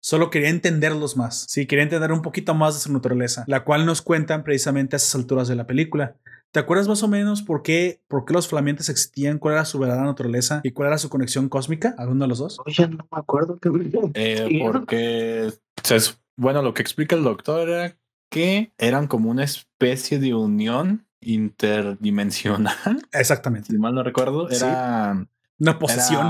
Solo 0.00 0.30
quería 0.30 0.48
entenderlos 0.48 1.16
más. 1.16 1.46
Sí, 1.48 1.66
quería 1.66 1.84
entender 1.84 2.12
un 2.12 2.22
poquito 2.22 2.54
más 2.54 2.74
de 2.74 2.80
su 2.80 2.92
naturaleza, 2.92 3.44
la 3.46 3.64
cual 3.64 3.86
nos 3.86 4.02
cuentan 4.02 4.44
precisamente 4.44 4.96
a 4.96 4.98
esas 4.98 5.14
alturas 5.14 5.48
de 5.48 5.56
la 5.56 5.66
película. 5.66 6.16
¿Te 6.52 6.58
acuerdas 6.58 6.88
más 6.88 7.02
o 7.04 7.08
menos 7.08 7.42
por 7.42 7.62
qué, 7.62 8.00
por 8.08 8.24
qué 8.24 8.32
los 8.32 8.48
flamientes 8.48 8.88
existían? 8.88 9.38
¿Cuál 9.38 9.54
era 9.54 9.64
su 9.64 9.78
verdadera 9.78 10.06
naturaleza? 10.06 10.60
¿Y 10.64 10.72
cuál 10.72 10.88
era 10.88 10.98
su 10.98 11.08
conexión 11.08 11.48
cósmica? 11.48 11.94
¿Alguno 11.96 12.24
de 12.24 12.28
los 12.28 12.38
dos? 12.38 12.58
Oye, 12.66 12.88
no 12.88 13.06
me 13.10 13.18
acuerdo. 13.18 13.58
Eh, 14.14 14.58
porque, 14.60 15.52
bueno, 16.36 16.62
lo 16.62 16.74
que 16.74 16.82
explica 16.82 17.14
el 17.14 17.22
doctor 17.22 17.68
era 17.68 17.96
que 18.30 18.72
eran 18.78 19.06
como 19.06 19.30
una 19.30 19.44
especie 19.44 20.18
de 20.18 20.34
unión 20.34 21.06
interdimensional. 21.20 22.74
Exactamente. 23.12 23.68
Si 23.68 23.78
mal 23.78 23.94
no 23.94 24.02
recuerdo, 24.02 24.50
era... 24.50 25.24
Una 25.60 25.78
posesión. 25.78 26.26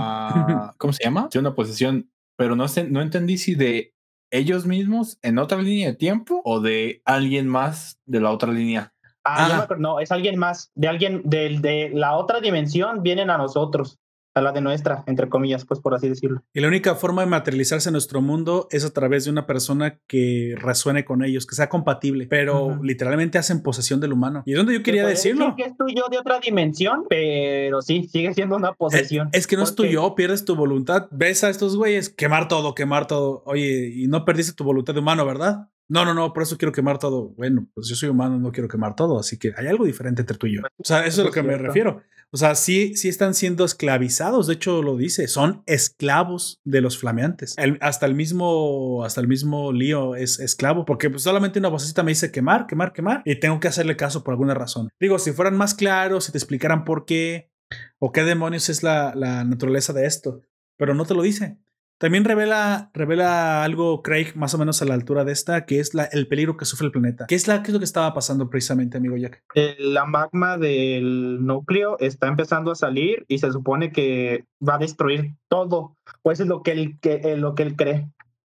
¿Cómo 0.76 0.92
se 0.92 1.04
llama? 1.04 1.28
Sí, 1.30 1.38
una 1.38 1.54
posesión. 1.54 2.10
Pero 2.40 2.56
no, 2.56 2.68
sé, 2.68 2.84
no 2.84 3.02
entendí 3.02 3.36
si 3.36 3.54
de 3.54 3.92
ellos 4.30 4.64
mismos 4.64 5.18
en 5.20 5.38
otra 5.38 5.60
línea 5.60 5.88
de 5.88 5.94
tiempo 5.94 6.40
o 6.42 6.60
de 6.60 7.02
alguien 7.04 7.46
más 7.46 8.00
de 8.06 8.18
la 8.18 8.30
otra 8.30 8.50
línea. 8.50 8.94
Ah, 9.24 9.66
no, 9.68 9.76
no, 9.76 10.00
es 10.00 10.10
alguien 10.10 10.38
más, 10.38 10.72
de 10.74 10.88
alguien 10.88 11.20
de, 11.26 11.58
de 11.60 11.90
la 11.92 12.16
otra 12.16 12.40
dimensión 12.40 13.02
vienen 13.02 13.28
a 13.28 13.36
nosotros 13.36 13.99
a 14.34 14.40
la 14.40 14.52
de 14.52 14.60
nuestra, 14.60 15.02
entre 15.06 15.28
comillas, 15.28 15.64
pues 15.64 15.80
por 15.80 15.94
así 15.94 16.08
decirlo. 16.08 16.42
Y 16.54 16.60
la 16.60 16.68
única 16.68 16.94
forma 16.94 17.22
de 17.22 17.28
materializarse 17.28 17.88
en 17.88 17.94
nuestro 17.94 18.20
mundo 18.20 18.68
es 18.70 18.84
a 18.84 18.92
través 18.92 19.24
de 19.24 19.30
una 19.30 19.46
persona 19.46 19.98
que 20.06 20.54
resuene 20.56 21.04
con 21.04 21.24
ellos, 21.24 21.46
que 21.46 21.54
sea 21.54 21.68
compatible, 21.68 22.26
pero 22.28 22.78
literalmente 22.82 23.38
hacen 23.38 23.62
posesión 23.62 24.00
del 24.00 24.12
humano. 24.12 24.42
Y 24.46 24.52
es 24.52 24.56
donde 24.56 24.74
yo 24.74 24.82
quería 24.82 25.06
decirlo. 25.06 25.54
que 25.56 25.64
es 25.64 25.76
tuyo 25.76 26.04
de 26.10 26.18
otra 26.18 26.38
dimensión, 26.40 27.04
pero 27.08 27.82
sí, 27.82 28.08
sigue 28.10 28.32
siendo 28.34 28.56
una 28.56 28.72
posesión. 28.72 29.28
Es, 29.32 29.46
que 29.46 29.56
no 29.56 29.64
es 29.64 29.74
tuyo, 29.74 30.14
pierdes 30.14 30.44
tu 30.44 30.54
voluntad. 30.54 31.08
Ves 31.10 31.44
a 31.44 31.50
estos 31.50 31.76
güeyes, 31.76 32.08
quemar 32.08 32.48
todo, 32.48 32.74
quemar 32.74 33.06
todo. 33.06 33.42
Oye, 33.46 33.92
y 33.94 34.06
no 34.06 34.24
perdiste 34.24 34.52
tu 34.52 34.64
voluntad 34.64 34.94
de 34.94 35.00
humano, 35.00 35.26
¿verdad? 35.26 35.68
No, 35.90 36.04
no, 36.04 36.14
no, 36.14 36.32
por 36.32 36.44
eso 36.44 36.56
quiero 36.56 36.70
quemar 36.70 36.98
todo. 36.98 37.30
Bueno, 37.36 37.66
pues 37.74 37.88
yo 37.88 37.96
soy 37.96 38.10
humano, 38.10 38.38
no 38.38 38.52
quiero 38.52 38.68
quemar 38.68 38.94
todo, 38.94 39.18
así 39.18 39.38
que 39.38 39.52
hay 39.56 39.66
algo 39.66 39.84
diferente 39.84 40.22
entre 40.22 40.36
tú 40.36 40.46
y 40.46 40.54
yo. 40.54 40.62
O 40.78 40.84
sea, 40.84 41.04
eso 41.04 41.22
es 41.22 41.26
lo 41.26 41.32
que 41.32 41.42
me 41.42 41.58
refiero. 41.58 42.00
O 42.30 42.36
sea, 42.36 42.54
sí, 42.54 42.94
sí 42.94 43.08
están 43.08 43.34
siendo 43.34 43.64
esclavizados. 43.64 44.46
De 44.46 44.54
hecho, 44.54 44.82
lo 44.82 44.96
dice, 44.96 45.26
son 45.26 45.64
esclavos 45.66 46.60
de 46.62 46.80
los 46.80 46.96
flameantes. 46.96 47.56
hasta 47.80 48.06
el 48.06 48.14
mismo, 48.14 49.04
hasta 49.04 49.20
el 49.20 49.26
mismo 49.26 49.72
lío 49.72 50.14
es 50.14 50.38
esclavo, 50.38 50.84
porque 50.84 51.10
pues, 51.10 51.24
solamente 51.24 51.58
una 51.58 51.68
vocecita 51.68 52.04
me 52.04 52.12
dice 52.12 52.30
quemar, 52.30 52.68
quemar, 52.68 52.92
quemar, 52.92 53.22
y 53.24 53.40
tengo 53.40 53.58
que 53.58 53.66
hacerle 53.66 53.96
caso 53.96 54.22
por 54.22 54.32
alguna 54.32 54.54
razón. 54.54 54.90
Digo, 55.00 55.18
si 55.18 55.32
fueran 55.32 55.56
más 55.56 55.74
claros, 55.74 56.24
si 56.24 56.32
te 56.32 56.38
explicaran 56.38 56.84
por 56.84 57.04
qué 57.04 57.50
o 57.98 58.12
qué 58.12 58.22
demonios 58.22 58.68
es 58.68 58.84
la, 58.84 59.12
la 59.16 59.42
naturaleza 59.42 59.92
de 59.92 60.06
esto, 60.06 60.42
pero 60.76 60.94
no 60.94 61.04
te 61.04 61.14
lo 61.14 61.22
dice. 61.22 61.58
También 62.00 62.24
revela, 62.24 62.90
revela 62.94 63.62
algo 63.62 64.02
Craig 64.02 64.32
más 64.34 64.54
o 64.54 64.58
menos 64.58 64.80
a 64.80 64.86
la 64.86 64.94
altura 64.94 65.26
de 65.26 65.32
esta, 65.32 65.66
que 65.66 65.80
es 65.80 65.92
la, 65.92 66.04
el 66.04 66.28
peligro 66.28 66.56
que 66.56 66.64
sufre 66.64 66.86
el 66.86 66.92
planeta. 66.92 67.26
¿Qué 67.28 67.34
es, 67.34 67.46
la, 67.46 67.62
¿Qué 67.62 67.68
es 67.68 67.74
lo 67.74 67.78
que 67.78 67.84
estaba 67.84 68.14
pasando 68.14 68.48
precisamente, 68.48 68.96
amigo 68.96 69.18
Jack? 69.18 69.42
la 69.78 70.06
magma 70.06 70.56
del 70.56 71.44
núcleo 71.44 71.98
está 71.98 72.28
empezando 72.28 72.70
a 72.70 72.74
salir 72.74 73.26
y 73.28 73.36
se 73.36 73.52
supone 73.52 73.92
que 73.92 74.46
va 74.66 74.76
a 74.76 74.78
destruir 74.78 75.34
todo. 75.48 75.98
Pues 76.22 76.40
es 76.40 76.46
lo 76.46 76.62
que 76.62 76.72
él, 76.72 76.98
que, 77.02 77.16
eh, 77.16 77.36
lo 77.36 77.54
que 77.54 77.64
él 77.64 77.76
cree. 77.76 78.08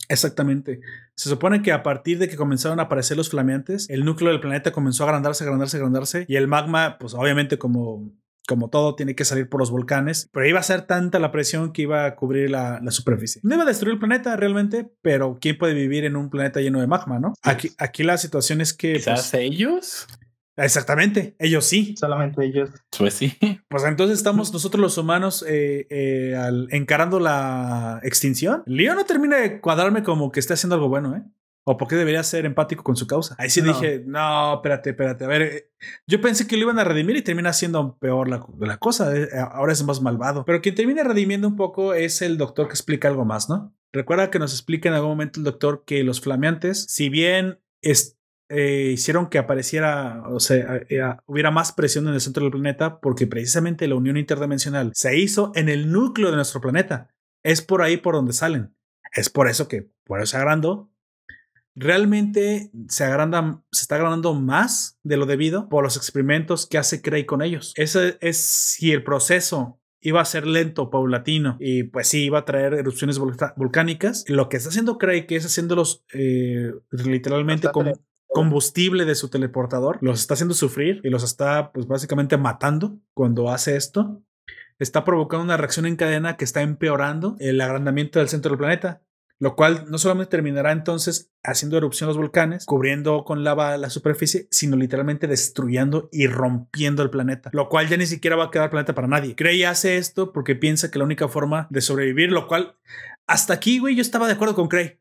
Exactamente. 0.07 0.81
Se 1.15 1.27
supone 1.27 1.63
que 1.63 1.71
a 1.71 1.81
partir 1.81 2.19
de 2.19 2.29
que 2.29 2.35
comenzaron 2.35 2.79
a 2.79 2.83
aparecer 2.83 3.17
los 3.17 3.31
flameantes, 3.31 3.89
el 3.89 4.05
núcleo 4.05 4.29
del 4.29 4.39
planeta 4.39 4.71
comenzó 4.71 5.03
a 5.03 5.07
agrandarse, 5.07 5.45
agrandarse, 5.45 5.77
agrandarse. 5.77 6.25
Y 6.27 6.35
el 6.35 6.47
magma, 6.47 6.97
pues 6.99 7.15
obviamente 7.15 7.57
como 7.57 8.11
como 8.47 8.69
todo, 8.69 8.95
tiene 8.95 9.15
que 9.15 9.25
salir 9.25 9.49
por 9.49 9.59
los 9.59 9.71
volcanes, 9.71 10.29
pero 10.31 10.47
iba 10.47 10.59
a 10.59 10.63
ser 10.63 10.83
tanta 10.83 11.19
la 11.19 11.31
presión 11.31 11.71
que 11.71 11.83
iba 11.83 12.05
a 12.05 12.15
cubrir 12.15 12.49
la, 12.49 12.81
superficie. 12.89 13.41
No 13.43 13.55
iba 13.55 13.63
a 13.63 13.67
destruir 13.67 13.93
el 13.93 13.99
planeta 13.99 14.35
realmente, 14.35 14.89
pero 15.01 15.37
¿quién 15.39 15.57
puede 15.57 15.73
vivir 15.73 16.05
en 16.05 16.15
un 16.15 16.29
planeta 16.29 16.59
lleno 16.59 16.81
de 16.81 16.87
magma, 16.87 17.19
no? 17.19 17.33
Aquí, 17.43 17.71
aquí 17.77 18.03
la 18.03 18.17
situación 18.17 18.61
es 18.61 18.73
que... 18.73 18.93
Quizás 18.93 19.29
pues, 19.31 19.33
ellos. 19.41 20.07
Exactamente, 20.57 21.35
ellos 21.39 21.65
sí. 21.65 21.95
Solamente 21.97 22.45
ellos. 22.45 22.69
Pues 22.97 23.13
sí. 23.13 23.37
Pues 23.69 23.83
entonces 23.85 24.17
estamos 24.17 24.51
nosotros 24.51 24.81
los 24.81 24.97
humanos 24.97 25.45
eh, 25.47 25.87
eh, 25.89 26.35
encarando 26.71 27.19
la 27.19 28.01
extinción. 28.03 28.63
Leo 28.65 28.95
no 28.95 29.05
termina 29.05 29.37
de 29.37 29.61
cuadrarme 29.61 30.03
como 30.03 30.31
que 30.31 30.41
esté 30.41 30.53
haciendo 30.53 30.75
algo 30.75 30.89
bueno, 30.89 31.15
¿eh? 31.15 31.23
¿O 31.63 31.77
por 31.77 31.87
qué 31.87 31.95
debería 31.95 32.23
ser 32.23 32.45
empático 32.45 32.83
con 32.83 32.95
su 32.95 33.05
causa? 33.05 33.35
Ahí 33.37 33.49
sí 33.49 33.61
dije, 33.61 34.03
no, 34.05 34.55
espérate, 34.55 34.91
espérate. 34.91 35.25
A 35.25 35.27
ver, 35.27 35.41
eh, 35.43 35.71
yo 36.07 36.19
pensé 36.19 36.47
que 36.47 36.57
lo 36.57 36.63
iban 36.63 36.79
a 36.79 36.83
redimir 36.83 37.15
y 37.17 37.21
termina 37.21 37.53
siendo 37.53 37.97
peor 37.99 38.29
la, 38.29 38.43
la 38.59 38.77
cosa. 38.77 39.15
Eh, 39.15 39.29
ahora 39.51 39.71
es 39.71 39.83
más 39.83 40.01
malvado. 40.01 40.43
Pero 40.43 40.61
quien 40.61 40.73
termina 40.73 41.03
redimiendo 41.03 41.47
un 41.47 41.55
poco 41.55 41.93
es 41.93 42.23
el 42.23 42.37
doctor 42.39 42.67
que 42.67 42.73
explica 42.73 43.07
algo 43.07 43.25
más, 43.25 43.47
¿no? 43.47 43.75
Recuerda 43.93 44.31
que 44.31 44.39
nos 44.39 44.53
explica 44.53 44.89
en 44.89 44.95
algún 44.95 45.11
momento 45.11 45.39
el 45.39 45.43
doctor 45.43 45.83
que 45.85 46.03
los 46.03 46.19
flameantes, 46.19 46.85
si 46.89 47.09
bien 47.09 47.59
eh, 48.49 48.91
hicieron 48.93 49.29
que 49.29 49.37
apareciera, 49.37 50.23
o 50.29 50.39
sea, 50.39 50.83
hubiera 51.27 51.51
más 51.51 51.73
presión 51.73 52.07
en 52.07 52.15
el 52.15 52.21
centro 52.21 52.43
del 52.43 52.51
planeta, 52.51 52.99
porque 53.01 53.27
precisamente 53.27 53.87
la 53.87 53.95
unión 53.95 54.17
interdimensional 54.17 54.93
se 54.95 55.19
hizo 55.19 55.51
en 55.55 55.69
el 55.69 55.91
núcleo 55.91 56.31
de 56.31 56.37
nuestro 56.37 56.59
planeta. 56.59 57.13
Es 57.43 57.61
por 57.61 57.83
ahí 57.83 57.97
por 57.97 58.15
donde 58.15 58.33
salen. 58.33 58.75
Es 59.13 59.29
por 59.29 59.47
eso 59.47 59.67
que, 59.67 59.91
por 60.05 60.21
eso 60.21 60.37
agrandó 60.37 60.90
realmente 61.75 62.71
se 62.87 63.03
agranda, 63.03 63.63
se 63.71 63.83
está 63.83 63.95
agrandando 63.95 64.33
más 64.33 64.99
de 65.03 65.17
lo 65.17 65.25
debido 65.25 65.69
por 65.69 65.83
los 65.83 65.97
experimentos 65.97 66.65
que 66.65 66.77
hace 66.77 67.01
Craig 67.01 67.25
con 67.25 67.41
ellos. 67.41 67.73
Ese 67.75 68.17
es 68.21 68.37
si 68.37 68.91
el 68.91 69.03
proceso 69.03 69.79
iba 70.01 70.19
a 70.19 70.25
ser 70.25 70.47
lento, 70.47 70.89
paulatino, 70.89 71.57
y 71.59 71.83
pues 71.83 72.07
sí, 72.07 72.25
iba 72.25 72.39
a 72.39 72.45
traer 72.45 72.73
erupciones 72.73 73.19
volcánicas. 73.19 74.25
Lo 74.27 74.49
que 74.49 74.57
está 74.57 74.69
haciendo 74.69 74.97
Craig, 74.97 75.27
que 75.27 75.35
es 75.35 75.45
haciéndolos 75.45 76.03
eh, 76.13 76.73
literalmente 76.91 77.69
como 77.71 77.93
combustible 78.27 79.05
de 79.05 79.15
su 79.15 79.29
teleportador, 79.29 79.99
los 80.01 80.19
está 80.19 80.33
haciendo 80.33 80.55
sufrir 80.55 81.01
y 81.03 81.09
los 81.09 81.23
está 81.23 81.71
pues 81.71 81.85
básicamente 81.85 82.37
matando 82.37 82.97
cuando 83.13 83.49
hace 83.49 83.75
esto. 83.75 84.23
Está 84.79 85.03
provocando 85.03 85.43
una 85.43 85.57
reacción 85.57 85.85
en 85.85 85.95
cadena 85.95 86.37
que 86.37 86.45
está 86.45 86.63
empeorando 86.63 87.35
el 87.39 87.61
agrandamiento 87.61 88.17
del 88.17 88.29
centro 88.29 88.49
del 88.49 88.57
planeta 88.57 89.03
lo 89.41 89.55
cual 89.55 89.85
no 89.87 89.97
solamente 89.97 90.29
terminará 90.29 90.71
entonces 90.71 91.31
haciendo 91.43 91.75
erupción 91.75 92.07
los 92.07 92.15
volcanes, 92.15 92.63
cubriendo 92.67 93.23
con 93.25 93.43
lava 93.43 93.75
la 93.77 93.89
superficie, 93.89 94.47
sino 94.51 94.77
literalmente 94.77 95.25
destruyendo 95.25 96.09
y 96.11 96.27
rompiendo 96.27 97.01
el 97.01 97.09
planeta, 97.09 97.49
lo 97.51 97.67
cual 97.67 97.87
ya 97.89 97.97
ni 97.97 98.05
siquiera 98.05 98.35
va 98.35 98.45
a 98.45 98.51
quedar 98.51 98.69
planeta 98.69 98.93
para 98.93 99.07
nadie. 99.07 99.35
Cray 99.35 99.63
hace 99.63 99.97
esto 99.97 100.31
porque 100.31 100.55
piensa 100.55 100.91
que 100.91 100.99
la 100.99 101.05
única 101.05 101.27
forma 101.27 101.65
de 101.71 101.81
sobrevivir, 101.81 102.31
lo 102.31 102.47
cual 102.47 102.77
hasta 103.25 103.55
aquí, 103.55 103.79
güey, 103.79 103.95
yo 103.95 104.03
estaba 104.03 104.27
de 104.27 104.33
acuerdo 104.33 104.53
con 104.53 104.67
Cray. 104.67 104.99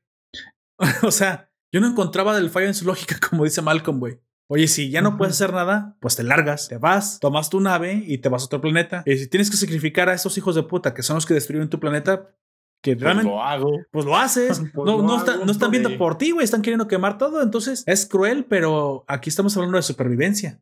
o 1.02 1.10
sea, 1.10 1.50
yo 1.70 1.82
no 1.82 1.88
encontraba 1.88 2.34
del 2.34 2.48
fallo 2.48 2.68
en 2.68 2.74
su 2.74 2.86
lógica, 2.86 3.18
como 3.28 3.44
dice 3.44 3.60
Malcolm, 3.60 4.00
güey. 4.00 4.20
Oye, 4.48 4.68
si 4.68 4.88
ya 4.88 5.02
no 5.02 5.18
puedes 5.18 5.34
hacer 5.34 5.52
nada, 5.52 5.98
pues 6.00 6.16
te 6.16 6.22
largas, 6.22 6.66
te 6.66 6.78
vas, 6.78 7.20
tomas 7.20 7.50
tu 7.50 7.60
nave 7.60 8.02
y 8.06 8.18
te 8.18 8.30
vas 8.30 8.42
a 8.42 8.46
otro 8.46 8.62
planeta. 8.62 9.02
Y 9.04 9.18
si 9.18 9.28
tienes 9.28 9.50
que 9.50 9.58
sacrificar 9.58 10.08
a 10.08 10.14
esos 10.14 10.38
hijos 10.38 10.54
de 10.54 10.62
puta 10.62 10.94
que 10.94 11.02
son 11.02 11.16
los 11.16 11.26
que 11.26 11.34
destruyeron 11.34 11.68
tu 11.68 11.78
planeta, 11.78 12.34
que 12.82 12.94
pues 12.94 13.02
realmente. 13.02 13.30
lo 13.30 13.42
hago. 13.42 13.80
Pues 13.90 14.04
lo 14.04 14.16
haces. 14.16 14.62
Pues 14.72 14.86
no, 14.86 15.02
no, 15.02 15.44
no, 15.44 15.52
están 15.52 15.70
viendo 15.70 15.96
por 15.98 16.16
ti, 16.16 16.30
güey. 16.30 16.44
Están 16.44 16.62
queriendo 16.62 16.88
quemar 16.88 17.18
todo. 17.18 17.42
Entonces 17.42 17.82
es 17.86 18.06
cruel, 18.06 18.44
pero 18.44 19.04
aquí 19.08 19.28
estamos 19.28 19.56
hablando 19.56 19.76
de 19.76 19.82
supervivencia. 19.82 20.60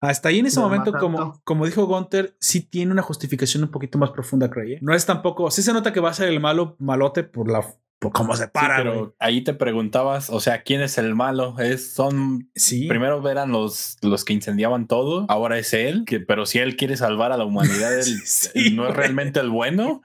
Hasta 0.00 0.30
ahí 0.30 0.38
en 0.38 0.46
ese 0.46 0.60
momento, 0.60 0.92
como, 0.92 1.40
como 1.44 1.66
dijo 1.66 1.86
Gunter, 1.86 2.34
sí 2.40 2.62
tiene 2.62 2.92
una 2.92 3.02
justificación 3.02 3.64
un 3.64 3.70
poquito 3.70 3.98
más 3.98 4.10
profunda, 4.10 4.48
Cray. 4.48 4.74
¿eh? 4.74 4.78
No 4.80 4.94
es 4.94 5.04
tampoco. 5.04 5.50
Sí 5.50 5.62
se 5.62 5.72
nota 5.72 5.92
que 5.92 6.00
va 6.00 6.10
a 6.10 6.14
ser 6.14 6.28
el 6.28 6.40
malo 6.40 6.76
malote 6.78 7.22
por 7.22 7.50
la 7.50 7.62
pues, 8.00 8.14
cómo 8.14 8.34
se 8.34 8.48
para. 8.48 8.78
pero 8.78 9.14
ahí 9.18 9.42
te 9.42 9.52
preguntabas, 9.52 10.30
o 10.30 10.40
sea, 10.40 10.62
¿quién 10.62 10.80
es 10.80 10.96
el 10.96 11.14
malo? 11.14 11.58
Es, 11.58 11.92
son, 11.92 12.50
sí. 12.54 12.88
primero 12.88 13.28
eran 13.28 13.52
los, 13.52 13.98
los 14.00 14.24
que 14.24 14.32
incendiaban 14.32 14.86
todo, 14.86 15.26
ahora 15.28 15.58
es 15.58 15.74
él, 15.74 16.04
que, 16.06 16.18
pero 16.18 16.46
si 16.46 16.58
él 16.58 16.76
quiere 16.76 16.96
salvar 16.96 17.30
a 17.30 17.36
la 17.36 17.44
humanidad, 17.44 17.92
él, 18.54 18.76
no 18.76 18.88
es 18.88 18.96
realmente 18.96 19.38
el 19.40 19.50
bueno. 19.50 20.02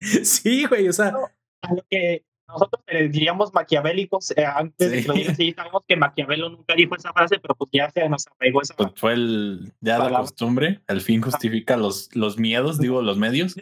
Sí, 0.00 0.66
güey, 0.66 0.88
o 0.88 0.92
sea. 0.92 1.12
que 1.90 2.24
nosotros 2.46 2.82
diríamos 3.10 3.52
maquiavélicos 3.52 4.32
eh, 4.36 4.44
antes 4.44 4.90
de 4.90 5.04
que 5.04 5.34
sí, 5.34 5.52
sabemos 5.56 5.82
que 5.88 5.96
Maquiavelo 5.96 6.50
nunca 6.50 6.74
dijo 6.74 6.94
esa 6.94 7.12
frase, 7.12 7.38
pero 7.40 7.54
pues 7.54 7.70
ya 7.72 7.90
se 7.90 8.08
nos 8.08 8.26
apegó 8.28 8.62
esa 8.62 8.76
pues 8.76 8.92
fue 8.94 9.14
el, 9.14 9.72
ya 9.80 9.98
la 9.98 10.20
costumbre, 10.20 10.80
el 10.86 11.00
fin 11.00 11.22
justifica 11.22 11.76
los, 11.76 12.14
los 12.14 12.38
miedos, 12.38 12.78
digo, 12.78 13.02
los 13.02 13.16
medios. 13.16 13.56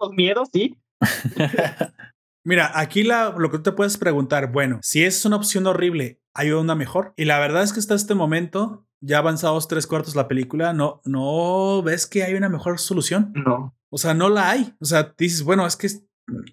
Los 0.00 0.10
miedos, 0.12 0.50
sí. 0.52 0.76
Mira, 2.44 2.78
aquí 2.78 3.02
la, 3.02 3.34
lo 3.36 3.50
que 3.50 3.58
tú 3.58 3.64
te 3.64 3.72
puedes 3.72 3.96
preguntar, 3.96 4.52
bueno, 4.52 4.78
si 4.82 5.02
es 5.02 5.24
una 5.24 5.36
opción 5.36 5.66
horrible, 5.66 6.20
¿hay 6.34 6.50
una 6.50 6.74
mejor? 6.74 7.14
Y 7.16 7.24
la 7.24 7.38
verdad 7.38 7.62
es 7.62 7.72
que 7.72 7.80
hasta 7.80 7.94
este 7.94 8.14
momento, 8.14 8.86
ya 9.00 9.18
avanzados 9.18 9.66
tres 9.66 9.86
cuartos 9.86 10.14
la 10.14 10.28
película, 10.28 10.72
no, 10.72 11.00
no 11.04 11.82
ves 11.82 12.06
que 12.06 12.22
hay 12.22 12.34
una 12.34 12.48
mejor 12.48 12.78
solución. 12.78 13.32
No. 13.34 13.74
O 13.90 13.98
sea, 13.98 14.12
no 14.12 14.28
la 14.28 14.50
hay. 14.50 14.74
O 14.80 14.84
sea, 14.84 15.14
dices, 15.16 15.42
bueno, 15.42 15.66
es 15.66 15.76
que 15.76 15.88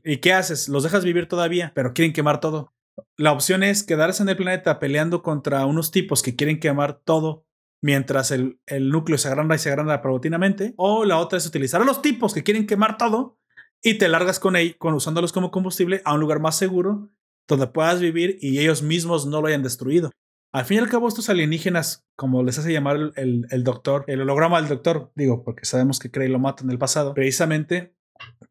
¿Y 0.04 0.18
qué 0.18 0.34
haces? 0.34 0.70
Los 0.70 0.84
dejas 0.84 1.06
vivir 1.06 1.28
todavía, 1.28 1.72
pero 1.76 1.94
quieren 1.94 2.14
quemar 2.14 2.40
todo. 2.40 2.74
La 3.18 3.32
opción 3.32 3.64
es 3.64 3.84
quedarse 3.84 4.24
en 4.24 4.30
el 4.30 4.38
planeta 4.38 4.80
peleando 4.80 5.24
contra 5.24 5.66
unos 5.66 5.92
tipos 5.92 6.22
que 6.22 6.36
quieren 6.36 6.60
quemar 6.60 7.00
todo 7.04 7.46
mientras 7.82 8.32
el, 8.32 8.60
el 8.68 8.90
núcleo 8.90 9.18
se 9.18 9.28
agranda 9.28 9.56
y 9.56 9.60
se 9.60 9.70
agranda 9.70 10.02
paulatinamente. 10.02 10.74
O 10.78 11.06
la 11.06 11.18
otra 11.18 11.38
es 11.38 11.48
utilizar 11.48 11.82
a 11.82 11.86
los 11.86 12.02
tipos 12.02 12.34
que 12.34 12.44
quieren 12.44 12.68
quemar 12.68 12.98
todo 12.98 13.40
y 13.84 13.98
te 13.98 14.08
largas 14.08 14.40
con 14.40 14.56
ellos, 14.56 14.76
con, 14.78 14.94
usándolos 14.94 15.34
como 15.34 15.52
combustible 15.52 16.02
a 16.06 16.14
un 16.14 16.20
lugar 16.20 16.40
más 16.40 16.58
seguro 16.58 17.10
donde 17.48 17.68
puedas 17.68 18.00
vivir 18.00 18.38
y 18.42 18.60
ellos 18.60 18.82
mismos 18.82 19.26
no 19.26 19.42
lo 19.42 19.48
hayan 19.48 19.64
destruido. 19.64 20.12
Al 20.54 20.66
fin 20.66 20.78
y 20.78 20.80
al 20.82 20.90
cabo, 20.90 21.08
estos 21.08 21.30
alienígenas, 21.30 22.06
como 22.18 22.44
les 22.44 22.58
hace 22.60 22.74
llamar 22.74 22.98
el, 23.16 23.48
el 23.50 23.64
doctor, 23.64 24.04
el 24.08 24.22
holograma 24.22 24.60
del 24.60 24.70
doctor, 24.70 25.12
digo, 25.16 25.44
porque 25.44 25.66
sabemos 25.66 26.00
que 26.00 26.12
Cray 26.12 26.28
lo 26.28 26.40
mata 26.40 26.64
en 26.64 26.72
el 26.72 26.78
pasado, 26.78 27.14
precisamente 27.14 27.96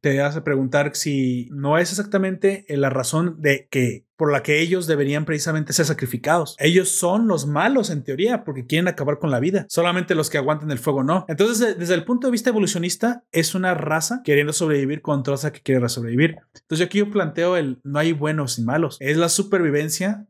te 0.01 0.21
hace 0.21 0.41
preguntar 0.43 0.91
si 0.95 1.49
no 1.53 1.79
es 1.79 1.91
exactamente 1.91 2.65
la 2.69 2.91
razón 2.91 3.37
de 3.41 3.69
que 3.71 4.07
por 4.17 4.33
la 4.33 4.43
que 4.43 4.61
ellos 4.61 4.87
deberían 4.87 5.25
precisamente 5.25 5.73
ser 5.73 5.87
sacrificados. 5.87 6.55
Ellos 6.59 6.91
son 6.91 7.27
los 7.27 7.47
malos 7.47 7.89
en 7.89 8.05
teoría 8.05 8.45
porque 8.45 8.67
quieren 8.67 8.87
acabar 8.87 9.19
con 9.19 9.31
la 9.31 9.41
vida. 9.41 9.65
Solamente 9.71 10.15
los 10.15 10.29
que 10.29 10.37
aguantan 10.37 10.71
el 10.71 10.79
fuego 10.79 11.03
no. 11.03 11.25
Entonces, 11.27 11.79
desde 11.79 11.95
el 11.95 12.05
punto 12.05 12.27
de 12.27 12.33
vista 12.33 12.51
evolucionista, 12.51 13.25
es 13.33 13.55
una 13.55 13.73
raza 13.73 14.21
queriendo 14.23 14.53
sobrevivir 14.53 15.01
contra 15.01 15.35
otra 15.35 15.53
que 15.53 15.63
quiere 15.63 15.89
sobrevivir. 15.89 16.37
Entonces, 16.61 16.87
aquí 16.87 16.99
yo 16.99 17.11
planteo 17.11 17.57
el 17.57 17.81
no 17.83 17.99
hay 17.99 18.13
buenos 18.13 18.59
y 18.59 18.63
malos. 18.63 18.99
Es 19.01 19.17
la 19.17 19.31
supervivencia 19.31 20.27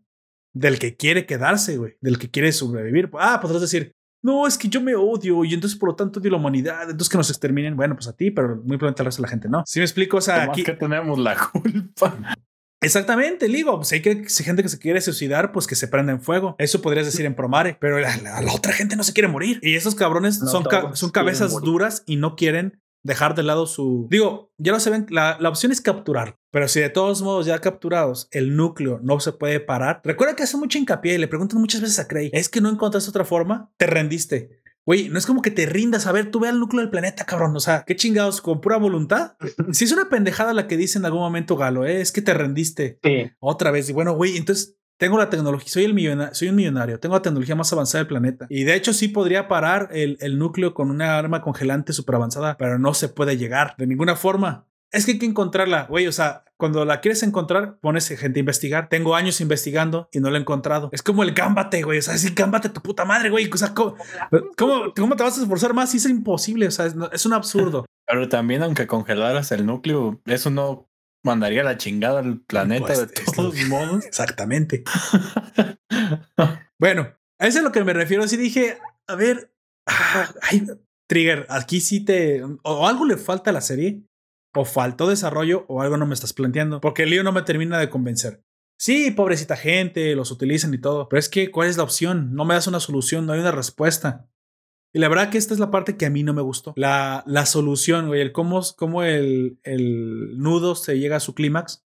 del 0.52 0.78
que 0.78 0.96
quiere 0.96 1.26
quedarse, 1.26 1.76
güey, 1.76 1.96
del 2.00 2.18
que 2.18 2.30
quiere 2.30 2.52
sobrevivir. 2.52 3.10
Ah, 3.18 3.40
podrás 3.40 3.60
decir, 3.60 3.96
no, 4.22 4.46
es 4.46 4.58
que 4.58 4.68
yo 4.68 4.80
me 4.80 4.94
odio 4.94 5.44
y 5.44 5.54
entonces 5.54 5.78
por 5.78 5.90
lo 5.90 5.96
tanto 5.96 6.20
odio 6.20 6.30
la 6.30 6.36
humanidad, 6.36 6.82
entonces 6.82 7.08
que 7.08 7.16
nos 7.16 7.30
exterminen, 7.30 7.76
bueno, 7.76 7.94
pues 7.94 8.08
a 8.08 8.16
ti, 8.16 8.30
pero 8.30 8.56
muy 8.56 8.76
probablemente 8.76 9.02
al 9.02 9.06
resto 9.06 9.22
de 9.22 9.26
la 9.26 9.30
gente 9.30 9.48
no. 9.48 9.62
Si 9.66 9.78
me 9.78 9.84
explico, 9.84 10.18
o 10.18 10.20
sea, 10.20 10.44
aquí 10.44 10.62
que 10.62 10.74
tenemos 10.74 11.18
la 11.18 11.36
culpa. 11.36 12.36
Exactamente, 12.82 13.46
digo, 13.46 13.76
pues 13.76 13.92
hay, 13.92 14.00
que, 14.00 14.10
hay 14.10 14.44
gente 14.44 14.62
que 14.62 14.68
se 14.70 14.78
quiere 14.78 15.00
suicidar, 15.02 15.52
pues 15.52 15.66
que 15.66 15.74
se 15.74 15.86
prenda 15.86 16.12
en 16.12 16.22
fuego. 16.22 16.56
Eso 16.58 16.80
podrías 16.80 17.04
decir 17.04 17.26
en 17.26 17.34
Promare, 17.34 17.76
pero 17.78 17.98
la, 17.98 18.10
otra 18.54 18.72
gente 18.72 18.96
no 18.96 19.02
se 19.02 19.12
quiere 19.12 19.28
morir. 19.28 19.58
Y 19.62 19.74
esos 19.74 19.94
cabrones 19.94 20.38
son, 20.38 20.64
son 20.94 21.10
cabezas 21.10 21.52
duras 21.60 22.02
y 22.06 22.16
no 22.16 22.36
quieren 22.36 22.80
dejar 23.02 23.34
de 23.34 23.42
lado 23.42 23.66
su... 23.66 24.06
Digo, 24.10 24.52
ya 24.58 24.72
lo 24.72 24.80
saben, 24.80 25.06
la, 25.10 25.36
la 25.40 25.48
opción 25.48 25.72
es 25.72 25.80
capturar, 25.80 26.38
pero 26.50 26.68
si 26.68 26.80
de 26.80 26.90
todos 26.90 27.22
modos 27.22 27.46
ya 27.46 27.60
capturados 27.60 28.28
el 28.30 28.56
núcleo 28.56 29.00
no 29.02 29.20
se 29.20 29.32
puede 29.32 29.60
parar, 29.60 30.00
recuerda 30.04 30.36
que 30.36 30.42
hace 30.42 30.56
mucho 30.56 30.78
hincapié 30.78 31.14
y 31.14 31.18
le 31.18 31.28
preguntan 31.28 31.60
muchas 31.60 31.80
veces 31.80 31.98
a 31.98 32.08
Cray, 32.08 32.30
¿es 32.32 32.48
que 32.48 32.60
no 32.60 32.68
encontraste 32.68 33.10
otra 33.10 33.24
forma? 33.24 33.70
Te 33.76 33.86
rendiste. 33.86 34.60
Güey, 34.86 35.08
no 35.08 35.18
es 35.18 35.26
como 35.26 35.42
que 35.42 35.50
te 35.50 35.66
rindas 35.66 36.06
a 36.06 36.12
ver, 36.12 36.30
tú 36.30 36.40
ve 36.40 36.48
al 36.48 36.58
núcleo 36.58 36.80
del 36.80 36.90
planeta, 36.90 37.26
cabrón. 37.26 37.54
O 37.54 37.60
sea, 37.60 37.84
qué 37.86 37.94
chingados, 37.96 38.40
con 38.40 38.60
pura 38.60 38.76
voluntad. 38.76 39.36
Si 39.72 39.84
es 39.84 39.92
una 39.92 40.08
pendejada 40.08 40.52
la 40.52 40.66
que 40.66 40.76
dice 40.76 40.98
en 40.98 41.04
algún 41.04 41.20
momento 41.20 41.56
Galo, 41.56 41.86
¿eh? 41.86 42.00
es 42.00 42.12
que 42.12 42.22
te 42.22 42.34
rendiste. 42.34 42.98
Otra 43.38 43.70
vez. 43.70 43.88
Y 43.88 43.92
bueno, 43.92 44.14
güey, 44.14 44.36
entonces 44.36 44.79
tengo 45.00 45.16
la 45.16 45.30
tecnología, 45.30 45.66
soy, 45.66 45.84
el 45.84 45.94
millonario, 45.94 46.34
soy 46.34 46.50
un 46.50 46.56
millonario, 46.56 47.00
tengo 47.00 47.14
la 47.14 47.22
tecnología 47.22 47.56
más 47.56 47.72
avanzada 47.72 48.04
del 48.04 48.06
planeta. 48.06 48.46
Y 48.50 48.64
de 48.64 48.74
hecho 48.74 48.92
sí 48.92 49.08
podría 49.08 49.48
parar 49.48 49.88
el, 49.92 50.18
el 50.20 50.38
núcleo 50.38 50.74
con 50.74 50.90
una 50.90 51.16
arma 51.16 51.40
congelante 51.40 51.94
súper 51.94 52.16
avanzada, 52.16 52.58
pero 52.58 52.78
no 52.78 52.92
se 52.92 53.08
puede 53.08 53.38
llegar 53.38 53.74
de 53.78 53.86
ninguna 53.86 54.14
forma. 54.14 54.66
Es 54.92 55.06
que 55.06 55.12
hay 55.12 55.18
que 55.18 55.24
encontrarla, 55.24 55.84
güey. 55.84 56.06
O 56.06 56.12
sea, 56.12 56.44
cuando 56.58 56.84
la 56.84 57.00
quieres 57.00 57.22
encontrar, 57.22 57.78
pones 57.80 58.08
gente 58.08 58.40
a 58.40 58.40
investigar. 58.40 58.90
Tengo 58.90 59.14
años 59.14 59.40
investigando 59.40 60.10
y 60.12 60.20
no 60.20 60.28
la 60.28 60.36
he 60.36 60.40
encontrado. 60.42 60.90
Es 60.92 61.02
como 61.02 61.22
el 61.22 61.32
gámbate, 61.32 61.82
güey. 61.82 62.00
O 62.00 62.02
sea, 62.02 62.18
sí, 62.18 62.34
gámbate 62.34 62.68
tu 62.68 62.82
puta 62.82 63.06
madre, 63.06 63.30
güey. 63.30 63.48
O 63.50 63.56
sea, 63.56 63.72
¿cómo, 63.72 63.96
¿cómo, 64.94 65.16
te 65.16 65.22
vas 65.22 65.38
a 65.38 65.42
esforzar 65.42 65.72
más? 65.72 65.92
Sí, 65.92 65.96
es 65.96 66.06
imposible. 66.10 66.66
O 66.66 66.70
sea, 66.70 66.84
es, 66.84 66.94
es 67.12 67.24
un 67.24 67.32
absurdo. 67.32 67.86
Pero 68.06 68.28
también, 68.28 68.62
aunque 68.62 68.86
congelaras 68.86 69.50
el 69.52 69.64
núcleo, 69.64 70.20
eso 70.26 70.50
no 70.50 70.89
mandaría 71.22 71.62
la 71.62 71.76
chingada 71.76 72.20
al 72.20 72.40
planeta 72.40 72.86
pues, 72.86 72.98
de 72.98 73.06
todos 73.06 73.56
modos. 73.68 74.04
Exactamente. 74.04 74.84
bueno, 76.78 77.14
a 77.38 77.46
eso 77.46 77.58
es 77.58 77.64
a 77.64 77.68
lo 77.68 77.72
que 77.72 77.84
me 77.84 77.92
refiero. 77.92 78.22
Así 78.22 78.36
dije, 78.36 78.78
a 79.06 79.14
ver, 79.14 79.52
ah, 79.86 80.32
ay, 80.42 80.66
Trigger, 81.08 81.46
aquí 81.48 81.80
sí 81.80 82.04
te. 82.04 82.42
O 82.62 82.86
algo 82.86 83.04
le 83.04 83.16
falta 83.16 83.50
a 83.50 83.52
la 83.52 83.60
serie, 83.60 84.02
o 84.54 84.64
faltó 84.64 85.08
desarrollo, 85.08 85.64
o 85.68 85.82
algo 85.82 85.96
no 85.96 86.06
me 86.06 86.14
estás 86.14 86.32
planteando, 86.32 86.80
porque 86.80 87.02
el 87.02 87.10
lío 87.10 87.22
no 87.22 87.32
me 87.32 87.42
termina 87.42 87.78
de 87.78 87.90
convencer. 87.90 88.44
Sí, 88.78 89.10
pobrecita 89.10 89.56
gente, 89.56 90.14
los 90.14 90.30
utilizan 90.30 90.72
y 90.72 90.78
todo, 90.78 91.08
pero 91.08 91.18
es 91.18 91.28
que, 91.28 91.50
¿cuál 91.50 91.68
es 91.68 91.76
la 91.76 91.82
opción? 91.82 92.34
No 92.34 92.46
me 92.46 92.54
das 92.54 92.66
una 92.66 92.80
solución, 92.80 93.26
no 93.26 93.34
hay 93.34 93.40
una 93.40 93.52
respuesta. 93.52 94.29
Y 94.92 94.98
la 94.98 95.08
verdad 95.08 95.30
que 95.30 95.38
esta 95.38 95.54
es 95.54 95.60
la 95.60 95.70
parte 95.70 95.96
que 95.96 96.06
a 96.06 96.10
mí 96.10 96.22
no 96.22 96.32
me 96.32 96.42
gustó. 96.42 96.72
La, 96.76 97.22
la 97.26 97.46
solución, 97.46 98.08
güey, 98.08 98.20
el 98.20 98.32
cómo, 98.32 98.60
cómo 98.76 99.02
el, 99.02 99.60
el 99.62 100.38
nudo 100.38 100.74
se 100.74 100.98
llega 100.98 101.16
a 101.16 101.20
su 101.20 101.34
clímax 101.34 101.84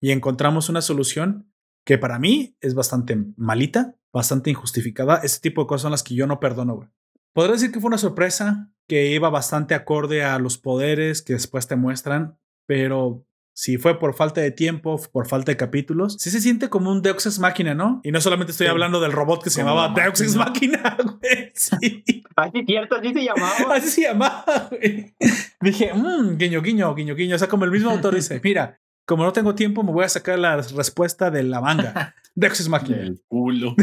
y 0.00 0.10
encontramos 0.10 0.68
una 0.68 0.82
solución 0.82 1.52
que 1.84 1.98
para 1.98 2.18
mí 2.18 2.56
es 2.60 2.74
bastante 2.74 3.16
malita, 3.36 3.96
bastante 4.12 4.50
injustificada. 4.50 5.20
Este 5.22 5.48
tipo 5.48 5.62
de 5.62 5.68
cosas 5.68 5.82
son 5.82 5.92
las 5.92 6.02
que 6.02 6.14
yo 6.14 6.26
no 6.26 6.40
perdono, 6.40 6.76
güey. 6.76 6.88
Podría 7.32 7.52
decir 7.52 7.70
que 7.70 7.80
fue 7.80 7.88
una 7.88 7.98
sorpresa, 7.98 8.72
que 8.88 9.12
iba 9.12 9.30
bastante 9.30 9.74
acorde 9.74 10.24
a 10.24 10.38
los 10.40 10.58
poderes 10.58 11.22
que 11.22 11.34
después 11.34 11.68
te 11.68 11.76
muestran, 11.76 12.38
pero 12.66 13.24
si 13.60 13.76
fue 13.76 13.98
por 13.98 14.14
falta 14.14 14.40
de 14.40 14.52
tiempo, 14.52 14.98
por 15.12 15.28
falta 15.28 15.52
de 15.52 15.58
capítulos, 15.58 16.16
sí 16.18 16.30
se 16.30 16.40
siente 16.40 16.70
como 16.70 16.90
un 16.90 17.02
Deus 17.02 17.26
Ex 17.26 17.38
Máquina, 17.40 17.74
¿no? 17.74 18.00
Y 18.02 18.10
no 18.10 18.18
solamente 18.22 18.52
estoy 18.52 18.68
hablando 18.68 19.02
del 19.02 19.12
robot 19.12 19.44
que 19.44 19.50
se 19.50 19.60
llamaba 19.60 19.92
Deus 19.94 20.18
Ex 20.22 20.34
Máquina, 20.34 20.96
güey. 21.04 21.52
Sí. 21.54 22.02
Así 22.36 22.64
cierto, 22.64 22.96
así 22.96 23.12
se 23.12 23.22
llamaba. 23.22 23.74
Así 23.74 23.88
se 23.88 24.00
llamaba, 24.00 24.70
güey. 24.70 25.14
Dije, 25.60 25.92
mmm, 25.92 26.38
guiño, 26.38 26.62
guiño, 26.62 26.94
guiño, 26.94 27.14
guiño. 27.14 27.36
O 27.36 27.38
sea, 27.38 27.48
como 27.48 27.66
el 27.66 27.70
mismo 27.70 27.90
autor 27.90 28.14
dice, 28.14 28.40
mira, 28.44 28.80
como 29.04 29.24
no 29.24 29.32
tengo 29.34 29.54
tiempo, 29.54 29.82
me 29.82 29.92
voy 29.92 30.06
a 30.06 30.08
sacar 30.08 30.38
la 30.38 30.56
respuesta 30.56 31.30
de 31.30 31.42
la 31.42 31.60
manga. 31.60 32.14
Deus 32.34 32.60
Ex 32.60 32.68
Máquina. 32.70 32.96
El 32.96 33.20
culo. 33.28 33.76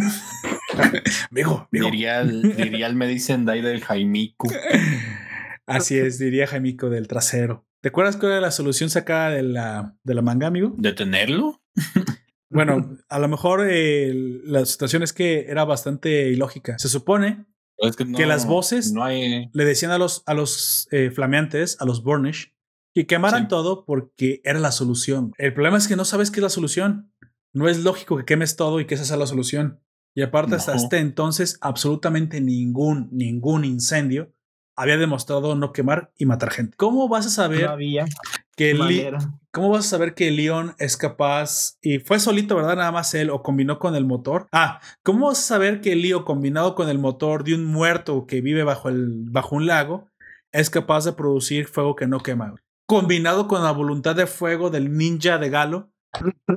Diría 1.72 2.24
diría 2.24 2.88
el 2.88 2.96
Medicine 2.96 3.46
Day 3.46 3.62
del 3.62 3.84
Jaimico. 3.84 4.48
Así 5.68 6.00
es, 6.00 6.18
diría 6.18 6.48
Jaimico 6.48 6.90
del 6.90 7.08
trasero. 7.08 7.67
¿Te 7.82 7.90
acuerdas 7.90 8.18
cuál 8.18 8.34
era 8.34 8.42
la 8.42 8.52
solución 8.52 8.90
sacada 8.90 9.32
de 9.32 9.44
la, 9.44 9.96
de 10.04 10.14
la 10.14 10.22
manga, 10.22 10.48
amigo? 10.48 10.74
¿Detenerlo? 10.78 11.62
bueno, 12.50 12.98
a 13.10 13.20
lo 13.20 13.28
mejor 13.28 13.68
eh, 13.70 14.14
la 14.44 14.66
situación 14.66 15.04
es 15.04 15.14
que 15.14 15.46
era 15.48 15.66
bastante 15.66 16.30
ilógica. 16.30 16.78
Se 16.80 16.90
supone 16.90 17.46
que, 18.16 18.26
las 18.26 18.48
voces 18.48 18.94
le 18.94 19.66
decían 19.66 19.92
a 19.92 19.98
los, 19.98 20.24
a 20.26 20.34
los 20.34 20.88
eh, 20.92 21.12
flameantes, 21.12 21.78
a 21.80 21.86
los 21.86 22.04
Burnish, 22.04 22.54
que 22.96 23.06
quemaran 23.06 23.48
todo 23.48 23.86
porque 23.86 24.42
era 24.44 24.60
la 24.60 24.72
solución. 24.72 25.34
El 25.38 25.54
problema 25.54 25.78
es 25.78 25.88
que 25.88 25.96
no 25.96 26.06
sabes 26.06 26.32
qué 26.32 26.40
es 26.40 26.44
la 26.44 26.50
solución. 26.50 27.14
No 27.54 27.70
es 27.70 27.84
lógico 27.84 28.18
que 28.18 28.26
quemes 28.26 28.56
todo 28.56 28.80
y 28.80 28.86
que 28.86 28.96
esa 28.96 29.06
sea 29.06 29.18
la 29.18 29.28
solución. 29.28 29.82
Y 30.16 30.24
aparte, 30.24 30.56
hasta 30.56 30.76
este 30.76 30.98
entonces, 30.98 31.60
absolutamente 31.62 32.42
ningún, 32.42 33.08
ningún 33.12 33.66
incendio 33.66 34.34
había 34.78 34.98
demostrado 34.98 35.56
no 35.56 35.74
quemar 35.74 36.12
y 36.18 36.26
matar 36.26 36.52
gente. 36.52 36.78
¿Cómo 36.78 37.10
vas 37.10 37.26
a 37.26 37.30
saber 37.30 37.70
que 38.56 38.74
cómo 39.52 39.72
vas 39.72 39.88
a 39.88 39.90
saber 39.90 40.14
que 40.14 40.30
Leon 40.30 40.76
es 40.78 40.96
capaz 40.98 41.78
y 41.82 41.98
fue 42.00 42.20
solito, 42.20 42.56
verdad? 42.56 42.76
Nada 42.76 42.92
más 42.92 43.14
él 43.16 43.32
o 43.32 43.42
combinó 43.42 43.80
con 43.80 43.96
el 43.96 44.06
motor. 44.06 44.48
Ah, 44.52 44.80
¿cómo 45.04 45.28
vas 45.28 45.40
a 45.40 45.42
saber 45.42 45.82
que 45.82 45.96
Leon 45.96 46.24
combinado 46.24 46.76
con 46.76 46.90
el 46.90 47.00
motor 47.00 47.44
de 47.44 47.56
un 47.56 47.66
muerto 47.66 48.28
que 48.28 48.42
vive 48.42 48.64
bajo 48.64 48.90
el 48.90 49.26
bajo 49.32 49.56
un 49.56 49.66
lago 49.66 50.10
es 50.52 50.70
capaz 50.70 51.06
de 51.06 51.14
producir 51.14 51.66
fuego 51.66 51.96
que 51.96 52.08
no 52.08 52.20
quema? 52.20 52.54
Combinado 52.86 53.48
con 53.48 53.64
la 53.64 53.72
voluntad 53.72 54.16
de 54.16 54.28
fuego 54.28 54.70
del 54.70 54.96
ninja 54.96 55.40
de 55.40 55.50
Galo 55.50 55.92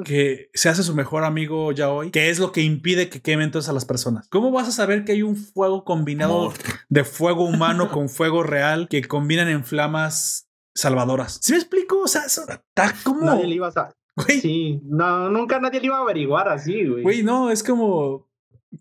que 0.04 0.50
se 0.54 0.68
hace 0.68 0.82
su 0.82 0.94
mejor 0.94 1.24
amigo 1.24 1.72
ya 1.72 1.90
hoy, 1.90 2.10
que 2.10 2.30
es 2.30 2.38
lo 2.38 2.52
que 2.52 2.62
impide 2.62 3.08
que 3.08 3.20
quemen 3.20 3.46
entonces 3.46 3.68
a 3.68 3.72
las 3.72 3.84
personas. 3.84 4.28
¿Cómo 4.28 4.50
vas 4.50 4.68
a 4.68 4.72
saber 4.72 5.04
que 5.04 5.12
hay 5.12 5.22
un 5.22 5.36
fuego 5.36 5.84
combinado 5.84 6.52
de 6.88 7.04
fuego 7.04 7.44
humano 7.44 7.90
con 7.92 8.08
fuego 8.08 8.42
real 8.42 8.88
que 8.88 9.02
combinan 9.02 9.48
en 9.48 9.64
flamas 9.64 10.48
salvadoras? 10.74 11.38
¿Sí 11.42 11.52
me 11.52 11.58
explico? 11.58 12.00
O 12.00 12.08
sea, 12.08 12.22
está 12.26 12.94
como... 13.04 13.26
Nadie 13.26 13.46
le 13.46 13.54
iba 13.54 13.68
a, 13.68 13.94
Güey. 14.16 14.40
Sí, 14.40 14.80
no, 14.84 15.28
nunca 15.30 15.60
nadie 15.60 15.80
le 15.80 15.86
iba 15.86 15.98
a 15.98 16.02
averiguar 16.02 16.48
así, 16.48 16.86
güey. 16.86 17.02
Güey, 17.02 17.22
no, 17.22 17.50
es 17.50 17.62
como. 17.62 18.28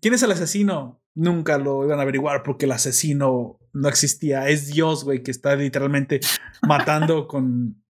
¿Quién 0.00 0.14
es 0.14 0.22
el 0.22 0.32
asesino? 0.32 1.02
Nunca 1.14 1.58
lo 1.58 1.84
iban 1.84 1.98
a 1.98 2.02
averiguar 2.02 2.42
porque 2.42 2.66
el 2.66 2.72
asesino 2.72 3.58
no 3.72 3.88
existía. 3.88 4.48
Es 4.48 4.68
Dios, 4.68 5.04
güey, 5.04 5.22
que 5.22 5.30
está 5.30 5.56
literalmente 5.56 6.20
matando 6.66 7.26
con. 7.26 7.82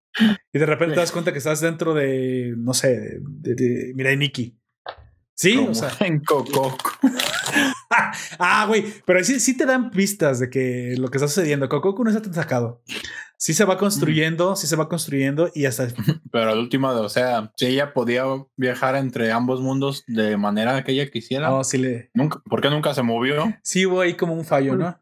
Y 0.52 0.58
de 0.58 0.66
repente 0.66 0.94
te 0.94 1.00
das 1.00 1.12
cuenta 1.12 1.32
que 1.32 1.38
estás 1.38 1.60
dentro 1.60 1.94
de. 1.94 2.54
No 2.56 2.74
sé, 2.74 3.20
de, 3.20 3.54
de, 3.54 3.92
Mirai 3.94 4.16
Nikki. 4.16 4.56
Sí, 5.34 5.56
o 5.56 5.74
sea. 5.74 5.90
En 6.00 6.20
Coco. 6.20 6.76
ah, 8.38 8.66
güey, 8.66 8.84
pero 9.06 9.22
sí, 9.24 9.40
sí 9.40 9.56
te 9.56 9.66
dan 9.66 9.90
pistas 9.90 10.40
de 10.40 10.50
que 10.50 10.94
lo 10.98 11.08
que 11.08 11.18
está 11.18 11.28
sucediendo. 11.28 11.68
Coco 11.68 12.02
no 12.02 12.10
está 12.10 12.22
tan 12.22 12.34
sacado 12.34 12.82
sí 13.40 13.54
se 13.54 13.64
va 13.64 13.78
construyendo, 13.78 14.54
sí 14.54 14.66
se 14.66 14.76
va 14.76 14.88
construyendo 14.88 15.50
y 15.54 15.64
hasta. 15.64 15.88
Pero 16.30 16.50
al 16.50 16.58
último, 16.58 16.88
o 16.88 17.08
sea, 17.08 17.52
si 17.56 17.66
ella 17.66 17.92
podía 17.92 18.24
viajar 18.56 18.94
entre 18.96 19.32
ambos 19.32 19.60
mundos 19.60 20.04
de 20.06 20.36
manera 20.36 20.84
que 20.84 20.92
ella 20.92 21.10
quisiera. 21.10 21.48
No, 21.48 21.64
sí 21.64 21.78
le. 21.78 22.10
Nunca, 22.14 22.40
¿Por 22.48 22.60
qué 22.60 22.70
nunca 22.70 22.94
se 22.94 23.02
movió? 23.02 23.52
Sí 23.62 23.86
hubo 23.86 24.02
ahí 24.02 24.14
como 24.14 24.34
un 24.34 24.44
fallo, 24.44 24.76
¿no? 24.76 25.00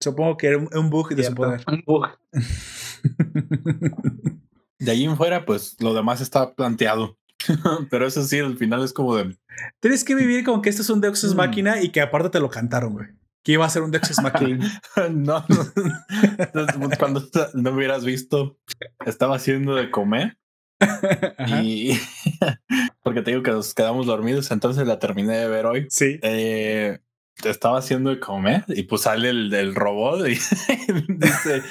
Supongo 0.00 0.36
que 0.36 0.48
era 0.48 0.58
un, 0.58 0.90
bug 0.90 1.14
de 1.14 1.24
su 1.24 1.34
poder. 1.34 1.64
Un 1.66 1.82
bug. 1.86 2.08
De 4.78 4.90
ahí 4.90 5.04
en 5.04 5.16
fuera, 5.16 5.44
pues 5.44 5.76
lo 5.80 5.94
demás 5.94 6.20
está 6.20 6.54
planteado. 6.54 7.18
Pero 7.90 8.06
eso 8.06 8.22
sí, 8.24 8.38
al 8.38 8.56
final 8.56 8.84
es 8.84 8.92
como 8.92 9.16
de. 9.16 9.36
Tienes 9.80 10.04
que 10.04 10.14
vivir 10.14 10.44
como 10.44 10.62
que 10.62 10.70
esto 10.70 10.82
es 10.82 10.90
un 10.90 11.00
Deus 11.00 11.22
Ex 11.22 11.34
mm. 11.34 11.36
Máquina 11.36 11.82
y 11.82 11.90
que 11.90 12.00
aparte 12.00 12.30
te 12.30 12.40
lo 12.40 12.50
cantaron, 12.50 12.94
güey 12.94 13.08
que 13.46 13.52
iba 13.52 13.64
a 13.64 13.70
ser 13.70 13.82
un 13.82 13.92
Deus 13.92 14.10
Ex 14.10 14.20
Machina. 14.20 14.82
no, 15.12 15.46
cuando 16.98 17.22
no 17.54 17.70
hubieras 17.70 18.04
visto, 18.04 18.58
estaba 19.06 19.36
haciendo 19.36 19.76
de 19.76 19.92
comer. 19.92 20.36
y 21.62 21.92
porque 23.04 23.22
te 23.22 23.30
digo 23.30 23.44
que 23.44 23.52
nos 23.52 23.72
quedamos 23.72 24.06
dormidos, 24.06 24.50
entonces 24.50 24.84
la 24.84 24.98
terminé 24.98 25.38
de 25.38 25.46
ver 25.46 25.66
hoy. 25.66 25.86
Sí. 25.90 26.18
Eh, 26.22 26.98
estaba 27.44 27.78
haciendo 27.78 28.10
de 28.10 28.18
comer 28.18 28.64
y 28.66 28.82
pues 28.82 29.02
sale 29.02 29.28
el 29.28 29.48
del 29.48 29.76
robot 29.76 30.26
y 30.26 30.30
dice 31.08 31.62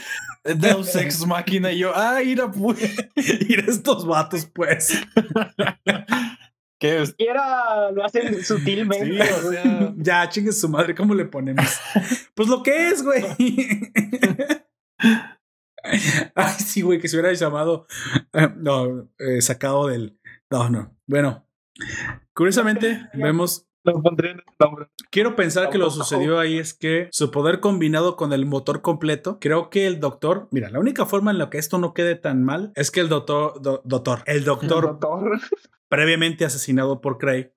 Deus 0.45 0.95
Ex 0.95 1.25
Máquina 1.25 1.71
y 1.71 1.79
yo, 1.79 1.91
ah, 1.95 2.21
ira 2.21 2.51
pues, 2.51 2.79
ir 3.15 3.65
estos 3.67 4.05
vatos 4.05 4.45
pues. 4.53 5.01
¿Qué 6.79 7.01
es? 7.01 7.15
Era, 7.17 7.89
lo 7.91 8.03
hacen 8.05 8.43
sutilmente. 8.43 9.21
o 9.21 9.51
sea, 9.51 9.93
ya, 9.97 10.29
chingue 10.29 10.51
su 10.51 10.69
madre, 10.69 10.93
¿cómo 10.93 11.15
le 11.15 11.25
ponemos? 11.25 11.79
pues 12.35 12.49
lo 12.49 12.61
que 12.61 12.89
es, 12.89 13.01
güey. 13.01 13.23
Ay, 16.35 16.53
sí, 16.59 16.81
güey, 16.81 16.99
que 16.99 17.07
se 17.07 17.15
hubiera 17.15 17.33
llamado. 17.33 17.87
Eh, 18.33 18.49
no, 18.57 19.09
eh, 19.17 19.41
sacado 19.41 19.87
del. 19.87 20.19
No, 20.51 20.69
no. 20.69 20.95
Bueno, 21.07 21.47
curiosamente, 22.33 23.09
vemos. 23.13 23.64
Lo 23.85 24.01
pondré 24.01 24.31
en 24.31 24.37
el 24.39 24.43
nombre. 24.59 24.87
Quiero 25.11 25.35
pensar 25.35 25.69
que 25.69 25.77
lo 25.77 25.89
sucedió 25.91 26.39
ahí 26.39 26.57
es 26.57 26.73
que 26.73 27.07
su 27.11 27.31
poder 27.31 27.59
combinado 27.59 28.15
con 28.15 28.33
el 28.33 28.45
motor 28.45 28.81
completo, 28.81 29.39
creo 29.39 29.69
que 29.69 29.85
el 29.85 29.99
doctor, 29.99 30.47
mira, 30.51 30.69
la 30.69 30.79
única 30.79 31.05
forma 31.05 31.31
en 31.31 31.37
la 31.37 31.49
que 31.49 31.57
esto 31.57 31.77
no 31.77 31.93
quede 31.93 32.15
tan 32.15 32.43
mal 32.43 32.71
es 32.75 32.91
que 32.91 32.99
el 32.99 33.09
doctor, 33.09 33.61
doctor, 33.61 34.23
el 34.25 34.43
doctor, 34.43 34.83
¿El 34.83 34.91
doctor? 34.91 35.39
previamente 35.89 36.45
asesinado 36.45 36.99
por 36.99 37.17
Craig, 37.17 37.51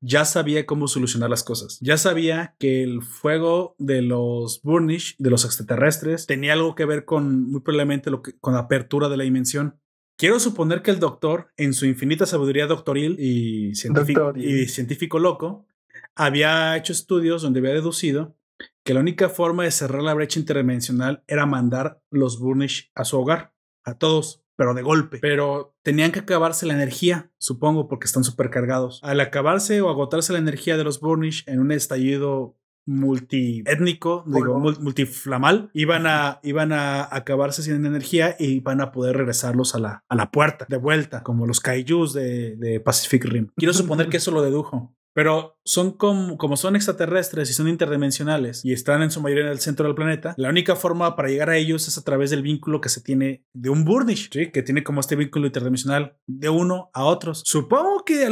ya 0.00 0.24
sabía 0.24 0.66
cómo 0.66 0.88
solucionar 0.88 1.30
las 1.30 1.42
cosas. 1.42 1.78
Ya 1.80 1.96
sabía 1.96 2.54
que 2.58 2.82
el 2.82 3.02
fuego 3.02 3.74
de 3.78 4.02
los 4.02 4.62
Burnish, 4.62 5.16
de 5.18 5.30
los 5.30 5.44
extraterrestres, 5.44 6.26
tenía 6.26 6.52
algo 6.52 6.74
que 6.74 6.84
ver 6.84 7.04
con, 7.04 7.50
muy 7.50 7.60
probablemente, 7.60 8.10
lo 8.10 8.22
que, 8.22 8.38
con 8.38 8.54
la 8.54 8.60
apertura 8.60 9.08
de 9.08 9.16
la 9.16 9.24
dimensión. 9.24 9.80
Quiero 10.16 10.40
suponer 10.40 10.82
que 10.82 10.90
el 10.90 10.98
doctor, 10.98 11.52
en 11.56 11.74
su 11.74 11.84
infinita 11.84 12.24
sabiduría 12.24 12.66
doctoril 12.66 13.16
y 13.20 13.74
científico, 13.74 14.32
y 14.34 14.66
científico 14.66 15.18
loco, 15.18 15.66
había 16.14 16.76
hecho 16.76 16.92
estudios 16.92 17.42
donde 17.42 17.60
había 17.60 17.74
deducido 17.74 18.34
que 18.82 18.94
la 18.94 19.00
única 19.00 19.28
forma 19.28 19.64
de 19.64 19.70
cerrar 19.70 20.02
la 20.02 20.14
brecha 20.14 20.40
interdimensional 20.40 21.22
era 21.26 21.44
mandar 21.44 22.00
los 22.10 22.38
Burnish 22.38 22.90
a 22.94 23.04
su 23.04 23.18
hogar, 23.18 23.52
a 23.84 23.98
todos 23.98 24.42
pero 24.56 24.72
de 24.72 24.82
golpe. 24.82 25.18
Pero 25.18 25.76
tenían 25.82 26.12
que 26.12 26.20
acabarse 26.20 26.64
la 26.64 26.72
energía, 26.72 27.30
supongo, 27.36 27.88
porque 27.88 28.06
están 28.06 28.24
supercargados. 28.24 29.00
Al 29.02 29.20
acabarse 29.20 29.82
o 29.82 29.90
agotarse 29.90 30.32
la 30.32 30.38
energía 30.38 30.78
de 30.78 30.84
los 30.84 31.00
Burnish 31.00 31.44
en 31.46 31.60
un 31.60 31.72
estallido 31.72 32.56
multiétnico, 32.86 34.24
digo, 34.26 34.58
multiflamal, 34.58 35.70
iban 35.74 36.06
a, 36.06 36.40
iban 36.42 36.72
a 36.72 37.08
acabarse 37.14 37.62
sin 37.62 37.84
energía 37.84 38.36
y 38.38 38.60
van 38.60 38.80
a 38.80 38.92
poder 38.92 39.16
regresarlos 39.16 39.74
a 39.74 39.78
la, 39.78 40.04
a 40.08 40.14
la 40.14 40.30
puerta, 40.30 40.66
de 40.68 40.76
vuelta, 40.76 41.22
como 41.22 41.46
los 41.46 41.60
kaijus 41.60 42.12
de, 42.12 42.56
de 42.56 42.80
Pacific 42.80 43.24
Rim. 43.24 43.48
Quiero 43.56 43.74
suponer 43.74 44.08
que 44.08 44.18
eso 44.18 44.30
lo 44.30 44.42
dedujo. 44.42 44.94
Pero 45.16 45.58
son 45.64 45.92
como, 45.92 46.36
como 46.36 46.58
son 46.58 46.76
extraterrestres 46.76 47.48
y 47.48 47.54
son 47.54 47.68
interdimensionales 47.68 48.62
y 48.62 48.74
están 48.74 49.02
en 49.02 49.10
su 49.10 49.22
mayoría 49.22 49.44
en 49.44 49.50
el 49.50 49.60
centro 49.60 49.86
del 49.86 49.94
planeta, 49.94 50.34
la 50.36 50.50
única 50.50 50.76
forma 50.76 51.16
para 51.16 51.30
llegar 51.30 51.48
a 51.48 51.56
ellos 51.56 51.88
es 51.88 51.96
a 51.96 52.04
través 52.04 52.28
del 52.28 52.42
vínculo 52.42 52.82
que 52.82 52.90
se 52.90 53.00
tiene 53.00 53.42
de 53.54 53.70
un 53.70 53.86
Burnish, 53.86 54.28
¿sí? 54.30 54.50
que 54.50 54.62
tiene 54.62 54.84
como 54.84 55.00
este 55.00 55.16
vínculo 55.16 55.46
interdimensional 55.46 56.18
de 56.26 56.50
uno 56.50 56.90
a 56.92 57.04
otros. 57.04 57.42
Supongo 57.46 58.04
que 58.04 58.28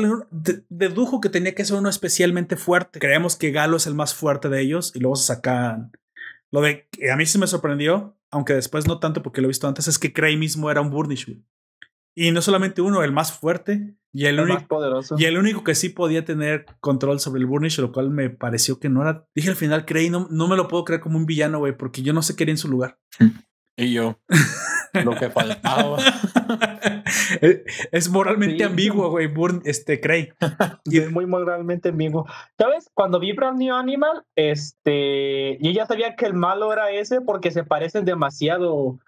dedujo 0.69 1.23
que 1.23 1.31
tenía 1.31 1.55
que 1.55 1.65
ser 1.65 1.79
uno 1.79 1.89
especialmente 1.89 2.57
fuerte. 2.57 2.99
Creemos 2.99 3.37
que 3.37 3.51
Galo 3.51 3.79
es 3.79 3.87
el 3.87 3.95
más 3.95 4.13
fuerte 4.13 4.51
de 4.51 4.61
ellos 4.61 4.93
y 4.95 5.01
luego 5.01 5.17
se 5.17 5.29
sacan. 5.29 5.91
Lo 6.51 6.61
de 6.61 6.87
que 6.91 7.11
a 7.11 7.17
mí 7.17 7.25
sí 7.25 7.39
me 7.39 7.47
sorprendió, 7.47 8.15
aunque 8.31 8.53
después 8.53 8.87
no 8.87 8.99
tanto 8.99 9.23
porque 9.23 9.41
lo 9.41 9.47
he 9.47 9.49
visto 9.49 9.67
antes, 9.67 9.89
es 9.89 9.99
que 9.99 10.13
Cray 10.13 10.37
mismo 10.37 10.71
era 10.71 10.83
un 10.83 10.91
Burnish. 10.91 11.35
Y 12.15 12.31
no 12.31 12.43
solamente 12.43 12.81
uno, 12.81 13.03
el 13.03 13.13
más 13.13 13.33
fuerte 13.33 13.97
y 14.13 14.27
el, 14.27 14.39
único, 14.39 14.67
poderoso. 14.69 15.17
Y 15.19 15.25
el 15.25 15.37
único 15.37 15.65
que 15.65 15.75
sí 15.75 15.89
podía 15.89 16.25
tener 16.25 16.67
control 16.81 17.19
sobre 17.19 17.41
el 17.41 17.47
Burnish, 17.47 17.79
lo 17.81 17.91
cual 17.91 18.11
me 18.11 18.31
pareció 18.31 18.79
que 18.79 18.89
no 18.89 19.03
era. 19.03 19.27
Dije 19.35 19.51
al 19.51 19.57
final, 19.57 19.85
creí, 19.85 20.11
no, 20.11 20.29
no 20.31 20.47
me 20.47 20.57
lo 20.57 20.69
puedo 20.69 20.85
creer 20.85 21.01
como 21.01 21.19
un 21.19 21.27
villano, 21.27 21.59
güey, 21.59 21.77
porque 21.77 22.03
yo 22.03 22.13
no 22.13 22.23
sé 22.23 22.37
qué 22.37 22.45
era 22.45 22.53
en 22.53 22.59
su 22.59 22.69
lugar. 22.69 22.99
Y 23.77 23.93
yo. 23.93 24.21
lo 25.05 25.17
que 25.17 25.31
faltaba. 25.31 25.99
es 27.93 28.09
moralmente 28.09 28.63
ambiguo, 28.63 29.11
güey, 29.11 29.29
este 29.65 30.01
Cray. 30.01 30.33
y 30.85 30.99
es 31.01 31.11
muy 31.11 31.27
moralmente 31.27 31.89
ambiguo. 31.89 32.27
¿Sabes? 32.57 32.91
Cuando 32.95 33.19
vi 33.19 33.33
Brand 33.33 33.59
New 33.59 33.75
Animal, 33.75 34.25
este. 34.37 35.59
Yo 35.61 35.73
ya 35.73 35.87
sabía 35.87 36.15
que 36.15 36.27
el 36.27 36.35
malo 36.35 36.73
era 36.73 36.93
ese 36.93 37.21
porque 37.21 37.51
se 37.51 37.65
parecen 37.65 38.05
demasiado 38.05 39.01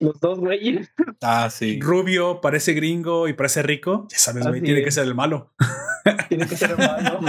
los 0.00 0.18
dos 0.18 0.40
güeyes. 0.40 0.90
Ah, 1.22 1.48
sí. 1.50 1.78
Rubio, 1.80 2.40
parece 2.40 2.72
gringo 2.72 3.28
y 3.28 3.34
parece 3.34 3.62
rico. 3.62 4.08
Ya 4.10 4.18
sabes, 4.18 4.46
güey, 4.46 4.60
tiene 4.62 4.82
que 4.82 4.90
ser 4.90 5.04
el 5.04 5.14
malo. 5.14 5.52
Tiene 6.28 6.46
que 6.46 6.56
ser 6.56 6.72
el 6.72 6.78
malo. 6.78 7.20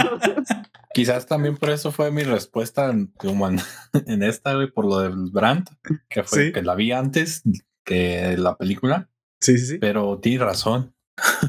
Quizás 0.94 1.26
también 1.26 1.56
por 1.56 1.70
eso 1.70 1.92
fue 1.92 2.10
mi 2.10 2.22
respuesta 2.22 2.90
en, 2.90 3.12
en 4.06 4.22
esta, 4.22 4.54
güey, 4.54 4.70
por 4.70 4.86
lo 4.86 4.98
del 4.98 5.30
Brandt, 5.30 5.70
que 6.08 6.24
fue 6.24 6.52
que 6.52 6.62
la 6.62 6.74
vi 6.74 6.92
antes 6.92 7.42
que 7.84 8.36
la 8.36 8.56
película. 8.56 9.08
Sí, 9.40 9.58
sí, 9.58 9.66
sí. 9.66 9.78
Pero 9.78 10.18
tienes 10.18 10.40
razón. 10.40 10.94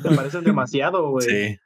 Se 0.01 0.09
parecen 0.11 0.43
demasiado, 0.43 1.09
güey. 1.09 1.27
Sí. 1.27 1.59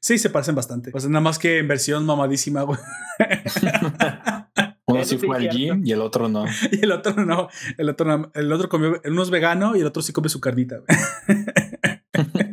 Sí, 0.00 0.18
se 0.18 0.30
parecen 0.30 0.54
bastante. 0.54 0.90
Pues 0.90 1.08
nada 1.08 1.22
más 1.22 1.38
que 1.38 1.58
en 1.58 1.68
versión 1.68 2.04
mamadísima, 2.04 2.62
güey. 2.62 2.78
Uno 4.92 5.04
sí 5.04 5.18
fue 5.18 5.36
al 5.36 5.48
gym 5.48 5.82
y 5.84 5.92
el 5.92 6.00
otro 6.00 6.28
no. 6.28 6.44
Y 6.72 6.84
el 6.84 6.92
otro 6.92 7.24
no. 7.24 7.48
El 7.78 7.88
otro, 7.88 8.30
el 8.34 8.52
otro 8.52 8.68
comió, 8.68 9.00
uno 9.04 9.22
es 9.22 9.30
vegano 9.30 9.76
y 9.76 9.80
el 9.80 9.86
otro 9.86 10.02
sí 10.02 10.12
come 10.12 10.28
su 10.28 10.40
carnita. 10.40 10.80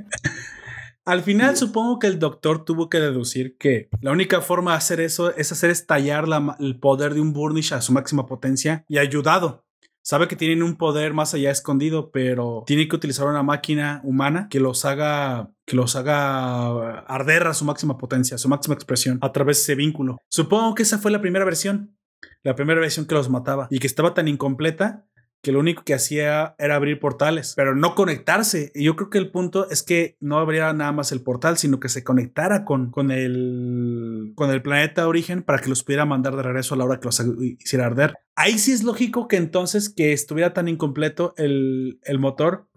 Al 1.07 1.23
final 1.23 1.55
supongo 1.55 1.99
que 1.99 2.07
el 2.07 2.19
doctor 2.19 2.65
tuvo 2.65 2.89
que 2.89 2.99
deducir 2.99 3.55
que 3.57 3.87
la 4.01 4.11
única 4.11 4.41
forma 4.41 4.71
de 4.71 4.77
hacer 4.77 4.99
eso 4.99 5.33
es 5.37 5.53
hacer 5.53 5.69
estallar 5.69 6.25
el 6.59 6.79
poder 6.81 7.13
de 7.13 7.21
un 7.21 7.31
Burnish 7.31 7.73
a 7.73 7.79
su 7.79 7.93
máxima 7.93 8.25
potencia 8.25 8.83
y 8.89 8.97
ayudado. 8.97 9.63
Sabe 10.01 10.27
que 10.27 10.35
tienen 10.35 10.63
un 10.63 10.75
poder 10.75 11.13
más 11.13 11.33
allá 11.33 11.49
escondido, 11.49 12.11
pero 12.11 12.63
tiene 12.67 12.89
que 12.89 12.95
utilizar 12.97 13.25
una 13.27 13.41
máquina 13.41 14.01
humana 14.03 14.49
que 14.49 14.59
los 14.59 14.83
haga 14.83 15.51
que 15.65 15.77
los 15.77 15.95
haga 15.95 16.99
arder 16.99 17.47
a 17.47 17.53
su 17.53 17.63
máxima 17.63 17.97
potencia, 17.97 18.35
a 18.35 18.37
su 18.37 18.49
máxima 18.49 18.75
expresión 18.75 19.17
a 19.21 19.31
través 19.31 19.57
de 19.57 19.61
ese 19.61 19.75
vínculo. 19.75 20.17
Supongo 20.29 20.75
que 20.75 20.83
esa 20.83 20.97
fue 20.97 21.11
la 21.11 21.21
primera 21.21 21.45
versión 21.45 21.97
la 22.43 22.55
primera 22.55 22.79
versión 22.79 23.05
que 23.05 23.15
los 23.15 23.29
mataba 23.29 23.67
y 23.69 23.79
que 23.79 23.87
estaba 23.87 24.13
tan 24.13 24.27
incompleta 24.27 25.05
que 25.41 25.51
lo 25.51 25.59
único 25.59 25.83
que 25.83 25.93
hacía 25.93 26.55
era 26.57 26.75
abrir 26.75 26.99
portales, 26.99 27.53
pero 27.55 27.75
no 27.75 27.95
conectarse. 27.95 28.71
Y 28.73 28.85
yo 28.85 28.95
creo 28.95 29.09
que 29.09 29.17
el 29.17 29.31
punto 29.31 29.69
es 29.69 29.83
que 29.83 30.17
no 30.19 30.39
abriera 30.39 30.73
nada 30.73 30.91
más 30.91 31.11
el 31.11 31.21
portal, 31.21 31.57
sino 31.57 31.79
que 31.79 31.89
se 31.89 32.03
conectara 32.03 32.65
con, 32.65 32.91
con, 32.91 33.11
el, 33.11 34.33
con 34.35 34.49
el 34.49 34.61
planeta 34.61 35.07
origen 35.07 35.43
para 35.43 35.59
que 35.59 35.69
los 35.69 35.83
pudiera 35.83 36.05
mandar 36.05 36.35
de 36.35 36.43
regreso 36.43 36.73
a 36.73 36.77
la 36.77 36.85
hora 36.85 36.99
que 36.99 37.05
los 37.05 37.23
hiciera 37.59 37.85
arder. 37.85 38.15
Ahí 38.35 38.57
sí 38.57 38.71
es 38.71 38.83
lógico 38.83 39.27
que 39.27 39.37
entonces 39.37 39.89
que 39.89 40.11
estuviera 40.11 40.53
tan 40.53 40.67
incompleto 40.67 41.33
el, 41.37 41.99
el 42.03 42.19
motor 42.19 42.67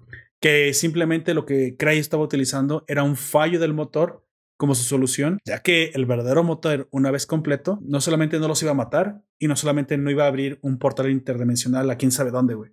que 0.40 0.72
simplemente 0.72 1.34
lo 1.34 1.46
que 1.46 1.76
Cray 1.76 1.98
estaba 1.98 2.22
utilizando 2.22 2.84
era 2.88 3.02
un 3.02 3.16
fallo 3.16 3.60
del 3.60 3.74
motor 3.74 4.24
como 4.61 4.74
su 4.74 4.85
solución, 4.85 5.39
ya 5.47 5.61
que 5.61 5.91
el 5.95 6.05
verdadero 6.05 6.45
motor, 6.45 6.87
una 6.91 7.11
vez 7.11 7.24
completo, 7.24 7.78
no 7.81 8.03
solamente 8.03 8.39
no 8.39 8.47
los 8.47 8.62
iba 8.62 8.73
a 8.73 8.74
matar 8.74 9.23
y 9.39 9.49
no 9.49 9.57
solamente 9.57 9.97
no 9.97 10.11
iba 10.11 10.24
a 10.24 10.27
abrir 10.27 10.59
un 10.61 10.78
portal 10.78 11.11
interdimensional 11.11 11.91
a 11.91 11.97
quién 11.97 12.12
sabe 12.12 12.31
dónde, 12.31 12.53
güey. 12.53 12.73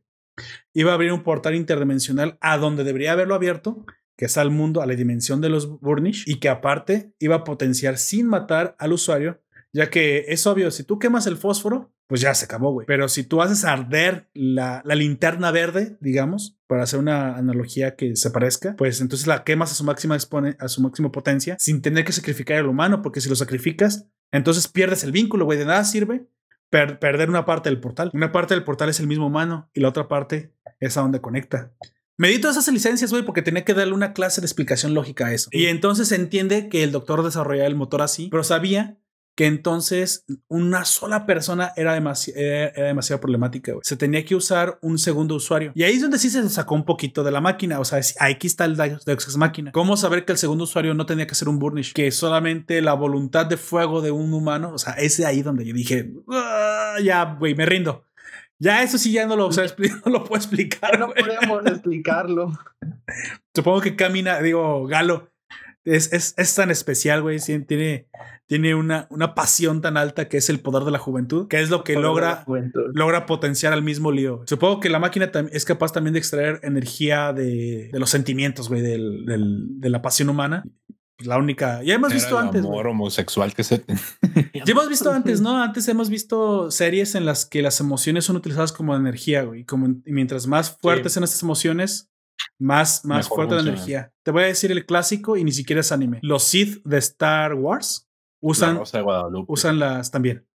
Iba 0.74 0.92
a 0.92 0.96
abrir 0.96 1.14
un 1.14 1.24
portal 1.24 1.56
interdimensional 1.56 2.38
a 2.42 2.58
donde 2.58 2.84
debería 2.84 3.14
haberlo 3.14 3.36
abierto, 3.36 3.86
que 4.18 4.26
es 4.26 4.38
al 4.38 4.52
mundo, 4.52 4.82
a 4.82 4.86
la 4.86 4.96
dimensión 4.96 5.40
de 5.40 5.48
los 5.48 5.80
Burnish, 5.80 6.26
y 6.28 6.42
que 6.42 6.50
aparte 6.50 7.14
iba 7.20 7.38
a 7.38 7.44
potenciar 7.46 7.98
sin 7.98 8.28
matar 8.28 8.76
al 8.80 8.92
usuario, 8.92 9.42
ya 9.78 9.92
que 9.92 10.26
es 10.30 10.48
obvio, 10.48 10.72
si 10.72 10.84
tú 10.84 10.98
quemas 10.98 11.28
el 11.28 11.38
fósforo, 11.38 11.94
pues 12.08 12.20
ya 12.20 12.34
se 12.34 12.46
acabó, 12.46 12.72
güey. 12.72 12.88
Pero 12.88 13.08
si 13.10 13.24
tú 13.24 13.44
haces 13.44 13.64
arder 13.64 14.28
la, 14.34 14.82
linterna 14.96 15.52
verde, 15.52 15.98
digamos, 16.02 16.58
para 16.66 16.82
hacer 16.82 16.98
una 16.98 17.38
analogía 17.38 17.96
que 17.96 18.16
se 18.16 18.32
parezca, 18.32 18.76
pues 18.76 19.02
entonces 19.02 19.28
la 19.28 19.44
quemas 19.44 19.72
a 19.72 19.76
su 19.76 19.84
máxima 19.84 20.16
expone, 20.16 20.58
a 20.60 20.68
su 20.68 20.82
máxima 20.82 21.12
potencia 21.12 21.58
sin 21.60 21.84
tener 21.84 22.06
que 22.06 22.12
sacrificar 22.12 22.58
al 22.58 22.66
humano, 22.66 23.04
porque 23.04 23.22
si 23.22 23.30
lo 23.30 23.36
sacrificas, 23.36 24.08
entonces 24.32 24.68
pierdes 24.68 25.04
el 25.04 25.12
vínculo, 25.12 25.46
güey. 25.46 25.60
De 25.60 25.66
nada 25.66 25.84
sirve 25.84 26.28
perder 26.72 27.30
una 27.30 27.46
parte 27.46 27.70
del 27.70 27.80
portal. 27.80 28.10
Una 28.16 28.32
parte 28.32 28.56
del 28.56 28.64
portal 28.64 28.90
es 28.90 29.00
el 29.00 29.06
mismo 29.06 29.28
humano 29.28 29.70
y 29.76 29.82
la 29.82 29.90
otra 29.90 30.08
parte 30.08 30.56
es 30.80 30.98
a 30.98 31.02
donde 31.02 31.22
conecta. 31.22 31.72
Medito 32.18 32.50
esas 32.50 32.68
licencias, 32.70 33.12
güey, 33.12 33.24
porque 33.24 33.44
tenía 33.44 33.64
que 33.64 33.76
darle 33.76 33.94
una 33.94 34.14
clase 34.14 34.42
de 34.42 34.48
explicación 34.48 34.96
lógica 34.96 35.28
a 35.28 35.34
eso. 35.34 35.50
Y 35.54 35.68
entonces 35.68 36.08
se 36.08 36.16
entiende 36.16 36.68
que 36.68 36.84
el 36.84 36.92
doctor 36.92 37.24
desarrollaba 37.24 37.68
el 37.68 37.76
motor 37.76 38.02
así, 38.02 38.30
pero 38.32 38.44
sabía 38.44 38.98
que 39.38 39.46
entonces 39.46 40.26
una 40.48 40.84
sola 40.84 41.28
persona 41.28 41.72
era, 41.76 41.96
era, 41.96 42.72
demasiado 42.88 43.22
problemática. 43.22 43.72
Se 43.84 43.96
tenía 43.96 44.26
que 44.26 44.34
usar 44.34 44.80
un 44.82 44.98
segundo 44.98 45.36
usuario. 45.36 45.72
Y 45.76 45.84
ahí 45.84 45.94
es 45.94 46.02
donde 46.02 46.18
sí 46.18 46.32
se 46.32 46.50
sacó 46.50 46.74
un 46.74 46.86
poquito 46.86 47.24
de 47.24 47.30
la 47.30 47.40
máquina. 47.40 47.80
O 47.80 47.86
sea, 47.86 48.02
aquí 48.20 48.48
está 48.48 48.66
el 48.66 48.76
Deus 48.76 49.08
Ex 49.08 49.38
Máquina. 49.38 49.72
¿Cómo 49.72 49.96
saber 49.96 50.26
que 50.26 50.32
el 50.32 50.40
segundo 50.40 50.64
usuario 50.64 50.96
no 50.96 51.06
tenía 51.06 51.28
que 51.28 51.36
ser 51.36 51.50
un 51.50 51.60
Burnish? 51.60 51.94
Que 51.94 52.10
solamente 52.10 52.82
la 52.82 52.94
voluntad 52.94 53.46
de 53.46 53.58
fuego 53.58 54.02
de 54.02 54.10
un 54.10 54.34
humano. 54.34 54.72
O 54.74 54.80
sea, 54.80 54.94
es 54.94 55.20
ahí 55.20 55.44
donde 55.44 55.66
yo 55.66 55.74
dije, 55.76 56.12
ah, 56.32 56.96
ya, 57.04 57.36
güey, 57.38 57.54
me 57.54 57.68
rindo. 57.68 58.08
Ya 58.58 58.82
eso 58.82 58.98
sí 58.98 59.12
ya 59.12 59.28
no 59.28 59.36
lo, 59.36 59.50
no 60.06 60.12
lo 60.12 60.24
puedo 60.24 60.42
explicar. 60.42 60.98
No 60.98 61.14
podemos 61.14 61.64
explicarlo. 61.68 62.58
Supongo 63.54 63.82
que 63.82 63.96
camina, 63.96 64.42
digo, 64.42 64.88
Galo, 64.88 65.30
es, 65.88 66.12
es, 66.14 66.34
es 66.38 66.56
tan 66.56 66.72
especial, 66.72 67.22
güey. 67.22 67.40
Tiene, 67.40 68.08
tiene 68.46 68.76
una, 68.76 69.08
una 69.10 69.34
pasión 69.36 69.82
tan 69.82 69.98
alta 69.98 70.28
que 70.28 70.38
es 70.38 70.50
el 70.50 70.60
poder 70.60 70.84
de 70.84 70.92
la 70.92 71.00
juventud, 71.00 71.48
que 71.48 71.62
es 71.62 71.70
lo 71.70 71.84
que 71.84 71.96
logra, 71.96 72.46
logra 72.94 73.26
potenciar 73.26 73.74
al 73.74 73.84
mismo 73.84 74.12
lío. 74.12 74.44
Supongo 74.46 74.80
que 74.80 74.90
la 74.90 75.00
máquina 75.00 75.32
es 75.52 75.66
capaz 75.66 75.94
también 75.94 76.14
de 76.14 76.20
extraer 76.20 76.60
energía 76.64 77.34
de, 77.34 77.90
de 77.92 78.00
los 78.00 78.10
sentimientos, 78.10 78.70
güey, 78.70 78.82
del, 78.82 79.26
del, 79.26 79.80
de 79.80 79.90
la 79.90 80.02
pasión 80.02 80.30
humana. 80.30 80.64
La 81.20 81.38
única. 81.38 81.82
Ya 81.82 81.96
hemos 81.96 82.14
visto 82.14 82.38
antes. 82.38 82.64
Amor 82.64 82.88
homosexual 82.88 83.54
que 83.56 83.64
se. 83.64 83.84
ya 84.54 84.64
hemos 84.68 84.88
visto 84.88 85.12
antes, 85.12 85.42
¿no? 85.42 85.62
Antes 85.62 85.88
hemos 85.88 86.12
visto 86.12 86.70
series 86.70 87.16
en 87.16 87.26
las 87.26 87.46
que 87.46 87.64
las 87.64 87.80
emociones 87.80 88.26
son 88.26 88.36
utilizadas 88.36 88.72
como 88.72 88.96
energía, 88.96 89.42
güey. 89.42 89.64
Como, 89.64 89.88
y 89.88 90.12
mientras 90.12 90.46
más 90.46 90.78
fuertes 90.78 91.14
sean 91.14 91.24
estas 91.24 91.42
emociones, 91.42 92.12
más, 92.60 93.06
más 93.06 93.28
fuerte 93.28 93.56
la 93.56 93.62
energía. 93.62 94.14
Te 94.24 94.32
voy 94.32 94.44
a 94.44 94.48
decir 94.48 94.72
el 94.72 94.86
clásico 94.86 95.38
y 95.38 95.44
ni 95.44 95.52
siquiera 95.52 95.82
es 95.82 95.92
anime. 95.92 96.20
Los 96.22 96.44
Sith 96.44 96.82
de 96.84 96.98
Star 96.98 97.54
Wars 97.54 98.10
usan, 98.42 98.82
usan 99.48 99.80
las 99.80 100.12
también. 100.12 100.48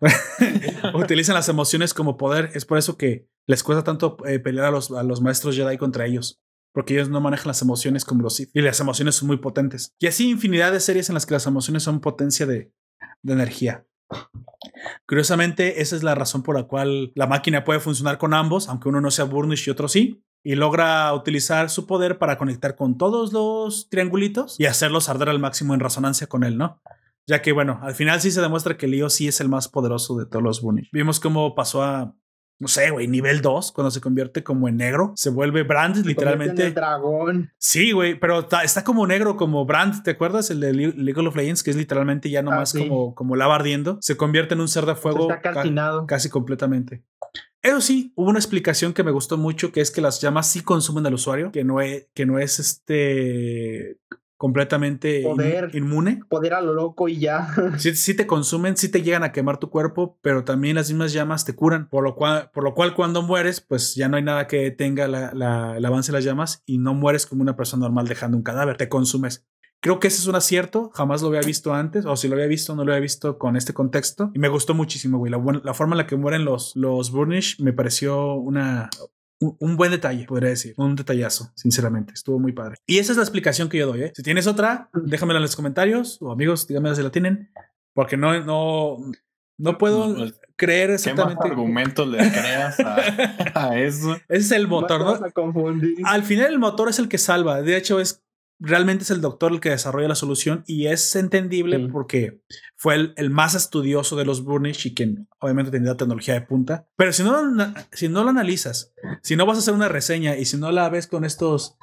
Utilizan 0.94 1.34
las 1.34 1.48
emociones 1.48 1.94
como 1.94 2.16
poder. 2.16 2.50
Es 2.54 2.64
por 2.64 2.78
eso 2.78 2.96
que 2.96 3.28
les 3.46 3.62
cuesta 3.62 3.84
tanto 3.84 4.16
eh, 4.26 4.38
pelear 4.38 4.66
a 4.66 4.70
los, 4.70 4.90
a 4.90 5.02
los 5.02 5.20
maestros 5.20 5.56
Jedi 5.56 5.76
contra 5.76 6.06
ellos. 6.06 6.40
Porque 6.72 6.94
ellos 6.94 7.08
no 7.08 7.20
manejan 7.20 7.48
las 7.48 7.62
emociones 7.62 8.04
como 8.04 8.22
los 8.22 8.36
Sith. 8.36 8.50
Y 8.52 8.60
las 8.60 8.80
emociones 8.80 9.14
son 9.14 9.28
muy 9.28 9.36
potentes. 9.36 9.94
Y 10.00 10.06
así 10.06 10.30
infinidad 10.30 10.72
de 10.72 10.80
series 10.80 11.08
en 11.08 11.14
las 11.14 11.26
que 11.26 11.34
las 11.34 11.46
emociones 11.46 11.84
son 11.84 12.00
potencia 12.00 12.46
de, 12.46 12.72
de 13.22 13.32
energía. 13.32 13.86
Curiosamente, 15.06 15.80
esa 15.80 15.94
es 15.94 16.02
la 16.02 16.14
razón 16.14 16.42
por 16.42 16.56
la 16.56 16.64
cual 16.64 17.12
la 17.14 17.26
máquina 17.26 17.64
puede 17.64 17.80
funcionar 17.80 18.18
con 18.18 18.34
ambos, 18.34 18.68
aunque 18.68 18.88
uno 18.88 19.00
no 19.00 19.10
sea 19.10 19.24
Burnish 19.24 19.68
y 19.68 19.70
otro 19.70 19.88
sí 19.88 20.24
y 20.44 20.54
logra 20.54 21.12
utilizar 21.14 21.70
su 21.70 21.86
poder 21.86 22.18
para 22.18 22.36
conectar 22.36 22.76
con 22.76 22.98
todos 22.98 23.32
los 23.32 23.88
triangulitos 23.88 24.60
y 24.60 24.66
hacerlos 24.66 25.08
arder 25.08 25.30
al 25.30 25.38
máximo 25.38 25.72
en 25.72 25.80
resonancia 25.80 26.26
con 26.26 26.44
él, 26.44 26.58
¿no? 26.58 26.80
Ya 27.26 27.40
que, 27.40 27.52
bueno, 27.52 27.80
al 27.82 27.94
final 27.94 28.20
sí 28.20 28.30
se 28.30 28.42
demuestra 28.42 28.76
que 28.76 28.86
Leo 28.86 29.08
sí 29.08 29.26
es 29.26 29.40
el 29.40 29.48
más 29.48 29.68
poderoso 29.68 30.18
de 30.18 30.26
todos 30.26 30.42
los 30.42 30.60
Bunny. 30.60 30.90
Vimos 30.92 31.18
cómo 31.18 31.54
pasó 31.54 31.82
a, 31.82 32.14
no 32.58 32.68
sé, 32.68 32.90
güey, 32.90 33.08
nivel 33.08 33.40
2, 33.40 33.72
cuando 33.72 33.90
se 33.90 34.02
convierte 34.02 34.44
como 34.44 34.68
en 34.68 34.76
negro, 34.76 35.14
se 35.16 35.30
vuelve 35.30 35.62
Brand, 35.62 36.04
literalmente. 36.04 36.66
el 36.66 36.74
dragón. 36.74 37.50
Sí, 37.56 37.92
güey, 37.92 38.20
pero 38.20 38.46
está, 38.62 38.84
como 38.84 39.06
negro, 39.06 39.38
como 39.38 39.64
Brand, 39.64 40.02
¿te 40.02 40.10
acuerdas? 40.10 40.50
El 40.50 40.60
de 40.60 40.74
League 40.74 41.26
of 41.26 41.34
Legends, 41.34 41.62
que 41.62 41.70
es 41.70 41.76
literalmente 41.76 42.28
ya 42.28 42.42
nomás 42.42 42.74
ah, 42.74 42.80
como, 42.80 43.14
como 43.14 43.34
lava 43.36 43.54
ardiendo. 43.54 43.96
Se 44.02 44.18
convierte 44.18 44.52
en 44.52 44.60
un 44.60 44.68
ser 44.68 44.84
de 44.84 44.94
fuego. 44.94 45.32
Está 45.32 46.06
casi 46.06 46.28
completamente. 46.28 47.02
Eso 47.64 47.80
sí, 47.80 48.12
hubo 48.14 48.28
una 48.28 48.38
explicación 48.38 48.92
que 48.92 49.02
me 49.02 49.10
gustó 49.10 49.38
mucho, 49.38 49.72
que 49.72 49.80
es 49.80 49.90
que 49.90 50.02
las 50.02 50.20
llamas 50.20 50.50
sí 50.50 50.60
consumen 50.60 51.06
al 51.06 51.14
usuario, 51.14 51.50
que 51.50 51.64
no 51.64 51.80
es, 51.80 52.08
que 52.12 52.26
no 52.26 52.38
es 52.38 52.58
este 52.58 53.98
completamente 54.36 55.22
inmune. 55.72 56.20
Poder 56.28 56.52
a 56.52 56.60
lo 56.60 56.74
loco 56.74 57.08
y 57.08 57.18
ya. 57.18 57.48
Sí, 57.78 57.96
sí, 57.96 58.14
te 58.14 58.26
consumen, 58.26 58.76
sí 58.76 58.90
te 58.90 59.00
llegan 59.00 59.22
a 59.22 59.32
quemar 59.32 59.56
tu 59.56 59.70
cuerpo, 59.70 60.18
pero 60.20 60.44
también 60.44 60.76
las 60.76 60.90
mismas 60.90 61.14
llamas 61.14 61.46
te 61.46 61.54
curan. 61.54 61.88
Por 61.88 62.04
lo 62.04 62.14
cual, 62.14 62.50
por 62.52 62.64
lo 62.64 62.74
cual 62.74 62.94
cuando 62.94 63.22
mueres, 63.22 63.62
pues 63.62 63.94
ya 63.94 64.10
no 64.10 64.18
hay 64.18 64.22
nada 64.22 64.46
que 64.46 64.70
tenga 64.70 65.08
la, 65.08 65.32
la, 65.32 65.78
el 65.78 65.84
avance 65.86 66.12
de 66.12 66.18
las 66.18 66.24
llamas 66.24 66.62
y 66.66 66.76
no 66.76 66.92
mueres 66.92 67.24
como 67.24 67.40
una 67.40 67.56
persona 67.56 67.86
normal 67.86 68.06
dejando 68.08 68.36
un 68.36 68.42
cadáver, 68.42 68.76
te 68.76 68.90
consumes. 68.90 69.46
Creo 69.84 70.00
que 70.00 70.08
ese 70.08 70.22
es 70.22 70.26
un 70.26 70.34
acierto. 70.34 70.90
Jamás 70.94 71.20
lo 71.20 71.28
había 71.28 71.42
visto 71.42 71.74
antes. 71.74 72.06
O 72.06 72.16
si 72.16 72.26
lo 72.26 72.36
había 72.36 72.46
visto, 72.46 72.74
no 72.74 72.86
lo 72.86 72.92
había 72.92 73.02
visto 73.02 73.36
con 73.36 73.54
este 73.54 73.74
contexto. 73.74 74.30
Y 74.32 74.38
me 74.38 74.48
gustó 74.48 74.72
muchísimo, 74.72 75.18
güey. 75.18 75.30
La, 75.30 75.74
forma 75.74 75.92
en 75.92 75.98
la 75.98 76.06
que 76.06 76.16
mueren 76.16 76.46
los, 76.46 76.74
los 76.74 77.10
Burnish 77.10 77.60
me 77.60 77.74
pareció 77.74 78.32
una, 78.32 78.88
un, 79.40 79.76
buen 79.76 79.90
detalle, 79.90 80.24
podría 80.24 80.48
decir. 80.48 80.72
Un 80.78 80.96
detallazo, 80.96 81.52
sinceramente. 81.54 82.14
Estuvo 82.14 82.38
muy 82.38 82.52
padre. 82.52 82.76
Y 82.86 82.96
esa 82.96 83.12
es 83.12 83.18
la 83.18 83.24
explicación 83.24 83.68
que 83.68 83.76
yo 83.76 83.86
doy. 83.88 84.04
¿eh? 84.04 84.12
Si 84.16 84.22
tienes 84.22 84.46
otra, 84.46 84.88
déjamela 84.94 85.36
en 85.36 85.42
los 85.42 85.54
comentarios. 85.54 86.16
O 86.22 86.32
amigos, 86.32 86.66
díganme 86.66 86.94
si 86.94 87.02
la 87.02 87.10
tienen. 87.10 87.50
Porque 87.92 88.16
no, 88.16 88.42
no, 88.42 88.96
no 89.58 89.76
puedo 89.76 90.14
pues, 90.14 90.40
creer 90.56 90.92
exactamente. 90.92 91.42
¿Qué 91.42 91.50
argumentos 91.50 92.08
le 92.08 92.16
creas 92.30 92.80
a, 93.54 93.78
eso? 93.78 94.14
Ese 94.30 94.38
es 94.38 94.52
el 94.52 94.66
motor, 94.66 95.02
¿no? 95.02 95.20
Al 96.04 96.22
final 96.22 96.54
el 96.54 96.58
motor 96.58 96.88
es 96.88 96.98
el 96.98 97.10
que 97.10 97.18
salva. 97.18 97.60
De 97.60 97.76
hecho, 97.76 98.00
es 98.00 98.23
realmente 98.60 99.04
es 99.04 99.10
el 99.10 99.20
doctor 99.20 99.52
el 99.52 99.60
que 99.60 99.70
desarrolla 99.70 100.08
la 100.08 100.14
solución 100.14 100.64
y 100.66 100.86
es 100.86 101.16
entendible 101.16 101.78
porque 101.90 102.40
fue 102.76 103.12
el, 103.16 103.30
más 103.30 103.54
estudioso 103.54 104.16
de 104.16 104.24
los 104.24 104.44
Burnish 104.44 104.86
y 104.86 104.94
quien 104.94 105.28
obviamente 105.38 105.70
tenía 105.70 105.96
tecnología 105.96 106.34
de 106.34 106.42
punta. 106.42 106.86
Pero 106.96 107.12
si 107.12 107.22
no, 107.22 107.42
si 107.92 108.08
no 108.08 108.24
lo 108.24 108.30
analizas, 108.30 108.92
si 109.22 109.36
no 109.36 109.46
vas 109.46 109.56
a 109.56 109.60
hacer 109.60 109.74
una 109.74 109.88
reseña 109.88 110.36
y 110.36 110.44
si 110.44 110.56
no 110.56 110.70
la 110.72 110.88
ves 110.88 111.06
con 111.06 111.24
estos, 111.24 111.76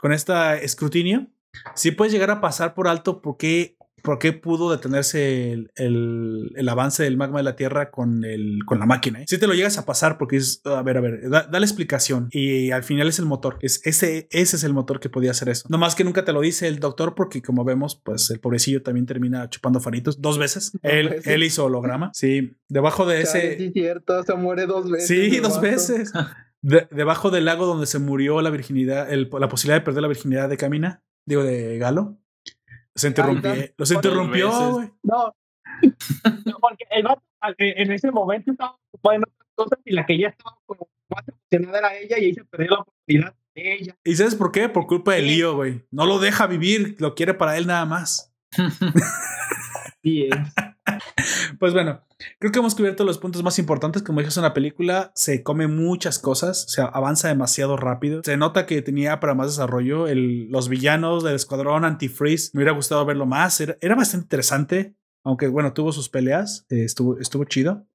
con 0.00 0.12
este 0.12 0.64
escrutinio, 0.64 1.28
sí 1.74 1.90
puedes 1.90 2.12
llegar 2.12 2.30
a 2.30 2.40
pasar 2.40 2.74
por 2.74 2.88
alto 2.88 3.20
porque 3.20 3.76
por 4.04 4.18
qué 4.18 4.34
pudo 4.34 4.70
detenerse 4.70 5.66
el, 5.76 6.68
avance 6.68 7.02
del 7.02 7.16
magma 7.16 7.38
de 7.38 7.44
la 7.44 7.56
Tierra 7.56 7.90
con, 7.90 8.22
el, 8.22 8.58
con 8.66 8.78
la 8.78 8.84
máquina. 8.84 9.20
Si 9.26 9.38
te 9.38 9.46
lo 9.46 9.54
llegas 9.54 9.78
a 9.78 9.86
pasar 9.86 10.18
porque 10.18 10.36
es, 10.36 10.60
a 10.66 10.82
ver, 10.82 10.98
a 10.98 11.00
ver, 11.00 11.30
da, 11.30 11.48
la 11.50 11.58
explicación 11.64 12.28
y 12.30 12.70
al 12.70 12.82
final 12.82 13.08
es 13.08 13.18
el 13.18 13.24
motor. 13.24 13.56
Es, 13.62 13.80
ese, 13.86 14.28
ese 14.30 14.56
es 14.56 14.62
el 14.62 14.74
motor 14.74 15.00
que 15.00 15.08
podía 15.08 15.30
hacer 15.30 15.48
eso. 15.48 15.66
No 15.70 15.78
más 15.78 15.94
que 15.94 16.04
nunca 16.04 16.22
te 16.22 16.34
lo 16.34 16.42
dice 16.42 16.68
el 16.68 16.80
doctor 16.80 17.14
porque 17.14 17.40
como 17.40 17.64
vemos, 17.64 17.96
pues 17.96 18.28
el 18.28 18.40
pobrecillo 18.40 18.82
también 18.82 19.06
termina 19.06 19.48
chupando 19.48 19.80
faritos 19.80 20.20
dos 20.20 20.36
veces. 20.36 20.72
él, 20.82 21.22
él 21.24 21.42
hizo 21.42 21.64
holograma. 21.64 22.10
Sí, 22.12 22.52
debajo 22.68 23.06
de 23.06 23.22
ese... 23.22 23.56
Sí, 23.56 23.70
cierto, 23.72 24.22
se 24.22 24.34
muere 24.34 24.66
dos 24.66 24.90
veces. 24.90 25.08
Sí, 25.08 25.38
dos 25.40 25.62
veces. 25.62 26.12
debajo 26.60 27.30
del 27.30 27.46
lago 27.46 27.64
donde 27.64 27.86
se 27.86 27.98
murió 27.98 28.42
la 28.42 28.50
virginidad, 28.50 29.08
la 29.10 29.48
posibilidad 29.48 29.80
de 29.80 29.84
perder 29.84 30.02
la 30.02 30.08
virginidad 30.08 30.50
de 30.50 30.58
Camina, 30.58 31.02
digo, 31.24 31.42
de 31.42 31.78
Galo. 31.78 32.18
Se 32.94 33.08
interrumpió. 33.08 33.54
Los 33.76 33.90
interrumpió, 33.90 34.70
güey. 34.72 34.90
No. 35.02 35.34
Porque 36.60 36.84
el 36.90 37.02
vato 37.02 37.22
en 37.58 37.92
ese 37.92 38.10
momento 38.10 38.52
estaba 38.52 38.78
ocupando 38.90 39.26
otras 39.26 39.48
cosas 39.54 39.78
y 39.84 39.92
la 39.92 40.06
que 40.06 40.14
ella 40.14 40.28
estaba 40.28 40.56
como 40.66 40.88
más 41.10 41.24
emocionada 41.28 41.78
era 41.78 41.96
ella 41.96 42.18
y 42.18 42.24
ahí 42.24 42.34
se 42.34 42.44
perdió 42.44 42.70
la 42.70 42.80
oportunidad 42.80 43.34
de 43.54 43.74
ella. 43.74 43.96
¿Y 44.04 44.14
sabes 44.14 44.34
por 44.34 44.52
qué? 44.52 44.68
Por 44.68 44.86
culpa 44.86 45.14
de 45.14 45.22
Lío, 45.22 45.56
güey. 45.56 45.84
No 45.90 46.06
lo 46.06 46.18
deja 46.18 46.46
vivir, 46.46 46.96
lo 46.98 47.14
quiere 47.14 47.34
para 47.34 47.56
él 47.56 47.66
nada 47.66 47.84
más. 47.84 48.32
Sí 50.02 50.28
es. 50.30 50.36
Pues 51.58 51.72
bueno, 51.72 52.02
creo 52.38 52.52
que 52.52 52.58
hemos 52.58 52.74
cubierto 52.74 53.04
los 53.04 53.18
puntos 53.18 53.42
más 53.42 53.58
importantes. 53.58 54.02
Como 54.02 54.20
dije, 54.20 54.28
es 54.28 54.36
una 54.36 54.54
película, 54.54 55.12
se 55.14 55.42
come 55.42 55.66
muchas 55.66 56.18
cosas, 56.18 56.64
se 56.68 56.82
avanza 56.82 57.28
demasiado 57.28 57.76
rápido. 57.76 58.22
Se 58.24 58.36
nota 58.36 58.66
que 58.66 58.82
tenía 58.82 59.20
para 59.20 59.34
más 59.34 59.48
desarrollo. 59.48 60.08
El, 60.08 60.48
los 60.50 60.68
villanos 60.68 61.24
del 61.24 61.34
escuadrón 61.34 61.84
anti-freeze, 61.84 62.50
me 62.52 62.58
hubiera 62.58 62.72
gustado 62.72 63.04
verlo 63.04 63.26
más. 63.26 63.60
Era, 63.60 63.94
bastante 63.94 64.24
interesante, 64.24 64.94
aunque 65.22 65.48
bueno, 65.48 65.72
tuvo 65.72 65.92
sus 65.92 66.08
peleas, 66.08 66.66
eh, 66.70 66.84
estuvo, 66.84 67.18
estuvo 67.18 67.44
chido. 67.44 67.86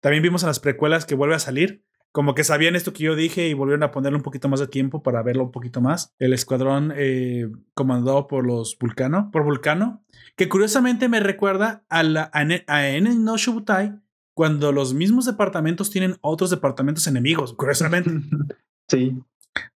También 0.00 0.22
vimos 0.22 0.42
en 0.42 0.48
las 0.48 0.60
precuelas 0.60 1.06
que 1.06 1.14
vuelve 1.14 1.34
a 1.34 1.38
salir 1.38 1.84
como 2.14 2.36
que 2.36 2.44
sabían 2.44 2.76
esto 2.76 2.92
que 2.92 3.02
yo 3.02 3.16
dije 3.16 3.48
y 3.48 3.54
volvieron 3.54 3.82
a 3.82 3.90
ponerle 3.90 4.16
un 4.16 4.22
poquito 4.22 4.48
más 4.48 4.60
de 4.60 4.68
tiempo 4.68 5.02
para 5.02 5.20
verlo 5.24 5.42
un 5.42 5.50
poquito 5.50 5.80
más. 5.80 6.14
El 6.20 6.32
escuadrón 6.32 6.92
eh, 6.94 7.50
comandado 7.74 8.28
por 8.28 8.46
los 8.46 8.78
Vulcano, 8.78 9.30
por 9.32 9.42
Vulcano, 9.42 10.03
que 10.36 10.48
curiosamente 10.48 11.08
me 11.08 11.20
recuerda 11.20 11.84
a, 11.88 12.02
la, 12.02 12.30
a, 12.32 12.44
no 12.44 13.36
Shubutai 13.36 14.00
cuando 14.34 14.72
los 14.72 14.94
mismos 14.94 15.26
departamentos 15.26 15.90
tienen 15.90 16.16
otros 16.20 16.50
departamentos 16.50 17.06
enemigos, 17.06 17.54
curiosamente. 17.54 18.10
Sí. 18.86 19.16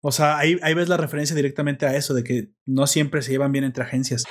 O 0.02 0.12
sea, 0.12 0.36
ahí, 0.36 0.58
ahí 0.62 0.74
ves 0.74 0.90
la 0.90 0.98
referencia 0.98 1.34
directamente 1.34 1.86
a 1.86 1.96
eso, 1.96 2.12
de 2.12 2.22
que 2.22 2.50
no 2.66 2.86
siempre 2.86 3.22
se 3.22 3.30
llevan 3.30 3.52
bien 3.52 3.64
entre 3.64 3.82
agencias. 3.82 4.26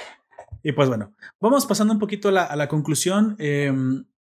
Y 0.61 0.73
pues 0.73 0.87
bueno, 0.87 1.15
vamos 1.41 1.65
pasando 1.65 1.93
un 1.93 1.99
poquito 1.99 2.29
a 2.29 2.31
la, 2.31 2.43
a 2.43 2.55
la 2.55 2.67
conclusión. 2.67 3.35
Eh, 3.39 3.73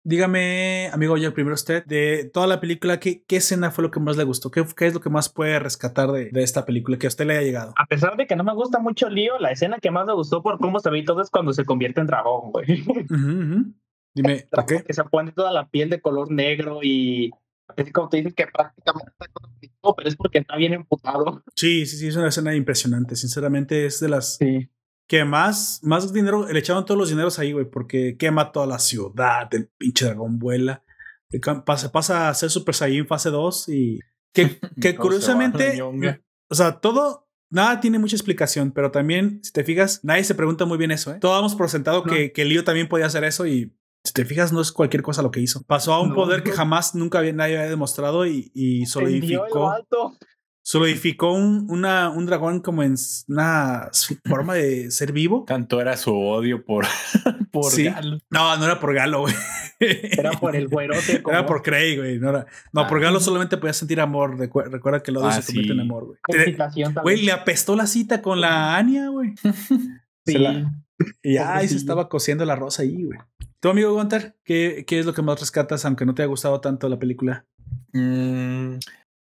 Dígame, 0.03 0.89
amigo, 0.93 1.19
ya 1.19 1.33
primero 1.33 1.55
usted, 1.55 1.85
de 1.85 2.31
toda 2.33 2.47
la 2.47 2.59
película, 2.59 2.99
¿qué, 2.99 3.23
¿qué, 3.27 3.37
escena 3.37 3.71
fue 3.71 3.85
lo 3.85 3.91
que 3.91 4.01
más 4.01 4.17
le 4.17 4.25
gustó? 4.25 4.51
¿Qué, 4.51 4.65
qué 4.75 4.87
es 4.87 4.95
lo 4.95 5.01
que 5.01 5.11
más 5.11 5.29
puede 5.29 5.59
rescatar 5.59 6.11
de, 6.11 6.31
de, 6.31 6.43
esta 6.43 6.65
película 6.65 6.99
que 6.99 7.07
a 7.07 7.09
usted 7.09 7.27
le 7.27 7.35
haya 7.37 7.47
llegado? 7.47 7.75
A 7.77 7.85
pesar 7.85 8.17
de 8.17 8.27
que 8.27 8.35
no 8.35 8.43
me 8.43 8.55
gusta 8.55 8.79
mucho 8.79 9.11
Lío, 9.11 9.39
la 9.39 9.51
escena 9.51 9.79
que 9.79 9.91
más 9.91 10.07
me 10.07 10.15
gustó 10.15 10.43
por 10.43 10.59
cómo 10.59 10.81
se 10.81 10.89
ve 10.89 11.03
todo 11.03 11.21
es 11.21 11.29
cuando 11.29 11.53
se 11.53 11.67
convierte 11.67 12.01
en 12.01 12.07
dragón, 12.07 12.51
güey. 12.51 12.81
Uh 12.81 12.95
-huh, 12.95 13.11
uh 13.11 13.57
-huh. 13.57 13.75
Dime, 14.15 14.49
¿por 14.51 14.65
qué? 14.65 14.83
Que 14.85 14.95
se 14.95 15.05
pone 15.05 15.33
toda 15.33 15.53
la 15.53 15.69
piel 15.69 15.91
de 15.91 16.01
color 16.01 16.31
negro 16.31 16.81
y 16.83 17.31
es 17.77 17.93
como 17.93 18.09
te 18.09 18.17
dices 18.19 18.35
que 18.35 18.47
prácticamente 18.47 19.13
está 19.21 19.27
pero 19.97 20.09
es 20.09 20.17
porque 20.17 20.39
está 20.39 20.57
bien 20.57 20.73
emputado. 20.73 21.43
Sí, 21.55 21.85
sí, 21.85 21.99
sí, 21.99 22.09
es 22.09 22.17
una 22.17 22.29
escena 22.29 22.55
impresionante. 22.55 23.17
Sinceramente, 23.17 23.85
es 23.85 24.01
de 24.01 24.09
las. 24.09 24.37
Sí 24.37 24.71
que 25.11 25.25
más, 25.25 25.81
más 25.83 26.13
dinero, 26.13 26.47
le 26.47 26.57
echaron 26.61 26.85
todos 26.85 26.97
los 26.97 27.09
dineros 27.09 27.41
ahí, 27.41 27.51
güey, 27.51 27.69
porque 27.69 28.17
quema 28.17 28.53
toda 28.53 28.69
la 28.69 28.79
ciudad, 28.79 29.53
el 29.53 29.67
pinche 29.77 30.05
dragón 30.05 30.39
vuela. 30.39 30.85
Pasa, 31.67 31.91
pasa 31.91 32.29
a 32.29 32.35
ser 32.35 32.49
Super 32.49 32.77
Saiyan 32.77 33.09
fase 33.09 33.31
2 33.31 33.69
y 33.71 33.99
que, 34.33 34.61
que 34.81 34.95
curiosamente, 34.95 35.83
o 35.83 36.55
sea, 36.55 36.79
todo, 36.79 37.29
nada 37.51 37.81
tiene 37.81 37.99
mucha 37.99 38.15
explicación, 38.15 38.71
pero 38.71 38.93
también, 38.93 39.41
si 39.43 39.51
te 39.51 39.65
fijas, 39.65 39.99
nadie 40.05 40.23
se 40.23 40.37
pregunta 40.37 40.65
muy 40.65 40.79
bien 40.79 40.93
eso, 40.93 41.13
¿eh? 41.13 41.19
Todos 41.21 41.35
damos 41.35 41.57
por 41.57 41.69
sentado 41.69 42.05
no. 42.05 42.13
que, 42.13 42.31
que 42.31 42.45
Leo 42.45 42.63
también 42.63 42.89
podía 42.89 43.07
hacer 43.07 43.25
eso 43.25 43.49
y 43.49 43.77
si 44.05 44.13
te 44.13 44.25
fijas, 44.25 44.53
no 44.53 44.61
es 44.61 44.71
cualquier 44.71 45.03
cosa 45.03 45.23
lo 45.23 45.33
que 45.33 45.41
hizo. 45.41 45.65
Pasó 45.65 45.93
a 45.93 46.01
un 46.01 46.11
no, 46.11 46.15
poder 46.15 46.45
que 46.45 46.53
jamás, 46.53 46.95
nunca 46.95 47.19
había, 47.19 47.33
nadie 47.33 47.59
había 47.59 47.71
demostrado 47.71 48.27
y, 48.27 48.53
y 48.55 48.87
solidificó 48.87 49.75
solidificó 50.71 51.33
un, 51.33 51.67
una, 51.69 52.11
un 52.11 52.27
dragón 52.27 52.61
como 52.61 52.85
en 52.85 52.95
una 53.27 53.91
forma 54.25 54.55
de 54.55 54.93
ser 54.93 55.11
vivo. 55.11 55.45
Tanto 55.45 55.81
era 55.81 55.97
su 55.97 56.15
odio 56.15 56.65
por, 56.65 56.87
por 57.51 57.73
sí. 57.73 57.85
Galo. 57.85 58.21
No, 58.31 58.57
no 58.57 58.67
era 58.67 58.79
por 58.79 58.95
Galo, 58.95 59.23
güey. 59.23 59.35
Era 59.81 60.31
por 60.31 60.55
el 60.55 60.69
güerote. 60.69 61.23
Como... 61.23 61.37
Era 61.37 61.45
por 61.45 61.63
Craig, 61.63 61.97
güey. 61.97 62.21
No, 62.21 62.29
era... 62.29 62.47
no 62.73 62.83
ah, 62.83 62.87
por 62.87 63.01
Galo 63.01 63.19
solamente 63.19 63.57
podía 63.57 63.73
sentir 63.73 64.01
amor. 64.01 64.39
Recuerda 64.39 65.03
que 65.03 65.11
el 65.11 65.17
odio 65.17 65.27
ah, 65.27 65.43
se 65.43 65.43
convierte 65.43 65.73
sí. 65.73 65.75
en 65.75 65.81
amor, 65.81 66.07
güey. 66.07 66.57
Güey, 67.03 67.23
le 67.25 67.33
apestó 67.33 67.75
la 67.75 67.89
cita 67.89 68.23
con 68.23 68.41
la 68.41 68.77
Anya, 68.77 69.09
güey. 69.09 69.35
Sí. 70.25 70.39
La... 70.39 70.73
Y 71.21 71.39
ahí 71.39 71.67
se 71.67 71.79
estaba 71.79 72.09
cosiendo 72.09 72.45
la 72.45 72.55
rosa 72.55 72.83
ahí, 72.83 73.07
güey. 73.07 73.19
Tu 73.59 73.69
amigo 73.69 73.93
Gunter, 73.93 74.37
¿qué, 74.45 74.85
¿qué 74.87 75.01
es 75.01 75.07
lo 75.07 75.15
que 75.15 75.23
más 75.23 75.41
rescatas, 75.41 75.85
aunque 75.85 76.07
no 76.07 76.15
te 76.15 76.23
haya 76.23 76.29
gustado 76.29 76.61
tanto 76.61 76.89
la 76.89 77.01
película? 77.01 77.45
Mm, 77.93 78.77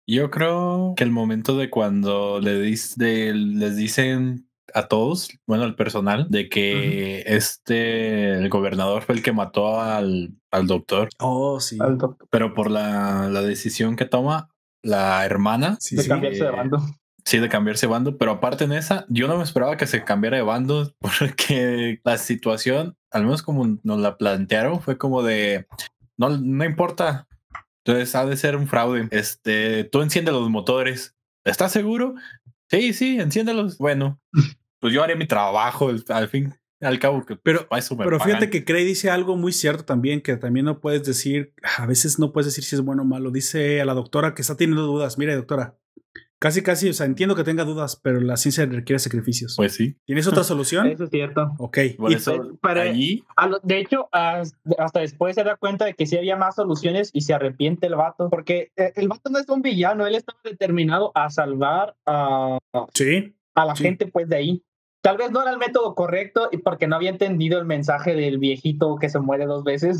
yo 0.07 0.31
creo 0.31 0.95
que 0.97 1.05
el 1.05 1.11
momento 1.11 1.57
de 1.57 1.71
cuando 1.71 2.41
le 2.41 2.61
dis, 2.61 2.97
de, 2.97 3.33
les 3.35 3.77
dicen 3.77 4.49
a 4.75 4.89
todos, 4.89 5.31
bueno, 5.47 5.65
al 5.65 5.77
personal, 5.77 6.27
de 6.29 6.49
que 6.49 6.75
uh 6.75 7.31
-huh. 7.31 7.37
este, 7.37 8.33
el 8.33 8.49
gobernador 8.49 9.03
fue 9.03 9.15
el 9.15 9.23
que 9.23 9.33
mató 9.33 9.81
al, 9.81 10.35
al 10.51 10.67
doctor. 10.67 11.09
Oh, 11.21 11.61
sí. 11.61 11.77
Doctor. 11.77 12.17
Pero 12.31 12.55
por 12.55 12.71
la, 12.71 13.29
la, 13.31 13.43
decisión 13.43 13.95
que 13.95 14.05
toma 14.05 14.51
la 14.83 15.25
hermana. 15.25 15.77
Sí, 15.81 15.97
de 15.97 16.03
sí, 16.03 16.09
cambiarse 16.09 16.45
de 16.45 16.51
bando. 16.51 16.79
Sí, 17.25 17.39
de 17.39 17.49
cambiarse 17.49 17.87
de 17.87 17.93
bando, 17.93 18.19
pero 18.19 18.33
aparte 18.33 18.65
en 18.65 18.73
esa, 18.73 19.07
yo 19.09 19.29
no 19.29 19.39
me 19.39 19.45
esperaba 19.45 19.77
que 19.77 19.87
se 19.87 20.05
cambiara 20.05 20.37
de 20.37 20.43
bando 20.43 20.93
porque 21.01 22.01
la 22.05 22.19
situación, 22.19 22.97
al 23.11 23.23
menos 23.23 23.43
como 23.43 23.79
nos 23.83 24.01
la 24.01 24.19
plantearon, 24.19 24.81
fue 24.81 24.99
como 24.99 25.23
de, 25.23 25.67
no, 26.19 26.31
no 26.31 26.65
importa, 26.65 27.29
entonces 27.85 28.15
ha 28.15 28.25
de 28.25 28.37
ser 28.37 28.57
un 28.57 28.67
fraude. 28.67 29.09
Este, 29.11 29.85
tú 29.85 30.01
enciende 30.01 30.33
los 30.33 30.49
motores. 30.49 31.15
¿Estás 31.45 31.73
seguro? 31.73 32.15
Sí, 32.71 32.95
sí, 32.95 33.21
enciéndelos. 33.21 33.77
Bueno, 33.77 34.21
pues 34.81 34.95
yo 34.95 35.03
haré 35.03 35.17
mi 35.17 35.27
trabajo 35.27 35.91
al 36.09 36.29
fin. 36.29 36.55
Al 36.81 36.99
cabo, 36.99 37.25
que 37.25 37.37
pero, 37.37 37.67
eso 37.71 37.97
me 37.97 38.05
pero 38.05 38.21
fíjate 38.21 38.51
que 38.51 38.65
Cray 38.65 38.85
dice 38.85 39.09
algo 39.09 39.37
muy 39.37 39.53
cierto 39.53 39.85
también, 39.85 40.21
que 40.21 40.37
también 40.37 40.67
no 40.67 40.81
puedes 40.81 41.05
decir, 41.05 41.55
a 41.79 41.87
veces 41.87 42.19
no 42.19 42.33
puedes 42.33 42.47
decir 42.47 42.65
si 42.65 42.75
es 42.75 42.83
bueno 42.83 43.03
o 43.03 43.07
malo. 43.07 43.31
Dice 43.31 43.81
a 43.81 43.85
la 43.85 43.95
doctora 43.95 44.35
que 44.35 44.43
está 44.43 44.57
teniendo 44.57 44.83
dudas. 44.83 45.17
Mire, 45.17 45.35
doctora, 45.35 45.79
Casi, 46.45 46.63
casi, 46.63 46.91
o 46.91 46.93
sea, 46.93 47.07
entiendo 47.07 47.35
que 47.35 47.43
tenga 47.43 47.65
dudas, 47.65 47.97
pero 47.97 48.21
la 48.21 48.37
ciencia 48.37 48.67
requiere 48.67 48.99
sacrificios. 48.99 49.55
Pues 49.57 49.77
sí. 49.77 49.97
¿Tienes 50.05 50.27
otra 50.27 50.45
solución? 50.45 50.87
Eso 50.89 51.05
es 51.05 51.11
cierto. 51.11 51.55
Ok. 51.57 51.79
Por 51.97 52.13
y 52.13 52.17
eso, 52.17 52.59
para, 52.61 52.83
allí... 52.83 53.25
de 53.63 53.79
hecho, 53.79 54.11
hasta 54.13 55.01
después 55.01 55.37
se 55.37 55.43
da 55.43 55.57
cuenta 55.57 55.87
de 55.87 55.95
que 55.95 56.05
sí 56.05 56.19
había 56.19 56.37
más 56.37 56.57
soluciones 56.57 57.09
y 57.15 57.23
se 57.23 57.33
arrepiente 57.33 57.87
el 57.87 57.95
vato, 57.95 58.29
porque 58.29 58.73
eh, 58.77 58.93
el 58.97 59.09
vato 59.09 59.31
no 59.31 59.39
es 59.39 59.49
un 59.49 59.63
villano, 59.63 60.07
él 60.07 60.17
estaba 60.17 60.39
determinado 60.45 61.13
a 61.15 61.31
salvar 61.31 61.97
a, 62.05 62.59
sí, 62.93 63.35
a 63.55 63.65
la 63.65 63.75
sí. 63.75 63.85
gente 63.85 64.07
pues 64.09 64.29
de 64.29 64.37
ahí. 64.37 64.63
Tal 65.05 65.19
vez 65.19 65.31
no 65.31 65.43
era 65.43 65.51
el 65.51 65.59
método 65.59 65.95
correcto 65.95 66.49
y 66.51 66.57
porque 66.57 66.87
no 66.87 66.97
había 66.97 67.11
entendido 67.11 67.59
el 67.59 67.67
mensaje 67.67 68.15
del 68.15 68.39
viejito 68.39 68.97
que 68.99 69.11
se 69.11 69.19
muere 69.19 69.45
dos 69.45 69.63
veces. 69.63 69.99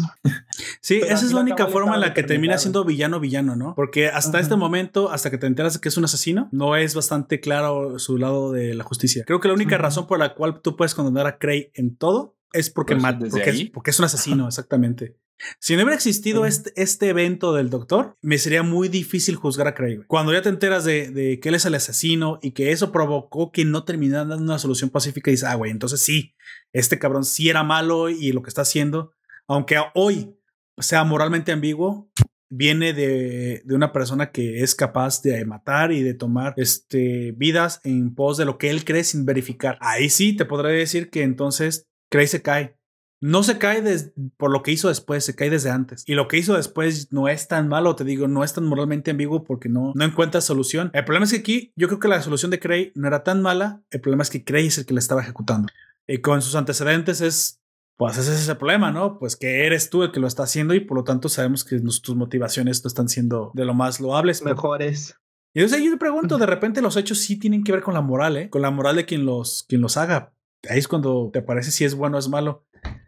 Sí, 0.81 1.01
Pero 1.03 1.15
esa 1.15 1.27
es 1.27 1.33
la 1.35 1.41
única 1.41 1.67
forma 1.67 1.95
en 1.95 2.01
la 2.01 2.15
que 2.15 2.23
termina 2.23 2.57
siendo 2.57 2.87
villano 2.87 3.21
villano, 3.21 3.55
¿no? 3.55 3.75
Porque 3.75 4.09
hasta 4.09 4.39
uh 4.39 4.41
-huh. 4.41 4.43
este 4.43 4.57
momento, 4.57 5.11
hasta 5.11 5.31
que 5.31 5.37
te 5.37 5.47
enteras 5.47 5.75
de 5.75 5.81
que 5.81 5.91
es 5.91 5.99
un 5.99 6.05
asesino, 6.05 6.49
no 6.53 6.75
es 6.75 6.95
bastante 6.95 7.39
claro 7.41 7.99
su 7.99 8.17
lado 8.17 8.51
de 8.51 8.73
la 8.73 8.83
justicia. 8.83 9.25
Creo 9.27 9.41
que 9.41 9.49
la 9.49 9.55
única 9.55 9.77
uh 9.77 9.79
-huh. 9.79 9.83
razón 9.83 10.07
por 10.07 10.19
la 10.19 10.35
cual 10.35 10.63
tú 10.63 10.75
puedes 10.75 10.95
condenar 10.95 11.27
a 11.27 11.37
Cray 11.39 11.71
en 11.75 11.97
todo 11.97 12.37
es 12.55 12.71
porque, 12.71 12.97
pues, 12.97 13.15
porque, 13.31 13.51
es, 13.51 13.71
porque 13.71 13.91
es 13.91 13.99
un 13.99 14.05
asesino, 14.07 14.47
exactamente. 14.47 15.17
Si 15.61 15.75
no 15.75 15.83
hubiera 15.83 15.97
existido 15.97 16.43
uh 16.43 16.45
-huh. 16.45 16.49
este, 16.49 16.73
este, 16.77 17.09
evento 17.09 17.53
del 17.53 17.71
doctor, 17.71 18.17
me 18.23 18.39
sería 18.39 18.63
muy 18.63 18.89
difícil 18.89 19.37
juzgar 19.37 19.67
a 19.67 19.75
Craig. 19.75 20.01
Cuando 20.07 20.33
ya 20.33 20.43
te 20.43 20.49
enteras 20.49 20.85
de, 20.85 21.11
de, 21.11 21.41
que 21.41 21.49
él 21.49 21.55
es 21.55 21.65
el 21.65 21.75
asesino 21.75 22.39
y 22.43 22.53
que 22.53 22.71
eso 22.71 22.93
provocó 22.93 23.51
que 23.53 23.65
no 23.65 23.85
terminara 23.85 24.25
dando 24.25 24.45
una 24.45 24.59
solución 24.59 24.91
pacífica, 24.91 25.31
dices, 25.31 25.49
ah, 25.49 25.55
güey, 25.55 25.71
entonces 25.71 26.01
sí, 26.01 26.35
este 26.73 26.99
cabrón 26.99 27.25
sí 27.25 27.49
era 27.49 27.63
malo 27.63 28.09
y 28.11 28.33
lo 28.33 28.43
que 28.43 28.49
está 28.49 28.63
haciendo, 28.63 29.13
aunque 29.47 29.77
hoy 29.95 30.37
sea 30.79 31.05
moralmente 31.05 31.53
ambiguo, 31.53 32.11
viene 32.51 32.93
de, 32.93 33.63
de, 33.65 33.75
una 33.75 33.93
persona 33.93 34.31
que 34.31 34.63
es 34.63 34.75
capaz 34.75 35.23
de 35.23 35.45
matar 35.45 35.93
y 35.93 36.03
de 36.03 36.15
tomar 36.15 36.55
este, 36.57 37.33
vidas 37.33 37.81
en 37.85 38.15
pos 38.15 38.37
de 38.37 38.45
lo 38.45 38.59
que 38.59 38.71
él 38.71 38.85
cree 38.85 39.05
sin 39.05 39.25
verificar. 39.25 39.77
Ahí 39.81 40.09
sí 40.09 40.37
te 40.37 40.45
podré 40.45 40.73
decir 40.73 41.11
que 41.11 41.23
entonces 41.23 41.89
Craig 42.11 42.29
se 42.29 42.43
cae 42.43 42.77
no 43.25 43.43
se 43.43 43.57
cae 43.57 43.81
des, 43.81 44.13
por 44.37 44.51
lo 44.51 44.63
que 44.63 44.71
hizo 44.71 44.89
después, 44.89 45.25
se 45.25 45.35
cae 45.35 45.49
desde 45.49 45.71
antes. 45.71 46.05
Y 46.07 46.13
lo 46.13 46.29
que 46.29 46.37
hizo 46.37 46.53
después 46.53 47.11
no 47.11 47.27
es 47.27 47.49
tan 47.49 47.69
malo, 47.69 47.97
te 47.97 48.05
digo, 48.05 48.29
no 48.29 48.45
es 48.45 48.53
tan 48.53 48.67
moralmente 48.67 49.13
ambiguo 49.13 49.45
porque 49.45 49.71
no, 49.71 49.93
no 49.95 50.05
encuentra 50.05 50.43
solución. 50.43 50.91
El 50.93 51.07
problema 51.07 51.25
es 51.25 51.33
que 51.33 51.39
aquí 51.39 51.73
yo 51.75 51.89
creo 51.89 51.99
que 51.99 52.09
la 52.09 52.21
solución 52.21 52.51
de 52.51 52.61
Cray 52.61 52.93
no 52.95 53.09
era 53.09 53.25
tan 53.25 53.41
mala, 53.41 53.83
el 53.91 54.03
problema 54.03 54.25
es 54.25 54.29
que 54.29 54.45
Cray 54.45 54.67
es 54.67 54.77
el 54.77 54.85
que 54.85 54.93
la 54.93 55.01
estaba 55.01 55.23
ejecutando. 55.23 55.71
Y 56.07 56.19
con 56.19 56.43
sus 56.43 56.55
antecedentes 56.55 57.23
es, 57.23 57.63
pues 57.97 58.19
ese 58.19 58.35
es 58.35 58.41
ese 58.41 58.57
problema, 58.57 58.93
¿no? 58.93 59.19
Pues 59.19 59.37
que 59.37 59.65
eres 59.65 59.89
tú 59.89 60.03
el 60.03 60.13
que 60.13 60.21
lo 60.21 60.27
está 60.27 60.43
haciendo 60.43 60.75
y 60.75 60.81
por 60.81 60.99
lo 60.99 61.05
tanto 61.05 61.31
sabemos 61.31 61.65
que 61.65 61.81
tus 61.81 62.15
motivaciones 62.17 62.85
no 62.85 62.89
están 62.89 63.09
siendo 63.09 63.53
de 63.55 63.65
lo 63.65 63.73
más 63.73 64.01
loables. 64.01 64.43
Mejores. 64.43 65.17
Y 65.55 65.61
entonces 65.61 65.83
yo 65.83 65.93
te 65.93 65.97
pregunto, 65.97 66.37
de 66.37 66.45
repente 66.45 66.83
los 66.83 66.99
hechos 66.99 67.21
sí 67.21 67.39
tienen 67.39 67.65
que 67.65 67.73
ver 67.73 67.81
con 67.81 67.95
la 67.95 68.03
moral, 68.03 68.37
¿eh? 68.37 68.51
Con 68.51 68.61
la 68.61 68.71
moral 68.71 68.97
de 68.97 69.07
quien 69.07 69.25
los, 69.25 69.65
quien 69.67 69.81
los 69.81 69.97
haga. 69.97 70.34
Ahí 70.69 70.79
es 70.79 70.89
cuando 70.89 71.31
te 71.33 71.43
parece 71.43 71.71
si 71.71 71.85
es 71.85 71.95
bueno 71.95 72.17
o 72.17 72.21
es 72.21 72.29
malo. 72.29 72.65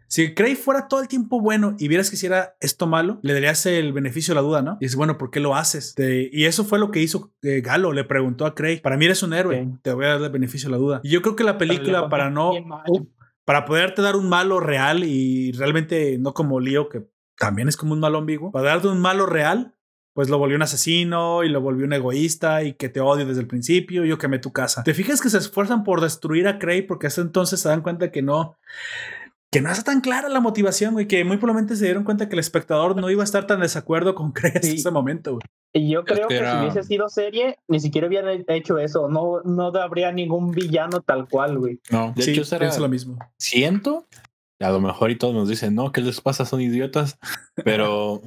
Si 0.09 0.33
Cray 0.33 0.55
fuera 0.55 0.87
todo 0.87 1.01
el 1.01 1.09
tiempo 1.09 1.41
bueno 1.41 1.75
y 1.77 1.89
vieras 1.89 2.09
que 2.09 2.15
hiciera 2.15 2.55
esto 2.61 2.87
malo, 2.87 3.19
le 3.23 3.33
darías 3.33 3.65
el 3.65 3.91
beneficio 3.91 4.33
de 4.33 4.35
la 4.35 4.41
duda, 4.41 4.61
¿no? 4.61 4.77
Y 4.79 4.85
es 4.85 4.95
bueno, 4.95 5.17
¿por 5.17 5.31
qué 5.31 5.41
lo 5.41 5.55
haces? 5.55 5.95
Te, 5.95 6.29
y 6.31 6.45
eso 6.45 6.63
fue 6.63 6.79
lo 6.79 6.91
que 6.91 7.01
hizo 7.01 7.33
eh, 7.41 7.59
Galo, 7.59 7.91
le 7.91 8.05
preguntó 8.05 8.45
a 8.45 8.55
Cray, 8.55 8.79
para 8.79 8.95
mí 8.95 9.03
eres 9.03 9.21
un 9.21 9.33
héroe, 9.33 9.57
okay. 9.57 9.73
te 9.81 9.91
voy 9.91 10.05
a 10.05 10.09
dar 10.09 10.21
el 10.21 10.29
beneficio 10.29 10.69
de 10.69 10.71
la 10.71 10.77
duda. 10.77 11.01
Y 11.03 11.09
yo 11.09 11.21
creo 11.21 11.35
que 11.35 11.43
la 11.43 11.57
película, 11.57 12.09
para 12.09 12.29
no... 12.29 12.51
Para 13.43 13.63
poderte 13.63 14.01
dar 14.01 14.17
un 14.17 14.27
malo 14.27 14.59
real 14.59 15.05
y 15.05 15.53
realmente 15.53 16.17
no 16.17 16.33
como 16.33 16.59
Leo, 16.59 16.89
que 16.89 17.07
también 17.37 17.69
es 17.69 17.77
como 17.77 17.93
un 17.93 18.01
malo 18.01 18.17
ambiguo, 18.17 18.51
para 18.51 18.71
darte 18.71 18.89
un 18.89 18.99
malo 18.99 19.25
real, 19.25 19.73
pues 20.17 20.29
lo 20.29 20.39
volvió 20.39 20.55
un 20.55 20.63
asesino 20.63 21.43
y 21.43 21.49
lo 21.49 21.61
volvió 21.61 21.85
un 21.85 21.93
egoísta 21.93 22.63
y 22.63 22.73
que 22.73 22.89
te 22.89 22.99
odio 22.99 23.23
desde 23.27 23.41
el 23.41 23.45
principio, 23.45 24.03
yo 24.03 24.17
quemé 24.17 24.39
tu 24.39 24.51
casa. 24.51 24.81
¿Te 24.81 24.95
fijas 24.95 25.21
que 25.21 25.29
se 25.29 25.37
esfuerzan 25.37 25.83
por 25.83 26.01
destruir 26.01 26.47
a 26.47 26.57
Cray 26.57 26.81
porque 26.81 27.05
hasta 27.05 27.21
entonces 27.21 27.59
se 27.59 27.69
dan 27.69 27.81
cuenta 27.81 28.11
que 28.11 28.23
no 28.23 28.55
que 29.51 29.61
no 29.61 29.69
está 29.69 29.83
tan 29.83 30.01
clara 30.01 30.27
la 30.27 30.39
motivación, 30.39 30.93
güey, 30.93 31.07
que 31.07 31.23
muy 31.23 31.37
probablemente 31.37 31.75
se 31.75 31.85
dieron 31.85 32.03
cuenta 32.03 32.27
que 32.27 32.33
el 32.33 32.39
espectador 32.39 32.95
no 32.95 33.11
iba 33.11 33.21
a 33.21 33.25
estar 33.25 33.45
tan 33.45 33.59
desacuerdo 33.59 34.15
con 34.15 34.31
Cray 34.31 34.53
hasta 34.55 34.67
sí. 34.67 34.77
ese 34.77 34.89
momento, 34.89 35.33
güey. 35.33 35.43
Y 35.71 35.91
yo 35.91 36.03
creo 36.03 36.27
que 36.27 36.39
si 36.39 36.57
hubiese 36.61 36.83
sido 36.83 37.09
serie, 37.09 37.59
ni 37.67 37.79
siquiera 37.79 38.07
hubiera 38.07 38.33
hecho 38.33 38.79
eso. 38.79 39.09
No, 39.09 39.41
no 39.43 39.67
habría 39.67 40.11
ningún 40.11 40.49
villano 40.49 41.01
tal 41.01 41.29
cual, 41.29 41.59
güey. 41.59 41.79
No, 41.91 42.13
de 42.15 42.23
sí, 42.23 42.31
hecho, 42.31 42.43
será, 42.43 42.75
lo 42.75 42.89
mismo. 42.89 43.19
Siento, 43.37 44.07
a 44.59 44.69
lo 44.69 44.81
mejor 44.81 45.11
y 45.11 45.17
todos 45.17 45.33
nos 45.33 45.49
dicen, 45.49 45.75
no, 45.75 45.91
¿qué 45.91 46.01
les 46.01 46.21
pasa? 46.21 46.45
Son 46.45 46.61
idiotas, 46.61 47.19
pero... 47.63 48.21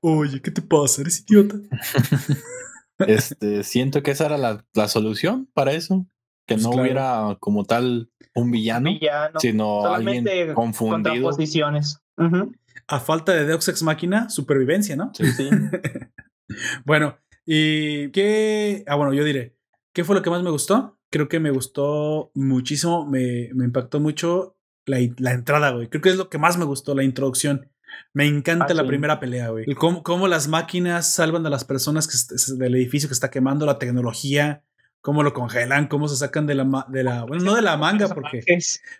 Oye, 0.00 0.40
¿qué 0.42 0.50
te 0.50 0.62
pasa? 0.62 1.02
¿Eres 1.02 1.24
idiota? 1.28 1.56
este, 3.06 3.62
siento 3.64 4.02
que 4.02 4.10
esa 4.10 4.26
era 4.26 4.38
la, 4.38 4.64
la 4.74 4.88
solución 4.88 5.48
para 5.54 5.72
eso. 5.72 6.06
Que 6.46 6.54
pues 6.54 6.64
no 6.64 6.70
claro. 6.70 6.82
hubiera 6.82 7.36
como 7.38 7.64
tal 7.64 8.10
un 8.34 8.50
villano, 8.50 8.90
villano 8.90 9.38
sino 9.38 9.86
alguien 9.86 10.24
confundido. 10.54 11.28
Uh 11.28 11.32
-huh. 11.32 12.52
A 12.88 13.00
falta 13.00 13.32
de 13.32 13.46
Deus 13.46 13.68
Ex 13.68 13.82
Máquina, 13.84 14.28
supervivencia, 14.28 14.96
¿no? 14.96 15.12
Sí, 15.14 15.24
sí. 15.30 15.48
bueno, 16.84 17.16
y 17.46 18.10
qué. 18.10 18.82
Ah, 18.88 18.96
bueno, 18.96 19.12
yo 19.14 19.22
diré. 19.22 19.56
¿Qué 19.92 20.02
fue 20.02 20.16
lo 20.16 20.22
que 20.22 20.30
más 20.30 20.42
me 20.42 20.50
gustó? 20.50 20.98
Creo 21.10 21.28
que 21.28 21.38
me 21.38 21.50
gustó 21.50 22.32
muchísimo, 22.34 23.06
me, 23.06 23.50
me 23.54 23.64
impactó 23.64 24.00
mucho 24.00 24.56
la, 24.86 24.98
la, 25.18 25.32
entrada, 25.32 25.70
güey. 25.70 25.88
Creo 25.88 26.02
que 26.02 26.10
es 26.10 26.16
lo 26.16 26.28
que 26.28 26.38
más 26.38 26.58
me 26.58 26.64
gustó, 26.64 26.94
la 26.94 27.04
introducción. 27.04 27.68
Me 28.14 28.26
encanta 28.26 28.68
ah, 28.70 28.74
la 28.74 28.86
primera 28.86 29.20
pelea, 29.20 29.48
güey. 29.50 29.66
Cómo, 29.74 30.02
cómo, 30.02 30.28
las 30.28 30.48
máquinas 30.48 31.12
salvan 31.12 31.46
a 31.46 31.50
las 31.50 31.64
personas 31.64 32.06
que, 32.06 32.54
del 32.56 32.74
edificio 32.74 33.08
que 33.08 33.14
está 33.14 33.30
quemando, 33.30 33.66
la 33.66 33.78
tecnología, 33.78 34.64
cómo 35.02 35.22
lo 35.22 35.34
congelan, 35.34 35.88
cómo 35.88 36.08
se 36.08 36.16
sacan 36.16 36.46
de 36.46 36.54
la, 36.54 36.86
de 36.88 37.04
la 37.04 37.24
bueno, 37.24 37.44
no 37.44 37.54
de 37.54 37.62
la 37.62 37.76
manga 37.76 38.08
porque, 38.08 38.40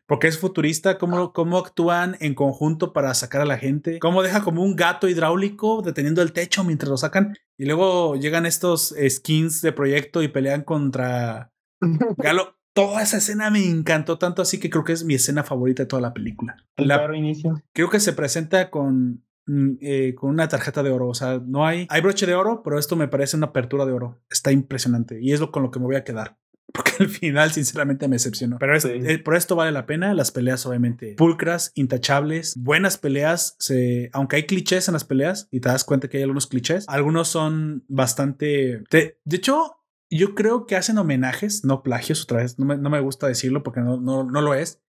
porque 0.07 0.27
es 0.27 0.39
futurista, 0.39 0.99
cómo, 0.99 1.33
cómo 1.33 1.59
actúan 1.59 2.17
en 2.20 2.35
conjunto 2.35 2.93
para 2.93 3.15
sacar 3.15 3.41
a 3.41 3.47
la 3.47 3.57
gente, 3.57 3.99
cómo 4.01 4.23
deja 4.23 4.43
como 4.43 4.62
un 4.62 4.77
gato 4.77 5.09
hidráulico 5.09 5.81
deteniendo 5.81 6.20
el 6.20 6.33
techo 6.33 6.65
mientras 6.65 6.91
lo 6.91 6.97
sacan 6.97 7.36
y 7.57 7.67
luego 7.67 8.17
llegan 8.17 8.47
estos 8.47 8.94
skins 9.09 9.62
de 9.62 9.73
proyecto 9.73 10.23
y 10.23 10.28
pelean 10.28 10.62
contra 10.62 11.52
Galo. 12.17 12.57
Toda 12.75 13.02
esa 13.02 13.18
escena 13.18 13.51
me 13.51 13.65
encantó 13.65 14.18
tanto 14.18 14.42
así 14.42 14.59
que 14.59 14.70
creo 14.70 14.84
que 14.84 14.92
es 14.92 15.05
mi 15.05 15.15
escena 15.15 15.44
favorita 15.44 15.83
de 15.83 15.86
toda 15.86 16.02
la 16.02 16.15
película. 16.15 16.57
El 16.76 16.89
la, 16.89 17.17
inicio. 17.17 17.62
Creo 17.73 17.91
que 17.91 18.01
se 18.01 18.12
presenta 18.12 18.70
con 18.70 19.23
Mm, 19.47 19.73
eh, 19.81 20.15
con 20.15 20.31
una 20.31 20.49
tarjeta 20.49 20.83
de 20.83 20.91
oro. 20.91 21.09
O 21.09 21.15
sea, 21.15 21.41
no 21.44 21.67
hay, 21.67 21.86
hay 21.91 22.01
broche 22.01 22.26
de 22.26 22.34
oro, 22.34 22.62
pero 22.62 22.78
esto 22.78 22.97
me 22.97 23.09
parece 23.09 23.36
una 23.36 23.47
apertura 23.47 23.84
de 23.84 23.92
oro. 23.92 24.20
Está 24.31 24.52
impresionante 24.52 25.20
y 25.20 25.33
es 25.33 25.41
lo 25.41 25.51
con 25.51 25.62
lo 25.62 25.70
que 25.70 25.81
me 25.81 25.86
voy 25.86 25.97
a 25.97 26.05
quedar. 26.05 26.36
Porque 26.73 26.92
al 27.01 27.09
final, 27.09 27.51
sinceramente, 27.51 28.09
me 28.09 28.17
decepcionó. 28.17 28.59
Pero 28.59 28.75
eh, 28.76 29.18
por 29.18 29.36
esto 29.36 29.57
vale 29.57 29.73
la 29.73 29.84
pena. 29.84 30.15
Las 30.15 30.31
peleas, 30.31 30.65
obviamente, 30.65 31.15
pulcras, 31.18 31.73
intachables, 31.75 32.55
buenas 32.57 32.97
peleas. 32.97 33.57
Se, 33.59 34.09
aunque 34.12 34.36
hay 34.36 34.47
clichés 34.47 34.89
en 34.89 34.94
las 34.94 35.05
peleas 35.05 35.49
y 35.51 35.60
te 35.60 35.68
das 35.68 35.84
cuenta 35.84 36.09
que 36.09 36.17
hay 36.18 36.23
algunos 36.23 36.47
clichés, 36.47 36.86
algunos 36.89 37.28
son 37.28 37.84
bastante. 37.89 38.84
de 38.91 39.17
hecho, 39.36 39.82
yo 40.18 40.34
creo 40.34 40.66
que 40.66 40.76
hacen 40.76 40.99
homenajes, 40.99 41.65
no 41.65 41.82
plagios, 41.82 42.23
otra 42.23 42.39
vez. 42.39 42.58
No 42.58 42.66
me, 42.66 42.76
no 42.76 42.91
me 42.91 43.00
gusta 43.00 43.26
decirlo 43.26 43.62
porque 43.62 43.81
no, 43.81 44.00
no, 44.00 44.24
no 44.24 44.41
lo 44.41 44.55
es 44.55 44.82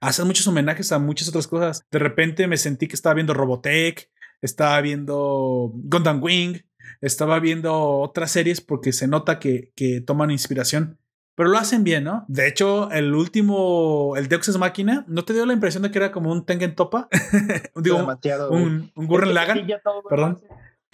hacen 0.00 0.26
muchos 0.26 0.46
homenajes 0.46 0.92
a 0.92 0.98
muchas 0.98 1.28
otras 1.28 1.46
cosas. 1.46 1.84
De 1.90 1.98
repente 1.98 2.46
me 2.46 2.56
sentí 2.56 2.88
que 2.88 2.94
estaba 2.94 3.14
viendo 3.14 3.34
Robotech, 3.34 4.10
estaba 4.40 4.80
viendo 4.80 5.72
Gundam 5.74 6.22
Wing, 6.22 6.58
estaba 7.00 7.38
viendo 7.40 7.74
otras 7.74 8.30
series 8.30 8.60
porque 8.60 8.92
se 8.92 9.08
nota 9.08 9.38
que, 9.38 9.72
que 9.74 10.00
toman 10.00 10.30
inspiración. 10.30 10.98
Pero 11.34 11.50
lo 11.50 11.58
hacen 11.58 11.84
bien, 11.84 12.02
¿no? 12.02 12.24
De 12.26 12.48
hecho, 12.48 12.90
el 12.90 13.14
último, 13.14 14.14
el 14.16 14.26
Deus 14.26 14.48
Ex 14.48 14.58
Máquina, 14.58 15.04
¿no 15.06 15.24
te 15.24 15.32
dio 15.32 15.46
la 15.46 15.52
impresión 15.52 15.84
de 15.84 15.92
que 15.92 15.98
era 15.98 16.10
como 16.10 16.32
un 16.32 16.44
Tengen 16.44 16.74
Topa? 16.74 17.08
Digo, 17.76 18.04
un, 18.50 18.90
un, 18.92 19.06
Gurren 19.06 19.34
Lagan. 19.34 19.64
Perdón. 20.08 20.40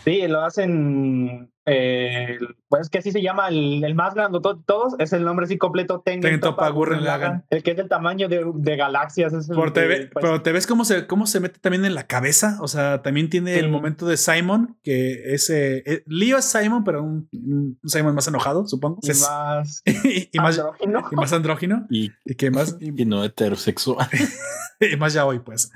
Sí, 0.04 0.26
lo 0.28 0.44
hacen 0.44 1.50
eh, 1.66 2.38
pues 2.68 2.90
que 2.90 2.98
así 2.98 3.10
se 3.10 3.22
llama 3.22 3.48
el, 3.48 3.94
más 3.94 4.14
grande 4.14 4.38
de 4.38 4.54
todos, 4.66 4.94
es 4.98 5.12
el 5.12 5.24
nombre 5.24 5.44
así 5.46 5.56
completo 5.56 6.02
Tengen 6.04 6.40
Topa 6.40 6.68
Gurren 6.68 7.04
Lagan. 7.04 7.44
El 7.50 7.62
que 7.62 7.70
es 7.70 7.76
del 7.76 7.88
tamaño 7.88 8.28
de, 8.28 8.44
de 8.54 8.76
galaxias. 8.76 9.32
Es 9.32 9.48
pues 9.54 9.72
pero 9.72 10.42
te 10.42 10.52
ves 10.52 10.66
cómo 10.66 10.84
se, 10.84 11.06
cómo 11.06 11.26
se 11.26 11.40
mete 11.40 11.58
también 11.60 11.84
en 11.84 11.94
la 11.94 12.06
cabeza. 12.06 12.58
O 12.60 12.68
sea, 12.68 13.02
también 13.02 13.30
tiene 13.30 13.58
el 13.58 13.68
momento 13.68 14.06
de 14.06 14.16
Simon, 14.16 14.76
que 14.82 15.34
es 15.34 15.48
eh, 15.50 16.04
Leo 16.06 16.38
es 16.38 16.44
Simon, 16.44 16.84
pero 16.84 17.02
un, 17.02 17.78
Simon 17.84 18.14
más 18.14 18.28
enojado, 18.28 18.66
supongo. 18.66 18.98
Y 19.02 19.08
más, 19.08 19.82
y, 20.32 20.38
más 20.38 20.58
andrógino. 20.58 21.08
Y 21.10 21.16
más 21.16 21.32
andrógino. 21.32 21.86
Y, 21.90 22.10
que 22.36 22.50
más. 22.50 22.76
Y, 22.84 23.04
no 23.04 23.24
heterosexual. 23.24 24.08
y 24.80 24.96
más 24.96 25.12
ya 25.12 25.24
hoy, 25.24 25.38
pues. 25.38 25.72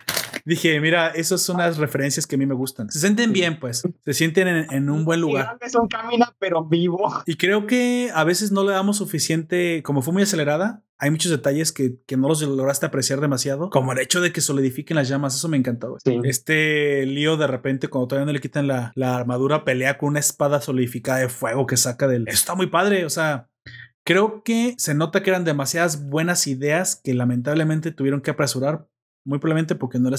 Dije, 0.49 0.81
mira, 0.81 1.09
esas 1.09 1.43
son 1.43 1.59
las 1.59 1.77
referencias 1.77 2.27
que 2.27 2.37
a 2.37 2.39
mí 2.39 2.47
me 2.47 2.55
gustan. 2.55 2.91
Se 2.91 3.01
sienten 3.01 3.35
bien, 3.35 3.61
pues. 3.61 3.83
Se 4.03 4.15
sienten 4.15 4.49
en, 4.49 4.89
un 4.89 5.05
buen 5.05 5.21
lugar. 5.21 5.59
Son 5.71 5.87
camina, 5.89 6.35
pero 6.39 6.65
vivo. 6.65 7.23
Y 7.27 7.37
creo 7.37 7.67
que 7.67 8.11
a 8.15 8.25
veces 8.25 8.51
no 8.51 8.65
le 8.65 8.73
damos 8.73 8.97
suficiente, 8.97 9.83
como 9.83 10.01
fue 10.01 10.15
muy 10.15 10.23
acelerada, 10.23 10.83
hay 10.97 11.11
muchos 11.11 11.31
detalles 11.31 11.71
que, 11.71 11.99
que, 12.07 12.17
no 12.17 12.29
los 12.29 12.41
lograste 12.41 12.87
apreciar 12.87 13.21
demasiado, 13.21 13.69
como 13.69 13.93
el 13.93 13.99
hecho 13.99 14.23
de 14.23 14.33
que 14.33 14.41
solidifiquen 14.41 14.97
las 14.97 15.11
llamas, 15.11 15.35
eso 15.35 15.49
me 15.49 15.59
encantó. 15.59 15.99
Este 16.25 17.05
lío 17.05 17.37
de 17.37 17.47
repente, 17.47 17.89
cuando 17.89 18.09
todavía 18.09 18.25
no 18.25 18.33
le 18.33 18.41
quitan 18.41 18.67
la, 18.67 18.93
la, 18.95 19.19
armadura, 19.19 19.67
pelea 19.67 19.99
con 19.99 20.09
una 20.09 20.21
espada 20.21 20.63
solidificada 20.63 21.19
de 21.19 21.29
fuego 21.29 21.67
que 21.67 21.77
saca 21.77 22.09
del... 22.09 22.27
Eso 22.27 22.39
está 22.39 22.55
muy 22.55 22.69
padre, 22.69 23.05
o 23.05 23.11
sea, 23.11 23.51
creo 24.03 24.43
que 24.43 24.75
se 24.79 24.95
nota 24.95 25.23
que 25.23 25.29
eran 25.29 25.45
demasiadas 25.45 26.09
buenas 26.09 26.47
ideas 26.47 26.97
que 27.05 27.13
lamentablemente 27.13 27.93
tuvieron 27.93 28.23
que 28.23 28.31
apresurar 28.31 28.87
muy 29.29 29.39
probablemente 29.39 29.75
porque 29.75 29.99
no 29.99 30.11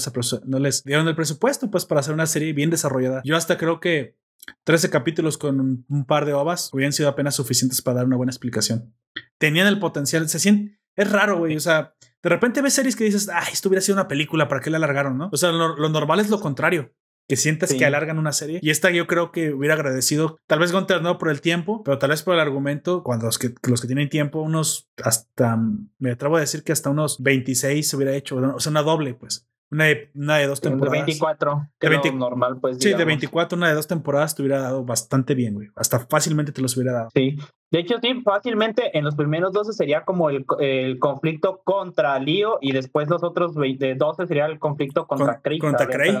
les, 0.60 0.84
dieron 0.84 1.08
el 1.08 1.16
presupuesto 1.16 1.70
pues 1.70 1.84
para 1.84 2.00
hacer 2.00 2.14
una 2.14 2.26
serie 2.26 2.52
bien 2.52 2.70
desarrollada. 2.70 3.22
Yo 3.24 3.36
hasta 3.36 3.58
creo 3.58 3.80
que 3.80 4.16
13 4.64 4.88
capítulos 4.88 5.36
con 5.36 5.84
un, 5.88 6.04
par 6.06 6.26
de 6.26 6.32
ovas 6.32 6.72
hubieran 6.72 6.92
sido 6.92 7.08
apenas 7.08 7.34
suficientes 7.34 7.82
para 7.82 7.96
dar 7.96 8.06
una 8.06 8.16
buena 8.16 8.30
explicación. 8.30 8.94
Tenían 9.38 9.66
el 9.66 9.80
potencial, 9.80 10.28
se 10.28 10.38
sienten, 10.38 10.78
es 10.96 11.10
raro, 11.10 11.38
güey, 11.38 11.56
o 11.56 11.60
sea, 11.60 11.94
de 12.22 12.28
repente 12.28 12.62
ves 12.62 12.74
series 12.74 12.94
que 12.94 13.04
dices, 13.04 13.28
ay, 13.28 13.52
esto 13.52 13.68
hubiera 13.68 13.82
sido 13.82 13.96
una 13.96 14.08
película, 14.08 14.48
¿para 14.48 14.60
qué 14.60 14.70
la 14.70 14.76
alargaron, 14.76 15.18
no? 15.18 15.28
O 15.32 15.36
sea, 15.36 15.50
lo 15.50 15.88
normal 15.88 16.20
es 16.20 16.30
lo 16.30 16.40
contrario 16.40 16.94
que 17.30 17.36
sientas 17.36 17.72
que 17.72 17.84
alargan 17.86 18.18
una 18.18 18.32
serie. 18.32 18.58
Y 18.60 18.70
esta 18.70 18.90
yo 18.90 19.06
creo 19.06 19.30
que 19.30 19.52
hubiera 19.52 19.74
agradecido, 19.74 20.40
tal 20.48 20.58
vez 20.58 20.72
Gunter 20.72 21.00
no 21.00 21.16
por 21.16 21.30
el 21.30 21.40
tiempo, 21.40 21.84
pero 21.84 21.96
tal 21.96 22.10
vez 22.10 22.24
por 22.24 22.34
el 22.34 22.40
argumento, 22.40 23.04
cuando 23.04 23.26
los 23.26 23.38
que, 23.38 23.54
los 23.68 23.80
que 23.80 23.86
tienen 23.86 24.08
tiempo, 24.08 24.40
unos 24.40 24.90
hasta, 25.04 25.56
me 26.00 26.10
atrevo 26.10 26.38
a 26.38 26.40
decir 26.40 26.64
que 26.64 26.72
hasta 26.72 26.90
unos 26.90 27.22
26 27.22 27.88
se 27.88 27.96
hubiera 27.96 28.16
hecho, 28.16 28.34
o 28.34 28.58
sea, 28.58 28.70
una 28.70 28.82
doble, 28.82 29.14
pues. 29.14 29.46
Una 29.70 29.84
de, 29.84 30.10
una 30.14 30.38
de 30.38 30.46
dos 30.46 30.60
temporadas. 30.60 31.00
De 31.00 31.04
24. 31.06 31.70
De 31.80 32.12
normal, 32.12 32.58
pues. 32.60 32.78
Sí, 32.80 32.92
de 32.92 33.04
24, 33.04 33.56
una 33.56 33.68
de 33.68 33.74
dos 33.74 33.86
temporadas 33.86 34.34
te 34.34 34.42
hubiera 34.42 34.60
dado 34.60 34.84
bastante 34.84 35.34
bien, 35.34 35.54
güey. 35.54 35.68
Hasta 35.76 36.00
fácilmente 36.00 36.50
te 36.50 36.60
los 36.60 36.76
hubiera 36.76 36.92
dado. 36.92 37.08
Sí. 37.14 37.36
De 37.70 37.78
hecho, 37.78 37.96
sí, 38.02 38.20
fácilmente 38.24 38.98
en 38.98 39.04
los 39.04 39.14
primeros 39.14 39.52
12 39.52 39.72
sería 39.72 40.04
como 40.04 40.28
el, 40.28 40.44
el 40.58 40.98
conflicto 40.98 41.62
contra 41.62 42.18
Lío 42.18 42.58
y 42.60 42.72
después 42.72 43.08
los 43.08 43.22
otros 43.22 43.54
12 43.54 44.26
sería 44.26 44.46
el 44.46 44.58
conflicto 44.58 45.06
contra 45.06 45.40
Craig. 45.40 45.60
Contra 45.60 45.86
Craig. 45.86 46.18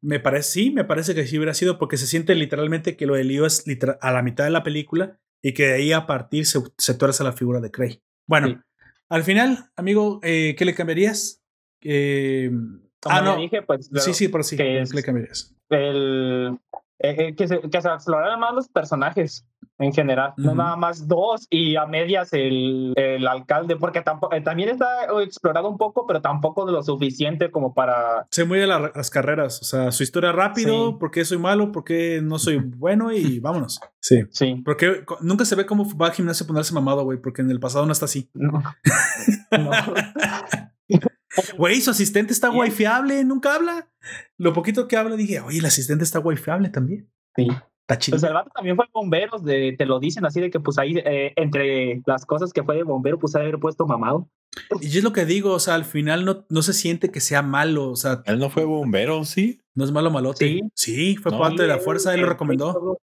Me 0.00 0.20
parece, 0.20 0.50
sí, 0.50 0.70
me 0.70 0.84
parece 0.84 1.14
que 1.14 1.26
sí 1.26 1.36
hubiera 1.36 1.52
sido 1.52 1.78
porque 1.78 1.98
se 1.98 2.06
siente 2.06 2.34
literalmente 2.34 2.96
que 2.96 3.06
lo 3.06 3.14
de 3.14 3.24
Lío 3.24 3.44
es 3.44 3.64
a 4.00 4.10
la 4.10 4.22
mitad 4.22 4.44
de 4.44 4.50
la 4.50 4.62
película 4.62 5.18
y 5.42 5.52
que 5.52 5.66
de 5.66 5.74
ahí 5.74 5.92
a 5.92 6.06
partir 6.06 6.46
se, 6.46 6.60
se 6.78 6.94
tuerce 6.94 7.24
la 7.24 7.32
figura 7.32 7.60
de 7.60 7.70
Craig. 7.70 8.00
Bueno, 8.26 8.62
al 9.10 9.22
final, 9.22 9.70
amigo, 9.76 10.18
eh, 10.22 10.54
¿qué 10.58 10.64
le 10.64 10.74
cambiarías? 10.74 11.42
Eh, 11.82 12.50
ah, 13.10 13.20
no. 13.20 13.36
dije, 13.36 13.62
pues. 13.62 13.90
Sí, 13.94 14.14
sí, 14.14 14.28
por 14.28 14.44
sí. 14.44 14.56
¿Qué 14.56 14.84
le 14.92 15.02
cambiarías? 15.02 15.54
El, 15.70 16.58
eh, 16.98 17.14
eh, 17.18 17.34
que, 17.36 17.46
se, 17.46 17.60
que 17.60 17.82
se 17.82 17.88
exploraran 17.88 18.40
más 18.40 18.54
los 18.54 18.68
personajes 18.68 19.46
en 19.78 19.92
general, 19.92 20.32
no 20.38 20.54
nada 20.54 20.74
más 20.76 21.06
dos 21.06 21.46
y 21.50 21.76
a 21.76 21.84
medias 21.84 22.32
el, 22.32 22.94
el 22.96 23.26
alcalde, 23.26 23.76
porque 23.76 24.00
tampoco, 24.00 24.34
eh, 24.34 24.40
también 24.40 24.70
está 24.70 24.86
explorado 25.22 25.68
un 25.68 25.76
poco, 25.76 26.06
pero 26.06 26.22
tampoco 26.22 26.64
de 26.64 26.72
lo 26.72 26.82
suficiente 26.82 27.50
como 27.50 27.74
para... 27.74 28.26
Se 28.30 28.46
mueve 28.46 28.66
las 28.66 29.10
carreras, 29.10 29.60
o 29.60 29.64
sea, 29.64 29.92
su 29.92 30.02
historia 30.02 30.32
rápido, 30.32 30.98
porque 30.98 31.26
soy 31.26 31.36
malo, 31.36 31.72
porque 31.72 32.20
no 32.22 32.38
soy 32.38 32.56
bueno 32.56 33.12
y 33.12 33.38
vámonos. 33.40 33.78
Sí. 34.00 34.22
Sí. 34.30 34.62
Porque 34.64 35.04
nunca 35.20 35.44
se 35.44 35.56
ve 35.56 35.66
cómo 35.66 35.86
va 35.98 36.06
al 36.06 36.12
gimnasio 36.12 36.44
a 36.44 36.46
ponerse 36.46 36.72
mamado, 36.72 37.04
güey, 37.04 37.18
porque 37.18 37.42
en 37.42 37.50
el 37.50 37.60
pasado 37.60 37.84
no 37.84 37.92
está 37.92 38.06
así. 38.06 38.30
No. 38.32 38.62
no. 39.50 39.70
Güey, 41.56 41.80
su 41.80 41.90
asistente 41.90 42.32
está 42.32 42.50
fiable, 42.70 43.24
nunca 43.24 43.54
habla. 43.54 43.90
Lo 44.38 44.52
poquito 44.52 44.88
que 44.88 44.96
habla, 44.96 45.16
dije, 45.16 45.40
oye, 45.40 45.58
el 45.58 45.66
asistente 45.66 46.04
está 46.04 46.22
fiable 46.36 46.68
también. 46.68 47.10
Sí. 47.34 47.48
Está 47.88 47.98
chido. 47.98 48.16
Pues 48.16 48.24
el 48.24 48.34
vato 48.34 48.50
también 48.52 48.74
fue 48.74 48.86
bombero, 48.92 49.38
de, 49.38 49.76
te 49.78 49.86
lo 49.86 50.00
dicen 50.00 50.26
así 50.26 50.40
de 50.40 50.50
que 50.50 50.58
pues 50.58 50.76
ahí 50.76 50.98
eh, 50.98 51.32
entre 51.36 52.02
las 52.04 52.26
cosas 52.26 52.52
que 52.52 52.64
fue 52.64 52.74
de 52.74 52.82
bombero, 52.82 53.18
pues 53.18 53.36
haber 53.36 53.60
puesto 53.60 53.86
mamado. 53.86 54.28
Y 54.80 54.98
es 54.98 55.04
lo 55.04 55.12
que 55.12 55.24
digo, 55.24 55.52
o 55.52 55.60
sea, 55.60 55.74
al 55.74 55.84
final 55.84 56.24
no, 56.24 56.46
no 56.48 56.62
se 56.62 56.72
siente 56.72 57.10
que 57.10 57.20
sea 57.20 57.42
malo, 57.42 57.90
o 57.90 57.96
sea. 57.96 58.22
Él 58.26 58.40
no 58.40 58.50
fue 58.50 58.64
bombero, 58.64 59.24
sí. 59.24 59.60
No 59.74 59.84
es 59.84 59.92
malo 59.92 60.10
malote. 60.10 60.46
Sí, 60.46 60.60
sí 60.74 61.16
fue 61.16 61.30
parte 61.30 61.62
de 61.62 61.68
la 61.68 61.78
fuerza, 61.78 62.12
él 62.12 62.22
lo 62.22 62.28
recomendó. 62.28 62.98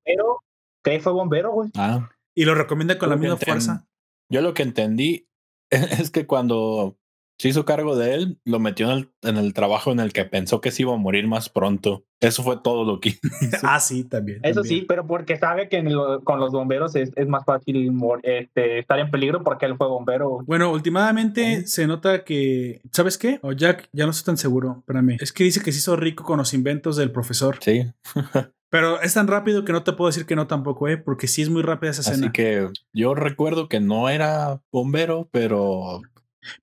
¿Qué 0.83 0.99
fue 0.99 1.13
bombero, 1.13 1.51
güey? 1.53 1.69
Ah. 1.77 2.09
Y 2.35 2.43
lo 2.43 2.55
recomienda 2.55 2.97
con 2.97 3.09
la 3.09 3.15
misma 3.15 3.37
fuerza. 3.37 3.87
Yo 4.29 4.41
lo 4.41 4.53
que 4.53 4.63
entendí 4.63 5.29
es 5.69 6.11
que 6.11 6.27
cuando 6.27 6.97
se 7.37 7.49
hizo 7.49 7.65
cargo 7.65 7.95
de 7.95 8.13
él, 8.13 8.39
lo 8.45 8.59
metió 8.59 8.91
en 8.91 8.97
el, 8.97 9.09
en 9.23 9.37
el, 9.37 9.53
trabajo 9.53 9.91
en 9.91 9.99
el 9.99 10.13
que 10.13 10.25
pensó 10.25 10.61
que 10.61 10.71
se 10.71 10.83
iba 10.83 10.93
a 10.93 10.97
morir 10.97 11.27
más 11.27 11.49
pronto. 11.49 12.05
Eso 12.19 12.43
fue 12.43 12.57
todo 12.63 12.85
lo 12.85 12.99
que 12.99 13.15
Ah, 13.63 13.79
sí, 13.79 14.03
también. 14.03 14.39
Eso 14.43 14.63
sí, 14.63 14.85
pero 14.87 15.05
porque 15.05 15.37
sabe 15.37 15.67
que 15.67 15.83
con 16.23 16.39
los 16.39 16.51
bomberos 16.51 16.95
es, 16.95 17.11
es 17.15 17.27
más 17.27 17.43
fácil 17.43 17.91
este, 18.23 18.79
estar 18.79 18.99
en 18.99 19.11
peligro 19.11 19.43
porque 19.43 19.65
él 19.65 19.75
fue 19.77 19.87
bombero. 19.87 20.39
Bueno, 20.45 20.71
últimamente 20.71 21.67
se 21.67 21.87
nota 21.87 22.23
que, 22.23 22.81
¿sabes 22.91 23.17
qué? 23.17 23.39
O 23.41 23.51
Jack, 23.51 23.89
ya 23.91 24.05
no 24.05 24.11
estoy 24.11 24.25
tan 24.25 24.37
seguro, 24.37 24.83
para 24.85 25.01
mí. 25.01 25.17
Es 25.19 25.33
que 25.33 25.43
dice 25.43 25.61
que 25.61 25.71
se 25.71 25.79
hizo 25.79 25.95
rico 25.95 26.23
con 26.23 26.37
los 26.37 26.53
inventos 26.53 26.95
del 26.95 27.11
profesor. 27.11 27.57
Sí. 27.61 27.85
Pero 28.73 28.99
es 29.01 29.13
tan 29.13 29.27
rápido 29.27 29.65
que 29.65 29.71
no 29.71 29.83
te 29.83 29.93
puedo 29.93 30.09
decir 30.09 30.25
que 30.25 30.35
no 30.35 30.47
tampoco, 30.47 30.87
¿eh? 30.87 30.97
Porque 30.97 31.27
sí 31.27 31.43
es 31.43 31.49
muy 31.49 31.61
rápida 31.61 31.91
esa 31.91 32.01
escena. 32.01 32.27
Así 32.27 32.31
que 32.31 32.69
yo 32.91 33.13
recuerdo 33.13 33.69
que 33.69 33.79
no 33.79 34.09
era 34.09 34.63
bombero, 34.71 35.29
pero 35.31 36.01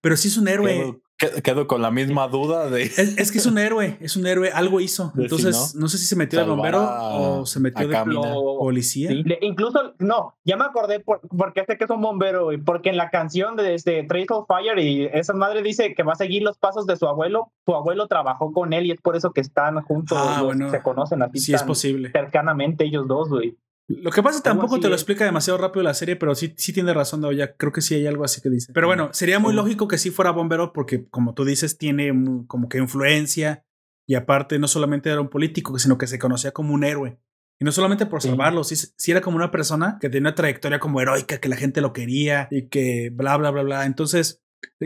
pero 0.01 0.17
sí 0.17 0.29
es 0.29 0.37
un 0.37 0.49
héroe. 0.49 1.01
quedo 1.43 1.67
con 1.67 1.83
la 1.83 1.91
misma 1.91 2.29
duda 2.29 2.71
de. 2.71 2.83
Es, 2.83 3.31
que 3.31 3.39
es 3.39 3.47
un 3.47 3.59
héroe, 3.59 3.99
es 4.01 4.17
un 4.17 4.27
héroe, 4.27 4.51
algo 4.51 4.81
hizo. 4.81 5.13
Entonces, 5.17 5.75
no? 5.75 5.89
sé 5.89 5.99
si 5.99 6.07
se 6.07 6.17
metió 6.17 6.39
de 6.39 6.47
bombero 6.47 6.81
o 6.83 7.47
se 7.47 7.61
metió 7.61 7.87
de 7.87 7.97
policía. 8.59 9.11
incluso, 9.41 9.95
no, 9.99 10.37
ya 10.45 10.57
me 10.57 10.65
acordé 10.65 11.01
porque 11.01 11.65
sé 11.67 11.77
que 11.77 11.85
es 11.85 11.91
un 11.91 12.01
bombero, 12.01 12.51
porque 12.65 12.91
en 12.91 12.97
la 12.97 13.11
canción 13.11 13.57
de 13.57 13.75
este 13.75 14.05
Trace 14.05 14.27
of 14.31 14.47
Fire 14.47 14.79
y 14.79 15.05
esa 15.13 15.33
madre 15.35 15.63
dice 15.63 15.95
que 15.95 16.03
va 16.03 16.13
a 16.13 16.17
seguir 16.17 16.43
los 16.43 16.59
pasos 16.59 16.87
de 16.87 16.97
su 16.97 17.07
abuelo. 17.07 17.53
Su 17.67 17.75
abuelo 17.75 18.07
trabajó 18.09 18.53
con 18.53 18.73
él 18.73 18.87
y 18.87 18.91
es 18.91 19.01
por 19.01 19.17
eso 19.17 19.33
que 19.33 19.41
están 19.41 19.81
juntos, 19.83 20.19
ah, 20.21 20.43
se 20.71 20.83
conocen 20.83 21.23
así. 21.23 21.39
Sí, 21.39 21.55
es 21.55 21.63
posible. 21.63 22.11
Cercanamente 22.11 22.85
ellos 22.85 23.07
dos, 23.07 23.29
güey. 23.29 23.57
Lo 23.99 24.13
que 24.13 24.23
pasa 24.23 24.41
tampoco 24.41 24.79
te 24.79 24.89
lo 24.89 24.95
explica 24.95 25.25
demasiado 25.25 25.59
rápido 25.59 25.83
la 25.83 25.95
serie, 25.95 26.15
pero 26.15 26.37
sí, 26.37 26.55
sí 26.57 26.73
tiene 26.73 26.95
razón, 26.95 27.23
ya 27.35 27.57
Creo 27.57 27.73
que 27.73 27.81
sí 27.81 27.97
hay 27.97 28.07
algo 28.07 28.25
así 28.25 28.41
que 28.41 28.49
dice. 28.49 28.73
Pero 28.73 28.87
bueno, 28.87 29.11
sería 29.13 29.41
muy 29.41 29.53
lógico 29.53 29.89
que 29.89 29.99
sí 29.99 30.11
fuera 30.11 30.31
bombero 30.31 30.73
porque, 30.73 31.09
como 31.09 31.35
tú 31.35 31.45
dices, 31.45 31.77
tiene 31.77 32.13
como 32.47 32.69
que 32.69 32.79
influencia 32.79 33.65
y 34.07 34.15
aparte 34.15 34.61
no 34.61 34.69
solamente 34.69 35.11
era 35.11 35.21
un 35.21 35.29
político, 35.29 35.77
sino 35.79 35.99
que 35.99 36.07
se 36.07 36.21
conocía 36.21 36.53
como 36.53 36.73
un 36.73 36.85
héroe. 36.85 37.19
Y 37.59 37.65
no 37.65 37.73
solamente 37.73 38.07
por 38.07 38.23
salvarlo, 38.23 38.63
sí, 38.63 38.77
sí, 38.77 39.11
era 39.11 39.21
como 39.21 39.37
una 39.37 39.51
persona 39.51 39.99
que 40.01 40.09
tenía 40.09 40.29
una 40.29 40.35
trayectoria 40.37 40.79
como 40.79 41.01
heroica, 41.01 41.39
que 41.39 41.49
la 41.49 41.57
gente 41.57 41.81
lo 41.81 41.93
quería 41.93 42.47
y 42.51 42.69
que 42.69 43.11
bla, 43.13 43.37
bla, 43.37 43.51
bla, 43.51 43.63
bla. 43.63 43.87
Entonces, 43.87 44.43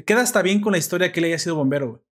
queda 0.07 0.23
hasta 0.23 0.41
bien 0.41 0.61
con 0.61 0.73
la 0.73 0.79
historia 0.79 1.13
que 1.13 1.21
él 1.21 1.27
haya 1.27 1.39
sido 1.39 1.57
bombero. 1.57 2.05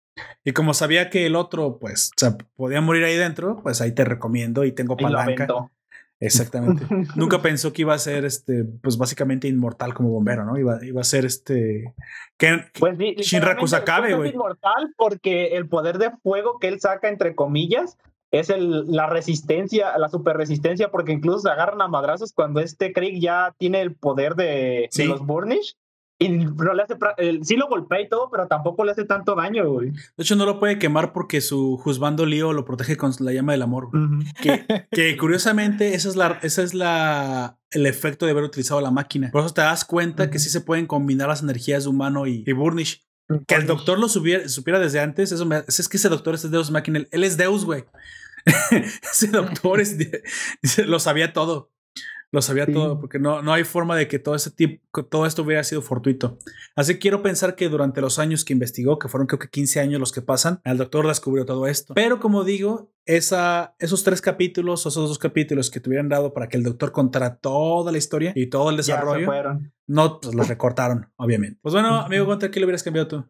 Y 0.44 0.52
como 0.52 0.74
sabía 0.74 1.08
que 1.08 1.24
el 1.24 1.36
otro, 1.36 1.78
pues, 1.78 2.10
o 2.16 2.20
sea, 2.20 2.36
podía 2.54 2.82
morir 2.82 3.02
ahí 3.04 3.16
dentro, 3.16 3.62
pues 3.62 3.80
ahí 3.80 3.92
te 3.92 4.04
recomiendo 4.04 4.64
y 4.64 4.72
tengo 4.72 4.96
palanca. 4.96 5.48
Exactamente. 6.22 6.86
Nunca 7.16 7.42
pensó 7.42 7.72
que 7.72 7.82
iba 7.82 7.94
a 7.94 7.98
ser 7.98 8.24
este, 8.24 8.64
pues 8.64 8.96
básicamente 8.96 9.48
inmortal 9.48 9.92
como 9.92 10.10
bombero, 10.10 10.44
¿no? 10.44 10.56
Iba, 10.56 10.78
iba 10.84 11.00
a 11.00 11.04
ser 11.04 11.24
este. 11.24 11.94
Que, 12.38 12.60
pues 12.78 12.96
Shinraku 12.96 13.66
Sakabe, 13.66 14.14
güey. 14.14 14.30
inmortal 14.30 14.94
porque 14.96 15.56
el 15.56 15.68
poder 15.68 15.98
de 15.98 16.12
fuego 16.22 16.58
que 16.60 16.68
él 16.68 16.80
saca, 16.80 17.08
entre 17.08 17.34
comillas, 17.34 17.98
es 18.30 18.50
el, 18.50 18.86
la 18.86 19.08
resistencia, 19.08 19.98
la 19.98 20.08
super 20.08 20.36
resistencia, 20.36 20.92
porque 20.92 21.12
incluso 21.12 21.40
se 21.40 21.50
agarran 21.50 21.82
a 21.82 21.88
madrazos 21.88 22.32
cuando 22.32 22.60
este 22.60 22.92
Krieg 22.92 23.20
ya 23.20 23.54
tiene 23.58 23.80
el 23.80 23.94
poder 23.96 24.36
de, 24.36 24.88
de 24.94 25.04
los 25.04 25.26
Burnish 25.26 25.76
y 26.22 26.28
no 26.28 26.74
le 26.74 26.82
hace, 26.82 26.96
sí 27.42 27.56
lo 27.56 27.68
golpea 27.68 28.00
y 28.00 28.08
todo, 28.08 28.30
pero 28.30 28.46
tampoco 28.46 28.84
le 28.84 28.92
hace 28.92 29.04
tanto 29.04 29.34
daño, 29.34 29.68
güey. 29.68 29.90
De 29.90 30.22
hecho, 30.22 30.36
no 30.36 30.46
lo 30.46 30.58
puede 30.58 30.78
quemar 30.78 31.12
porque 31.12 31.40
su 31.40 31.76
juzgando 31.78 32.26
lío 32.26 32.52
lo 32.52 32.64
protege 32.64 32.96
con 32.96 33.12
la 33.20 33.32
llama 33.32 33.52
del 33.52 33.62
amor. 33.62 33.90
que, 34.40 34.86
que, 34.90 35.16
curiosamente, 35.16 35.94
esa 35.94 36.08
es 36.08 36.16
la, 36.16 36.38
esa 36.42 36.62
es 36.62 36.74
la, 36.74 37.58
el 37.70 37.86
efecto 37.86 38.26
de 38.26 38.32
haber 38.32 38.44
utilizado 38.44 38.80
la 38.80 38.90
máquina. 38.90 39.30
Por 39.30 39.44
eso 39.44 39.54
te 39.54 39.62
das 39.62 39.84
cuenta 39.84 40.30
que 40.30 40.38
sí 40.38 40.50
se 40.50 40.60
pueden 40.60 40.86
combinar 40.86 41.28
las 41.28 41.42
energías 41.42 41.84
de 41.84 41.90
humano 41.90 42.26
y, 42.26 42.50
Burnish. 42.52 43.04
Que 43.46 43.54
el 43.54 43.66
doctor 43.66 43.98
lo 43.98 44.08
supiera, 44.08 44.48
supiera 44.48 44.78
desde 44.78 45.00
antes, 45.00 45.32
eso 45.32 45.48
es 45.66 45.88
que 45.88 45.96
ese 45.96 46.10
doctor 46.10 46.34
es 46.34 46.50
Deus 46.50 46.70
Máquina, 46.70 47.06
él 47.10 47.24
es 47.24 47.36
Deus, 47.36 47.64
güey. 47.64 47.84
ese 49.10 49.28
doctor 49.28 49.80
es, 49.80 49.96
lo 50.86 50.98
sabía 50.98 51.32
todo. 51.32 51.71
Lo 52.32 52.40
sabía 52.40 52.66
todo, 52.66 52.98
porque 52.98 53.18
no, 53.18 53.42
no 53.42 53.52
hay 53.52 53.62
forma 53.62 53.94
de 53.94 54.08
que 54.08 54.18
todo, 54.18 54.34
ese 54.34 54.50
tipo, 54.50 55.04
todo 55.04 55.26
esto 55.26 55.42
hubiera 55.42 55.62
sido 55.64 55.82
fortuito. 55.82 56.38
Así 56.74 56.94
que 56.94 56.98
quiero 56.98 57.22
pensar 57.22 57.56
que 57.56 57.68
durante 57.68 58.00
los 58.00 58.18
años 58.18 58.46
que 58.46 58.54
investigó, 58.54 58.98
que 58.98 59.08
fueron 59.08 59.26
creo 59.26 59.38
que 59.38 59.50
15 59.50 59.80
años 59.80 60.00
los 60.00 60.12
que 60.12 60.22
pasan, 60.22 60.62
el 60.64 60.78
doctor 60.78 61.06
descubrió 61.06 61.44
todo 61.44 61.66
esto. 61.66 61.92
Pero 61.92 62.20
como 62.20 62.42
digo, 62.42 62.90
esa, 63.04 63.74
esos 63.78 64.02
tres 64.02 64.22
capítulos, 64.22 64.86
esos 64.86 65.10
dos 65.10 65.18
capítulos 65.18 65.70
que 65.70 65.78
te 65.78 65.90
hubieran 65.90 66.08
dado 66.08 66.32
para 66.32 66.48
que 66.48 66.56
el 66.56 66.62
doctor 66.62 66.90
contara 66.90 67.36
toda 67.36 67.92
la 67.92 67.98
historia 67.98 68.32
y 68.34 68.46
todo 68.46 68.70
el 68.70 68.78
desarrollo, 68.78 69.30
no 69.86 70.18
pues, 70.18 70.34
los 70.34 70.48
recortaron, 70.48 71.12
obviamente. 71.16 71.58
Pues 71.60 71.74
bueno, 71.74 72.00
amigo, 72.00 72.24
¿cuánto 72.24 72.50
qué 72.50 72.60
le 72.60 72.64
hubieras 72.64 72.82
cambiado 72.82 73.08
tú? 73.08 73.24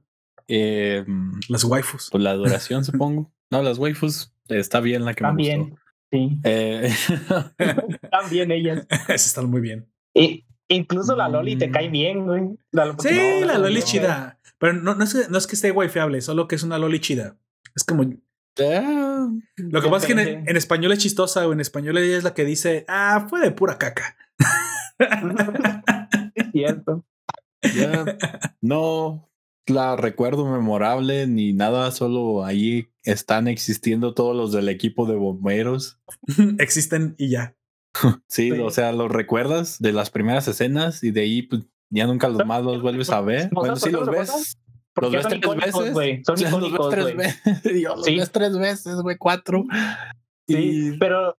Eh, 0.46 1.04
las 1.48 1.64
waifus. 1.64 2.08
Pues 2.12 2.22
la 2.22 2.34
duración, 2.34 2.84
supongo. 2.84 3.32
No, 3.50 3.62
las 3.62 3.78
waifus 3.78 4.32
está 4.48 4.78
bien 4.78 5.04
la 5.04 5.14
que 5.14 5.24
me 5.24 5.58
gustó. 5.58 5.81
Sí. 6.12 6.38
Eh... 6.44 6.92
Están 7.58 8.30
bien 8.30 8.52
ellas. 8.52 8.86
Están 9.08 9.50
muy 9.50 9.60
bien. 9.60 9.90
Y 10.14 10.44
incluso 10.68 11.16
la 11.16 11.28
Loli 11.28 11.56
te 11.56 11.70
cae 11.70 11.88
bien, 11.88 12.26
güey. 12.26 12.42
sí, 12.98 13.44
la 13.44 13.58
Loli 13.58 13.82
chida. 13.82 14.38
Pero 14.58 14.74
no, 14.74 14.94
no, 14.94 15.04
es 15.04 15.14
que, 15.14 15.28
no 15.28 15.38
es 15.38 15.46
que 15.46 15.56
esté 15.56 15.72
wifeable, 15.72 16.20
solo 16.20 16.46
que 16.46 16.54
es 16.54 16.62
una 16.62 16.78
Loli 16.78 17.00
chida. 17.00 17.36
Es 17.74 17.84
como. 17.84 18.04
Ah, 18.60 19.28
Lo 19.56 19.80
que 19.80 19.88
pasa 19.88 20.06
es 20.06 20.14
que 20.14 20.32
en, 20.46 20.56
español 20.56 20.92
es 20.92 20.98
chistosa, 20.98 21.48
o 21.48 21.52
en 21.54 21.60
español 21.60 21.96
ella 21.96 22.18
es 22.18 22.24
la 22.24 22.34
que 22.34 22.44
dice, 22.44 22.84
ah, 22.86 23.26
fue 23.28 23.40
de 23.40 23.50
pura 23.50 23.78
caca. 23.78 24.16
es 26.34 26.50
cierto. 26.52 27.04
No, 28.60 29.31
la 29.66 29.96
recuerdo 29.96 30.46
memorable 30.46 31.26
ni 31.26 31.52
nada, 31.52 31.90
solo 31.90 32.44
ahí 32.44 32.88
están 33.04 33.48
existiendo 33.48 34.14
todos 34.14 34.36
los 34.36 34.52
del 34.52 34.68
equipo 34.68 35.06
de 35.06 35.16
bomberos. 35.16 36.00
Existen 36.58 37.14
y 37.18 37.30
ya. 37.30 37.56
sí, 38.28 38.50
o 38.52 38.70
sea, 38.70 38.92
los 38.92 39.10
recuerdas 39.10 39.78
de 39.78 39.92
las 39.92 40.10
primeras 40.10 40.48
escenas 40.48 41.02
y 41.04 41.10
de 41.10 41.22
ahí 41.22 41.42
pues, 41.42 41.62
ya 41.90 42.06
nunca 42.06 42.28
los 42.28 42.44
más 42.46 42.62
los 42.64 42.82
vuelves 42.82 43.10
a 43.10 43.20
ver. 43.20 43.50
bueno, 43.52 43.76
sí 43.76 43.90
los 43.90 44.08
ves. 44.08 44.58
Los 44.94 45.12
ves 45.12 45.26
tres 45.26 45.40
veces. 45.40 46.20
Son 46.26 46.40
icónicos, 46.40 46.94
los 46.94 47.16
ves 47.16 47.40
tres 47.42 47.64
veces. 47.64 47.82
los 47.82 48.04
ves 48.04 48.32
tres 48.32 48.58
veces, 48.58 48.94
güey, 48.96 49.16
cuatro. 49.16 49.64
Sí, 50.46 50.96
pero 50.98 51.36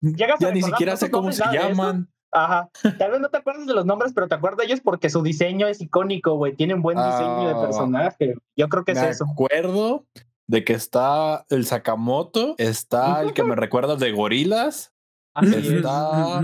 llegas 0.00 0.38
ya 0.40 0.52
ni 0.52 0.62
siquiera 0.62 0.96
sé 0.96 1.10
cómo 1.10 1.32
se 1.32 1.44
llaman. 1.52 2.11
Ajá. 2.32 2.70
Tal 2.98 3.10
vez 3.10 3.20
no 3.20 3.28
te 3.28 3.36
acuerdas 3.36 3.66
de 3.66 3.74
los 3.74 3.84
nombres, 3.84 4.12
pero 4.14 4.26
te 4.26 4.34
acuerdas 4.34 4.58
de 4.58 4.64
ellos 4.64 4.80
porque 4.80 5.10
su 5.10 5.22
diseño 5.22 5.68
es 5.68 5.80
icónico, 5.80 6.34
güey. 6.34 6.56
Tienen 6.56 6.80
buen 6.80 6.96
diseño 6.96 7.46
de 7.46 7.54
ah, 7.54 7.60
personaje. 7.60 8.34
Yo 8.56 8.68
creo 8.68 8.84
que 8.84 8.92
es 8.92 9.02
eso. 9.02 9.26
Me 9.26 9.32
acuerdo 9.32 10.06
de 10.46 10.64
que 10.64 10.72
está 10.72 11.44
el 11.50 11.66
Sakamoto, 11.66 12.54
está 12.58 13.20
el 13.22 13.34
que 13.34 13.44
me 13.44 13.54
recuerda 13.56 13.96
de 13.96 14.12
gorilas. 14.12 14.92
está 15.34 16.40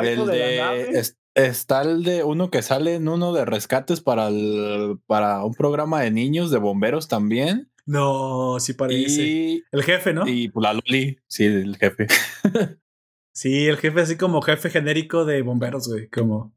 el 0.00 0.26
de, 0.26 1.14
está 1.34 1.82
el 1.82 2.04
de 2.04 2.22
uno 2.24 2.50
que 2.50 2.62
sale 2.62 2.94
en 2.94 3.08
uno 3.08 3.32
de 3.32 3.44
rescates 3.44 4.00
para 4.00 4.28
el, 4.28 4.98
para 5.06 5.44
un 5.44 5.54
programa 5.54 6.02
de 6.02 6.12
niños 6.12 6.50
de 6.50 6.58
bomberos 6.58 7.08
también. 7.08 7.68
No, 7.84 8.60
sí 8.60 8.74
parece. 8.74 9.62
el 9.72 9.82
jefe, 9.82 10.12
¿no? 10.12 10.26
Y 10.28 10.52
la 10.54 10.72
Loli, 10.72 11.18
sí, 11.26 11.46
el 11.46 11.76
jefe. 11.76 12.06
Sí, 13.32 13.66
el 13.66 13.78
jefe 13.78 14.00
así 14.00 14.16
como 14.16 14.42
jefe 14.42 14.70
genérico 14.70 15.24
de 15.24 15.42
bomberos, 15.42 15.88
güey. 15.88 16.08
Como 16.08 16.54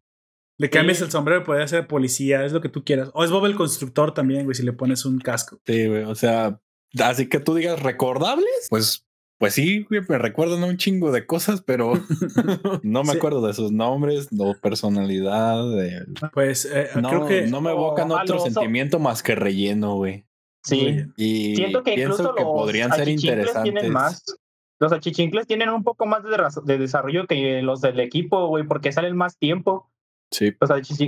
le 0.58 0.70
cambias 0.70 1.02
el 1.02 1.12
sombrero 1.12 1.42
y 1.42 1.45
podría 1.45 1.68
ser 1.68 1.88
policía, 1.88 2.45
es 2.45 2.54
lo 2.54 2.62
que 2.62 2.70
tú 2.70 2.84
quieras. 2.84 3.10
O 3.14 3.24
es 3.24 3.32
Bob 3.32 3.45
el 3.45 3.56
constructor 3.56 4.14
también, 4.14 4.45
güey, 4.45 4.56
si 4.56 4.64
le 4.64 4.74
pones 4.74 5.06
un 5.06 5.20
casco. 5.20 5.60
Sí, 5.66 5.88
güey. 5.88 6.04
O 6.04 6.16
sea, 6.16 6.60
así 7.00 7.28
que 7.28 7.40
tú 7.40 7.56
digas 7.56 7.82
recordables, 7.82 8.68
pues, 8.70 9.06
pues 9.38 9.54
sí, 9.54 9.86
güey, 9.90 10.02
me 10.08 10.18
recuerdan 10.18 10.64
un 10.64 10.78
chingo 10.78 11.12
de 11.12 11.26
cosas, 11.26 11.62
pero 11.62 11.94
no 12.84 13.04
me 13.04 13.14
acuerdo 13.14 13.45
de 13.45 13.54
sus 13.54 13.72
nombres, 13.72 14.32
no 14.32 14.54
personalidad. 14.62 15.64
Pues 16.34 16.66
eh, 16.66 16.90
no, 17.02 17.10
creo 17.10 17.28
que 17.28 17.48
no 17.48 17.60
me 17.62 17.72
evocan 17.72 18.12
otro 18.12 18.40
sentimiento 18.40 19.00
más 19.00 19.24
que 19.24 19.36
relleno, 19.36 19.95
güey. 19.95 20.26
Sí. 20.64 21.06
Y 21.16 21.56
Siento 21.56 21.84
que 21.84 21.94
pienso 21.94 22.34
que 22.34 22.44
podrían 22.44 22.92
ser 22.92 23.08
interesantes. 23.10 23.90
Más 23.90 24.24
los 24.80 24.92
achichincles 24.92 25.48
tienen 25.48 25.70
un 25.70 25.84
poco 25.84 26.06
más 26.06 26.22
de, 26.24 26.78
desarrollo 26.78 27.28
que 27.28 27.62
los 27.62 27.82
del 27.82 28.00
equipo, 28.00 28.48
güey, 28.48 28.66
porque 28.66 28.92
salen 28.92 29.16
más 29.16 29.38
tiempo. 29.38 29.92
Sí. 30.32 30.54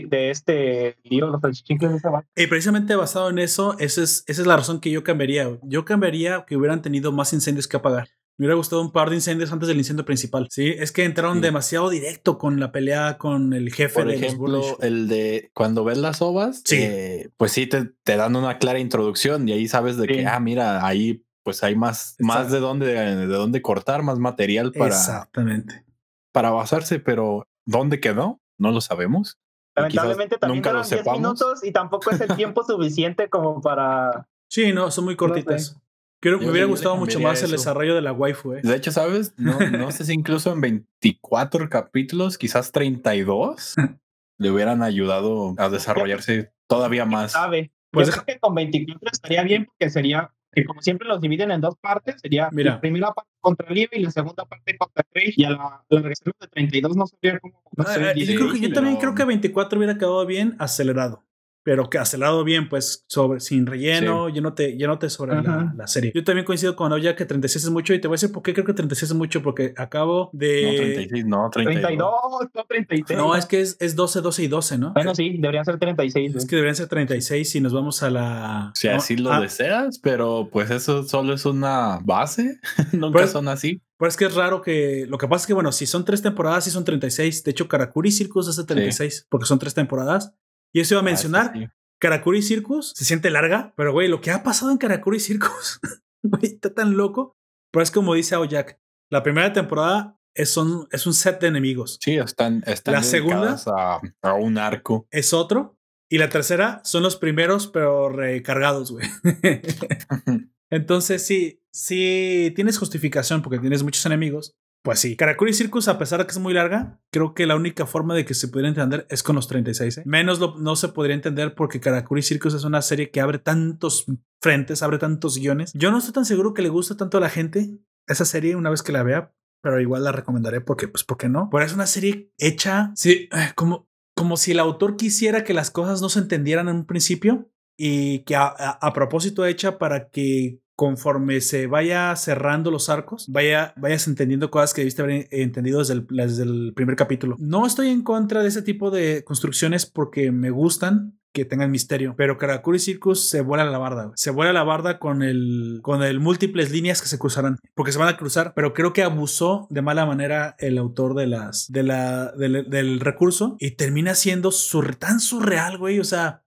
de 0.09 0.29
este 0.29 0.95
libro, 1.03 1.27
los 1.27 1.43
achichincles 1.43 1.91
de 1.91 1.97
ese 1.97 2.09
Y 2.35 2.47
precisamente 2.47 2.95
basado 2.95 3.29
en 3.29 3.39
eso, 3.39 3.77
esa 3.79 4.03
es, 4.03 4.23
esa 4.27 4.41
es 4.41 4.47
la 4.47 4.55
razón 4.55 4.79
que 4.79 4.91
yo 4.91 5.03
cambiaría. 5.03 5.57
Yo 5.63 5.83
cambiaría 5.85 6.45
que 6.47 6.55
hubieran 6.55 6.81
tenido 6.81 7.11
más 7.11 7.33
incendios 7.33 7.67
que 7.67 7.77
apagar. 7.77 8.09
Me 8.37 8.45
hubiera 8.45 8.55
gustado 8.55 8.83
un 8.83 8.91
par 8.91 9.09
de 9.09 9.15
incendios 9.15 9.51
antes 9.51 9.67
del 9.67 9.79
incendio 9.79 10.05
principal. 10.05 10.47
Sí, 10.51 10.67
es 10.77 10.91
que 10.91 11.03
entraron 11.03 11.41
demasiado 11.41 11.89
directo 11.89 12.37
con 12.37 12.59
la 12.59 12.71
pelea 12.71 13.17
con 13.17 13.51
el 13.51 13.73
jefe 13.73 14.03
Por 14.03 14.11
ejemplo, 14.11 14.77
el 14.79 15.07
de 15.07 15.49
cuando 15.55 15.83
ves 15.83 15.97
las 15.97 16.21
ovas, 16.21 16.61
sí. 16.63 16.77
Eh, 16.79 17.29
pues 17.35 17.51
sí 17.51 17.65
te, 17.65 17.89
te, 18.03 18.15
dan 18.15 18.35
una 18.35 18.59
clara 18.59 18.77
introducción 18.77 19.49
y 19.49 19.53
ahí 19.53 19.67
sabes 19.67 19.97
de 19.97 20.05
que, 20.05 20.27
ah, 20.27 20.39
mira, 20.39 20.85
ahí 20.85 21.23
pues 21.47 21.63
hay 21.63 21.77
más, 21.77 22.17
más 22.19 22.51
de 22.51 22.59
dónde, 22.59 22.87
de 22.87 23.25
dónde 23.25 23.61
cortar, 23.61 24.03
más 24.03 24.19
material 24.19 24.73
para, 24.73 24.93
Exactamente. 24.93 25.85
para 26.33 26.49
basarse, 26.49 26.99
pero 26.99 27.47
¿dónde 27.65 28.01
quedó? 28.01 28.41
No 28.57 28.71
lo 28.71 28.81
sabemos. 28.81 29.39
Lamentablemente 29.73 30.37
también 30.37 30.57
nunca 30.57 30.73
lo 30.73 30.83
10 30.83 31.05
minutos 31.13 31.63
y 31.63 31.71
tampoco 31.71 32.11
es 32.11 32.19
el 32.19 32.35
tiempo 32.35 32.65
suficiente 32.65 33.29
como 33.29 33.61
para. 33.61 34.27
Sí, 34.49 34.73
no, 34.73 34.91
son 34.91 35.05
muy 35.05 35.15
cortitas. 35.15 35.79
Creo 36.19 36.37
que 36.37 36.43
me 36.47 36.51
hubiera 36.51 36.67
gustado 36.67 36.97
mucho 36.97 37.21
más 37.21 37.41
el 37.43 37.51
desarrollo 37.51 37.95
de 37.95 38.01
la 38.01 38.11
waifu. 38.11 38.55
¿eh? 38.55 38.61
De 38.61 38.75
hecho, 38.75 38.91
¿sabes? 38.91 39.33
No, 39.37 39.57
no 39.57 39.89
sé 39.91 40.03
si 40.03 40.11
incluso 40.11 40.51
en 40.51 40.59
24 40.59 41.69
capítulos, 41.69 42.37
quizás 42.37 42.73
32, 42.73 43.75
le 44.37 44.51
hubieran 44.51 44.83
ayudado 44.83 45.55
a 45.57 45.69
desarrollarse 45.69 46.51
todavía 46.67 47.05
más. 47.05 47.31
Sabe. 47.31 47.71
Pues 47.91 48.11
creo 48.11 48.25
que 48.25 48.37
con 48.37 48.53
24 48.53 49.11
estaría 49.13 49.43
bien 49.43 49.65
porque 49.67 49.89
sería 49.89 50.33
que 50.51 50.65
como 50.65 50.81
siempre 50.81 51.07
los 51.07 51.21
dividen 51.21 51.51
en 51.51 51.61
dos 51.61 51.75
partes, 51.77 52.15
sería 52.21 52.49
la 52.51 52.79
primera 52.79 53.13
parte 53.13 53.31
contra 53.39 53.69
Live 53.69 53.89
y 53.93 53.99
la 53.99 54.11
segunda 54.11 54.45
parte 54.45 54.77
contra 54.77 55.03
Craig, 55.03 55.33
y 55.35 55.43
a 55.43 55.51
la, 55.51 55.83
la 55.89 56.01
reserva 56.01 56.37
de 56.41 56.47
32 56.47 56.95
no 56.95 57.07
sabía 57.07 57.39
cómo... 57.39 57.61
No 57.75 57.83
ah, 57.87 58.13
yo, 58.15 58.35
creo 58.35 58.51
que, 58.53 58.59
yo 58.59 58.73
también 58.73 58.97
creo 58.97 59.13
que 59.13 59.25
24 59.25 59.77
hubiera 59.77 59.97
quedado 59.97 60.25
bien 60.25 60.55
acelerado. 60.59 61.26
Pero 61.67 61.89
que 61.89 61.99
lado 62.17 62.45
bien, 62.45 62.69
pues 62.69 63.03
sobre, 63.09 63.41
sin 63.41 63.65
relleno, 63.65 64.29
yo 64.29 64.41
no 64.41 64.53
te, 64.53 64.77
yo 64.77 64.87
no 64.87 64.99
te 64.99 65.09
sobre 65.09 65.41
la, 65.41 65.85
serie. 65.85 66.13
Yo 66.15 66.23
también 66.23 66.45
coincido 66.45 66.77
con 66.77 66.93
Oya 66.93 67.13
que 67.13 67.25
36 67.25 67.65
es 67.65 67.71
mucho 67.71 67.93
y 67.93 67.99
te 67.99 68.07
voy 68.07 68.13
a 68.13 68.15
decir 68.15 68.31
por 68.31 68.41
qué 68.41 68.53
creo 68.53 68.65
que 68.65 68.71
36 68.71 69.11
es 69.11 69.17
mucho, 69.17 69.41
porque 69.43 69.73
acabo 69.75 70.29
de... 70.31 70.61
No, 70.63 70.77
36, 70.77 71.25
no, 71.25 71.49
32. 71.51 71.97
no, 71.97 72.65
36. 72.69 73.17
No, 73.17 73.35
es 73.35 73.45
que 73.45 73.59
es, 73.59 73.75
es 73.81 73.97
12, 73.97 74.21
12 74.21 74.43
y 74.43 74.47
12, 74.47 74.77
¿no? 74.77 74.93
Bueno, 74.93 75.13
sí, 75.13 75.35
deberían 75.39 75.65
ser 75.65 75.77
36. 75.77 76.35
Es 76.35 76.45
que 76.45 76.55
deberían 76.55 76.77
ser 76.77 76.87
36 76.87 77.49
si 77.49 77.59
nos 77.59 77.73
vamos 77.73 78.01
a 78.01 78.11
la... 78.11 78.71
Si 78.73 78.87
así 78.87 79.17
lo 79.17 79.33
ah. 79.33 79.41
deseas, 79.41 79.99
pero 79.99 80.47
pues 80.49 80.71
eso 80.71 81.03
solo 81.03 81.33
es 81.33 81.45
una 81.45 81.99
base, 82.01 82.61
nunca 82.93 83.19
pues, 83.19 83.31
son 83.31 83.49
así. 83.49 83.81
Pero 83.97 84.07
es 84.07 84.15
que 84.15 84.25
es 84.25 84.35
raro 84.35 84.61
que. 84.61 85.05
Lo 85.09 85.17
que 85.17 85.27
pasa 85.27 85.43
es 85.43 85.47
que, 85.47 85.53
bueno, 85.53 85.71
si 85.71 85.87
son 85.87 86.05
tres 86.05 86.21
temporadas, 86.21 86.63
sí 86.63 86.69
son 86.69 86.85
36. 86.85 87.43
De 87.43 87.49
hecho, 87.49 87.67
Karakuri 87.67 88.11
Circus 88.11 88.47
hace 88.47 88.63
36, 88.63 89.25
porque 89.27 89.47
son 89.47 89.57
tres 89.57 89.73
temporadas. 89.73 90.35
Y 90.73 90.81
eso 90.81 90.95
iba 90.95 90.99
a 90.99 91.03
ah, 91.03 91.05
mencionar. 91.05 91.73
Karakuri 91.99 92.41
Circus 92.41 92.93
se 92.95 93.05
siente 93.05 93.29
larga, 93.31 93.73
pero 93.75 93.91
güey, 93.91 94.07
lo 94.07 94.21
que 94.21 94.31
ha 94.31 94.43
pasado 94.43 94.71
en 94.71 94.77
Karakuri 94.77 95.19
Circus, 95.19 95.79
güey, 96.23 96.45
está 96.45 96.73
tan 96.73 96.95
loco. 96.95 97.35
Pero 97.71 97.83
es 97.83 97.91
como 97.91 98.13
dice 98.13 98.35
Aoyak, 98.35 98.79
la 99.09 99.23
primera 99.23 99.51
temporada 99.53 100.17
es, 100.33 100.49
son, 100.49 100.87
es 100.91 101.07
un 101.07 101.13
set 101.13 101.41
de 101.41 101.47
enemigos. 101.47 101.97
Sí, 102.01 102.15
están, 102.17 102.63
están 102.65 102.93
la 102.93 103.03
segunda 103.03 103.57
a, 103.65 103.99
a, 104.21 104.33
un 104.33 104.57
arco. 104.57 105.07
Es 105.11 105.33
otro. 105.33 105.77
Y 106.09 106.19
la 106.19 106.29
tercera 106.29 106.81
son 106.85 107.03
los 107.03 107.17
primeros, 107.17 107.67
pero 107.67 108.09
recargados, 108.09 108.91
güey. 108.91 109.07
Entonces, 110.69 111.25
sí, 111.25 111.61
si 111.71 112.53
tienes 112.55 112.77
justificación 112.77 113.41
porque 113.41 113.59
tienes 113.59 113.83
muchos 113.83 114.05
enemigos, 114.05 114.55
pues 114.87 114.99
sí, 115.01 115.17
Karakuri 115.17 115.51
Circus, 115.51 115.89
a 115.89 115.97
pesar 115.97 116.19
de 116.19 116.25
que 116.25 116.31
es 116.31 116.39
muy 116.39 116.53
larga, 116.53 117.01
creo 117.11 117.33
que 117.33 117.45
la 117.45 117.57
única 117.57 117.85
forma 117.85 118.15
de 118.15 118.23
que 118.23 118.33
se 118.33 118.47
pudiera 118.47 118.69
entender 118.69 119.05
es 119.09 119.21
con 119.21 119.35
los 119.35 119.49
36. 119.49 119.97
¿eh? 119.97 120.03
Menos 120.05 120.39
no 120.39 120.75
se 120.77 120.87
podría 120.87 121.13
entender 121.13 121.55
porque 121.55 121.81
Karakuri 121.81 122.21
Circus 122.21 122.53
es 122.53 122.63
una 122.63 122.81
serie 122.81 123.11
que 123.11 123.19
abre 123.19 123.37
tantos 123.37 124.05
frentes, 124.41 124.81
abre 124.83 124.97
tantos 124.97 125.39
guiones. 125.39 125.73
Yo 125.73 125.91
no 125.91 125.97
estoy 125.97 126.13
tan 126.13 126.23
seguro 126.23 126.53
que 126.53 126.61
le 126.61 126.69
guste 126.69 126.95
tanto 126.95 127.17
a 127.17 127.19
la 127.19 127.27
gente 127.27 127.81
esa 128.07 128.23
serie 128.23 128.55
una 128.55 128.69
vez 128.69 128.81
que 128.81 128.93
la 128.93 129.03
vea, 129.03 129.35
pero 129.61 129.81
igual 129.81 130.05
la 130.05 130.13
recomendaré 130.13 130.61
porque, 130.61 130.87
pues, 130.87 131.03
¿por 131.03 131.17
qué 131.17 131.27
no? 131.27 131.49
Porque 131.51 131.65
es 131.65 131.73
una 131.73 131.85
serie 131.85 132.31
hecha, 132.37 132.93
eh, 133.03 133.27
como, 133.55 133.89
como 134.15 134.37
si 134.37 134.51
el 134.51 134.59
autor 134.59 134.95
quisiera 134.95 135.43
que 135.43 135.53
las 135.53 135.69
cosas 135.69 136.01
no 136.01 136.07
se 136.07 136.19
entendieran 136.19 136.69
en 136.69 136.77
un 136.77 136.85
principio 136.85 137.51
y 137.77 138.19
que 138.19 138.37
a 138.37 138.93
propósito 138.93 139.45
hecha 139.45 139.77
para 139.79 140.07
que 140.07 140.61
conforme 140.77 141.41
se 141.41 141.65
vaya 141.65 142.15
cerrando 142.15 142.69
los 142.69 142.87
arcos, 142.87 143.25
vaya, 143.29 143.73
vayas 143.77 144.07
entendiendo 144.07 144.51
cosas 144.51 144.75
que 144.75 144.81
debiste 144.81 145.01
haber 145.01 145.27
entendido 145.31 145.79
desde 145.79 145.95
el, 145.95 146.07
desde 146.07 146.43
el 146.43 146.71
primer 146.75 146.95
capítulo. 146.95 147.35
No 147.39 147.65
estoy 147.65 147.89
en 147.89 148.03
contra 148.03 148.43
de 148.43 148.49
ese 148.49 148.61
tipo 148.61 148.91
de 148.91 149.23
construcciones 149.23 149.87
porque 149.87 150.31
me 150.31 150.51
gustan, 150.51 151.17
que 151.33 151.45
tengan 151.45 151.71
misterio. 151.71 152.13
Pero 152.15 152.37
Karakuri 152.37 152.77
Circus 152.77 153.27
se 153.27 153.41
vuela 153.41 153.65
la 153.65 153.77
barda. 153.79 154.11
Se 154.15 154.29
vuela 154.31 154.53
la 154.53 154.63
barda 154.63 154.99
con 154.99 155.23
el 155.23 155.79
con 155.83 156.03
el 156.03 156.19
múltiples 156.19 156.71
líneas 156.71 157.01
que 157.01 157.07
se 157.07 157.19
cruzarán. 157.19 157.57
Porque 157.75 157.91
se 157.91 157.99
van 157.99 158.07
a 158.07 158.17
cruzar. 158.17 158.53
Pero 158.55 158.73
creo 158.73 158.93
que 158.93 159.03
abusó 159.03 159.67
de 159.69 159.81
mala 159.81 160.05
manera 160.05 160.55
el 160.57 160.77
autor 160.77 161.13
de 161.13 161.27
del, 161.27 162.99
recurso. 162.99 163.55
Y 163.59 163.71
termina 163.71 164.15
siendo 164.15 164.51
tan 164.99 165.19
surreal, 165.19 165.77
güey. 165.77 165.99
O 165.99 166.03
sea 166.03 166.43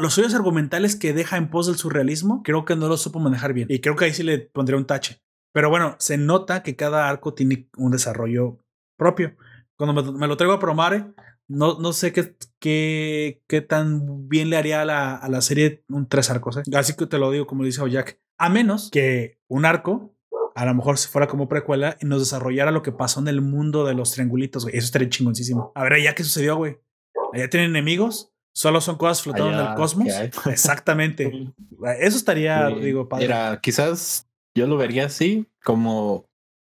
los 0.00 0.14
suyos 0.14 0.34
argumentales 0.34 0.96
que 0.96 1.12
deja 1.12 1.36
en 1.36 1.50
pos 1.50 1.66
del 1.66 1.76
surrealismo, 1.76 2.42
creo 2.42 2.64
que 2.64 2.76
no 2.76 2.88
lo 2.88 2.96
supo 2.96 3.20
manejar 3.20 3.52
bien. 3.52 3.68
Y 3.70 3.80
creo 3.80 3.96
que 3.96 4.06
ahí 4.06 4.14
sí 4.14 4.22
le 4.22 4.38
pondría 4.38 4.78
un 4.78 4.86
tache. 4.86 5.20
Pero 5.52 5.70
bueno, 5.70 5.94
se 5.98 6.18
nota 6.18 6.62
que 6.62 6.76
cada 6.76 7.08
arco 7.08 7.34
tiene 7.34 7.68
un 7.76 7.92
desarrollo 7.92 8.58
propio. 8.98 9.36
Cuando 9.76 10.12
me, 10.12 10.26
lo 10.26 10.36
traigo 10.36 10.54
a 10.54 10.58
Promare, 10.58 11.12
no, 11.48 11.78
no 11.78 11.92
sé 11.92 12.12
qué, 12.12 12.36
qué, 12.58 13.42
qué, 13.46 13.60
tan 13.60 14.28
bien 14.28 14.50
le 14.50 14.56
haría 14.56 14.82
a 14.82 14.84
la, 14.84 15.14
a 15.16 15.28
la 15.28 15.40
serie 15.40 15.84
un 15.88 16.08
tres 16.08 16.30
arcos. 16.30 16.56
¿eh? 16.56 16.62
Así 16.74 16.94
que 16.96 17.06
te 17.06 17.18
lo 17.18 17.30
digo 17.30 17.46
como 17.46 17.64
dice 17.64 17.82
Oyak. 17.82 18.18
A 18.38 18.48
menos 18.48 18.90
que 18.90 19.38
un 19.48 19.64
arco, 19.64 20.16
a 20.56 20.64
lo 20.64 20.74
mejor 20.74 20.98
si 20.98 21.08
fuera 21.08 21.28
como 21.28 21.48
precuela, 21.48 21.96
y 22.00 22.06
nos 22.06 22.20
desarrollara 22.20 22.72
lo 22.72 22.82
que 22.82 22.92
pasó 22.92 23.20
en 23.20 23.28
el 23.28 23.40
mundo 23.40 23.84
de 23.84 23.94
los 23.94 24.12
triangulitos. 24.12 24.66
Eso 24.66 24.78
estaría 24.78 25.08
chingoncísimo. 25.08 25.70
A 25.76 25.84
ver, 25.84 26.02
ya 26.02 26.14
qué 26.14 26.24
sucedió, 26.24 26.56
güey. 26.56 26.78
Allá 27.32 27.48
tienen 27.48 27.70
enemigos 27.70 28.33
Solo 28.54 28.80
son 28.80 28.96
cosas 28.96 29.20
flotando 29.20 29.60
en 29.60 29.66
el 29.66 29.74
cosmos. 29.74 30.08
Exactamente. 30.46 31.52
Eso 31.98 32.16
estaría, 32.16 32.68
digo, 32.68 33.08
padre. 33.08 33.26
Mira, 33.26 33.60
quizás 33.60 34.28
yo 34.54 34.68
lo 34.68 34.76
vería 34.76 35.06
así, 35.06 35.48
como 35.64 36.28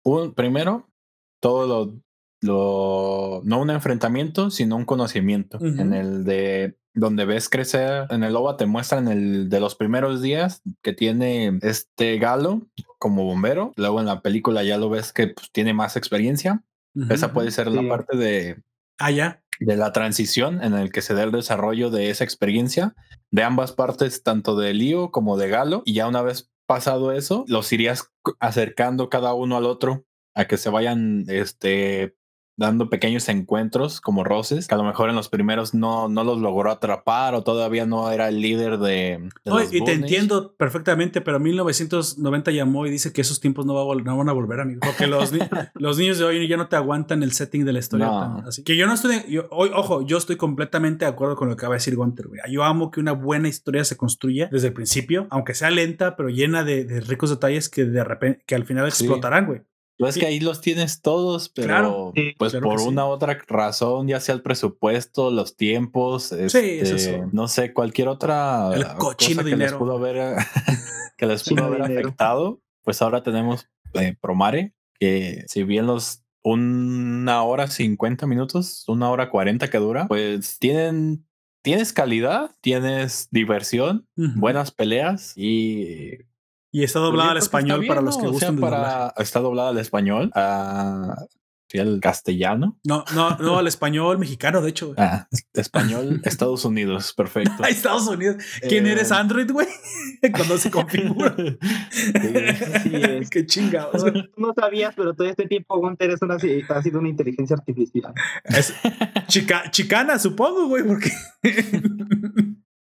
un 0.02 0.32
primero, 0.32 0.88
todo 1.40 1.66
lo, 1.66 2.00
lo 2.40 3.42
no 3.44 3.60
un 3.60 3.70
enfrentamiento, 3.70 4.50
sino 4.50 4.76
un 4.76 4.86
conocimiento. 4.86 5.58
En 5.60 5.92
el 5.92 6.24
de 6.24 6.78
donde 6.94 7.26
ves 7.26 7.50
crecer, 7.50 8.06
en 8.08 8.24
el 8.24 8.34
OVA 8.34 8.56
te 8.56 8.64
muestran 8.64 9.08
el 9.08 9.50
de 9.50 9.60
los 9.60 9.74
primeros 9.74 10.22
días 10.22 10.62
que 10.80 10.94
tiene 10.94 11.58
este 11.60 12.18
Galo 12.18 12.66
como 12.98 13.24
bombero. 13.24 13.74
Luego 13.76 14.00
en 14.00 14.06
la 14.06 14.22
película 14.22 14.64
ya 14.64 14.78
lo 14.78 14.88
ves 14.88 15.12
que 15.12 15.28
pues, 15.28 15.52
tiene 15.52 15.74
más 15.74 15.96
experiencia. 15.96 16.62
Esa 17.10 17.34
puede 17.34 17.50
ser 17.50 17.70
la 17.70 17.86
parte 17.86 18.16
de. 18.16 18.62
Ah, 18.98 19.10
ya 19.10 19.42
de 19.60 19.76
la 19.76 19.93
transición 19.93 20.62
en 20.62 20.75
el 20.75 20.93
que 20.93 21.02
se 21.02 21.15
da 21.15 21.23
el 21.23 21.33
desarrollo 21.33 21.91
de 21.91 22.10
esa 22.10 22.25
experiencia 22.25 22.94
de 23.31 23.43
ambas 23.43 23.73
partes, 23.73 24.23
tanto 24.23 24.57
de 24.57 24.75
Lío 24.75 25.10
como 25.10 25.36
de 25.36 25.49
Galo. 25.49 25.83
Y 25.85 25.94
ya 25.94 26.07
una 26.07 26.23
vez 26.23 26.51
pasado 26.67 27.12
eso, 27.12 27.44
los 27.49 27.73
irías 27.73 28.12
acercando 28.41 29.09
cada 29.09 29.35
uno 29.35 29.57
al 29.57 29.67
otro 29.67 30.05
a 30.35 30.47
que 30.47 30.57
se 30.57 30.68
vayan 30.68 31.25
este, 31.28 32.17
dando 32.57 32.89
pequeños 32.89 33.28
encuentros 33.28 34.01
como 34.01 34.25
roces, 34.25 34.67
que 34.67 34.75
a 34.75 34.78
lo 34.78 34.85
mejor 34.85 35.10
en 35.10 35.17
los 35.17 35.28
primeros 35.28 35.75
no, 35.75 36.09
no 36.09 36.25
los 36.25 36.41
logró 36.41 36.70
atrapar 36.70 37.35
o 37.35 37.43
todavía 37.43 37.86
no 37.86 38.10
era 38.10 38.28
el 38.28 38.41
líder 38.41 38.78
de... 38.78 39.28
y 39.73 39.85
te 39.85 39.93
entiendo 39.93 40.55
perfectamente, 40.57 41.20
pero 41.20 41.39
1990 41.39 42.51
llamó 42.52 42.86
y 42.86 42.91
dice 42.91 43.12
que 43.12 43.20
esos 43.20 43.41
tiempos 43.41 43.67
no, 43.67 43.75
van 43.75 44.28
a 44.28 44.33
volver, 44.33 44.60
amigo. 44.60 44.81
Porque 44.83 45.07
los, 45.07 45.33
los 45.75 45.99
niños 45.99 46.18
de 46.18 46.25
hoy 46.25 46.49
ya 46.49 46.57
no 46.57 46.68
te 46.68 46.76
aguantan 46.76 47.23
el 47.23 47.33
setting 47.33 47.65
de 47.65 47.73
la 47.73 47.78
historia. 47.78 48.09
así 48.47 48.62
que 48.62 48.76
yo 48.76 48.86
no 48.86 48.94
estoy... 48.94 49.25
Yo, 49.28 49.47
hoy, 49.51 49.70
ojo, 49.75 50.02
yo 50.07 50.17
estoy 50.17 50.36
completamente 50.36 51.05
de 51.05 51.10
acuerdo 51.10 51.36
con 51.36 51.49
lo 51.49 51.57
que 51.57 51.60
acaba 51.60 51.75
de 51.75 51.78
decir 51.78 51.97
Gunter. 51.97 52.26
Yo 52.51 52.65
amo 52.65 52.91
que 52.91 53.01
una 53.01 53.12
buena 53.12 53.49
historia 53.49 53.85
se 53.85 53.97
construya 53.97 54.49
desde 54.51 54.68
el 54.68 54.73
principio, 54.73 55.26
aunque 55.31 55.55
sea 55.55 55.70
lenta, 55.70 56.17
pero 56.17 56.28
llena 56.28 56.65
de, 56.65 57.02
ricos 57.07 57.31
detalles 57.31 57.68
que 57.68 57.85
de 57.85 58.05
repente, 58.05 58.43
que 58.47 58.55
al 58.55 58.65
final 58.65 58.86
explotarán, 58.86 59.47
güey. 59.47 59.62
No 59.99 60.07
es 60.07 60.18
que 60.18 60.26
ahí 60.26 60.41
los 60.41 60.60
tienes 60.60 61.00
todos, 61.00 61.49
pero 61.49 62.12
pues 62.39 62.55
por 62.57 62.81
una 62.81 63.07
u 63.07 63.08
otra 63.08 63.39
razón, 63.49 64.08
ya 64.08 64.20
sea 64.20 64.34
el 64.34 64.42
presupuesto, 64.42 65.31
los 65.31 65.57
tiempos, 65.57 66.33
este, 66.33 67.23
no 67.33 67.49
sé, 67.49 67.73
cualquier 67.73 68.08
otra 68.08 68.70
el 68.75 68.86
cochino 68.99 69.42
que 69.42 69.50
dinero. 69.50 69.70
les 69.70 69.78
pudo 69.78 69.97
haber, 69.97 70.36
que 71.16 71.26
les 71.26 71.49
pudo 71.49 71.65
haber 71.65 71.83
afectado, 71.83 72.60
pues 72.83 73.00
ahora 73.00 73.23
tenemos 73.23 73.68
eh, 73.94 74.15
Promare, 74.20 74.75
que 74.99 75.44
si 75.49 75.62
bien 75.65 75.86
los 75.86 76.23
una 76.42 77.42
hora 77.42 77.66
50 77.66 78.26
minutos, 78.26 78.84
una 78.89 79.10
hora 79.10 79.31
40 79.31 79.68
que 79.68 79.78
dura, 79.78 80.07
pues 80.07 80.58
tienen 80.58 81.26
tienes 81.66 81.92
calidad, 81.92 82.52
tienes 82.60 83.26
diversión, 83.33 84.07
buenas 84.15 84.70
peleas 84.70 85.33
y 85.36 86.18
y 86.76 86.84
está 86.84 86.98
doblada 86.98 87.30
al 87.30 87.38
español 87.38 87.86
para 87.88 88.02
los 88.02 88.18
que 88.18 88.26
gustan 88.26 88.58
para, 88.58 89.14
Está 89.16 89.40
doblada 89.40 89.70
al 89.70 89.78
español. 89.78 90.30
a 90.34 91.16
el 91.72 92.00
castellano. 92.00 92.78
No, 92.84 93.05
no, 93.14 93.36
no, 93.38 93.58
al 93.58 93.66
español 93.66 94.18
mexicano, 94.18 94.60
de 94.62 94.70
hecho. 94.70 94.94
Ah, 94.96 95.26
español, 95.55 96.20
Estados 96.24 96.64
Unidos, 96.64 97.12
perfecto. 97.14 97.64
Estados 97.64 98.06
Unidos. 98.08 98.36
¿Quién 98.68 98.86
eres, 98.86 99.10
eh, 99.10 99.14
Android, 99.14 99.50
güey? 99.50 99.66
Cuando 100.34 100.58
se 100.58 100.70
configura. 100.70 101.34
Qué 103.30 103.46
chingados. 103.46 104.05
No, 104.36 104.52
sabías, 104.55 104.94
pero 104.96 105.14
todo 105.14 105.28
este 105.28 105.46
tiempo 105.46 105.78
Gunter 105.78 106.10
es 106.10 106.22
una, 106.22 106.36
ha 106.36 106.82
sido 106.82 107.00
una 107.00 107.08
inteligencia 107.08 107.56
artificial. 107.56 108.12
Es 108.44 108.74
chica, 109.28 109.70
chicana, 109.70 110.18
supongo, 110.18 110.68
güey, 110.68 110.84
porque. 110.84 111.10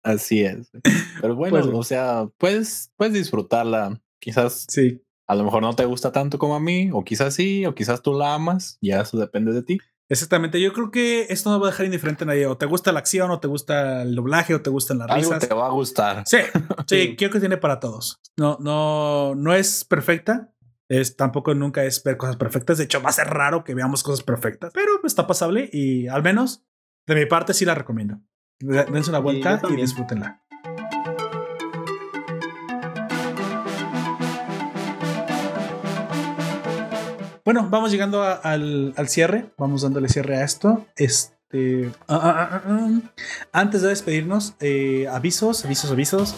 Así 0.07 0.43
es. 0.43 0.71
Pero 1.21 1.35
bueno, 1.35 1.59
pues 1.61 1.67
o 1.67 1.83
sea, 1.83 2.29
puedes, 2.39 2.93
puedes 2.97 3.13
disfrutarla. 3.13 4.01
Quizás 4.21 4.67
sí. 4.69 5.03
a 5.27 5.35
lo 5.35 5.43
mejor 5.43 5.63
no 5.63 5.75
te 5.75 5.85
gusta 5.85 6.13
tanto 6.13 6.39
como 6.39 6.55
a 6.55 6.61
mí, 6.61 6.91
o 6.93 7.03
quizás 7.03 7.35
sí, 7.35 7.67
o 7.67 7.75
quizás 7.75 8.03
tú 8.03 8.15
la 8.15 8.35
amas, 8.35 8.79
ya 8.81 9.01
eso 9.01 9.19
depende 9.19 9.53
de 9.53 9.63
ti. 9.63 9.79
Exactamente, 10.09 10.61
yo 10.61 10.73
creo 10.73 10.93
que 10.93 11.27
esto 11.31 11.51
no 11.51 11.59
va 11.59 11.67
a 11.67 11.71
dejar 11.73 11.87
indiferente 11.87 12.23
a 12.23 12.29
nadie. 12.29 12.47
O 12.47 12.57
te 12.57 12.67
gusta 12.67 12.93
la 12.93 13.01
acción, 13.01 13.33
o 13.33 13.41
te 13.41 13.49
gusta 13.49 14.03
el 14.03 14.15
doblaje, 14.15 14.55
o 14.55 14.63
te 14.63 14.71
gustan 14.71 14.99
las 14.99 15.11
Algo 15.11 15.37
te 15.39 15.53
va 15.53 15.67
a 15.67 15.71
gustar. 15.71 16.23
Sí, 16.27 16.39
sí, 16.87 17.17
creo 17.17 17.31
que 17.31 17.41
tiene 17.41 17.57
para 17.57 17.81
todos. 17.81 18.21
No, 18.37 18.59
no, 18.61 19.35
no 19.35 19.55
es 19.55 19.85
perfecta. 19.85 20.53
Es, 20.89 21.17
tampoco 21.17 21.53
nunca 21.53 21.83
es 21.85 22.05
ver 22.05 22.17
cosas 22.17 22.37
perfectas. 22.37 22.79
De 22.79 22.85
hecho, 22.85 23.03
va 23.03 23.09
a 23.09 23.13
ser 23.13 23.27
raro 23.27 23.65
que 23.65 23.75
veamos 23.75 24.05
cosas 24.05 24.25
perfectas, 24.25 24.71
pero 24.73 25.01
está 25.03 25.27
pasable 25.27 25.69
y 25.73 26.07
al 26.07 26.23
menos 26.23 26.65
de 27.09 27.17
mi 27.17 27.27
parte 27.27 27.55
sí 27.55 27.65
la 27.65 27.75
recomiendo. 27.75 28.21
Dense 28.59 29.11
una 29.11 29.19
vuelta 29.19 29.61
y, 29.69 29.77
disfrútenla. 29.77 30.41
Bueno, 37.45 37.69
vamos 37.71 37.93
llegando 37.93 38.23
al, 38.23 38.95
cierre. 39.09 39.53
Vamos 39.59 39.83
dándole 39.83 40.09
cierre 40.09 40.39
a 40.39 40.45
esto. 40.45 40.87
Es, 40.97 41.33
Ah, 41.53 41.89
ah, 42.09 42.63
ah, 42.67 42.89
antes 43.53 43.81
de 43.81 43.89
despedirnos, 43.89 44.55
eh, 44.61 45.07
avisos, 45.11 45.65
avisos, 45.65 45.91
avisos. 45.91 46.35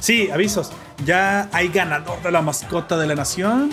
Sí, 0.00 0.30
avisos. 0.30 0.70
Ya 1.04 1.48
hay 1.52 1.68
ganador 1.68 2.22
de 2.22 2.30
la 2.30 2.42
mascota 2.42 2.96
de 2.96 3.06
la 3.06 3.14
nación. 3.14 3.70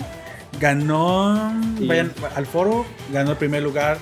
Ganó, 0.58 1.54
vayan 1.80 2.12
al 2.34 2.44
foro, 2.44 2.84
ganó 3.12 3.32
el 3.32 3.36
primer 3.36 3.62
lugar 3.62 3.98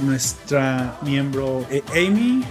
nuestra 0.00 0.96
miembro 1.02 1.64
eh, 1.70 1.82
Amy 1.92 2.42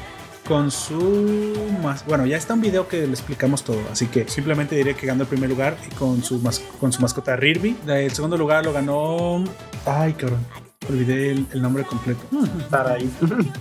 con 0.54 0.70
su 0.70 1.56
más 1.82 2.06
bueno 2.06 2.28
ya 2.28 2.38
está 2.38 2.54
un 2.54 2.62
video 2.62 2.88
que 2.88 3.08
le 3.08 3.12
explicamos 3.12 3.64
todo 3.64 3.82
así 3.92 4.06
que 4.06 4.28
simplemente 4.28 4.76
diré 4.76 4.94
que 4.94 5.08
ganó 5.08 5.24
el 5.24 5.28
primer 5.28 5.50
lugar 5.50 5.76
con 5.98 6.24
su 6.24 6.40
con 6.80 6.94
su 6.94 7.02
mascota 7.02 7.36
Rirby 7.36 7.76
el 7.88 8.12
segundo 8.12 8.38
lugar 8.38 8.64
lo 8.64 8.72
ganó 8.72 9.44
ay 9.88 10.14
cabrón 10.14 10.46
olvidé 10.88 11.32
el, 11.32 11.62
nombre 11.62 11.86
completo. 11.86 12.22
Saraí. 12.70 13.10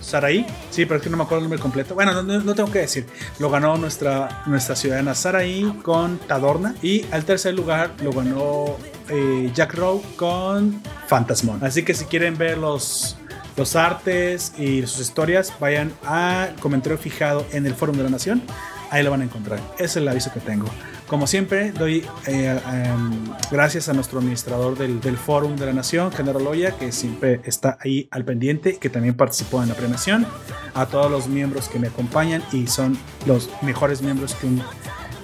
Saraí 0.01 0.47
sí 0.71 0.85
pero 0.85 0.99
es 0.99 1.03
que 1.03 1.09
no 1.09 1.17
me 1.17 1.23
acuerdo 1.23 1.39
el 1.39 1.45
nombre 1.45 1.61
completo. 1.61 1.95
Bueno 1.95 2.23
no, 2.23 2.55
tengo 2.55 2.71
que 2.71 2.81
decir. 2.81 3.07
Lo 3.39 3.49
ganó 3.49 3.79
nuestra 3.79 4.43
nuestra 4.47 4.77
ciudadana 4.77 5.15
Saraí 5.15 5.73
con 5.83 6.19
Tadorna 6.19 6.75
y 6.83 7.07
al 7.11 7.25
tercer 7.25 7.55
lugar 7.55 7.93
lo 8.03 8.13
ganó 8.13 8.77
eh, 9.09 9.51
Jack 9.55 9.75
Rowe 9.75 10.03
con 10.17 10.83
Phantasmon 11.09 11.65
así 11.65 11.85
que 11.85 11.95
si 11.95 12.05
quieren 12.07 12.37
ver 12.37 12.59
los 12.59 13.17
los 13.57 13.77
artes 13.77 14.55
y 14.59 14.83
sus 14.83 15.01
historias, 15.01 15.53
vayan 15.61 15.93
al 16.05 16.55
comentario 16.57 16.99
fijado 16.99 17.47
en 17.53 17.67
el 17.67 17.75
Foro 17.75 17.93
de 17.93 18.03
la 18.03 18.11
Nación. 18.11 18.43
Ahí 18.91 19.03
lo 19.03 19.11
van 19.11 19.23
a 19.23 19.25
encontrar. 19.25 19.59
Ese 19.77 19.85
es 19.85 19.97
el 19.97 20.09
aviso 20.09 20.33
que 20.33 20.41
tengo. 20.41 20.67
Como 21.07 21.27
siempre, 21.27 21.73
doy 21.73 22.07
eh, 22.27 22.61
em, 22.73 23.25
gracias 23.51 23.89
a 23.89 23.93
nuestro 23.93 24.19
administrador 24.19 24.79
del, 24.79 25.01
del 25.01 25.17
Fórum 25.17 25.57
de 25.57 25.67
la 25.67 25.73
Nación, 25.73 26.11
General 26.13 26.43
Loya, 26.43 26.73
que 26.73 26.91
siempre 26.93 27.41
está 27.45 27.77
ahí 27.81 28.09
al 28.11 28.25
pendiente, 28.25 28.79
que 28.79 28.89
también 28.89 29.15
participó 29.15 29.63
en 29.63 29.69
la 29.69 29.75
premiación. 29.75 30.27
A 30.75 30.87
todos 30.87 31.11
los 31.11 31.27
miembros 31.27 31.69
que 31.69 31.79
me 31.79 31.89
acompañan 31.89 32.43
y 32.53 32.67
son 32.67 32.97
los 33.27 33.51
mejores 33.63 34.01
miembros 34.01 34.35
que 34.35 34.47
un 34.47 34.63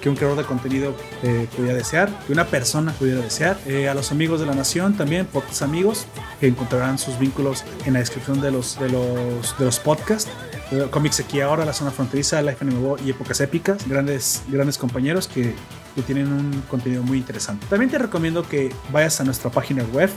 que 0.01 0.09
un 0.09 0.15
creador 0.15 0.37
de 0.37 0.43
contenido 0.43 0.95
eh, 1.23 1.47
pudiera 1.55 1.75
desear, 1.75 2.09
que 2.25 2.33
una 2.33 2.45
persona 2.45 2.93
pudiera 2.93 3.21
desear. 3.21 3.57
Eh, 3.65 3.89
a 3.89 3.93
los 3.93 4.11
amigos 4.11 4.39
de 4.39 4.45
la 4.45 4.53
nación 4.53 4.95
también, 4.95 5.25
pocos 5.25 5.61
amigos, 5.61 6.05
que 6.39 6.47
encontrarán 6.47 6.97
sus 6.97 7.17
vínculos 7.19 7.63
en 7.85 7.93
la 7.93 7.99
descripción 7.99 8.41
de 8.41 8.51
los, 8.51 8.79
de 8.79 8.89
los, 8.89 9.57
de 9.57 9.65
los 9.65 9.79
podcasts. 9.79 10.29
Eh, 10.71 10.87
Comics 10.91 11.19
aquí 11.19 11.41
ahora, 11.41 11.65
la 11.65 11.73
zona 11.73 11.91
fronteriza, 11.91 12.41
Life 12.41 12.57
Anime 12.61 12.95
y 13.05 13.09
épocas 13.09 13.41
épicas. 13.41 13.87
Grandes, 13.87 14.43
grandes 14.47 14.77
compañeros 14.77 15.27
que, 15.27 15.55
que 15.95 16.01
tienen 16.01 16.27
un 16.27 16.61
contenido 16.69 17.03
muy 17.03 17.17
interesante. 17.17 17.65
También 17.69 17.89
te 17.89 17.97
recomiendo 17.97 18.47
que 18.47 18.73
vayas 18.91 19.19
a 19.19 19.23
nuestra 19.23 19.49
página 19.49 19.83
web 19.93 20.09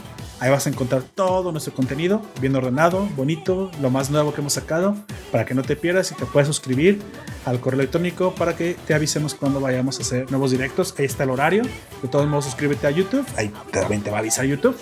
Ahí 0.43 0.49
vas 0.49 0.67
a 0.67 0.69
encontrar 0.69 1.03
todo 1.03 1.53
nuestro 1.53 1.73
contenido 1.73 2.21
bien 2.41 2.53
ordenado, 2.53 3.07
bonito, 3.15 3.71
lo 3.81 3.89
más 3.89 4.09
nuevo 4.09 4.33
que 4.33 4.41
hemos 4.41 4.51
sacado, 4.51 4.93
para 5.31 5.45
que 5.45 5.53
no 5.53 5.61
te 5.61 5.77
pierdas 5.77 6.11
y 6.11 6.15
te 6.15 6.25
puedas 6.25 6.47
suscribir 6.47 7.01
al 7.45 7.61
correo 7.61 7.79
electrónico 7.79 8.35
para 8.35 8.53
que 8.53 8.75
te 8.85 8.93
avisemos 8.93 9.35
cuando 9.35 9.61
vayamos 9.61 9.99
a 9.99 10.01
hacer 10.01 10.29
nuevos 10.31 10.51
directos. 10.51 10.95
Ahí 10.97 11.05
está 11.05 11.23
el 11.23 11.29
horario. 11.29 11.63
De 12.01 12.09
todos 12.09 12.27
modos, 12.27 12.43
suscríbete 12.43 12.87
a 12.87 12.91
YouTube. 12.91 13.25
Ahí 13.37 13.53
también 13.71 14.01
te 14.01 14.09
va 14.09 14.17
a 14.17 14.19
avisar 14.19 14.43
YouTube. 14.45 14.75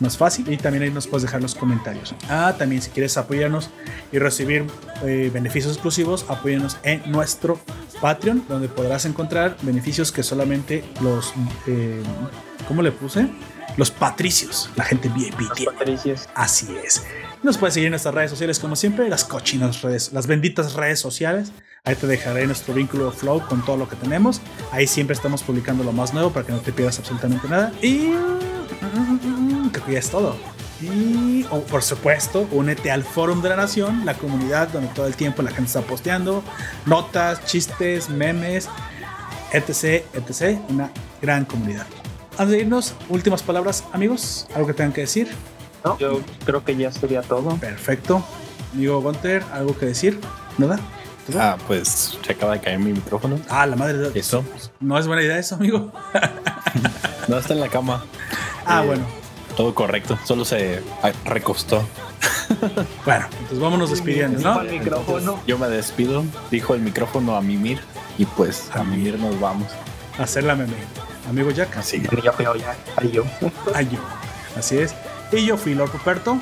Más 0.00 0.16
fácil. 0.16 0.50
Y 0.50 0.56
también 0.56 0.84
ahí 0.84 0.90
nos 0.90 1.06
puedes 1.06 1.22
dejar 1.22 1.42
los 1.42 1.54
comentarios. 1.54 2.14
Ah, 2.28 2.54
también 2.56 2.80
si 2.82 2.90
quieres 2.90 3.16
apoyarnos 3.16 3.70
y 4.12 4.18
recibir 4.18 4.66
eh, 5.04 5.30
beneficios 5.32 5.74
exclusivos, 5.74 6.24
apóyanos 6.28 6.78
en 6.82 7.02
nuestro 7.10 7.60
Patreon, 8.00 8.44
donde 8.48 8.68
podrás 8.68 9.04
encontrar 9.04 9.56
beneficios 9.62 10.12
que 10.12 10.22
solamente 10.22 10.84
los... 11.00 11.32
Eh, 11.66 12.02
¿Cómo 12.68 12.82
le 12.82 12.92
puse? 12.92 13.28
los 13.76 13.90
patricios, 13.90 14.70
la 14.76 14.84
gente 14.84 15.08
VIP. 15.08 15.40
Los 15.40 15.74
patricios. 15.74 16.28
Así 16.34 16.76
es. 16.84 17.02
Nos 17.42 17.58
puedes 17.58 17.74
seguir 17.74 17.86
en 17.86 17.92
nuestras 17.92 18.14
redes 18.14 18.30
sociales, 18.30 18.58
como 18.58 18.76
siempre, 18.76 19.08
las 19.08 19.24
cochinas 19.24 19.82
redes, 19.82 20.12
las 20.12 20.26
benditas 20.26 20.74
redes 20.74 21.00
sociales. 21.00 21.52
Ahí 21.84 21.96
te 21.96 22.06
dejaré 22.06 22.46
nuestro 22.46 22.74
vínculo 22.74 23.10
Flow 23.10 23.44
con 23.48 23.64
todo 23.64 23.76
lo 23.76 23.88
que 23.88 23.96
tenemos. 23.96 24.40
Ahí 24.70 24.86
siempre 24.86 25.14
estamos 25.14 25.42
publicando 25.42 25.82
lo 25.82 25.92
más 25.92 26.14
nuevo 26.14 26.30
para 26.30 26.46
que 26.46 26.52
no 26.52 26.60
te 26.60 26.72
pierdas 26.72 27.00
absolutamente 27.00 27.48
nada. 27.48 27.72
Y 27.82 28.12
ya 29.88 29.98
es 29.98 30.10
todo. 30.10 30.36
Y 30.80 31.44
por 31.70 31.82
supuesto, 31.82 32.48
únete 32.50 32.90
al 32.90 33.04
Forum 33.04 33.40
de 33.40 33.50
la 33.50 33.56
Nación, 33.56 34.04
la 34.04 34.14
comunidad 34.14 34.68
donde 34.68 34.88
todo 34.88 35.06
el 35.06 35.14
tiempo 35.14 35.42
la 35.42 35.50
gente 35.50 35.66
está 35.66 35.80
posteando 35.82 36.42
notas, 36.86 37.44
chistes, 37.44 38.08
memes, 38.08 38.68
etc, 39.52 40.04
etc. 40.14 40.58
Una 40.68 40.90
gran 41.20 41.44
comunidad. 41.44 41.86
Antes 42.32 42.48
de 42.48 42.60
irnos, 42.60 42.94
últimas 43.08 43.42
palabras, 43.42 43.84
amigos. 43.92 44.48
¿Algo 44.54 44.66
que 44.66 44.74
tengan 44.74 44.92
que 44.92 45.02
decir? 45.02 45.28
No, 45.84 45.98
yo 45.98 46.20
creo 46.44 46.64
que 46.64 46.74
ya 46.76 46.90
sería 46.90 47.22
todo. 47.22 47.56
Perfecto. 47.56 48.24
Amigo 48.72 49.00
Gunter, 49.00 49.44
¿algo 49.52 49.76
que 49.78 49.86
decir? 49.86 50.18
¿Nada? 50.58 50.80
Ah, 51.38 51.56
pues 51.66 52.18
se 52.24 52.32
acaba 52.32 52.54
de 52.54 52.60
caer 52.60 52.78
mi 52.78 52.92
micrófono. 52.92 53.38
Ah, 53.48 53.66
la 53.66 53.76
madre 53.76 53.98
de 53.98 54.18
Eso. 54.18 54.44
No 54.80 54.98
es 54.98 55.06
buena 55.06 55.22
idea 55.22 55.38
eso, 55.38 55.54
amigo. 55.54 55.92
no 57.28 57.38
está 57.38 57.54
en 57.54 57.60
la 57.60 57.68
cama. 57.68 58.04
Ah, 58.66 58.82
eh, 58.82 58.86
bueno. 58.86 59.21
Todo 59.56 59.74
correcto, 59.74 60.18
solo 60.24 60.44
se 60.44 60.82
recostó. 61.24 61.82
bueno, 63.04 63.26
entonces 63.32 63.58
vámonos 63.58 63.90
despidiendo, 63.90 64.40
¿no? 64.40 65.40
yo 65.46 65.58
me 65.58 65.68
despido, 65.68 66.24
dijo 66.50 66.74
el 66.74 66.80
micrófono 66.80 67.36
a 67.36 67.40
mimir 67.40 67.80
y 68.18 68.24
pues 68.24 68.70
a 68.72 68.82
mimir 68.84 69.18
nos 69.18 69.38
vamos. 69.40 69.68
A 70.18 70.24
hacer 70.24 70.44
la 70.44 70.54
meme. 70.54 70.74
Amigo 71.28 71.50
Jack. 71.50 71.76
Así 71.76 72.02
yo 72.02 72.32
fui 72.32 72.44
yo. 72.44 72.52
Ay, 72.96 73.88
yo. 73.90 74.00
Así 74.56 74.78
es. 74.78 74.94
Y 75.32 75.46
yo 75.46 75.56
fui 75.56 75.74
Lord 75.74 75.92
Ruperto. 75.92 76.38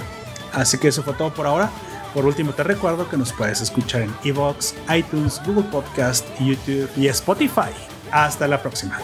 Así 0.52 0.78
que 0.78 0.89
eso 0.89 1.02
fue 1.02 1.14
todo 1.14 1.32
por 1.32 1.47
ahora. 1.47 1.70
Por 2.14 2.26
último, 2.26 2.52
te 2.52 2.64
recuerdo 2.64 3.08
que 3.08 3.16
nos 3.16 3.32
puedes 3.32 3.60
escuchar 3.60 4.02
en 4.02 4.12
Evox, 4.24 4.74
iTunes, 4.92 5.40
Google 5.47 5.64
Podcast, 5.70 6.26
YouTube 6.40 6.90
y 6.97 7.06
Spotify. 7.06 7.70
Hasta 8.10 8.48
la 8.48 8.60
próxima. 8.60 8.98